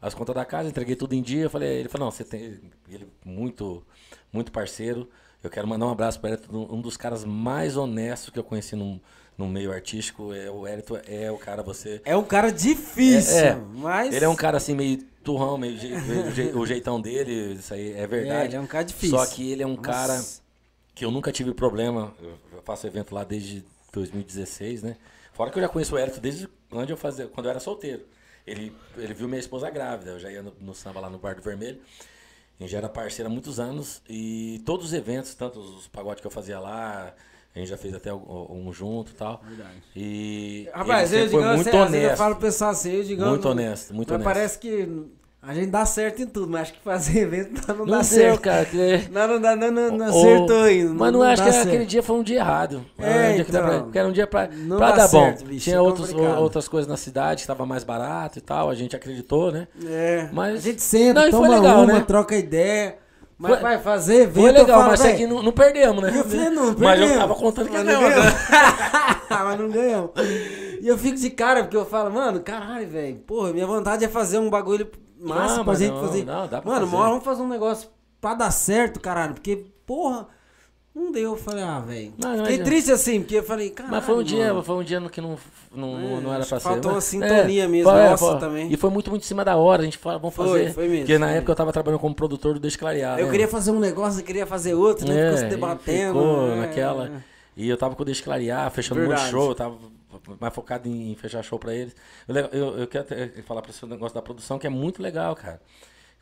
as 0.00 0.14
contas 0.14 0.34
da 0.34 0.44
casa, 0.44 0.68
entreguei 0.68 0.94
tudo 0.96 1.14
em 1.14 1.22
dia. 1.22 1.44
Eu 1.44 1.50
falei, 1.50 1.68
ele 1.80 1.88
falou, 1.88 2.06
não, 2.06 2.10
você 2.12 2.24
tem. 2.24 2.60
Ele 2.88 3.08
muito, 3.24 3.84
muito 4.32 4.52
parceiro. 4.52 5.08
Eu 5.42 5.50
quero 5.50 5.66
mandar 5.68 5.86
um 5.86 5.90
abraço 5.90 6.18
para 6.20 6.30
ele, 6.30 6.42
um 6.52 6.80
dos 6.80 6.96
caras 6.96 7.24
mais 7.24 7.76
honestos 7.76 8.30
que 8.30 8.38
eu 8.38 8.44
conheci 8.44 8.74
no, 8.74 9.00
no 9.36 9.46
meio 9.48 9.72
artístico. 9.72 10.32
É, 10.34 10.50
o 10.50 10.60
Wellington 10.60 10.98
é 11.06 11.30
o 11.30 11.38
cara, 11.38 11.62
você. 11.62 12.00
É 12.04 12.16
um 12.16 12.24
cara 12.24 12.50
difícil, 12.50 13.36
É, 13.38 13.48
é. 13.50 13.54
mas... 13.54 14.14
Ele 14.14 14.24
é 14.24 14.28
um 14.28 14.34
cara 14.36 14.56
assim, 14.56 14.74
meio 14.74 14.98
turrão, 15.22 15.56
meio 15.58 15.76
je- 15.78 15.92
o 15.94 16.30
je- 16.32 16.52
o 16.56 16.66
jeitão 16.66 17.00
dele, 17.00 17.52
isso 17.54 17.72
aí 17.74 17.92
é 17.92 18.00
É, 18.00 18.06
verdade. 18.06 18.48
ele 18.48 18.56
é 18.56 18.60
um 18.60 18.66
cara 18.66 18.84
difícil. 18.84 19.16
Só 19.16 19.26
que 19.26 19.50
ele 19.52 19.62
é 19.62 19.66
um 19.66 19.76
Nossa. 19.76 19.82
cara 19.82 20.24
que 20.94 21.04
eu 21.04 21.10
nunca 21.10 21.30
tive 21.30 21.54
problema. 21.54 22.12
Eu 22.52 22.62
faço 22.64 22.86
evento 22.86 23.14
lá 23.14 23.22
desde 23.24 23.64
2016, 23.92 24.82
né? 24.82 24.96
Fora 25.32 25.50
que 25.50 25.58
eu 25.58 25.62
já 25.62 25.68
conheço 25.68 25.94
o 25.94 25.98
Hélito 25.98 26.20
desde 26.20 26.48
quando 26.68 26.90
eu 26.90 26.96
fazia, 26.96 27.26
quando 27.28 27.46
eu 27.46 27.50
era 27.50 27.60
solteiro. 27.60 28.02
Ele, 28.48 28.72
ele 28.96 29.14
viu 29.14 29.28
minha 29.28 29.38
esposa 29.38 29.68
grávida, 29.70 30.12
eu 30.12 30.18
já 30.18 30.30
ia 30.30 30.42
no, 30.42 30.52
no 30.60 30.74
samba 30.74 31.00
lá 31.00 31.10
no 31.10 31.18
Bar 31.18 31.36
do 31.36 31.42
Vermelho. 31.42 31.80
A 32.58 32.62
gente 32.62 32.72
já 32.72 32.78
era 32.78 32.88
parceiro 32.88 33.30
há 33.30 33.32
muitos 33.32 33.60
anos 33.60 34.02
e 34.08 34.60
todos 34.66 34.86
os 34.86 34.92
eventos, 34.92 35.34
tanto 35.34 35.60
os 35.60 35.86
pagodes 35.86 36.20
que 36.20 36.26
eu 36.26 36.30
fazia 36.30 36.58
lá, 36.58 37.14
a 37.54 37.58
gente 37.58 37.68
já 37.68 37.76
fez 37.76 37.94
até 37.94 38.12
um, 38.12 38.72
junto 38.72 39.12
e 39.12 39.14
tal. 39.14 39.40
Verdade. 39.46 39.82
E 39.94 40.68
Rapaz, 40.72 41.12
eu, 41.12 41.18
sempre 41.20 41.30
foi 41.30 41.44
muito 41.44 41.64
vezes 41.64 41.74
eu 41.74 41.80
honesto. 41.86 42.16
falo 42.16 42.36
pessoal 42.36 42.70
assim, 42.70 42.92
eu 42.92 43.04
digo... 43.04 43.24
Muito 43.24 43.48
honesto, 43.48 43.94
muito 43.94 44.08
mas 44.08 44.14
honesto. 44.16 44.34
parece 44.34 44.58
que 44.58 45.08
a 45.40 45.54
gente 45.54 45.70
dá 45.70 45.86
certo 45.86 46.20
em 46.20 46.26
tudo, 46.26 46.48
mas 46.50 46.62
acho 46.62 46.72
que 46.74 46.80
fazer 46.80 47.20
evento 47.22 47.62
não, 47.68 47.76
Não 47.78 47.86
dá 47.86 47.96
deu, 47.98 48.04
certo. 48.04 48.40
cara. 48.40 48.64
Que... 48.64 49.08
Não, 49.10 49.28
não, 49.28 49.40
dá, 49.40 49.56
não, 49.56 49.70
não, 49.70 49.90
não 49.96 50.12
Ou- 50.12 50.18
acertou 50.20 50.62
ainda. 50.64 50.94
Mas 50.94 51.12
não, 51.12 51.22
acho 51.22 51.36
dá 51.36 51.42
que 51.44 51.48
era- 51.54 51.58
aquele 51.60 51.76
certo. 51.78 51.88
dia 51.90 52.02
foi 52.02 52.16
um 52.16 52.22
dia 52.22 52.38
errado. 52.38 52.84
É, 52.98 53.08
Era 53.12 53.30
um 53.30 53.34
dia 53.36 53.44
pra- 53.44 53.76
então. 53.76 53.90
que 53.90 53.98
era 53.98 54.08
um 54.08 54.12
dia 54.12 54.26
pra, 54.26 54.48
Não 54.48 54.76
pra 54.76 54.90
dar 54.92 55.08
bom. 55.08 55.24
certo, 55.24 55.44
bicho, 55.44 55.64
Tinha 55.64 55.76
é 55.76 55.80
outros, 55.80 56.10
complicado. 56.10 56.38
outras 56.40 56.68
coisas 56.68 56.88
na 56.88 56.96
cidade 56.96 57.36
que 57.36 57.40
estava 57.42 57.64
mais 57.64 57.84
barato 57.84 58.38
e 58.38 58.42
tal. 58.42 58.68
A 58.68 58.74
gente 58.74 58.94
acreditou, 58.96 59.52
né? 59.52 59.68
É, 59.86 60.28
Mas- 60.32 60.56
a 60.56 60.60
gente 60.60 60.82
senta, 60.82 61.22
Não, 61.24 61.30
toma 61.30 61.48
legal, 61.48 61.84
uma, 61.84 61.92
né? 61.94 62.04
troca 62.06 62.34
ideia, 62.36 62.96
mas 63.38 63.52
Foi- 63.52 63.60
vai 63.62 63.78
fazer 63.78 64.22
evento, 64.22 64.42
Foi 64.42 64.50
legal, 64.52 64.78
falo, 64.80 64.90
mas 64.90 65.00
"Véi, 65.02 65.12
aqui 65.14 65.26
não, 65.28 65.42
não 65.42 65.52
perdemos, 65.52 66.02
né? 66.02 66.12
Eu 66.18 66.24
falei, 66.24 66.50
não, 66.50 66.64
mas 66.64 66.72
eu 66.74 66.76
perdemos. 67.06 67.16
tava 67.16 67.34
contando 67.36 67.66
que 67.68 67.72
Mas 67.76 67.84
não 67.86 67.92
ganhar, 68.00 68.08
ganhamos. 68.10 68.24
né? 68.24 69.20
mas 69.30 69.58
não 69.60 69.68
ganhamos. 69.70 70.10
E 70.82 70.86
eu 70.88 70.98
fico 70.98 71.16
de 71.16 71.30
cara, 71.30 71.62
porque 71.62 71.76
eu 71.76 71.86
falo, 71.86 72.10
mano, 72.12 72.40
caralho, 72.40 72.88
velho, 72.88 73.16
porra, 73.18 73.52
minha 73.52 73.66
vontade 73.66 74.04
é 74.04 74.08
fazer 74.08 74.38
um 74.38 74.50
bagulho 74.50 74.88
massa 75.20 75.56
Não, 75.58 75.64
pra 75.64 75.74
gente 75.74 75.92
não, 75.92 76.00
fazer. 76.00 76.24
não, 76.24 76.46
dá 76.48 76.60
pra 76.62 76.70
mano, 76.72 76.86
fazer. 76.86 76.96
mano, 76.96 77.08
vamos 77.10 77.24
fazer 77.24 77.42
um 77.42 77.48
negócio 77.48 77.88
pra 78.20 78.34
dar 78.34 78.50
certo, 78.50 79.00
caralho, 79.00 79.34
porque, 79.34 79.64
porra, 79.86 80.26
não 80.94 81.12
deu. 81.12 81.32
Eu 81.32 81.36
falei, 81.36 81.62
ah, 81.62 81.78
velho. 81.80 82.12
Fiquei 82.38 82.58
triste 82.64 82.90
assim, 82.90 83.20
porque 83.20 83.36
eu 83.36 83.42
falei, 83.44 83.70
caralho. 83.70 83.94
Mas 83.94 84.04
foi 84.04 84.16
um 84.16 84.22
dia, 84.22 84.48
mano. 84.48 84.62
foi 84.64 84.74
um 84.76 84.82
dia 84.82 84.98
no 84.98 85.08
que 85.08 85.20
não, 85.20 85.36
não, 85.72 85.88
É, 86.18 86.20
não 86.20 86.34
era 86.34 86.44
pra 86.44 86.58
ser. 86.58 86.64
faltou 86.64 86.92
mas- 86.92 86.94
uma 86.94 87.00
sintonia 87.00 87.64
é, 87.64 87.68
mesmo, 87.68 87.90
foi- 87.90 88.02
nossa, 88.02 88.16
foi- 88.30 88.38
também. 88.40 88.72
E 88.72 88.76
foi 88.76 88.90
muito, 88.90 89.10
muito 89.10 89.22
em 89.22 89.26
cima 89.26 89.44
da 89.44 89.54
hora. 89.56 89.82
A 89.82 89.84
gente 89.84 89.98
falou, 89.98 90.18
vamos 90.18 90.34
Foi, 90.34 90.46
fazer. 90.48 90.72
foi 90.74 90.88
mesmo, 90.88 90.98
Porque 91.06 91.18
na 91.18 91.28
foi 91.28 91.36
época 91.36 91.52
eu 91.52 91.56
tava 91.56 91.72
trabalhando 91.72 92.00
como 92.00 92.14
produtor 92.14 92.54
do 92.54 92.60
Deixa 92.60 92.76
Clarear. 92.78 93.18
Eu 93.18 93.26
né? 93.26 93.30
queria 93.30 93.46
fazer 93.48 93.70
um 93.70 93.78
negócio, 93.78 94.20
eu 94.20 94.24
queria 94.24 94.46
fazer 94.46 94.74
outro, 94.74 95.06
né? 95.06 95.14
É, 95.20 95.24
Ficou 95.26 95.38
se 95.38 95.44
debatendo. 95.46 96.18
ficou 96.18 96.52
é, 96.52 96.56
naquela. 96.56 97.06
é. 97.06 97.10
E 97.56 97.68
eu 97.68 97.76
tava 97.76 97.94
com 97.94 98.02
o 98.02 98.04
Deixa 98.04 98.22
Clarear, 98.24 98.68
fechando 98.70 99.00
um 99.00 99.04
monte 99.04 99.16
de 99.16 99.22
Verdade. 99.22 99.30
show, 99.36 99.48
eu 99.50 99.54
tava 99.54 99.76
mais 100.40 100.54
focado 100.54 100.88
em 100.88 101.14
fechar 101.16 101.42
show 101.42 101.58
pra 101.58 101.74
eles. 101.74 101.94
Eu, 102.26 102.34
eu, 102.36 102.78
eu 102.80 102.86
quero 102.86 103.04
até 103.04 103.28
falar 103.42 103.62
pra 103.62 103.72
você 103.72 103.84
um 103.84 103.88
negócio 103.88 104.14
da 104.14 104.22
produção 104.22 104.58
que 104.58 104.66
é 104.66 104.70
muito 104.70 105.02
legal, 105.02 105.34
cara. 105.36 105.60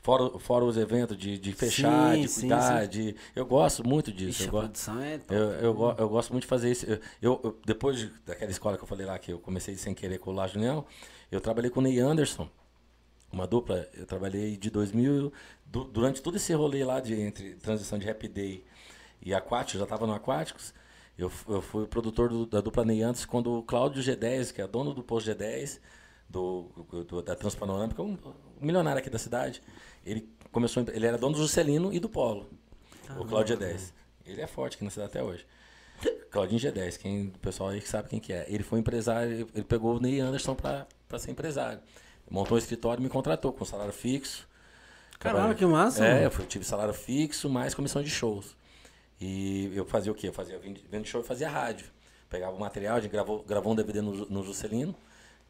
Fora, 0.02 0.38
fora 0.38 0.64
os 0.64 0.76
eventos 0.76 1.16
de, 1.16 1.36
de 1.36 1.52
fechar, 1.52 2.14
Sim, 2.14 2.20
de 2.22 2.28
sim, 2.28 2.40
cuidar, 2.42 2.82
sim. 2.84 2.88
de. 2.88 3.16
Eu 3.34 3.44
gosto 3.44 3.86
muito 3.86 4.12
disso. 4.12 4.42
Ixi, 4.42 4.44
eu 4.44 4.50
gosto. 4.52 4.90
é. 5.00 5.20
Eu, 5.28 5.42
eu, 5.52 5.74
go- 5.74 5.94
eu 5.98 6.08
gosto 6.08 6.30
muito 6.30 6.42
de 6.42 6.48
fazer 6.48 6.70
isso. 6.70 6.86
Eu, 6.86 7.00
eu- 7.42 7.58
depois 7.66 7.98
de- 7.98 8.12
daquela 8.24 8.50
escola 8.50 8.76
que 8.78 8.84
eu 8.84 8.88
falei 8.88 9.04
lá, 9.04 9.18
que 9.18 9.32
eu 9.32 9.38
comecei 9.40 9.76
sem 9.76 9.92
querer 9.94 10.18
com 10.18 10.30
o 10.30 10.34
Laje 10.34 10.56
União, 10.56 10.84
eu 11.32 11.40
trabalhei 11.40 11.70
com 11.70 11.80
o 11.80 11.82
Ney 11.82 11.98
Anderson, 11.98 12.48
uma 13.32 13.48
dupla. 13.48 13.88
Eu 13.94 14.06
trabalhei 14.06 14.56
de 14.56 14.70
2000, 14.70 15.32
du- 15.64 15.84
durante 15.84 16.22
todo 16.22 16.36
esse 16.36 16.52
rolê 16.54 16.84
lá 16.84 17.00
de 17.00 17.20
entre 17.20 17.54
transição 17.56 17.98
de 17.98 18.08
Happy 18.08 18.28
Day 18.28 18.64
e 19.20 19.34
Aquáticos, 19.34 19.74
eu 19.74 19.78
já 19.80 19.84
estava 19.86 20.06
no 20.06 20.12
Aquáticos. 20.14 20.72
Eu, 21.18 21.32
eu 21.48 21.62
fui 21.62 21.84
o 21.84 21.86
produtor 21.88 22.28
do- 22.28 22.44
da 22.46 22.60
dupla 22.60 22.84
Ney 22.84 23.02
Anderson 23.02 23.26
quando 23.28 23.50
o 23.58 23.62
Cláudio 23.62 24.02
G10, 24.02 24.52
que 24.52 24.60
é 24.60 24.66
dono 24.66 24.92
do 24.92 25.02
posto 25.02 25.30
G10, 25.30 25.80
do, 26.28 26.68
do- 27.08 27.22
da 27.22 27.34
Transpanorâmica, 27.34 28.02
um, 28.02 28.18
milionário 28.60 28.98
aqui 28.98 29.08
da 29.08 29.18
cidade, 29.18 29.62
ele 30.04 30.28
começou, 30.52 30.84
ele 30.92 31.06
era 31.06 31.16
dono 31.16 31.34
do 31.34 31.40
Juscelino 31.40 31.92
e 31.92 31.98
do 31.98 32.08
Polo, 32.08 32.46
o 33.18 33.24
Cláudio 33.24 33.56
G10. 33.56 33.92
Ele 34.26 34.40
é 34.42 34.46
forte 34.46 34.74
aqui 34.76 34.84
na 34.84 34.90
cidade 34.90 35.10
até 35.10 35.22
hoje. 35.22 35.46
Claudinho 36.30 36.60
G10, 36.60 36.98
quem, 36.98 37.28
o 37.28 37.38
pessoal 37.38 37.70
aí 37.70 37.80
que 37.80 37.88
sabe 37.88 38.08
quem 38.10 38.20
que 38.20 38.32
é. 38.32 38.44
Ele 38.48 38.62
foi 38.62 38.78
empresário, 38.80 39.48
ele- 39.54 39.64
pegou 39.64 39.96
o 39.96 40.00
Ney 40.00 40.20
Anderson 40.20 40.54
pra 40.54 40.86
ser 41.18 41.30
empresário. 41.30 41.80
Montou 42.30 42.56
um 42.56 42.58
escritório 42.58 43.00
e 43.00 43.04
me 43.04 43.08
contratou 43.08 43.52
com 43.52 43.64
salário 43.64 43.92
fixo. 43.92 44.46
Caralho, 45.18 45.54
que 45.54 45.64
massa, 45.64 46.04
É, 46.04 46.24
mano. 46.28 46.34
eu 46.40 46.46
tive 46.46 46.64
salário 46.64 46.92
fixo 46.92 47.48
mais 47.48 47.72
comissão 47.74 48.02
de 48.02 48.10
shows. 48.10 48.54
E 49.20 49.72
eu 49.74 49.84
fazia 49.86 50.12
o 50.12 50.14
quê? 50.14 50.28
Eu 50.28 50.32
fazia 50.32 50.60
vendo 50.90 51.06
show 51.06 51.20
e 51.20 51.24
fazia 51.24 51.48
rádio. 51.48 51.86
Pegava 52.28 52.54
o 52.56 52.60
material, 52.60 52.96
a 52.96 53.00
gente 53.00 53.10
gravou, 53.10 53.42
gravou 53.44 53.72
um 53.72 53.76
DVD 53.76 54.00
no, 54.02 54.12
no 54.26 54.42
Juscelino, 54.44 54.94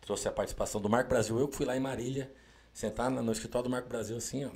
trouxe 0.01 0.29
a 0.29 0.33
participação 0.33 0.81
do 0.81 0.89
Marco 0.89 1.09
Brasil. 1.09 1.39
Eu 1.39 1.49
fui 1.51 1.65
lá 1.67 1.77
em 1.77 1.81
Marília, 1.81 2.31
sentar 2.73 3.11
na- 3.11 3.23
no 3.23 3.33
escritório 3.33 3.65
do 3.65 3.71
Marco 3.71 3.89
Brasil 3.89 4.17
assim, 4.17 4.45
ó. 4.45 4.51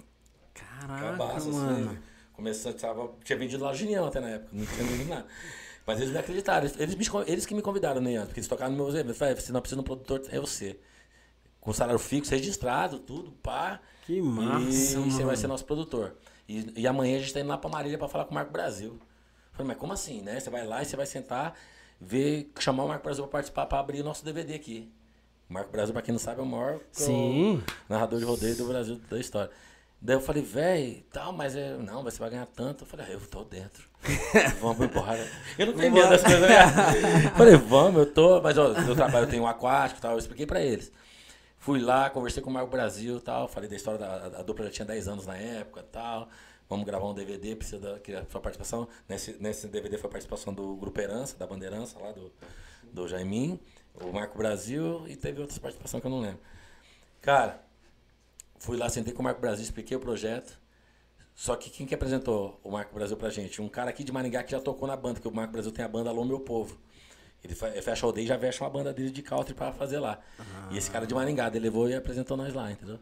Caraca, 0.55 1.17
Cabaço, 1.17 1.51
mano. 1.53 1.91
assim. 1.91 1.99
Começou, 2.35 2.73
tava, 2.75 3.11
tinha 3.25 3.39
vendido 3.39 3.65
lá 3.65 3.73
Genião 3.75 4.07
até 4.07 4.21
na 4.21 4.29
época, 4.31 4.51
não 4.53 4.65
tinha 4.67 4.85
vendido 4.87 5.09
nada. 5.11 5.27
Mas 5.87 5.99
eles 6.01 6.13
me 6.13 6.19
acreditaram, 6.19 6.67
eles, 6.67 6.79
eles, 6.79 6.95
me 6.95 7.07
eles 7.27 7.47
que 7.47 7.55
me 7.55 7.63
convidaram, 7.63 8.01
né, 8.01 8.21
porque 8.25 8.39
eles 8.41 8.49
tocaram 8.49 8.71
no 8.73 8.83
meus 8.85 8.95
eventos. 8.95 9.19
Falei, 9.19 9.35
você 9.35 9.51
não 9.53 9.61
precisa 9.61 9.77
de 9.77 9.81
um 9.81 9.85
produtor, 9.85 10.23
é 10.31 10.39
você. 10.39 10.79
Com 11.61 11.73
salário 11.73 11.99
fixo, 11.99 12.31
registrado, 12.31 12.99
tudo, 13.01 13.33
pá. 13.43 13.81
Que 14.07 14.21
massa, 14.23 14.69
E 14.71 15.11
você 15.11 15.17
vai 15.19 15.25
mano. 15.25 15.37
ser 15.37 15.47
nosso 15.47 15.65
produtor. 15.65 16.17
E, 16.51 16.81
e 16.81 16.87
amanhã 16.89 17.17
a 17.17 17.21
gente 17.21 17.33
tá 17.33 17.39
indo 17.39 17.49
lá 17.49 17.57
pra 17.57 17.71
Marília 17.71 17.97
pra 17.97 18.09
falar 18.09 18.25
com 18.25 18.33
o 18.33 18.35
Marco 18.35 18.51
Brasil. 18.51 18.99
Falei, 19.53 19.69
mas 19.69 19.77
como 19.77 19.93
assim, 19.93 20.21
né? 20.21 20.41
Você 20.41 20.51
vai 20.51 20.67
lá 20.67 20.83
e 20.83 20.85
você 20.85 20.97
vai 20.97 21.07
sentar, 21.07 21.55
ver, 22.01 22.51
chamar 22.59 22.85
o 22.85 22.89
Marco 22.89 23.05
Brasil 23.05 23.23
pra 23.23 23.31
participar, 23.35 23.67
pra 23.67 23.79
abrir 23.79 24.01
o 24.01 24.05
nosso 24.05 24.25
DVD 24.25 24.55
aqui. 24.55 24.91
O 25.49 25.53
Marco 25.55 25.71
Brasil, 25.71 25.93
pra 25.93 26.03
quem 26.03 26.11
não 26.11 26.19
sabe, 26.19 26.41
é 26.41 26.43
o 26.43 26.47
maior 26.47 26.81
Sim. 26.91 27.63
narrador 27.89 28.19
de 28.19 28.25
rodeio 28.25 28.57
do 28.57 28.65
Brasil 28.65 29.01
da 29.09 29.19
história. 29.21 29.51
Daí 30.03 30.17
eu 30.17 30.21
falei, 30.21 30.43
velho, 30.43 31.05
tal, 31.13 31.33
mas 31.33 31.55
é, 31.55 31.77
não, 31.77 32.03
você 32.03 32.19
vai 32.19 32.31
ganhar 32.31 32.47
tanto. 32.47 32.83
Eu 32.83 32.89
falei, 32.89 33.07
ah, 33.09 33.13
eu 33.13 33.21
tô 33.21 33.45
dentro. 33.45 33.85
vamos 34.61 34.81
empurrar. 34.81 35.19
Eu 35.57 35.67
não 35.67 35.75
tenho 35.75 35.93
medo 35.93 36.09
das 36.09 36.23
coisas. 36.25 36.41
Né? 36.41 37.31
falei, 37.37 37.57
vamos, 37.57 38.01
eu 38.01 38.13
tô, 38.13 38.41
mas 38.41 38.59
ó, 38.59 38.69
no 38.71 38.97
trabalho 38.97 39.27
eu 39.27 39.31
tenho 39.31 39.45
um 39.45 39.47
aquático 39.47 40.01
e 40.01 40.03
tal, 40.03 40.13
eu 40.13 40.19
expliquei 40.19 40.47
pra 40.47 40.61
eles. 40.61 40.91
Fui 41.61 41.79
lá, 41.79 42.09
conversei 42.09 42.43
com 42.43 42.49
o 42.49 42.53
Marco 42.55 42.71
Brasil 42.71 43.21
tal, 43.21 43.47
falei 43.47 43.69
da 43.69 43.77
história 43.77 44.01
da 44.01 44.07
a, 44.07 44.41
a 44.41 44.43
dupla 44.43 44.65
já 44.65 44.71
tinha 44.71 44.87
10 44.87 45.09
anos 45.09 45.27
na 45.27 45.37
época 45.37 45.83
tal. 45.93 46.27
Vamos 46.71 46.87
gravar 46.87 47.07
um 47.07 47.13
DVD, 47.13 47.55
precisa 47.55 47.79
da 47.79 48.01
queria 48.01 48.27
sua 48.31 48.41
participação. 48.41 48.89
Nesse, 49.07 49.37
nesse 49.39 49.69
DVD 49.69 49.99
foi 49.99 50.09
a 50.09 50.11
participação 50.11 50.55
do 50.55 50.75
Grupo 50.77 50.99
Herança, 50.99 51.37
da 51.37 51.47
Bandeirança, 51.47 51.99
lá 51.99 52.13
do, 52.13 52.33
do 52.91 53.07
Jaimin. 53.07 53.61
O 53.95 54.11
Marco 54.11 54.39
Brasil 54.39 55.07
e 55.07 55.15
teve 55.17 55.39
outras 55.43 55.59
participações 55.59 56.01
que 56.01 56.07
eu 56.07 56.11
não 56.11 56.21
lembro. 56.21 56.41
Cara, 57.21 57.63
fui 58.59 58.79
lá, 58.79 58.89
sentei 58.89 59.13
com 59.13 59.21
o 59.21 59.25
Marco 59.25 59.43
Brasil, 59.43 59.63
expliquei 59.63 59.95
o 59.95 60.01
projeto. 60.01 60.59
Só 61.35 61.57
que 61.57 61.69
quem 61.69 61.87
que 61.87 61.95
apresentou 61.95 62.59
o 62.65 62.71
Marco 62.71 62.95
Brasil 62.95 63.19
pra 63.19 63.29
gente? 63.29 63.61
Um 63.61 63.69
cara 63.69 63.91
aqui 63.91 64.03
de 64.03 64.11
Maringá 64.13 64.43
que 64.43 64.53
já 64.53 64.61
tocou 64.61 64.89
na 64.89 64.97
banda, 64.97 65.21
que 65.21 65.29
o 65.29 65.35
Marco 65.35 65.53
Brasil 65.53 65.71
tem 65.73 65.85
a 65.85 65.89
banda 65.89 66.09
Alô 66.09 66.25
Meu 66.25 66.41
Povo. 66.41 66.79
Ele 67.43 67.55
fecha 67.55 68.05
o 68.05 68.09
aldeia 68.09 68.25
e 68.25 68.29
já 68.29 68.39
fecha 68.39 68.63
uma 68.63 68.71
banda 68.71 68.93
dele 68.93 69.11
de 69.11 69.23
country 69.23 69.55
pra 69.55 69.73
fazer 69.73 69.99
lá. 69.99 70.19
E 70.71 70.77
esse 70.77 70.91
cara 70.91 71.07
de 71.07 71.15
Maringá, 71.15 71.49
ele 71.49 71.61
levou 71.61 71.89
e 71.89 71.95
apresentou 71.95 72.37
nós 72.37 72.53
lá, 72.53 72.71
entendeu? 72.71 72.99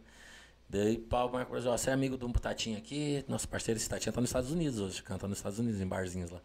Daí, 0.69 1.03
o 1.11 1.29
Marco 1.29 1.51
Brasil, 1.51 1.71
ó, 1.71 1.77
você 1.77 1.91
é 1.91 1.93
amigo 1.93 2.17
do 2.17 2.31
Tatinha 2.35 2.77
aqui, 2.79 3.25
nosso 3.27 3.49
parceiro, 3.49 3.79
esse 3.79 3.89
Tatinha 3.89 4.13
tá 4.13 4.21
nos 4.21 4.29
Estados 4.29 4.53
Unidos 4.53 4.79
hoje, 4.79 5.03
canta 5.03 5.27
nos 5.27 5.39
Estados 5.39 5.59
Unidos, 5.59 5.81
em 5.81 5.87
barzinhos 5.87 6.31
lá. 6.31 6.41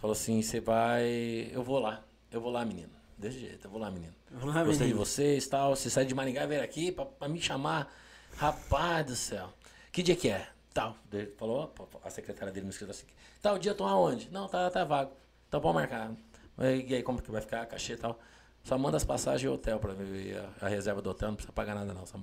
Falou 0.00 0.12
assim, 0.12 0.40
você 0.40 0.60
vai, 0.60 1.50
eu 1.52 1.62
vou 1.62 1.80
lá, 1.80 2.04
eu 2.30 2.40
vou 2.40 2.50
lá, 2.52 2.64
menino. 2.64 2.90
Desse 3.18 3.40
jeito, 3.40 3.66
eu 3.66 3.70
vou 3.70 3.80
lá, 3.80 3.90
menino. 3.90 4.14
Vou 4.30 4.48
lá, 4.48 4.62
Gostei 4.62 4.86
de 4.86 4.92
menino. 4.92 4.98
vocês 5.04 5.46
tal, 5.48 5.74
você 5.74 5.90
sai 5.90 6.04
de 6.04 6.14
Maringá 6.14 6.44
e 6.44 6.46
veio 6.46 6.62
aqui 6.62 6.92
pra, 6.92 7.04
pra 7.04 7.28
me 7.28 7.40
chamar. 7.40 7.92
Rapaz 8.36 9.06
do 9.06 9.16
céu, 9.16 9.52
que 9.90 10.02
dia 10.02 10.14
que 10.14 10.28
é? 10.28 10.46
Tal. 10.72 10.96
Daí 11.10 11.22
ele 11.22 11.32
falou, 11.32 11.72
ó, 11.78 11.98
a 12.04 12.10
secretária 12.10 12.52
dele 12.52 12.66
me 12.66 12.70
escreveu 12.70 12.94
assim, 12.94 13.06
tal 13.42 13.58
dia 13.58 13.72
eu 13.72 13.76
tô 13.76 13.84
aonde? 13.84 14.28
Não, 14.30 14.46
tá, 14.46 14.70
tá 14.70 14.84
vago. 14.84 15.12
Então 15.48 15.60
pode 15.60 15.74
marcar. 15.74 16.12
E 16.58 16.94
aí, 16.94 17.02
como 17.02 17.20
que 17.20 17.30
vai 17.30 17.40
ficar 17.40 17.62
a 17.62 17.66
cachê 17.66 17.92
e 17.94 17.96
tal? 17.96 18.18
Só 18.64 18.76
manda 18.76 18.96
as 18.96 19.04
passagens 19.04 19.42
e 19.42 19.48
hotel 19.48 19.78
pra 19.78 19.94
mim. 19.94 20.32
A, 20.60 20.66
a 20.66 20.68
reserva 20.68 21.00
do 21.02 21.10
hotel, 21.10 21.28
não 21.28 21.36
precisa 21.36 21.52
pagar 21.52 21.74
nada 21.74 21.92
não. 21.94 22.04
Só 22.06 22.18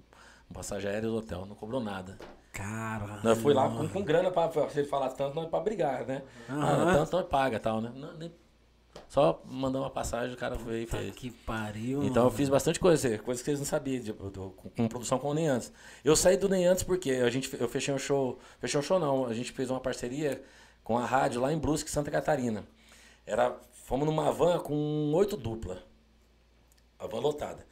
passagem 0.54 0.90
aérea 0.90 1.08
e 1.08 1.10
o 1.10 1.16
hotel. 1.16 1.46
Não 1.46 1.56
cobrou 1.56 1.80
nada. 1.82 2.18
Cara. 2.52 3.20
Eu 3.24 3.36
fui 3.36 3.54
lá 3.54 3.70
com, 3.70 3.88
com 3.90 4.04
grana 4.04 4.30
pra, 4.30 4.52
se 4.70 4.80
ele 4.80 4.88
falar 4.88 5.10
tanto, 5.10 5.36
não 5.36 5.44
é 5.44 5.48
pra 5.48 5.60
brigar, 5.60 6.06
né? 6.06 6.22
Aham. 6.50 6.90
Ah, 6.90 6.94
tanto 6.94 7.12
não 7.14 7.20
é 7.20 7.24
paga 7.24 7.60
tal, 7.60 7.82
né? 7.82 7.92
Não, 7.96 8.14
nem- 8.18 8.32
só 9.08 9.42
mandou 9.46 9.82
uma 9.82 9.90
passagem, 9.90 10.34
o 10.36 10.38
cara 10.38 10.56
veio 10.56 10.84
e 10.84 10.86
fez. 10.88 11.16
que 11.16 11.32
pariu. 11.32 12.04
Então 12.04 12.24
eu 12.26 12.32
fiz 12.32 12.50
bastante 12.50 12.80
coisa, 12.80 13.18
coisas 13.20 13.42
que 13.42 13.46
vocês 13.46 13.60
não 13.60 13.66
sabiam, 13.66 14.04
do- 14.04 14.52
com, 14.52 14.70
com 14.70 14.88
produção 14.88 15.18
com 15.18 15.30
o 15.30 15.34
Nem 15.34 15.48
Antes. 15.48 15.72
Eu 16.04 16.16
saí 16.16 16.38
do 16.38 16.48
Nem 16.50 16.66
Antes 16.68 16.84
porque 16.84 17.10
a 17.12 17.30
gente, 17.30 17.56
eu 17.60 17.68
fechei 17.68 17.92
um 17.94 17.98
show, 17.98 18.38
fechei 18.60 18.80
um 18.80 18.84
show 18.84 19.00
não, 19.00 19.26
a 19.26 19.34
gente 19.34 19.52
fez 19.52 19.70
uma 19.72 19.80
parceria 19.80 20.44
com 20.84 20.98
a 20.98 21.06
rádio 21.06 21.42
lá 21.42 21.52
em 21.52 21.58
Brusque, 21.58 21.90
Santa 21.90 22.12
Catarina. 22.12 22.64
Era, 23.26 23.56
fomos 23.94 24.08
numa 24.08 24.32
van 24.32 24.58
com 24.58 25.12
oito 25.14 25.38
dupla, 25.38 25.84
a 26.98 27.06
van 27.06 27.20
lotada. 27.20 27.64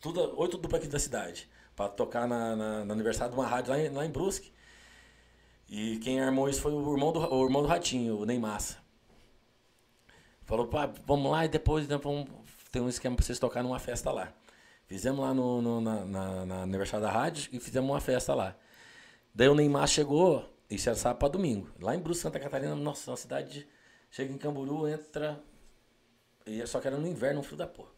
Tudo, 0.00 0.32
oito 0.40 0.56
dupla 0.56 0.78
aqui 0.78 0.88
da 0.88 0.98
cidade, 0.98 1.46
para 1.76 1.90
tocar 1.90 2.26
na, 2.26 2.56
na- 2.56 2.84
no 2.86 2.92
aniversário 2.94 3.34
de 3.34 3.38
uma 3.38 3.46
rádio 3.46 3.72
lá 3.72 3.78
em, 3.78 3.90
lá 3.90 4.06
em 4.06 4.10
Brusque. 4.10 4.50
E 5.68 5.98
quem 5.98 6.20
armou 6.22 6.48
isso 6.48 6.62
foi 6.62 6.72
o 6.72 6.90
irmão 6.94 7.12
do, 7.12 7.20
o 7.20 7.44
irmão 7.44 7.60
do 7.60 7.68
Ratinho, 7.68 8.16
o 8.18 8.24
Ney 8.24 8.38
Massa. 8.38 8.78
Falou, 10.46 10.68
pá, 10.68 10.90
vamos 11.04 11.30
lá 11.30 11.44
e 11.44 11.48
depois 11.48 11.86
né, 11.86 11.98
vamos, 11.98 12.30
tem 12.72 12.80
um 12.80 12.88
esquema 12.88 13.14
pra 13.16 13.22
vocês 13.26 13.38
tocar 13.38 13.62
numa 13.62 13.78
festa 13.78 14.10
lá. 14.10 14.32
Fizemos 14.86 15.20
lá 15.20 15.34
no, 15.34 15.60
no- 15.60 15.80
na, 15.82 16.02
na, 16.06 16.46
na 16.46 16.62
aniversário 16.62 17.04
da 17.04 17.12
rádio 17.12 17.50
e 17.52 17.60
fizemos 17.60 17.90
uma 17.90 18.00
festa 18.00 18.34
lá. 18.34 18.56
Daí 19.34 19.50
o 19.50 19.54
Neymar 19.54 19.86
chegou, 19.86 20.48
isso 20.70 20.88
era 20.88 20.96
sábado 20.96 21.18
pra 21.18 21.28
domingo, 21.28 21.68
lá 21.78 21.94
em 21.94 21.98
Brusque, 22.00 22.22
Santa 22.22 22.40
Catarina, 22.40 22.74
nossa, 22.74 23.10
uma 23.10 23.18
cidade, 23.18 23.68
chega 24.10 24.32
em 24.32 24.38
Camburu, 24.38 24.88
entra, 24.88 25.38
e 26.48 26.66
só 26.66 26.80
que 26.80 26.86
era 26.86 26.96
no 26.96 27.06
inverno, 27.06 27.40
um 27.40 27.42
frio 27.42 27.58
da 27.58 27.66
porra. 27.66 27.90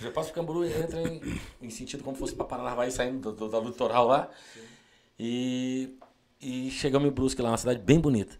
Já 0.00 0.10
passa 0.10 0.32
pro 0.32 0.40
Camburu 0.40 0.64
e 0.64 0.72
entra 0.72 1.00
em, 1.02 1.40
em 1.60 1.70
sentido 1.70 2.02
como 2.02 2.16
fosse 2.16 2.34
pra 2.34 2.44
Paranavaí, 2.44 2.90
saindo 2.90 3.32
do, 3.32 3.48
do, 3.48 3.60
do 3.60 3.68
litoral 3.68 4.06
lá. 4.06 4.30
E, 5.18 5.98
e 6.40 6.70
chegamos 6.70 7.08
em 7.08 7.12
Brusque 7.12 7.42
lá, 7.42 7.50
uma 7.50 7.58
cidade 7.58 7.80
bem 7.80 8.00
bonita. 8.00 8.38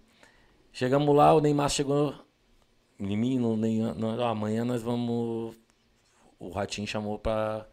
Chegamos 0.72 1.14
lá, 1.14 1.34
o 1.34 1.40
Neymar 1.40 1.68
chegou 1.68 2.14
em 2.98 3.16
mim, 3.16 3.38
no, 3.38 3.56
Neymar, 3.56 4.20
amanhã 4.28 4.64
nós 4.64 4.82
vamos. 4.82 5.56
O 6.38 6.50
Ratinho 6.50 6.86
chamou 6.86 7.18
pra. 7.18 7.66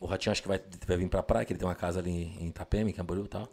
O 0.00 0.06
Ratinho 0.06 0.32
acho 0.32 0.42
que 0.42 0.48
vai, 0.48 0.60
vai 0.86 0.96
vir 0.96 1.08
pra 1.08 1.22
praia, 1.22 1.44
que 1.44 1.52
ele 1.52 1.58
tem 1.58 1.68
uma 1.68 1.74
casa 1.74 2.00
ali 2.00 2.36
em 2.40 2.48
Itapema, 2.48 2.90
em 2.90 2.92
Camboriú 2.92 3.24
e 3.24 3.28
tal. 3.28 3.48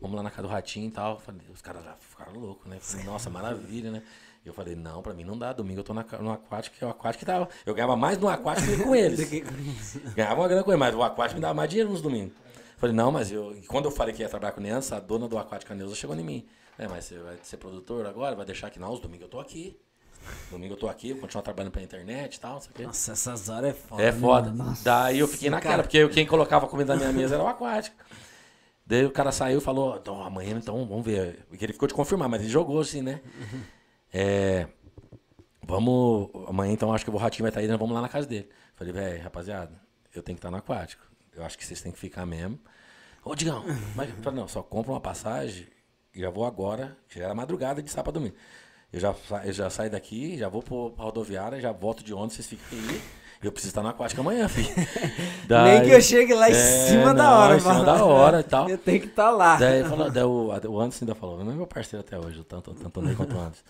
Vamos 0.00 0.16
lá 0.16 0.22
na 0.22 0.30
casa 0.30 0.42
do 0.42 0.48
Ratinho 0.48 0.88
e 0.88 0.90
tal. 0.90 1.18
Falei, 1.18 1.40
os 1.52 1.62
caras 1.62 1.84
já 1.84 1.94
ficaram 1.96 2.34
loucos, 2.34 2.66
né? 2.66 2.78
Falei, 2.80 3.06
nossa, 3.06 3.30
maravilha, 3.30 3.90
né? 3.90 4.02
E 4.46 4.48
eu 4.48 4.54
falei, 4.54 4.76
não, 4.76 5.02
pra 5.02 5.12
mim 5.12 5.24
não 5.24 5.36
dá. 5.36 5.52
Domingo 5.52 5.80
eu 5.80 5.84
tô 5.84 5.92
na, 5.92 6.04
no 6.20 6.30
aquático, 6.30 6.76
que 6.76 6.84
o 6.84 6.88
aquático 6.88 7.26
tava. 7.26 7.48
Eu 7.66 7.74
ganhava 7.74 7.96
mais 7.96 8.16
no 8.16 8.28
aquático 8.28 8.68
que 8.70 8.80
com 8.80 8.94
eles. 8.94 9.28
Ganhava 10.14 10.40
uma 10.40 10.46
grana 10.46 10.62
com 10.62 10.70
eles, 10.70 10.78
mas 10.78 10.94
o 10.94 11.02
aquático 11.02 11.34
me 11.34 11.42
dava 11.42 11.52
mais 11.52 11.68
dinheiro 11.68 11.90
nos 11.90 12.00
domingos. 12.00 12.32
Falei, 12.76 12.94
não, 12.94 13.10
mas 13.10 13.32
eu. 13.32 13.56
quando 13.66 13.86
eu 13.86 13.90
falei 13.90 14.14
que 14.14 14.22
ia 14.22 14.28
trabalhar 14.28 14.52
com 14.52 14.60
criança, 14.60 14.96
a 14.96 15.00
dona 15.00 15.26
do 15.26 15.36
aquático, 15.36 15.72
a 15.72 15.74
Neuza, 15.74 15.96
chegou 15.96 16.14
em 16.14 16.22
mim. 16.22 16.46
É, 16.78 16.86
mas 16.86 17.06
você 17.06 17.18
vai 17.18 17.36
ser 17.42 17.56
produtor 17.56 18.06
agora? 18.06 18.36
Vai 18.36 18.46
deixar 18.46 18.68
aqui? 18.68 18.78
Não, 18.78 18.92
os 18.92 19.00
domingos 19.00 19.24
eu 19.24 19.30
tô 19.30 19.40
aqui. 19.40 19.76
Domingo 20.48 20.74
eu 20.74 20.78
tô 20.78 20.88
aqui, 20.88 21.10
eu 21.10 21.16
continuo 21.16 21.42
trabalhando 21.42 21.72
pela 21.72 21.84
internet 21.84 22.36
e 22.36 22.40
tal, 22.40 22.62
não. 22.78 22.86
Nossa, 22.86 23.12
essas 23.12 23.48
horas 23.48 23.70
é 23.70 23.72
foda. 23.72 24.02
É 24.02 24.12
né, 24.12 24.20
foda. 24.20 24.52
mano? 24.52 24.78
Daí 24.84 25.18
eu 25.18 25.26
fiquei 25.26 25.50
naquela, 25.50 25.82
porque 25.82 26.08
quem 26.10 26.24
colocava 26.24 26.68
comida 26.68 26.94
na 26.94 27.00
minha 27.00 27.12
mesa 27.12 27.34
era 27.34 27.42
o 27.42 27.48
aquático. 27.48 27.96
Daí 28.86 29.04
o 29.04 29.10
cara 29.10 29.32
saiu 29.32 29.58
e 29.58 29.60
falou, 29.60 29.96
então 29.96 30.22
amanhã 30.22 30.56
então 30.56 30.86
vamos 30.86 31.04
ver. 31.04 31.44
Porque 31.48 31.64
ele 31.64 31.72
ficou 31.72 31.88
de 31.88 31.94
confirmar, 31.94 32.28
mas 32.28 32.40
ele 32.42 32.50
jogou 32.50 32.78
assim, 32.78 33.02
né? 33.02 33.20
É. 34.18 34.66
Vamos. 35.66 36.30
Amanhã 36.48 36.72
então 36.72 36.92
acho 36.92 37.04
que 37.04 37.10
o 37.10 37.16
Ratinho 37.16 37.42
vai 37.42 37.50
estar 37.50 37.60
aí, 37.60 37.66
nós 37.68 37.78
vamos 37.78 37.94
lá 37.94 38.00
na 38.00 38.08
casa 38.08 38.26
dele. 38.26 38.48
Falei, 38.74 38.92
velho, 38.92 39.22
rapaziada, 39.22 39.72
eu 40.14 40.22
tenho 40.22 40.36
que 40.36 40.40
estar 40.40 40.50
no 40.50 40.56
aquático. 40.56 41.02
Eu 41.34 41.44
acho 41.44 41.58
que 41.58 41.64
vocês 41.66 41.80
têm 41.80 41.92
que 41.92 41.98
ficar 41.98 42.24
mesmo. 42.24 42.58
Ô, 43.24 43.34
Digão, 43.34 43.64
mas 43.94 44.08
falei, 44.22 44.40
não, 44.40 44.46
só 44.48 44.62
compra 44.62 44.92
uma 44.92 45.00
passagem 45.00 45.66
e 46.14 46.20
já 46.20 46.30
vou 46.30 46.44
agora, 46.46 46.96
já 47.08 47.24
era 47.24 47.34
madrugada 47.34 47.82
de 47.82 47.90
sábado 47.90 48.14
domingo. 48.14 48.36
Eu 48.92 49.00
já, 49.00 49.14
eu 49.44 49.52
já 49.52 49.68
saio 49.68 49.90
daqui, 49.90 50.38
já 50.38 50.48
vou 50.48 50.62
pro- 50.62 50.92
pra 50.92 51.04
rodoviária, 51.04 51.60
já 51.60 51.72
volto 51.72 52.04
de 52.04 52.14
onde 52.14 52.34
vocês 52.34 52.46
ficam 52.46 52.66
aí. 52.78 53.02
Eu 53.42 53.50
preciso 53.52 53.72
estar 53.72 53.82
no 53.82 53.88
aquático 53.88 54.20
amanhã, 54.20 54.48
filho. 54.48 54.68
Nem 54.76 55.46
Daí- 55.48 55.84
que 55.88 55.90
eu 55.94 56.00
chegue 56.00 56.32
lá 56.32 56.48
em 56.48 56.52
É, 56.52 56.86
cima 56.88 57.12
da 57.12 57.22
não, 57.24 57.38
hora, 57.40 57.56
Em 57.56 57.60
cima 57.60 57.72
mano. 57.74 57.84
da 57.84 58.04
hora 58.04 58.40
e 58.40 58.44
tal. 58.44 58.68
Eu 58.70 58.78
tenho 58.78 59.00
que 59.00 59.06
estar 59.08 59.30
lá. 59.30 59.56
Daí, 59.56 59.84
falou, 59.84 60.10
daí 60.10 60.22
o, 60.24 60.46
o 60.48 60.80
Anderson 60.80 61.04
ainda 61.04 61.14
falou, 61.14 61.44
não 61.44 61.52
é 61.52 61.54
meu 61.54 61.66
parceiro 61.66 62.04
até 62.06 62.18
hoje, 62.18 62.42
tanto, 62.44 62.72
tanto 62.74 63.02
Ney 63.02 63.14
quanto 63.14 63.34
o 63.36 63.38
Anderson. 63.40 63.62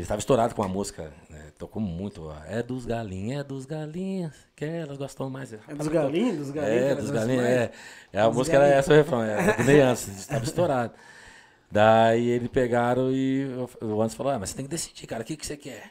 Ele 0.00 0.04
estava 0.06 0.18
estourado 0.18 0.54
com 0.54 0.62
a 0.62 0.68
música, 0.68 1.12
né, 1.28 1.52
tocou 1.58 1.80
muito. 1.82 2.24
ó, 2.24 2.34
É 2.46 2.62
dos 2.62 2.86
galinhas, 2.86 3.40
é 3.40 3.44
dos 3.44 3.66
galinhas, 3.66 4.32
que 4.56 4.64
elas 4.64 4.96
gostam 4.96 5.28
mais. 5.28 5.52
É 5.52 5.58
dos 5.74 5.88
galinhos? 5.88 6.38
Dos 6.38 6.50
galinhos? 6.50 6.82
É, 6.82 6.94
dos 6.94 7.10
galinhas, 7.10 7.44
é. 7.44 7.72
é 8.10 8.18
a 8.18 8.26
Dos 8.26 8.36
música 8.38 8.56
era 8.56 8.66
essa 8.66 8.90
o 8.94 8.96
refrão, 8.96 9.22
é 9.22 9.62
Ney 9.62 9.82
Anderson, 9.82 10.12
estava 10.12 10.42
estourado. 10.42 10.94
Daí 11.70 12.30
ele 12.30 12.48
pegaram 12.48 13.12
e 13.12 13.44
o 13.80 13.84
o 13.84 14.00
Anderson 14.00 14.16
falou, 14.16 14.32
ah, 14.32 14.38
mas 14.38 14.48
você 14.48 14.56
tem 14.56 14.64
que 14.64 14.70
decidir, 14.70 15.06
cara, 15.06 15.22
o 15.22 15.26
que, 15.26 15.36
que 15.36 15.46
você 15.46 15.58
quer? 15.58 15.90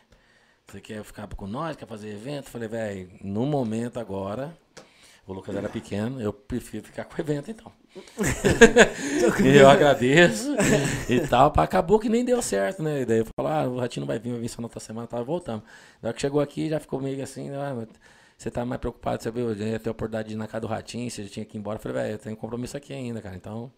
Você 0.66 0.82
quer 0.82 1.04
ficar 1.04 1.28
com 1.28 1.46
nós, 1.46 1.76
quer 1.76 1.86
fazer 1.86 2.10
evento? 2.10 2.48
Eu 2.48 2.52
falei, 2.52 2.68
velho, 2.68 3.12
no 3.22 3.46
momento 3.46 4.00
agora, 4.00 4.58
o 5.28 5.34
Lucas 5.34 5.56
era 5.56 5.70
pequeno, 5.70 6.20
eu 6.20 6.34
prefiro 6.34 6.84
ficar 6.84 7.06
com 7.06 7.16
o 7.16 7.22
evento 7.22 7.52
então. 7.52 7.72
eu 9.46 9.70
agradeço 9.70 10.56
e 11.10 11.20
tal. 11.28 11.52
pá, 11.52 11.64
Acabou 11.64 12.00
que 12.00 12.10
nem 12.10 12.24
deu 12.24 12.42
certo, 12.42 12.82
né? 12.84 13.02
E 13.02 13.06
daí 13.06 13.20
eu 13.20 13.26
falei, 13.40 13.52
ah, 13.54 13.68
o 13.68 13.78
Ratinho 13.80 14.02
não 14.02 14.08
vai 14.08 14.20
vir, 14.20 14.32
vai 14.32 14.40
vir 14.42 14.50
só 14.50 14.62
na 14.62 14.66
outra 14.68 14.80
semana, 14.80 15.08
tava 15.08 15.24
voltando. 15.24 15.64
Na 16.02 16.10
hora 16.10 16.14
que 16.14 16.22
chegou 16.22 16.40
aqui, 16.42 16.70
já 16.70 16.80
ficou 16.80 17.02
meio 17.02 17.22
assim, 17.24 17.50
ah, 17.52 17.86
você 18.38 18.50
tá 18.52 18.64
mais 18.66 18.80
preocupado, 18.80 19.22
você 19.22 19.32
viu, 19.32 19.52
eu 19.52 19.56
ia 19.68 19.80
ter 19.80 19.90
a 19.90 19.92
oportunidade 19.92 20.30
de 20.30 20.36
ir 20.36 20.38
na 20.38 20.48
casa 20.48 20.62
do 20.62 20.68
Ratinho, 20.68 21.10
você 21.10 21.24
já 21.24 21.30
tinha 21.30 21.46
que 21.46 21.58
ir 21.58 21.60
embora. 21.60 21.78
Eu 21.78 21.82
falei, 21.82 22.02
velho, 22.04 22.14
eu 22.14 22.20
tenho 22.20 22.36
compromisso 22.38 22.78
aqui 22.78 22.94
ainda, 22.94 23.22
cara. 23.22 23.36
Então, 23.36 23.72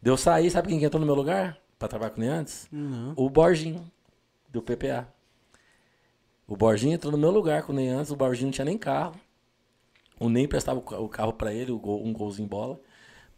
deu 0.00 0.16
sair, 0.16 0.50
sabe 0.50 0.68
quem 0.68 0.78
que 0.78 0.84
entrou 0.84 1.00
no 1.00 1.06
meu 1.06 1.14
lugar? 1.14 1.58
Pra 1.78 1.88
trabalhar 1.88 2.10
com 2.10 2.22
ele 2.22 2.30
antes? 2.30 2.68
Não. 2.70 3.12
O 3.16 3.30
Borginho, 3.30 3.84
do 4.50 4.60
PPA. 4.62 5.08
O 6.46 6.56
Borginho 6.56 6.94
entrou 6.94 7.12
no 7.12 7.18
meu 7.18 7.30
lugar 7.30 7.62
com 7.62 7.72
o 7.72 7.74
Ney 7.74 7.88
antes, 7.88 8.10
o 8.10 8.16
Borginho 8.16 8.46
não 8.46 8.52
tinha 8.52 8.64
nem 8.64 8.78
carro. 8.78 9.14
O 10.18 10.28
Ney 10.28 10.48
prestava 10.48 10.78
o 10.78 10.82
ca- 10.82 10.98
o 10.98 11.08
carro 11.08 11.32
pra 11.32 11.52
ele, 11.52 11.70
um 11.70 12.12
golzinho 12.12 12.48
bola, 12.48 12.80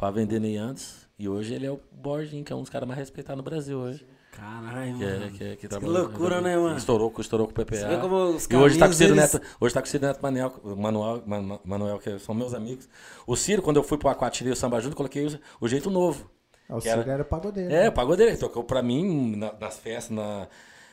pra 0.01 0.11
vender 0.11 0.41
Ney 0.41 0.57
antes. 0.57 1.07
E 1.19 1.29
hoje 1.29 1.53
ele 1.53 1.67
é 1.67 1.71
o 1.71 1.79
Borginho, 1.93 2.43
que 2.43 2.51
é 2.51 2.57
um 2.57 2.61
dos 2.63 2.71
caras 2.71 2.89
mais 2.89 2.99
respeitados 2.99 3.37
no 3.37 3.43
Brasil 3.43 3.79
hoje. 3.79 4.07
Caralho, 4.33 4.97
Que, 4.97 5.05
é, 5.05 5.19
mano. 5.19 5.31
que, 5.33 5.45
é- 5.45 5.49
que 5.51 5.57
Que 5.57 5.69
trabalha- 5.69 5.93
loucura, 5.93 6.41
né, 6.41 6.57
mano? 6.57 6.79
Estourou, 6.79 7.11
com- 7.11 7.21
estourou 7.21 7.47
com 7.47 7.53
o 7.53 7.55
PPA. 7.55 7.77
Você 7.77 7.87
vê 7.89 7.99
como 7.99 8.17
os 8.31 8.47
e 8.51 8.57
hoje 8.57 8.79
tá 8.79 8.87
com 8.87 8.93
o 8.93 8.95
Ciro 8.95 9.11
caminhos, 9.15 9.33
Neto, 9.35 9.47
hoje 9.61 9.75
tá 9.75 9.83
com 9.83 9.87
o 9.87 9.91
Ciro 9.91 10.07
Neto 10.07 10.23
Manuel, 10.23 10.53
Manuel, 10.77 11.23
Man- 11.27 11.61
Manuel, 11.65 11.99
que 11.99 12.19
são 12.19 12.35
meus 12.35 12.55
amigos. 12.55 12.89
O 13.27 13.37
Ciro, 13.37 13.61
quando 13.61 13.77
eu 13.77 13.83
fui 13.83 13.99
pro 13.99 14.09
Aquatirei 14.09 14.53
o 14.53 14.57
Samba 14.57 14.81
Junto, 14.81 14.97
coloquei 14.97 15.27
o, 15.27 15.39
o 15.61 15.69
jeito 15.69 15.91
novo. 15.91 16.31
Ah, 16.69 16.77
O 16.77 16.81
Que 16.81 16.89
era- 16.89 17.03
Ciro 17.03 17.13
era 17.13 17.25
pagodeiro. 17.25 17.71
É, 17.75 17.91
pagou 17.91 18.17
dele. 18.17 18.39
Tocou 18.39 18.65
pra 18.65 18.83
mim 18.83 19.37
na- 19.37 19.53
nas 19.61 19.79
festas, 19.79 20.17
na, 20.17 20.49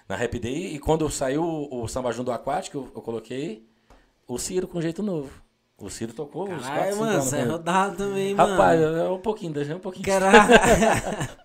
na 0.09 0.15
Rap 0.17 0.38
Day. 0.39 0.73
E 0.75 0.79
quando 0.79 1.09
saiu 1.09 1.43
o, 1.43 1.84
o 1.84 1.88
Samba 1.88 2.11
Junto 2.11 2.25
do 2.25 2.31
Aquático, 2.34 2.77
eu, 2.79 2.91
eu 2.95 3.01
coloquei 3.01 3.65
o 4.27 4.38
Ciro 4.38 4.67
com 4.67 4.81
jeito 4.81 5.01
novo. 5.01 5.31
O 5.79 5.89
Ciro 5.91 6.11
tocou 6.11 6.49
uns 6.49 6.61
4, 6.65 6.69
Caralho, 6.69 6.91
5 6.93 7.05
mano, 7.05 7.21
você 7.21 7.37
é 7.37 7.43
rodado 7.43 7.97
também, 7.97 8.33
mano. 8.33 8.51
Rapaz, 8.51 8.81
é 8.81 9.09
um 9.09 9.19
pouquinho, 9.19 9.53
deixa 9.53 9.75
um 9.75 9.79
pouquinho. 9.79 10.05
Caralho. 10.05 10.37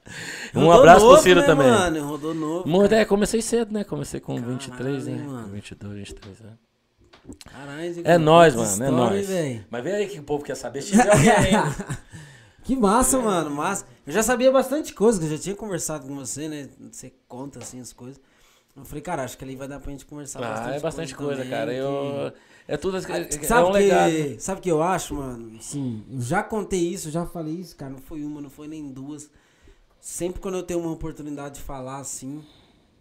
Um 0.54 0.70
abraço 0.70 1.00
pro 1.00 1.10
novo, 1.10 1.22
Ciro 1.22 1.40
né, 1.40 1.46
também. 1.46 1.70
Mano, 1.70 2.06
rodou 2.06 2.34
novo. 2.34 2.68
Muito, 2.68 2.94
é, 2.94 3.04
comecei 3.04 3.40
cedo, 3.40 3.72
né? 3.72 3.84
Comecei 3.84 4.20
com 4.20 4.40
23, 4.40 5.06
né? 5.06 5.22
mano. 5.26 5.48
22, 5.48 5.96
23, 5.96 6.40
né? 6.40 6.50
Caralho, 7.50 7.80
É 7.82 7.92
que 7.92 8.02
mano, 8.02 8.09
é 8.09 8.18
nóis. 8.90 9.28
velho. 9.28 9.64
Mas 9.70 9.84
vem 9.84 9.92
aí 9.94 10.06
que 10.09 10.18
o 10.18 10.22
povo 10.22 10.44
quer 10.44 10.54
saber 10.56 10.82
se 10.82 10.90
tiver 10.90 11.10
alguém 11.10 11.30
ainda. 11.30 11.74
Que 12.64 12.76
massa, 12.76 13.18
mano, 13.18 13.50
massa. 13.50 13.86
Eu 14.06 14.12
já 14.12 14.22
sabia 14.22 14.52
bastante 14.52 14.94
coisa, 14.94 15.18
que 15.18 15.24
eu 15.26 15.30
já 15.30 15.38
tinha 15.38 15.56
conversado 15.56 16.06
com 16.06 16.14
você, 16.14 16.46
né? 16.48 16.68
Você 16.92 17.12
conta 17.26 17.59
assim 17.59 17.80
as 17.80 17.92
coisas. 17.92 18.20
Eu 18.76 18.84
falei, 18.84 19.02
cara, 19.02 19.24
acho 19.24 19.36
que 19.36 19.42
ali 19.44 19.56
vai 19.56 19.66
dar 19.66 19.80
pra 19.80 19.90
gente 19.90 20.06
conversar 20.06 20.40
Ah, 20.44 20.72
é 20.76 20.78
bastante 20.78 21.12
coisa, 21.14 21.42
também, 21.42 21.50
cara. 21.50 21.72
que- 21.72 21.76
Eu, 21.78 22.32
é 22.66 22.76
tudo. 22.76 22.97
É, 22.97 23.01
é 23.01 23.30
Sabe 23.30 23.66
um 23.66 23.70
o 23.70 23.72
legado. 23.72 24.10
que, 24.10 24.40
sabe 24.40 24.60
que 24.60 24.70
eu 24.70 24.82
acho, 24.82 25.14
mano? 25.14 25.56
Assim, 25.59 26.05
eu 26.10 26.20
já 26.20 26.43
contei 26.43 26.80
isso, 26.80 27.10
já 27.10 27.26
falei 27.26 27.55
isso, 27.55 27.76
cara. 27.76 27.93
Não 27.93 27.98
foi 27.98 28.24
uma, 28.24 28.40
não 28.40 28.51
foi 28.51 28.68
nem 28.68 28.90
duas. 28.90 29.30
Sempre 30.01 30.40
quando 30.40 30.56
eu 30.56 30.62
tenho 30.62 30.80
uma 30.80 30.90
oportunidade 30.93 31.56
de 31.56 31.60
falar 31.62 31.98
assim. 31.98 32.44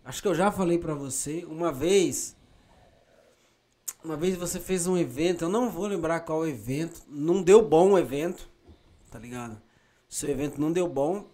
Acho 0.04 0.22
que 0.22 0.28
eu 0.28 0.36
já 0.36 0.52
falei 0.52 0.78
pra 0.78 0.94
você. 0.94 1.46
Uma 1.50 1.72
vez. 1.72 2.36
Uma 4.04 4.18
vez 4.18 4.36
você 4.36 4.60
fez 4.60 4.88
um 4.88 4.98
evento, 4.98 5.44
eu 5.44 5.50
não 5.50 5.70
vou 5.70 5.86
lembrar 5.86 6.22
qual 6.22 6.48
evento. 6.48 7.02
Não 7.08 7.44
deu 7.44 7.62
bom 7.62 7.92
o 7.92 8.00
evento, 8.00 8.50
tá 9.12 9.20
ligado? 9.20 9.62
Seu 10.10 10.30
evento 10.30 10.60
não 10.60 10.72
deu 10.72 10.88
bom. 10.88 11.28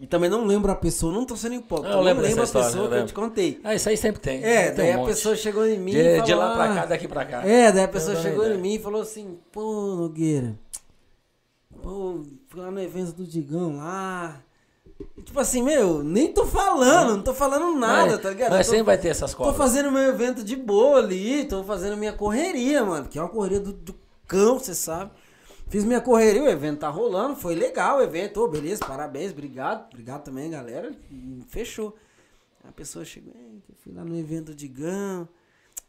E 0.00 0.06
também 0.06 0.30
não 0.30 0.44
lembro 0.46 0.70
a 0.70 0.76
pessoa, 0.76 1.12
não 1.12 1.24
tô 1.24 1.34
sendo 1.36 1.56
hipócrita. 1.56 1.92
Eu 1.92 1.98
Eu 1.98 2.04
lembro 2.04 2.22
não 2.22 2.28
lembro 2.28 2.42
a 2.42 2.44
história, 2.44 2.68
pessoa 2.68 2.84
eu 2.84 2.88
que 2.88 2.94
eu 2.94 2.98
lembro. 2.98 3.08
te 3.12 3.14
contei. 3.14 3.60
Ah, 3.64 3.74
isso 3.74 3.88
aí 3.88 3.96
sempre 3.96 4.20
tem. 4.20 4.44
É, 4.44 4.66
Tem 4.66 4.74
daí 4.76 4.90
um 4.90 4.94
a 4.94 4.96
monte. 4.98 5.08
pessoa 5.08 5.34
chegou 5.34 5.66
em 5.66 5.76
mim 5.78 5.90
e 5.90 5.94
De, 5.94 6.02
falou, 6.10 6.24
de 6.24 6.34
lá 6.34 6.54
pra 6.54 6.64
"Ah, 6.64 6.74
cá, 6.76 6.86
daqui 6.86 7.08
pra 7.08 7.24
cá. 7.24 7.44
é, 7.44 7.72
daí 7.72 7.82
a 7.84 7.88
pessoa 7.88 8.14
chegou 8.16 8.38
uma 8.44 8.44
em 8.44 8.48
ideia. 8.50 8.60
mim 8.62 8.74
e 8.74 8.78
falou 8.78 9.02
assim, 9.02 9.38
pô, 9.50 9.96
Nogueira, 9.96 10.54
pô, 11.82 12.22
fui 12.48 12.60
lá 12.60 12.70
no 12.70 12.80
evento 12.80 13.12
do 13.12 13.24
Digão 13.26 13.76
lá. 13.76 14.40
E, 15.16 15.22
tipo 15.22 15.38
assim, 15.38 15.62
meu, 15.62 16.02
nem 16.02 16.32
tô 16.32 16.44
falando, 16.46 17.16
não 17.16 17.22
tô 17.22 17.34
falando 17.34 17.76
nada, 17.78 18.12
Mas- 18.12 18.20
tá 18.22 18.30
ligado? 18.30 18.50
Mas 18.50 18.66
tô, 18.66 18.70
sempre 18.70 18.84
vai 18.86 18.98
ter 18.98 19.08
essas 19.08 19.32
tô 19.32 19.36
cobras. 19.38 19.56
fazendo 19.56 19.90
meu 19.92 20.02
evento 20.02 20.42
de 20.42 20.56
boa 20.56 20.98
ali, 20.98 21.44
tô 21.44 21.62
fazendo 21.64 21.96
minha 21.96 22.12
correria, 22.12 22.84
mano, 22.84 23.08
que 23.08 23.18
é 23.18 23.22
uma 23.22 23.28
correria 23.28 23.60
do, 23.60 23.72
do 23.72 23.94
cão, 24.26 24.58
você 24.58 24.74
sabe. 24.74 25.10
Fiz 25.68 25.84
minha 25.84 26.00
correria, 26.00 26.42
o 26.42 26.48
evento 26.48 26.80
tá 26.80 26.88
rolando, 26.88 27.36
foi 27.36 27.54
legal 27.54 27.98
o 27.98 28.02
evento, 28.02 28.40
ô, 28.42 28.48
beleza, 28.48 28.84
parabéns, 28.86 29.32
obrigado, 29.32 29.86
obrigado 29.92 30.24
também, 30.24 30.50
galera, 30.50 30.92
e 31.10 31.42
fechou. 31.48 31.94
A 32.66 32.72
pessoa 32.72 33.04
chegou, 33.04 33.32
"É, 33.34 33.60
que 33.66 33.72
eu 33.72 33.76
fui 33.82 33.92
lá 33.92 34.02
no 34.04 34.18
evento 34.18 34.46
do 34.46 34.54
Digão, 34.54 35.28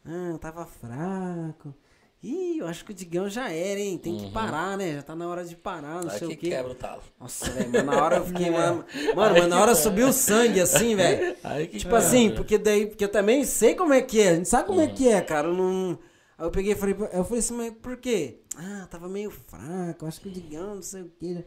ah, 0.04 0.30
eu 0.32 0.38
tava 0.38 0.66
fraco. 0.66 1.74
Ih, 2.22 2.58
eu 2.58 2.66
acho 2.66 2.84
que 2.84 2.90
o 2.90 2.94
Digão 2.94 3.30
já 3.30 3.50
era, 3.50 3.80
hein? 3.80 3.96
Tem 3.96 4.14
que 4.18 4.30
parar, 4.30 4.76
né? 4.76 4.96
Já 4.96 5.02
tá 5.02 5.16
na 5.16 5.26
hora 5.26 5.42
de 5.42 5.56
parar, 5.56 6.02
não 6.04 6.10
Aí 6.10 6.18
sei 6.18 6.28
que 6.28 6.34
o 6.34 6.36
quê. 6.36 6.48
quebra 6.50 6.72
o 6.72 6.74
talo. 6.74 7.02
Nossa, 7.18 7.50
velho, 7.50 7.70
mas 7.72 7.82
na 7.86 8.02
hora 8.04 8.16
eu 8.16 8.26
fiquei, 8.26 8.50
mano. 8.52 8.84
Mano, 9.16 9.34
mas 9.38 9.48
na 9.48 9.58
hora 9.58 9.74
subiu 9.74 10.08
o 10.08 10.12
sangue 10.12 10.60
assim, 10.60 10.94
velho. 10.94 11.34
Aí 11.42 11.66
que 11.66 11.78
Tipo 11.78 11.94
assim, 11.94 12.30
porque 12.34 12.58
daí, 12.58 12.86
porque 12.86 13.04
eu 13.04 13.08
também 13.10 13.42
sei 13.44 13.74
como 13.74 13.94
é 13.94 14.02
que 14.02 14.20
é, 14.20 14.28
a 14.30 14.34
gente 14.34 14.48
sabe 14.50 14.66
como 14.66 14.82
é 14.82 14.86
que 14.86 15.08
é, 15.08 15.22
cara. 15.22 15.48
Eu 15.48 15.54
não. 15.54 15.98
Aí 16.36 16.44
eu 16.46 16.50
peguei 16.50 16.72
e 16.72 16.76
falei, 16.76 16.94
eu 17.10 17.24
falei 17.24 17.38
assim, 17.38 17.54
mas 17.54 17.72
por 17.80 17.96
quê? 17.96 18.39
Ah, 18.56 18.86
tava 18.90 19.08
meio 19.08 19.30
fraco, 19.30 20.06
acho 20.06 20.20
que 20.20 20.28
o 20.28 20.32
Digão, 20.32 20.76
não 20.76 20.82
sei 20.82 21.02
o 21.02 21.12
quê. 21.18 21.44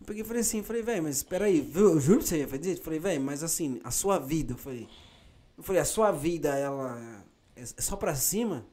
Eu 0.00 0.06
peguei 0.06 0.22
e 0.22 0.26
falei 0.26 0.40
assim, 0.40 0.62
falei, 0.62 0.82
velho, 0.82 1.02
mas 1.02 1.16
espera 1.16 1.44
aí? 1.44 1.70
Eu 1.74 2.00
juro 2.00 2.18
pra 2.18 2.26
você, 2.26 2.44
eu 2.44 2.48
falei, 2.48 2.76
falei, 2.76 2.98
velho, 2.98 3.20
mas 3.20 3.42
assim, 3.42 3.80
a 3.84 3.90
sua 3.90 4.18
vida, 4.18 4.54
eu 4.54 4.56
falei. 4.56 4.88
Eu 5.58 5.62
falei, 5.62 5.82
a 5.82 5.84
sua 5.84 6.10
vida, 6.10 6.56
ela 6.56 6.98
é 7.54 7.62
é 7.62 7.82
só 7.82 7.96
pra 7.96 8.14
cima? 8.14 8.64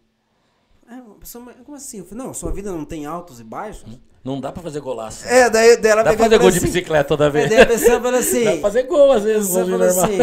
É, 0.90 1.02
pessoa, 1.20 1.54
como 1.66 1.76
assim? 1.76 2.00
Eu 2.00 2.06
falei, 2.06 2.24
não, 2.24 2.34
sua 2.34 2.52
vida 2.52 2.72
não 2.72 2.86
tem 2.86 3.06
altos 3.06 3.42
e 3.42 3.44
baixos? 3.44 4.00
Não 4.24 4.40
dá 4.40 4.52
pra 4.52 4.64
fazer 4.64 4.80
golaço. 4.80 5.28
É, 5.28 5.50
daí, 5.50 5.78
daí 5.78 5.92
ela 5.92 6.04
Dá 6.04 6.14
pra 6.14 6.24
fazer 6.24 6.38
gol 6.38 6.50
de 6.52 6.58
assim, 6.58 6.68
bicicleta 6.68 7.08
toda 7.08 7.26
é, 7.26 7.30
vez. 7.30 7.50
daí 7.50 7.62
a 7.62 7.66
pessoa 7.66 8.18
assim. 8.18 8.44
Dá 8.46 8.52
pra 8.54 8.62
fazer 8.62 8.84
gol 8.84 9.12
às 9.12 9.24
vezes, 9.24 9.50
golzinho 9.50 9.78
falou 9.78 9.94
normal. 9.94 10.06
assim, 10.06 10.18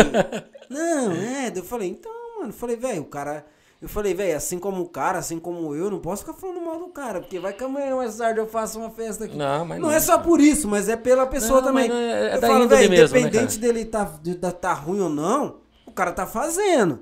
não, 0.70 1.12
é, 1.12 1.52
eu 1.54 1.64
falei, 1.64 1.88
então, 1.90 2.12
mano, 2.38 2.48
eu 2.48 2.54
falei, 2.54 2.76
velho, 2.76 3.02
o 3.02 3.06
cara, 3.06 3.44
eu 3.82 3.88
falei, 3.88 4.14
velho, 4.14 4.36
assim 4.36 4.58
como 4.58 4.82
o 4.82 4.88
cara, 4.88 5.18
assim 5.18 5.38
como 5.38 5.74
eu, 5.74 5.90
não 5.90 5.98
posso 5.98 6.24
ficar 6.24 6.34
falando 6.34 6.60
mal 6.64 6.78
do 6.78 6.88
cara, 6.88 7.20
porque 7.20 7.38
vai 7.38 7.52
que 7.52 7.62
amanhã 7.62 7.94
mais 7.96 8.16
tarde 8.16 8.40
eu 8.40 8.46
faço 8.46 8.78
uma 8.78 8.90
festa 8.90 9.24
aqui. 9.24 9.36
Não, 9.36 9.64
mas 9.64 9.80
não 9.80 9.90
é 9.90 10.00
só 10.00 10.18
por 10.18 10.40
isso, 10.40 10.66
mas 10.66 10.88
é 10.88 10.96
pela 10.96 11.26
pessoa 11.26 11.60
Não, 11.60 11.68
também. 11.68 11.88
não 11.88 11.96
é- 11.96 12.32
é 12.32 12.36
eu 12.36 12.40
falo, 12.40 12.68
velho, 12.68 12.90
mesmo, 12.90 13.14
né, 13.14 13.20
independente 13.20 13.58
dele 13.58 13.84
tá, 13.84 14.04
de, 14.22 14.34
tá 14.36 14.72
ruim 14.72 15.00
ou 15.00 15.10
não, 15.10 15.56
o 15.86 15.92
cara 15.92 16.12
tá 16.12 16.26
fazendo. 16.26 17.00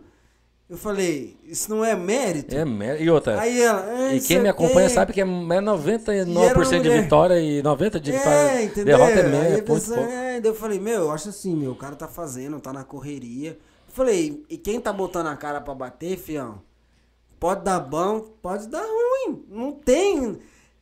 Eu 0.69 0.79
falei, 0.79 1.37
isso 1.45 1.69
não 1.69 1.85
é 1.85 1.95
mérito? 1.95 2.57
É, 2.57 2.65
merda. 2.65 2.99
E 3.03 3.11
outra. 3.11 3.39
Aí 3.39 3.61
ela, 3.61 3.85
ah, 3.87 4.15
E 4.15 4.21
não 4.21 4.27
quem 4.27 4.39
me 4.41 4.49
o 4.49 4.51
acompanha 4.51 4.89
sabe 4.89 5.13
que 5.13 5.21
é 5.21 5.25
E 5.25 5.27
era 5.27 6.59
uma 6.59 6.65
99% 6.65 6.81
de 6.81 6.89
vitória 6.89 7.39
e 7.39 7.63
90% 7.63 8.01
de 8.01 8.13
vitória. 8.13 8.51
É, 8.53 8.63
entendeu? 8.65 8.97
Derrota 8.97 9.21
é 9.21 9.23
Aí 9.23 9.31
meia, 9.31 9.59
a 9.59 9.63
ponto, 9.63 9.81
pessoa, 9.81 9.99
pouco. 9.99 10.13
é, 10.13 10.41
eu 10.43 10.55
falei, 10.55 10.81
meu, 10.81 11.03
eu 11.03 11.11
acho 11.11 11.29
assim, 11.29 11.55
meu, 11.55 11.73
o 11.73 11.77
cara 11.77 11.95
tá 11.95 12.09
fazendo, 12.09 12.59
tá 12.59 12.73
na 12.73 12.85
correria. 12.85 13.59
Falei, 13.93 14.45
e 14.49 14.57
quem 14.57 14.81
tá 14.81 14.93
botando 14.93 15.27
a 15.29 15.37
cara 15.37 15.61
pra 15.61 15.75
bater, 15.75 16.17
fião? 16.19 16.63
Pode 17.39 17.63
dar 17.65 17.79
bom, 17.81 18.21
pode 18.43 18.67
dar 18.69 18.83
ruim. 18.85 19.45
Não 19.49 19.73
tem. 19.73 20.39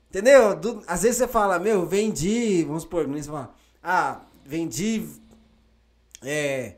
Entendeu? 0.09 0.55
Do- 0.57 0.83
às 0.87 1.03
vezes 1.03 1.19
você 1.19 1.29
fala, 1.29 1.59
meu, 1.59 1.87
vendi, 1.87 2.65
vamos 2.65 2.83
supor, 2.83 3.07
você 3.07 3.25
fala, 3.31 3.55
ah, 3.83 4.21
vendi. 4.45 5.07
É. 6.23 6.77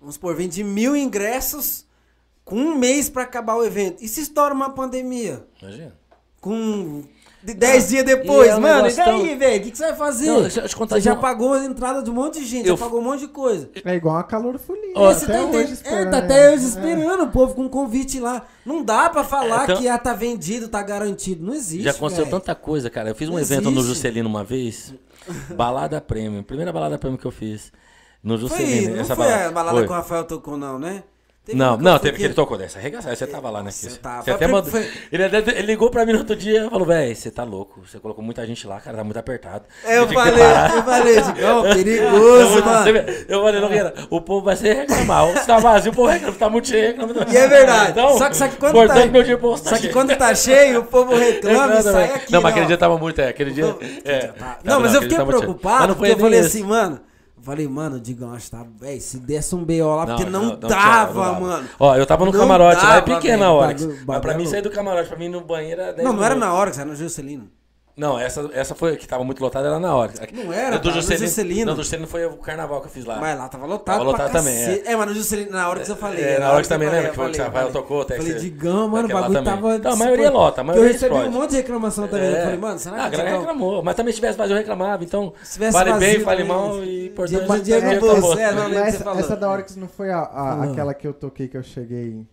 Vamos 0.00 0.14
supor, 0.16 0.34
vendi 0.34 0.62
mil 0.62 0.96
ingressos 0.96 1.86
com 2.44 2.56
um 2.56 2.74
mês 2.76 3.08
pra 3.08 3.22
acabar 3.22 3.56
o 3.56 3.64
evento. 3.64 4.02
E 4.02 4.08
se 4.08 4.20
estoura 4.20 4.54
uma 4.54 4.70
pandemia? 4.70 5.46
Imagina. 5.60 5.94
com 6.40 7.04
de 7.44 7.54
10 7.54 7.88
dias 7.88 8.04
depois, 8.04 8.46
e 8.48 8.50
é 8.50 8.56
um 8.56 8.60
mano, 8.60 8.88
e 8.88 8.92
daí, 8.94 9.34
velho? 9.34 9.60
O 9.60 9.64
que, 9.64 9.70
que 9.70 9.76
você 9.78 9.84
vai 9.88 9.94
fazer? 9.96 10.26
Não, 10.26 10.40
deixa 10.42 10.60
eu 10.62 10.68
te 10.68 10.74
contar 10.76 10.94
você 10.96 11.00
de 11.00 11.04
já 11.04 11.12
um- 11.14 11.20
pagou 11.20 11.52
a 11.52 11.64
entrada 11.64 12.02
de 12.02 12.10
um 12.10 12.14
monte 12.14 12.40
de 12.40 12.46
gente, 12.46 12.66
Eu- 12.68 12.76
já 12.76 12.84
pagou 12.84 13.00
um 13.00 13.04
monte 13.04 13.20
de 13.20 13.28
coisa. 13.28 13.68
É 13.84 13.94
igual 13.94 14.16
a 14.16 14.24
calorofolia. 14.24 14.92
Ó, 14.94 15.10
E 15.10 15.14
você 15.14 15.24
até 15.26 15.38
tá 15.38 15.44
hoje 15.44 15.72
esperando. 15.74 16.06
É, 16.06 16.10
tá 16.10 16.18
até 16.18 16.52
hoje 16.54 16.64
esperando 16.64 17.24
o 17.24 17.28
povo 17.30 17.54
com 17.54 17.68
convite 17.68 18.18
lá. 18.18 18.42
Não 18.64 18.82
dá 18.82 19.10
pra 19.10 19.22
falar 19.24 19.60
É, 19.60 19.64
então- 19.64 19.76
que 19.76 19.88
ah, 19.88 19.98
tá 19.98 20.14
vendido, 20.14 20.68
tá 20.68 20.82
garantido. 20.82 21.44
Não 21.44 21.52
existe. 21.52 21.82
Já 21.84 21.90
aconteceu 21.90 22.24
velho. 22.24 22.36
tanta 22.38 22.54
coisa, 22.54 22.88
cara. 22.88 23.10
Eu 23.10 23.14
fiz 23.14 23.28
um 23.28 23.32
Não 23.32 23.40
evento 23.40 23.64
no 23.70 23.80
existe. 23.80 23.88
Juscelino 23.88 24.28
uma 24.28 24.42
vez. 24.42 24.94
Balada 25.54 26.00
Premium. 26.00 26.42
Primeira 26.42 26.72
balada 26.72 26.98
Premium 26.98 27.18
que 27.18 27.26
eu 27.26 27.30
fiz. 27.30 27.72
No 28.22 28.38
Foi, 28.38 28.48
Juscelino. 28.48 28.94
não 28.94 29.00
essa 29.02 29.14
foi 29.14 29.24
balada. 29.26 29.48
a 29.48 29.52
balada 29.52 29.76
Foi. 29.78 29.86
que 29.86 29.92
o 29.92 29.94
Rafael 29.96 30.24
tocou, 30.24 30.56
não, 30.56 30.78
né? 30.78 31.02
Teve 31.44 31.58
Não, 31.58 31.76
não, 31.76 31.98
teve 31.98 32.16
que 32.16 32.24
ele 32.24 32.32
tocou 32.32 32.56
dessa 32.56 32.78
arregaçada. 32.78 33.14
Você 33.14 33.26
tava 33.26 33.50
lá, 33.50 33.58
né? 33.58 33.66
Nossa, 33.66 33.86
eu 33.86 33.96
tava. 33.98 34.22
Você 34.22 34.30
até 34.30 34.46
mandou- 34.46 34.70
foi- 34.70 34.88
ele, 35.12 35.24
ele 35.24 35.62
ligou 35.62 35.90
pra 35.90 36.06
mim 36.06 36.12
no 36.14 36.20
outro 36.20 36.34
dia 36.34 36.64
e 36.64 36.70
falou, 36.70 36.86
velho, 36.86 37.14
você 37.14 37.30
tá 37.30 37.44
louco. 37.44 37.82
Você 37.86 37.98
colocou 37.98 38.24
muita 38.24 38.46
gente 38.46 38.66
lá, 38.66 38.80
cara, 38.80 38.96
tá 38.96 39.04
muito 39.04 39.18
apertado. 39.18 39.64
É, 39.84 39.98
eu 39.98 40.06
Você 40.08 40.14
falei, 40.14 40.42
parar." 40.42 40.74
eu 40.74 40.82
falei, 40.82 41.20
Digão, 41.20 41.66
Eu 41.68 41.74
perigoso, 41.74 42.64
mano. 42.64 42.90
Eu 43.28 43.42
falei, 43.42 43.60
Nogueira, 43.60 43.94
o 44.08 44.20
povo 44.22 44.42
vai 44.46 44.56
ser 44.56 44.72
reclamar. 44.74 45.36
Se 45.38 45.46
tá 45.46 45.58
vazio, 45.58 45.92
o 45.92 45.94
povo 45.94 46.08
reclama, 46.08 46.34
tá 46.38 46.48
muito 46.48 46.66
cheio. 46.68 46.86
reclama. 46.96 47.14
E 47.30 47.36
é 47.36 47.46
verdade. 47.46 47.90
Então, 47.94 48.16
só 48.16 48.30
que, 48.30 48.36
só 48.38 48.48
que 48.48 48.56
quando 48.56 48.88
tá, 48.88 49.06
meu 49.06 49.22
dia 49.22 49.36
posto 49.36 49.64
tá 49.64 49.70
só 49.70 49.76
que 49.76 49.88
quando 49.90 50.16
tá 50.16 50.34
cheio, 50.34 50.80
o 50.80 50.84
povo 50.84 51.12
reclama 51.14 51.74
e 51.78 51.82
sai 51.82 52.04
aqui. 52.14 52.32
Não, 52.32 52.40
mas 52.40 52.52
aquele 52.52 52.66
dia 52.66 52.78
tava 52.78 52.96
muito, 52.96 53.20
é, 53.20 53.28
aquele 53.28 53.50
dia... 53.50 53.66
Não, 53.66 53.78
é, 54.06 54.30
Não, 54.64 54.80
mas 54.80 54.94
eu 54.94 55.02
fiquei 55.02 55.22
preocupado, 55.22 55.88
não 55.88 55.94
porque 55.94 56.12
eu 56.12 56.18
falei 56.18 56.40
assim, 56.40 56.62
mano. 56.62 57.00
Falei, 57.44 57.68
mano, 57.68 58.00
Digão, 58.00 58.32
acho 58.32 58.46
que 58.46 58.50
tá. 58.52 58.66
Véi, 58.80 58.98
se 59.00 59.18
desse 59.18 59.54
um 59.54 59.62
BO 59.62 59.96
lá, 59.96 60.06
porque 60.06 60.24
não, 60.24 60.46
tinha, 60.46 60.56
dava, 60.56 61.32
não 61.32 61.40
mano. 61.42 61.68
Ó, 61.78 61.94
eu 61.94 62.06
tava 62.06 62.24
no 62.24 62.32
Não 62.32 62.40
camarote 62.40 62.82
lá, 62.82 62.96
é 62.96 63.00
dava, 63.00 63.02
pequena 63.02 63.36
velho, 63.36 63.44
a 63.44 63.52
hora. 63.52 63.76
Mas 64.06 64.18
pra 64.20 64.34
mim 64.34 64.44
é 64.44 64.46
sair 64.46 64.62
do 64.62 64.70
camarote, 64.70 65.10
pra 65.10 65.18
mim 65.18 65.26
ir 65.26 65.28
no 65.28 65.42
banheiro 65.42 65.82
era 65.82 65.92
10 65.92 66.08
Não, 66.08 66.14
não 66.14 66.24
era 66.24 66.34
na 66.34 66.54
hora 66.54 66.70
que 66.70 66.80
era 66.80 66.88
no 66.88 66.96
Juscelino. 66.96 67.50
Não, 67.96 68.18
essa, 68.18 68.50
essa 68.52 68.74
foi 68.74 68.96
que 68.96 69.06
tava 69.06 69.22
muito 69.22 69.40
lotada, 69.40 69.68
era 69.68 69.78
na 69.78 69.94
hora. 69.94 70.12
Não 70.32 70.52
era, 70.52 70.78
do 70.80 70.88
cara, 70.88 71.00
Juscelino. 71.00 71.26
Juscelino. 71.28 71.66
Não, 71.66 71.74
do 71.76 71.82
Juscelino 71.84 72.08
foi 72.08 72.26
o 72.26 72.36
carnaval 72.38 72.80
que 72.80 72.88
eu 72.88 72.90
fiz 72.90 73.04
lá. 73.04 73.20
Mas 73.20 73.38
lá 73.38 73.48
tava 73.48 73.66
lotado. 73.66 73.98
Tava 73.98 74.02
lotado 74.10 74.30
pra 74.32 74.40
também, 74.40 74.58
cacete. 74.66 74.88
é. 74.88 74.96
mas 74.96 75.06
no 75.06 75.14
Juscelino, 75.14 75.50
na 75.52 75.68
hora 75.68 75.78
que 75.78 75.88
eu 75.92 75.94
falei. 75.96 76.24
É, 76.24 76.38
na 76.40 76.52
hora 76.52 76.62
que 76.62 76.68
também 76.68 76.88
eu 76.88 76.92
lembra 76.92 77.10
que 77.10 77.16
falei, 77.16 77.32
foi 77.34 77.36
que 77.36 77.40
o 77.40 77.52
Rafael 77.52 77.72
tocou, 77.72 78.00
até 78.02 78.14
que 78.14 78.20
Falei, 78.22 78.32
você- 78.36 78.40
Digão, 78.44 78.88
mano, 78.88 79.08
o 79.08 79.12
bagulho 79.12 79.34
também. 79.34 79.54
tava. 79.54 79.76
Então, 79.76 79.92
a 79.92 79.96
maioria 79.96 80.28
lota, 80.30 80.60
a 80.60 80.64
Porque 80.64 80.78
eu 80.78 80.82
maioria 80.82 80.92
recebi 80.92 81.14
explode. 81.14 81.28
um 81.36 81.40
monte 81.40 81.50
de 81.50 81.56
reclamação 81.58 82.08
também. 82.08 82.30
Eu 82.30 82.36
É. 82.36 82.42
falei, 82.42 82.58
mano, 82.58 82.78
será 82.80 82.96
Ah, 82.96 83.04
a 83.06 83.10
que 83.10 83.16
galera 83.16 83.38
reclamou, 83.38 83.82
mas 83.84 83.94
também 83.94 84.12
se 84.12 84.16
tivesse 84.16 84.38
vazio 84.38 84.54
eu 84.54 84.58
reclamava, 84.58 85.04
então 85.04 85.32
vale 85.70 85.92
bem, 85.94 86.18
fale 86.18 86.42
também. 86.42 86.46
mal 86.56 86.82
e 86.82 87.06
importante 87.06 87.44
Mas 87.46 87.60
é 87.60 87.62
Diego 87.62 87.80
que 87.80 87.94
é, 87.94 88.00
não, 88.52 88.70
que 88.70 88.74
Mas 88.74 88.94
você 88.96 89.04
falou. 89.04 89.20
essa 89.20 89.36
da 89.36 89.50
Oryx 89.52 89.76
não 89.76 89.86
foi 89.86 90.10
aquela 90.10 90.92
que 90.94 91.06
eu 91.06 91.14
toquei 91.14 91.46
que 91.46 91.56
eu 91.56 91.62
cheguei. 91.62 92.26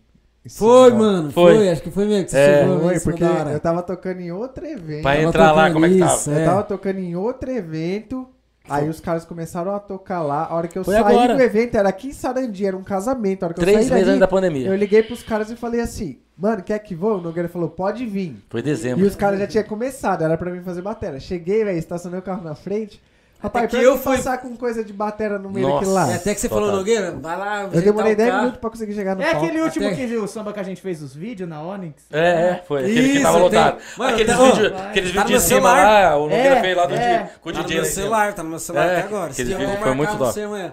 Em 0.44 0.48
Foi, 0.48 0.90
da- 0.90 0.96
mano, 0.96 1.30
Foi. 1.30 1.56
foi. 1.56 1.68
Acho 1.70 1.82
que 1.82 1.90
foi 1.90 2.04
mesmo 2.06 2.24
que 2.24 2.30
você 2.32 2.38
É. 2.38 2.60
chegou. 2.62 2.80
Foi, 2.80 2.98
foi 3.00 3.12
porque 3.12 3.24
eu 3.54 3.60
tava 3.60 3.82
tocando 3.82 4.20
em 4.20 4.32
outro 4.32 4.66
evento. 4.66 5.02
Pra 5.02 5.20
entrar 5.20 5.52
lá, 5.52 5.70
como 5.70 5.86
é 5.86 5.88
que 5.88 5.98
tava? 5.98 6.14
isso, 6.16 6.30
Eu 6.30 6.38
é. 6.38 6.44
tava 6.44 6.62
tocando 6.64 6.98
em 6.98 7.14
outro 7.16 7.50
evento. 7.50 8.28
Aí 8.68 8.88
os 8.88 9.00
caras 9.00 9.24
começaram 9.24 9.74
a 9.74 9.80
tocar 9.80 10.22
lá. 10.22 10.46
A 10.48 10.54
hora 10.54 10.68
que 10.68 10.78
eu 10.78 10.84
Foi 10.84 10.94
saí 10.94 11.02
agora. 11.02 11.34
do 11.36 11.42
evento, 11.42 11.74
era 11.76 11.88
aqui 11.88 12.08
em 12.08 12.12
Sarandi, 12.12 12.64
era 12.64 12.76
um 12.76 12.82
casamento. 12.84 13.42
A 13.42 13.46
hora 13.46 13.54
que 13.54 13.60
eu 13.60 13.64
Três 13.64 13.86
saí 13.86 13.90
meses 13.94 14.08
antes 14.08 14.20
da 14.20 14.28
pandemia. 14.28 14.68
Eu 14.68 14.76
liguei 14.76 15.02
pros 15.02 15.20
caras 15.22 15.50
e 15.50 15.56
falei 15.56 15.80
assim, 15.80 16.18
mano, 16.38 16.62
quer 16.62 16.78
que 16.78 16.94
vou? 16.94 17.18
O 17.18 17.20
Nogueira 17.20 17.48
falou, 17.48 17.68
pode 17.68 18.06
vir. 18.06 18.36
Foi 18.48 18.60
E 18.60 18.62
dezembro. 18.62 19.04
os 19.04 19.16
caras 19.16 19.40
já 19.40 19.48
tinham 19.48 19.64
começado, 19.64 20.22
era 20.22 20.38
pra 20.38 20.48
mim 20.50 20.62
fazer 20.62 20.80
bateria. 20.80 21.18
Cheguei, 21.18 21.64
velho, 21.64 21.76
estacionei 21.76 22.20
o 22.20 22.22
carro 22.22 22.44
na 22.44 22.54
frente. 22.54 23.02
Rapaz, 23.42 23.68
que 23.70 23.76
pra 23.76 23.84
eu 23.84 23.98
fui- 23.98 24.16
passar 24.16 24.38
com 24.38 24.56
coisa 24.56 24.84
de 24.84 24.92
bateria 24.92 25.38
no 25.38 25.50
meio 25.50 25.66
daquilo 25.72 25.92
lá. 25.94 26.10
É, 26.10 26.14
até 26.14 26.32
que 26.34 26.40
você 26.40 26.48
Total. 26.48 26.64
falou, 26.64 26.76
Nogueira, 26.78 27.10
vai 27.20 27.36
lá. 27.36 27.62
Eu 27.72 27.82
demorei 27.82 28.14
10 28.14 28.28
10 28.28 28.34
minutos 28.40 28.60
pra 28.60 28.70
conseguir 28.70 28.94
chegar 28.94 29.16
no 29.16 29.22
É 29.22 29.32
palco. 29.32 29.44
aquele 29.46 29.60
último 29.62 29.86
Até- 29.86 29.96
que 29.96 30.16
o 30.16 30.28
samba 30.28 30.52
que 30.52 30.60
a 30.60 30.62
gente 30.62 30.80
fez 30.80 31.02
os 31.02 31.14
vídeos 31.14 31.48
na 31.48 31.60
Onyx? 31.62 32.04
É, 32.12 32.20
é, 32.20 32.62
foi. 32.66 32.82
Aquele 32.84 33.08
que 33.08 33.14
Isso, 33.14 33.22
tava 33.22 33.34
tem- 33.34 33.42
lotado. 33.44 33.78
Mano, 33.98 34.12
aqueles 34.14 34.36
tá- 34.36 34.42
vídeos, 34.44 34.72
aqueles 34.80 35.12
Tá 35.12 35.20
no 35.20 35.26
vídeos 35.26 35.26
de 35.26 35.30
meu 35.32 35.40
cima 35.40 35.74
celular. 35.74 36.10
lá, 36.10 36.16
o 36.16 36.22
Nogueira 36.22 36.54
É, 36.56 36.60
fez 36.60 36.76
lá 36.76 36.86
do 36.86 36.94
é. 36.94 36.98
dia, 36.98 37.30
com 37.40 37.48
o 37.48 37.52
Tá 37.52 37.58
no 37.58 37.64
DJ. 37.64 37.80
meu 37.80 37.90
celular, 37.90 38.32
tá 38.34 38.42
no 38.44 38.48
meu 38.50 38.58
celular 38.58 38.86
É, 38.86 38.96
até 38.98 39.06
agora. 39.08 39.30
aquele 39.32 39.48
Se 39.48 39.52
eu 39.54 39.58
vídeo 39.58 39.76
foi 39.80 39.94
muito 39.94 40.08
marcar 40.10 40.18
top. 40.18 40.32
você 40.32 40.42
amanhã. 40.42 40.72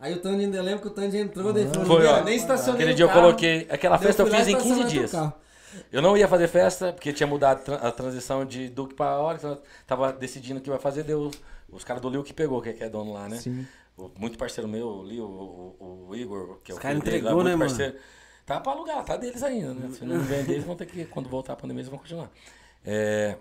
Aí 0.00 0.12
o 0.14 0.18
Tandy 0.20 0.44
ainda 0.44 0.62
lembra 0.62 0.80
que 0.80 0.86
o 0.88 0.90
Tandy 0.90 1.18
entrou, 1.18 1.52
daí 1.52 1.66
falou, 1.66 1.84
Foi, 1.86 1.96
Nogueira, 2.02 2.22
nem 2.24 2.36
estacionei 2.36 2.74
Aquele 2.74 2.92
o 2.92 2.94
dia 2.94 3.04
eu 3.04 3.08
carro. 3.08 3.20
coloquei. 3.22 3.66
Aquela 3.70 3.96
Daí 3.96 4.06
festa 4.06 4.22
eu 4.22 4.26
fui 4.26 4.32
lá 4.32 4.38
fiz 4.44 4.48
e 4.48 4.50
em 4.52 4.54
15 4.56 4.68
estacionei 4.70 4.92
dias. 4.98 5.10
teu 5.10 5.20
carro. 5.20 5.32
Eu 5.92 6.00
não 6.02 6.16
ia 6.16 6.26
fazer 6.26 6.48
festa, 6.48 6.92
porque 6.92 7.12
tinha 7.12 7.26
mudado 7.26 7.60
a 7.82 7.90
transição 7.90 8.44
de 8.46 8.68
Duke 8.68 8.94
pra 8.94 9.18
então 9.36 9.50
eu 9.50 9.58
tava 9.86 10.10
decidindo 10.12 10.58
o 10.58 10.62
que 10.62 10.70
vai 10.70 10.78
fazer, 10.78 11.02
deu 11.02 11.30
os 11.68 11.84
caras 11.84 12.00
do 12.02 12.08
Lil 12.08 12.22
que 12.22 12.32
pegou, 12.32 12.60
que 12.62 12.72
que 12.72 12.84
é 12.84 12.88
dono 12.88 13.12
lá, 13.12 13.28
né? 13.28 13.36
Sim. 13.38 13.66
o- 13.96 14.10
muito 14.18 14.36
parceiro 14.38 14.68
meu 14.68 14.86
o, 14.88 15.76
o- 15.80 16.06
o 16.10 16.16
Igor, 16.16 16.58
que 16.62 16.70
é 16.70 16.74
o 16.74 16.76
Os 16.76 16.82
cara 16.82 16.94
filho 16.94 17.04
dele 17.04 17.16
lá, 17.22 17.30
entregou, 17.30 17.34
muito 17.42 17.48
né, 17.48 17.56
mano? 17.56 17.70
parceiro. 17.70 17.96
Tá 18.44 18.60
pra 18.60 18.72
alugar, 18.72 19.04
tá 19.04 19.16
deles 19.16 19.42
ainda, 19.42 19.74
né? 19.74 19.88
Se 19.90 20.04
não 20.04 20.20
vender, 20.20 20.52
eles 20.52 20.64
vão 20.64 20.76
ter 20.76 20.86
que, 20.86 21.04
quando 21.06 21.28
voltar 21.28 21.54
a 21.54 21.56
pandemia, 21.56 21.80
eles 21.80 21.88
vão 21.90 21.98
continuar. 21.98 22.30
É, 22.84 23.36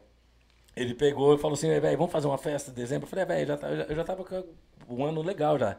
ele 0.76 0.96
pegou 0.96 1.36
e 1.36 1.38
falou 1.38 1.54
assim, 1.56 1.68
velho, 1.68 1.98
vamos 1.98 2.12
fazer 2.12 2.26
uma 2.28 2.38
festa 2.38 2.72
em 2.72 2.74
dezembro? 2.74 3.06
Eu 3.06 3.10
falei, 3.10 3.26
velho, 3.26 3.48
já 3.48 3.58
tá- 3.58 3.70
eu 3.70 3.78
já, 3.78 3.84
eu 3.84 3.96
já 3.96 4.04
tava 4.04 4.24
com 4.24 4.44
um 4.90 5.06
ano 5.06 5.22
legal 5.22 5.60
já. 5.60 5.78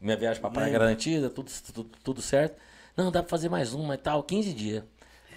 Minha 0.00 0.16
viagem 0.16 0.40
pra 0.40 0.50
praia 0.50 0.70
garantida, 0.72 1.30
tudo, 1.30 1.50
tudo, 1.72 1.90
tudo 2.02 2.20
certo. 2.22 2.60
Não, 2.96 3.10
dá 3.12 3.22
pra 3.22 3.30
fazer 3.30 3.48
mais 3.48 3.72
uma 3.72 3.94
e 3.94 3.98
tal, 3.98 4.22
15 4.22 4.52
dias. 4.52 4.82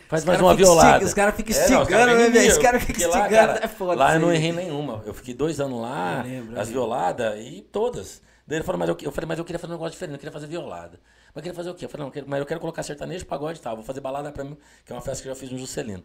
Faz 0.10 0.26
mais 0.26 0.42
uma 0.42 0.56
violada. 0.56 1.06
os 1.06 1.14
cara 1.14 1.32
fica 1.32 1.54
É, 1.54 1.56
não, 1.56 1.64
os 1.64 1.70
instigando, 1.84 1.88
cara 1.90 2.06
né, 2.18 2.30
velho? 2.30 2.42
mim, 2.42 2.48
Os 2.50 2.58
cara 2.58 2.80
porque 2.80 2.94
fica 2.94 3.08
lá, 3.08 3.20
instigando, 3.20 3.48
cara, 3.54 3.64
é 3.64 3.68
foda 3.68 3.94
Lá 3.96 4.16
eu 4.16 4.20
não 4.20 4.34
errei 4.34 4.52
nenhuma. 4.52 5.04
Eu 5.06 5.14
fiquei 5.14 5.34
dois 5.36 5.60
anos 5.60 5.80
lá, 5.80 6.24
Eu 6.26 6.32
lembro, 6.32 6.56
eu 6.56 6.62
as 6.62 6.68
violadas 6.70 7.40
e 7.40 7.62
todas. 7.62 8.22
Daí 8.48 8.58
ele 8.58 8.66
falou, 8.66 8.80
mas 8.80 8.90
eu, 8.90 8.98
eu 9.04 9.12
falei, 9.12 9.28
mas 9.28 9.38
eu 9.38 9.46
queria 9.46 9.60
fazer 9.60 9.72
um 9.72 9.76
negócio 9.76 9.92
diferente, 9.92 10.14
eu 10.16 10.20
queria 10.20 10.32
fazer 10.34 10.48
violada. 10.48 11.00
Mas 11.28 11.36
eu 11.36 11.42
queria 11.44 11.54
fazer 11.54 11.70
o 11.70 11.76
quê? 11.76 11.86
Eu 11.86 11.90
falei, 11.90 12.02
não, 12.02 12.08
eu 12.08 12.12
quero- 12.12 12.26
mas 12.28 12.40
eu 12.40 12.46
quero 12.48 12.60
colocar 12.60 12.82
sertanejo, 12.82 13.24
pagode 13.28 13.60
e 13.60 13.62
tal. 13.62 13.76
Vou 13.76 13.86
fazer 13.86 14.02
balada 14.02 14.32
pra 14.32 14.44
mim, 14.44 14.58
que 14.84 14.92
é 14.92 14.96
uma 14.96 15.02
festa 15.04 15.22
que 15.22 15.30
eu 15.30 15.36
já 15.36 15.40
fiz 15.40 15.52
no 15.52 15.60
Juscelino. 15.60 16.04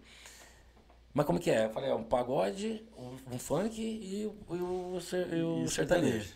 Mas 1.15 1.25
como 1.25 1.39
que 1.41 1.51
é? 1.51 1.65
Eu 1.65 1.71
falei, 1.71 1.89
é 1.91 1.95
um 1.95 2.03
pagode, 2.05 2.85
um, 2.99 3.35
um 3.37 3.39
funk 3.39 3.81
e, 3.81 4.27
o- 4.27 4.55
e 4.55 4.61
o, 4.61 4.99
e 5.35 5.43
o 5.65 5.69
sertanejo. 5.71 6.29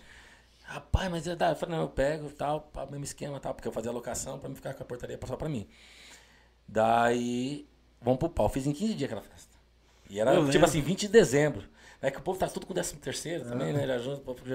Rapaz, 0.65 1.11
mas 1.11 1.25
dá. 1.37 1.51
Eu 1.51 1.57
falei, 1.57 1.75
não, 1.77 1.83
eu 1.83 1.89
pego 1.91 2.31
tal, 2.31 2.63
pá, 2.63 2.87
mesmo 2.87 3.05
esquema 3.05 3.39
tal, 3.41 3.53
porque 3.53 3.69
eu 3.69 3.73
fazia 3.73 3.91
a 3.91 3.95
locação 3.95 4.39
pra 4.39 4.49
me 4.49 4.55
ficar 4.55 4.73
com 4.73 4.83
a 4.83 4.87
portaria 4.87 5.19
só 5.27 5.37
pra 5.37 5.49
mim. 5.51 5.67
Daí, 6.69 7.67
vamos 8.01 8.19
pro 8.19 8.29
pau. 8.29 8.49
Fiz 8.49 8.67
em 8.67 8.73
15 8.73 8.95
dias 8.95 9.11
aquela 9.11 9.23
festa. 9.23 9.57
E 10.11 10.21
era, 10.21 10.33
Eu 10.33 10.41
tipo 10.43 10.53
lembro. 10.53 10.65
assim, 10.67 10.81
20 10.81 11.01
de 11.01 11.09
dezembro. 11.09 11.65
É 12.01 12.11
que 12.13 12.19
o 12.19 12.23
povo 12.23 12.39
tá 12.39 12.47
tudo 12.47 12.65
com 12.65 12.73
13 12.73 12.95
terceiro 12.97 13.45
também, 13.45 13.73
né? 13.73 13.85
Já 13.85 13.99
junto, 13.99 14.19
o 14.19 14.21
povo 14.21 14.39
já 14.47 14.55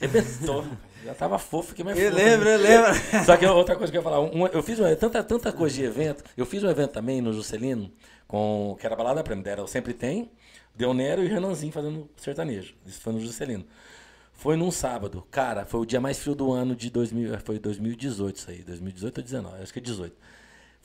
arrebentou. 0.00 0.64
já 1.04 1.14
tava 1.14 1.36
fofo, 1.36 1.70
fiquei 1.70 1.84
mais 1.84 1.98
Eu 1.98 2.12
fofo. 2.12 2.22
lembro, 2.22 2.48
eu 2.48 2.58
lembro. 2.60 2.92
Só 3.24 3.36
que 3.36 3.44
outra 3.44 3.74
coisa 3.74 3.90
que 3.90 3.96
eu 3.98 4.00
ia 4.00 4.04
falar, 4.04 4.20
um- 4.20 4.46
eu 4.46 4.62
fiz 4.62 4.78
uma, 4.78 4.94
tanta, 4.94 5.20
tanta 5.24 5.50
coisa 5.52 5.74
de 5.74 5.82
evento. 5.82 6.22
Eu 6.36 6.46
fiz 6.46 6.62
um 6.62 6.70
evento 6.70 6.92
também 6.92 7.20
no 7.20 7.32
Juscelino, 7.32 7.90
com, 8.28 8.76
que 8.78 8.86
era 8.86 8.94
balada 8.94 9.24
prêmio. 9.24 9.46
Era 9.48 9.66
Sempre 9.66 9.94
Tem, 9.94 10.30
Deonero 10.76 11.24
e 11.24 11.26
Renanzinho 11.26 11.72
fazendo 11.72 12.08
sertanejo. 12.16 12.74
Isso 12.86 13.00
foi 13.00 13.12
no 13.14 13.18
Juscelino. 13.20 13.66
Foi 14.32 14.54
num 14.56 14.70
sábado. 14.70 15.26
Cara, 15.28 15.64
foi 15.66 15.80
o 15.80 15.84
dia 15.84 16.00
mais 16.00 16.18
frio 16.20 16.36
do 16.36 16.52
ano 16.52 16.76
de 16.76 16.88
2000, 16.88 17.36
foi 17.40 17.58
2018 17.58 18.36
isso 18.36 18.50
aí. 18.50 18.62
2018 18.62 19.18
ou 19.18 19.24
19, 19.24 19.62
acho 19.62 19.72
que 19.72 19.80
é 19.80 19.82
18. 19.82 20.14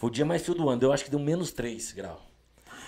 Foi 0.01 0.09
o 0.09 0.11
dia 0.11 0.25
mais 0.25 0.41
frio 0.41 0.55
do 0.55 0.67
ano. 0.67 0.81
Eu 0.81 0.91
acho 0.91 1.03
que 1.05 1.11
deu 1.11 1.19
menos 1.19 1.51
3 1.51 1.91
graus. 1.91 2.17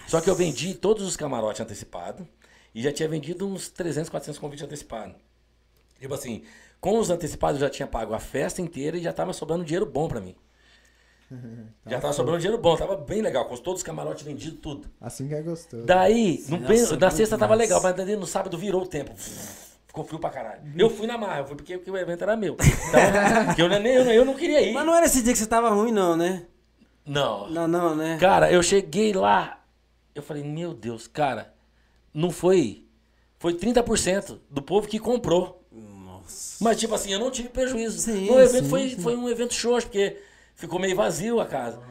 Só 0.07 0.19
que 0.19 0.27
eu 0.27 0.33
vendi 0.33 0.73
todos 0.73 1.05
os 1.05 1.15
camarotes 1.15 1.61
antecipados 1.61 2.25
e 2.73 2.81
já 2.81 2.91
tinha 2.91 3.07
vendido 3.07 3.47
uns 3.47 3.69
300, 3.69 4.09
400 4.09 4.39
convites 4.39 4.65
antecipados. 4.65 5.15
Tipo 5.99 6.15
assim, 6.15 6.41
com 6.81 6.97
os 6.97 7.11
antecipados 7.11 7.61
eu 7.61 7.67
já 7.67 7.71
tinha 7.71 7.87
pago 7.87 8.15
a 8.15 8.19
festa 8.19 8.63
inteira 8.63 8.97
e 8.97 9.03
já 9.03 9.13
tava 9.13 9.31
sobrando 9.31 9.63
dinheiro 9.63 9.85
bom 9.85 10.07
pra 10.07 10.19
mim. 10.19 10.35
Já 11.87 11.99
tava 11.99 12.13
sobrando 12.13 12.39
dinheiro 12.39 12.61
bom, 12.61 12.75
tava 12.77 12.95
bem 12.95 13.21
legal, 13.21 13.45
com 13.45 13.55
todos 13.57 13.79
os 13.79 13.83
camarotes 13.83 14.23
vendidos, 14.23 14.59
tudo. 14.59 14.87
Assim 15.01 15.27
que 15.27 15.33
é 15.33 15.41
gostoso. 15.41 15.83
Daí, 15.83 16.43
no 16.47 16.59
Nossa, 16.59 16.95
na 16.95 17.09
sexta 17.09 17.37
tava 17.37 17.55
legal, 17.55 17.81
mas 17.81 17.95
daí 17.95 18.15
no 18.15 18.27
sábado 18.27 18.55
virou 18.55 18.83
o 18.83 18.87
tempo. 18.87 19.11
Ficou 19.87 20.03
frio 20.03 20.19
pra 20.19 20.29
caralho. 20.29 20.61
Eu 20.77 20.91
fui 20.91 21.07
na 21.07 21.17
marra, 21.17 21.39
eu 21.39 21.45
fui 21.45 21.55
porque, 21.55 21.77
porque 21.77 21.89
o 21.89 21.97
evento 21.97 22.21
era 22.21 22.35
meu. 22.35 22.55
Então, 22.55 23.55
eu, 23.65 23.79
nem, 23.79 23.93
eu, 23.93 24.03
eu 24.03 24.25
não 24.25 24.35
queria 24.35 24.61
ir. 24.61 24.73
Mas 24.73 24.85
não 24.85 24.95
era 24.95 25.05
esse 25.07 25.23
dia 25.23 25.33
que 25.33 25.39
você 25.39 25.47
tava 25.47 25.69
ruim, 25.69 25.91
não, 25.91 26.15
né? 26.15 26.45
Não. 27.05 27.49
Não, 27.49 27.67
não, 27.67 27.95
né? 27.95 28.17
Cara, 28.19 28.51
eu 28.51 28.61
cheguei 28.63 29.13
lá, 29.13 29.59
eu 30.15 30.21
falei, 30.23 30.43
meu 30.43 30.73
Deus, 30.73 31.07
cara, 31.07 31.53
não 32.13 32.31
foi. 32.31 32.85
Foi 33.39 33.53
30% 33.53 34.39
do 34.49 34.61
povo 34.61 34.87
que 34.87 34.99
comprou. 34.99 35.61
Nossa. 35.71 36.63
Mas, 36.63 36.79
tipo 36.79 36.93
assim, 36.95 37.11
eu 37.11 37.19
não 37.19 37.29
tive 37.29 37.49
prejuízo. 37.49 37.99
Sim, 37.99 38.29
o 38.29 38.39
evento 38.39 38.63
sim, 38.63 38.69
foi, 38.69 38.89
sim. 38.89 38.99
foi 39.01 39.15
um 39.17 39.27
evento 39.29 39.53
xoxo, 39.53 39.87
porque 39.87 40.17
ficou 40.55 40.79
meio 40.79 40.95
vazio 40.95 41.39
a 41.41 41.45
casa. 41.45 41.81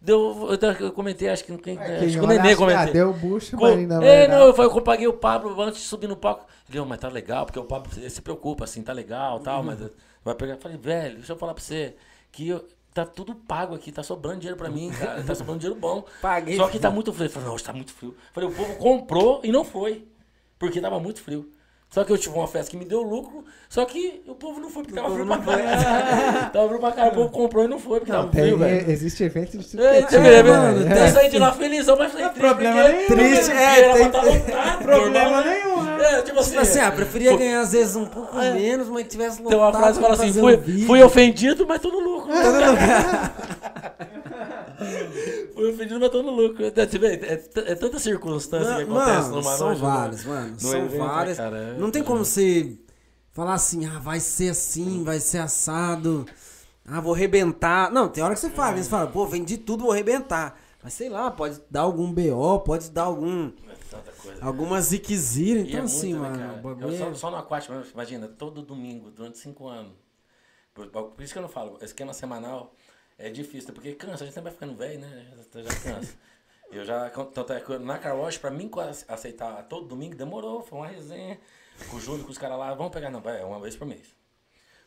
Deu, 0.00 0.48
eu, 0.60 0.72
eu 0.86 0.92
comentei, 0.92 1.28
acho 1.28 1.44
que, 1.44 1.56
quem, 1.58 1.76
Quem 1.76 1.78
acho 1.78 2.06
que 2.14 2.18
o 2.18 2.26
Nenê 2.26 2.40
acha 2.40 2.48
que, 2.48 2.52
ah, 2.54 2.56
comentei. 2.56 2.92
deu 2.92 3.12
bucha, 3.12 3.56
Co- 3.56 3.62
mas 3.68 3.86
não 3.86 4.02
é, 4.02 4.26
não, 4.26 4.48
eu, 4.48 4.54
eu 4.56 4.80
paguei 4.80 5.06
o 5.06 5.12
Pablo 5.12 5.60
antes 5.62 5.80
de 5.82 5.86
subir 5.86 6.08
no 6.08 6.16
palco. 6.16 6.44
Ele, 6.68 6.80
"Ô, 6.80 6.84
mas 6.84 6.98
tá 6.98 7.08
legal, 7.08 7.46
porque 7.46 7.58
o 7.58 7.64
Pablo 7.64 7.88
se 8.10 8.20
preocupa, 8.20 8.64
assim, 8.64 8.82
tá 8.82 8.92
legal 8.92 9.38
tal, 9.38 9.60
Uhum. 9.60 9.66
mas 9.66 9.78
vai 10.24 10.34
pegar. 10.34 10.54
Eu 10.54 10.58
falei, 10.58 10.76
velho, 10.76 11.16
deixa 11.18 11.32
eu 11.34 11.36
falar 11.36 11.54
pra 11.54 11.62
você, 11.62 11.94
que 12.32 12.48
eu- 12.48 12.64
tá 12.92 13.04
tudo 13.04 13.34
pago 13.34 13.74
aqui, 13.74 13.90
tá 13.90 14.02
sobrando 14.02 14.40
dinheiro 14.40 14.56
pra 14.56 14.68
mim, 14.68 14.90
cara, 14.90 15.22
tá 15.22 15.34
sobrando 15.34 15.60
dinheiro 15.60 15.80
bom. 15.80 16.04
Paguei. 16.20 16.56
Só 16.56 16.68
que 16.68 16.78
tá 16.78 16.90
muito 16.90 17.12
frio. 17.12 17.26
Eu 17.26 17.30
falei, 17.30 17.48
não, 17.48 17.56
tá 17.56 17.72
muito 17.72 17.92
frio. 17.92 18.10
Eu 18.10 18.32
falei, 18.32 18.48
o 18.48 18.52
povo 18.52 18.76
comprou 18.76 19.40
e 19.42 19.50
não 19.50 19.64
foi, 19.64 20.06
porque 20.58 20.80
tava 20.80 21.00
muito 21.00 21.20
frio. 21.22 21.50
Só 21.92 22.04
que 22.04 22.10
eu 22.12 22.16
tive 22.16 22.34
uma 22.34 22.48
festa 22.48 22.70
que 22.70 22.76
me 22.78 22.86
deu 22.86 23.02
lucro, 23.02 23.44
só 23.68 23.84
que 23.84 24.22
o 24.26 24.34
povo 24.34 24.58
não 24.60 24.70
foi 24.70 24.82
porque 24.82 24.98
tava 24.98 25.12
frio 25.12 25.26
pra 25.26 25.36
caralho. 25.38 26.48
tava 26.50 26.68
frio 26.68 26.80
pra 26.80 26.92
caralho, 26.92 27.12
o 27.12 27.14
povo 27.16 27.28
comprou 27.28 27.64
e 27.64 27.68
não 27.68 27.78
foi 27.78 27.98
porque 28.00 28.10
Não, 28.12 28.20
tava 28.20 28.32
frio, 28.32 28.58
tem, 28.58 28.68
velho. 28.78 28.90
existe 28.90 29.22
evento 29.24 29.58
de 29.58 29.66
tudo 29.68 29.84
É, 29.84 29.90
que 29.90 29.96
é 29.98 30.00
tá 30.00 30.06
tipo, 30.08 30.22
vendo? 30.22 30.84
né? 30.86 31.12
Tem 31.12 31.28
de 31.30 31.38
lá 31.38 31.52
felizão, 31.52 31.96
mas 31.98 32.10
falei, 32.12 32.28
triste, 32.30 32.40
problema 32.40 32.82
nenhum. 32.88 33.00
eu 33.02 33.06
Triste, 33.08 33.50
é, 33.52 33.92
tem- 33.92 34.10
tá 34.10 34.78
Problema 34.80 35.42
né? 35.42 35.54
nenhum, 35.62 35.82
né? 35.82 35.98
É, 36.18 36.22
tipo 36.22 36.38
assim, 36.40 36.50
Tipo 36.52 36.62
assim, 36.62 36.80
ah, 36.80 36.90
preferia 36.92 37.36
ganhar 37.36 37.60
às 37.60 37.72
vezes 37.72 37.94
um 37.94 38.06
pouco 38.06 38.36
menos, 38.36 38.88
mas 38.88 39.06
tivesse 39.06 39.42
lotado 39.42 39.50
tem 39.50 39.58
uma 39.58 39.72
frase 39.72 39.98
que 39.98 40.02
fala 40.02 40.14
assim, 40.14 40.32
fui, 40.32 40.56
um 40.56 40.60
vídeo. 40.60 40.86
fui 40.86 41.02
ofendido, 41.02 41.66
mas 41.66 41.78
tô 41.80 41.90
no 41.90 42.00
lucro. 42.00 42.30
fui 45.54 45.70
ofendido, 45.72 46.00
mas 46.00 46.10
tô 46.10 46.22
no 46.22 46.30
lucro. 46.30 46.64
É, 46.64 46.70
você 46.70 46.98
vê, 46.98 47.14
é, 47.14 47.32
é 47.72 47.74
tanta 47.74 47.98
circunstância 47.98 48.76
que 48.84 48.90
Não, 48.90 48.96
acontece 48.98 49.28
mano, 49.28 49.36
numa 49.42 49.56
são 49.56 49.66
noite, 49.68 49.80
várias, 49.80 50.24
no- 50.24 50.30
mano. 50.32 50.52
no 50.52 50.60
são 50.60 50.78
evento, 50.78 50.92
né, 50.92 50.98
várias. 50.98 51.38
é- 51.38 51.76
não 51.78 51.90
tem 51.90 52.02
como 52.02 52.24
você 52.24 52.78
falar 53.32 53.54
assim, 53.54 53.86
ah, 53.86 53.98
vai 53.98 54.20
ser 54.20 54.50
assim, 54.50 55.02
vai 55.04 55.20
ser 55.20 55.38
assado. 55.38 56.26
Ah, 56.84 57.00
vou 57.00 57.14
arrebentar. 57.14 57.90
Não, 57.92 58.08
tem 58.08 58.22
hora 58.24 58.34
que 58.34 58.40
você 58.40 58.50
fala, 58.50 58.76
você 58.76 58.88
fala, 58.90 59.06
pô, 59.06 59.26
vendi 59.26 59.56
tudo, 59.56 59.82
vou 59.84 59.92
arrebentar. 59.92 60.58
Mas 60.82 60.94
sei 60.94 61.08
lá, 61.08 61.30
pode 61.30 61.60
dar 61.70 61.82
algum 61.82 62.12
BO, 62.12 62.58
pode 62.60 62.90
dar 62.90 63.04
algum. 63.04 63.52
É 63.94 64.10
coisa. 64.20 64.44
Alguma 64.44 64.80
ziquezira. 64.80 65.60
Então, 65.60 65.80
é 65.80 65.82
assim, 65.84 66.12
né, 66.14 66.18
mano, 66.18 66.38
cara? 66.38 66.52
o 66.54 66.62
bagulho 66.62 66.88
Eu 66.88 66.98
só, 66.98 67.08
é- 67.10 67.14
só 67.14 67.30
no 67.30 67.36
aquático, 67.36 67.72
imagina, 67.94 68.26
todo 68.26 68.62
domingo, 68.62 69.10
durante 69.10 69.38
cinco 69.38 69.68
anos. 69.68 69.92
Por, 70.74 70.86
por 70.88 71.22
isso 71.22 71.32
que 71.32 71.38
eu 71.38 71.42
não 71.42 71.48
falo, 71.48 71.78
esquema 71.82 72.12
semanal 72.12 72.74
é 73.22 73.30
difícil, 73.30 73.72
porque 73.72 73.92
cansa, 73.92 74.24
a 74.24 74.26
gente 74.26 74.34
sempre 74.34 74.50
vai 74.50 74.52
ficando 74.52 74.74
velho, 74.74 75.00
né? 75.00 75.26
Já, 75.54 75.62
já 75.62 75.80
cansa. 75.80 76.14
Eu 76.72 76.86
já, 76.86 77.10
tanto 77.10 77.52
é 77.52 77.60
que 77.60 77.78
na 77.78 77.98
Car 77.98 78.16
Wash, 78.16 78.38
pra 78.38 78.50
mim 78.50 78.70
aceitar 79.06 79.62
todo 79.64 79.86
domingo, 79.86 80.16
demorou, 80.16 80.62
foi 80.62 80.78
uma 80.78 80.86
resenha 80.86 81.38
com 81.90 81.96
o 81.96 82.00
Júlio, 82.00 82.24
com 82.24 82.30
os 82.30 82.38
caras 82.38 82.58
lá, 82.58 82.72
vamos 82.72 82.90
pegar, 82.90 83.10
não, 83.10 83.20
é 83.28 83.44
uma 83.44 83.60
vez 83.60 83.76
por 83.76 83.86
mês. 83.86 84.14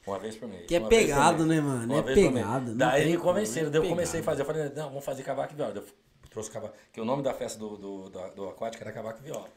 Uma 0.05 0.17
vez 0.17 0.35
por 0.35 0.49
mês. 0.49 0.65
Que 0.65 0.75
é 0.75 0.79
pegado, 0.79 1.45
né, 1.45 1.61
mano? 1.61 1.93
Uma 1.93 1.99
É 1.99 2.13
pegado, 2.15 2.73
Daí 2.73 3.11
me 3.11 3.17
convenceram, 3.17 3.67
é 3.67 3.69
daí 3.69 3.83
eu 3.83 3.87
comecei 3.89 4.21
a 4.21 4.23
fazer, 4.23 4.41
eu 4.41 4.45
falei, 4.45 4.69
não, 4.69 4.89
vamos 4.89 5.05
fazer 5.05 5.21
cavaco 5.21 5.53
e 5.53 5.55
viola. 5.55 5.73
Eu 5.75 5.85
trouxe 6.31 6.49
cavaco, 6.49 6.75
que 6.91 6.99
o 6.99 7.05
nome 7.05 7.21
da 7.21 7.35
festa 7.35 7.59
do, 7.59 7.77
do, 7.77 8.09
do, 8.09 8.29
do 8.29 8.49
aquático 8.49 8.83
era 8.83 8.91
cavaco 8.91 9.19
e 9.19 9.23
viola. 9.23 9.47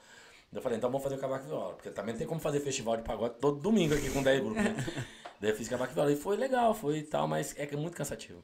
Eu 0.52 0.60
falei, 0.60 0.76
então 0.76 0.90
vamos 0.90 1.02
fazer 1.02 1.16
o 1.16 1.18
cavaco 1.18 1.46
e 1.46 1.48
viola, 1.48 1.74
porque 1.74 1.88
também 1.90 2.12
não 2.12 2.18
tem 2.18 2.26
como 2.26 2.40
fazer 2.40 2.60
festival 2.60 2.98
de 2.98 3.04
pagode 3.04 3.36
todo 3.40 3.58
domingo 3.58 3.94
aqui 3.94 4.10
com 4.10 4.22
10 4.22 4.40
grupos. 4.42 4.64
Né? 4.64 4.76
Daí 5.40 5.50
eu 5.50 5.56
fiz 5.56 5.66
cavaco 5.66 5.92
e 5.92 5.94
viola 5.94 6.12
e 6.12 6.16
foi 6.16 6.36
legal, 6.36 6.74
foi 6.74 7.02
tal, 7.02 7.26
mas 7.26 7.54
é 7.58 7.64
que 7.64 7.74
é 7.74 7.78
muito 7.78 7.96
cansativo. 7.96 8.42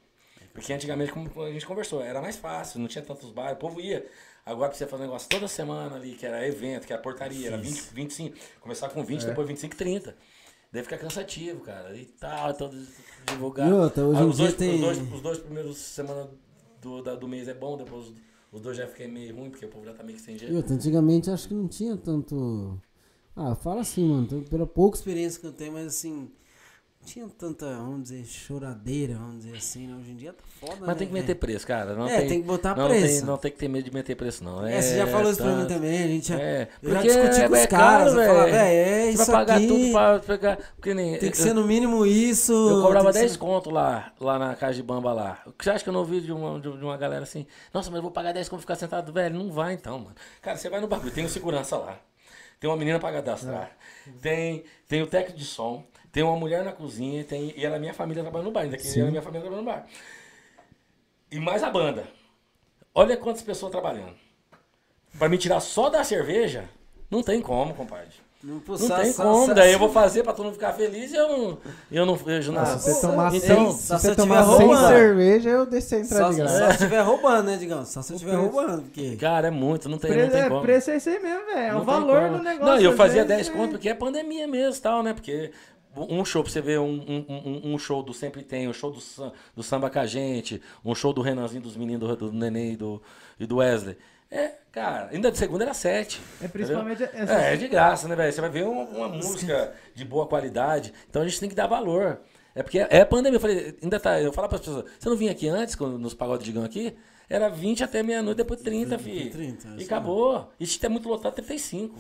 Porque 0.55 0.73
antigamente, 0.73 1.13
como 1.13 1.29
a 1.43 1.53
gente 1.53 1.67
conversou, 1.67 2.03
era 2.03 2.23
mais 2.23 2.37
fácil, 2.37 2.81
não 2.81 2.89
tinha 2.89 3.05
tantos 3.05 3.31
bairros, 3.33 3.57
o 3.57 3.61
povo 3.61 3.81
ia. 3.81 4.07
Agora 4.47 4.73
você 4.73 4.87
fazer 4.87 5.03
um 5.03 5.07
negócio 5.07 5.29
toda 5.29 5.49
semana 5.49 5.97
ali, 5.97 6.15
que 6.15 6.25
era 6.27 6.47
evento, 6.47 6.87
que 6.87 6.93
era 6.93 7.03
portaria, 7.03 7.49
era 7.49 7.59
20, 7.59 7.81
25, 7.93 8.37
começar 8.61 8.89
com 8.91 9.05
20, 9.05 9.27
depois 9.27 9.49
25, 9.49 9.77
30. 9.77 10.17
Daí 10.73 10.83
fica 10.83 10.99
cansativo, 10.99 11.61
cara. 11.61 11.97
E 11.97 12.07
tal, 12.07 12.55
todo 12.55 12.77
divulgar. 13.27 13.69
E 13.69 13.73
outra, 13.73 14.05
hoje 14.05 14.21
Ah, 14.21 14.27
os, 14.27 14.39
dois, 14.39 14.55
tem- 14.55 14.75
os, 14.75 14.81
dois, 14.81 15.13
os 15.13 15.21
dois 15.21 15.39
primeiros 15.39 15.77
semanas 15.79 16.29
do, 16.83 17.03
da- 17.03 17.15
do 17.15 17.27
mês 17.29 17.49
é 17.49 17.55
bom, 17.55 17.77
depois 17.77 18.13
os, 18.53 18.61
dois 18.61 18.77
já 18.77 18.87
ficam 18.87 19.09
meio 19.09 19.35
ruim, 19.35 19.51
porque 19.51 19.67
o 19.67 19.69
povo 19.69 19.85
já 19.85 19.95
tá 19.95 20.03
meio 20.03 20.19
que 20.19 20.25
sem 20.25 20.39
jeito. 20.39 20.57
outra, 20.57 20.75
antigamente 20.75 21.31
acho 21.31 21.49
que 21.49 21.55
não 21.55 21.69
tinha 21.69 21.97
tanto. 21.97 22.79
Ah, 23.37 23.55
fala 23.57 23.81
assim, 23.81 24.05
mano, 24.05 24.43
pela 24.45 24.67
pouca 24.67 24.97
experiência 24.97 25.41
que 25.41 25.47
eu 25.47 25.53
tenho, 25.53 25.73
mas 25.73 25.87
assim, 25.87 26.31
tinha 27.05 27.29
tanta, 27.39 27.67
vamos 27.67 28.05
dizer, 28.05 28.25
choradeira, 28.25 29.15
vamos 29.15 29.45
dizer 29.45 29.57
assim, 29.57 29.87
né? 29.87 29.97
Hoje 30.01 30.11
em 30.13 30.17
dia 30.17 30.33
tá 30.33 30.43
foda, 30.61 30.75
né? 30.77 30.83
Mas 30.87 30.97
tem 30.97 31.07
que 31.07 31.13
meter 31.13 31.27
velho? 31.29 31.39
preço, 31.39 31.67
cara. 31.67 31.95
Não 31.95 32.07
É, 32.09 32.19
tem, 32.21 32.29
tem 32.29 32.41
que 32.41 32.47
botar 32.47 32.75
não 32.77 32.89
preço. 32.89 33.19
Tem, 33.19 33.27
não 33.27 33.37
tem 33.37 33.51
que 33.53 33.59
ter 33.59 33.69
medo 33.69 33.85
de 33.85 33.91
meter 33.95 34.15
preço, 34.17 34.43
não. 34.43 34.67
É, 34.67 34.81
você 34.81 34.97
já 34.97 35.07
falou 35.07 35.31
isso 35.31 35.43
pra 35.43 35.53
mim 35.55 35.67
também, 35.67 36.03
a 36.03 36.07
gente 36.07 36.29
já. 36.29 36.41
É, 36.41 36.69
já 36.83 37.03
discuti 37.03 37.41
é- 37.41 37.47
com 37.49 37.53
os 37.55 37.59
é 37.61 37.67
caras, 37.67 38.13
eu 38.15 38.19
falava, 38.21 38.41
velho. 38.45 38.53
velho, 38.55 38.67
é 38.67 39.11
isso 39.11 39.27
vai 39.27 39.37
pagar 39.37 39.57
aqui, 39.57 39.67
tudo 39.69 39.93
pra 39.93 40.19
pegar. 40.21 40.59
Porque 40.77 40.95
nem, 40.95 41.19
tem 41.19 41.31
que 41.31 41.39
eu- 41.39 41.43
ser 41.43 41.53
no 41.55 41.65
mínimo 41.67 42.07
isso. 42.07 42.53
Eu 42.53 42.83
cobrava 42.83 43.07
tem 43.07 43.13
que 43.15 43.19
10 43.21 43.33
ser- 43.33 43.39
conto 43.39 43.71
lá, 43.71 44.13
lá 44.21 44.39
na 44.39 44.55
casa 44.57 44.75
de 44.75 44.83
bamba 44.83 45.13
lá. 45.13 45.43
O 45.47 45.53
que 45.53 45.65
Você 45.65 45.71
acha 45.71 45.85
que 45.85 45.89
eu 45.91 45.93
não 45.95 46.01
ouvi 46.01 46.21
de 46.21 46.33
uma, 46.33 46.59
de 46.59 46.69
uma 46.69 46.97
galera 46.97 47.23
assim? 47.25 47.47
Nossa, 47.73 47.91
mas 47.91 47.97
eu 47.97 48.03
vou 48.03 48.11
pagar 48.11 48.33
10 48.33 48.49
conto 48.49 48.65
pra 48.65 48.75
ficar 48.75 48.87
sentado, 48.87 49.13
velho. 49.13 49.39
Não 49.39 49.53
vai 49.53 49.75
então, 49.75 49.99
mano. 49.99 50.15
Cara, 50.41 50.57
você 50.57 50.69
vai 50.71 50.81
no 50.81 50.89
bagulho, 50.89 51.11
tem 51.13 51.25
um 51.25 51.29
segurança 51.29 51.77
lá. 51.77 51.99
Tem 52.61 52.71
uma 52.71 52.77
menina 52.77 52.99
pra 52.99 53.13
cadastrar. 53.13 53.71
Tem, 54.23 54.65
tem 54.89 55.03
o 55.03 55.07
técnico 55.07 55.39
de 55.39 55.45
som. 55.45 55.85
Tem 56.15 56.23
uma 56.23 56.37
mulher 56.37 56.65
na 56.65 56.71
cozinha. 56.73 57.25
Tem, 57.25 57.53
e 57.57 57.65
ela 57.67 57.75
é 57.77 57.79
minha 57.79 57.93
família 57.93 58.23
trabalhando 58.23 58.47
no 58.47 58.53
bar. 58.53 58.61
Ainda 58.63 58.79
que 58.79 58.87
ela 58.99 59.09
é 59.09 59.11
minha 59.11 59.21
família 59.23 59.43
trabalhando 59.43 59.67
no 59.67 59.71
bar. 59.73 59.85
E 61.31 61.41
mais 61.41 61.63
a 61.65 61.69
banda. 61.71 62.05
Olha 62.95 63.17
quantas 63.17 63.43
pessoas 63.43 63.73
trabalhando. 63.73 64.15
Pra 65.19 65.29
me 65.29 65.37
tirar 65.37 65.59
só 65.61 65.91
da 65.91 66.03
cerveja, 66.05 66.69
Não 67.11 67.23
tem 67.23 67.41
como, 67.43 67.75
compadre. 67.75 68.09
Não, 68.43 68.61
Não 68.69 68.89
tem 69.01 69.13
como, 69.15 69.55
daí 69.55 69.73
eu 69.73 69.79
vou 69.79 69.89
fazer 69.91 70.23
pra 70.23 70.33
todo 70.35 70.45
mundo 70.47 70.55
ficar 70.55 70.75
feliz 70.75 71.13
e 71.13 71.17
eu 71.17 71.29
não, 71.29 71.59
eu 71.91 72.05
não 72.05 72.15
vejo 72.15 72.53
Ah, 72.53 72.57
nada. 72.57 72.79
se 72.79 72.93
você 72.93 73.01
tomar, 73.01 73.35
Então, 73.35 73.71
sem, 73.71 73.73
se 73.73 73.83
se 73.85 73.89
você 73.93 74.15
tomar 74.15 74.43
tiver 74.45 74.57
sem 74.59 74.77
cerveja, 74.89 75.49
eu 75.51 75.65
descer 75.67 76.01
entrar 76.03 76.19
Só, 76.19 76.31
de 76.31 76.37
graça. 76.37 76.59
só 76.59 76.67
se 76.67 76.73
estiver 76.73 77.01
roubando, 77.01 77.47
né, 77.47 77.57
Digão? 77.57 77.85
Só 77.87 78.03
se 78.03 78.13
eu 78.13 78.17
estiver 78.17 78.37
roubando, 78.37 78.83
porque... 78.83 79.17
Cara, 79.17 79.49
é 79.49 79.51
muito, 79.51 79.89
não 79.89 79.97
tem, 79.97 80.11
não 80.11 80.17
Preço, 80.19 80.33
tem 80.33 80.43
é, 80.43 80.49
como. 80.51 80.61
preço 80.61 80.91
é 80.91 80.97
isso 80.97 81.09
aí 81.09 81.21
mesmo, 81.21 81.47
velho. 81.47 81.59
É 81.59 81.73
Não 81.73 81.81
o 81.81 81.85
valor 81.85 82.31
do 82.31 82.43
negócio. 82.43 82.75
Não, 82.75 82.81
e 82.81 82.85
eu 82.85 82.93
fazia 82.95 83.25
vezes, 83.25 83.47
10 83.47 83.49
é- 83.49 83.53
conto 83.53 83.71
porque 83.73 83.89
é 83.89 83.95
pandemia 83.95 84.47
mesmo 84.47 84.83
tal, 84.83 85.03
né? 85.03 85.15
Porque 85.15 85.51
um 85.97 86.25
show 86.25 86.43
pra 86.43 86.53
você 86.53 86.61
ver, 86.61 86.79
um, 86.81 86.87
um, 87.07 87.27
um- 87.29 87.75
um 87.75 87.79
show 87.79 88.03
do 88.03 88.13
Sempre 88.15 88.43
Tem, 88.43 88.69
um 88.69 88.73
show 88.73 88.91
do, 88.91 88.99
do 89.55 89.63
Samba 89.63 89.89
com 89.91 89.99
a 89.99 90.07
gente, 90.07 90.61
um 90.85 90.95
show 90.95 91.13
do 91.13 91.21
Renanzinho, 91.23 91.63
dos 91.63 91.77
meninos 91.77 92.09
do, 92.17 92.31
do 92.31 92.33
Neném 92.33 92.73
e 92.73 92.77
do, 92.77 93.03
e 93.39 93.47
do 93.47 93.57
Wesley. 93.57 93.97
É, 94.31 94.53
cara, 94.73 95.11
ainda 95.13 95.31
de 95.31 95.39
segunda 95.39 95.65
era 95.65 95.75
7. 95.75 96.21
É 96.43 96.49
principalmente 96.49 97.03
essa- 97.05 97.41
É, 97.41 97.55
é 97.55 97.57
de 97.57 97.69
graça, 97.69 98.09
né, 98.09 98.17
velho? 98.17 98.33
Você 98.33 98.41
vai 98.41 98.51
ver 98.51 98.65
uma, 98.65 98.83
uma 98.85 99.09
música 99.09 99.73
de 99.95 100.05
boa 100.05 100.27
qualidade. 100.27 100.93
Então 101.09 101.23
a 101.23 101.25
gente 101.29 101.39
tem 101.39 101.49
que 101.49 101.55
dar 101.55 101.67
valor. 101.69 102.21
É 102.55 102.63
porque 102.63 102.79
é, 102.81 102.89
é 102.91 103.05
pandemia. 103.05 103.37
Eu 103.37 103.41
falei, 103.41 103.77
ainda 103.83 104.01
tá. 104.01 104.21
Eu 104.21 104.33
falo 104.33 104.49
para 104.49 104.57
as 104.59 104.65
pessoas, 104.65 104.85
você 104.99 105.09
não 105.09 105.17
vinha 105.17 105.31
aqui 105.31 105.47
antes, 105.49 105.75
quando, 105.77 105.99
nos 105.99 106.15
pagodes 106.15 106.45
de 106.47 106.53
Gão 106.53 106.65
aqui? 106.65 106.97
Era 107.29 107.49
20 107.49 107.83
até 107.85 108.03
meia-noite, 108.03 108.37
depois 108.39 108.61
30, 108.61 108.99
filho. 108.99 109.31
30, 109.31 109.69
e 109.79 109.85
acabou. 109.85 110.51
Isso 110.61 110.85
é 110.85 110.89
muito 110.89 111.09
lotado, 111.09 111.33
35. 111.35 111.97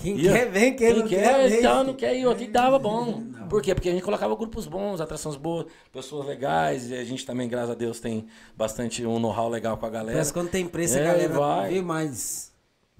Quem 0.00 0.16
E 0.18 0.22
quer, 0.22 0.50
vem. 0.50 0.74
Quem, 0.76 0.92
Quem 0.92 1.02
não 1.02 1.08
quer, 1.08 1.48
quer, 1.48 1.58
então, 1.58 1.84
não 1.84 1.94
quer 1.94 2.16
ir. 2.16 2.26
Outro 2.26 2.44
e 2.44 2.48
dava 2.48 2.78
bom. 2.78 3.22
Por 3.48 3.60
quê? 3.62 3.74
Porque 3.74 3.88
a 3.88 3.92
gente 3.92 4.02
colocava 4.02 4.34
grupos 4.36 4.66
bons, 4.66 5.00
atrações 5.00 5.36
boas, 5.36 5.66
pessoas 5.92 6.26
legais. 6.26 6.90
E 6.90 6.94
a 6.94 7.04
gente 7.04 7.24
também, 7.26 7.48
graças 7.48 7.70
a 7.70 7.74
Deus, 7.74 7.98
tem 8.00 8.26
bastante 8.56 9.04
um 9.04 9.18
know-how 9.18 9.48
legal 9.48 9.76
com 9.76 9.86
a 9.86 9.90
galera. 9.90 10.24
Que 10.24 10.32
quando 10.32 10.50
tem 10.50 10.66
preço, 10.66 10.98
É, 10.98 11.02
a 11.02 11.12
galera 11.12 11.34
vai. 11.34 11.70
vê 11.70 11.82
mais... 11.82 12.48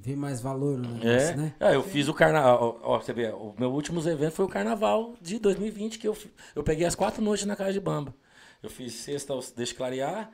Vê 0.01 0.15
mais 0.15 0.41
valor 0.41 0.79
no 0.79 0.91
negócio, 0.95 1.09
É, 1.33 1.37
né? 1.37 1.55
É, 1.59 1.75
eu 1.75 1.83
fiz 1.83 2.07
o 2.07 2.15
carnaval. 2.15 2.79
Ó, 2.85 3.01
você 3.01 3.13
vê, 3.13 3.31
o 3.31 3.53
meu 3.59 3.71
último 3.73 3.99
evento 4.09 4.31
foi 4.33 4.45
o 4.45 4.49
carnaval 4.49 5.15
de 5.21 5.41
2020, 5.41 5.99
que 5.99 6.07
eu, 6.07 6.17
eu 6.55 6.63
peguei 6.63 6.87
as 6.87 6.95
quatro 6.95 7.21
noites 7.21 7.45
na 7.47 7.57
Casa 7.57 7.73
de 7.73 7.81
Bamba. 7.81 8.15
Eu 8.63 8.71
fiz 8.71 8.93
sexta, 8.95 9.35
Deixa 9.57 9.75
Clarear, 9.75 10.31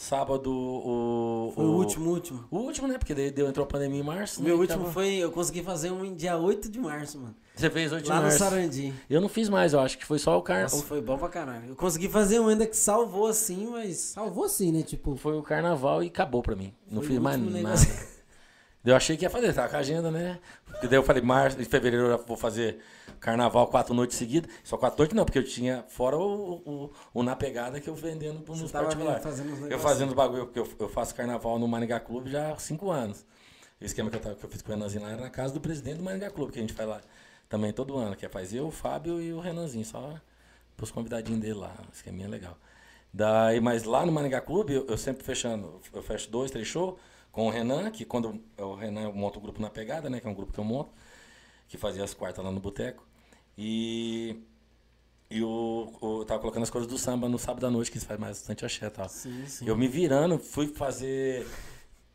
sábado 0.00 0.50
o. 0.50 1.52
Foi 1.54 1.64
o 1.64 1.68
último, 1.72 2.10
último. 2.10 2.44
O 2.50 2.58
último, 2.58 2.86
né? 2.88 2.98
Porque 2.98 3.14
daí 3.14 3.30
deu, 3.30 3.48
entrou 3.48 3.64
a 3.64 3.66
pandemia 3.66 4.00
em 4.00 4.02
março. 4.02 4.40
O 4.40 4.44
meu 4.44 4.54
né, 4.56 4.60
último 4.60 4.80
tava- 4.80 4.92
foi... 4.92 5.14
Eu 5.14 5.30
consegui 5.32 5.62
fazer 5.62 5.90
um 5.90 6.04
em 6.04 6.14
dia 6.14 6.36
8 6.36 6.68
de 6.70 6.78
março, 6.78 7.18
mano. 7.18 7.34
Você 7.54 7.68
fez 7.68 7.92
8 7.92 8.04
de 8.04 8.08
Lá 8.10 8.16
no 8.16 8.22
março. 8.22 8.38
Sarandi. 8.38 8.94
Eu 9.10 9.20
não 9.20 9.28
fiz 9.28 9.48
mais, 9.48 9.72
eu 9.72 9.80
acho 9.80 9.98
que 9.98 10.06
foi 10.06 10.18
só 10.18 10.30
o 10.30 10.34
Nossa, 10.34 10.46
carnaval. 10.46 10.80
foi 10.80 11.00
bom 11.00 11.18
pra 11.18 11.28
caralho. 11.28 11.68
Eu 11.70 11.76
consegui 11.76 12.08
fazer 12.08 12.38
um 12.40 12.48
ainda 12.48 12.66
que 12.66 12.76
salvou 12.76 13.26
assim, 13.26 13.66
mas... 13.70 13.96
Salvou 13.98 14.44
assim, 14.44 14.70
né? 14.72 14.82
Tipo... 14.82 15.16
Foi 15.16 15.36
o 15.36 15.42
carnaval 15.42 16.02
e 16.02 16.06
acabou 16.06 16.42
pra 16.42 16.54
mim. 16.54 16.72
Não 16.90 17.00
Foi 17.02 17.10
fiz 17.10 17.18
mais 17.18 17.38
nada. 17.38 17.50
negócio. 17.50 17.88
Eu 18.84 18.96
achei 18.96 19.16
que 19.18 19.24
ia 19.24 19.28
fazer, 19.30 19.52
tava 19.52 19.68
com 19.68 19.76
a 19.76 19.80
agenda, 19.80 20.10
né? 20.10 20.38
Porque 20.64 20.86
daí 20.86 20.96
eu 20.98 21.02
falei, 21.02 21.20
março, 21.20 21.60
em 21.60 21.64
fevereiro 21.64 22.06
eu 22.06 22.24
vou 22.26 22.36
fazer 22.38 22.78
carnaval 23.20 23.66
quatro 23.66 23.94
noites 23.94 24.16
seguidas. 24.16 24.50
Só 24.64 24.76
quatro 24.76 24.98
noites 24.98 25.16
não, 25.16 25.24
porque 25.24 25.38
eu 25.38 25.44
tinha 25.44 25.84
fora 25.88 26.16
o, 26.16 26.54
o, 26.54 26.92
o 27.14 27.22
na 27.22 27.36
pegada 27.36 27.80
que 27.80 27.88
eu 27.88 27.94
vendendo 27.94 28.44
Você 28.46 28.62
nos 28.62 28.72
particulares. 28.72 29.24
Eu 29.70 29.78
fazendo 29.78 30.08
os 30.08 30.14
bagulho, 30.14 30.46
porque 30.46 30.58
eu, 30.60 30.68
eu 30.78 30.88
faço 30.88 31.14
carnaval 31.14 31.58
no 31.58 31.68
Maringá 31.68 32.00
Clube 32.00 32.30
já 32.30 32.52
há 32.52 32.58
cinco 32.58 32.90
anos. 32.90 33.24
O 33.80 33.84
esquema 33.84 34.10
que 34.10 34.16
eu, 34.16 34.20
tava, 34.20 34.34
que 34.34 34.44
eu 34.44 34.50
fiz 34.50 34.62
com 34.62 34.72
o 34.72 34.74
Renanzinho 34.74 35.02
lá 35.02 35.10
era 35.10 35.22
na 35.22 35.30
casa 35.30 35.54
do 35.54 35.60
presidente 35.60 35.98
do 35.98 36.02
Maringá 36.02 36.30
Clube, 36.30 36.52
que 36.52 36.58
a 36.58 36.62
gente 36.62 36.74
faz 36.74 36.88
lá 36.88 37.00
também 37.48 37.72
todo 37.72 37.96
ano, 37.96 38.16
que 38.16 38.26
é 38.26 38.28
faz 38.28 38.52
eu, 38.52 38.66
o 38.66 38.70
Fábio 38.70 39.20
e 39.20 39.32
o 39.32 39.40
Renanzinho, 39.40 39.84
só 39.84 40.20
pros 40.76 40.90
convidadinhos 40.90 41.40
dele 41.40 41.54
lá. 41.54 41.74
O 41.88 41.92
esqueminha 41.92 42.26
é 42.26 42.30
legal. 42.30 42.58
Daí, 43.12 43.60
mas 43.60 43.84
lá 43.84 44.04
no 44.04 44.12
Maringá 44.12 44.40
Clube, 44.40 44.74
eu, 44.74 44.86
eu 44.86 44.98
sempre 44.98 45.24
fechando, 45.24 45.80
eu 45.92 46.02
fecho 46.02 46.30
dois, 46.30 46.50
três 46.50 46.66
shows 46.66 46.98
com 47.32 47.46
o 47.46 47.50
Renan, 47.50 47.90
que 47.90 48.04
quando 48.04 48.40
o 48.58 48.74
Renan 48.74 49.02
eu 49.02 49.12
monto 49.12 49.38
o 49.38 49.42
grupo 49.42 49.62
na 49.62 49.70
pegada, 49.70 50.10
né? 50.10 50.20
Que 50.20 50.26
é 50.26 50.30
um 50.30 50.34
grupo 50.34 50.52
que 50.52 50.58
eu 50.58 50.64
monto, 50.64 50.90
que 51.68 51.78
fazia 51.78 52.04
as 52.04 52.12
quartas 52.12 52.44
lá 52.44 52.50
no 52.50 52.60
boteco. 52.60 53.06
E, 53.60 54.36
e 55.28 55.42
o, 55.42 55.92
o, 56.00 56.20
eu 56.20 56.24
tava 56.24 56.38
colocando 56.38 56.62
as 56.62 56.70
coisas 56.70 56.88
do 56.88 56.96
samba 56.96 57.28
no 57.28 57.40
sábado 57.40 57.66
à 57.66 57.70
noite, 57.70 57.90
que 57.90 57.98
faz 57.98 58.18
bastante 58.18 58.64
axé 58.64 58.86
e 58.86 58.90
tal. 58.90 59.08
Sim, 59.08 59.44
sim. 59.48 59.66
Eu 59.66 59.76
me 59.76 59.88
virando, 59.88 60.38
fui 60.38 60.68
fazer 60.68 61.44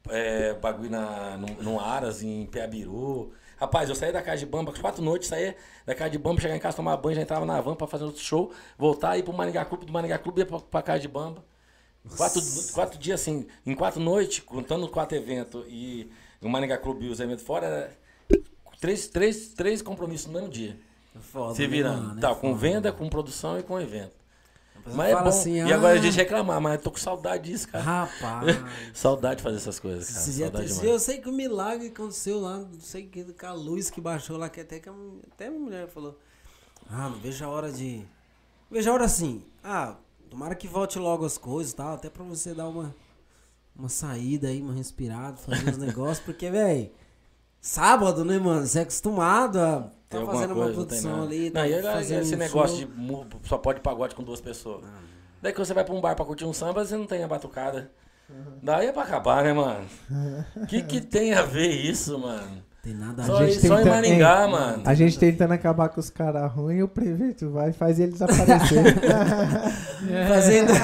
é, 0.09 0.53
bagulho 0.53 0.89
na, 0.89 1.37
no, 1.37 1.47
no 1.61 1.79
Aras, 1.81 2.23
em 2.23 2.45
Peabiru. 2.45 3.33
Rapaz, 3.57 3.89
eu 3.89 3.95
saí 3.95 4.13
da 4.13 4.21
casa 4.21 4.37
de 4.37 4.45
bamba, 4.45 4.71
quatro 4.79 5.03
noites, 5.03 5.27
saía 5.27 5.57
da 5.85 5.93
casa 5.93 6.11
de 6.11 6.17
bamba, 6.17 6.39
chegar 6.39 6.55
em 6.55 6.59
casa, 6.59 6.77
tomar 6.77 6.95
banho, 6.95 7.15
já 7.15 7.21
entrava 7.21 7.45
na 7.45 7.59
van 7.59 7.75
pra 7.75 7.87
fazer 7.87 8.05
outro 8.05 8.21
show, 8.21 8.53
voltar, 8.77 9.17
ir 9.17 9.23
pro 9.23 9.33
Maringá 9.33 9.65
Clube, 9.65 9.85
do 9.85 9.91
Maringá 9.91 10.17
Clube, 10.17 10.39
ia 10.39 10.45
pra, 10.45 10.59
pra 10.59 10.81
casa 10.81 11.01
de 11.01 11.09
bamba. 11.09 11.43
Quatro, 12.17 12.41
quatro 12.73 12.97
dias 12.97 13.21
assim, 13.21 13.47
em 13.65 13.75
quatro 13.75 14.01
noites, 14.01 14.39
contando 14.39 14.87
quatro 14.89 15.17
eventos 15.17 15.65
e 15.67 16.09
o 16.41 16.49
Maringá 16.49 16.77
Clube 16.77 17.05
e 17.05 17.09
os 17.09 17.19
eventos 17.19 17.43
fora, 17.45 17.67
era 17.67 17.97
três, 18.79 19.07
três, 19.07 19.49
três 19.49 19.81
compromissos 19.81 20.27
no 20.27 20.33
mesmo 20.33 20.49
dia. 20.49 20.77
Foda, 21.21 21.55
Se 21.55 21.61
né, 21.61 21.67
virando. 21.67 22.01
mano? 22.03 22.17
É 22.17 22.21
Tá, 22.21 22.35
com 22.35 22.49
foda. 22.49 22.55
venda, 22.55 22.91
com 22.91 23.09
produção 23.09 23.59
e 23.59 23.63
com 23.63 23.79
evento. 23.79 24.23
Mas 24.85 25.11
é 25.11 25.21
bom. 25.21 25.29
assim, 25.29 25.53
e 25.55 25.71
agora 25.71 25.93
a 25.93 25.99
ah, 25.99 26.01
gente 26.01 26.17
reclamar, 26.17 26.59
mas 26.59 26.73
eu 26.75 26.81
tô 26.81 26.91
com 26.91 26.97
saudade 26.97 27.49
disso, 27.49 27.69
cara. 27.69 27.83
Rapaz. 27.83 28.57
Saudade 28.93 29.37
de 29.37 29.43
fazer 29.43 29.55
essas 29.57 29.79
coisas, 29.79 30.09
cara. 30.09 30.25
Dia- 30.25 30.51
Saudade 30.51 30.85
eu 30.85 30.99
sei 30.99 31.19
que 31.21 31.29
o 31.29 31.31
milagre 31.31 31.87
aconteceu 31.87 32.41
lá, 32.41 32.57
não 32.57 32.81
sei 32.81 33.05
que 33.07 33.23
com 33.23 33.45
a 33.45 33.53
luz 33.53 33.89
que 33.89 34.01
baixou 34.01 34.37
lá, 34.37 34.49
que 34.49 34.59
até 34.59 34.79
que 34.79 34.89
a, 34.89 34.93
até 35.31 35.47
a 35.47 35.51
mulher 35.51 35.87
falou. 35.87 36.19
Ah, 36.89 37.07
não 37.07 37.17
vejo 37.17 37.45
a 37.45 37.47
hora 37.47 37.71
de. 37.71 38.05
Vejo 38.69 38.89
a 38.89 38.93
hora 38.93 39.05
assim. 39.05 39.45
Ah, 39.63 39.95
tomara 40.29 40.53
que 40.53 40.67
volte 40.67 40.99
logo 40.99 41.25
as 41.25 41.37
coisas 41.37 41.71
e 41.71 41.75
tal, 41.75 41.93
até 41.93 42.09
pra 42.09 42.23
você 42.25 42.53
dar 42.53 42.67
uma, 42.67 42.93
uma 43.73 43.87
saída 43.87 44.49
aí, 44.49 44.61
uma 44.61 44.73
respirada, 44.73 45.37
fazer 45.37 45.69
os 45.69 45.77
negócios, 45.79 46.19
porque, 46.19 46.49
velho, 46.49 46.91
sábado, 47.61 48.25
né, 48.25 48.37
mano? 48.37 48.65
Você 48.67 48.79
é 48.79 48.81
acostumado 48.81 49.59
a 49.59 49.89
Tem 50.17 50.25
tá 50.25 50.31
fazendo 50.31 50.53
coisa, 50.55 50.69
uma 50.69 50.73
produção 50.73 51.23
ali. 51.23 51.45
Não, 51.45 51.53
tá 51.53 51.67
e 51.67 52.13
esse 52.13 52.35
um 52.35 52.37
negócio 52.37 52.87
show. 52.87 53.25
de 53.41 53.47
só 53.47 53.57
pode 53.57 53.81
pagode 53.81 54.15
com 54.15 54.23
duas 54.23 54.41
pessoas. 54.41 54.83
Daí 55.41 55.51
quando 55.51 55.65
você 55.65 55.73
vai 55.73 55.83
pra 55.83 55.93
um 55.93 56.01
bar 56.01 56.15
pra 56.15 56.25
curtir 56.25 56.45
um 56.45 56.53
samba, 56.53 56.85
você 56.85 56.95
não 56.95 57.05
tem 57.05 57.23
a 57.23 57.27
batucada. 57.27 57.91
Daí 58.61 58.87
é 58.87 58.91
pra 58.91 59.03
acabar, 59.03 59.43
né, 59.43 59.53
mano? 59.53 59.85
O 60.55 60.65
que, 60.67 60.81
que 60.81 61.01
tem 61.01 61.33
a 61.33 61.41
ver 61.41 61.67
isso, 61.69 62.17
mano? 62.17 62.63
Tem 62.83 62.93
nada 62.93 63.23
a 63.23 63.25
Só, 63.25 63.45
gente 63.45 63.65
só 63.65 63.79
em 63.79 63.85
Maringá, 63.85 64.43
Ei, 64.43 64.51
mano. 64.51 64.83
A 64.85 64.93
gente 64.93 65.17
tentando 65.17 65.53
acabar 65.53 65.87
com 65.87 66.01
os 66.01 66.09
caras 66.09 66.51
ruins, 66.51 66.83
o 66.83 66.87
prefeito 66.89 67.49
vai 67.49 67.69
e 67.69 67.73
faz 67.73 67.97
eles 67.97 68.21
aparecer. 68.21 68.83
Fazendo. 70.27 70.73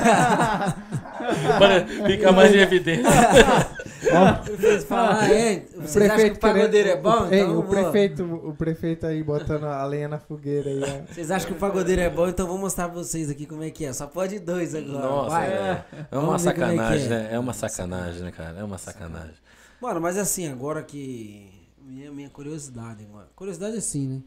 Para 1.60 1.86
ficar 2.08 2.32
mais 2.32 2.56
em 2.56 2.60
evidência. 2.60 3.04
Ah, 4.12 5.30
é, 5.30 5.66
O 5.76 5.82
vocês 5.82 6.10
acham 6.10 6.30
que 6.30 6.38
o 6.38 6.40
pagodeiro 6.40 6.90
é 6.90 6.96
bom? 6.96 7.28
Então 7.30 7.60
o 7.60 7.64
prefeito, 7.64 8.24
o 8.24 8.56
prefeito 8.56 9.06
aí 9.06 9.22
botando 9.22 9.66
a 9.66 9.84
lenha 9.84 10.08
na 10.08 10.18
fogueira 10.18 10.70
aí, 10.70 10.82
ó. 10.82 11.14
Vocês 11.14 11.30
acham 11.30 11.48
que 11.50 11.54
o 11.54 11.60
pagodeiro 11.60 12.02
é 12.02 12.10
bom? 12.10 12.28
Então 12.30 12.48
vou 12.48 12.58
mostrar 12.58 12.86
pra 12.88 12.96
vocês 12.98 13.30
aqui 13.30 13.46
como 13.46 13.62
é 13.62 13.70
que 13.70 13.84
é. 13.86 13.92
Só 13.92 14.08
pode 14.08 14.40
dois 14.40 14.74
agora. 14.74 15.06
Nossa, 15.06 15.30
Vai. 15.30 15.50
velho. 15.50 15.84
É 16.12 16.18
uma 16.18 16.22
Vamos 16.28 16.48
é 16.48 16.54
que 16.54 16.60
sacanagem, 16.60 17.06
é. 17.06 17.10
né? 17.10 17.28
É 17.32 17.40
uma 17.40 17.54
sacanagem, 17.54 18.22
né, 18.24 18.32
cara? 18.32 18.58
É 18.58 18.64
uma 18.64 18.78
sacanagem. 18.78 19.34
Mano, 19.82 20.00
mas 20.02 20.18
assim, 20.18 20.50
agora 20.50 20.82
que. 20.82 21.59
Minha, 21.90 22.11
minha 22.11 22.30
curiosidade 22.30 23.03
agora. 23.03 23.28
Curiosidade 23.36 23.78
assim, 23.78 24.07
né? 24.07 24.22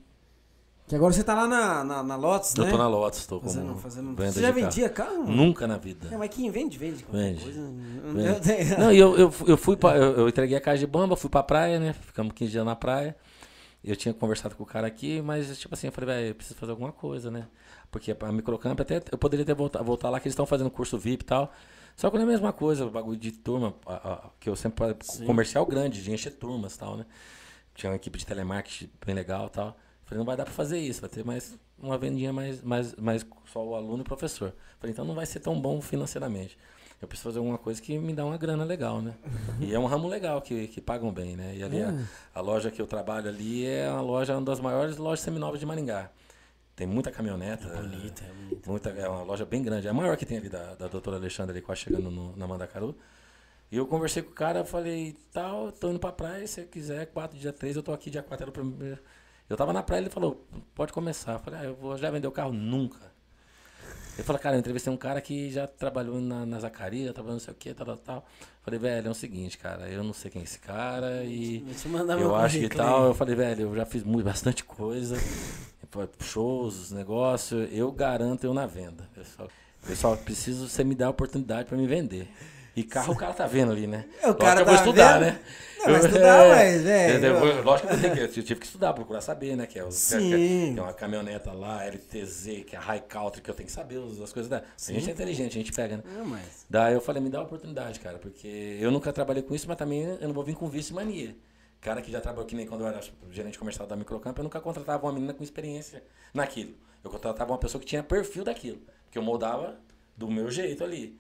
Que 0.89 0.97
agora 0.97 1.13
você 1.13 1.23
tá 1.23 1.33
lá 1.35 1.47
na, 1.47 1.85
na, 1.85 2.03
na 2.03 2.17
Lotus, 2.17 2.55
Eu 2.57 2.65
né? 2.65 2.71
tô 2.71 2.77
na 2.77 2.89
Lotus, 2.89 3.25
tô 3.27 3.41
Fazendo, 3.41 3.69
como 3.69 3.79
fazendo... 3.79 4.09
venda 4.17 4.33
Você 4.33 4.41
já 4.41 4.49
carro. 4.53 4.61
vendia 4.61 4.89
carro? 4.91 5.19
mano? 5.21 5.33
Nunca 5.37 5.67
na 5.67 5.79
vida. 5.79 6.09
É, 6.11 6.17
mas 6.17 6.29
quem 6.29 6.51
vende, 6.51 6.77
vende 6.77 7.07
Vende. 7.11 7.41
coisa. 7.45 7.61
Vende. 7.63 8.73
Eu 8.73 8.79
Não, 8.79 8.93
e 8.93 8.99
eu, 8.99 9.17
eu, 9.17 9.33
eu 9.47 9.57
fui 9.57 9.77
pra, 9.77 9.97
eu, 9.97 10.13
eu 10.19 10.29
entreguei 10.29 10.57
a 10.57 10.61
casa 10.61 10.79
de 10.79 10.87
bamba, 10.87 11.17
fui 11.17 11.31
pra 11.31 11.43
praia, 11.43 11.79
né? 11.79 11.93
Ficamos 11.93 12.33
15 12.35 12.51
dias 12.51 12.65
na 12.65 12.75
praia. 12.75 13.17
Eu 13.83 13.95
tinha 13.97 14.13
conversado 14.13 14.55
com 14.57 14.65
o 14.65 14.67
cara 14.67 14.87
aqui, 14.87 15.23
mas 15.23 15.57
tipo 15.59 15.73
assim, 15.73 15.87
eu 15.87 15.93
falei, 15.93 16.15
velho, 16.15 16.29
eu 16.31 16.35
preciso 16.35 16.59
fazer 16.59 16.73
alguma 16.73 16.93
coisa, 16.93 17.31
né? 17.31 17.47
Porque 17.91 18.15
a 18.19 18.33
microcamp 18.33 18.79
até 18.81 19.03
eu 19.11 19.19
poderia 19.19 19.45
ter 19.47 19.55
voltar, 19.55 19.83
voltar 19.83 20.11
lá, 20.11 20.19
que 20.21 20.27
eles 20.27 20.33
estão 20.33 20.47
fazendo 20.47 20.71
curso 20.71 20.99
VIP 20.99 21.23
e 21.23 21.27
tal. 21.27 21.53
Só 21.97 22.11
que 22.11 22.17
não 22.17 22.23
é 22.25 22.27
a 22.27 22.31
mesma 22.31 22.53
coisa, 22.53 22.87
o 22.87 22.91
bagulho 22.91 23.19
de 23.19 23.33
turma, 23.33 23.75
a- 23.87 24.13
a- 24.13 24.31
que 24.41 24.49
eu 24.49 24.57
sempre 24.57 24.97
comercial 25.27 25.65
grande, 25.67 26.03
de 26.03 26.11
encher 26.13 26.33
turmas 26.33 26.75
e 26.75 26.79
tal, 26.79 26.97
né? 26.97 27.07
Tinha 27.83 27.91
uma 27.91 27.97
equipe 27.97 28.17
de 28.17 28.25
telemarketing 28.25 28.89
bem 29.05 29.13
legal 29.13 29.49
e 29.49 29.51
tal. 29.51 29.77
Falei, 30.05 30.19
não 30.19 30.25
vai 30.25 30.37
dar 30.37 30.45
pra 30.45 30.55
fazer 30.55 30.79
isso, 30.79 31.01
vai 31.01 31.11
ter 31.11 31.25
mais 31.25 31.59
uma 31.77 31.99
vendinha 31.99 32.33
mais, 32.33 32.63
mais, 32.63 32.95
mais 32.95 33.27
só 33.53 33.61
o 33.61 33.75
aluno 33.75 33.99
e 33.99 34.01
o 34.03 34.05
professor. 34.05 34.55
Falei, 34.79 34.93
então 34.93 35.05
não 35.05 35.17
vai 35.17 35.27
ser 35.27 35.41
tão 35.41 35.61
bom 35.61 35.81
financeiramente. 35.81 36.57
Eu 37.01 37.09
preciso 37.09 37.31
fazer 37.31 37.39
alguma 37.41 37.59
coisa 37.59 37.83
que 37.83 37.99
me 37.99 38.15
dá 38.15 38.25
uma 38.25 38.37
grana 38.39 38.63
legal, 38.63 39.03
né? 39.03 39.17
E 39.61 39.75
é 39.75 39.79
um 39.81 39.87
ramo 39.87 40.07
legal, 40.07 40.41
que, 40.41 40.69
que 40.69 40.81
pagam 40.81 41.13
bem, 41.13 41.35
né? 41.35 41.57
E 41.57 41.65
ali 41.65 41.83
a, 41.83 41.93
a 42.33 42.41
loja 42.41 42.71
que 42.71 42.81
eu 42.81 42.87
trabalho 42.87 43.29
ali 43.29 43.67
é 43.67 43.91
uma 43.91 44.01
loja, 44.01 44.33
uma 44.35 44.43
das 44.43 44.61
maiores 44.61 44.97
lojas 44.97 45.25
seminovas 45.25 45.59
de 45.59 45.67
Maringá. 45.67 46.09
Tem 46.77 46.87
muita 46.87 47.11
caminhoneta. 47.11 47.67
É 47.67 47.83
bonita, 47.83 48.23
é 48.23 48.33
bonita. 48.33 48.71
Muita, 48.71 48.91
é 48.91 49.09
uma 49.09 49.25
loja 49.25 49.45
bem 49.45 49.61
grande. 49.61 49.89
É 49.89 49.91
a 49.91 49.93
maior 49.93 50.17
que 50.17 50.25
tem 50.25 50.39
ali 50.39 50.49
da, 50.49 50.77
da 50.77 50.87
doutora 50.87 51.17
Alexandre 51.17 51.51
ali, 51.51 51.61
quase 51.61 51.81
chegando 51.81 52.13
no, 52.13 52.37
na 52.37 52.47
Mandacaru. 52.47 52.95
E 53.73 53.77
eu 53.79 53.87
conversei 53.87 54.23
com 54.23 54.31
o 54.31 54.35
cara, 54.35 54.67
falei, 54.67 55.17
tal, 55.33 55.73
tô 55.73 55.89
indo 55.89 55.99
pra 55.99 56.13
praia, 56.13 56.47
se 56.47 56.57
você 56.57 56.65
quiser, 56.65 57.07
4, 57.07 57.39
dia 57.39 57.55
3, 57.55 57.77
eu 57.77 57.83
tô 57.83 57.91
aqui, 57.91 58.11
dia 58.11 58.23
4 58.23 58.45
era 58.45 58.51
o 58.51 58.53
primeiro. 58.53 58.99
Eu 59.49 59.57
tava 59.57 59.73
na 59.73 59.83
praia, 59.83 60.03
ele 60.03 60.11
falou, 60.11 60.47
pode 60.75 60.93
começar. 60.93 61.33
Eu 61.33 61.39
falei, 61.39 61.61
ah, 61.61 61.65
eu 61.65 61.75
vou 61.75 61.97
já 61.97 62.11
vender 62.11 62.27
o 62.27 62.31
carro? 62.31 62.53
Nunca. 62.53 63.01
Ele 64.13 64.23
falou, 64.25 64.39
cara, 64.39 64.57
eu 64.57 64.61
entrevistei 64.61 64.93
um 64.93 64.97
cara 64.99 65.23
que 65.23 65.51
já 65.51 65.67
trabalhou 65.67 66.21
na, 66.21 66.45
na 66.45 66.61
Zacarias, 66.61 67.15
trabalhou 67.15 67.37
não 67.37 67.41
sei 67.41 67.55
o 67.55 67.57
que, 67.57 67.73
tal, 67.73 67.87
tal, 67.87 67.97
tal. 67.97 68.27
Falei, 68.61 68.79
velho, 68.79 69.09
é 69.09 69.11
o 69.11 69.15
seguinte, 69.15 69.57
cara, 69.57 69.89
eu 69.89 70.05
não 70.05 70.13
sei 70.13 70.31
quem 70.31 70.43
é 70.43 70.45
esse 70.45 70.59
cara 70.59 71.25
e 71.25 71.61
eu 71.61 71.75
eu 72.21 72.37
acho 72.37 72.59
que 72.59 72.69
tal. 72.69 73.07
Eu 73.07 73.15
falei, 73.15 73.35
velho, 73.35 73.63
eu 73.63 73.75
já 73.75 73.87
fiz 73.87 74.05
muito, 74.05 74.27
bastante 74.27 74.65
coisa, 74.65 75.17
shows, 76.21 76.93
negócios, 76.93 77.71
eu 77.73 77.91
garanto 77.91 78.45
eu 78.45 78.53
na 78.53 78.67
venda. 78.67 79.09
Pessoal, 79.15 79.49
pessoal 79.87 80.17
preciso 80.19 80.69
você 80.69 80.85
me 80.85 80.95
dar 80.95 81.07
a 81.07 81.11
oportunidade 81.11 81.67
pra 81.67 81.79
me 81.79 81.87
vender. 81.87 82.29
E 82.75 82.83
carro 82.85 83.13
o 83.13 83.17
cara 83.17 83.33
tá 83.35 83.47
vendo 83.47 83.73
ali, 83.73 83.87
né? 83.87 84.07
O 84.23 84.27
Lógico 84.29 84.39
cara 84.41 84.55
que 84.57 84.61
eu 84.63 84.67
vou 84.67 84.75
tá 84.75 84.81
estudar, 84.81 85.19
vendo? 85.19 85.27
né? 85.33 85.41
Não, 85.79 85.87
vai 85.93 86.01
estudar, 86.01 86.49
mas, 86.55 86.87
é, 86.87 87.19
velho, 87.19 87.27
eu- 87.37 87.47
eu- 87.47 87.63
Lógico 87.65 87.89
que 87.89 88.07
eu, 88.07 88.13
que, 88.15 88.21
eu 88.21 88.45
tive 88.45 88.61
que 88.61 88.67
estudar, 88.67 88.93
procurar 88.95 89.21
saber, 89.21 89.57
né? 89.57 89.67
Que 89.67 89.79
é, 89.79 89.85
o, 89.85 89.91
Sim. 89.91 90.73
que 90.75 90.79
é 90.79 90.83
uma 90.83 90.93
caminhoneta 90.93 91.53
lá, 91.53 91.85
LTZ, 91.85 92.65
que 92.67 92.75
é 92.75 92.79
a 92.79 92.81
High 92.81 93.01
Country, 93.09 93.43
que 93.43 93.51
eu 93.51 93.55
tenho 93.55 93.67
que 93.67 93.73
saber 93.73 93.99
as 93.99 94.21
as 94.21 94.33
coisas 94.33 94.49
da. 94.49 94.59
A 94.59 94.93
gente 94.93 95.09
é 95.09 95.13
inteligente, 95.13 95.51
a 95.51 95.61
gente 95.61 95.73
pega, 95.73 95.97
né? 95.99 96.03
Não, 96.17 96.25
mas. 96.25 96.65
Daí 96.71 96.95
eu 96.95 97.01
falei, 97.01 97.21
me 97.23 97.29
dá 97.29 97.41
a 97.41 97.43
oportunidade, 97.43 97.99
cara, 98.01 98.19
porque 98.19 98.79
eu 98.81 98.91
nunca 98.91 99.13
trabalhei 99.13 99.43
com 99.43 99.55
isso, 99.55 99.67
mas 99.69 99.77
também 99.77 100.03
eu 100.05 100.29
não 100.29 100.33
vou 100.33 100.45
vir 100.45 100.55
com 100.55 100.69
vício 100.69 100.93
e 100.93 100.95
mania. 100.95 101.37
Cara 101.81 102.01
que 102.01 102.13
já 102.13 102.21
trabalhou, 102.21 102.47
que 102.47 102.55
nem 102.55 102.65
quando 102.65 102.83
eu 102.83 102.87
era 102.87 103.01
gerente 103.33 103.59
comercial 103.59 103.87
da 103.89 103.97
Microcamp, 103.97 104.39
eu 104.39 104.45
nunca 104.45 104.61
contratava 104.61 105.05
uma 105.05 105.13
menina 105.13 105.35
com 105.35 105.43
experiência 105.43 106.03
naquilo. 106.33 106.75
Eu 107.03 107.11
contratava 107.11 107.51
uma 107.51 107.59
pessoa 107.59 107.81
que 107.81 107.87
tinha 107.87 108.05
perfil 108.05 108.45
daquilo, 108.45 108.81
que 109.11 109.19
eu 109.19 109.23
moldava 109.23 109.75
do 110.17 110.31
meu 110.31 110.49
jeito 110.49 110.85
ali. 110.85 111.19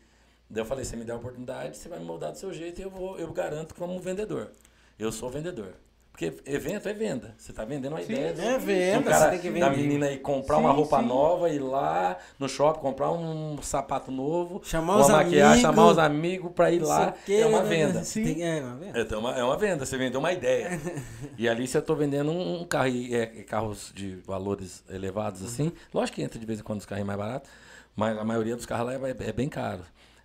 Daí 0.52 0.60
eu 0.60 0.66
falei, 0.66 0.84
você 0.84 0.96
me 0.96 1.04
dá 1.04 1.14
a 1.14 1.16
oportunidade, 1.16 1.78
você 1.78 1.88
vai 1.88 1.98
me 1.98 2.04
moldar 2.04 2.30
do 2.30 2.36
seu 2.38 2.52
jeito 2.52 2.78
e 2.78 2.84
eu 2.84 2.90
vou, 2.90 3.18
eu 3.18 3.32
garanto 3.32 3.74
como 3.74 3.98
vendedor. 3.98 4.50
Eu 4.98 5.10
sou 5.10 5.30
vendedor. 5.30 5.72
Porque 6.10 6.30
evento 6.44 6.86
é 6.90 6.92
venda. 6.92 7.34
Você 7.38 7.54
tá 7.54 7.64
vendendo 7.64 7.92
uma 7.94 8.02
ideia. 8.02 8.34
do- 8.34 8.42
é 8.42 8.58
venda, 8.58 9.10
cara, 9.10 9.24
você 9.24 9.30
tem 9.30 9.40
que 9.54 9.58
Da 9.58 9.70
vender. 9.70 9.80
menina 9.82 10.10
ir 10.10 10.18
comprar 10.18 10.56
Sim, 10.56 10.62
uma 10.64 10.70
roupa 10.72 11.00
sim. 11.00 11.06
nova, 11.06 11.48
ir 11.48 11.58
lá 11.58 12.18
no 12.38 12.46
shopping, 12.50 12.80
comprar 12.80 13.10
um 13.10 13.56
sapato 13.62 14.10
novo, 14.10 14.60
Chamar 14.62 14.96
uma 14.96 15.00
os 15.06 15.08
amigos, 15.10 15.58
chamar 15.60 15.86
os 15.86 15.96
amigos 15.96 16.52
pra 16.52 16.70
ir 16.70 16.80
não 16.80 16.88
lá. 16.88 16.98
sei 17.04 17.08
o 17.08 17.14
quê, 17.24 17.42
é 17.42 17.46
uma 17.46 17.62
né, 17.62 17.68
venda. 17.70 17.92
né, 17.94 18.04
você 18.04 18.22
tem- 18.22 18.42
É 18.46 18.60
uma 18.60 18.76
venda. 18.76 18.98
É 18.98 19.16
uma, 19.16 19.38
é 19.38 19.42
uma 19.44 19.56
venda, 19.56 19.86
você 19.86 19.96
vendeu 19.96 20.20
uma 20.20 20.32
ideia. 20.34 20.68
e 21.38 21.48
ali 21.48 21.66
eu 21.72 21.80
tô 21.82 21.94
vendendo 21.96 22.30
um, 22.30 22.62
carro, 22.66 22.88
e 22.88 23.14
é, 23.14 23.22
é 23.22 23.42
carros 23.42 23.90
de 23.94 24.16
valores 24.26 24.84
elevados 24.90 25.42
assim, 25.42 25.72
lógico 25.94 26.16
que 26.16 26.22
entra 26.22 26.38
de 26.38 26.44
vez 26.44 26.60
em 26.60 26.62
quando 26.62 26.80
os 26.80 26.84
carros 26.86 27.06
mais 27.06 27.18
baratos, 27.18 27.48
mas 27.96 28.18
a 28.18 28.22
maioria 28.24 28.54
dos 28.54 28.66
carros 28.66 28.86
lá 28.86 29.08
é, 29.08 29.16
é 29.18 29.32
bem 29.32 29.48
caro. 29.48 29.80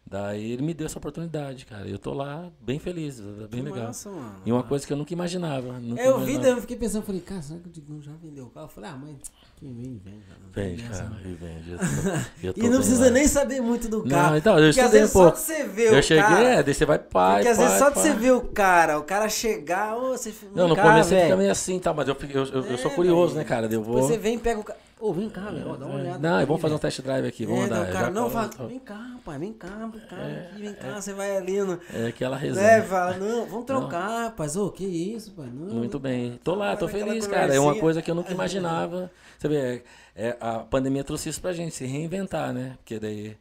Daí 0.09 0.53
ele 0.53 0.61
me 0.61 0.73
deu 0.73 0.85
essa 0.85 0.97
oportunidade, 0.97 1.65
cara. 1.65 1.85
Eu 1.85 1.99
tô 1.99 2.13
lá 2.13 2.49
bem 2.61 2.79
feliz, 2.79 3.19
é 3.19 3.23
bem 3.47 3.61
Que 3.61 3.69
legal. 3.69 3.87
massa, 3.87 4.09
mano. 4.09 4.35
E 4.45 4.51
uma 4.53 4.63
coisa 4.63 4.87
que 4.87 4.93
eu 4.93 4.95
nunca 4.95 5.11
imaginava. 5.11 5.73
Nunca 5.79 6.01
É, 6.01 6.07
eu 6.07 6.19
vi, 6.19 6.35
eu 6.35 6.61
fiquei 6.61 6.77
pensando, 6.77 7.03
falei, 7.03 7.19
cara, 7.19 7.41
será 7.41 7.59
que 7.59 7.67
o 7.67 7.71
Digão 7.71 8.01
já 8.01 8.13
vendeu 8.23 8.45
o 8.45 8.49
carro? 8.49 8.67
Eu 8.67 8.69
falei, 8.69 8.89
ah, 8.89 8.95
mas 8.97 9.15
quem 9.57 9.73
vende, 9.73 9.99
vende. 10.05 10.23
não 10.41 10.49
Vende, 10.53 10.83
cara, 10.83 11.09
não. 11.09 11.19
e 11.29 11.33
vende. 11.35 11.71
Eu 11.71 11.77
tô- 11.77 11.83
eu 12.47 12.53
tô 12.53 12.61
E 12.61 12.69
não 12.69 12.77
precisa 12.77 13.05
lá. 13.05 13.11
nem 13.11 13.27
saber 13.27 13.59
muito 13.59 13.89
do 13.89 13.97
Não, 14.03 14.09
carro. 14.09 14.37
então, 14.37 14.57
eu 14.57 14.67
Porque 14.69 14.79
às 14.79 14.91
vezes 14.93 15.09
um 15.09 15.13
pouco. 15.19 15.37
só 15.37 15.41
de 15.43 15.47
você 15.59 15.63
ver 15.65 15.93
Eu 15.93 15.99
o 15.99 16.03
cheguei, 16.03 16.23
cara... 16.23 16.43
é, 16.43 16.63
daí 16.63 16.73
você 16.73 16.85
vai 16.85 16.99
pai, 16.99 17.35
Porque 17.37 17.49
às 17.49 17.57
vezes 17.57 17.71
pai, 17.73 17.79
só 17.79 17.89
de 17.89 17.99
você 17.99 18.13
ver 18.13 18.31
o 18.31 18.41
cara, 18.41 18.99
o 18.99 19.03
cara 19.03 19.27
chegar, 19.27 19.97
ô, 19.97 20.11
você 20.11 20.31
fica. 20.31 20.51
Não, 20.55 20.69
no 20.69 20.75
começo 20.77 21.09
você 21.09 21.21
fica 21.23 21.35
meio 21.35 21.51
assim, 21.51 21.79
tá, 21.79 21.93
mas 21.93 22.07
eu, 22.07 22.15
eu, 22.33 22.45
eu, 22.45 22.65
eu 22.65 22.77
sou 22.77 22.91
É, 22.91 22.95
curioso, 22.95 23.35
né, 23.35 23.43
cara? 23.43 23.67
Eu 23.69 23.83
vou... 23.83 24.01
você 24.01 24.17
vem 24.17 24.35
e 24.35 24.39
pega 24.39 24.61
o 24.61 24.63
carro. 24.63 24.79
Ô, 24.99 25.13
vem 25.13 25.29
cá, 25.29 25.43
ó, 25.65 25.75
dá 25.75 25.85
uma 25.85 25.95
olhada. 25.99 26.17
Não, 26.17 26.45
vamos 26.47 26.59
fazer 26.61 26.73
um 26.73 26.79
test 26.79 27.01
drive 27.01 27.27
aqui, 27.27 27.45
vamos 27.45 27.61
é, 27.61 27.65
andar. 27.65 27.75
daí 27.81 27.89
o 27.89 27.93
cara, 27.93 28.05
já 28.07 28.11
não, 28.11 28.29
fala- 28.31 28.49
vem 28.67 28.79
cá, 28.79 28.95
rapaz, 28.95 29.39
vem 29.39 29.53
cá, 29.53 29.67
vem 29.91 30.01
cá, 30.01 30.15
aqui, 30.15 30.61
vem 30.61 30.73
cá, 30.73 30.99
você 31.01 31.13
vai 31.13 31.37
ali 31.37 31.61
no... 31.61 31.79
É 31.93 32.07
aquela 32.07 32.35
É, 32.35 32.39
resenha. 32.39 32.83
fala, 32.83 33.17
não, 33.17 33.45
vamos 33.45 33.65
trocar, 33.65 34.23
rapaz, 34.23 34.55
ô, 34.57 34.71
que 34.71 34.85
isso, 34.85 35.31
pai, 35.33 35.45
não. 35.53 35.75
Muito 35.75 35.99
bem. 35.99 36.39
Tô 36.43 36.55
lá, 36.55 36.75
tô 36.75 36.87
feliz, 36.87 37.27
cara. 37.27 37.53
É 37.53 37.59
uma 37.59 37.75
coisa 37.75 38.01
que 38.01 38.09
eu 38.09 38.15
nunca 38.15 38.31
imaginava. 38.33 39.11
Você 39.37 39.47
vê, 39.47 39.83
é, 40.15 40.35
a 40.41 40.59
pandemia 40.59 41.03
trouxe 41.03 41.29
isso 41.29 41.39
pra 41.41 41.53
gente, 41.53 41.75
se 41.75 41.85
reinventar, 41.85 42.51
né? 42.51 42.73
Porque 42.77 42.99
daí 42.99 43.37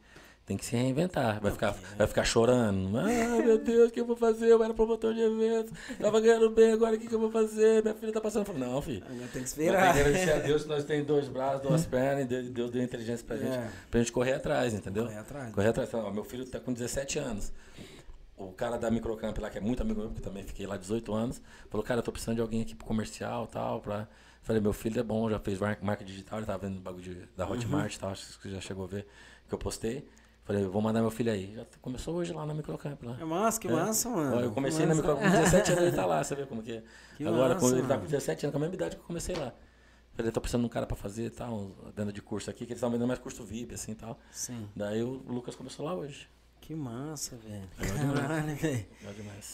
tem 0.47 0.55
que 0.57 0.65
se 0.65 0.75
reinventar. 0.75 1.39
Vai 1.41 1.51
ficar, 1.51 1.75
vai 1.97 2.07
ficar 2.07 2.23
chorando. 2.23 2.97
Ah, 2.97 3.03
meu 3.43 3.57
Deus, 3.59 3.89
o 3.89 3.91
que 3.91 3.99
eu 3.99 4.05
vou 4.05 4.15
fazer? 4.15 4.47
Eu 4.47 4.63
era 4.63 4.73
promotor 4.73 5.13
de 5.13 5.19
eventos, 5.19 5.73
tava 5.99 6.19
ganhando 6.21 6.49
bem, 6.49 6.71
agora 6.71 6.95
o 6.95 6.99
que, 6.99 7.05
que 7.07 7.13
eu 7.13 7.19
vou 7.19 7.29
fazer? 7.29 7.83
Minha 7.83 7.93
filha 7.93 8.11
tá 8.13 8.21
passando. 8.21 8.45
Falei, 8.45 8.61
não, 8.61 8.81
filho. 8.81 9.03
Agora 9.05 9.27
tem 9.33 9.41
que 9.43 9.47
esperar. 9.49 9.93
temos 9.93 9.93
que 9.93 9.99
agradecer 9.99 10.31
a 10.31 10.39
Deus 10.39 10.63
que 10.63 10.69
nós 10.69 10.83
temos 10.85 11.05
dois 11.05 11.27
braços, 11.27 11.61
duas 11.61 11.85
pernas, 11.85 12.23
e 12.23 12.27
Deus 12.27 12.49
Deus 12.49 12.71
deu 12.71 12.81
inteligência 12.81 13.25
pra 13.27 13.35
gente, 13.37 13.51
É. 13.57 13.69
pra 13.91 13.99
gente 13.99 14.11
correr 14.11 14.33
atrás, 14.33 14.73
entendeu? 14.73 15.03
Correr 15.03 15.17
atrás. 15.19 15.53
Correr 15.53 15.67
atrás. 15.67 15.93
Ó, 15.93 16.09
meu 16.11 16.23
filho 16.23 16.45
tá 16.45 16.59
com 16.59 16.71
17 16.73 17.19
anos. 17.19 17.51
O 18.37 18.51
cara 18.53 18.77
da 18.77 18.89
Microcamp 18.91 19.37
lá, 19.39 19.49
que 19.49 19.57
é 19.57 19.61
muito 19.61 19.81
amigo 19.81 19.99
meu, 19.99 20.09
porque 20.09 20.21
também 20.21 20.43
fiquei 20.43 20.65
lá 20.67 20.77
18 20.77 21.11
anos, 21.13 21.41
falou, 21.69 21.83
cara, 21.85 21.99
eu 21.99 22.03
tô 22.03 22.11
precisando 22.11 22.35
de 22.35 22.41
alguém 22.41 22.61
aqui 22.61 22.73
pro 22.75 22.85
comercial 22.85 23.45
e 23.45 23.47
tal, 23.53 23.81
pra... 23.81 24.07
Falei, 24.43 24.61
meu 24.61 24.71
filho 24.71 24.97
é 24.99 25.03
bom, 25.03 25.29
já 25.29 25.39
fez 25.39 25.59
mar- 25.59 25.77
marca 25.81 26.05
digital, 26.05 26.39
ele 26.39 26.45
tava 26.45 26.59
vendo 26.67 26.77
o 26.77 26.81
bagulho 26.81 27.03
de- 27.03 27.27
da 27.35 27.45
Hotmart 27.49 27.93
e 27.95 27.99
tal, 27.99 28.11
acho 28.11 28.37
que 28.37 28.43
você 28.43 28.49
já 28.51 28.61
chegou 28.61 28.85
a 28.85 28.87
ver 28.87 29.05
que 29.49 29.53
eu 29.53 29.57
postei. 29.57 30.07
Falei, 30.47 30.63
eu 30.63 30.71
vou 30.71 30.81
mandar 30.81 31.01
meu 31.01 31.11
filho 31.11 31.29
aí. 31.31 31.53
Já 31.53 31.65
começou 31.81 32.15
hoje 32.15 32.31
lá 32.31 32.45
na 32.45 32.53
Microcamp 32.53 33.03
lá. 33.03 33.17
É 33.19 33.25
massa, 33.25 33.59
que 33.59 33.67
É. 33.67 33.71
massa, 33.71 34.09
mano. 34.09 34.39
Eu 34.39 34.51
comecei 34.51 34.85
na. 34.85 34.95
Microcamp 34.95 35.21
com 35.25 35.29
17 35.29 35.71
anos, 35.73 35.83
ele 35.83 35.95
tá 35.95 36.05
lá, 36.05 36.23
você 36.23 36.35
vê 36.35 36.45
como 36.45 36.63
que 36.63 36.71
é. 36.71 36.83
Que 37.17 37.27
Agora, 37.27 37.53
massa, 37.53 37.59
quando 37.59 37.77
ele 37.79 37.87
tá 37.87 37.97
com 37.97 38.05
17 38.05 38.45
anos, 38.45 38.51
com 38.53 38.57
a 38.57 38.61
mesma 38.61 38.75
idade 38.75 38.95
que 38.95 39.01
eu 39.01 39.05
comecei 39.05 39.35
lá. 39.35 39.53
Falei, 40.15 40.31
tô 40.31 40.39
precisando 40.41 40.61
de 40.61 40.65
um 40.67 40.69
cara 40.69 40.87
pra 40.87 40.95
fazer 40.95 41.29
tal, 41.31 41.53
um- 41.53 41.75
venda 41.95 42.11
de 42.13 42.21
curso 42.21 42.49
aqui, 42.49 42.59
que 42.65 42.71
eles 42.71 42.77
estavam 42.77 42.93
vendendo 42.93 43.07
mais 43.07 43.19
curso 43.19 43.43
VIP, 43.43 43.75
assim 43.75 43.91
e 43.91 43.95
tal. 43.95 44.17
Sim. 44.31 44.67
Daí 44.75 45.03
o 45.03 45.21
Lucas 45.27 45.53
começou 45.53 45.85
lá 45.85 45.93
hoje. 45.93 46.27
Que 46.67 46.75
massa, 46.75 47.31
velho. 47.47 47.63
Demais. 47.97 48.19
Caralho, 48.19 48.55
velho. 48.57 48.85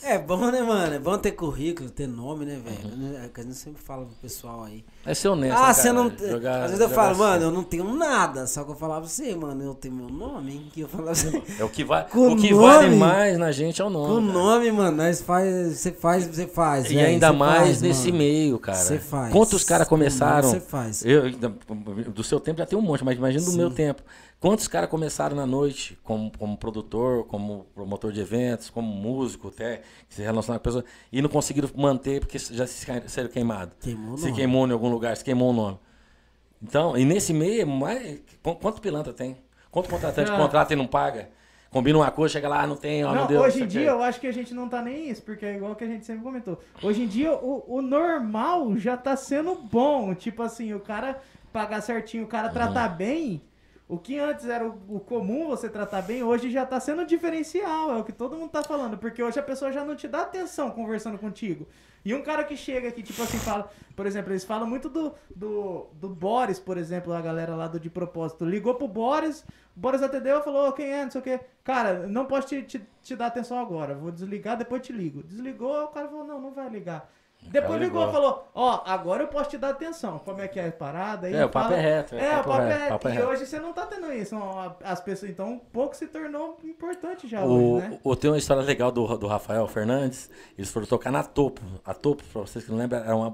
É 0.02 0.18
bom, 0.18 0.50
né, 0.50 0.62
mano? 0.64 0.96
É 0.96 0.98
bom 0.98 1.16
ter 1.16 1.34
currículo, 1.34 1.88
ter 1.92 2.08
nome, 2.08 2.44
né, 2.44 2.60
velho? 2.66 2.92
Uhum. 2.92 3.24
É 3.24 3.30
que 3.30 3.40
a 3.40 3.44
gente 3.44 3.54
sempre 3.56 3.80
fala 3.84 4.04
pro 4.04 4.16
pessoal 4.16 4.64
aí. 4.64 4.84
É 5.06 5.14
ser 5.14 5.28
honesto. 5.28 5.56
ah, 5.56 5.68
né, 5.68 5.74
você 5.76 5.92
não. 5.92 6.10
Jogar- 6.18 6.64
Às 6.64 6.72
vezes 6.72 6.80
eu 6.80 6.90
falo, 6.90 7.16
mano, 7.16 7.36
assim. 7.36 7.44
eu 7.44 7.52
não 7.52 7.64
tenho 7.64 7.94
nada. 7.94 8.48
Só 8.48 8.64
que 8.64 8.72
eu 8.72 8.76
falava 8.76 9.02
pra 9.02 9.10
você, 9.12 9.36
mano, 9.36 9.64
eu 9.64 9.76
tenho 9.76 9.94
meu 9.94 10.10
nome, 10.10 10.54
hein? 10.54 10.68
Que 10.74 10.82
eu 10.82 10.88
falava 10.88 11.12
assim. 11.12 11.40
É 11.60 11.64
o 11.64 11.70
que, 11.70 11.84
vai, 11.84 12.02
o 12.12 12.36
que 12.36 12.50
nome. 12.52 12.54
vale 12.54 12.96
mais 12.96 13.38
na 13.38 13.52
gente 13.52 13.80
é 13.80 13.86
o 13.86 13.92
nome. 13.92 14.26
Cara. 14.28 14.40
nome, 14.40 14.72
mano, 14.72 14.98
nós 14.98 15.22
faz. 15.22 15.78
Você 15.78 15.92
faz, 15.92 16.26
você 16.26 16.48
faz. 16.48 16.90
E 16.90 16.96
velho, 16.96 17.08
ainda 17.10 17.32
mais 17.32 17.62
faz, 17.62 17.82
nesse 17.84 18.08
mano. 18.08 18.18
meio, 18.18 18.58
cara. 18.58 18.76
Você 18.80 18.98
faz. 18.98 19.32
Quantos 19.32 19.64
caras 19.64 19.88
começaram? 19.88 20.50
Você 20.50 20.60
faz. 20.60 21.06
Eu, 21.06 21.30
do 22.12 22.24
seu 22.24 22.40
tempo 22.40 22.58
já 22.58 22.66
tem 22.66 22.78
um 22.80 22.82
monte, 22.82 23.04
mas 23.06 23.16
imagina 23.16 23.46
do 23.46 23.52
Sim. 23.52 23.58
meu 23.58 23.70
tempo. 23.70 24.02
Quantos 24.44 24.68
caras 24.68 24.90
começaram 24.90 25.38
na 25.38 25.46
noite 25.46 25.98
como, 26.04 26.30
como 26.38 26.58
produtor, 26.58 27.24
como 27.28 27.66
promotor 27.74 28.12
de 28.12 28.20
eventos, 28.20 28.70
como 28.70 28.86
músico, 28.94 29.48
até, 29.48 29.84
que 30.10 30.16
se 30.16 30.22
relacionaram 30.22 30.60
com 30.60 30.66
pessoas, 30.66 30.84
e 31.14 31.22
não 31.22 31.30
conseguiram 31.30 31.70
manter 31.74 32.20
porque 32.20 32.38
já 32.38 32.68
se 32.68 32.86
seram 33.08 33.30
queimados. 33.30 33.74
Queimou 33.80 34.16
o 34.16 34.18
Se 34.18 34.26
nome. 34.26 34.36
queimou 34.36 34.68
em 34.68 34.72
algum 34.74 34.90
lugar, 34.90 35.16
se 35.16 35.24
queimou 35.24 35.52
o 35.52 35.54
nome. 35.54 35.80
Então, 36.62 36.98
e 36.98 37.06
nesse 37.06 37.32
meio, 37.34 37.62
é 37.62 37.66
mais, 37.66 38.20
qu- 38.44 38.56
quanto 38.56 38.82
pilantra 38.82 39.14
tem? 39.14 39.38
Quanto 39.72 39.90
contratante 39.90 40.30
Ah. 40.30 40.36
contrata 40.36 40.74
e 40.74 40.76
não 40.76 40.88
paga? 40.88 41.30
Combina 41.70 42.00
uma 42.00 42.12
coisa, 42.12 42.34
chega 42.34 42.50
lá, 42.50 42.64
ah, 42.64 42.68
não 42.68 42.76
tem, 42.76 43.06
ó, 43.06 43.12
Não, 43.12 43.16
meu 43.20 43.28
Deus. 43.28 43.46
hoje 43.46 43.64
em 43.64 43.68
dia 43.68 43.82
quê. 43.84 43.90
eu 43.90 44.04
acho 44.04 44.20
que 44.20 44.28
a 44.28 44.34
gente 44.34 44.54
não 44.54 44.68
tá 44.68 44.82
nem 44.82 45.10
isso, 45.10 45.22
porque 45.22 45.46
é 45.46 45.56
igual 45.56 45.74
que 45.74 45.86
a 45.86 45.88
gente 45.88 46.06
sempre 46.06 46.22
comentou. 46.22 46.60
Hoje 46.84 47.02
em 47.04 47.08
dia 47.08 47.32
o, 47.34 47.64
o 47.78 47.82
normal 47.82 48.76
já 48.78 48.98
tá 48.98 49.16
sendo 49.16 49.56
bom. 49.56 50.14
Tipo 50.14 50.44
assim, 50.44 50.74
o 50.74 50.82
cara 50.82 51.22
pagar 51.54 51.80
certinho, 51.80 52.26
o 52.26 52.28
cara 52.28 52.50
tratar 52.50 52.90
bem. 52.90 53.42
O 53.94 54.00
que 54.00 54.18
antes 54.18 54.48
era 54.48 54.68
o, 54.68 55.00
comum 55.00 55.48
você 55.48 55.70
tratar 55.70 56.02
bem, 56.02 56.24
hoje 56.24 56.50
já 56.50 56.66
tá 56.66 56.80
sendo 56.80 57.06
diferencial. 57.06 57.92
É 57.94 57.98
o 57.98 58.04
que 58.04 58.12
todo 58.12 58.36
mundo 58.36 58.50
tá 58.50 58.64
falando. 58.64 58.98
Porque 58.98 59.22
hoje 59.22 59.40
a 59.40 59.44
pessoa 59.44 59.72
já 59.72 59.86
não 59.86 59.96
te 59.96 60.08
dá 60.08 60.22
atenção 60.22 60.72
conversando 60.72 61.20
contigo. 61.20 61.68
E 62.04 62.14
um 62.14 62.24
cara 62.24 62.44
que 62.44 62.58
chega 62.58 62.88
aqui, 62.88 63.04
tipo 63.04 63.22
assim, 63.22 63.38
fala. 63.38 63.70
Por 63.96 64.08
exemplo, 64.08 64.32
eles 64.32 64.44
falam 64.44 64.68
muito 64.68 64.90
do, 64.90 65.14
do, 65.36 65.88
do 65.94 66.10
Boris, 66.10 66.60
por 66.60 66.76
exemplo, 66.76 67.14
a 67.14 67.22
galera 67.22 67.56
lá 67.56 67.68
do 67.68 67.80
De 67.80 67.90
Propósito. 67.90 68.44
Ligou 68.44 68.74
pro 68.74 68.88
Boris, 68.88 69.46
o 69.78 69.80
Boris 69.80 70.02
atendeu 70.02 70.40
e 70.40 70.44
falou: 70.44 70.70
"Ô, 70.70 70.74
quem 70.74 70.88
é? 70.88 71.04
Não 71.04 71.12
sei 71.12 71.22
o 71.22 71.24
quê. 71.24 71.40
Cara, 71.64 72.08
não 72.08 72.26
posso 72.26 72.48
te, 72.48 72.64
te, 72.64 72.82
te 73.04 73.16
dar 73.16 73.28
atenção 73.28 73.60
agora. 73.60 73.94
Vou 73.94 74.12
desligar, 74.12 74.58
depois 74.58 74.82
te 74.82 74.92
ligo. 74.92 75.22
Desligou, 75.22 75.84
o 75.84 75.90
cara 75.90 76.08
falou: 76.10 76.26
não, 76.26 76.42
não 76.42 76.52
vai 76.52 76.68
ligar. 76.68 77.08
Depois 77.52 77.80
ligou 77.80 78.08
e 78.10 78.12
falou: 78.12 78.48
ó, 78.54 78.82
agora 78.86 79.24
eu 79.24 79.28
posso 79.28 79.50
te 79.52 79.58
dar 79.58 79.70
atenção. 79.70 80.20
Como 80.20 80.42
é 80.42 80.48
que 80.48 80.60
é 80.60 80.68
a 80.68 80.72
parada? 80.72 81.28
Aí 81.28 81.36
É, 81.36 81.46
o 81.46 81.50
papo 81.50 81.70
fala- 81.70 81.78
é 81.80 81.82
reto, 81.82 82.16
É, 82.16 82.40
o 82.40 82.44
papo 82.44 82.62
é 82.62 82.74
reto. 82.78 82.90
papo 82.90 83.08
é 83.08 83.12
E 83.12 83.14
reto. 83.16 83.28
hoje 83.28 83.46
você 83.46 83.60
não 83.60 83.74
tá 83.74 83.86
tendo 83.86 84.12
isso. 84.14 84.36
As 84.84 85.00
pessoas, 85.02 85.32
então, 85.32 85.52
um 85.54 85.60
pouco 85.60 85.96
se 85.96 86.08
tornou 86.08 86.58
importante 86.64 87.28
já 87.28 87.44
O, 87.44 87.76
hoje, 87.78 87.88
né? 87.90 88.00
o- 88.04 88.16
tem 88.16 88.32
uma 88.32 88.38
história 88.38 88.64
legal 88.64 88.92
do, 88.92 89.18
do 89.18 89.28
Rafael 89.28 89.68
Fernandes. 89.68 90.30
Eles 90.58 90.72
foram 90.72 90.86
tocar 90.88 91.12
na 91.12 91.24
Topo. 91.24 91.62
A 91.86 91.94
Topo, 91.94 92.24
pra 92.32 92.42
vocês 92.42 92.66
que 92.66 92.72
não 92.72 92.78
lembram, 92.78 93.00
era 93.00 93.16
uma 93.16 93.34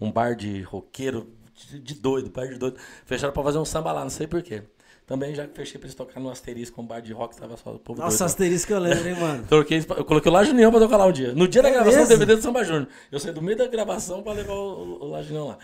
um 0.00 0.10
bar 0.12 0.34
de 0.36 0.62
roqueiro 0.62 1.26
de, 1.54 1.80
de 1.80 1.94
doido, 1.94 2.30
bar 2.30 2.46
de 2.48 2.58
doido. 2.58 2.76
Fecharam 3.04 3.32
pra 3.32 3.42
fazer 3.42 3.58
um 3.58 3.64
samba 3.64 3.90
lá, 3.92 4.02
não 4.02 4.10
sei 4.10 4.26
porquê. 4.26 4.62
Também 5.06 5.32
já 5.34 5.46
fechei 5.46 5.78
pra 5.78 5.86
eles 5.86 5.94
tocar 5.94 6.18
no 6.18 6.28
asterisco, 6.28 6.80
um 6.82 6.84
bar 6.84 7.00
de 7.00 7.12
rock, 7.12 7.36
tava 7.36 7.56
só 7.56 7.70
o 7.70 7.78
povo 7.78 8.00
Nossa, 8.00 8.18
doido. 8.18 8.26
asterisco 8.26 8.72
eu 8.72 8.80
lembro, 8.80 9.08
hein, 9.08 9.14
mano. 9.20 9.44
Troquei, 9.48 9.78
eu 9.96 10.04
coloquei 10.04 10.30
o 10.30 10.34
Lajunião 10.34 10.70
pra 10.72 10.80
tocar 10.80 10.96
lá 10.96 11.06
um 11.06 11.12
dia. 11.12 11.32
No 11.32 11.46
dia 11.46 11.62
da 11.62 11.68
É 11.68 11.72
gravação 11.72 11.92
do 12.02 12.08
mesmo? 12.08 12.18
DVD 12.18 12.36
do 12.36 12.42
Samba 12.42 12.64
Júnior. 12.64 12.88
Eu 13.12 13.20
saí 13.20 13.32
do 13.32 13.40
meio 13.40 13.56
da 13.56 13.68
gravação 13.68 14.20
pra 14.22 14.32
levar 14.32 14.54
o, 14.54 15.04
o 15.04 15.10
Lajunião 15.10 15.46
lá. 15.46 15.58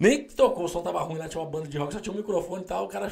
Nem 0.00 0.24
tocou, 0.24 0.64
o 0.64 0.68
som 0.68 0.82
tava 0.82 1.00
ruim 1.02 1.18
lá, 1.18 1.28
tinha 1.28 1.40
uma 1.42 1.48
banda 1.48 1.68
de 1.68 1.76
rock, 1.78 1.92
só 1.92 2.00
tinha 2.00 2.12
um 2.12 2.16
microfone 2.16 2.62
e 2.62 2.64
tal. 2.64 2.84
O 2.86 2.88
cara 2.88 3.10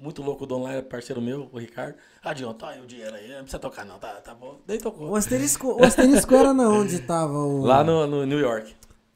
muito 0.00 0.22
louco, 0.22 0.44
o 0.44 0.46
dono 0.46 0.64
lá, 0.64 0.72
era 0.74 0.82
parceiro 0.82 1.20
meu, 1.20 1.50
o 1.52 1.58
Ricardo. 1.58 1.96
Ah, 2.22 2.32
Dion, 2.32 2.52
tá 2.54 2.68
aí 2.70 2.80
o 2.80 2.86
dinheiro 2.86 3.14
aí, 3.14 3.28
não 3.30 3.38
precisa 3.40 3.58
tocar 3.58 3.84
não, 3.84 3.98
tá, 3.98 4.08
tá 4.20 4.32
bom. 4.32 4.58
Nem 4.66 4.78
tocou. 4.78 5.10
O 5.10 5.16
asterisco, 5.16 5.72
o 5.80 5.84
asterisco 5.84 6.34
era 6.34 6.54
na 6.54 6.68
onde 6.68 7.00
tava 7.00 7.32
o. 7.36 7.62
Lá 7.64 7.82
no, 7.84 8.06
no 8.06 8.24
New 8.24 8.38
York. 8.38 8.74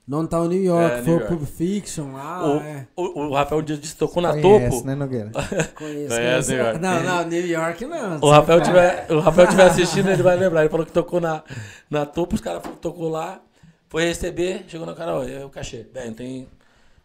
Downtown 0.09 0.47
New 0.49 0.62
York, 0.65 0.95
É, 0.95 1.03
foi 1.03 1.05
New 1.05 1.17
o 1.17 1.20
York. 1.20 1.37
Pulp 1.37 1.49
Fiction 1.49 2.12
lá, 2.12 2.47
O, 2.49 2.57
é. 2.61 2.87
o, 2.97 3.20
o 3.28 3.35
Rafael 3.35 3.61
um 3.61 3.65
dia 3.65 3.77
disse 3.77 3.95
tocou 3.97 4.23
na 4.23 4.31
Conhece, 4.33 4.70
topo. 4.77 4.87
né, 4.87 4.95
Nogueira? 4.95 5.31
Conheço, 5.31 5.75
Conhece, 5.77 6.09
conheço. 6.17 6.51
New 6.53 6.59
York. 6.65 6.78
Não, 6.81 7.03
não, 7.03 7.25
New 7.28 7.47
York 7.47 7.85
não. 7.87 8.19
O 8.23 8.31
Rafael, 8.31 8.62
tiver, 8.62 9.07
o 9.12 9.20
Rafael 9.20 9.49
tiver 9.49 9.67
assistindo, 9.70 10.09
ele 10.11 10.23
vai 10.23 10.37
lembrar. 10.37 10.61
Ele 10.62 10.70
falou 10.70 10.87
que 10.87 10.93
tocou 10.93 11.20
na, 11.20 11.43
na 11.91 12.07
topo, 12.07 12.35
os 12.35 12.41
caras 12.41 12.62
tocou 12.81 13.11
lá, 13.11 13.41
foi 13.89 14.05
receber, 14.07 14.65
chegou 14.67 14.87
na 14.87 14.95
cara, 14.95 15.15
ó, 15.19 15.23
é 15.25 15.45
o 15.45 15.51
cachê. 15.51 15.87
Velho, 15.93 16.07
não 16.07 16.15
tem, 16.15 16.49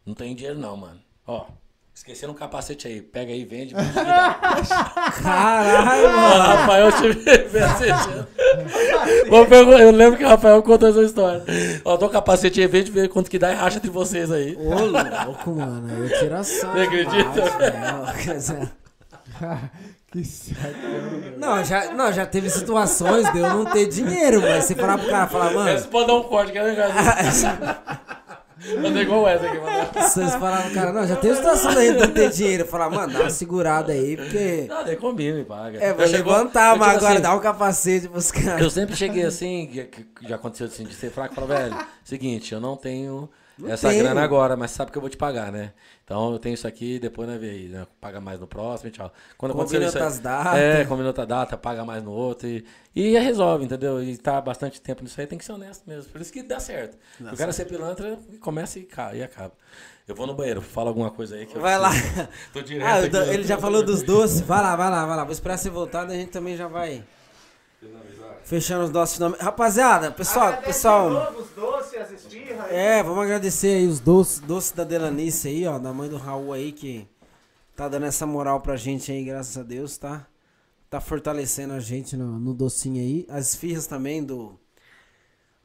não 0.05 0.13
tem 0.13 0.33
dinheiro 0.33 0.57
não, 0.57 0.77
mano. 0.77 0.99
Ó, 1.27 1.45
esqueceram 1.93 2.33
um 2.33 2.35
capacete 2.35 2.87
aí, 2.87 3.01
pega 3.01 3.31
aí, 3.31 3.45
vende. 3.45 3.75
Caralho, 5.21 6.11
mano. 6.11 6.43
Rafael 6.43 6.91
tive 6.97 7.23
Eu 9.79 9.91
lembro 9.91 10.17
que 10.17 10.25
o 10.25 10.27
Rafael 10.27 10.61
contou 10.63 10.89
essa 10.89 11.01
história. 11.01 11.43
Ó, 11.85 11.95
dá 11.95 12.05
um 12.05 12.09
capacete 12.09 12.59
aí, 12.59 12.67
vende, 12.67 12.91
vê 12.91 13.07
quanto 13.07 13.29
que 13.29 13.39
dá 13.39 13.51
e 13.51 13.55
racha 13.55 13.77
entre 13.77 13.89
vocês 13.89 14.31
aí. 14.31 14.55
Ô, 14.55 15.25
louco, 15.25 15.51
mano. 15.51 16.03
Eu 16.03 16.19
tiração. 16.19 16.71
Você 16.73 16.79
acredita? 16.79 17.43
Quer 18.23 18.35
dizer, 18.35 18.71
que 20.11 20.23
saco. 20.23 20.61
Não, 21.37 21.63
já, 21.63 21.91
não, 21.93 22.11
já 22.11 22.25
teve 22.25 22.49
situações 22.49 23.31
de 23.31 23.39
eu 23.39 23.49
não 23.49 23.65
ter 23.65 23.87
dinheiro, 23.87 24.41
mas 24.41 24.65
você 24.65 24.75
falar 24.75 24.97
pro 24.97 25.09
cara, 25.09 25.27
falar, 25.27 25.51
mano, 25.51 25.69
Esse 25.69 25.87
pode 25.87 26.07
dar 26.07 26.15
um 26.15 26.23
corte, 26.23 26.51
que 26.51 26.57
é 26.59 26.63
Fazer 28.81 29.01
igual 29.01 29.27
essa 29.27 29.45
aqui, 29.45 29.57
mano. 29.59 29.87
vocês 29.93 30.35
falaram 30.35 30.73
cara, 30.73 30.93
não, 30.93 31.05
já 31.05 31.15
teve 31.17 31.35
situação 31.35 31.73
daí 31.73 31.95
de 31.97 32.07
ter 32.07 32.29
dinheiro. 32.29 32.65
Falar, 32.65 32.89
mano, 32.89 33.11
dá 33.13 33.19
uma 33.21 33.29
segurada 33.29 33.91
aí, 33.91 34.15
porque. 34.15 34.65
Não, 34.69 34.83
daí 34.85 34.95
combina 34.95 35.39
e 35.39 35.43
paga. 35.45 35.79
É, 35.83 35.93
vou 35.93 36.05
levantar, 36.05 36.77
mas 36.77 36.97
agora 36.97 37.13
assim, 37.13 37.21
dá 37.21 37.35
um 37.35 37.39
capacete 37.39 38.07
pros 38.07 38.31
caras. 38.31 38.61
Eu 38.61 38.69
sempre 38.69 38.95
cheguei 38.95 39.23
assim, 39.25 39.69
já 40.21 40.35
aconteceu 40.35 40.67
assim, 40.67 40.85
de 40.85 40.93
ser 40.93 41.11
fraco, 41.11 41.35
falar, 41.35 41.47
velho, 41.47 41.77
seguinte, 42.03 42.53
eu 42.53 42.61
não 42.61 42.75
tenho 42.77 43.29
Não 43.57 43.69
essa 43.71 43.89
tem. 43.89 43.99
grana 43.99 44.23
agora, 44.23 44.55
mas 44.55 44.71
sabe 44.71 44.91
que 44.91 44.97
eu 44.97 45.01
vou 45.01 45.09
te 45.09 45.17
pagar, 45.17 45.51
né? 45.51 45.71
Então 46.03 46.33
eu 46.33 46.39
tenho 46.39 46.53
isso 46.53 46.67
aqui, 46.67 46.99
depois 46.99 47.29
vê 47.39 47.49
aí, 47.49 47.67
né? 47.69 47.87
Paga 48.01 48.19
mais 48.19 48.37
no 48.39 48.45
próximo 48.45 48.89
e 48.89 48.91
tchau. 48.91 49.11
Quando 49.37 49.53
Combina 49.53 49.85
outras 49.85 50.19
datas. 50.19 50.59
É, 50.59 50.83
combina 50.85 51.07
outra 51.07 51.25
data, 51.25 51.55
paga 51.57 51.85
mais 51.85 52.03
no 52.03 52.11
outro 52.11 52.45
e, 52.45 52.65
e 52.93 53.17
resolve, 53.17 53.63
entendeu? 53.63 54.03
E 54.03 54.17
tá 54.17 54.41
bastante 54.41 54.81
tempo 54.81 55.01
nisso 55.01 55.19
aí, 55.19 55.25
tem 55.25 55.37
que 55.37 55.45
ser 55.45 55.53
honesto 55.53 55.87
mesmo. 55.87 56.11
Por 56.11 56.19
isso 56.19 56.31
que 56.33 56.43
dá 56.43 56.59
certo. 56.59 56.97
o 57.21 57.37
cara 57.37 57.53
ser 57.53 57.65
pilantra, 57.65 58.19
começa 58.41 58.79
e, 58.79 58.87
e 59.15 59.23
acaba. 59.23 59.53
Eu 60.05 60.13
vou 60.13 60.27
no 60.27 60.33
banheiro, 60.33 60.61
fala 60.61 60.89
alguma 60.89 61.09
coisa 61.09 61.35
aí 61.35 61.45
que 61.45 61.55
eu 61.55 61.61
Vai 61.61 61.79
lá. 61.79 61.91
Tô 62.51 62.61
direto 62.61 62.85
Ah, 63.05 63.09
tô- 63.09 63.25
né? 63.25 63.33
ele 63.33 63.43
já 63.43 63.57
falou 63.57 63.81
dos 63.81 64.03
doces. 64.03 64.41
Vai 64.41 64.61
lá, 64.61 64.75
vai 64.75 64.89
lá, 64.91 65.05
vai 65.05 65.15
lá. 65.15 65.23
Vou 65.23 65.31
esperar 65.31 65.57
você 65.57 65.69
voltar, 65.69 66.03
daí 66.03 66.17
a 66.17 66.19
gente 66.19 66.31
também 66.31 66.57
já 66.57 66.67
vai 66.67 67.01
fechando 68.43 68.83
os 68.83 68.91
nossos 68.91 69.17
nomes. 69.19 69.39
Rapaziada, 69.39 70.11
pessoal, 70.11 70.57
pessoal. 70.57 71.33
Os 71.33 71.49
doces, 71.51 72.27
É, 72.69 73.01
vamos 73.03 73.23
agradecer 73.23 73.75
aí 73.75 73.87
os 73.87 73.99
doces, 73.99 74.39
doces 74.39 74.71
da 74.71 74.83
Delanice 74.83 75.47
aí, 75.47 75.65
ó, 75.65 75.77
da 75.79 75.93
mãe 75.93 76.09
do 76.09 76.17
Raul 76.17 76.53
aí, 76.53 76.71
que 76.71 77.07
tá 77.75 77.87
dando 77.87 78.05
essa 78.05 78.25
moral 78.25 78.61
pra 78.61 78.75
gente 78.75 79.11
aí, 79.11 79.23
graças 79.23 79.57
a 79.57 79.63
Deus, 79.63 79.97
tá? 79.97 80.27
Tá 80.89 81.01
fortalecendo 81.01 81.73
a 81.73 81.79
gente 81.79 82.15
no, 82.15 82.39
no 82.39 82.53
docinho 82.53 83.01
aí. 83.01 83.25
As 83.29 83.49
esfirras 83.49 83.87
também 83.87 84.23
do, 84.23 84.59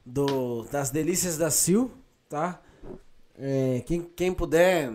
do 0.05 0.65
das 0.65 0.91
delícias 0.91 1.36
da 1.36 1.50
Sil, 1.52 1.92
tá? 2.28 2.60
É, 3.36 3.83
quem, 3.86 4.02
quem 4.17 4.33
puder, 4.33 4.91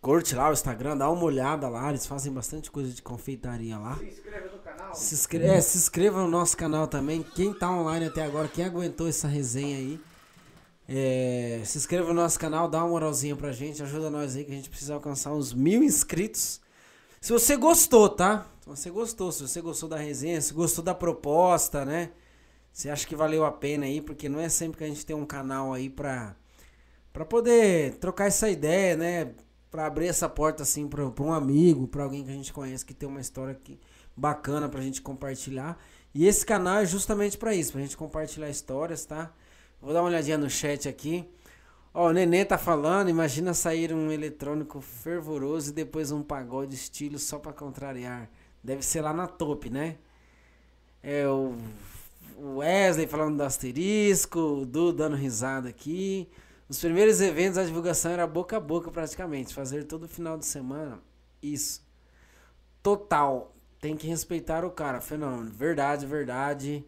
curte 0.00 0.34
lá 0.34 0.48
o 0.48 0.52
Instagram, 0.52 0.96
dá 0.96 1.10
uma 1.10 1.24
olhada 1.24 1.68
lá, 1.68 1.90
eles 1.90 2.06
fazem 2.06 2.32
bastante 2.32 2.70
coisa 2.70 2.92
de 2.92 3.02
confeitaria 3.02 3.76
lá. 3.76 3.96
Se 3.96 4.04
inscreva 4.04 4.46
no 4.50 4.58
canal. 4.58 4.94
Se 4.94 5.14
inscreva, 5.14 5.54
é, 5.54 5.60
se 5.60 5.78
inscreva 5.78 6.22
no 6.22 6.28
nosso 6.28 6.56
canal 6.56 6.86
também. 6.86 7.22
Quem 7.22 7.52
tá 7.52 7.70
online 7.70 8.06
até 8.06 8.22
agora, 8.22 8.48
quem 8.48 8.64
aguentou 8.64 9.08
essa 9.08 9.26
resenha 9.26 9.76
aí, 9.76 10.00
é, 10.88 11.62
se 11.64 11.78
inscreva 11.78 12.08
no 12.08 12.14
nosso 12.14 12.38
canal, 12.38 12.68
dá 12.68 12.78
uma 12.78 12.88
moralzinha 12.88 13.34
pra 13.34 13.52
gente, 13.52 13.82
ajuda 13.82 14.10
nós 14.10 14.36
aí 14.36 14.44
que 14.44 14.52
a 14.52 14.54
gente 14.54 14.68
precisa 14.68 14.94
alcançar 14.94 15.32
uns 15.32 15.52
mil 15.52 15.82
inscritos. 15.82 16.60
Se 17.20 17.32
você 17.32 17.56
gostou, 17.56 18.08
tá? 18.08 18.46
Se 18.60 18.68
você 18.68 18.90
gostou, 18.90 19.32
se 19.32 19.42
você 19.42 19.60
gostou 19.60 19.88
da 19.88 19.96
resenha, 19.96 20.40
se 20.40 20.52
gostou 20.52 20.84
da 20.84 20.94
proposta, 20.94 21.84
né? 21.84 22.10
Você 22.72 22.90
acha 22.90 23.06
que 23.06 23.16
valeu 23.16 23.44
a 23.44 23.52
pena 23.52 23.86
aí, 23.86 24.00
porque 24.00 24.28
não 24.28 24.40
é 24.40 24.48
sempre 24.48 24.78
que 24.78 24.84
a 24.84 24.88
gente 24.88 25.06
tem 25.06 25.16
um 25.16 25.24
canal 25.24 25.72
aí 25.72 25.88
pra, 25.88 26.36
pra 27.12 27.24
poder 27.24 27.94
trocar 27.96 28.26
essa 28.26 28.50
ideia, 28.50 28.96
né? 28.96 29.32
Pra 29.70 29.86
abrir 29.86 30.08
essa 30.08 30.28
porta 30.28 30.64
assim 30.64 30.86
pra, 30.86 31.10
pra 31.10 31.24
um 31.24 31.32
amigo, 31.32 31.88
pra 31.88 32.04
alguém 32.04 32.24
que 32.24 32.30
a 32.30 32.34
gente 32.34 32.52
conhece 32.52 32.84
que 32.84 32.92
tem 32.92 33.08
uma 33.08 33.20
história 33.20 33.54
que, 33.54 33.78
bacana 34.16 34.68
pra 34.68 34.80
gente 34.80 35.00
compartilhar. 35.00 35.78
E 36.14 36.26
esse 36.26 36.44
canal 36.44 36.78
é 36.78 36.86
justamente 36.86 37.38
pra 37.38 37.54
isso, 37.54 37.72
pra 37.72 37.80
gente 37.80 37.96
compartilhar 37.96 38.48
histórias, 38.50 39.04
tá? 39.04 39.32
Vou 39.84 39.92
dar 39.92 40.00
uma 40.00 40.08
olhadinha 40.08 40.38
no 40.38 40.48
chat 40.48 40.88
aqui. 40.88 41.28
Ó, 41.92 42.08
o 42.08 42.12
Nenê 42.12 42.42
tá 42.42 42.56
falando, 42.56 43.10
imagina 43.10 43.52
sair 43.52 43.92
um 43.92 44.10
eletrônico 44.10 44.80
fervoroso 44.80 45.70
e 45.70 45.74
depois 45.74 46.10
um 46.10 46.22
pagode 46.22 46.74
estilo 46.74 47.18
só 47.18 47.38
pra 47.38 47.52
contrariar. 47.52 48.30
Deve 48.62 48.82
ser 48.82 49.02
lá 49.02 49.12
na 49.12 49.26
top, 49.26 49.68
né? 49.68 49.98
É 51.02 51.28
o 51.28 51.54
Wesley 52.38 53.06
falando 53.06 53.36
do 53.36 53.42
asterisco, 53.42 54.38
o 54.38 54.64
Du 54.64 54.90
dando 54.90 55.16
risada 55.16 55.68
aqui. 55.68 56.30
Os 56.66 56.80
primeiros 56.80 57.20
eventos, 57.20 57.58
a 57.58 57.64
divulgação 57.64 58.10
era 58.10 58.26
boca 58.26 58.56
a 58.56 58.60
boca 58.60 58.90
praticamente. 58.90 59.52
Fazer 59.52 59.84
todo 59.84 60.08
final 60.08 60.38
de 60.38 60.46
semana. 60.46 60.98
Isso. 61.42 61.86
Total. 62.82 63.54
Tem 63.82 63.94
que 63.98 64.06
respeitar 64.06 64.64
o 64.64 64.70
cara. 64.70 64.98
Fenômeno. 65.02 65.50
Verdade, 65.50 66.06
verdade. 66.06 66.82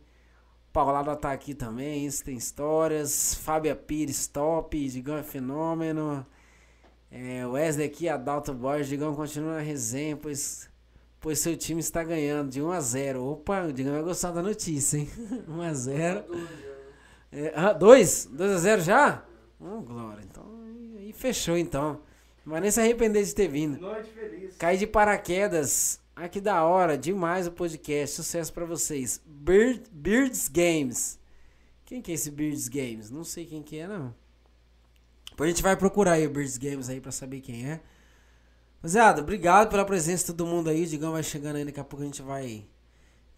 Paulada 0.76 1.16
tá 1.16 1.32
aqui 1.32 1.54
também. 1.54 2.04
Isso 2.04 2.22
tem 2.22 2.36
histórias. 2.36 3.32
Fábia 3.32 3.74
Pires, 3.74 4.26
top. 4.26 4.86
Digão 4.90 5.16
é 5.16 5.22
fenômeno. 5.22 6.26
É, 7.10 7.46
Wesley 7.46 7.86
aqui, 7.86 8.10
Adalto 8.10 8.52
Borges. 8.52 8.86
Digão 8.86 9.14
continua 9.14 9.54
na 9.54 9.60
resenha, 9.60 10.18
pois, 10.18 10.68
pois 11.18 11.38
seu 11.38 11.56
time 11.56 11.80
está 11.80 12.04
ganhando 12.04 12.50
de 12.50 12.60
1 12.60 12.70
a 12.70 12.80
0 12.82 13.24
Opa, 13.24 13.62
o 13.62 13.72
Digão 13.72 13.94
vai 13.94 14.02
gostar 14.02 14.32
da 14.32 14.42
notícia, 14.42 14.98
hein? 14.98 15.08
1 15.48 15.62
a 15.64 15.72
0 15.72 16.24
é, 17.32 17.52
ah, 17.56 17.72
2? 17.72 18.26
2 18.32 18.50
a 18.52 18.58
0 18.58 18.82
já? 18.82 19.24
Oh, 19.58 19.80
Glória. 19.80 20.22
Então, 20.30 20.44
aí, 20.62 20.98
aí 20.98 21.12
fechou 21.14 21.56
então. 21.56 22.02
Não 22.44 22.52
vai 22.52 22.60
nem 22.60 22.70
se 22.70 22.78
arrepender 22.78 23.24
de 23.24 23.34
ter 23.34 23.48
vindo. 23.48 23.80
Noite 23.80 24.10
feliz. 24.10 24.54
Caí 24.58 24.76
de 24.76 24.86
paraquedas. 24.86 25.98
Ah, 26.18 26.30
que 26.30 26.40
da 26.40 26.64
hora. 26.64 26.96
Demais 26.96 27.46
o 27.46 27.52
podcast. 27.52 28.16
Sucesso 28.16 28.50
pra 28.50 28.64
vocês. 28.64 29.20
Bird, 29.26 29.82
Birds 29.92 30.48
Games. 30.48 31.18
Quem 31.84 32.00
que 32.00 32.10
é 32.10 32.14
esse 32.14 32.30
Birds 32.30 32.68
Games? 32.68 33.10
Não 33.10 33.22
sei 33.22 33.44
quem 33.44 33.62
que 33.62 33.78
é, 33.78 33.86
não. 33.86 34.14
Depois 35.28 35.48
a 35.48 35.52
gente 35.52 35.62
vai 35.62 35.76
procurar 35.76 36.12
aí 36.12 36.26
o 36.26 36.30
Birds 36.30 36.56
Games 36.56 36.88
aí 36.88 37.02
pra 37.02 37.12
saber 37.12 37.42
quem 37.42 37.70
é. 37.70 37.80
Rapaziada, 38.76 39.20
obrigado 39.20 39.68
pela 39.68 39.84
presença 39.84 40.24
de 40.24 40.32
todo 40.32 40.46
mundo 40.46 40.70
aí. 40.70 40.84
O 40.84 40.86
Digão 40.86 41.12
vai 41.12 41.22
chegando 41.22 41.56
aí. 41.56 41.64
Daqui 41.66 41.80
a 41.80 41.84
pouco 41.84 42.02
a 42.02 42.06
gente 42.06 42.22
vai 42.22 42.64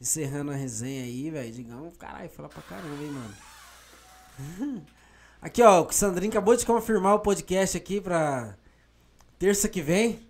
encerrando 0.01 0.53
a 0.53 0.55
resenha 0.55 1.03
aí, 1.03 1.31
velho. 1.31 1.53
Digão, 1.53 1.91
caralho, 1.99 2.31
fala 2.31 2.49
pra 2.49 2.63
caramba, 2.63 3.03
hein, 3.03 3.11
mano. 3.11 4.87
Aqui, 5.43 5.63
ó. 5.63 5.85
O 5.85 5.93
Sandrinho 5.93 6.31
acabou 6.31 6.55
de 6.55 6.65
confirmar 6.65 7.17
o 7.17 7.21
podcast 7.21 7.77
aqui 7.77 8.01
pra 8.01 8.57
terça 9.39 9.69
que 9.69 9.83
vem. 9.83 10.28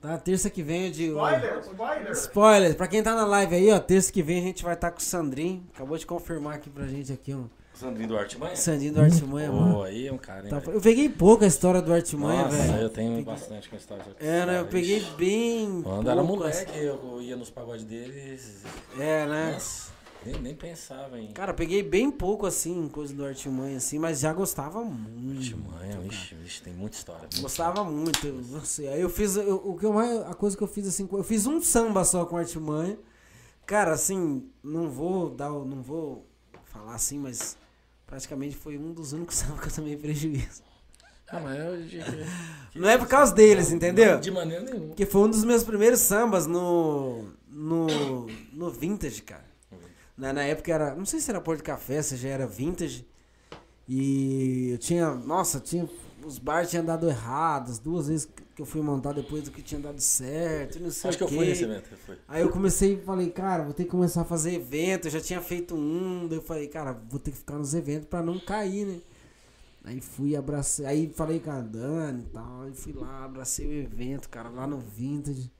Tá? 0.00 0.16
Terça 0.16 0.48
que 0.48 0.62
vem 0.62 0.86
é 0.86 0.90
de. 0.90 1.08
Spoiler, 1.08 1.58
spoiler. 1.60 2.12
Spoiler, 2.12 2.76
pra 2.76 2.88
quem 2.88 3.02
tá 3.02 3.14
na 3.14 3.26
live 3.26 3.54
aí, 3.54 3.70
ó, 3.70 3.78
terça 3.78 4.10
que 4.10 4.22
vem 4.22 4.38
a 4.38 4.42
gente 4.42 4.64
vai 4.64 4.74
estar 4.74 4.90
com 4.90 4.98
o 4.98 5.02
Sandrinho. 5.02 5.62
Acabou 5.74 5.98
de 5.98 6.06
confirmar 6.06 6.54
aqui 6.54 6.70
pra 6.70 6.86
gente 6.86 7.12
aqui, 7.12 7.34
ó. 7.34 7.42
Sandrinho 7.74 8.08
Duarte 8.08 8.38
Mãe? 8.38 8.54
Sandrinho 8.56 8.92
do 8.92 9.00
Artimanha, 9.00 9.48
Pô, 9.50 9.56
mano. 9.56 9.82
aí 9.82 10.06
é 10.06 10.12
um 10.12 10.18
cara, 10.18 10.44
hein, 10.44 10.50
Tá, 10.50 10.60
eu 10.70 10.80
peguei 10.82 11.08
pouco 11.08 11.44
a 11.44 11.46
história 11.46 11.80
do 11.80 11.90
Artimanha, 11.94 12.42
Nossa, 12.42 12.56
velho. 12.56 12.82
eu 12.82 12.90
tenho 12.90 13.22
bastante 13.24 13.70
com 13.70 13.74
a 13.76 13.78
história. 13.78 14.04
É, 14.20 14.44
né? 14.44 14.60
Eu 14.60 14.66
peguei 14.66 15.02
bem. 15.16 15.80
Quando 15.82 16.10
era 16.10 16.20
assim. 16.20 16.28
moleque, 16.28 16.78
eu 16.78 17.22
ia 17.22 17.36
nos 17.36 17.48
pagodes 17.48 17.84
deles. 17.84 18.64
É, 18.98 19.24
né? 19.26 19.52
Nossa, 19.54 19.89
nem, 20.24 20.40
nem 20.40 20.54
pensava 20.54 21.18
em. 21.18 21.32
Cara, 21.32 21.54
peguei 21.54 21.82
bem 21.82 22.10
pouco, 22.10 22.46
assim, 22.46 22.88
coisa 22.88 23.14
do 23.14 23.24
Artimanha, 23.24 23.76
assim, 23.78 23.98
mas 23.98 24.20
já 24.20 24.32
gostava 24.32 24.82
muito. 24.84 25.56
Mãe, 25.58 26.06
ixi, 26.08 26.34
ixi, 26.44 26.62
tem 26.62 26.72
muita 26.74 26.96
história. 26.96 27.22
muita 27.22 27.40
Gostava 27.40 27.84
muito. 27.84 28.26
eu 28.26 28.34
Não 28.34 28.64
sei. 28.64 28.88
Aí 28.88 29.00
eu 29.00 29.08
fiz. 29.10 29.36
eu- 29.36 29.56
o 29.64 29.76
que 29.78 29.86
eu 29.86 29.92
mais. 29.92 30.20
A 30.22 30.34
coisa 30.34 30.56
que 30.56 30.62
eu 30.62 30.68
fiz 30.68 30.86
assim. 30.86 31.08
Eu 31.10 31.24
fiz 31.24 31.46
um 31.46 31.60
samba 31.62 32.04
só 32.04 32.24
com 32.24 32.36
Artimanha. 32.36 32.98
Cara, 33.66 33.92
assim, 33.92 34.48
não 34.62 34.90
vou 34.90 35.30
dar. 35.30 35.50
Não 35.50 35.82
vou 35.82 36.26
falar 36.64 36.94
assim, 36.94 37.18
mas 37.18 37.56
praticamente 38.06 38.56
foi 38.56 38.76
um 38.76 38.92
dos 38.92 39.12
únicos 39.12 39.36
sambas 39.38 39.60
que 39.60 39.68
eu 39.68 39.72
tomei 39.74 39.96
prejuízo. 39.96 40.62
Ah, 41.28 41.38
mas 41.40 41.58
eu. 41.58 41.82
de- 41.86 42.00
Não 42.78 42.88
é 42.88 42.98
por 42.98 43.06
causa 43.06 43.32
deles, 43.34 43.70
entendeu? 43.70 44.18
De 44.20 44.30
maneira 44.30 44.64
nenhuma. 44.64 44.88
Porque 44.88 45.06
foi 45.06 45.22
um 45.22 45.30
dos 45.30 45.44
meus 45.44 45.62
primeiros 45.64 46.00
sambas 46.00 46.46
no. 46.46 47.24
No. 47.48 48.26
No 48.52 48.70
Vintage, 48.70 49.22
cara. 49.22 49.48
Na, 50.20 50.34
na 50.34 50.42
época 50.42 50.70
era. 50.70 50.94
Não 50.94 51.06
sei 51.06 51.18
se 51.18 51.30
era 51.30 51.40
Porto 51.40 51.64
Café, 51.64 52.02
se 52.02 52.14
já 52.14 52.28
era 52.28 52.46
Vintage. 52.46 53.06
E 53.88 54.68
eu 54.72 54.78
tinha. 54.78 55.14
Nossa, 55.14 55.58
tinha. 55.58 55.88
Os 56.22 56.38
bars 56.38 56.68
tinham 56.68 56.84
dado 56.84 57.08
errado. 57.08 57.70
As 57.70 57.78
duas 57.78 58.08
vezes 58.08 58.28
que 58.54 58.60
eu 58.60 58.66
fui 58.66 58.82
montar 58.82 59.14
depois 59.14 59.44
do 59.44 59.50
que 59.50 59.62
tinha 59.62 59.80
dado 59.80 59.98
certo. 59.98 60.78
Não 60.78 60.90
sei 60.90 61.08
Acho 61.08 61.16
que 61.18 61.24
eu 61.24 61.28
fui 61.28 61.46
nesse 61.46 61.64
evento. 61.64 61.88
eu. 62.06 62.16
Aí 62.28 62.42
eu 62.42 62.50
comecei 62.50 62.94
e 62.94 63.00
falei, 63.00 63.30
cara, 63.30 63.64
vou 63.64 63.72
ter 63.72 63.84
que 63.84 63.90
começar 63.90 64.20
a 64.20 64.24
fazer 64.24 64.52
evento. 64.52 65.06
Eu 65.06 65.10
já 65.10 65.20
tinha 65.22 65.40
feito 65.40 65.74
um. 65.74 66.28
Daí 66.28 66.36
eu 66.36 66.42
falei, 66.42 66.68
cara, 66.68 66.92
vou 67.08 67.18
ter 67.18 67.30
que 67.30 67.38
ficar 67.38 67.56
nos 67.56 67.72
eventos 67.72 68.06
pra 68.06 68.22
não 68.22 68.38
cair, 68.38 68.84
né? 68.84 69.00
Aí 69.82 70.02
fui, 70.02 70.36
abracei. 70.36 70.84
Aí 70.84 71.10
falei 71.16 71.40
com 71.40 71.50
a 71.50 71.62
Dani 71.62 72.24
e 72.24 72.26
tal. 72.26 72.62
Aí 72.64 72.74
fui 72.74 72.92
lá, 72.92 73.24
abracei 73.24 73.66
o 73.66 73.72
evento, 73.72 74.28
cara, 74.28 74.50
lá 74.50 74.66
no 74.66 74.78
Vintage. 74.78 75.50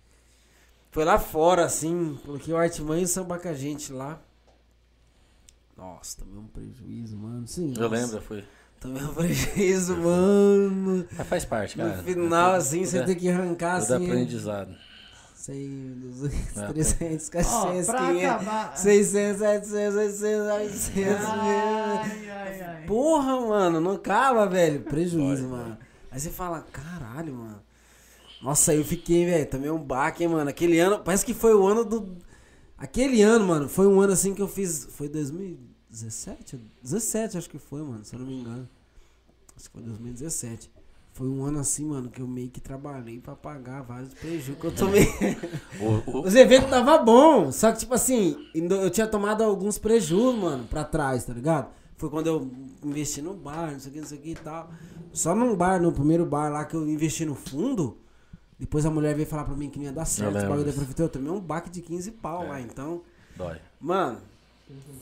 Foi 0.90 1.06
lá 1.06 1.18
fora, 1.18 1.64
assim, 1.64 2.18
coloquei 2.26 2.52
o 2.52 2.58
Artimanha 2.58 3.00
e 3.00 3.04
o 3.04 3.08
samba 3.08 3.38
com 3.38 3.48
a 3.48 3.54
gente 3.54 3.90
lá. 3.90 4.20
Nossa, 5.80 6.18
também 6.18 6.38
um 6.38 6.46
prejuízo, 6.46 7.16
mano. 7.16 7.46
Sim. 7.48 7.72
Eu 7.74 7.88
nossa, 7.88 7.94
lembro, 8.04 8.20
foi. 8.20 8.44
Também 8.78 9.02
um 9.02 9.14
prejuízo, 9.14 9.96
mano. 9.96 11.06
Mas 11.16 11.26
faz 11.26 11.44
parte, 11.46 11.76
cara. 11.76 11.96
No 11.96 12.02
final, 12.02 12.52
assim, 12.54 12.84
você 12.84 12.98
Tudo 12.98 13.02
é- 13.02 13.06
tem 13.06 13.16
que 13.16 13.28
arrancar, 13.30 13.80
Tudo 13.80 13.94
assim. 13.94 14.06
aprendizado. 14.06 14.74
100, 15.34 15.94
200, 16.00 16.56
É. 16.58 16.66
300, 16.66 17.28
Ó, 17.28 17.32
400, 17.32 17.86
pra 17.86 17.98
500, 18.12 18.24
acabar. 18.24 18.76
600, 18.76 19.38
700, 19.38 19.96
800, 19.96 20.46
900, 20.46 20.94
mil. 20.94 21.16
Ai, 21.16 22.30
ai, 22.30 22.60
ai. 22.60 22.84
Porra, 22.86 23.40
mano, 23.40 23.80
não 23.80 23.92
acaba, 23.92 24.46
velho. 24.46 24.80
Prejuízo, 24.82 25.48
mano. 25.48 25.78
Aí 26.10 26.20
você 26.20 26.28
fala, 26.28 26.66
caralho, 26.70 27.32
mano. 27.34 27.62
Nossa, 28.42 28.72
aí 28.72 28.78
eu 28.78 28.84
fiquei, 28.84 29.24
velho, 29.24 29.46
também 29.46 29.70
um 29.70 29.78
baque, 29.82 30.22
hein, 30.24 30.28
mano. 30.28 30.50
Aquele 30.50 30.78
ano, 30.78 30.98
parece 30.98 31.24
que 31.24 31.32
foi 31.32 31.54
o 31.54 31.66
ano 31.66 31.84
do. 31.86 32.18
Aquele 32.76 33.22
ano, 33.22 33.46
mano, 33.46 33.68
foi 33.68 33.86
um 33.86 33.98
ano 34.00 34.12
assim 34.12 34.34
que 34.34 34.42
eu 34.42 34.48
fiz. 34.48 34.88
Foi 34.92 35.08
2017? 35.08 35.69
17, 35.90 37.36
acho 37.38 37.50
que 37.50 37.58
foi, 37.58 37.82
mano, 37.82 38.04
se 38.04 38.14
eu 38.14 38.20
não 38.20 38.26
me 38.26 38.40
engano. 38.40 38.68
Acho 39.56 39.66
que 39.68 39.72
foi 39.74 39.82
2017. 39.82 40.70
Foi 41.12 41.26
um 41.28 41.44
ano 41.44 41.58
assim, 41.58 41.84
mano, 41.84 42.08
que 42.08 42.22
eu 42.22 42.26
meio 42.26 42.48
que 42.48 42.60
trabalhei 42.60 43.18
pra 43.18 43.34
pagar 43.34 43.82
vários 43.82 44.14
prejuízos 44.14 44.56
que 44.58 44.64
eu 44.66 44.72
tomei. 44.74 45.04
O, 45.80 46.18
o- 46.18 46.26
Os 46.26 46.34
eventos 46.34 46.70
tava 46.70 46.98
bom, 46.98 47.50
só 47.50 47.72
que 47.72 47.78
tipo 47.80 47.92
assim, 47.94 48.36
eu 48.54 48.88
tinha 48.90 49.06
tomado 49.06 49.42
alguns 49.42 49.76
prejuízos, 49.76 50.36
mano, 50.40 50.64
pra 50.64 50.84
trás, 50.84 51.24
tá 51.24 51.32
ligado? 51.32 51.68
Foi 51.96 52.08
quando 52.08 52.28
eu 52.28 52.50
investi 52.84 53.20
no 53.20 53.34
bar, 53.34 53.72
não 53.72 53.80
sei 53.80 53.90
o 53.90 53.94
que, 53.94 54.00
não 54.00 54.06
sei 54.06 54.18
o 54.18 54.20
que 54.22 54.30
e 54.30 54.34
tal. 54.36 54.70
Só 55.12 55.34
num 55.34 55.54
bar, 55.56 55.82
no 55.82 55.92
primeiro 55.92 56.24
bar 56.24 56.48
lá 56.50 56.64
que 56.64 56.74
eu 56.74 56.88
investi 56.88 57.24
no 57.26 57.34
fundo, 57.34 57.98
depois 58.58 58.86
a 58.86 58.90
mulher 58.90 59.14
veio 59.14 59.26
falar 59.26 59.44
pra 59.44 59.54
mim 59.56 59.68
que 59.68 59.78
não 59.78 59.86
ia 59.86 59.92
dar 59.92 60.04
certo, 60.06 60.32
bagulho 60.34 60.64
da 60.64 60.72
prefeitura. 60.72 61.06
Eu 61.06 61.12
tomei 61.12 61.30
um 61.30 61.40
baque 61.40 61.68
de 61.68 61.82
15 61.82 62.12
pau 62.12 62.44
É. 62.44 62.48
lá, 62.48 62.60
então, 62.60 63.02
Dói. 63.36 63.58
mano, 63.80 64.18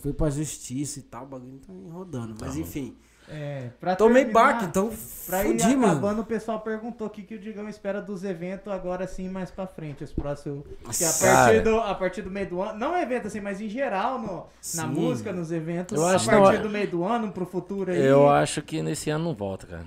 fui 0.02 0.12
pra 0.12 0.30
justiça 0.30 0.98
e 0.98 1.02
tal, 1.02 1.24
o 1.24 1.26
bagulho 1.26 1.58
tá 1.66 1.72
rodando. 1.92 2.34
Mas 2.40 2.54
Tá. 2.54 2.60
enfim, 2.60 2.96
É, 3.30 3.68
pra 3.78 3.94
tomei 3.94 4.24
terminar, 4.24 4.52
baque, 4.54 4.64
então 4.64 4.90
Pra 5.26 5.44
ir 5.44 5.48
fudi, 5.60 5.76
mano. 5.76 5.92
acabando, 5.92 6.22
o 6.22 6.24
pessoal 6.24 6.60
perguntou 6.60 7.08
o 7.08 7.10
que, 7.10 7.22
que 7.22 7.34
o 7.34 7.38
Digão 7.38 7.68
espera 7.68 8.00
dos 8.00 8.24
eventos 8.24 8.72
agora 8.72 9.06
sim, 9.06 9.28
mais 9.28 9.50
pra 9.50 9.66
frente, 9.66 10.02
os 10.02 10.10
próximos. 10.12 10.64
Que 10.96 11.04
a 11.04 11.12
partir, 11.12 11.60
do, 11.62 11.78
a 11.78 11.94
partir 11.94 12.22
do 12.22 12.30
meio 12.30 12.48
do 12.48 12.62
ano, 12.62 12.78
não 12.78 12.96
evento 12.96 13.26
assim, 13.26 13.40
mas 13.40 13.60
em 13.60 13.68
geral, 13.68 14.18
no, 14.18 14.46
na 14.74 14.86
música, 14.86 15.30
nos 15.30 15.52
eventos, 15.52 15.98
Eu 15.98 16.06
a 16.06 16.12
partir 16.18 16.30
não, 16.56 16.62
do 16.62 16.70
meio 16.70 16.90
do 16.90 17.04
ano, 17.04 17.30
pro 17.30 17.44
futuro 17.44 17.90
aí. 17.92 18.02
Eu 18.02 18.30
acho 18.30 18.62
que 18.62 18.80
nesse 18.80 19.10
ano 19.10 19.24
não 19.24 19.34
volta, 19.34 19.66
cara. 19.66 19.86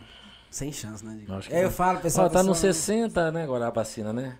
Sem 0.52 0.72
chance, 0.72 1.04
né, 1.04 1.20
que 1.48 1.54
É, 1.54 1.64
eu 1.64 1.72
falo, 1.72 2.00
pessoal. 2.00 2.28
Ó, 2.28 2.30
tá 2.30 2.44
no 2.44 2.50
pessoal- 2.52 2.74
60, 2.74 3.32
né, 3.32 3.42
agora 3.44 3.68
a 3.68 3.72
vacina, 3.72 4.14
né? 4.14 4.38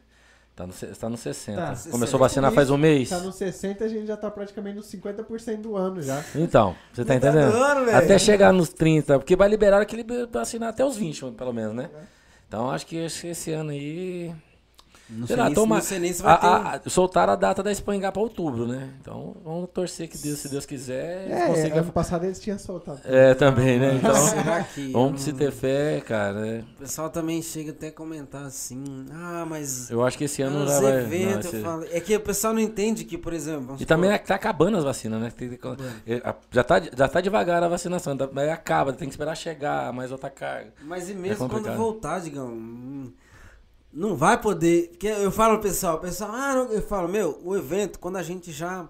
Tá 0.56 0.68
no, 0.68 0.74
tá 0.74 1.10
no 1.10 1.18
60. 1.18 1.58
Tá, 1.58 1.68
Começou 1.68 1.98
60. 1.98 2.16
a 2.16 2.20
vacinar 2.20 2.52
faz 2.52 2.70
um 2.70 2.78
mês. 2.78 3.10
Tá 3.10 3.20
no 3.20 3.32
60, 3.32 3.84
a 3.86 3.88
gente 3.88 4.06
já 4.06 4.18
tá 4.18 4.30
praticamente 4.30 4.76
nos 4.76 4.92
50% 4.92 5.62
do 5.62 5.76
ano 5.78 6.02
já. 6.02 6.24
Então, 6.36 6.76
você 6.94 7.04
tá 7.04 7.08
Tá 7.08 7.16
entendendo? 7.16 7.52
dando, 7.52 7.86
velho. 7.86 7.98
Até 7.98 8.20
chegar 8.20 8.52
nos 8.54 8.70
30, 8.70 9.18
porque 9.20 9.36
vai 9.36 9.48
liberar 9.48 9.82
aquele 9.82 10.06
vacinar 10.30 10.70
até 10.70 10.84
os 10.86 10.98
20, 10.98 11.32
pelo 11.32 11.54
menos, 11.54 11.74
né? 11.76 11.90
Então 12.48 12.70
acho 12.70 12.86
que 12.86 12.98
esse 12.98 13.52
ano 13.54 13.70
aí. 13.72 14.34
Não 15.14 15.28
Sei 15.28 15.36
lá, 15.36 15.46
nem, 15.46 15.54
toma. 15.54 15.76
não 15.76 15.82
sei 15.84 16.00
nem 16.00 16.14
se 16.14 16.22
vai 16.24 16.34
a- 16.34 16.38
ter... 16.38 16.48
a- 16.88 16.90
soltaram 16.90 17.34
a 17.34 17.36
data 17.36 17.62
da 17.62 17.72
Espanhar 17.72 18.12
pra 18.12 18.22
outubro, 18.22 18.66
né? 18.66 18.90
Então 19.02 19.36
vamos 19.44 19.70
torcer 19.74 20.08
que 20.08 20.18
Deus, 20.18 20.40
se 20.40 20.48
Deus 20.48 20.66
quiser, 20.66 21.30
É, 21.30 21.48
consigam. 21.48 21.78
ano 21.80 21.92
passado 21.92 22.24
eles 22.26 22.40
tinham 22.40 22.58
soltado. 22.58 23.02
É, 23.04 23.34
também, 23.34 23.78
né? 23.80 23.96
Então, 23.96 24.16
Será 24.16 24.64
que... 24.64 24.92
vamos 24.92 25.22
se 25.22 25.34
ter 25.34 25.52
fé, 25.52 26.02
cara. 26.02 26.34
né? 26.40 26.64
O 26.76 26.80
pessoal 26.80 27.10
também 27.10 27.42
chega 27.42 27.72
até 27.72 27.88
a 27.88 27.92
comentar 27.92 28.44
assim, 28.46 28.84
ah, 29.12 29.46
mas... 29.48 29.90
Eu 29.92 30.04
acho 30.06 30.18
que 30.18 30.24
esse 30.24 30.42
ano 30.42 30.64
os 30.64 30.70
já 30.72 30.80
vai. 30.80 31.00
eventos, 31.02 31.46
não, 31.46 31.52
eu 31.52 31.56
esse- 31.58 31.62
falo- 31.62 31.86
É 31.92 32.00
que 32.00 32.16
o 32.16 32.20
pessoal 32.22 32.54
não 32.54 32.62
entende 32.62 33.04
que, 33.04 33.18
por 33.18 33.34
exemplo... 33.34 33.76
E 33.76 33.80
supor, 33.80 33.88
também 33.88 34.18
tá 34.20 34.36
acabando 34.36 34.78
as 34.78 34.84
vacinas, 34.84 35.22
né? 35.22 35.30
Tem- 35.36 35.50
tem- 35.50 35.60
é, 36.08 36.34
já, 36.52 36.64
tá, 36.64 36.80
já 36.80 37.08
tá 37.08 37.20
devagar 37.22 37.62
a 37.64 37.68
vacinação, 37.68 38.16
mas 38.32 38.50
acaba, 38.50 38.94
tem 38.94 39.08
que 39.08 39.14
esperar 39.14 39.36
chegar 39.36 39.92
mais 39.92 40.12
outra 40.12 40.30
carga. 40.30 40.72
Mas 40.84 41.10
e 41.10 41.12
É 41.12 41.16
mesmo 41.16 41.38
quando 41.40 41.52
complicado. 41.52 41.78
voltar, 41.78 42.20
digão, 42.22 42.48
hum, 42.48 43.12
não 43.94 44.16
vai 44.16 44.40
poder... 44.40 44.90
Porque 44.90 45.08
eu 45.08 45.32
falo 45.32 45.56
pro 45.60 45.70
pessoal, 45.70 45.98
o 45.98 46.00
pessoal, 46.00 46.32
ah, 46.34 46.56
não, 46.56 46.72
eu 46.72 46.82
falo, 46.82 47.08
meu, 47.08 47.40
o 47.44 47.56
evento, 47.56 48.00
quando 48.00 48.18
a 48.18 48.24
gente 48.24 48.52
já 48.52 48.88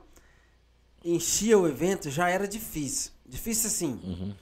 enchia 1.03 1.57
o 1.57 1.67
evento, 1.67 2.09
já 2.09 2.29
era 2.29 2.47
difícil. 2.47 3.11
Difícil 3.27 3.67
assim, 3.67 3.99
Uhum. 4.03 4.33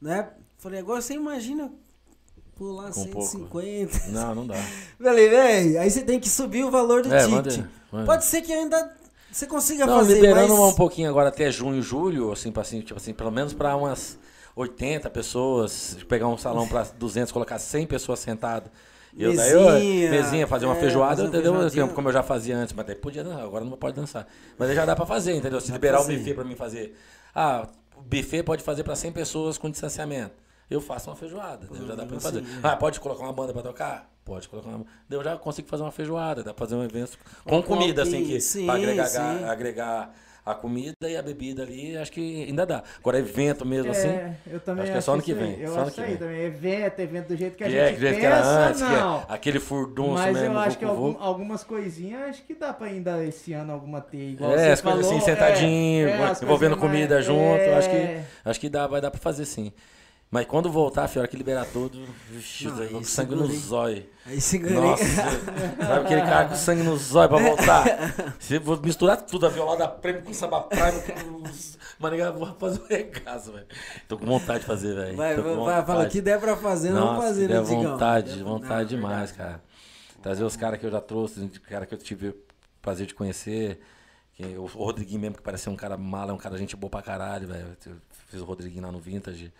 né? 0.00 0.30
Falei, 0.58 0.80
agora 0.80 1.00
você 1.02 1.14
imagina 1.14 1.70
pular 2.56 2.90
Com 2.92 3.06
pouco. 3.06 3.26
150. 3.28 4.08
Não, 4.08 4.34
não 4.34 4.46
dá. 4.46 4.54
Falei, 5.02 5.28
velho, 5.28 5.80
aí 5.80 5.90
você 5.90 6.02
tem 6.02 6.18
que 6.20 6.28
subir 6.28 6.64
o 6.64 6.70
valor 6.70 7.02
do 7.02 7.12
É, 7.12 7.26
ticket. 7.26 7.64
Pode 8.06 8.24
ser 8.24 8.42
que 8.42 8.52
ainda 8.52 8.96
você 9.30 9.46
consiga 9.46 9.86
Não, 9.86 9.98
fazer, 9.98 10.14
liberando 10.14 10.56
mas... 10.56 10.72
um 10.72 10.76
pouquinho 10.76 11.08
agora 11.08 11.30
até 11.30 11.50
junho, 11.50 11.82
julho, 11.82 12.30
assim, 12.32 12.52
assim, 12.56 12.80
tipo 12.80 12.98
assim, 12.98 13.12
pelo 13.14 13.30
menos 13.30 13.52
para 13.54 13.74
umas 13.76 14.18
80 14.54 15.08
pessoas, 15.10 15.96
pegar 16.08 16.28
um 16.28 16.36
salão 16.36 16.68
para 16.68 16.82
200, 16.98 17.32
colocar 17.32 17.58
100 17.58 17.86
pessoas 17.86 18.18
sentadas. 18.18 18.70
E 19.14 19.22
eu, 19.24 19.36
daí 19.36 19.52
eu- 19.52 19.70
Mesinha, 19.72 20.10
mesinha, 20.10 20.46
fazer 20.46 20.64
uma 20.66 20.76
é, 20.76 20.80
feijoada, 20.80 21.16
fazer 21.16 21.28
entendeu? 21.28 21.52
feijoadinha. 21.52 21.88
Como 21.88 22.08
eu 22.08 22.12
já 22.12 22.22
fazia 22.22 22.56
antes, 22.56 22.72
mas 22.74 22.86
daí 22.86 22.94
podia 22.96 23.22
dançar, 23.22 23.42
agora 23.42 23.64
não 23.64 23.72
pode 23.76 23.94
dançar. 23.94 24.26
Mas 24.58 24.70
aí 24.70 24.74
já 24.76 24.84
dá 24.86 24.96
pra 24.96 25.04
fazer, 25.04 25.34
entendeu? 25.34 25.60
Se 25.60 25.68
Dá 25.68 25.74
liberar 25.74 26.00
o 26.00 26.04
buffet 26.06 26.34
pra 26.34 26.44
mim 26.44 26.54
fazer. 26.56 26.96
Ah, 27.34 27.66
o 27.96 28.02
buffet 28.02 28.42
pode 28.42 28.62
fazer 28.62 28.82
pra 28.84 28.96
100 28.96 29.12
pessoas 29.12 29.58
com 29.58 29.70
distanciamento. 29.70 30.32
Eu 30.70 30.80
faço 30.80 31.10
uma 31.10 31.16
feijoada, 31.16 31.66
daí 31.70 31.86
já 31.86 31.94
dá 31.94 32.06
pra 32.06 32.14
mim 32.14 32.20
fazer. 32.20 32.38
Assim. 32.40 32.48
Ah, 32.62 32.74
pode 32.76 32.98
colocar 33.00 33.22
uma 33.24 33.32
banda 33.32 33.52
pra 33.52 33.60
tocar? 33.62 34.10
Pode 34.24 34.48
colocar 34.48 34.68
uma 34.70 34.86
eu 35.10 35.22
já 35.22 35.36
consigo 35.36 35.68
fazer 35.68 35.82
uma 35.82 35.90
feijoada, 35.92 36.42
dá 36.42 36.54
pra 36.54 36.64
fazer 36.66 36.76
um 36.76 36.84
evento 36.84 37.18
com 37.44 37.60
Com 37.60 37.62
comida, 37.62 38.02
assim, 38.04 38.24
que 38.24 38.40
sim, 38.40 38.64
pra 38.66 38.76
agregar, 38.76 39.06
sim. 39.06 39.44
agregar 39.44 40.14
a 40.44 40.54
comida 40.54 40.94
e 41.08 41.16
a 41.16 41.22
bebida 41.22 41.62
ali, 41.62 41.96
acho 41.96 42.10
que 42.10 42.44
ainda 42.44 42.66
dá. 42.66 42.82
Agora, 42.98 43.18
evento 43.18 43.64
mesmo 43.64 43.92
assim. 43.92 44.08
É, 44.08 44.34
eu 44.46 44.58
também 44.60 44.82
acho 44.82 44.92
que 44.92 44.98
é 44.98 45.00
só 45.00 45.12
ano 45.14 45.22
que 45.22 45.32
vem, 45.32 45.60
Eu 45.60 45.72
só 45.72 45.82
acho 45.82 45.92
que 45.92 46.00
aí 46.00 46.08
vem. 46.08 46.16
também. 46.16 46.40
Evento, 46.42 46.98
evento 47.00 47.28
do 47.28 47.36
jeito 47.36 47.56
que 47.56 47.62
a 47.62 47.66
Que 47.68 47.72
gente 47.72 47.80
é, 47.82 47.88
que 47.90 47.94
do 47.94 48.00
jeito 48.00 48.14
pensa, 48.16 48.20
que 48.20 48.26
era 48.26 48.66
antes, 48.68 48.82
que 48.82 48.88
não. 48.88 49.18
é 49.18 49.24
aquele 49.28 49.60
furdunço 49.60 50.14
Mas 50.14 50.36
mesmo. 50.36 50.54
eu 50.54 50.58
acho 50.58 50.78
que 50.78 50.84
algum- 50.84 51.16
algumas 51.20 51.62
coisinhas 51.62 52.22
acho 52.30 52.42
que 52.42 52.54
dá 52.54 52.72
pra 52.72 52.88
ainda 52.88 53.24
esse 53.24 53.52
ano 53.52 53.72
alguma 53.72 54.00
ter. 54.00 54.30
Igual 54.32 54.50
É, 54.52 54.72
as 54.72 54.80
coisas 54.80 55.06
falou, 55.06 55.18
assim, 55.18 55.20
sentadinho, 55.24 56.08
é, 56.08 56.10
é, 56.10 56.24
as 56.24 56.42
envolvendo 56.42 56.76
comida 56.76 57.22
junto, 57.22 57.60
é, 57.60 57.74
acho 57.74 57.88
que 57.88 58.20
acho 58.44 58.60
que 58.60 58.68
dá, 58.68 58.86
vai 58.88 59.00
dar 59.00 59.10
pra 59.12 59.20
fazer 59.20 59.44
sim. 59.44 59.72
Mas 60.32 60.46
quando 60.46 60.72
voltar, 60.72 61.06
filho, 61.08 61.20
a 61.20 61.22
hora 61.24 61.28
que 61.28 61.36
liberar 61.36 61.66
tudo, 61.66 62.08
vixi, 62.30 62.66
Não, 62.66 62.88
com 62.88 63.04
sangue 63.04 63.34
no 63.34 63.46
zóio. 63.48 64.06
Aí 64.24 64.40
segurei. 64.40 64.76
Nossa, 64.76 65.04
sabe 65.04 66.06
aquele 66.06 66.22
cara 66.22 66.48
com 66.48 66.54
sangue 66.54 66.82
no 66.82 66.96
zóio 66.96 67.28
pra 67.28 67.36
voltar? 67.36 67.84
Eu 68.48 68.62
vou 68.62 68.80
misturar 68.80 69.20
tudo, 69.20 69.44
a 69.44 69.50
violada 69.50 69.86
prêmio 69.86 70.22
com 70.22 70.32
samba 70.32 70.62
prime, 70.62 71.02
com... 71.02 71.42
Mano, 71.98 72.16
eu 72.16 72.32
vou 72.32 72.46
fazer 72.58 72.80
um 72.80 72.86
regaço, 72.86 73.52
velho. 73.52 73.66
Tô 74.08 74.16
com 74.16 74.24
vontade 74.24 74.60
de 74.60 74.64
fazer, 74.66 74.94
velho. 74.94 75.16
Vai, 75.16 75.36
vai, 75.36 75.84
fala, 75.84 76.08
que 76.08 76.22
der 76.22 76.40
pra 76.40 76.56
fazer, 76.56 76.92
não 76.92 77.20
fazer, 77.20 77.50
né, 77.50 77.60
Digão? 77.60 77.82
vontade, 77.82 78.42
vontade 78.42 78.96
Não, 78.96 79.02
demais, 79.02 79.30
verdade. 79.30 79.34
cara. 79.34 79.62
Trazer 80.22 80.44
os 80.44 80.56
caras 80.56 80.80
que 80.80 80.86
eu 80.86 80.90
já 80.90 81.00
trouxe, 81.02 81.40
os 81.40 81.58
cara 81.58 81.84
que 81.84 81.92
eu 81.92 81.98
tive 81.98 82.28
o 82.28 82.36
prazer 82.80 83.06
de 83.06 83.14
conhecer. 83.14 83.80
Que, 84.32 84.56
o 84.56 84.64
Rodriguinho 84.64 85.20
mesmo, 85.20 85.36
que 85.36 85.42
parece 85.42 85.64
ser 85.64 85.70
um 85.70 85.76
cara 85.76 85.98
mala, 85.98 86.30
é 86.30 86.34
um 86.34 86.38
cara 86.38 86.56
gente 86.56 86.74
boa 86.74 86.90
pra 86.90 87.02
caralho, 87.02 87.46
velho. 87.48 87.76
Fiz 88.30 88.40
o 88.40 88.44
Rodriguinho 88.44 88.82
lá 88.82 88.90
no 88.90 88.98
Vintage. 88.98 89.52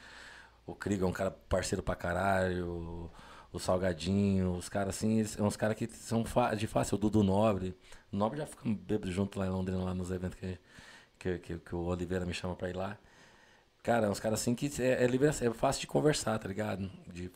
O 0.66 0.74
Krieg 0.74 1.02
é 1.02 1.06
um 1.06 1.12
cara 1.12 1.30
parceiro 1.30 1.82
pra 1.82 1.94
caralho. 1.96 3.10
O, 3.52 3.58
Salgadinho, 3.58 4.52
os 4.56 4.68
caras 4.68 4.96
assim, 4.96 5.18
eles- 5.18 5.32
são 5.32 5.46
uns 5.46 5.56
caras 5.56 5.76
que 5.76 5.86
são 5.88 6.24
de 6.56 6.66
fácil. 6.66 6.94
O 6.96 6.98
Dudu 6.98 7.22
Nobre. 7.22 7.76
O 8.12 8.16
Nobre 8.16 8.38
já 8.38 8.46
ficamos 8.46 8.78
bêbados 8.78 9.14
junto 9.14 9.38
lá 9.38 9.46
em 9.46 9.50
Londrina, 9.50 9.82
lá 9.84 9.94
nos 9.94 10.10
eventos 10.10 10.38
que, 10.38 10.58
que, 11.18 11.38
que, 11.40 11.58
que 11.58 11.74
o 11.74 11.80
Oliveira 11.86 12.26
me 12.26 12.34
chama 12.34 12.56
pra 12.56 12.70
ir 12.70 12.76
lá. 12.76 12.98
Cara, 13.82 14.08
uns 14.10 14.20
caras 14.20 14.40
assim 14.40 14.54
que 14.54 14.70
é, 14.80 15.04
é, 15.04 15.46
é 15.46 15.52
fácil 15.52 15.80
de 15.80 15.86
conversar, 15.88 16.38
tá 16.38 16.46
ligado? 16.48 16.88
De 17.12 17.30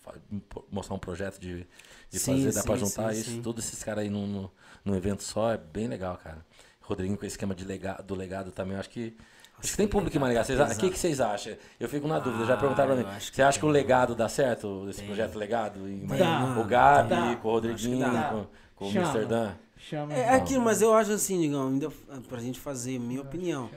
mostrar 0.71 0.95
um 0.95 0.99
projeto, 0.99 1.41
de, 1.41 1.67
de 2.11 2.21
Sim, 2.21 2.21
fazer, 2.21 2.53
dá 2.53 2.63
pra 2.63 2.77
sim, 2.77 2.85
juntar 2.85 3.13
sim, 3.13 3.17
isso, 3.17 3.41
sim. 3.43 3.43
todos 3.43 3.65
esses 3.65 3.83
caras 3.83 4.05
aí 4.05 4.11
num, 4.11 4.49
num, 4.85 4.95
evento 4.95 5.23
só, 5.25 5.53
é 5.53 5.59
bem 5.59 5.89
legal, 5.89 6.17
cara. 6.19 6.45
Rodriguinho 6.81 7.19
com 7.19 7.27
esse 7.27 7.35
esquema 7.35 7.53
de 7.55 7.65
lega, 7.65 7.95
do 8.03 8.15
legado 8.15 8.53
também, 8.53 8.75
eu 8.75 8.81
acho 8.81 8.91
que. 8.91 9.17
Acho 9.59 9.71
que 9.71 9.77
tem 9.77 9.89
público 9.89 10.17
em 10.17 10.21
Maringá. 10.21 10.43
O 10.43 10.77
que, 10.79 10.91
que 10.91 10.99
vocês 10.99 11.21
acham? 11.21 11.55
Eu 11.81 11.89
fico 11.89 12.07
na 12.07 12.19
dúvida, 12.19 12.45
já 12.45 12.55
Ah, 12.55 12.57
perguntaram 12.59 12.95
pra 12.95 13.05
mim. 13.13 13.21
Você 13.21 13.43
acha 13.43 13.59
que 13.59 13.65
o 13.65 13.69
legado 13.69 14.15
dá 14.15 14.29
certo? 14.29 14.87
Esse 14.89 15.03
projeto 15.03 15.37
legado? 15.39 15.89
Em 15.89 16.07
Maringá? 16.07 16.61
o 16.61 16.65
Gabi, 16.65 17.37
com 17.37 17.49
o 17.49 17.51
Rodriguinho, 17.53 18.07
com, 18.31 18.47
com 18.77 18.89
o 18.89 18.93
Chama. 18.93 19.07
Amsterdã. 19.07 19.53
Chama. 19.79 20.13
É 20.15 20.35
aquilo, 20.35 20.63
mas 20.63 20.83
eu 20.83 20.93
acho 20.95 21.13
assim, 21.13 21.41
Digão, 21.41 21.69
ainda 21.69 21.91
pra 22.29 22.39
gente 22.39 22.61
fazer, 22.61 22.99
minha 22.99 23.23
opinião. 23.23 23.71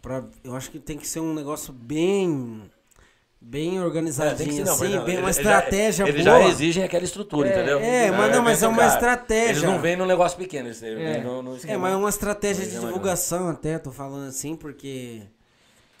Pra, 0.00 0.22
eu 0.44 0.54
acho 0.54 0.70
que 0.70 0.78
tem 0.78 0.96
que 0.96 1.06
ser 1.06 1.20
um 1.20 1.34
negócio 1.34 1.72
bem. 1.72 2.62
Bem 3.40 3.78
É, 3.78 3.80
organizadinho, 3.80 4.52
ser, 4.52 4.64
não, 4.64 4.72
assim, 4.74 4.88
não, 4.96 5.04
bem, 5.04 5.14
ele- 5.14 5.22
uma 5.22 5.30
ele 5.30 5.32
já- 5.32 5.40
estratégia 5.42 6.08
Eles 6.08 6.24
boa. 6.24 6.40
já 6.42 6.48
exigem 6.48 6.82
aquela 6.84 7.04
estrutura, 7.04 7.48
É, 7.48 7.52
entendeu? 7.52 7.78
é, 7.80 8.10
mas 8.10 8.32
não, 8.36 8.42
mas 8.42 8.62
é 8.62 8.68
uma 8.68 8.84
estratégia. 8.86 9.50
Eles 9.52 9.62
não 9.62 9.78
vêm 9.80 9.96
num 9.96 10.06
negócio 10.06 10.36
pequeno, 10.36 10.66
eles 10.68 10.82
É. 10.82 10.94
vêm 10.94 11.22
no, 11.22 11.40
no 11.42 11.56
É, 11.66 11.76
mas 11.76 11.92
é 11.92 11.96
uma 11.96 12.08
estratégia 12.08 12.64
Mas 12.64 12.72
de 12.72 12.76
é 12.76 12.80
divulgação 12.80 13.48
até, 13.48 13.78
tô 13.78 13.92
falando 13.92 14.26
assim, 14.28 14.56
porque 14.56 15.22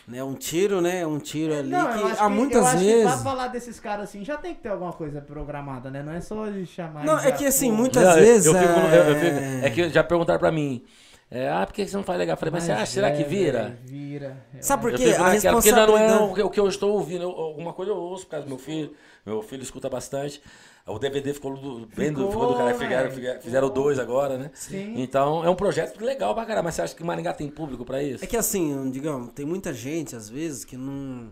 né? 0.06 0.24
Um 0.24 0.34
tiro, 0.34 0.80
né? 0.80 1.06
Um 1.06 1.18
tiro 1.20 1.54
ali 1.56 1.68
Não, 1.70 1.86
que 1.86 2.02
acho 2.12 2.22
há 2.22 2.26
que- 2.28 2.34
muitas 2.34 2.56
eu 2.62 2.66
acho 2.66 2.78
que 2.78 2.84
pra 3.02 3.04
vezes. 3.10 3.22
falar 3.22 3.48
desses 3.48 3.78
caras 3.78 4.08
assim, 4.08 4.24
já 4.24 4.36
tem 4.36 4.54
que 4.54 4.60
ter 4.62 4.70
alguma 4.70 4.92
coisa 4.92 5.20
programada, 5.20 5.90
né? 5.90 6.02
Não 6.02 6.12
é 6.12 6.20
só 6.20 6.46
de 6.46 6.66
chamar. 6.66 7.04
Não, 7.04 7.18
é 7.20 7.30
que 7.30 7.46
assim, 7.46 7.70
muitas 7.70 8.02
Não, 8.02 8.12
eu- 8.18 8.24
vezes. 8.24 8.46
eu 8.46 8.54
fico- 8.54 8.64
eu- 8.72 9.04
eu 9.04 9.12
é... 9.12 9.14
fico- 9.60 9.66
é 9.66 9.70
que 9.70 9.88
já 9.90 10.02
perguntaram 10.02 10.40
pra 10.40 10.50
mim. 10.50 10.82
É, 11.30 11.48
ah, 11.50 11.66
por 11.66 11.74
que 11.74 11.86
você 11.86 11.96
não 11.96 12.02
faz 12.04 12.18
legal? 12.18 12.34
Eu 12.34 12.38
falei, 12.38 12.52
mas, 12.52 12.64
você 12.64 12.72
acha, 12.72 12.86
será 12.86 13.10
que 13.12 13.22
é, 13.22 13.24
vira? 13.26 13.62
velho, 13.64 13.78
Vira. 13.84 14.46
Eu 14.54 14.62
Sabe 14.62 14.82
por 14.82 14.92
quê? 14.94 15.04
A 15.14 15.34
naquela, 15.34 15.54
porque 15.56 15.70
não 15.72 15.78
é 15.78 15.82
responsabilidade. 15.82 16.22
o 16.30 16.34
que- 16.34 16.42
o 16.42 16.50
que 16.50 16.60
eu 16.60 16.68
estou 16.68 16.92
ouvindo. 16.94 17.22
eu- 17.24 17.30
alguma 17.30 17.72
coisa 17.72 17.92
eu 17.92 17.96
ouço 17.96 18.24
por 18.24 18.30
causa 18.30 18.46
do 18.46 18.48
meu 18.48 18.58
filho. 18.58 18.94
Meu 19.26 19.42
filho 19.42 19.62
escuta 19.62 19.90
bastante. 19.90 20.40
O 20.86 20.98
DVD 20.98 21.34
ficou 21.34 21.54
do, 21.54 21.86
bem 21.94 22.10
do, 22.10 22.28
Ficou, 22.28 22.30
ficou 22.30 22.46
do 22.48 22.54
cara. 22.56 22.72
Fizeram, 22.72 23.02
velho. 23.02 23.12
fizeram- 23.14 23.40
fizeram 23.42 23.68
dois 23.70 23.98
agora, 23.98 24.38
né? 24.38 24.50
Sim. 24.54 24.94
Então 24.96 25.44
é 25.44 25.50
um 25.50 25.54
projeto 25.54 26.02
legal 26.02 26.34
pra 26.34 26.46
caramba. 26.46 26.64
Mas 26.64 26.76
você 26.76 26.82
acha 26.82 26.94
que 26.96 27.04
Maringá 27.04 27.34
tem 27.34 27.48
público 27.50 27.84
pra 27.84 28.02
isso? 28.02 28.24
É 28.24 28.26
que 28.26 28.36
assim, 28.38 28.90
digamos, 28.90 29.32
tem 29.34 29.44
muita 29.44 29.74
gente, 29.74 30.16
às 30.16 30.30
vezes, 30.30 30.64
que 30.64 30.76
não. 30.78 31.28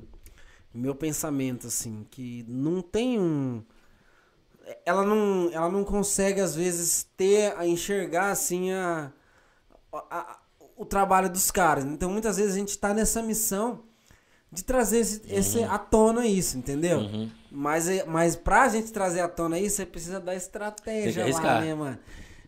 Meu 0.74 0.94
pensamento, 0.94 1.68
assim, 1.68 2.06
que 2.10 2.44
não 2.46 2.82
tem 2.82 3.18
um. 3.18 3.62
Ela 4.84 5.04
não, 5.04 5.48
ela 5.52 5.70
não 5.70 5.84
consegue, 5.84 6.38
às 6.40 6.54
vezes, 6.54 7.08
ter, 7.16 7.54
a 7.56 7.66
enxergar, 7.66 8.30
assim, 8.30 8.72
a, 8.72 9.10
a- 10.10 10.38
o 10.76 10.84
trabalho 10.84 11.28
dos 11.30 11.50
caras. 11.50 11.84
Então, 11.84 12.10
muitas 12.10 12.36
vezes, 12.36 12.54
a 12.54 12.58
gente 12.58 12.76
tá 12.78 12.92
nessa 12.92 13.22
missão 13.22 13.80
de 14.52 14.62
trazer 14.62 14.98
esse, 14.98 15.22
esse- 15.28 15.64
à 15.64 15.78
tona 15.78 16.26
isso, 16.26 16.56
entendeu? 16.58 16.98
Uhum. 17.00 17.30
Mas, 17.50 17.88
é- 17.88 18.04
mas 18.06 18.36
pra 18.36 18.68
gente 18.68 18.92
trazer 18.92 19.20
à 19.20 19.28
tona 19.28 19.58
isso, 19.58 19.76
você 19.76 19.86
precisa 19.86 20.20
da 20.20 20.34
estratégia 20.34 21.24
lá, 21.34 21.60
né, 21.60 21.74
mano? 21.74 21.98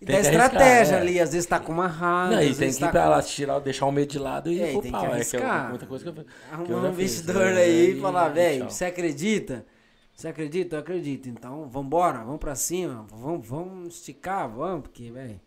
E 0.01 0.07
Tem 0.07 0.15
da 0.15 0.21
estratégia 0.21 0.95
é. 0.97 1.01
ali, 1.01 1.19
às 1.21 1.33
vezes 1.33 1.45
tá 1.49 1.59
com 1.59 1.73
uma 1.73 1.89
raiva. 1.89 2.37
Não, 2.37 2.43
e 2.43 2.55
tem 2.55 2.71
que 2.71 2.77
ir 2.77 2.79
tá 2.79 2.89
pra 2.91 3.03
com- 3.03 3.09
lá, 3.09 3.23
tirar, 3.23 3.59
deixar 3.59 3.87
o 3.87 3.91
medo 3.91 4.13
de 4.13 4.19
lado 4.19 4.49
e 4.53 4.61
É, 4.61 4.67
e 4.73 4.77
ir 4.77 4.81
tem 4.81 4.83
que 4.83 4.91
pau. 4.93 5.07
É 5.07 5.25
que 5.25 5.37
é 5.37 5.87
coisa 5.89 6.07
eu, 6.09 6.15
eu 6.15 6.25
arrumar 6.53 6.89
um 6.89 6.91
investidor 6.91 7.43
É, 7.53 7.63
aí 7.63 7.97
e 7.97 8.01
falar, 8.01 8.29
velho, 8.29 8.71
você 8.71 8.85
acredita? 8.85 9.67
Você 10.15 10.29
acredita? 10.29 10.77
Eu 10.77 10.81
acredito. 10.81 11.29
Então, 11.29 11.69
vambora, 11.69 12.19
vamos 12.19 12.39
pra 12.39 12.55
cima, 12.55 13.07
vamos, 13.11 13.45
vamos 13.49 13.95
esticar, 13.97 14.49
vamos, 14.49 14.83
porque, 14.83 15.11
velho, 15.11 15.41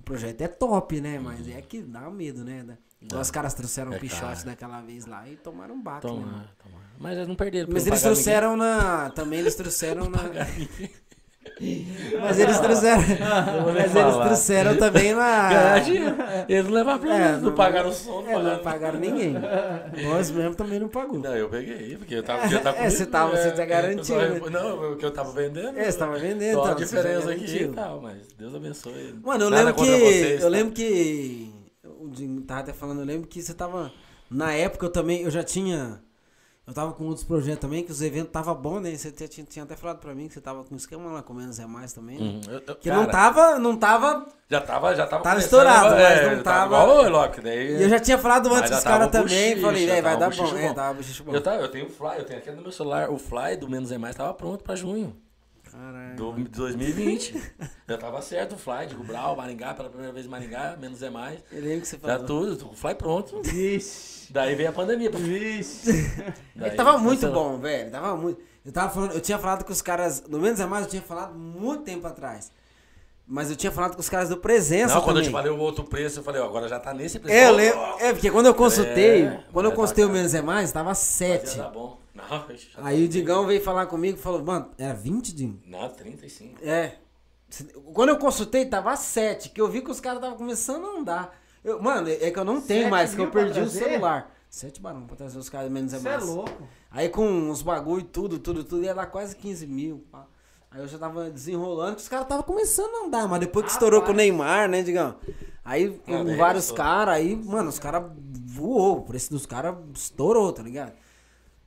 o 0.00 0.02
projeto 0.02 0.40
é 0.40 0.48
top, 0.48 1.00
né? 1.00 1.18
Mas 1.18 1.46
é 1.48 1.60
que 1.60 1.82
dá 1.82 2.10
medo, 2.10 2.44
né? 2.44 2.78
Igual 3.00 3.22
os 3.22 3.30
caras 3.30 3.54
trouxeram 3.54 3.92
É 3.92 3.96
um 3.96 3.98
pichote 3.98 4.44
daquela 4.44 4.80
vez 4.82 5.06
lá 5.06 5.26
e 5.28 5.36
tomaram 5.36 5.74
um 5.74 5.82
baque, 5.82 6.06
Toma, 6.06 6.26
né? 6.26 6.48
toma. 6.62 6.80
Mas 6.98 7.16
eles 7.16 7.28
não 7.28 7.34
perderam. 7.34 7.68
Mas 7.72 7.86
eles 7.86 8.02
trouxeram 8.02 8.56
na. 8.56 9.10
Também 9.10 9.38
eles 9.38 9.54
trouxeram 9.56 10.10
na. 10.10 10.18
Mas 12.20 12.38
eles 12.38 12.58
trouxeram. 12.58 13.02
Mas 13.74 13.94
eles 13.96 14.14
trouxeram 14.16 14.76
também 14.76 15.14
na. 15.14 15.48
Ganhar 15.48 15.78
dinheiro. 15.80 16.16
Eles 16.48 16.64
não 16.64 16.72
levaram 16.72 16.98
pra 16.98 17.14
É, 17.16 17.28
eles, 17.30 17.42
não, 17.42 17.52
pagaram 17.54 17.88
o 17.90 17.92
som, 17.92 18.24
É, 18.26 18.42
não 18.42 18.58
pagaram 18.60 18.98
ninguém. 18.98 19.34
Nós 20.04 20.30
mesmo 20.30 20.54
também 20.54 20.78
não 20.80 20.88
pagou. 20.88 21.18
Não, 21.18 21.36
eu 21.36 21.48
peguei, 21.48 21.96
porque 21.96 22.14
eu 22.14 22.22
tava, 22.22 22.46
eu 22.52 22.60
tava 22.62 22.78
É, 22.78 22.88
você 22.90 23.06
tava- 23.06 23.36
você 23.36 23.50
tinha 23.52 23.66
garantido, 23.66 24.18
né? 24.18 24.40
Não, 24.50 24.92
o 24.92 24.96
que 24.96 25.04
eu 25.04 25.10
tava 25.10 25.32
vendendo. 25.32 25.78
É, 25.78 25.90
você 25.90 25.98
tava 25.98 26.18
vendendo, 26.18 26.54
Só 26.54 26.62
a 26.62 26.64
então, 26.72 26.78
você 26.78 26.84
diferença 26.96 27.30
aqui 27.32 27.62
e 27.62 27.68
tal, 27.68 28.00
mas 28.00 28.16
Deus 28.38 28.54
abençoe. 28.54 29.14
Mano, 29.22 29.44
eu 29.44 29.50
Nada 29.50 29.64
lembro 29.64 29.82
que. 29.82 29.90
vocês, 29.90 30.32
eu 30.36 30.40
tá? 30.40 30.48
lembro 30.48 30.72
que. 30.74 31.54
O 32.00 32.08
Dinho 32.08 32.40
tava 32.42 32.60
até 32.60 32.72
falando, 32.72 33.00
eu 33.00 33.06
lembro 33.06 33.28
que 33.28 33.42
você 33.42 33.52
tava. 33.52 33.92
Na 34.30 34.52
época 34.52 34.86
eu 34.86 34.90
também, 34.90 35.22
eu 35.22 35.30
já 35.30 35.42
tinha. 35.42 36.00
Eu 36.70 36.74
tava 36.74 36.92
com 36.92 37.04
outros 37.06 37.24
projetos 37.24 37.60
também, 37.60 37.82
que 37.82 37.90
os 37.90 38.00
eventos 38.00 38.30
tava 38.30 38.54
bom, 38.54 38.78
né? 38.78 38.94
Você 38.96 39.10
tinha, 39.10 39.44
tinha- 39.44 39.64
até 39.64 39.74
falado 39.74 39.98
pra 39.98 40.14
mim 40.14 40.28
que 40.28 40.34
você 40.34 40.40
tava 40.40 40.62
com 40.62 40.76
esquema 40.76 41.10
lá 41.10 41.20
com 41.20 41.34
menos 41.34 41.58
é 41.58 41.66
mais 41.66 41.92
também. 41.92 42.16
né? 42.18 42.24
Uhum. 42.24 42.40
Eu- 42.54 42.62
eu- 42.64 42.76
Que 42.76 42.88
cara, 42.88 43.02
não 43.02 43.10
tava. 43.10 43.58
Não 43.58 43.76
tava. 43.76 44.26
Já 44.48 44.60
tava, 44.60 44.94
já 44.94 45.04
tava. 45.06 45.22
Tava 45.24 45.40
estourado, 45.40 45.90
mas 45.96 46.00
é, 46.00 46.36
não 46.36 46.42
tava- 46.44 46.66
Igual 46.66 47.04
o 47.04 47.08
Loki, 47.08 47.40
daí. 47.40 47.76
E 47.76 47.82
eu 47.82 47.88
já 47.88 47.98
tinha 47.98 48.16
falado 48.18 48.46
antes 48.54 48.70
já 48.70 48.76
com 48.76 48.78
os 48.78 48.84
tava 48.84 48.98
caras 48.98 49.10
também. 49.10 49.60
Falei, 49.60 49.86
já 49.86 49.92
vai 49.94 50.02
tava 50.02 50.16
dar 50.18 50.36
bom. 50.36 50.56
É, 50.56 50.68
bom. 50.68 50.74
tava 50.74 50.94
bochicho 50.94 51.24
bom. 51.24 51.32
Eu, 51.34 51.40
tava, 51.42 51.56
eu 51.62 51.68
tenho 51.68 51.86
o 51.86 51.90
Fly, 51.90 52.18
eu 52.18 52.24
tenho 52.24 52.38
aqui 52.38 52.50
no 52.52 52.62
meu 52.62 52.72
celular. 52.72 53.10
O 53.10 53.18
Fly 53.18 53.56
do 53.56 53.68
Menos 53.68 53.90
é 53.90 53.98
Mais 53.98 54.14
tava 54.14 54.32
pronto 54.32 54.62
pra 54.62 54.76
junho. 54.76 55.16
Caralho. 55.72 56.14
Do, 56.16 56.32
de 56.34 56.44
2020. 56.50 57.34
já 57.88 57.98
tava 57.98 58.22
certo 58.22 58.54
o 58.54 58.58
Fly 58.58 58.86
de 58.86 58.94
Gubral, 58.94 59.34
Maringá, 59.36 59.74
pela 59.74 59.88
primeira 59.88 60.12
vez 60.12 60.26
Maringá, 60.26 60.76
Menos 60.80 61.02
é 61.02 61.10
Mais. 61.10 61.40
Eu 61.50 61.60
lembro 61.62 61.80
que 61.80 61.88
você 61.88 61.96
Já 61.96 62.08
falou. 62.12 62.26
tudo, 62.26 62.70
o 62.70 62.74
Fly 62.76 62.94
pronto. 62.94 63.42
Vixe. 63.42 64.19
Daí 64.30 64.54
veio 64.54 64.68
a 64.68 64.72
pandemia. 64.72 65.10
Vixe. 65.10 65.90
É 65.90 66.32
Daí 66.54 66.70
que 66.70 66.76
tava 66.76 66.98
muito 66.98 67.26
bom, 67.28 67.58
velho. 67.58 67.90
Tava 67.90 68.16
muito. 68.16 68.40
Eu 68.64 68.72
tava 68.72 68.92
falando, 68.92 69.12
eu 69.12 69.20
tinha 69.20 69.38
falado 69.38 69.64
com 69.64 69.72
os 69.72 69.82
caras. 69.82 70.22
No 70.28 70.38
menos 70.38 70.60
é 70.60 70.66
mais, 70.66 70.84
eu 70.84 70.90
tinha 70.90 71.02
falado 71.02 71.34
muito 71.34 71.82
tempo 71.84 72.06
atrás. 72.06 72.52
Mas 73.26 73.48
eu 73.48 73.56
tinha 73.56 73.70
falado 73.70 73.94
com 73.94 74.00
os 74.00 74.08
caras 74.08 74.28
do 74.28 74.36
Presença. 74.36 74.94
Não, 74.94 75.02
quando 75.02 75.18
eu 75.18 75.22
também. 75.22 75.28
te 75.30 75.32
falei 75.32 75.52
o 75.52 75.58
outro 75.58 75.84
preço, 75.84 76.18
eu 76.18 76.22
falei, 76.24 76.40
ó, 76.40 76.46
agora 76.46 76.68
já 76.68 76.80
tá 76.80 76.92
nesse 76.92 77.18
preço. 77.20 77.36
É, 77.36 77.48
eu 77.48 77.54
lembro. 77.54 77.80
É, 78.00 78.12
porque 78.12 78.30
quando 78.30 78.46
eu 78.46 78.54
consultei, 78.54 79.22
É, 79.22 79.44
quando 79.52 79.66
eu 79.66 79.70
vai 79.70 79.76
consultei 79.76 80.04
o 80.04 80.10
menos 80.10 80.34
é 80.34 80.42
mais, 80.42 80.72
tava 80.72 80.88
Mas 80.88 80.98
7. 80.98 81.56
já 81.56 81.64
tá 81.64 81.70
bom. 81.70 82.00
Não, 82.12 82.24
já 82.28 82.68
Aí 82.78 82.98
tá 82.98 83.04
o 83.04 83.08
Digão 83.08 83.46
veio 83.46 83.62
falar 83.62 83.86
comigo 83.86 84.18
e 84.18 84.20
falou, 84.20 84.42
mano, 84.44 84.70
era 84.76 84.94
20, 84.94 85.32
Dinho? 85.32 85.60
Não, 85.64 85.88
35. 85.88 86.58
É. 86.62 86.94
Quando 87.94 88.10
eu 88.10 88.16
consultei, 88.18 88.66
tava 88.66 88.94
7, 88.96 89.50
que 89.50 89.60
eu 89.60 89.68
vi 89.68 89.80
que 89.80 89.90
os 89.90 90.00
caras 90.00 90.18
estavam 90.18 90.36
começando 90.36 90.84
a 90.86 90.98
andar. 91.00 91.39
Eu- 91.64 91.80
mano, 91.82 92.08
é 92.08 92.30
que 92.30 92.38
eu 92.38 92.44
não 92.44 92.60
tenho 92.60 92.82
Sete 92.82 92.90
mais, 92.90 93.14
que 93.14 93.20
eu 93.20 93.30
perdi 93.30 93.60
o 93.60 93.68
celular. 93.68 94.30
7 94.48 94.80
barão 94.80 95.06
pra 95.06 95.14
trazer 95.16 95.38
os 95.38 95.48
caras 95.48 95.70
menos 95.70 95.92
é 95.92 95.98
Você 95.98 96.08
é 96.08 96.12
mais. 96.16 96.24
louco. 96.26 96.62
Aí 96.90 97.08
com 97.08 97.50
os 97.50 97.62
bagulho, 97.62 98.02
tudo, 98.02 98.38
tudo, 98.38 98.64
tudo, 98.64 98.82
ia 98.84 98.94
dar 98.94 99.06
quase 99.06 99.36
15 99.36 99.66
mil. 99.66 100.04
pá. 100.10 100.26
Aí 100.72 100.80
eu 100.80 100.88
já 100.88 100.98
tava 100.98 101.30
desenrolando, 101.30 101.96
que 101.96 102.02
os 102.02 102.08
caras 102.08 102.26
tava 102.28 102.42
começando 102.42 102.94
a 103.02 103.06
andar, 103.06 103.28
mas 103.28 103.40
depois 103.40 103.66
que 103.66 103.72
estourou 103.72 104.02
com 104.02 104.10
o 104.12 104.14
Neymar, 104.14 104.68
né, 104.68 104.82
Digão? 104.82 105.16
Aí 105.64 105.90
com 105.98 106.24
daí 106.24 106.36
vários 106.36 106.70
caras, 106.72 107.14
aí, 107.16 107.34
mano, 107.36 107.68
os 107.68 107.78
caras 107.78 108.04
voou, 108.46 108.98
o 108.98 109.02
preço 109.02 109.30
dos 109.30 109.46
caras 109.46 109.74
estourou, 109.94 110.52
tá 110.52 110.62
ligado? 110.62 110.92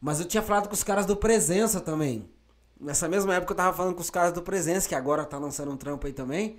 Mas 0.01 0.19
eu 0.19 0.25
tinha 0.25 0.41
falado 0.41 0.67
com 0.67 0.73
os 0.73 0.83
caras 0.83 1.05
do 1.05 1.15
Presença 1.15 1.79
também. 1.81 2.29
Nessa 2.79 3.07
mesma 3.07 3.33
época 3.35 3.53
eu 3.53 3.57
tava 3.57 3.75
falando 3.75 3.93
com 3.95 4.01
os 4.01 4.09
caras 4.09 4.33
do 4.33 4.41
Presença, 4.41 4.87
que 4.89 4.95
agora 4.95 5.23
tá 5.25 5.37
lançando 5.37 5.71
um 5.71 5.77
trampo 5.77 6.05
aí 6.07 6.11
também. 6.13 6.57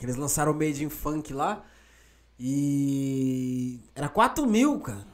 Eles 0.00 0.16
lançaram 0.16 0.52
o 0.52 0.54
Made 0.54 0.84
in 0.84 0.88
Funk 0.88 1.32
lá. 1.32 1.62
E. 2.38 3.80
Era 3.94 4.08
4 4.08 4.46
mil, 4.46 4.80
cara. 4.80 5.04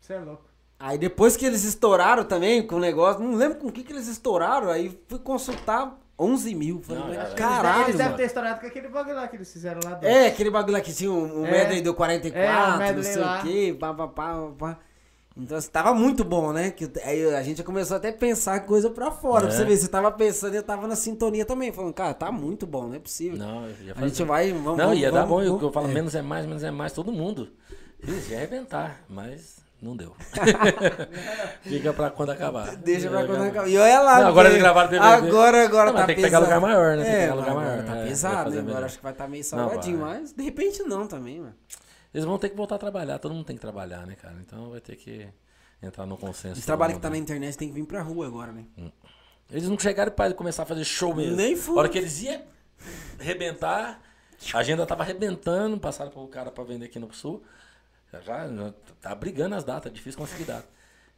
Você 0.00 0.14
é 0.14 0.18
louco. 0.20 0.44
Aí 0.80 0.96
depois 0.96 1.36
que 1.36 1.44
eles 1.44 1.64
estouraram 1.64 2.24
também 2.24 2.64
com 2.64 2.76
o 2.76 2.80
negócio, 2.80 3.20
não 3.22 3.34
lembro 3.34 3.58
com 3.58 3.66
o 3.68 3.72
que, 3.72 3.82
que 3.82 3.92
eles 3.92 4.06
estouraram, 4.06 4.70
aí 4.70 4.96
fui 5.08 5.18
consultar 5.18 5.98
11 6.16 6.54
mil. 6.54 6.80
Falei, 6.80 7.02
Não, 7.02 7.08
mas 7.08 7.16
cara. 7.16 7.34
caralho, 7.34 7.84
Eles 7.86 7.96
devem 7.96 8.16
ter 8.16 8.24
estourado 8.24 8.60
com 8.60 8.66
aquele 8.66 8.88
bagulho 8.88 9.16
lá 9.16 9.26
que 9.26 9.36
eles 9.36 9.52
fizeram 9.52 9.80
lá 9.84 9.90
dentro. 9.94 10.08
É, 10.08 10.28
aquele 10.28 10.50
bagulho 10.50 10.74
lá 10.74 10.80
que 10.80 10.92
tinha 10.94 11.10
um, 11.10 11.40
um 11.40 11.46
É. 11.46 11.50
medley 11.50 11.82
do 11.82 11.94
44, 11.94 12.40
É, 12.40 12.64
o 12.66 12.70
não 12.70 12.78
medley 12.78 13.04
sei 13.04 13.16
lá. 13.20 13.40
o 13.40 13.42
que, 13.42 13.74
pá, 13.74 13.92
pá, 13.92 14.06
pá, 14.08 14.34
pá, 14.34 14.52
pá. 14.58 14.78
Então, 15.38 15.56
assim, 15.56 15.70
tava 15.70 15.94
muito 15.94 16.24
bom, 16.24 16.52
né? 16.52 16.72
Que, 16.72 16.90
aí 17.04 17.32
a 17.34 17.42
gente 17.44 17.62
começou 17.62 17.96
até 17.96 18.08
a 18.08 18.12
pensar 18.12 18.58
coisa 18.66 18.90
pra 18.90 19.10
fora. 19.12 19.46
Pra 19.46 19.54
É. 19.54 19.56
você 19.56 19.64
ver, 19.64 19.76
você 19.76 19.86
tava 19.86 20.10
pensando 20.10 20.54
e 20.54 20.56
eu 20.56 20.62
tava 20.64 20.88
na 20.88 20.96
sintonia 20.96 21.44
também. 21.44 21.70
Falando, 21.70 21.94
cara, 21.94 22.12
tá 22.12 22.32
muito 22.32 22.66
bom, 22.66 22.88
não 22.88 22.94
é 22.96 22.98
possível. 22.98 23.38
Não, 23.38 23.64
eu 23.66 23.74
ia 23.86 23.94
a 23.96 24.08
gente 24.08 24.22
vai, 24.24 24.50
vamos... 24.52 24.64
Não, 24.76 24.86
vamos, 24.86 24.98
ia 24.98 25.12
dar 25.12 25.20
vamos, 25.24 25.28
bom, 25.30 25.40
eu, 25.42 25.46
vamos- 25.52 25.62
eu 25.62 25.72
falo 25.72 25.88
é. 25.88 25.94
menos 25.94 26.14
é 26.16 26.22
mais, 26.22 26.44
menos 26.44 26.64
é 26.64 26.70
mais, 26.72 26.92
todo 26.92 27.12
mundo. 27.12 27.50
Isso, 28.02 28.30
ia 28.32 28.38
arrebentar, 28.38 29.00
mas 29.08 29.58
não 29.80 29.96
deu. 29.96 30.12
Fica 31.62 31.92
pra 31.92 32.10
quando 32.10 32.30
acabar. 32.30 32.76
Deixa 32.76 33.08
pra 33.08 33.20
Eu 33.22 33.26
quando 33.28 33.42
acabar. 33.44 33.68
E 33.68 33.78
olha 33.78 34.00
lá. 34.00 34.20
Não, 34.20 34.28
agora 34.28 34.48
eles 34.48 34.60
gravaram 34.60 34.90
DVD. 34.90 35.08
Agora, 35.08 35.64
agora 35.64 35.92
Não, 35.92 35.98
tá 36.00 36.06
tem 36.06 36.16
que 36.16 36.22
pegar 36.22 36.40
pesado. 36.40 36.44
lugar 36.56 36.60
maior, 36.60 36.96
né? 36.96 37.02
Tem 37.04 37.12
que 37.12 37.16
É, 37.16 37.20
pegar 37.22 37.34
lugar 37.34 37.54
maior, 37.54 37.76
Tá 37.84 37.92
é, 37.92 37.96
vai 37.98 38.08
pesado, 38.08 38.50
né? 38.50 38.58
Agora 38.60 38.86
acho 38.86 38.96
que 38.96 39.02
vai 39.02 39.12
estar 39.12 39.28
meio 39.28 39.42
Não, 39.42 39.48
salgadinho, 39.48 39.98
mas 39.98 40.32
de 40.32 40.42
repente 40.42 40.82
não 40.82 41.06
também, 41.06 41.40
mano. 41.40 41.54
Eles 42.12 42.24
vão 42.24 42.38
ter 42.38 42.48
que 42.48 42.56
voltar 42.56 42.76
a 42.76 42.78
trabalhar, 42.78 43.18
todo 43.18 43.34
mundo 43.34 43.44
tem 43.44 43.56
que 43.56 43.60
trabalhar, 43.60 44.06
né, 44.06 44.14
cara? 44.14 44.36
Então 44.40 44.70
vai 44.70 44.80
ter 44.80 44.96
que 44.96 45.28
entrar 45.82 46.06
no 46.06 46.16
consenso. 46.16 46.58
Esse 46.58 46.66
trabalho 46.66 46.94
que 46.94 47.00
tá 47.00 47.08
na 47.08 47.14
né? 47.16 47.20
internet 47.20 47.56
tem 47.56 47.68
que 47.68 47.74
vir 47.74 47.86
pra 47.86 48.02
rua 48.02 48.26
agora, 48.26 48.52
né? 48.52 48.64
Eles 49.50 49.68
não 49.68 49.78
chegaram 49.78 50.12
para 50.12 50.32
começar 50.34 50.62
a 50.62 50.66
fazer 50.66 50.84
show 50.84 51.14
mesmo. 51.14 51.36
Nem 51.36 51.54
A 51.54 51.56
fui. 51.56 51.76
hora 51.78 51.88
que 51.88 51.98
eles 51.98 52.22
iam 52.22 52.42
arrebentar, 53.18 54.00
a 54.52 54.58
agenda 54.58 54.86
tava 54.86 55.02
arrebentando, 55.02 55.78
passaram 55.78 56.10
pro 56.10 56.26
cara 56.28 56.50
pra 56.50 56.64
vender 56.64 56.86
aqui 56.86 56.98
no 56.98 57.12
sul. 57.12 57.42
Já, 58.12 58.20
já, 58.20 58.74
tá 59.00 59.14
brigando 59.14 59.54
as 59.54 59.64
datas, 59.64 59.92
difícil 59.92 60.18
conseguir 60.18 60.44
data. 60.44 60.68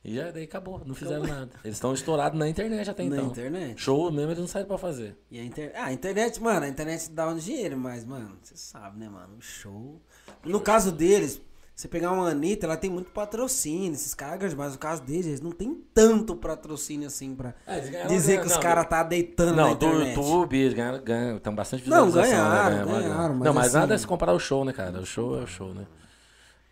E 0.03 0.15
já 0.17 0.31
daí 0.31 0.45
acabou, 0.45 0.81
não 0.87 0.95
fizeram 0.95 1.25
nada. 1.25 1.51
Eles 1.63 1.77
estão 1.77 1.93
estourados 1.93 2.39
na 2.39 2.49
internet 2.49 2.89
até 2.89 3.03
Na 3.05 3.17
então. 3.17 3.27
internet. 3.27 3.81
Show 3.81 4.11
mesmo 4.11 4.31
eles 4.31 4.39
não 4.39 4.47
saíram 4.47 4.69
pra 4.69 4.79
fazer. 4.79 5.15
E 5.31 5.39
a 5.39 5.45
internet. 5.45 5.77
Ah, 5.77 5.85
a 5.87 5.93
internet, 5.93 6.41
mano, 6.41 6.65
a 6.65 6.69
internet 6.69 7.11
dá 7.11 7.29
um 7.29 7.37
dinheiro, 7.37 7.77
mas, 7.77 8.03
mano, 8.05 8.39
você 8.43 8.57
sabe, 8.57 8.99
né, 8.99 9.09
mano? 9.11 9.37
Show. 9.41 10.01
No 10.45 10.61
caso 10.61 10.93
deles, 10.93 11.41
você 11.75 11.89
pegar 11.89 12.13
uma 12.13 12.29
Anitta, 12.29 12.67
ela 12.67 12.77
tem 12.77 12.91
muito 12.91 13.11
patrocínio, 13.11 13.93
esses 13.93 14.13
caras, 14.15 14.53
mas 14.55 14.73
no 14.73 14.79
caso 14.79 15.03
deles, 15.03 15.27
eles 15.27 15.41
não 15.41 15.51
tem 15.51 15.75
tanto 15.95 16.37
patrocínio 16.37 17.07
assim 17.07 17.35
pra 17.35 17.55
ganharam 17.67 18.09
dizer 18.09 18.41
que 18.41 18.47
os 18.47 18.53
não, 18.53 18.61
caras 18.61 18.87
tá 18.87 19.03
deitando 19.03 19.55
na 19.57 19.63
Não, 19.69 19.75
do 19.75 19.87
internet. 19.87 20.09
YouTube, 20.17 20.59
eles 20.59 20.75
ganharam, 20.75 21.03
ganham, 21.03 21.37
estão 21.39 21.55
bastante 21.55 21.89
Não, 21.89 22.07
visualização. 22.07 22.51
ganharam, 22.51 22.77
né? 22.87 23.03
ganharam, 23.03 23.35
mas 23.35 23.47
Não, 23.47 23.55
mas 23.55 23.67
assim- 23.69 23.77
nada 23.79 23.95
é 23.95 23.99
se 23.99 24.07
comparar 24.07 24.33
ao 24.33 24.39
show, 24.39 24.65
né, 24.65 24.73
cara? 24.73 25.01
O 25.01 25.07
show 25.07 25.39
é 25.41 25.43
o 25.43 25.47
show, 25.47 25.73
né? 25.75 25.87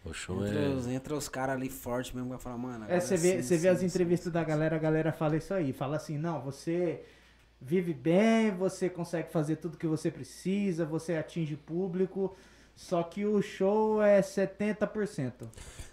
O 0.04 0.12
show 0.12 0.46
Entra, 0.46 0.60
é. 0.60 0.68
os, 0.68 0.86
entra 0.86 1.14
os 1.14 1.28
caras 1.28 1.56
ali 1.56 1.68
forte 1.68 2.14
mesmo 2.14 2.30
pra 2.30 2.38
falar, 2.38 2.56
mano. 2.58 2.84
É, 2.88 3.00
você 3.00 3.16
vê, 3.16 3.42
você 3.42 3.56
vê 3.56 3.62
sim, 3.62 3.68
as 3.68 3.78
sim. 3.80 3.86
entrevistas 3.86 4.32
da 4.32 4.42
galera, 4.44 4.76
a 4.76 4.78
galera 4.78 5.12
fala 5.12 5.36
isso 5.36 5.52
aí. 5.52 5.72
Fala 5.72 5.96
assim, 5.96 6.16
não, 6.16 6.40
você 6.40 7.02
vive 7.60 7.92
bem, 7.92 8.50
você 8.52 8.88
consegue 8.88 9.30
fazer 9.32 9.56
tudo 9.56 9.76
que 9.76 9.86
você 9.86 10.10
precisa, 10.10 10.84
você 10.86 11.16
atinge 11.16 11.56
público, 11.56 12.36
só 12.78 13.02
que 13.02 13.26
o 13.26 13.42
show 13.42 14.00
é 14.00 14.22
70%. 14.22 15.32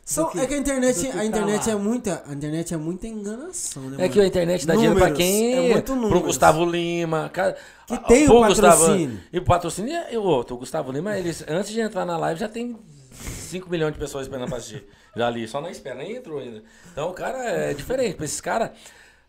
São- 0.05 0.29
que- 0.29 0.39
é 0.39 0.45
que 0.45 0.53
a 0.53 0.57
internet, 0.57 0.99
que 1.01 1.07
a 1.07 1.13
tá 1.13 1.25
internet 1.25 1.65
lá. 1.65 1.73
é 1.73 1.75
muita, 1.75 2.23
a 2.27 2.33
internet 2.33 2.73
é 2.75 2.77
muita 2.77 3.07
enganação, 3.07 3.81
né, 3.89 3.95
É 3.95 3.99
mano? 4.01 4.13
que 4.13 4.19
a 4.21 4.27
internet 4.27 4.67
dá 4.67 4.73
dinheiro 4.75 4.95
pra 4.95 5.09
Números, 5.09 5.17
quem? 5.25 5.53
é 5.53 5.73
muito 5.73 5.85
pro 5.85 5.95
números. 5.95 6.21
Gustavo 6.21 6.63
Lima. 6.63 7.27
Cara, 7.33 7.57
Que 7.87 7.95
a- 7.95 7.97
tem 7.97 8.29
o 8.29 8.39
patrocínio. 8.39 9.19
e 9.33 9.39
o 9.39 9.43
patrocínio 9.43 9.95
é 9.95 10.15
o 10.15 10.21
outro. 10.21 10.55
O 10.55 10.59
Gustavo 10.59 10.91
Lima, 10.91 11.17
ele, 11.17 11.35
antes 11.47 11.71
de 11.71 11.79
entrar 11.81 12.05
na 12.05 12.17
live, 12.19 12.39
já 12.39 12.47
tem 12.47 12.77
5 13.11 13.67
milhões 13.67 13.93
de 13.93 13.99
pessoas 13.99 14.27
esperando 14.27 14.47
pra 14.47 14.57
assistir. 14.57 14.87
Já 15.17 15.25
ali, 15.27 15.47
só 15.47 15.59
na 15.59 15.71
espera, 15.71 15.95
nem 15.95 16.15
entrou 16.17 16.37
ainda. 16.37 16.61
Então 16.91 17.09
o 17.09 17.13
cara 17.13 17.39
é 17.43 17.73
diferente. 17.73 18.13
Pra 18.15 18.25
esses 18.25 18.39
caras, 18.41 18.71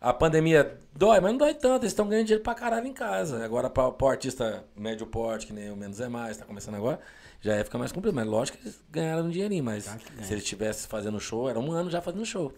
a 0.00 0.12
pandemia 0.12 0.78
dói, 0.94 1.20
mas 1.20 1.30
não 1.32 1.38
dói 1.38 1.54
tanto. 1.54 1.82
Eles 1.82 1.92
estão 1.92 2.08
ganhando 2.08 2.26
dinheiro 2.26 2.44
pra 2.44 2.54
caralho 2.54 2.86
em 2.86 2.92
casa. 2.92 3.44
Agora, 3.44 3.68
pra, 3.70 3.90
pro 3.90 4.08
artista 4.08 4.64
médio 4.76 5.06
porte, 5.06 5.46
que 5.46 5.52
nem 5.52 5.70
o 5.70 5.76
Menos 5.76 6.00
é 6.00 6.08
Mais, 6.08 6.36
tá 6.36 6.44
começando 6.44 6.74
agora, 6.74 7.00
já 7.40 7.56
ia 7.56 7.64
ficar 7.64 7.78
mais 7.78 7.92
complicado. 7.92 8.16
Mas 8.16 8.26
lógico 8.26 8.58
que 8.58 8.64
eles 8.64 8.80
ganharam 8.90 9.24
um 9.24 9.30
dinheirinho, 9.30 9.64
mas 9.64 9.84
se 9.84 10.32
eles 10.32 10.42
estivessem 10.44 10.88
fazendo 10.88 11.18
show, 11.20 11.48
era 11.48 11.58
um 11.58 11.72
ano 11.72 11.90
já 11.90 12.00
fazendo 12.00 12.24
show. 12.24 12.52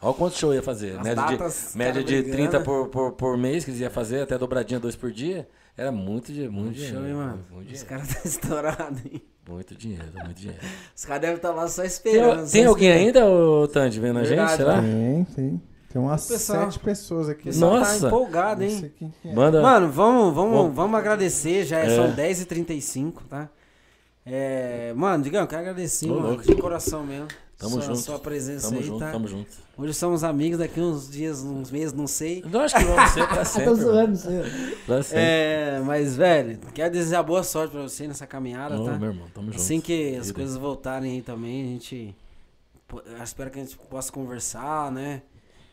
Olha 0.00 0.14
quanto 0.14 0.36
show 0.36 0.54
ia 0.54 0.62
fazer. 0.62 0.96
As 0.96 1.02
média 1.02 1.14
datas, 1.16 1.70
de, 1.72 1.78
média 1.78 2.04
de 2.04 2.22
brigando. 2.22 2.36
30 2.36 2.60
por, 2.60 2.88
por, 2.88 3.12
por 3.12 3.36
mês 3.36 3.64
que 3.64 3.70
eles 3.72 3.80
iam 3.80 3.90
fazer, 3.90 4.20
até 4.22 4.38
dobradinha 4.38 4.78
dois 4.78 4.94
por 4.94 5.10
dia. 5.10 5.48
Era 5.76 5.90
muito, 5.90 6.32
dinheiro, 6.32 6.52
muito 6.52 6.74
dinheiro. 6.74 6.96
Show, 6.98 7.06
hein, 7.06 7.14
mano? 7.14 7.44
Muito 7.50 7.72
Os 7.72 7.80
dinheiro. 7.84 7.88
caras 7.88 8.08
tá 8.14 8.20
estourados, 8.24 9.04
hein? 9.04 9.22
Muito 9.48 9.74
dinheiro, 9.74 10.04
muito 10.24 10.34
dinheiro. 10.40 10.60
Os 10.94 11.04
caras 11.04 11.20
devem 11.22 11.36
estar 11.36 11.50
lá 11.52 11.66
só 11.68 11.82
Tem, 11.82 11.88
esperando. 11.90 12.46
só 12.46 12.52
tem 12.52 12.64
alguém 12.64 13.06
esperando. 13.06 13.24
ainda, 13.24 13.26
ô 13.26 13.66
Tandy, 13.68 13.98
vendo 13.98 14.18
a 14.18 14.24
gente? 14.24 14.36
Verdade, 14.36 14.56
Será? 14.56 14.80
Tem, 14.82 15.24
tem. 15.34 15.62
Tem 15.90 16.00
umas 16.02 16.26
pessoal- 16.28 16.64
sete 16.70 16.78
pessoas 16.80 17.28
O 17.28 17.30
aqui. 17.30 17.44
pessoal 17.44 17.78
Nossa. 17.78 18.00
tá 18.00 18.06
empolgado, 18.08 18.60
Não 18.62 18.68
hein? 18.68 18.92
é. 19.24 19.32
Manda. 19.34 19.62
Mano, 19.62 19.90
vamos, 19.90 20.34
vamos, 20.34 20.56
Vamos. 20.56 20.74
vamos 20.76 20.98
agradecer, 20.98 21.64
já 21.64 21.78
É. 21.78 21.94
são 21.96 22.14
10h35, 22.14 23.22
tá? 23.28 23.48
É, 24.26 24.92
mano, 24.94 25.24
Digão, 25.24 25.40
eu 25.40 25.46
quero 25.46 25.62
agradecer, 25.62 26.10
Ô, 26.10 26.20
mano, 26.20 26.42
de 26.42 26.54
coração 26.56 27.04
mesmo. 27.06 27.28
Tamo 27.56 27.72
sua, 27.72 27.82
junto. 27.82 27.98
Sua 27.98 28.18
presença 28.20 28.68
Tamo 28.68 28.78
aí, 28.80 28.86
junto, 28.86 28.98
tá? 29.00 29.10
tamo 29.10 29.26
junto. 29.26 29.50
Hoje 29.76 29.94
somos 29.94 30.22
amigos, 30.22 30.58
daqui 30.58 30.80
uns 30.80 31.10
dias, 31.10 31.42
uns 31.42 31.70
meses, 31.72 31.92
não 31.92 32.06
sei. 32.06 32.44
Eu 32.52 32.60
acho 32.60 32.76
que 32.76 32.84
vamos 32.84 33.10
ser 33.10 33.26
pra 33.26 33.42
sempre. 33.46 33.64
Tô 33.64 33.74
zoando. 33.74 34.18
Pra 34.86 35.02
sempre. 35.02 35.22
É, 35.24 35.82
mas, 35.84 36.14
velho, 36.14 36.58
quero 36.74 36.92
desejar 36.92 37.22
boa 37.24 37.42
sorte 37.42 37.72
pra 37.72 37.82
você 37.82 38.06
nessa 38.06 38.26
caminhada, 38.28 38.78
Ô, 38.78 38.84
tá? 38.84 38.96
meu 38.98 39.08
irmão, 39.10 39.26
tamo 39.34 39.46
junto. 39.48 39.56
Assim 39.60 39.80
que 39.80 40.14
as 40.16 40.30
coisas 40.30 40.56
voltarem 40.56 41.12
aí 41.12 41.22
também, 41.22 41.64
a 41.64 41.66
gente. 41.72 42.14
espero 43.24 43.50
que 43.50 43.58
a 43.58 43.62
gente 43.64 43.76
possa 43.76 44.12
conversar, 44.12 44.92
né? 44.92 45.22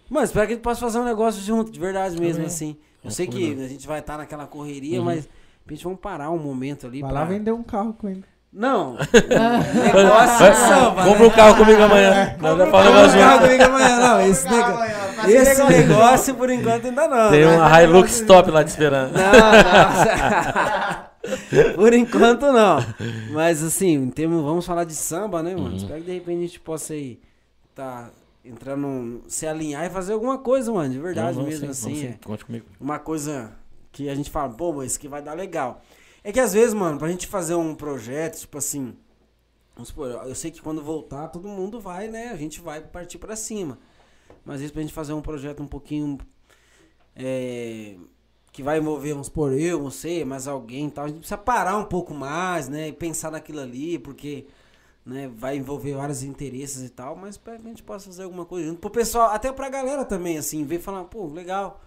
Mano, 0.09 0.25
espero 0.25 0.45
que 0.47 0.53
a 0.53 0.55
gente 0.55 0.63
possa 0.63 0.79
fazer 0.81 0.99
um 0.99 1.03
negócio 1.05 1.41
junto, 1.41 1.71
de 1.71 1.79
verdade 1.79 2.19
mesmo, 2.19 2.33
Também. 2.35 2.47
assim. 2.47 2.69
Eu 3.03 3.09
Vamos 3.09 3.15
sei 3.15 3.27
que 3.27 3.53
a 3.53 3.67
gente 3.67 3.87
vai 3.87 3.99
estar 3.99 4.17
naquela 4.17 4.45
correria, 4.47 4.99
Uhum. 4.99 5.05
mas 5.05 5.27
a 5.67 5.71
gente 5.73 5.83
vamos 5.83 5.99
parar 5.99 6.29
um 6.31 6.37
momento 6.39 6.87
ali 6.87 7.01
Vai 7.01 7.11
pra... 7.11 7.19
lá 7.21 7.25
vender 7.25 7.51
um 7.51 7.63
carro 7.63 7.93
com 7.93 8.07
ele. 8.09 8.23
Não, 8.53 8.93
negócio 9.93 10.49
de 10.49 10.55
samba, 10.57 11.03
Compra 11.03 11.19
né? 11.19 11.25
um 11.25 11.29
carro 11.29 11.57
comigo 11.57 11.81
amanhã. 11.83 12.37
Já 12.41 12.55
Não, 12.55 12.71
falamos 12.71 13.13
não, 13.13 13.31
junto. 13.31 13.41
comigo 13.43 13.63
amanhã, 13.63 13.99
não. 13.99 14.21
Esse, 14.21 14.49
nego- 14.49 14.79
esse 15.27 15.63
negócio, 15.65 16.35
por 16.35 16.49
enquanto, 16.49 16.85
ainda 16.85 17.05
não. 17.07 17.29
Tem 17.31 17.45
né? 17.45 17.57
uma 17.57 17.83
Hilux 17.83 18.21
top 18.21 18.51
lá 18.51 18.63
te 18.63 18.69
esperando. 18.69 19.11
Não, 19.11 19.31
não. 19.31 21.05
Por 21.75 21.91
enquanto 21.93 22.51
não. 22.51 22.77
Mas 23.31 23.63
assim, 23.63 24.09
temos, 24.09 24.43
vamos 24.43 24.65
falar 24.65 24.83
de 24.83 24.93
samba, 24.93 25.41
né, 25.41 25.55
mano? 25.55 25.69
Uhum. 25.71 25.75
Espero 25.75 25.99
que 25.99 26.05
de 26.05 26.13
repente 26.13 26.37
a 26.37 26.41
gente 26.41 26.59
possa 26.59 26.93
aí 26.93 27.19
tá 27.73 28.09
entrando, 28.45 29.23
se 29.27 29.45
alinhar 29.47 29.85
e 29.85 29.89
fazer 29.89 30.13
alguma 30.13 30.37
coisa, 30.37 30.71
mano, 30.71 30.93
de 30.93 30.99
verdade 30.99 31.35
Vamos 31.37 31.49
mesmo, 31.49 31.73
sim, 31.73 31.91
assim. 31.91 32.05
é. 32.07 32.19
Conte 32.23 32.45
comigo. 32.45 32.65
Uma 32.79 32.99
coisa 32.99 33.53
que 33.91 34.09
a 34.09 34.15
gente 34.15 34.29
fala, 34.29 34.53
pô, 34.53 34.73
mas 34.73 34.87
isso 34.91 34.97
aqui 34.99 35.07
vai 35.07 35.21
dar 35.21 35.33
legal. 35.33 35.81
É 36.23 36.31
que 36.31 36.39
às 36.39 36.53
vezes, 36.53 36.73
mano, 36.73 36.97
pra 36.97 37.07
gente 37.07 37.27
fazer 37.27 37.55
um 37.55 37.75
projeto, 37.75 38.39
tipo 38.39 38.57
assim, 38.57 38.95
vamos 39.75 39.89
supor, 39.89 40.09
eu 40.09 40.35
sei 40.35 40.51
que 40.51 40.61
quando 40.61 40.81
voltar, 40.81 41.27
todo 41.27 41.47
mundo 41.47 41.79
vai, 41.79 42.07
né? 42.07 42.29
A 42.29 42.35
gente 42.35 42.61
vai 42.61 42.81
partir 42.81 43.17
pra 43.17 43.35
cima. 43.35 43.77
Mas 44.43 44.55
às 44.55 44.61
vezes 44.61 44.71
pra 44.71 44.81
gente 44.81 44.93
fazer 44.93 45.13
um 45.13 45.21
projeto 45.21 45.61
um 45.61 45.67
pouquinho. 45.67 46.17
é, 47.15 47.95
que 48.51 48.63
vai 48.63 48.77
envolver, 48.77 49.11
vamos 49.11 49.27
supor, 49.27 49.51
eu, 49.51 49.81
você, 49.81 50.23
mais 50.23 50.47
alguém 50.47 50.87
e 50.87 50.91
tal. 50.91 51.03
A 51.03 51.07
gente 51.09 51.17
precisa 51.17 51.37
parar 51.37 51.77
um 51.77 51.83
pouco 51.83 52.13
mais, 52.13 52.69
né? 52.69 52.87
E 52.87 52.93
pensar 52.93 53.29
naquilo 53.29 53.59
ali, 53.59 53.99
porque 53.99 54.47
né, 55.05 55.29
vai 55.33 55.57
envolver 55.57 55.93
vários 55.93 56.23
interesses 56.23 56.83
e 56.83 56.89
tal, 56.89 57.15
mas 57.15 57.37
pra 57.37 57.55
que 57.57 57.65
a 57.65 57.69
gente 57.69 57.83
possa 57.83 58.07
fazer 58.07 58.23
alguma 58.23 58.45
coisa 58.45 58.67
junto. 58.67 58.79
Pro 58.79 58.89
pessoal, 58.89 59.29
até 59.31 59.51
pra 59.51 59.69
galera 59.69 60.03
também, 60.05 60.37
assim, 60.37 60.63
ver 60.65 60.75
e 60.77 60.81
falar, 60.81 61.03
pô, 61.05 61.27
legal. 61.27 61.81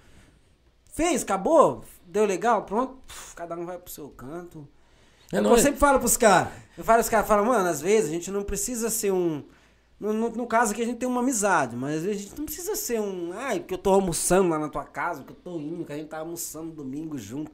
Fez, 0.92 1.22
acabou, 1.22 1.84
deu 2.06 2.24
legal, 2.24 2.64
pronto, 2.64 2.96
puf, 3.06 3.34
cada 3.34 3.56
um 3.56 3.64
vai 3.66 3.78
pro 3.78 3.92
seu 3.92 4.08
canto. 4.10 4.66
É 5.32 5.36
É 5.36 5.38
eu 5.38 5.42
nóis. 5.42 5.60
sempre 5.62 5.78
falo 5.78 5.98
pros 5.98 6.16
caras. 6.16 6.52
Eu 6.76 6.82
falo 6.84 6.98
pros 6.98 7.08
caras, 7.08 7.26
falam, 7.28 7.44
mano, 7.44 7.68
às 7.68 7.80
vezes 7.80 8.10
a 8.10 8.12
gente 8.12 8.30
não 8.30 8.42
precisa 8.42 8.90
ser 8.90 9.12
um. 9.12 9.44
No, 10.00 10.12
no, 10.12 10.28
no 10.30 10.46
caso 10.46 10.72
aqui 10.72 10.82
a 10.82 10.86
gente 10.86 10.98
tem 10.98 11.08
uma 11.08 11.20
amizade, 11.20 11.74
mas 11.76 11.96
às 11.96 12.02
vezes 12.04 12.20
a 12.20 12.24
gente 12.28 12.38
não 12.38 12.44
precisa 12.46 12.74
ser 12.76 13.00
um. 13.00 13.32
Ai, 13.34 13.60
porque 13.60 13.74
eu 13.74 13.78
tô 13.78 13.90
almoçando 13.90 14.48
lá 14.48 14.58
na 14.58 14.68
tua 14.68 14.84
casa, 14.84 15.22
porque 15.22 15.32
eu 15.32 15.52
tô 15.52 15.58
indo, 15.60 15.84
que 15.84 15.92
a 15.92 15.96
gente 15.96 16.08
tá 16.08 16.18
almoçando 16.18 16.70
domingo 16.72 17.18
junto. 17.18 17.50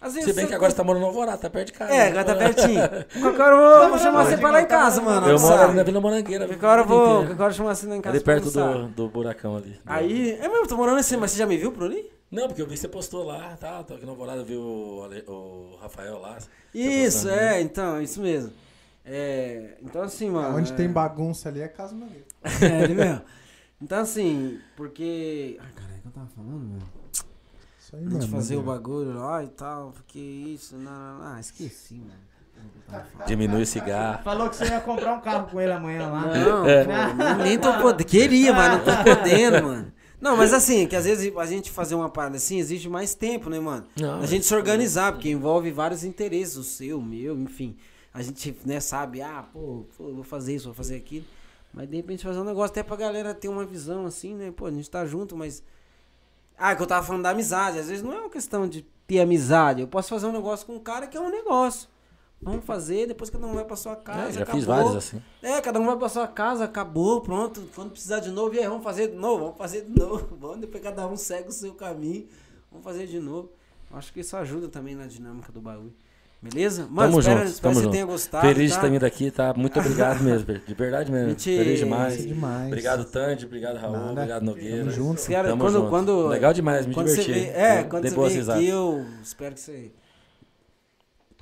Às 0.00 0.14
vezes. 0.14 0.30
Se 0.30 0.34
bem 0.34 0.46
que 0.46 0.54
agora 0.54 0.70
você 0.70 0.76
tá 0.76 0.82
morando 0.82 1.02
no 1.02 1.08
Alvorada, 1.08 1.36
tá 1.36 1.50
perto 1.50 1.66
de 1.66 1.72
casa. 1.74 1.92
É, 1.92 2.08
agora 2.08 2.24
tá 2.24 2.34
pertinho. 2.34 2.80
Qualquer 3.20 3.42
hora 3.42 3.84
eu 3.84 3.88
vou, 3.90 3.98
chamar 3.98 4.24
você 4.24 4.38
pra 4.38 4.50
lá 4.50 4.62
em 4.62 4.66
casa, 4.66 5.02
mano. 5.02 5.28
Eu 5.28 5.38
moro 5.38 5.62
ali 5.62 5.74
na 5.74 5.82
Vila 5.82 6.00
Morangueira. 6.00 6.46
Qualquer 6.46 6.66
hora 6.66 6.80
eu 6.80 6.86
vou, 6.86 7.26
qualquer 7.26 7.42
hora 7.42 7.52
eu 7.52 7.56
chamar 7.56 7.74
você 7.74 7.86
lá 7.86 7.96
em 7.96 8.00
casa. 8.00 8.16
Ali 8.16 8.24
perto 8.24 8.50
do, 8.50 8.88
do 8.88 9.08
buracão 9.08 9.56
ali. 9.56 9.78
Aí, 9.84 10.32
é 10.32 10.48
mesmo, 10.48 10.66
tô 10.66 10.76
morando 10.76 10.98
assim, 10.98 11.18
mas 11.18 11.32
você 11.32 11.38
já 11.38 11.46
me 11.46 11.58
viu 11.58 11.70
por 11.70 11.84
ali? 11.84 12.10
Não, 12.30 12.46
porque 12.46 12.62
eu 12.62 12.66
vi 12.66 12.74
que 12.74 12.80
você 12.80 12.88
postou 12.88 13.24
lá, 13.24 13.56
tá? 13.58 13.82
Tô 13.82 13.94
aqui 13.94 14.06
no 14.06 14.12
Alvorada, 14.12 14.42
vi 14.42 14.56
o, 14.56 15.06
o 15.26 15.76
Rafael 15.82 16.18
lá. 16.18 16.38
você 16.38 16.48
Isso, 16.72 17.26
postando, 17.26 17.34
é, 17.34 17.50
né? 17.50 17.60
então, 17.60 18.00
isso 18.00 18.20
mesmo. 18.22 18.52
É, 19.04 19.76
então 19.82 20.00
assim, 20.02 20.30
mano. 20.30 20.56
Onde 20.56 20.72
é... 20.72 20.76
tem 20.76 20.88
bagunça 20.88 21.48
ali 21.48 21.60
é 21.60 21.68
Casa 21.68 21.94
Mangueira. 21.94 22.24
É, 22.62 22.84
ele 22.84 22.94
mesmo. 22.94 23.22
Então 23.82 23.98
assim, 23.98 24.58
porque. 24.76 25.58
Ai, 25.60 25.72
caralho, 25.74 25.98
o 25.98 26.00
que 26.00 26.06
eu 26.08 26.12
tava 26.12 26.28
falando, 26.28 26.60
meu? 26.60 26.99
Isso 27.90 27.96
aí, 27.96 28.06
A 28.06 28.10
gente 28.10 28.20
mano. 28.20 28.28
fazer 28.28 28.56
o 28.56 28.62
bagulho 28.62 29.12
lá 29.14 29.42
e 29.42 29.48
tal, 29.48 29.90
porque 29.92 30.18
isso, 30.18 30.76
não, 30.76 30.92
não, 30.92 31.18
não. 31.18 31.26
Ah, 31.34 31.40
esqueci, 31.40 31.94
mano. 31.94 32.30
Diminui 33.26 33.62
o 33.62 33.66
cigarro. 33.66 34.22
Falou 34.22 34.48
que 34.50 34.56
você 34.56 34.66
ia 34.66 34.80
comprar 34.80 35.14
um 35.14 35.20
carro 35.20 35.48
com 35.50 35.60
ele 35.60 35.72
amanhã 35.72 36.08
lá. 36.08 36.26
Não, 36.26 36.66
É. 36.68 36.84
pô, 36.84 37.42
nem 37.42 37.58
tô 37.58 37.72
podendo. 37.80 38.06
Queria, 38.06 38.52
mas 38.52 38.72
não 38.72 38.84
tô 38.84 38.90
podendo, 39.04 39.62
mano. 39.66 39.92
Não, 40.20 40.36
mas 40.36 40.52
assim, 40.52 40.86
que 40.86 40.94
às 40.94 41.04
vezes 41.06 41.34
a 41.36 41.46
gente 41.46 41.70
fazer 41.70 41.94
uma 41.94 42.10
parada 42.10 42.36
assim 42.36 42.58
exige 42.58 42.88
mais 42.88 43.14
tempo, 43.14 43.48
né, 43.48 43.58
mano? 43.58 43.86
Não, 43.98 44.20
a 44.20 44.26
gente 44.26 44.44
se 44.44 44.54
organizar, 44.54 45.12
porque 45.12 45.30
envolve 45.30 45.70
vários 45.70 46.04
interesses, 46.04 46.56
o 46.56 46.62
seu, 46.64 46.98
o 46.98 47.02
meu, 47.02 47.38
enfim. 47.38 47.74
A 48.12 48.20
gente, 48.22 48.54
né, 48.66 48.80
sabe, 48.80 49.22
ah, 49.22 49.44
pô, 49.52 49.86
pô, 49.96 50.12
vou 50.12 50.24
fazer 50.24 50.54
isso, 50.56 50.66
vou 50.66 50.74
fazer 50.74 50.96
aquilo. 50.96 51.24
Mas 51.72 51.88
de 51.88 51.96
repente 51.96 52.22
fazer 52.24 52.38
um 52.40 52.44
negócio 52.44 52.72
até 52.72 52.82
pra 52.82 52.96
galera 52.96 53.32
ter 53.32 53.48
uma 53.48 53.64
visão 53.64 54.04
assim, 54.04 54.34
né? 54.34 54.52
Pô, 54.54 54.66
a 54.66 54.70
gente 54.70 54.90
tá 54.90 55.06
junto, 55.06 55.36
mas. 55.36 55.62
Ah, 56.62 56.76
que 56.76 56.82
eu 56.82 56.86
tava 56.86 57.06
falando 57.06 57.22
da 57.22 57.30
amizade. 57.30 57.78
Às 57.78 57.88
vezes 57.88 58.02
não 58.02 58.12
é 58.12 58.20
uma 58.20 58.28
questão 58.28 58.68
de 58.68 58.82
ter 59.06 59.20
amizade. 59.20 59.80
Eu 59.80 59.88
posso 59.88 60.10
fazer 60.10 60.26
um 60.26 60.32
negócio 60.32 60.66
com 60.66 60.74
um 60.74 60.78
cara 60.78 61.06
que 61.06 61.16
é 61.16 61.20
um 61.20 61.30
negócio. 61.30 61.88
Vamos 62.42 62.66
fazer, 62.66 63.06
depois 63.06 63.30
cada 63.30 63.46
um 63.46 63.54
vai 63.54 63.64
pra 63.64 63.76
sua 63.76 63.96
casa. 63.96 64.28
É, 64.28 64.32
já 64.32 64.42
acabou. 64.42 64.60
fiz 64.60 64.66
vários 64.66 64.96
assim. 64.96 65.22
É, 65.42 65.58
cada 65.60 65.80
um 65.80 65.86
vai 65.86 65.96
pra 65.96 66.08
sua 66.08 66.28
casa, 66.28 66.64
acabou, 66.64 67.22
pronto. 67.22 67.66
Quando 67.74 67.92
precisar 67.92 68.20
de 68.20 68.30
novo, 68.30 68.54
e 68.54 68.58
aí, 68.58 68.68
vamos 68.68 68.84
fazer 68.84 69.08
de 69.08 69.16
novo, 69.16 69.44
vamos 69.44 69.58
fazer 69.58 69.82
de 69.82 69.98
novo. 69.98 70.36
Vamos, 70.38 70.60
depois 70.60 70.82
cada 70.82 71.06
um 71.06 71.16
segue 71.16 71.48
o 71.48 71.52
seu 71.52 71.74
caminho. 71.74 72.28
Vamos 72.70 72.84
fazer 72.84 73.06
de 73.06 73.18
novo. 73.18 73.50
Acho 73.92 74.12
que 74.12 74.20
isso 74.20 74.36
ajuda 74.36 74.68
também 74.68 74.94
na 74.94 75.06
dinâmica 75.06 75.50
do 75.50 75.60
bagulho. 75.60 75.94
Beleza? 76.42 76.86
Mano, 76.90 77.08
Tamo 77.10 77.20
espero, 77.20 77.38
junto, 77.40 77.50
espero 77.50 77.60
tamo 77.62 77.74
que 77.74 77.76
você 77.76 77.82
junto. 77.84 77.92
tenha 77.92 78.06
gostado. 78.06 78.48
Feliz 78.48 78.70
tá? 78.70 78.76
de 78.76 78.82
ter 78.82 78.90
vindo 78.92 79.04
aqui, 79.04 79.30
tá? 79.30 79.54
Muito 79.54 79.78
obrigado 79.78 80.20
mesmo, 80.24 80.46
de 80.58 80.74
verdade 80.74 81.12
mesmo. 81.12 81.28
Gente, 81.30 81.44
Feliz 81.56 81.74
Isso 81.74 81.82
é 81.82 81.84
demais. 81.84 82.26
demais. 82.26 82.66
Obrigado, 82.68 83.04
Tandy, 83.04 83.44
obrigado, 83.44 83.76
Raul, 83.76 83.92
Nada. 83.92 84.12
obrigado, 84.12 84.42
Nogueira. 84.42 84.78
Tamo 84.78 84.90
junto. 84.90 85.22
Cara, 85.26 85.48
Tamo 85.48 85.62
quando, 85.62 85.74
junto. 85.74 85.90
quando, 85.90 86.26
Legal 86.28 86.52
demais, 86.54 86.86
me 86.86 86.94
quando 86.94 87.08
diverti. 87.08 87.30
Você 87.30 87.40
vê, 87.40 87.46
é, 87.50 87.74
Dei 87.80 87.84
quando 87.90 88.08
você 88.08 88.14
boas 88.14 88.32
vem 88.32 88.38
risadas. 88.40 88.62
aqui, 88.62 88.70
eu 88.70 89.06
espero 89.22 89.54
que 89.54 89.60
você. 89.60 89.92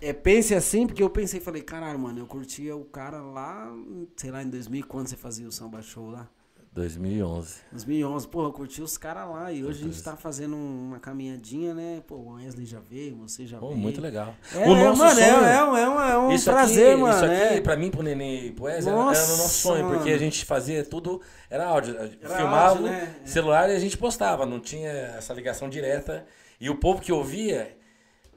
É, 0.00 0.12
pense 0.12 0.54
assim, 0.54 0.86
porque 0.86 1.02
eu 1.02 1.10
pensei, 1.10 1.40
falei, 1.40 1.62
caralho, 1.62 1.98
mano, 1.98 2.18
eu 2.18 2.26
curtia 2.26 2.76
o 2.76 2.84
cara 2.84 3.20
lá, 3.20 3.72
sei 4.16 4.30
lá, 4.32 4.42
em 4.42 4.48
2000, 4.50 4.84
quando 4.86 5.06
você 5.08 5.16
fazia 5.16 5.46
o 5.46 5.52
samba 5.52 5.80
show 5.80 6.10
lá. 6.10 6.28
2011. 6.72 7.56
2011, 7.72 8.28
porra, 8.28 8.48
eu 8.48 8.52
curti 8.52 8.82
os 8.82 8.97
caras 8.97 9.28
lá 9.28 9.50
e 9.52 9.64
hoje 9.64 9.82
a 9.82 9.86
gente 9.86 10.02
tá 10.02 10.16
fazendo 10.16 10.55
uma 10.55 11.00
caminhadinha, 11.00 11.74
né? 11.74 12.02
Pô, 12.06 12.14
o 12.16 12.34
Wesley 12.34 12.66
já 12.66 12.78
veio, 12.78 13.16
você 13.16 13.47
já 13.47 13.58
Pô, 13.58 13.68
veio. 13.68 13.78
muito 13.80 14.00
legal. 14.00 14.34
É, 14.55 14.58
o 14.58 14.76
é, 14.76 14.84
nosso 14.84 14.98
mano, 15.02 15.20
é- 15.20 15.24
sonho. 15.24 15.44
é, 15.44 15.64
um- 15.64 15.76
é, 15.76 15.88
um- 15.88 16.00
é 16.00 16.18
um 16.18 16.32
isso 16.32 16.50
prazer, 16.50 16.90
aqui, 16.92 17.00
mano. 17.00 17.14
Isso 17.14 17.24
aqui, 17.24 17.34
é. 17.56 17.60
pra 17.60 17.76
mim, 17.76 17.90
pro 17.90 18.02
Nenê 18.02 18.47
e 18.47 18.52
pro 18.52 18.64
Wesley, 18.66 18.94
era, 18.94 19.02
Nossa, 19.05 19.20
era 19.22 19.32
o 19.34 19.36
nosso 19.38 19.48
sonho, 19.60 19.84
porque 19.88 19.98
mano. 20.10 20.14
a 20.14 20.18
gente 20.18 20.44
fazia 20.44 20.84
tudo, 20.84 21.20
era 21.50 21.66
áudio. 21.66 21.97
Era 21.97 22.36
filmava 22.36 22.68
áudio, 22.68 22.84
né? 22.84 23.16
É. 23.24 23.26
celular 23.26 23.70
e 23.70 23.74
a 23.74 23.78
gente 23.80 23.97
postava, 23.98 24.47
não 24.47 24.60
tinha 24.60 24.90
essa 24.90 25.32
ligação 25.34 25.68
direta. 25.68 26.26
E 26.60 26.68
o 26.70 26.76
povo 26.76 27.00
que 27.00 27.12
ouvia 27.12 27.76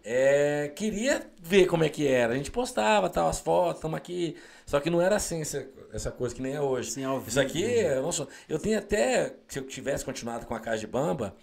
é, 0.03 0.71
queria 0.75 1.21
ver 1.39 1.67
como 1.67 1.83
é 1.83 1.89
que 1.89 2.07
era. 2.07 2.33
A 2.33 2.35
gente 2.37 2.49
postava 2.49 3.07
tal, 3.09 3.27
as 3.27 3.39
fotos, 3.39 3.75
estamos 3.75 3.97
aqui. 3.97 4.35
Só 4.65 4.79
que 4.79 4.89
não 4.89 5.01
era 5.01 5.15
assim, 5.17 5.41
essa, 5.41 5.67
essa 5.93 6.11
coisa 6.11 6.33
que 6.33 6.41
nem 6.41 6.53
é 6.53 6.61
hoje. 6.61 7.03
Ao 7.03 7.19
Isso 7.19 7.39
aqui, 7.39 7.65
né? 7.65 7.77
é, 7.83 8.01
nossa, 8.01 8.27
eu 8.47 8.59
tenho 8.59 8.77
até, 8.77 9.35
se 9.47 9.59
eu 9.59 9.63
tivesse 9.67 10.03
continuado 10.05 10.45
com 10.45 10.53
a 10.55 10.59
Casa 10.59 10.79
de 10.79 10.87
Bamba, 10.87 11.35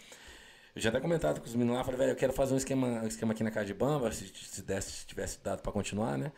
eu 0.74 0.80
já 0.82 0.90
até 0.90 1.00
comentado 1.00 1.40
com 1.40 1.46
os 1.46 1.54
meninos 1.54 1.76
lá, 1.76 1.84
falei, 1.84 1.98
velho, 1.98 2.12
eu 2.12 2.16
quero 2.16 2.32
fazer 2.32 2.54
um 2.54 2.56
esquema, 2.56 2.86
um 2.86 3.06
esquema 3.06 3.32
aqui 3.32 3.42
na 3.42 3.50
Casa 3.50 3.66
de 3.66 3.74
Bamba, 3.74 4.12
se, 4.12 4.30
se 4.34 4.62
desse, 4.62 4.90
se 4.92 5.06
tivesse 5.06 5.38
dado 5.42 5.60
pra 5.62 5.72
continuar, 5.72 6.16
né? 6.16 6.32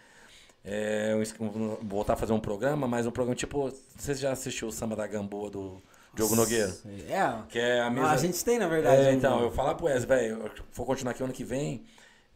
É, 0.65 1.15
um 1.41 1.77
voltar 1.87 2.13
a 2.13 2.17
fazer 2.17 2.33
um 2.33 2.41
programa, 2.41 2.87
mas 2.87 3.07
um 3.07 3.11
programa 3.11 3.35
tipo. 3.35 3.73
Você 3.97 4.15
já 4.15 4.33
assistiu 4.33 4.69
o 4.69 4.73
Samba 4.73 4.95
da 4.95 5.07
Gamboa 5.07 5.51
do 5.51 5.83
Diogo 6.15 6.37
Nogueira? 6.37 6.75
É, 7.09 7.43
Que 7.49 7.59
é 7.59 7.81
a 7.81 7.91
mesa. 7.91 8.11
a 8.11 8.17
gente 8.19 8.45
tem, 8.45 8.59
na 8.59 8.69
verdade. 8.69 9.03
É, 9.03 9.13
então, 9.13 9.41
eu 9.43 9.51
falar 9.51 9.75
pro 9.75 9.87
Wes, 9.87 10.05
velho, 10.05 10.43
eu 10.45 10.51
vou 10.75 10.85
continuar 10.85 11.13
aqui 11.13 11.23
o 11.23 11.25
ano 11.25 11.33
que 11.33 11.45
vem. 11.45 11.83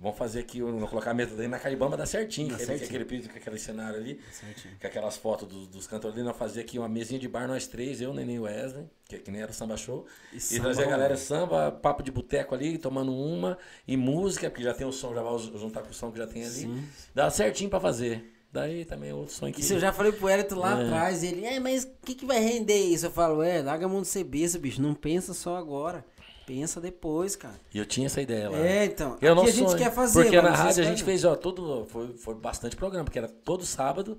Vamos 0.05 0.18
fazer 0.18 0.41
aqui, 0.41 0.60
vamos 0.60 0.89
colocar 0.91 1.12
a 1.12 1.15
mesa 1.15 1.34
dele 1.34 1.49
na 1.49 1.58
Caribamba 1.58 1.97
dá 1.97 2.05
certinho. 2.05 2.49
Dá 2.50 2.55
aquele, 2.57 2.66
certinho. 2.66 2.89
aquele 2.91 3.05
piso, 3.07 3.31
com 3.31 3.36
aquele 3.39 3.58
cenário 3.58 3.97
ali, 3.99 4.20
Certinho. 4.31 4.74
com 4.78 4.86
aquelas 4.86 5.16
fotos 5.16 5.49
dos, 5.49 5.66
dos 5.66 5.86
cantores 5.86 6.15
ali. 6.15 6.23
Nós 6.26 6.36
fazer 6.36 6.60
aqui 6.60 6.78
uma 6.78 6.89
mesinha 6.91 7.18
de 7.18 7.26
bar, 7.26 7.49
nós 7.49 7.66
três, 7.66 8.02
eu, 8.02 8.12
Neném 8.12 8.39
Wesley, 8.39 8.84
que, 9.08 9.18
que 9.18 9.31
nem 9.31 9.41
era 9.41 9.52
samba 9.55 9.78
show. 9.78 10.05
E 10.31 10.36
E, 10.36 10.60
trazer 10.60 10.84
a 10.84 10.89
galera 10.89 11.16
samba, 11.16 11.73
papo 11.73 12.02
de 12.02 12.10
boteco 12.12 12.55
ali, 12.55 12.76
tomando 12.76 13.12
uma. 13.16 13.57
E 13.89 13.97
música, 13.97 14.50
porque 14.50 14.62
já 14.62 14.74
tem 14.74 14.86
o 14.86 14.92
som, 14.92 15.15
já 15.15 15.23
vai 15.23 15.39
juntar 15.39 15.81
com 15.83 15.91
o 15.91 15.94
som 15.94 16.12
que 16.12 16.18
já 16.18 16.26
tem 16.26 16.42
ali. 16.44 16.52
Sim. 16.52 16.84
Dá 17.15 17.31
certinho 17.31 17.70
pra 17.70 17.81
fazer. 17.81 18.31
Daí 18.52 18.84
também 18.84 19.10
é 19.10 19.15
outro 19.15 19.34
sonho 19.34 19.52
que. 19.52 19.62
Isso 19.62 19.73
eu 19.73 19.81
já 19.81 19.92
falei 19.92 20.12
pro 20.12 20.28
Hélito 20.28 20.55
lá 20.55 20.78
É. 20.81 20.84
atrás. 20.84 21.24
Ele, 21.24 21.44
é, 21.44 21.58
mas 21.58 21.83
o 21.83 21.89
que, 22.07 22.15
que 22.15 22.24
vai 22.24 22.39
render 22.41 22.78
isso? 22.78 23.07
Eu 23.07 23.10
falo, 23.10 23.42
é, 23.42 23.60
larga 23.60 23.86
a 23.86 23.89
mão 23.89 24.00
de 24.02 24.07
ser 24.07 24.23
besta, 24.23 24.58
bicho. 24.60 24.81
Não 24.81 24.94
pensa 24.94 25.34
só 25.34 25.57
agora. 25.57 26.05
Pensa 26.47 26.81
depois, 26.81 27.36
cara. 27.36 27.58
E 27.73 27.78
eu 27.78 27.86
tinha 27.86 28.06
essa 28.06 28.20
ideia 28.20 28.50
lá. 28.50 28.58
É, 28.58 28.84
então. 28.84 29.16
Que 29.16 29.26
o 29.26 29.32
aqui 29.32 29.48
a 29.48 29.52
gente 29.52 29.70
sonho. 29.70 29.78
quer 29.78 29.92
fazer. 29.92 30.23
Porque 30.23 30.40
na 30.40 30.50
rádio 30.50 30.82
a 30.82 30.86
gente 30.86 31.02
fez, 31.02 31.24
ó, 31.24 31.34
todo. 31.34 31.86
Foi, 31.86 32.12
foi 32.16 32.34
bastante 32.34 32.76
programa, 32.76 33.05
porque 33.05 33.18
era 33.18 33.28
todo 33.28 33.64
sábado. 33.64 34.18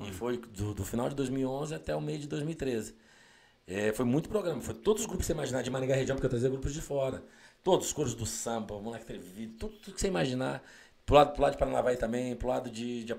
E 0.00 0.10
foi 0.10 0.38
do, 0.38 0.74
do 0.74 0.84
final 0.84 1.08
de 1.08 1.14
2011 1.14 1.74
até 1.74 1.94
o 1.94 2.00
meio 2.00 2.18
de 2.18 2.26
2013. 2.26 2.94
É, 3.66 3.92
foi 3.92 4.04
muito 4.04 4.28
programa. 4.28 4.60
Foi 4.60 4.74
todos 4.74 5.02
os 5.02 5.06
grupos 5.06 5.24
que 5.24 5.26
você 5.28 5.32
imaginar 5.32 5.62
de 5.62 5.70
Maringá 5.70 5.94
região, 5.94 6.16
porque 6.16 6.26
eu 6.26 6.30
trazia 6.30 6.48
grupos 6.48 6.74
de 6.74 6.80
fora. 6.80 7.22
Todos 7.62 7.86
os 7.86 7.92
coros 7.92 8.14
do 8.14 8.26
samba, 8.26 8.74
o 8.74 8.82
moleque 8.82 9.06
trevido, 9.06 9.54
tudo, 9.56 9.74
tudo 9.78 9.94
que 9.94 10.00
você 10.00 10.08
imaginar. 10.08 10.62
Pro 11.06 11.14
lado, 11.14 11.32
pro 11.32 11.42
lado 11.42 11.52
de 11.52 11.58
Paranavaí 11.58 11.96
também, 11.96 12.34
pro 12.34 12.48
lado 12.48 12.70
de, 12.70 13.04
de, 13.04 13.14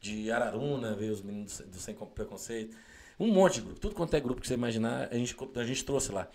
de 0.00 0.30
Araruna, 0.30 0.94
veio 0.94 1.12
os 1.12 1.22
meninos 1.22 1.60
do 1.60 1.78
Sem 1.78 1.94
Preconceito. 1.94 2.76
Um 3.18 3.32
monte 3.32 3.54
de 3.54 3.60
grupo. 3.62 3.80
Tudo 3.80 3.94
quanto 3.94 4.14
é 4.14 4.20
grupo 4.20 4.40
que 4.40 4.48
você 4.48 4.54
imaginar, 4.54 5.08
a 5.10 5.14
gente, 5.16 5.36
a 5.56 5.64
gente 5.64 5.84
trouxe 5.84 6.10
lá. 6.10 6.28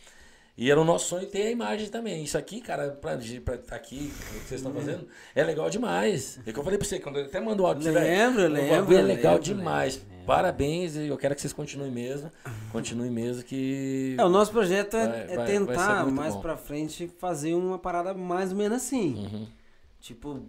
E 0.61 0.69
era 0.69 0.79
o 0.79 0.83
nosso 0.83 1.07
sonho 1.07 1.25
ter 1.25 1.43
a 1.43 1.51
imagem 1.51 1.87
também. 1.87 2.21
Isso 2.21 2.37
aqui, 2.37 2.59
cara, 2.59 2.89
pra 2.91 3.15
estar 3.15 3.75
aqui, 3.77 4.11
o 4.13 4.39
que 4.41 4.47
vocês 4.49 4.59
estão 4.59 4.73
fazendo, 4.73 5.07
é 5.33 5.41
legal 5.41 5.69
demais. 5.69 6.37
É 6.45 6.51
que 6.51 6.59
eu 6.59 6.63
falei 6.65 6.77
pra 6.77 6.85
você, 6.85 6.99
quando 6.99 7.17
eu 7.17 7.25
até 7.25 7.39
mando 7.39 7.63
o 7.63 7.65
áudio, 7.65 7.83
pra 7.83 7.93
você, 7.93 7.99
Lembro, 8.09 8.41
velho, 8.41 8.51
o 8.51 8.53
lembro, 8.53 8.93
É 8.97 9.01
legal 9.01 9.33
lembro, 9.35 9.45
demais. 9.45 9.95
lembro. 9.95 10.25
Parabéns, 10.25 10.95
e 10.97 11.07
eu 11.07 11.17
quero 11.17 11.33
que 11.33 11.39
vocês 11.41 11.53
continuem 11.53 11.89
mesmo. 11.89 12.29
Continuem 12.73 13.09
mesmo, 13.09 13.41
que. 13.41 14.15
É, 14.19 14.23
o 14.25 14.29
nosso 14.29 14.51
projeto 14.51 14.95
é, 14.97 15.07
Vai- 15.07 15.21
é 15.31 15.35
vai- 15.37 15.45
tentar, 15.47 16.05
mais 16.05 16.35
bom. 16.35 16.41
pra 16.41 16.55
frente, 16.57 17.07
fazer 17.17 17.55
uma 17.55 17.79
parada 17.79 18.13
mais 18.13 18.51
ou 18.51 18.57
menos 18.57 18.77
assim. 18.77 19.15
Uhum. 19.15 19.47
Tipo, 20.01 20.41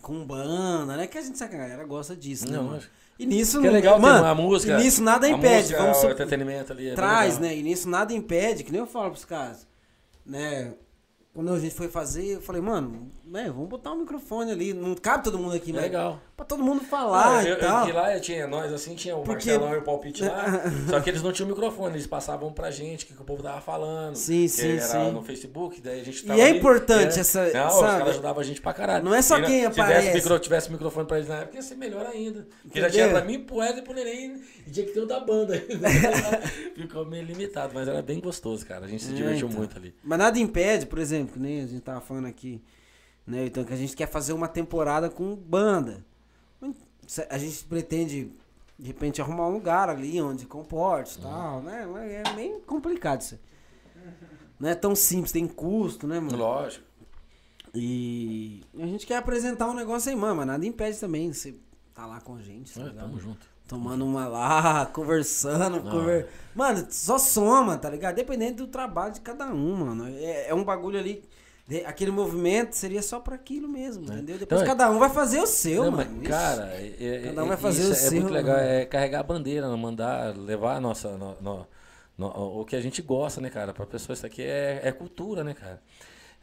com 0.00 0.24
banda, 0.24 0.96
né? 0.96 1.06
Que 1.06 1.18
a 1.18 1.22
gente 1.22 1.36
sabe 1.36 1.50
que 1.50 1.56
a 1.56 1.60
galera 1.60 1.84
gosta 1.84 2.16
disso, 2.16 2.48
né? 2.50 2.56
Não, 2.56 2.78
E 3.18 3.26
nisso, 3.26 3.60
Que 3.60 3.66
é 3.66 3.70
legal 3.70 3.96
ter 3.96 4.00
mano, 4.02 4.24
uma 4.24 4.34
música. 4.34 4.72
e 4.80 4.82
nisso 4.82 5.02
nada 5.02 5.28
impede. 5.28 5.62
música, 5.62 5.82
vamos 5.82 5.98
o 6.08 6.10
entretenimento 6.10 6.72
ali. 6.72 6.88
é 6.90 6.94
traz, 6.94 7.38
né? 7.38 7.56
E 7.56 7.62
nisso 7.62 7.88
nada 7.88 8.12
impede, 8.12 8.64
que 8.64 8.72
nem 8.72 8.80
eu 8.80 8.86
falo 8.86 9.10
pros 9.10 9.24
caras, 9.24 9.66
né? 10.24 10.72
Quando 11.34 11.52
a 11.52 11.58
gente 11.58 11.74
foi 11.74 11.88
fazer, 11.88 12.26
eu 12.34 12.40
falei, 12.42 12.60
mano, 12.60 13.10
né, 13.24 13.44
vamos 13.52 13.68
botar 13.68 13.92
um 13.92 14.00
microfone 14.00 14.50
ali. 14.50 14.72
Não 14.74 14.94
cabe 14.94 15.24
todo 15.24 15.38
mundo 15.38 15.54
aqui, 15.54 15.70
É 15.70 15.74
mas 15.74 15.82
legal. 15.82 16.20
pra 16.36 16.44
todo 16.44 16.62
mundo 16.62 16.82
falar 16.82 17.46
eu, 17.46 17.54
e 17.54 17.58
tal. 17.60 17.88
lá 17.92 18.18
tinha, 18.20 18.46
nós 18.46 18.72
assim, 18.72 18.94
tinha 18.94 19.16
o 19.16 19.22
Porque- 19.22 19.50
Marcelão 19.50 19.74
e 19.74 19.78
o 19.78 19.82
Palpite 19.82 20.24
lá, 20.24 20.44
só 20.90 21.00
que 21.00 21.10
eles 21.10 21.22
não 21.22 21.32
tinham 21.32 21.48
microfone, 21.48 21.94
eles 21.94 22.06
passavam 22.06 22.52
pra 22.52 22.70
gente 22.70 23.04
o 23.04 23.08
que, 23.08 23.14
que 23.14 23.22
o 23.22 23.24
povo 23.24 23.42
tava 23.42 23.60
falando. 23.60 24.16
Sim, 24.16 24.42
que 24.42 24.48
sim, 24.48 24.72
era 24.72 24.80
sim. 24.80 25.10
no 25.12 25.22
Facebook, 25.22 25.80
daí 25.80 26.00
a 26.00 26.04
gente 26.04 26.18
E 26.24 26.26
tava 26.26 26.40
é 26.40 26.44
ali, 26.48 26.58
importante 26.58 27.16
é. 27.16 27.20
essa- 27.20 27.50
Não, 27.52 27.66
os 27.68 27.74
sabe? 27.74 27.98
caras 27.98 28.08
ajudavam 28.10 28.40
a 28.40 28.44
gente 28.44 28.60
pra 28.60 28.72
caralho. 28.74 29.04
Não 29.04 29.14
é 29.14 29.22
só 29.22 29.38
E, 29.38 29.40
né, 29.42 29.46
quem 29.46 29.60
se 29.60 29.66
aparece. 29.66 30.00
tivesse, 30.06 30.14
micro, 30.24 30.38
tivesse 30.38 30.72
microfone 30.72 31.06
pra 31.06 31.16
eles 31.18 31.28
na 31.28 31.36
época, 31.38 31.56
ia 31.56 31.62
ser 31.62 31.74
melhor 31.76 32.06
ainda. 32.06 32.46
Porque 32.62 32.80
já 32.80 32.90
tinha 32.90 33.08
pra 33.08 33.24
mim, 33.24 33.40
pro 33.40 33.62
Ed 33.62 33.78
e 33.78 33.82
pro 33.82 33.94
Neném, 33.94 34.40
e 34.66 34.70
tinha 34.70 34.84
que 34.86 34.92
ter 34.92 35.00
o 35.00 35.06
da 35.06 35.20
banda. 35.20 35.54
Ficou 36.74 37.04
meio 37.04 37.24
limitado, 37.24 37.72
mas 37.74 37.86
era 37.88 38.02
bem 38.02 38.20
gostoso, 38.20 38.64
cara. 38.66 38.84
A 38.84 38.88
gente 38.88 39.02
se 39.02 39.12
É, 39.12 39.14
divertiu 39.14 39.46
então. 39.46 39.58
muito 39.58 39.76
ali. 39.76 39.94
Mas 40.02 40.18
nada 40.18 40.38
impede, 40.38 40.86
por 40.86 40.98
exemplo, 40.98 41.34
que 41.34 41.38
nem 41.38 41.62
a 41.62 41.66
gente 41.66 41.80
tava 41.80 42.00
falando 42.00 42.26
aqui, 42.26 42.62
né? 43.26 43.46
Então, 43.46 43.64
que 43.64 43.72
a 43.72 43.76
gente 43.76 43.94
quer 43.96 44.06
fazer 44.08 44.32
uma 44.32 44.48
temporada 44.48 45.08
com 45.10 45.34
banda. 45.36 46.04
A 47.28 47.36
gente 47.38 47.64
pretende, 47.64 48.32
de 48.78 48.86
repente, 48.86 49.20
arrumar 49.20 49.48
um 49.48 49.52
lugar 49.52 49.88
ali 49.88 50.20
onde 50.20 50.46
comporte 50.46 51.18
e 51.18 51.22
tal, 51.22 51.60
né? 51.62 51.86
É 52.24 52.34
meio 52.34 52.60
complicado 52.60 53.20
isso. 53.20 53.38
Não 54.58 54.68
é 54.68 54.74
tão 54.74 54.94
simples, 54.94 55.32
tem 55.32 55.46
custo, 55.48 56.06
né, 56.06 56.20
mano? 56.20 56.36
Lógico. 56.38 56.84
E 57.74 58.62
a 58.78 58.86
gente 58.86 59.06
quer 59.06 59.16
apresentar 59.16 59.68
um 59.68 59.74
negócio 59.74 60.10
aí, 60.10 60.16
mano, 60.16 60.36
mas 60.36 60.46
nada 60.46 60.64
impede 60.66 60.98
também. 60.98 61.32
Você 61.32 61.54
tá 61.94 62.06
lá 62.06 62.20
com 62.20 62.36
a 62.36 62.40
gente, 62.42 62.72
tá 62.74 62.80
É, 62.80 62.84
ligado? 62.84 63.06
tamo 63.06 63.18
junto. 63.18 63.46
Tomando 63.66 64.04
uma 64.04 64.26
lá, 64.28 64.86
conversando. 64.92 65.80
Conver- 65.80 66.28
Mano, 66.54 66.86
só 66.90 67.18
soma, 67.18 67.78
tá 67.78 67.88
ligado? 67.88 68.14
Dependendo 68.16 68.66
do 68.66 68.70
trabalho 68.70 69.14
de 69.14 69.20
cada 69.20 69.46
um, 69.46 69.74
mano. 69.76 70.06
É, 70.08 70.48
é 70.48 70.54
um 70.54 70.62
bagulho 70.64 70.98
ali. 70.98 71.24
Aquele 71.80 72.10
movimento 72.10 72.74
seria 72.74 73.02
só 73.02 73.18
pra 73.20 73.34
aquilo 73.34 73.68
mesmo, 73.68 74.04
entendeu? 74.04 74.38
Depois 74.38 74.60
Então, 74.62 74.76
cada 74.76 74.90
um 74.90 74.98
vai 74.98 75.10
fazer 75.10 75.40
o 75.40 75.46
seu, 75.46 75.84
Não, 75.84 75.92
mano. 75.92 76.22
cara, 76.22 76.70
é, 76.74 76.96
é- 77.00 77.22
Cada 77.26 77.42
um 77.42 77.46
é- 77.46 77.48
vai 77.48 77.56
fazer 77.56 77.80
isso 77.82 77.90
o 77.90 77.92
é 77.92 77.96
seu, 77.96 78.20
muito 78.20 78.32
legal, 78.32 78.56
mano. 78.56 78.68
é 78.68 78.84
carregar 78.86 79.20
a 79.20 79.22
bandeira, 79.22 79.68
mandar, 79.76 80.36
levar 80.36 80.76
a 80.76 80.80
nossa, 80.80 81.16
no- 81.16 81.36
no- 81.40 81.66
no- 82.18 82.60
o 82.60 82.64
que 82.64 82.76
a 82.76 82.80
gente 82.80 83.00
gosta, 83.02 83.40
né, 83.40 83.50
cara? 83.50 83.72
Pra 83.72 83.86
pessoa 83.86 84.14
isso 84.14 84.26
aqui 84.26 84.42
é, 84.42 84.80
é 84.84 84.92
cultura, 84.92 85.42
né, 85.42 85.54
cara? 85.54 85.80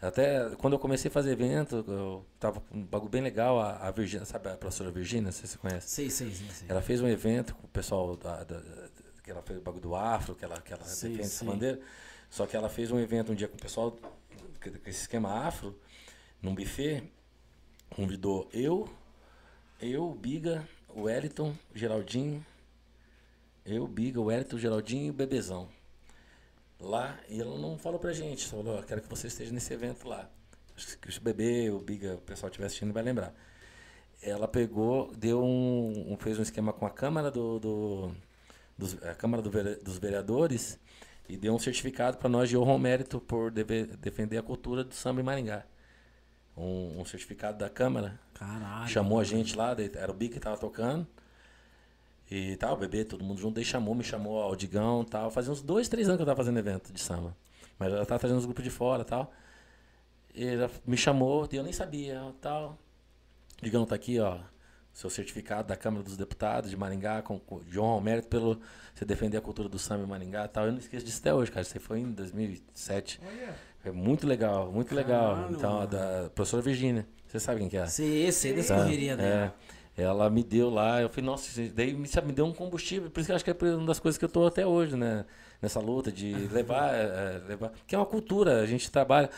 Até 0.01 0.49
quando 0.57 0.73
eu 0.73 0.79
comecei 0.79 1.09
a 1.09 1.11
fazer 1.11 1.31
evento, 1.33 1.83
eu 1.85 2.25
tava 2.39 2.61
com 2.61 2.77
um 2.77 2.83
bagulho 2.85 3.11
bem 3.11 3.21
legal, 3.21 3.59
a, 3.59 3.75
a 3.79 3.91
Virgínia, 3.91 4.25
sabe 4.25 4.47
a 4.47 4.55
professora 4.55 4.89
Virgínia, 4.91 5.25
não 5.25 5.31
sei 5.33 5.45
se 5.45 5.53
você 5.53 5.57
conhece? 5.57 5.89
Sei, 5.89 6.09
sei, 6.09 6.31
sei. 6.31 6.47
sei. 6.53 6.67
Ela 6.69 6.81
fez 6.81 7.01
um 7.01 7.07
evento 7.07 7.53
com 7.55 7.65
o 7.67 7.69
pessoal 7.69 8.15
da, 8.15 8.37
da- 8.45 8.59
da- 8.59 8.89
que 9.21 9.29
ela 9.29 9.41
fez 9.41 9.59
o 9.59 9.61
bagulho 9.61 9.81
do 9.83 9.95
afro, 9.95 10.35
que 10.35 10.45
ela, 10.45 10.61
que 10.61 10.71
ela 10.71 10.83
Sim, 10.85 11.09
defende 11.09 11.27
essa 11.27 11.39
sim. 11.39 11.45
bandeira. 11.45 11.79
Só 12.29 12.45
que 12.45 12.55
ela 12.55 12.69
fez 12.69 12.91
um 12.91 12.99
evento 12.99 13.33
um 13.33 13.35
dia 13.35 13.47
com 13.49 13.57
o 13.57 13.59
pessoal 13.59 13.93
esse 14.85 15.01
esquema 15.01 15.45
afro, 15.47 15.79
num 16.41 16.53
buffet, 16.53 17.03
convidou 17.89 18.49
eu, 18.53 18.89
eu, 19.81 20.13
Biga, 20.13 20.67
o 20.89 21.03
Wellington, 21.03 21.55
Geraldinho, 21.73 22.45
eu, 23.65 23.87
Biga, 23.87 24.19
o 24.19 24.25
Wellington, 24.25 24.55
o 24.55 24.59
Geraldinho 24.59 25.05
e 25.05 25.09
o 25.09 25.13
Bebezão. 25.13 25.69
Lá, 26.79 27.19
e 27.27 27.39
ela 27.41 27.57
não 27.57 27.77
falou 27.77 27.99
pra 27.99 28.13
gente, 28.13 28.41
só 28.47 28.57
falou, 28.57 28.79
"Ó, 28.79 28.81
quero 28.81 29.01
que 29.01 29.09
você 29.09 29.27
esteja 29.27 29.51
nesse 29.51 29.73
evento 29.73 30.07
lá. 30.07 30.29
Acho 30.75 30.97
que 30.97 31.09
o 31.17 31.21
bebê, 31.21 31.69
o 31.69 31.79
Biga, 31.79 32.15
o 32.15 32.21
pessoal 32.21 32.49
estiver 32.49 32.67
assistindo 32.67 32.93
vai 32.93 33.03
lembrar. 33.03 33.33
Ela 34.21 34.47
pegou, 34.47 35.13
deu 35.15 35.43
um, 35.43 36.13
um- 36.13 36.17
fez 36.17 36.39
um 36.39 36.41
esquema 36.41 36.71
com 36.71 36.85
a 36.85 36.89
Câmara 36.89 37.29
do, 37.29 37.59
do- 37.59 38.15
dos, 38.77 39.01
a 39.03 39.13
Câmara 39.13 39.41
do 39.43 39.49
dos 39.83 39.97
Vereadores 39.97 40.79
e 41.29 41.37
deu 41.37 41.53
um 41.53 41.59
certificado 41.59 42.17
para 42.17 42.27
nós 42.27 42.49
de 42.49 42.57
honra 42.57 42.71
ao 42.71 42.79
mérito 42.79 43.21
por 43.21 43.51
defender 43.51 44.39
a 44.39 44.41
cultura 44.41 44.83
do 44.83 44.95
samba 44.95 45.21
em 45.21 45.23
Maringá. 45.23 45.63
Um, 46.57 46.99
um 46.99 47.05
certificado 47.05 47.59
da 47.59 47.69
Câmara. 47.69 48.19
Caralho. 48.33 48.89
chamou 48.89 49.19
a 49.19 49.23
gente 49.23 49.55
lá, 49.55 49.75
era 49.93 50.11
o 50.11 50.15
Bica 50.15 50.33
que 50.33 50.39
tava 50.39 50.57
tocando. 50.57 51.07
E 52.31 52.55
tal, 52.57 52.73
o 52.73 52.77
bebê, 52.77 53.05
todo 53.05 53.23
mundo 53.23 53.39
junto, 53.39 53.55
daí 53.55 53.63
chamou, 53.63 53.93
me 53.93 54.03
chamou, 54.03 54.33
ó, 54.33 54.51
o 54.51 54.55
Digão 54.55 55.03
e 55.03 55.05
tal. 55.05 55.29
Fazia 55.29 55.51
uns 55.51 55.61
dois, 55.61 55.87
três 55.87 56.07
anos 56.07 56.17
que 56.17 56.23
eu 56.23 56.25
tava 56.25 56.37
fazendo 56.37 56.57
evento 56.57 56.91
de 56.91 56.99
samba. 56.99 57.35
Mas 57.77 57.93
ela 57.93 58.05
tava 58.05 58.19
trazendo 58.19 58.39
os 58.39 58.45
grupos 58.45 58.63
de 58.63 58.71
fora 58.71 59.03
e 59.03 59.05
tal. 59.05 59.31
E 60.33 60.45
ela 60.45 60.69
me 60.85 60.97
chamou, 60.97 61.47
e 61.51 61.55
eu 61.55 61.63
nem 61.63 61.73
sabia, 61.73 62.33
tal. 62.41 62.77
Digão 63.61 63.85
tá 63.85 63.95
aqui, 63.95 64.19
ó. 64.19 64.39
Seu 64.99 65.09
certificado 65.09 65.69
da 65.69 65.77
Câmara 65.77 66.03
dos 66.03 66.17
Deputados 66.17 66.69
de 66.69 66.75
Maringá, 66.75 67.21
com, 67.21 67.39
com 67.39 67.59
de 67.59 67.79
honra 67.79 67.93
ao 67.93 68.01
mérito 68.01 68.27
pelo 68.27 68.59
você 68.93 69.05
defender 69.05 69.37
a 69.37 69.41
cultura 69.41 69.69
do 69.69 69.79
samba 69.79 70.03
em 70.03 70.07
Maringá 70.07 70.43
e 70.43 70.47
tal. 70.49 70.65
Eu 70.65 70.73
não 70.73 70.79
esqueço 70.79 71.05
disso 71.05 71.19
até 71.21 71.33
hoje, 71.33 71.49
cara. 71.49 71.65
Aí 71.73 71.79
foi 71.79 71.99
em 72.01 72.11
2007. 72.11 73.21
É 73.85 73.91
muito 73.91 74.27
legal, 74.27 74.69
muito 74.73 74.93
legal. 74.93 75.47
Então, 75.51 75.79
a 75.79 75.85
da 75.85 76.29
professora 76.35 76.61
Virgínia. 76.61 77.07
Você 77.25 77.39
sabe 77.39 77.61
quem 77.61 77.69
que 77.69 77.77
é? 77.77 77.85
Sei, 77.85 78.29
sei 78.33 78.51
dessa 78.53 78.75
Tá, 78.75 78.81
correria 78.81 79.15
dela. 79.15 79.55
é, 79.95 80.01
ela 80.03 80.29
me 80.29 80.43
deu 80.43 80.69
lá, 80.69 81.01
eu 81.01 81.07
falei, 81.07 81.25
nossa, 81.25 81.49
daí 81.73 81.93
me, 81.93 82.05
sabe, 82.05 82.27
me 82.27 82.33
deu 82.33 82.45
um 82.45 82.53
combustível, 82.53 83.09
por 83.09 83.21
isso 83.21 83.27
que 83.27 83.31
eu 83.31 83.35
acho 83.37 83.45
que 83.45 83.51
é 83.51 83.55
uma 83.75 83.85
das 83.85 83.99
coisas 83.99 84.17
que 84.17 84.25
eu 84.25 84.29
tô 84.29 84.45
até 84.47 84.65
hoje, 84.67 84.97
né? 84.97 85.23
Nessa 85.61 85.79
luta 85.79 86.11
de 86.11 86.33
levar, 86.51 86.93
é, 86.93 87.41
levar. 87.47 87.71
Que 87.87 87.95
é 87.95 87.97
uma 87.97 88.05
cultura, 88.05 88.59
a 88.61 88.65
gente 88.65 88.91
trabalha. 88.91 89.29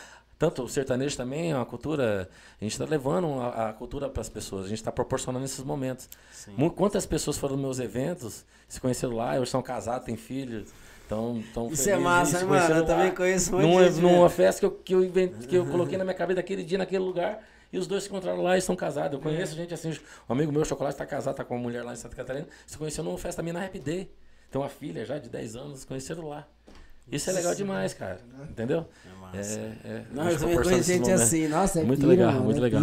Tanto 0.41 0.63
o 0.63 0.67
sertanejo 0.67 1.15
também 1.15 1.51
é 1.51 1.55
uma 1.55 1.67
cultura. 1.67 2.27
A 2.59 2.63
gente 2.63 2.71
está 2.71 2.83
levando 2.83 3.27
a, 3.39 3.69
a 3.69 3.73
cultura 3.73 4.09
para 4.09 4.21
as 4.21 4.27
pessoas, 4.29 4.65
a 4.65 4.69
gente 4.69 4.79
está 4.79 4.91
proporcionando 4.91 5.45
esses 5.45 5.63
momentos. 5.63 6.09
Mu- 6.57 6.71
Quantas 6.71 7.05
pessoas 7.05 7.37
foram 7.37 7.55
nos 7.55 7.63
meus 7.63 7.79
eventos, 7.79 8.43
se 8.67 8.81
conheceram 8.81 9.15
lá, 9.17 9.35
hoje 9.39 9.51
são 9.51 9.61
casados, 9.61 10.03
têm 10.03 10.15
filhos. 10.17 10.69
Tão, 11.07 11.43
tão 11.53 11.67
Isso 11.71 11.87
é 11.91 11.95
massa, 11.95 12.39
hein, 12.39 12.45
mano? 12.45 12.73
Eu 12.73 12.85
também 12.87 13.11
conheço 13.13 13.51
muito 13.51 13.67
Numa, 13.67 13.83
gente, 13.87 14.01
numa 14.01 14.23
né? 14.23 14.29
festa 14.29 14.59
que 14.61 14.65
eu, 14.65 14.71
que, 14.71 14.95
eu 14.95 15.05
invent- 15.05 15.45
que 15.45 15.55
eu 15.55 15.65
coloquei 15.67 15.95
na 15.95 16.03
minha 16.03 16.15
cabeça 16.15 16.37
daquele 16.37 16.63
dia, 16.63 16.79
naquele 16.79 17.03
lugar. 17.03 17.43
E 17.71 17.77
os 17.77 17.85
dois 17.85 18.01
se 18.01 18.09
encontraram 18.09 18.41
lá 18.41 18.57
e 18.57 18.61
são 18.63 18.75
casados. 18.75 19.13
Eu 19.13 19.19
conheço 19.19 19.53
gente 19.55 19.71
assim, 19.75 19.91
um 20.27 20.33
amigo 20.33 20.51
meu, 20.51 20.65
Chocolate, 20.65 20.95
está 20.95 21.05
casado, 21.05 21.35
tá 21.35 21.43
com 21.43 21.53
uma 21.55 21.61
mulher 21.61 21.83
lá 21.83 21.93
em 21.93 21.97
Santa 21.97 22.15
Catarina. 22.15 22.47
Se 22.65 22.79
conheceu 22.79 23.03
numa 23.03 23.17
festa 23.19 23.43
minha 23.43 23.53
na 23.53 23.59
Rap 23.59 23.77
Day. 23.77 24.09
Tem 24.49 24.59
uma 24.59 24.69
filha 24.69 25.05
já 25.05 25.19
de 25.19 25.29
10 25.29 25.55
anos, 25.55 25.81
se 25.81 25.85
conheceram 25.87 26.27
lá. 26.27 26.47
Isso 27.09 27.29
é 27.29 27.33
legal 27.33 27.55
demais, 27.55 27.93
cara. 27.93 28.19
Entendeu? 28.49 28.85
É, 29.33 29.37
é, 29.39 30.03
Não, 30.11 30.23
eu 30.29 30.31
que 30.31 30.39
também 30.39 30.55
proporciona 30.55 30.61
conheço 30.63 30.79
esses 30.79 30.87
gente 30.87 31.11
assim. 31.11 31.47
Nossa, 31.47 31.79
é 31.79 31.83
Muito 31.83 31.99
pira, 31.99 32.09
legal, 32.09 32.31
mano, 32.33 32.43
muito 32.45 32.57
é 32.57 32.61
legal. 32.61 32.81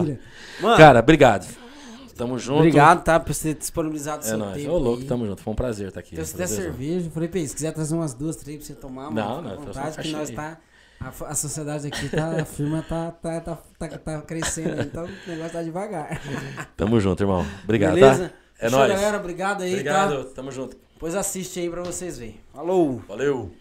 Mano, 0.60 0.76
Cara, 0.78 1.00
obrigado. 1.00 1.46
Tamo 2.16 2.38
junto. 2.38 2.58
Obrigado, 2.58 3.04
tá? 3.04 3.20
Por 3.20 3.32
você 3.32 3.54
ter 3.54 3.60
disponibilizado 3.60 4.24
É 4.24 4.28
seu 4.28 4.38
nóis. 4.38 4.56
tempo. 4.56 4.72
Ô, 4.72 4.78
louco, 4.78 5.02
aí. 5.02 5.06
tamo 5.06 5.26
junto. 5.26 5.42
Foi 5.42 5.52
um 5.52 5.56
prazer 5.56 5.88
estar 5.88 6.00
aqui. 6.00 6.14
Trouxe 6.14 6.34
até 6.34 6.44
Prazerzão. 6.46 6.72
cerveja. 6.72 7.10
Falei 7.10 7.28
pra 7.28 7.38
ele, 7.38 7.48
se 7.48 7.54
quiser 7.54 7.72
trazer 7.72 7.94
umas 7.94 8.14
duas, 8.14 8.36
três 8.36 8.58
pra 8.58 8.66
você 8.66 8.74
tomar, 8.74 9.10
Não, 9.10 9.12
mano, 9.12 9.42
não, 9.42 9.50
fica 9.50 9.52
à 9.52 9.56
trouxe 9.62 9.78
uma 9.78 9.86
vontade, 9.90 10.08
que 10.08 10.12
nós 10.14 10.30
tá... 10.30 10.58
A, 11.00 11.30
a 11.30 11.34
sociedade 11.36 11.86
aqui 11.86 12.08
tá, 12.08 12.40
a 12.42 12.44
firma 12.44 12.82
tá, 12.88 13.12
tá, 13.12 13.40
tá, 13.40 13.58
tá, 13.78 13.88
tá 13.98 14.22
crescendo, 14.22 14.82
então 14.82 15.04
o 15.04 15.30
negócio 15.30 15.52
tá 15.52 15.62
devagar. 15.62 16.20
Tamo 16.76 16.98
junto, 16.98 17.22
irmão. 17.22 17.46
Obrigado, 17.62 17.94
Beleza? 17.94 18.30
tá? 18.30 18.34
É 18.58 18.68
nóis. 18.68 18.90
galera, 18.90 19.16
obrigado 19.18 19.62
aí, 19.62 19.70
Obrigado, 19.74 20.24
tá? 20.24 20.30
tamo 20.34 20.50
junto. 20.50 20.76
Depois 20.94 21.14
assiste 21.14 21.60
aí 21.60 21.70
pra 21.70 21.82
vocês 21.82 22.18
verem. 22.18 22.40
Falou! 22.52 23.00
Valeu. 23.06 23.52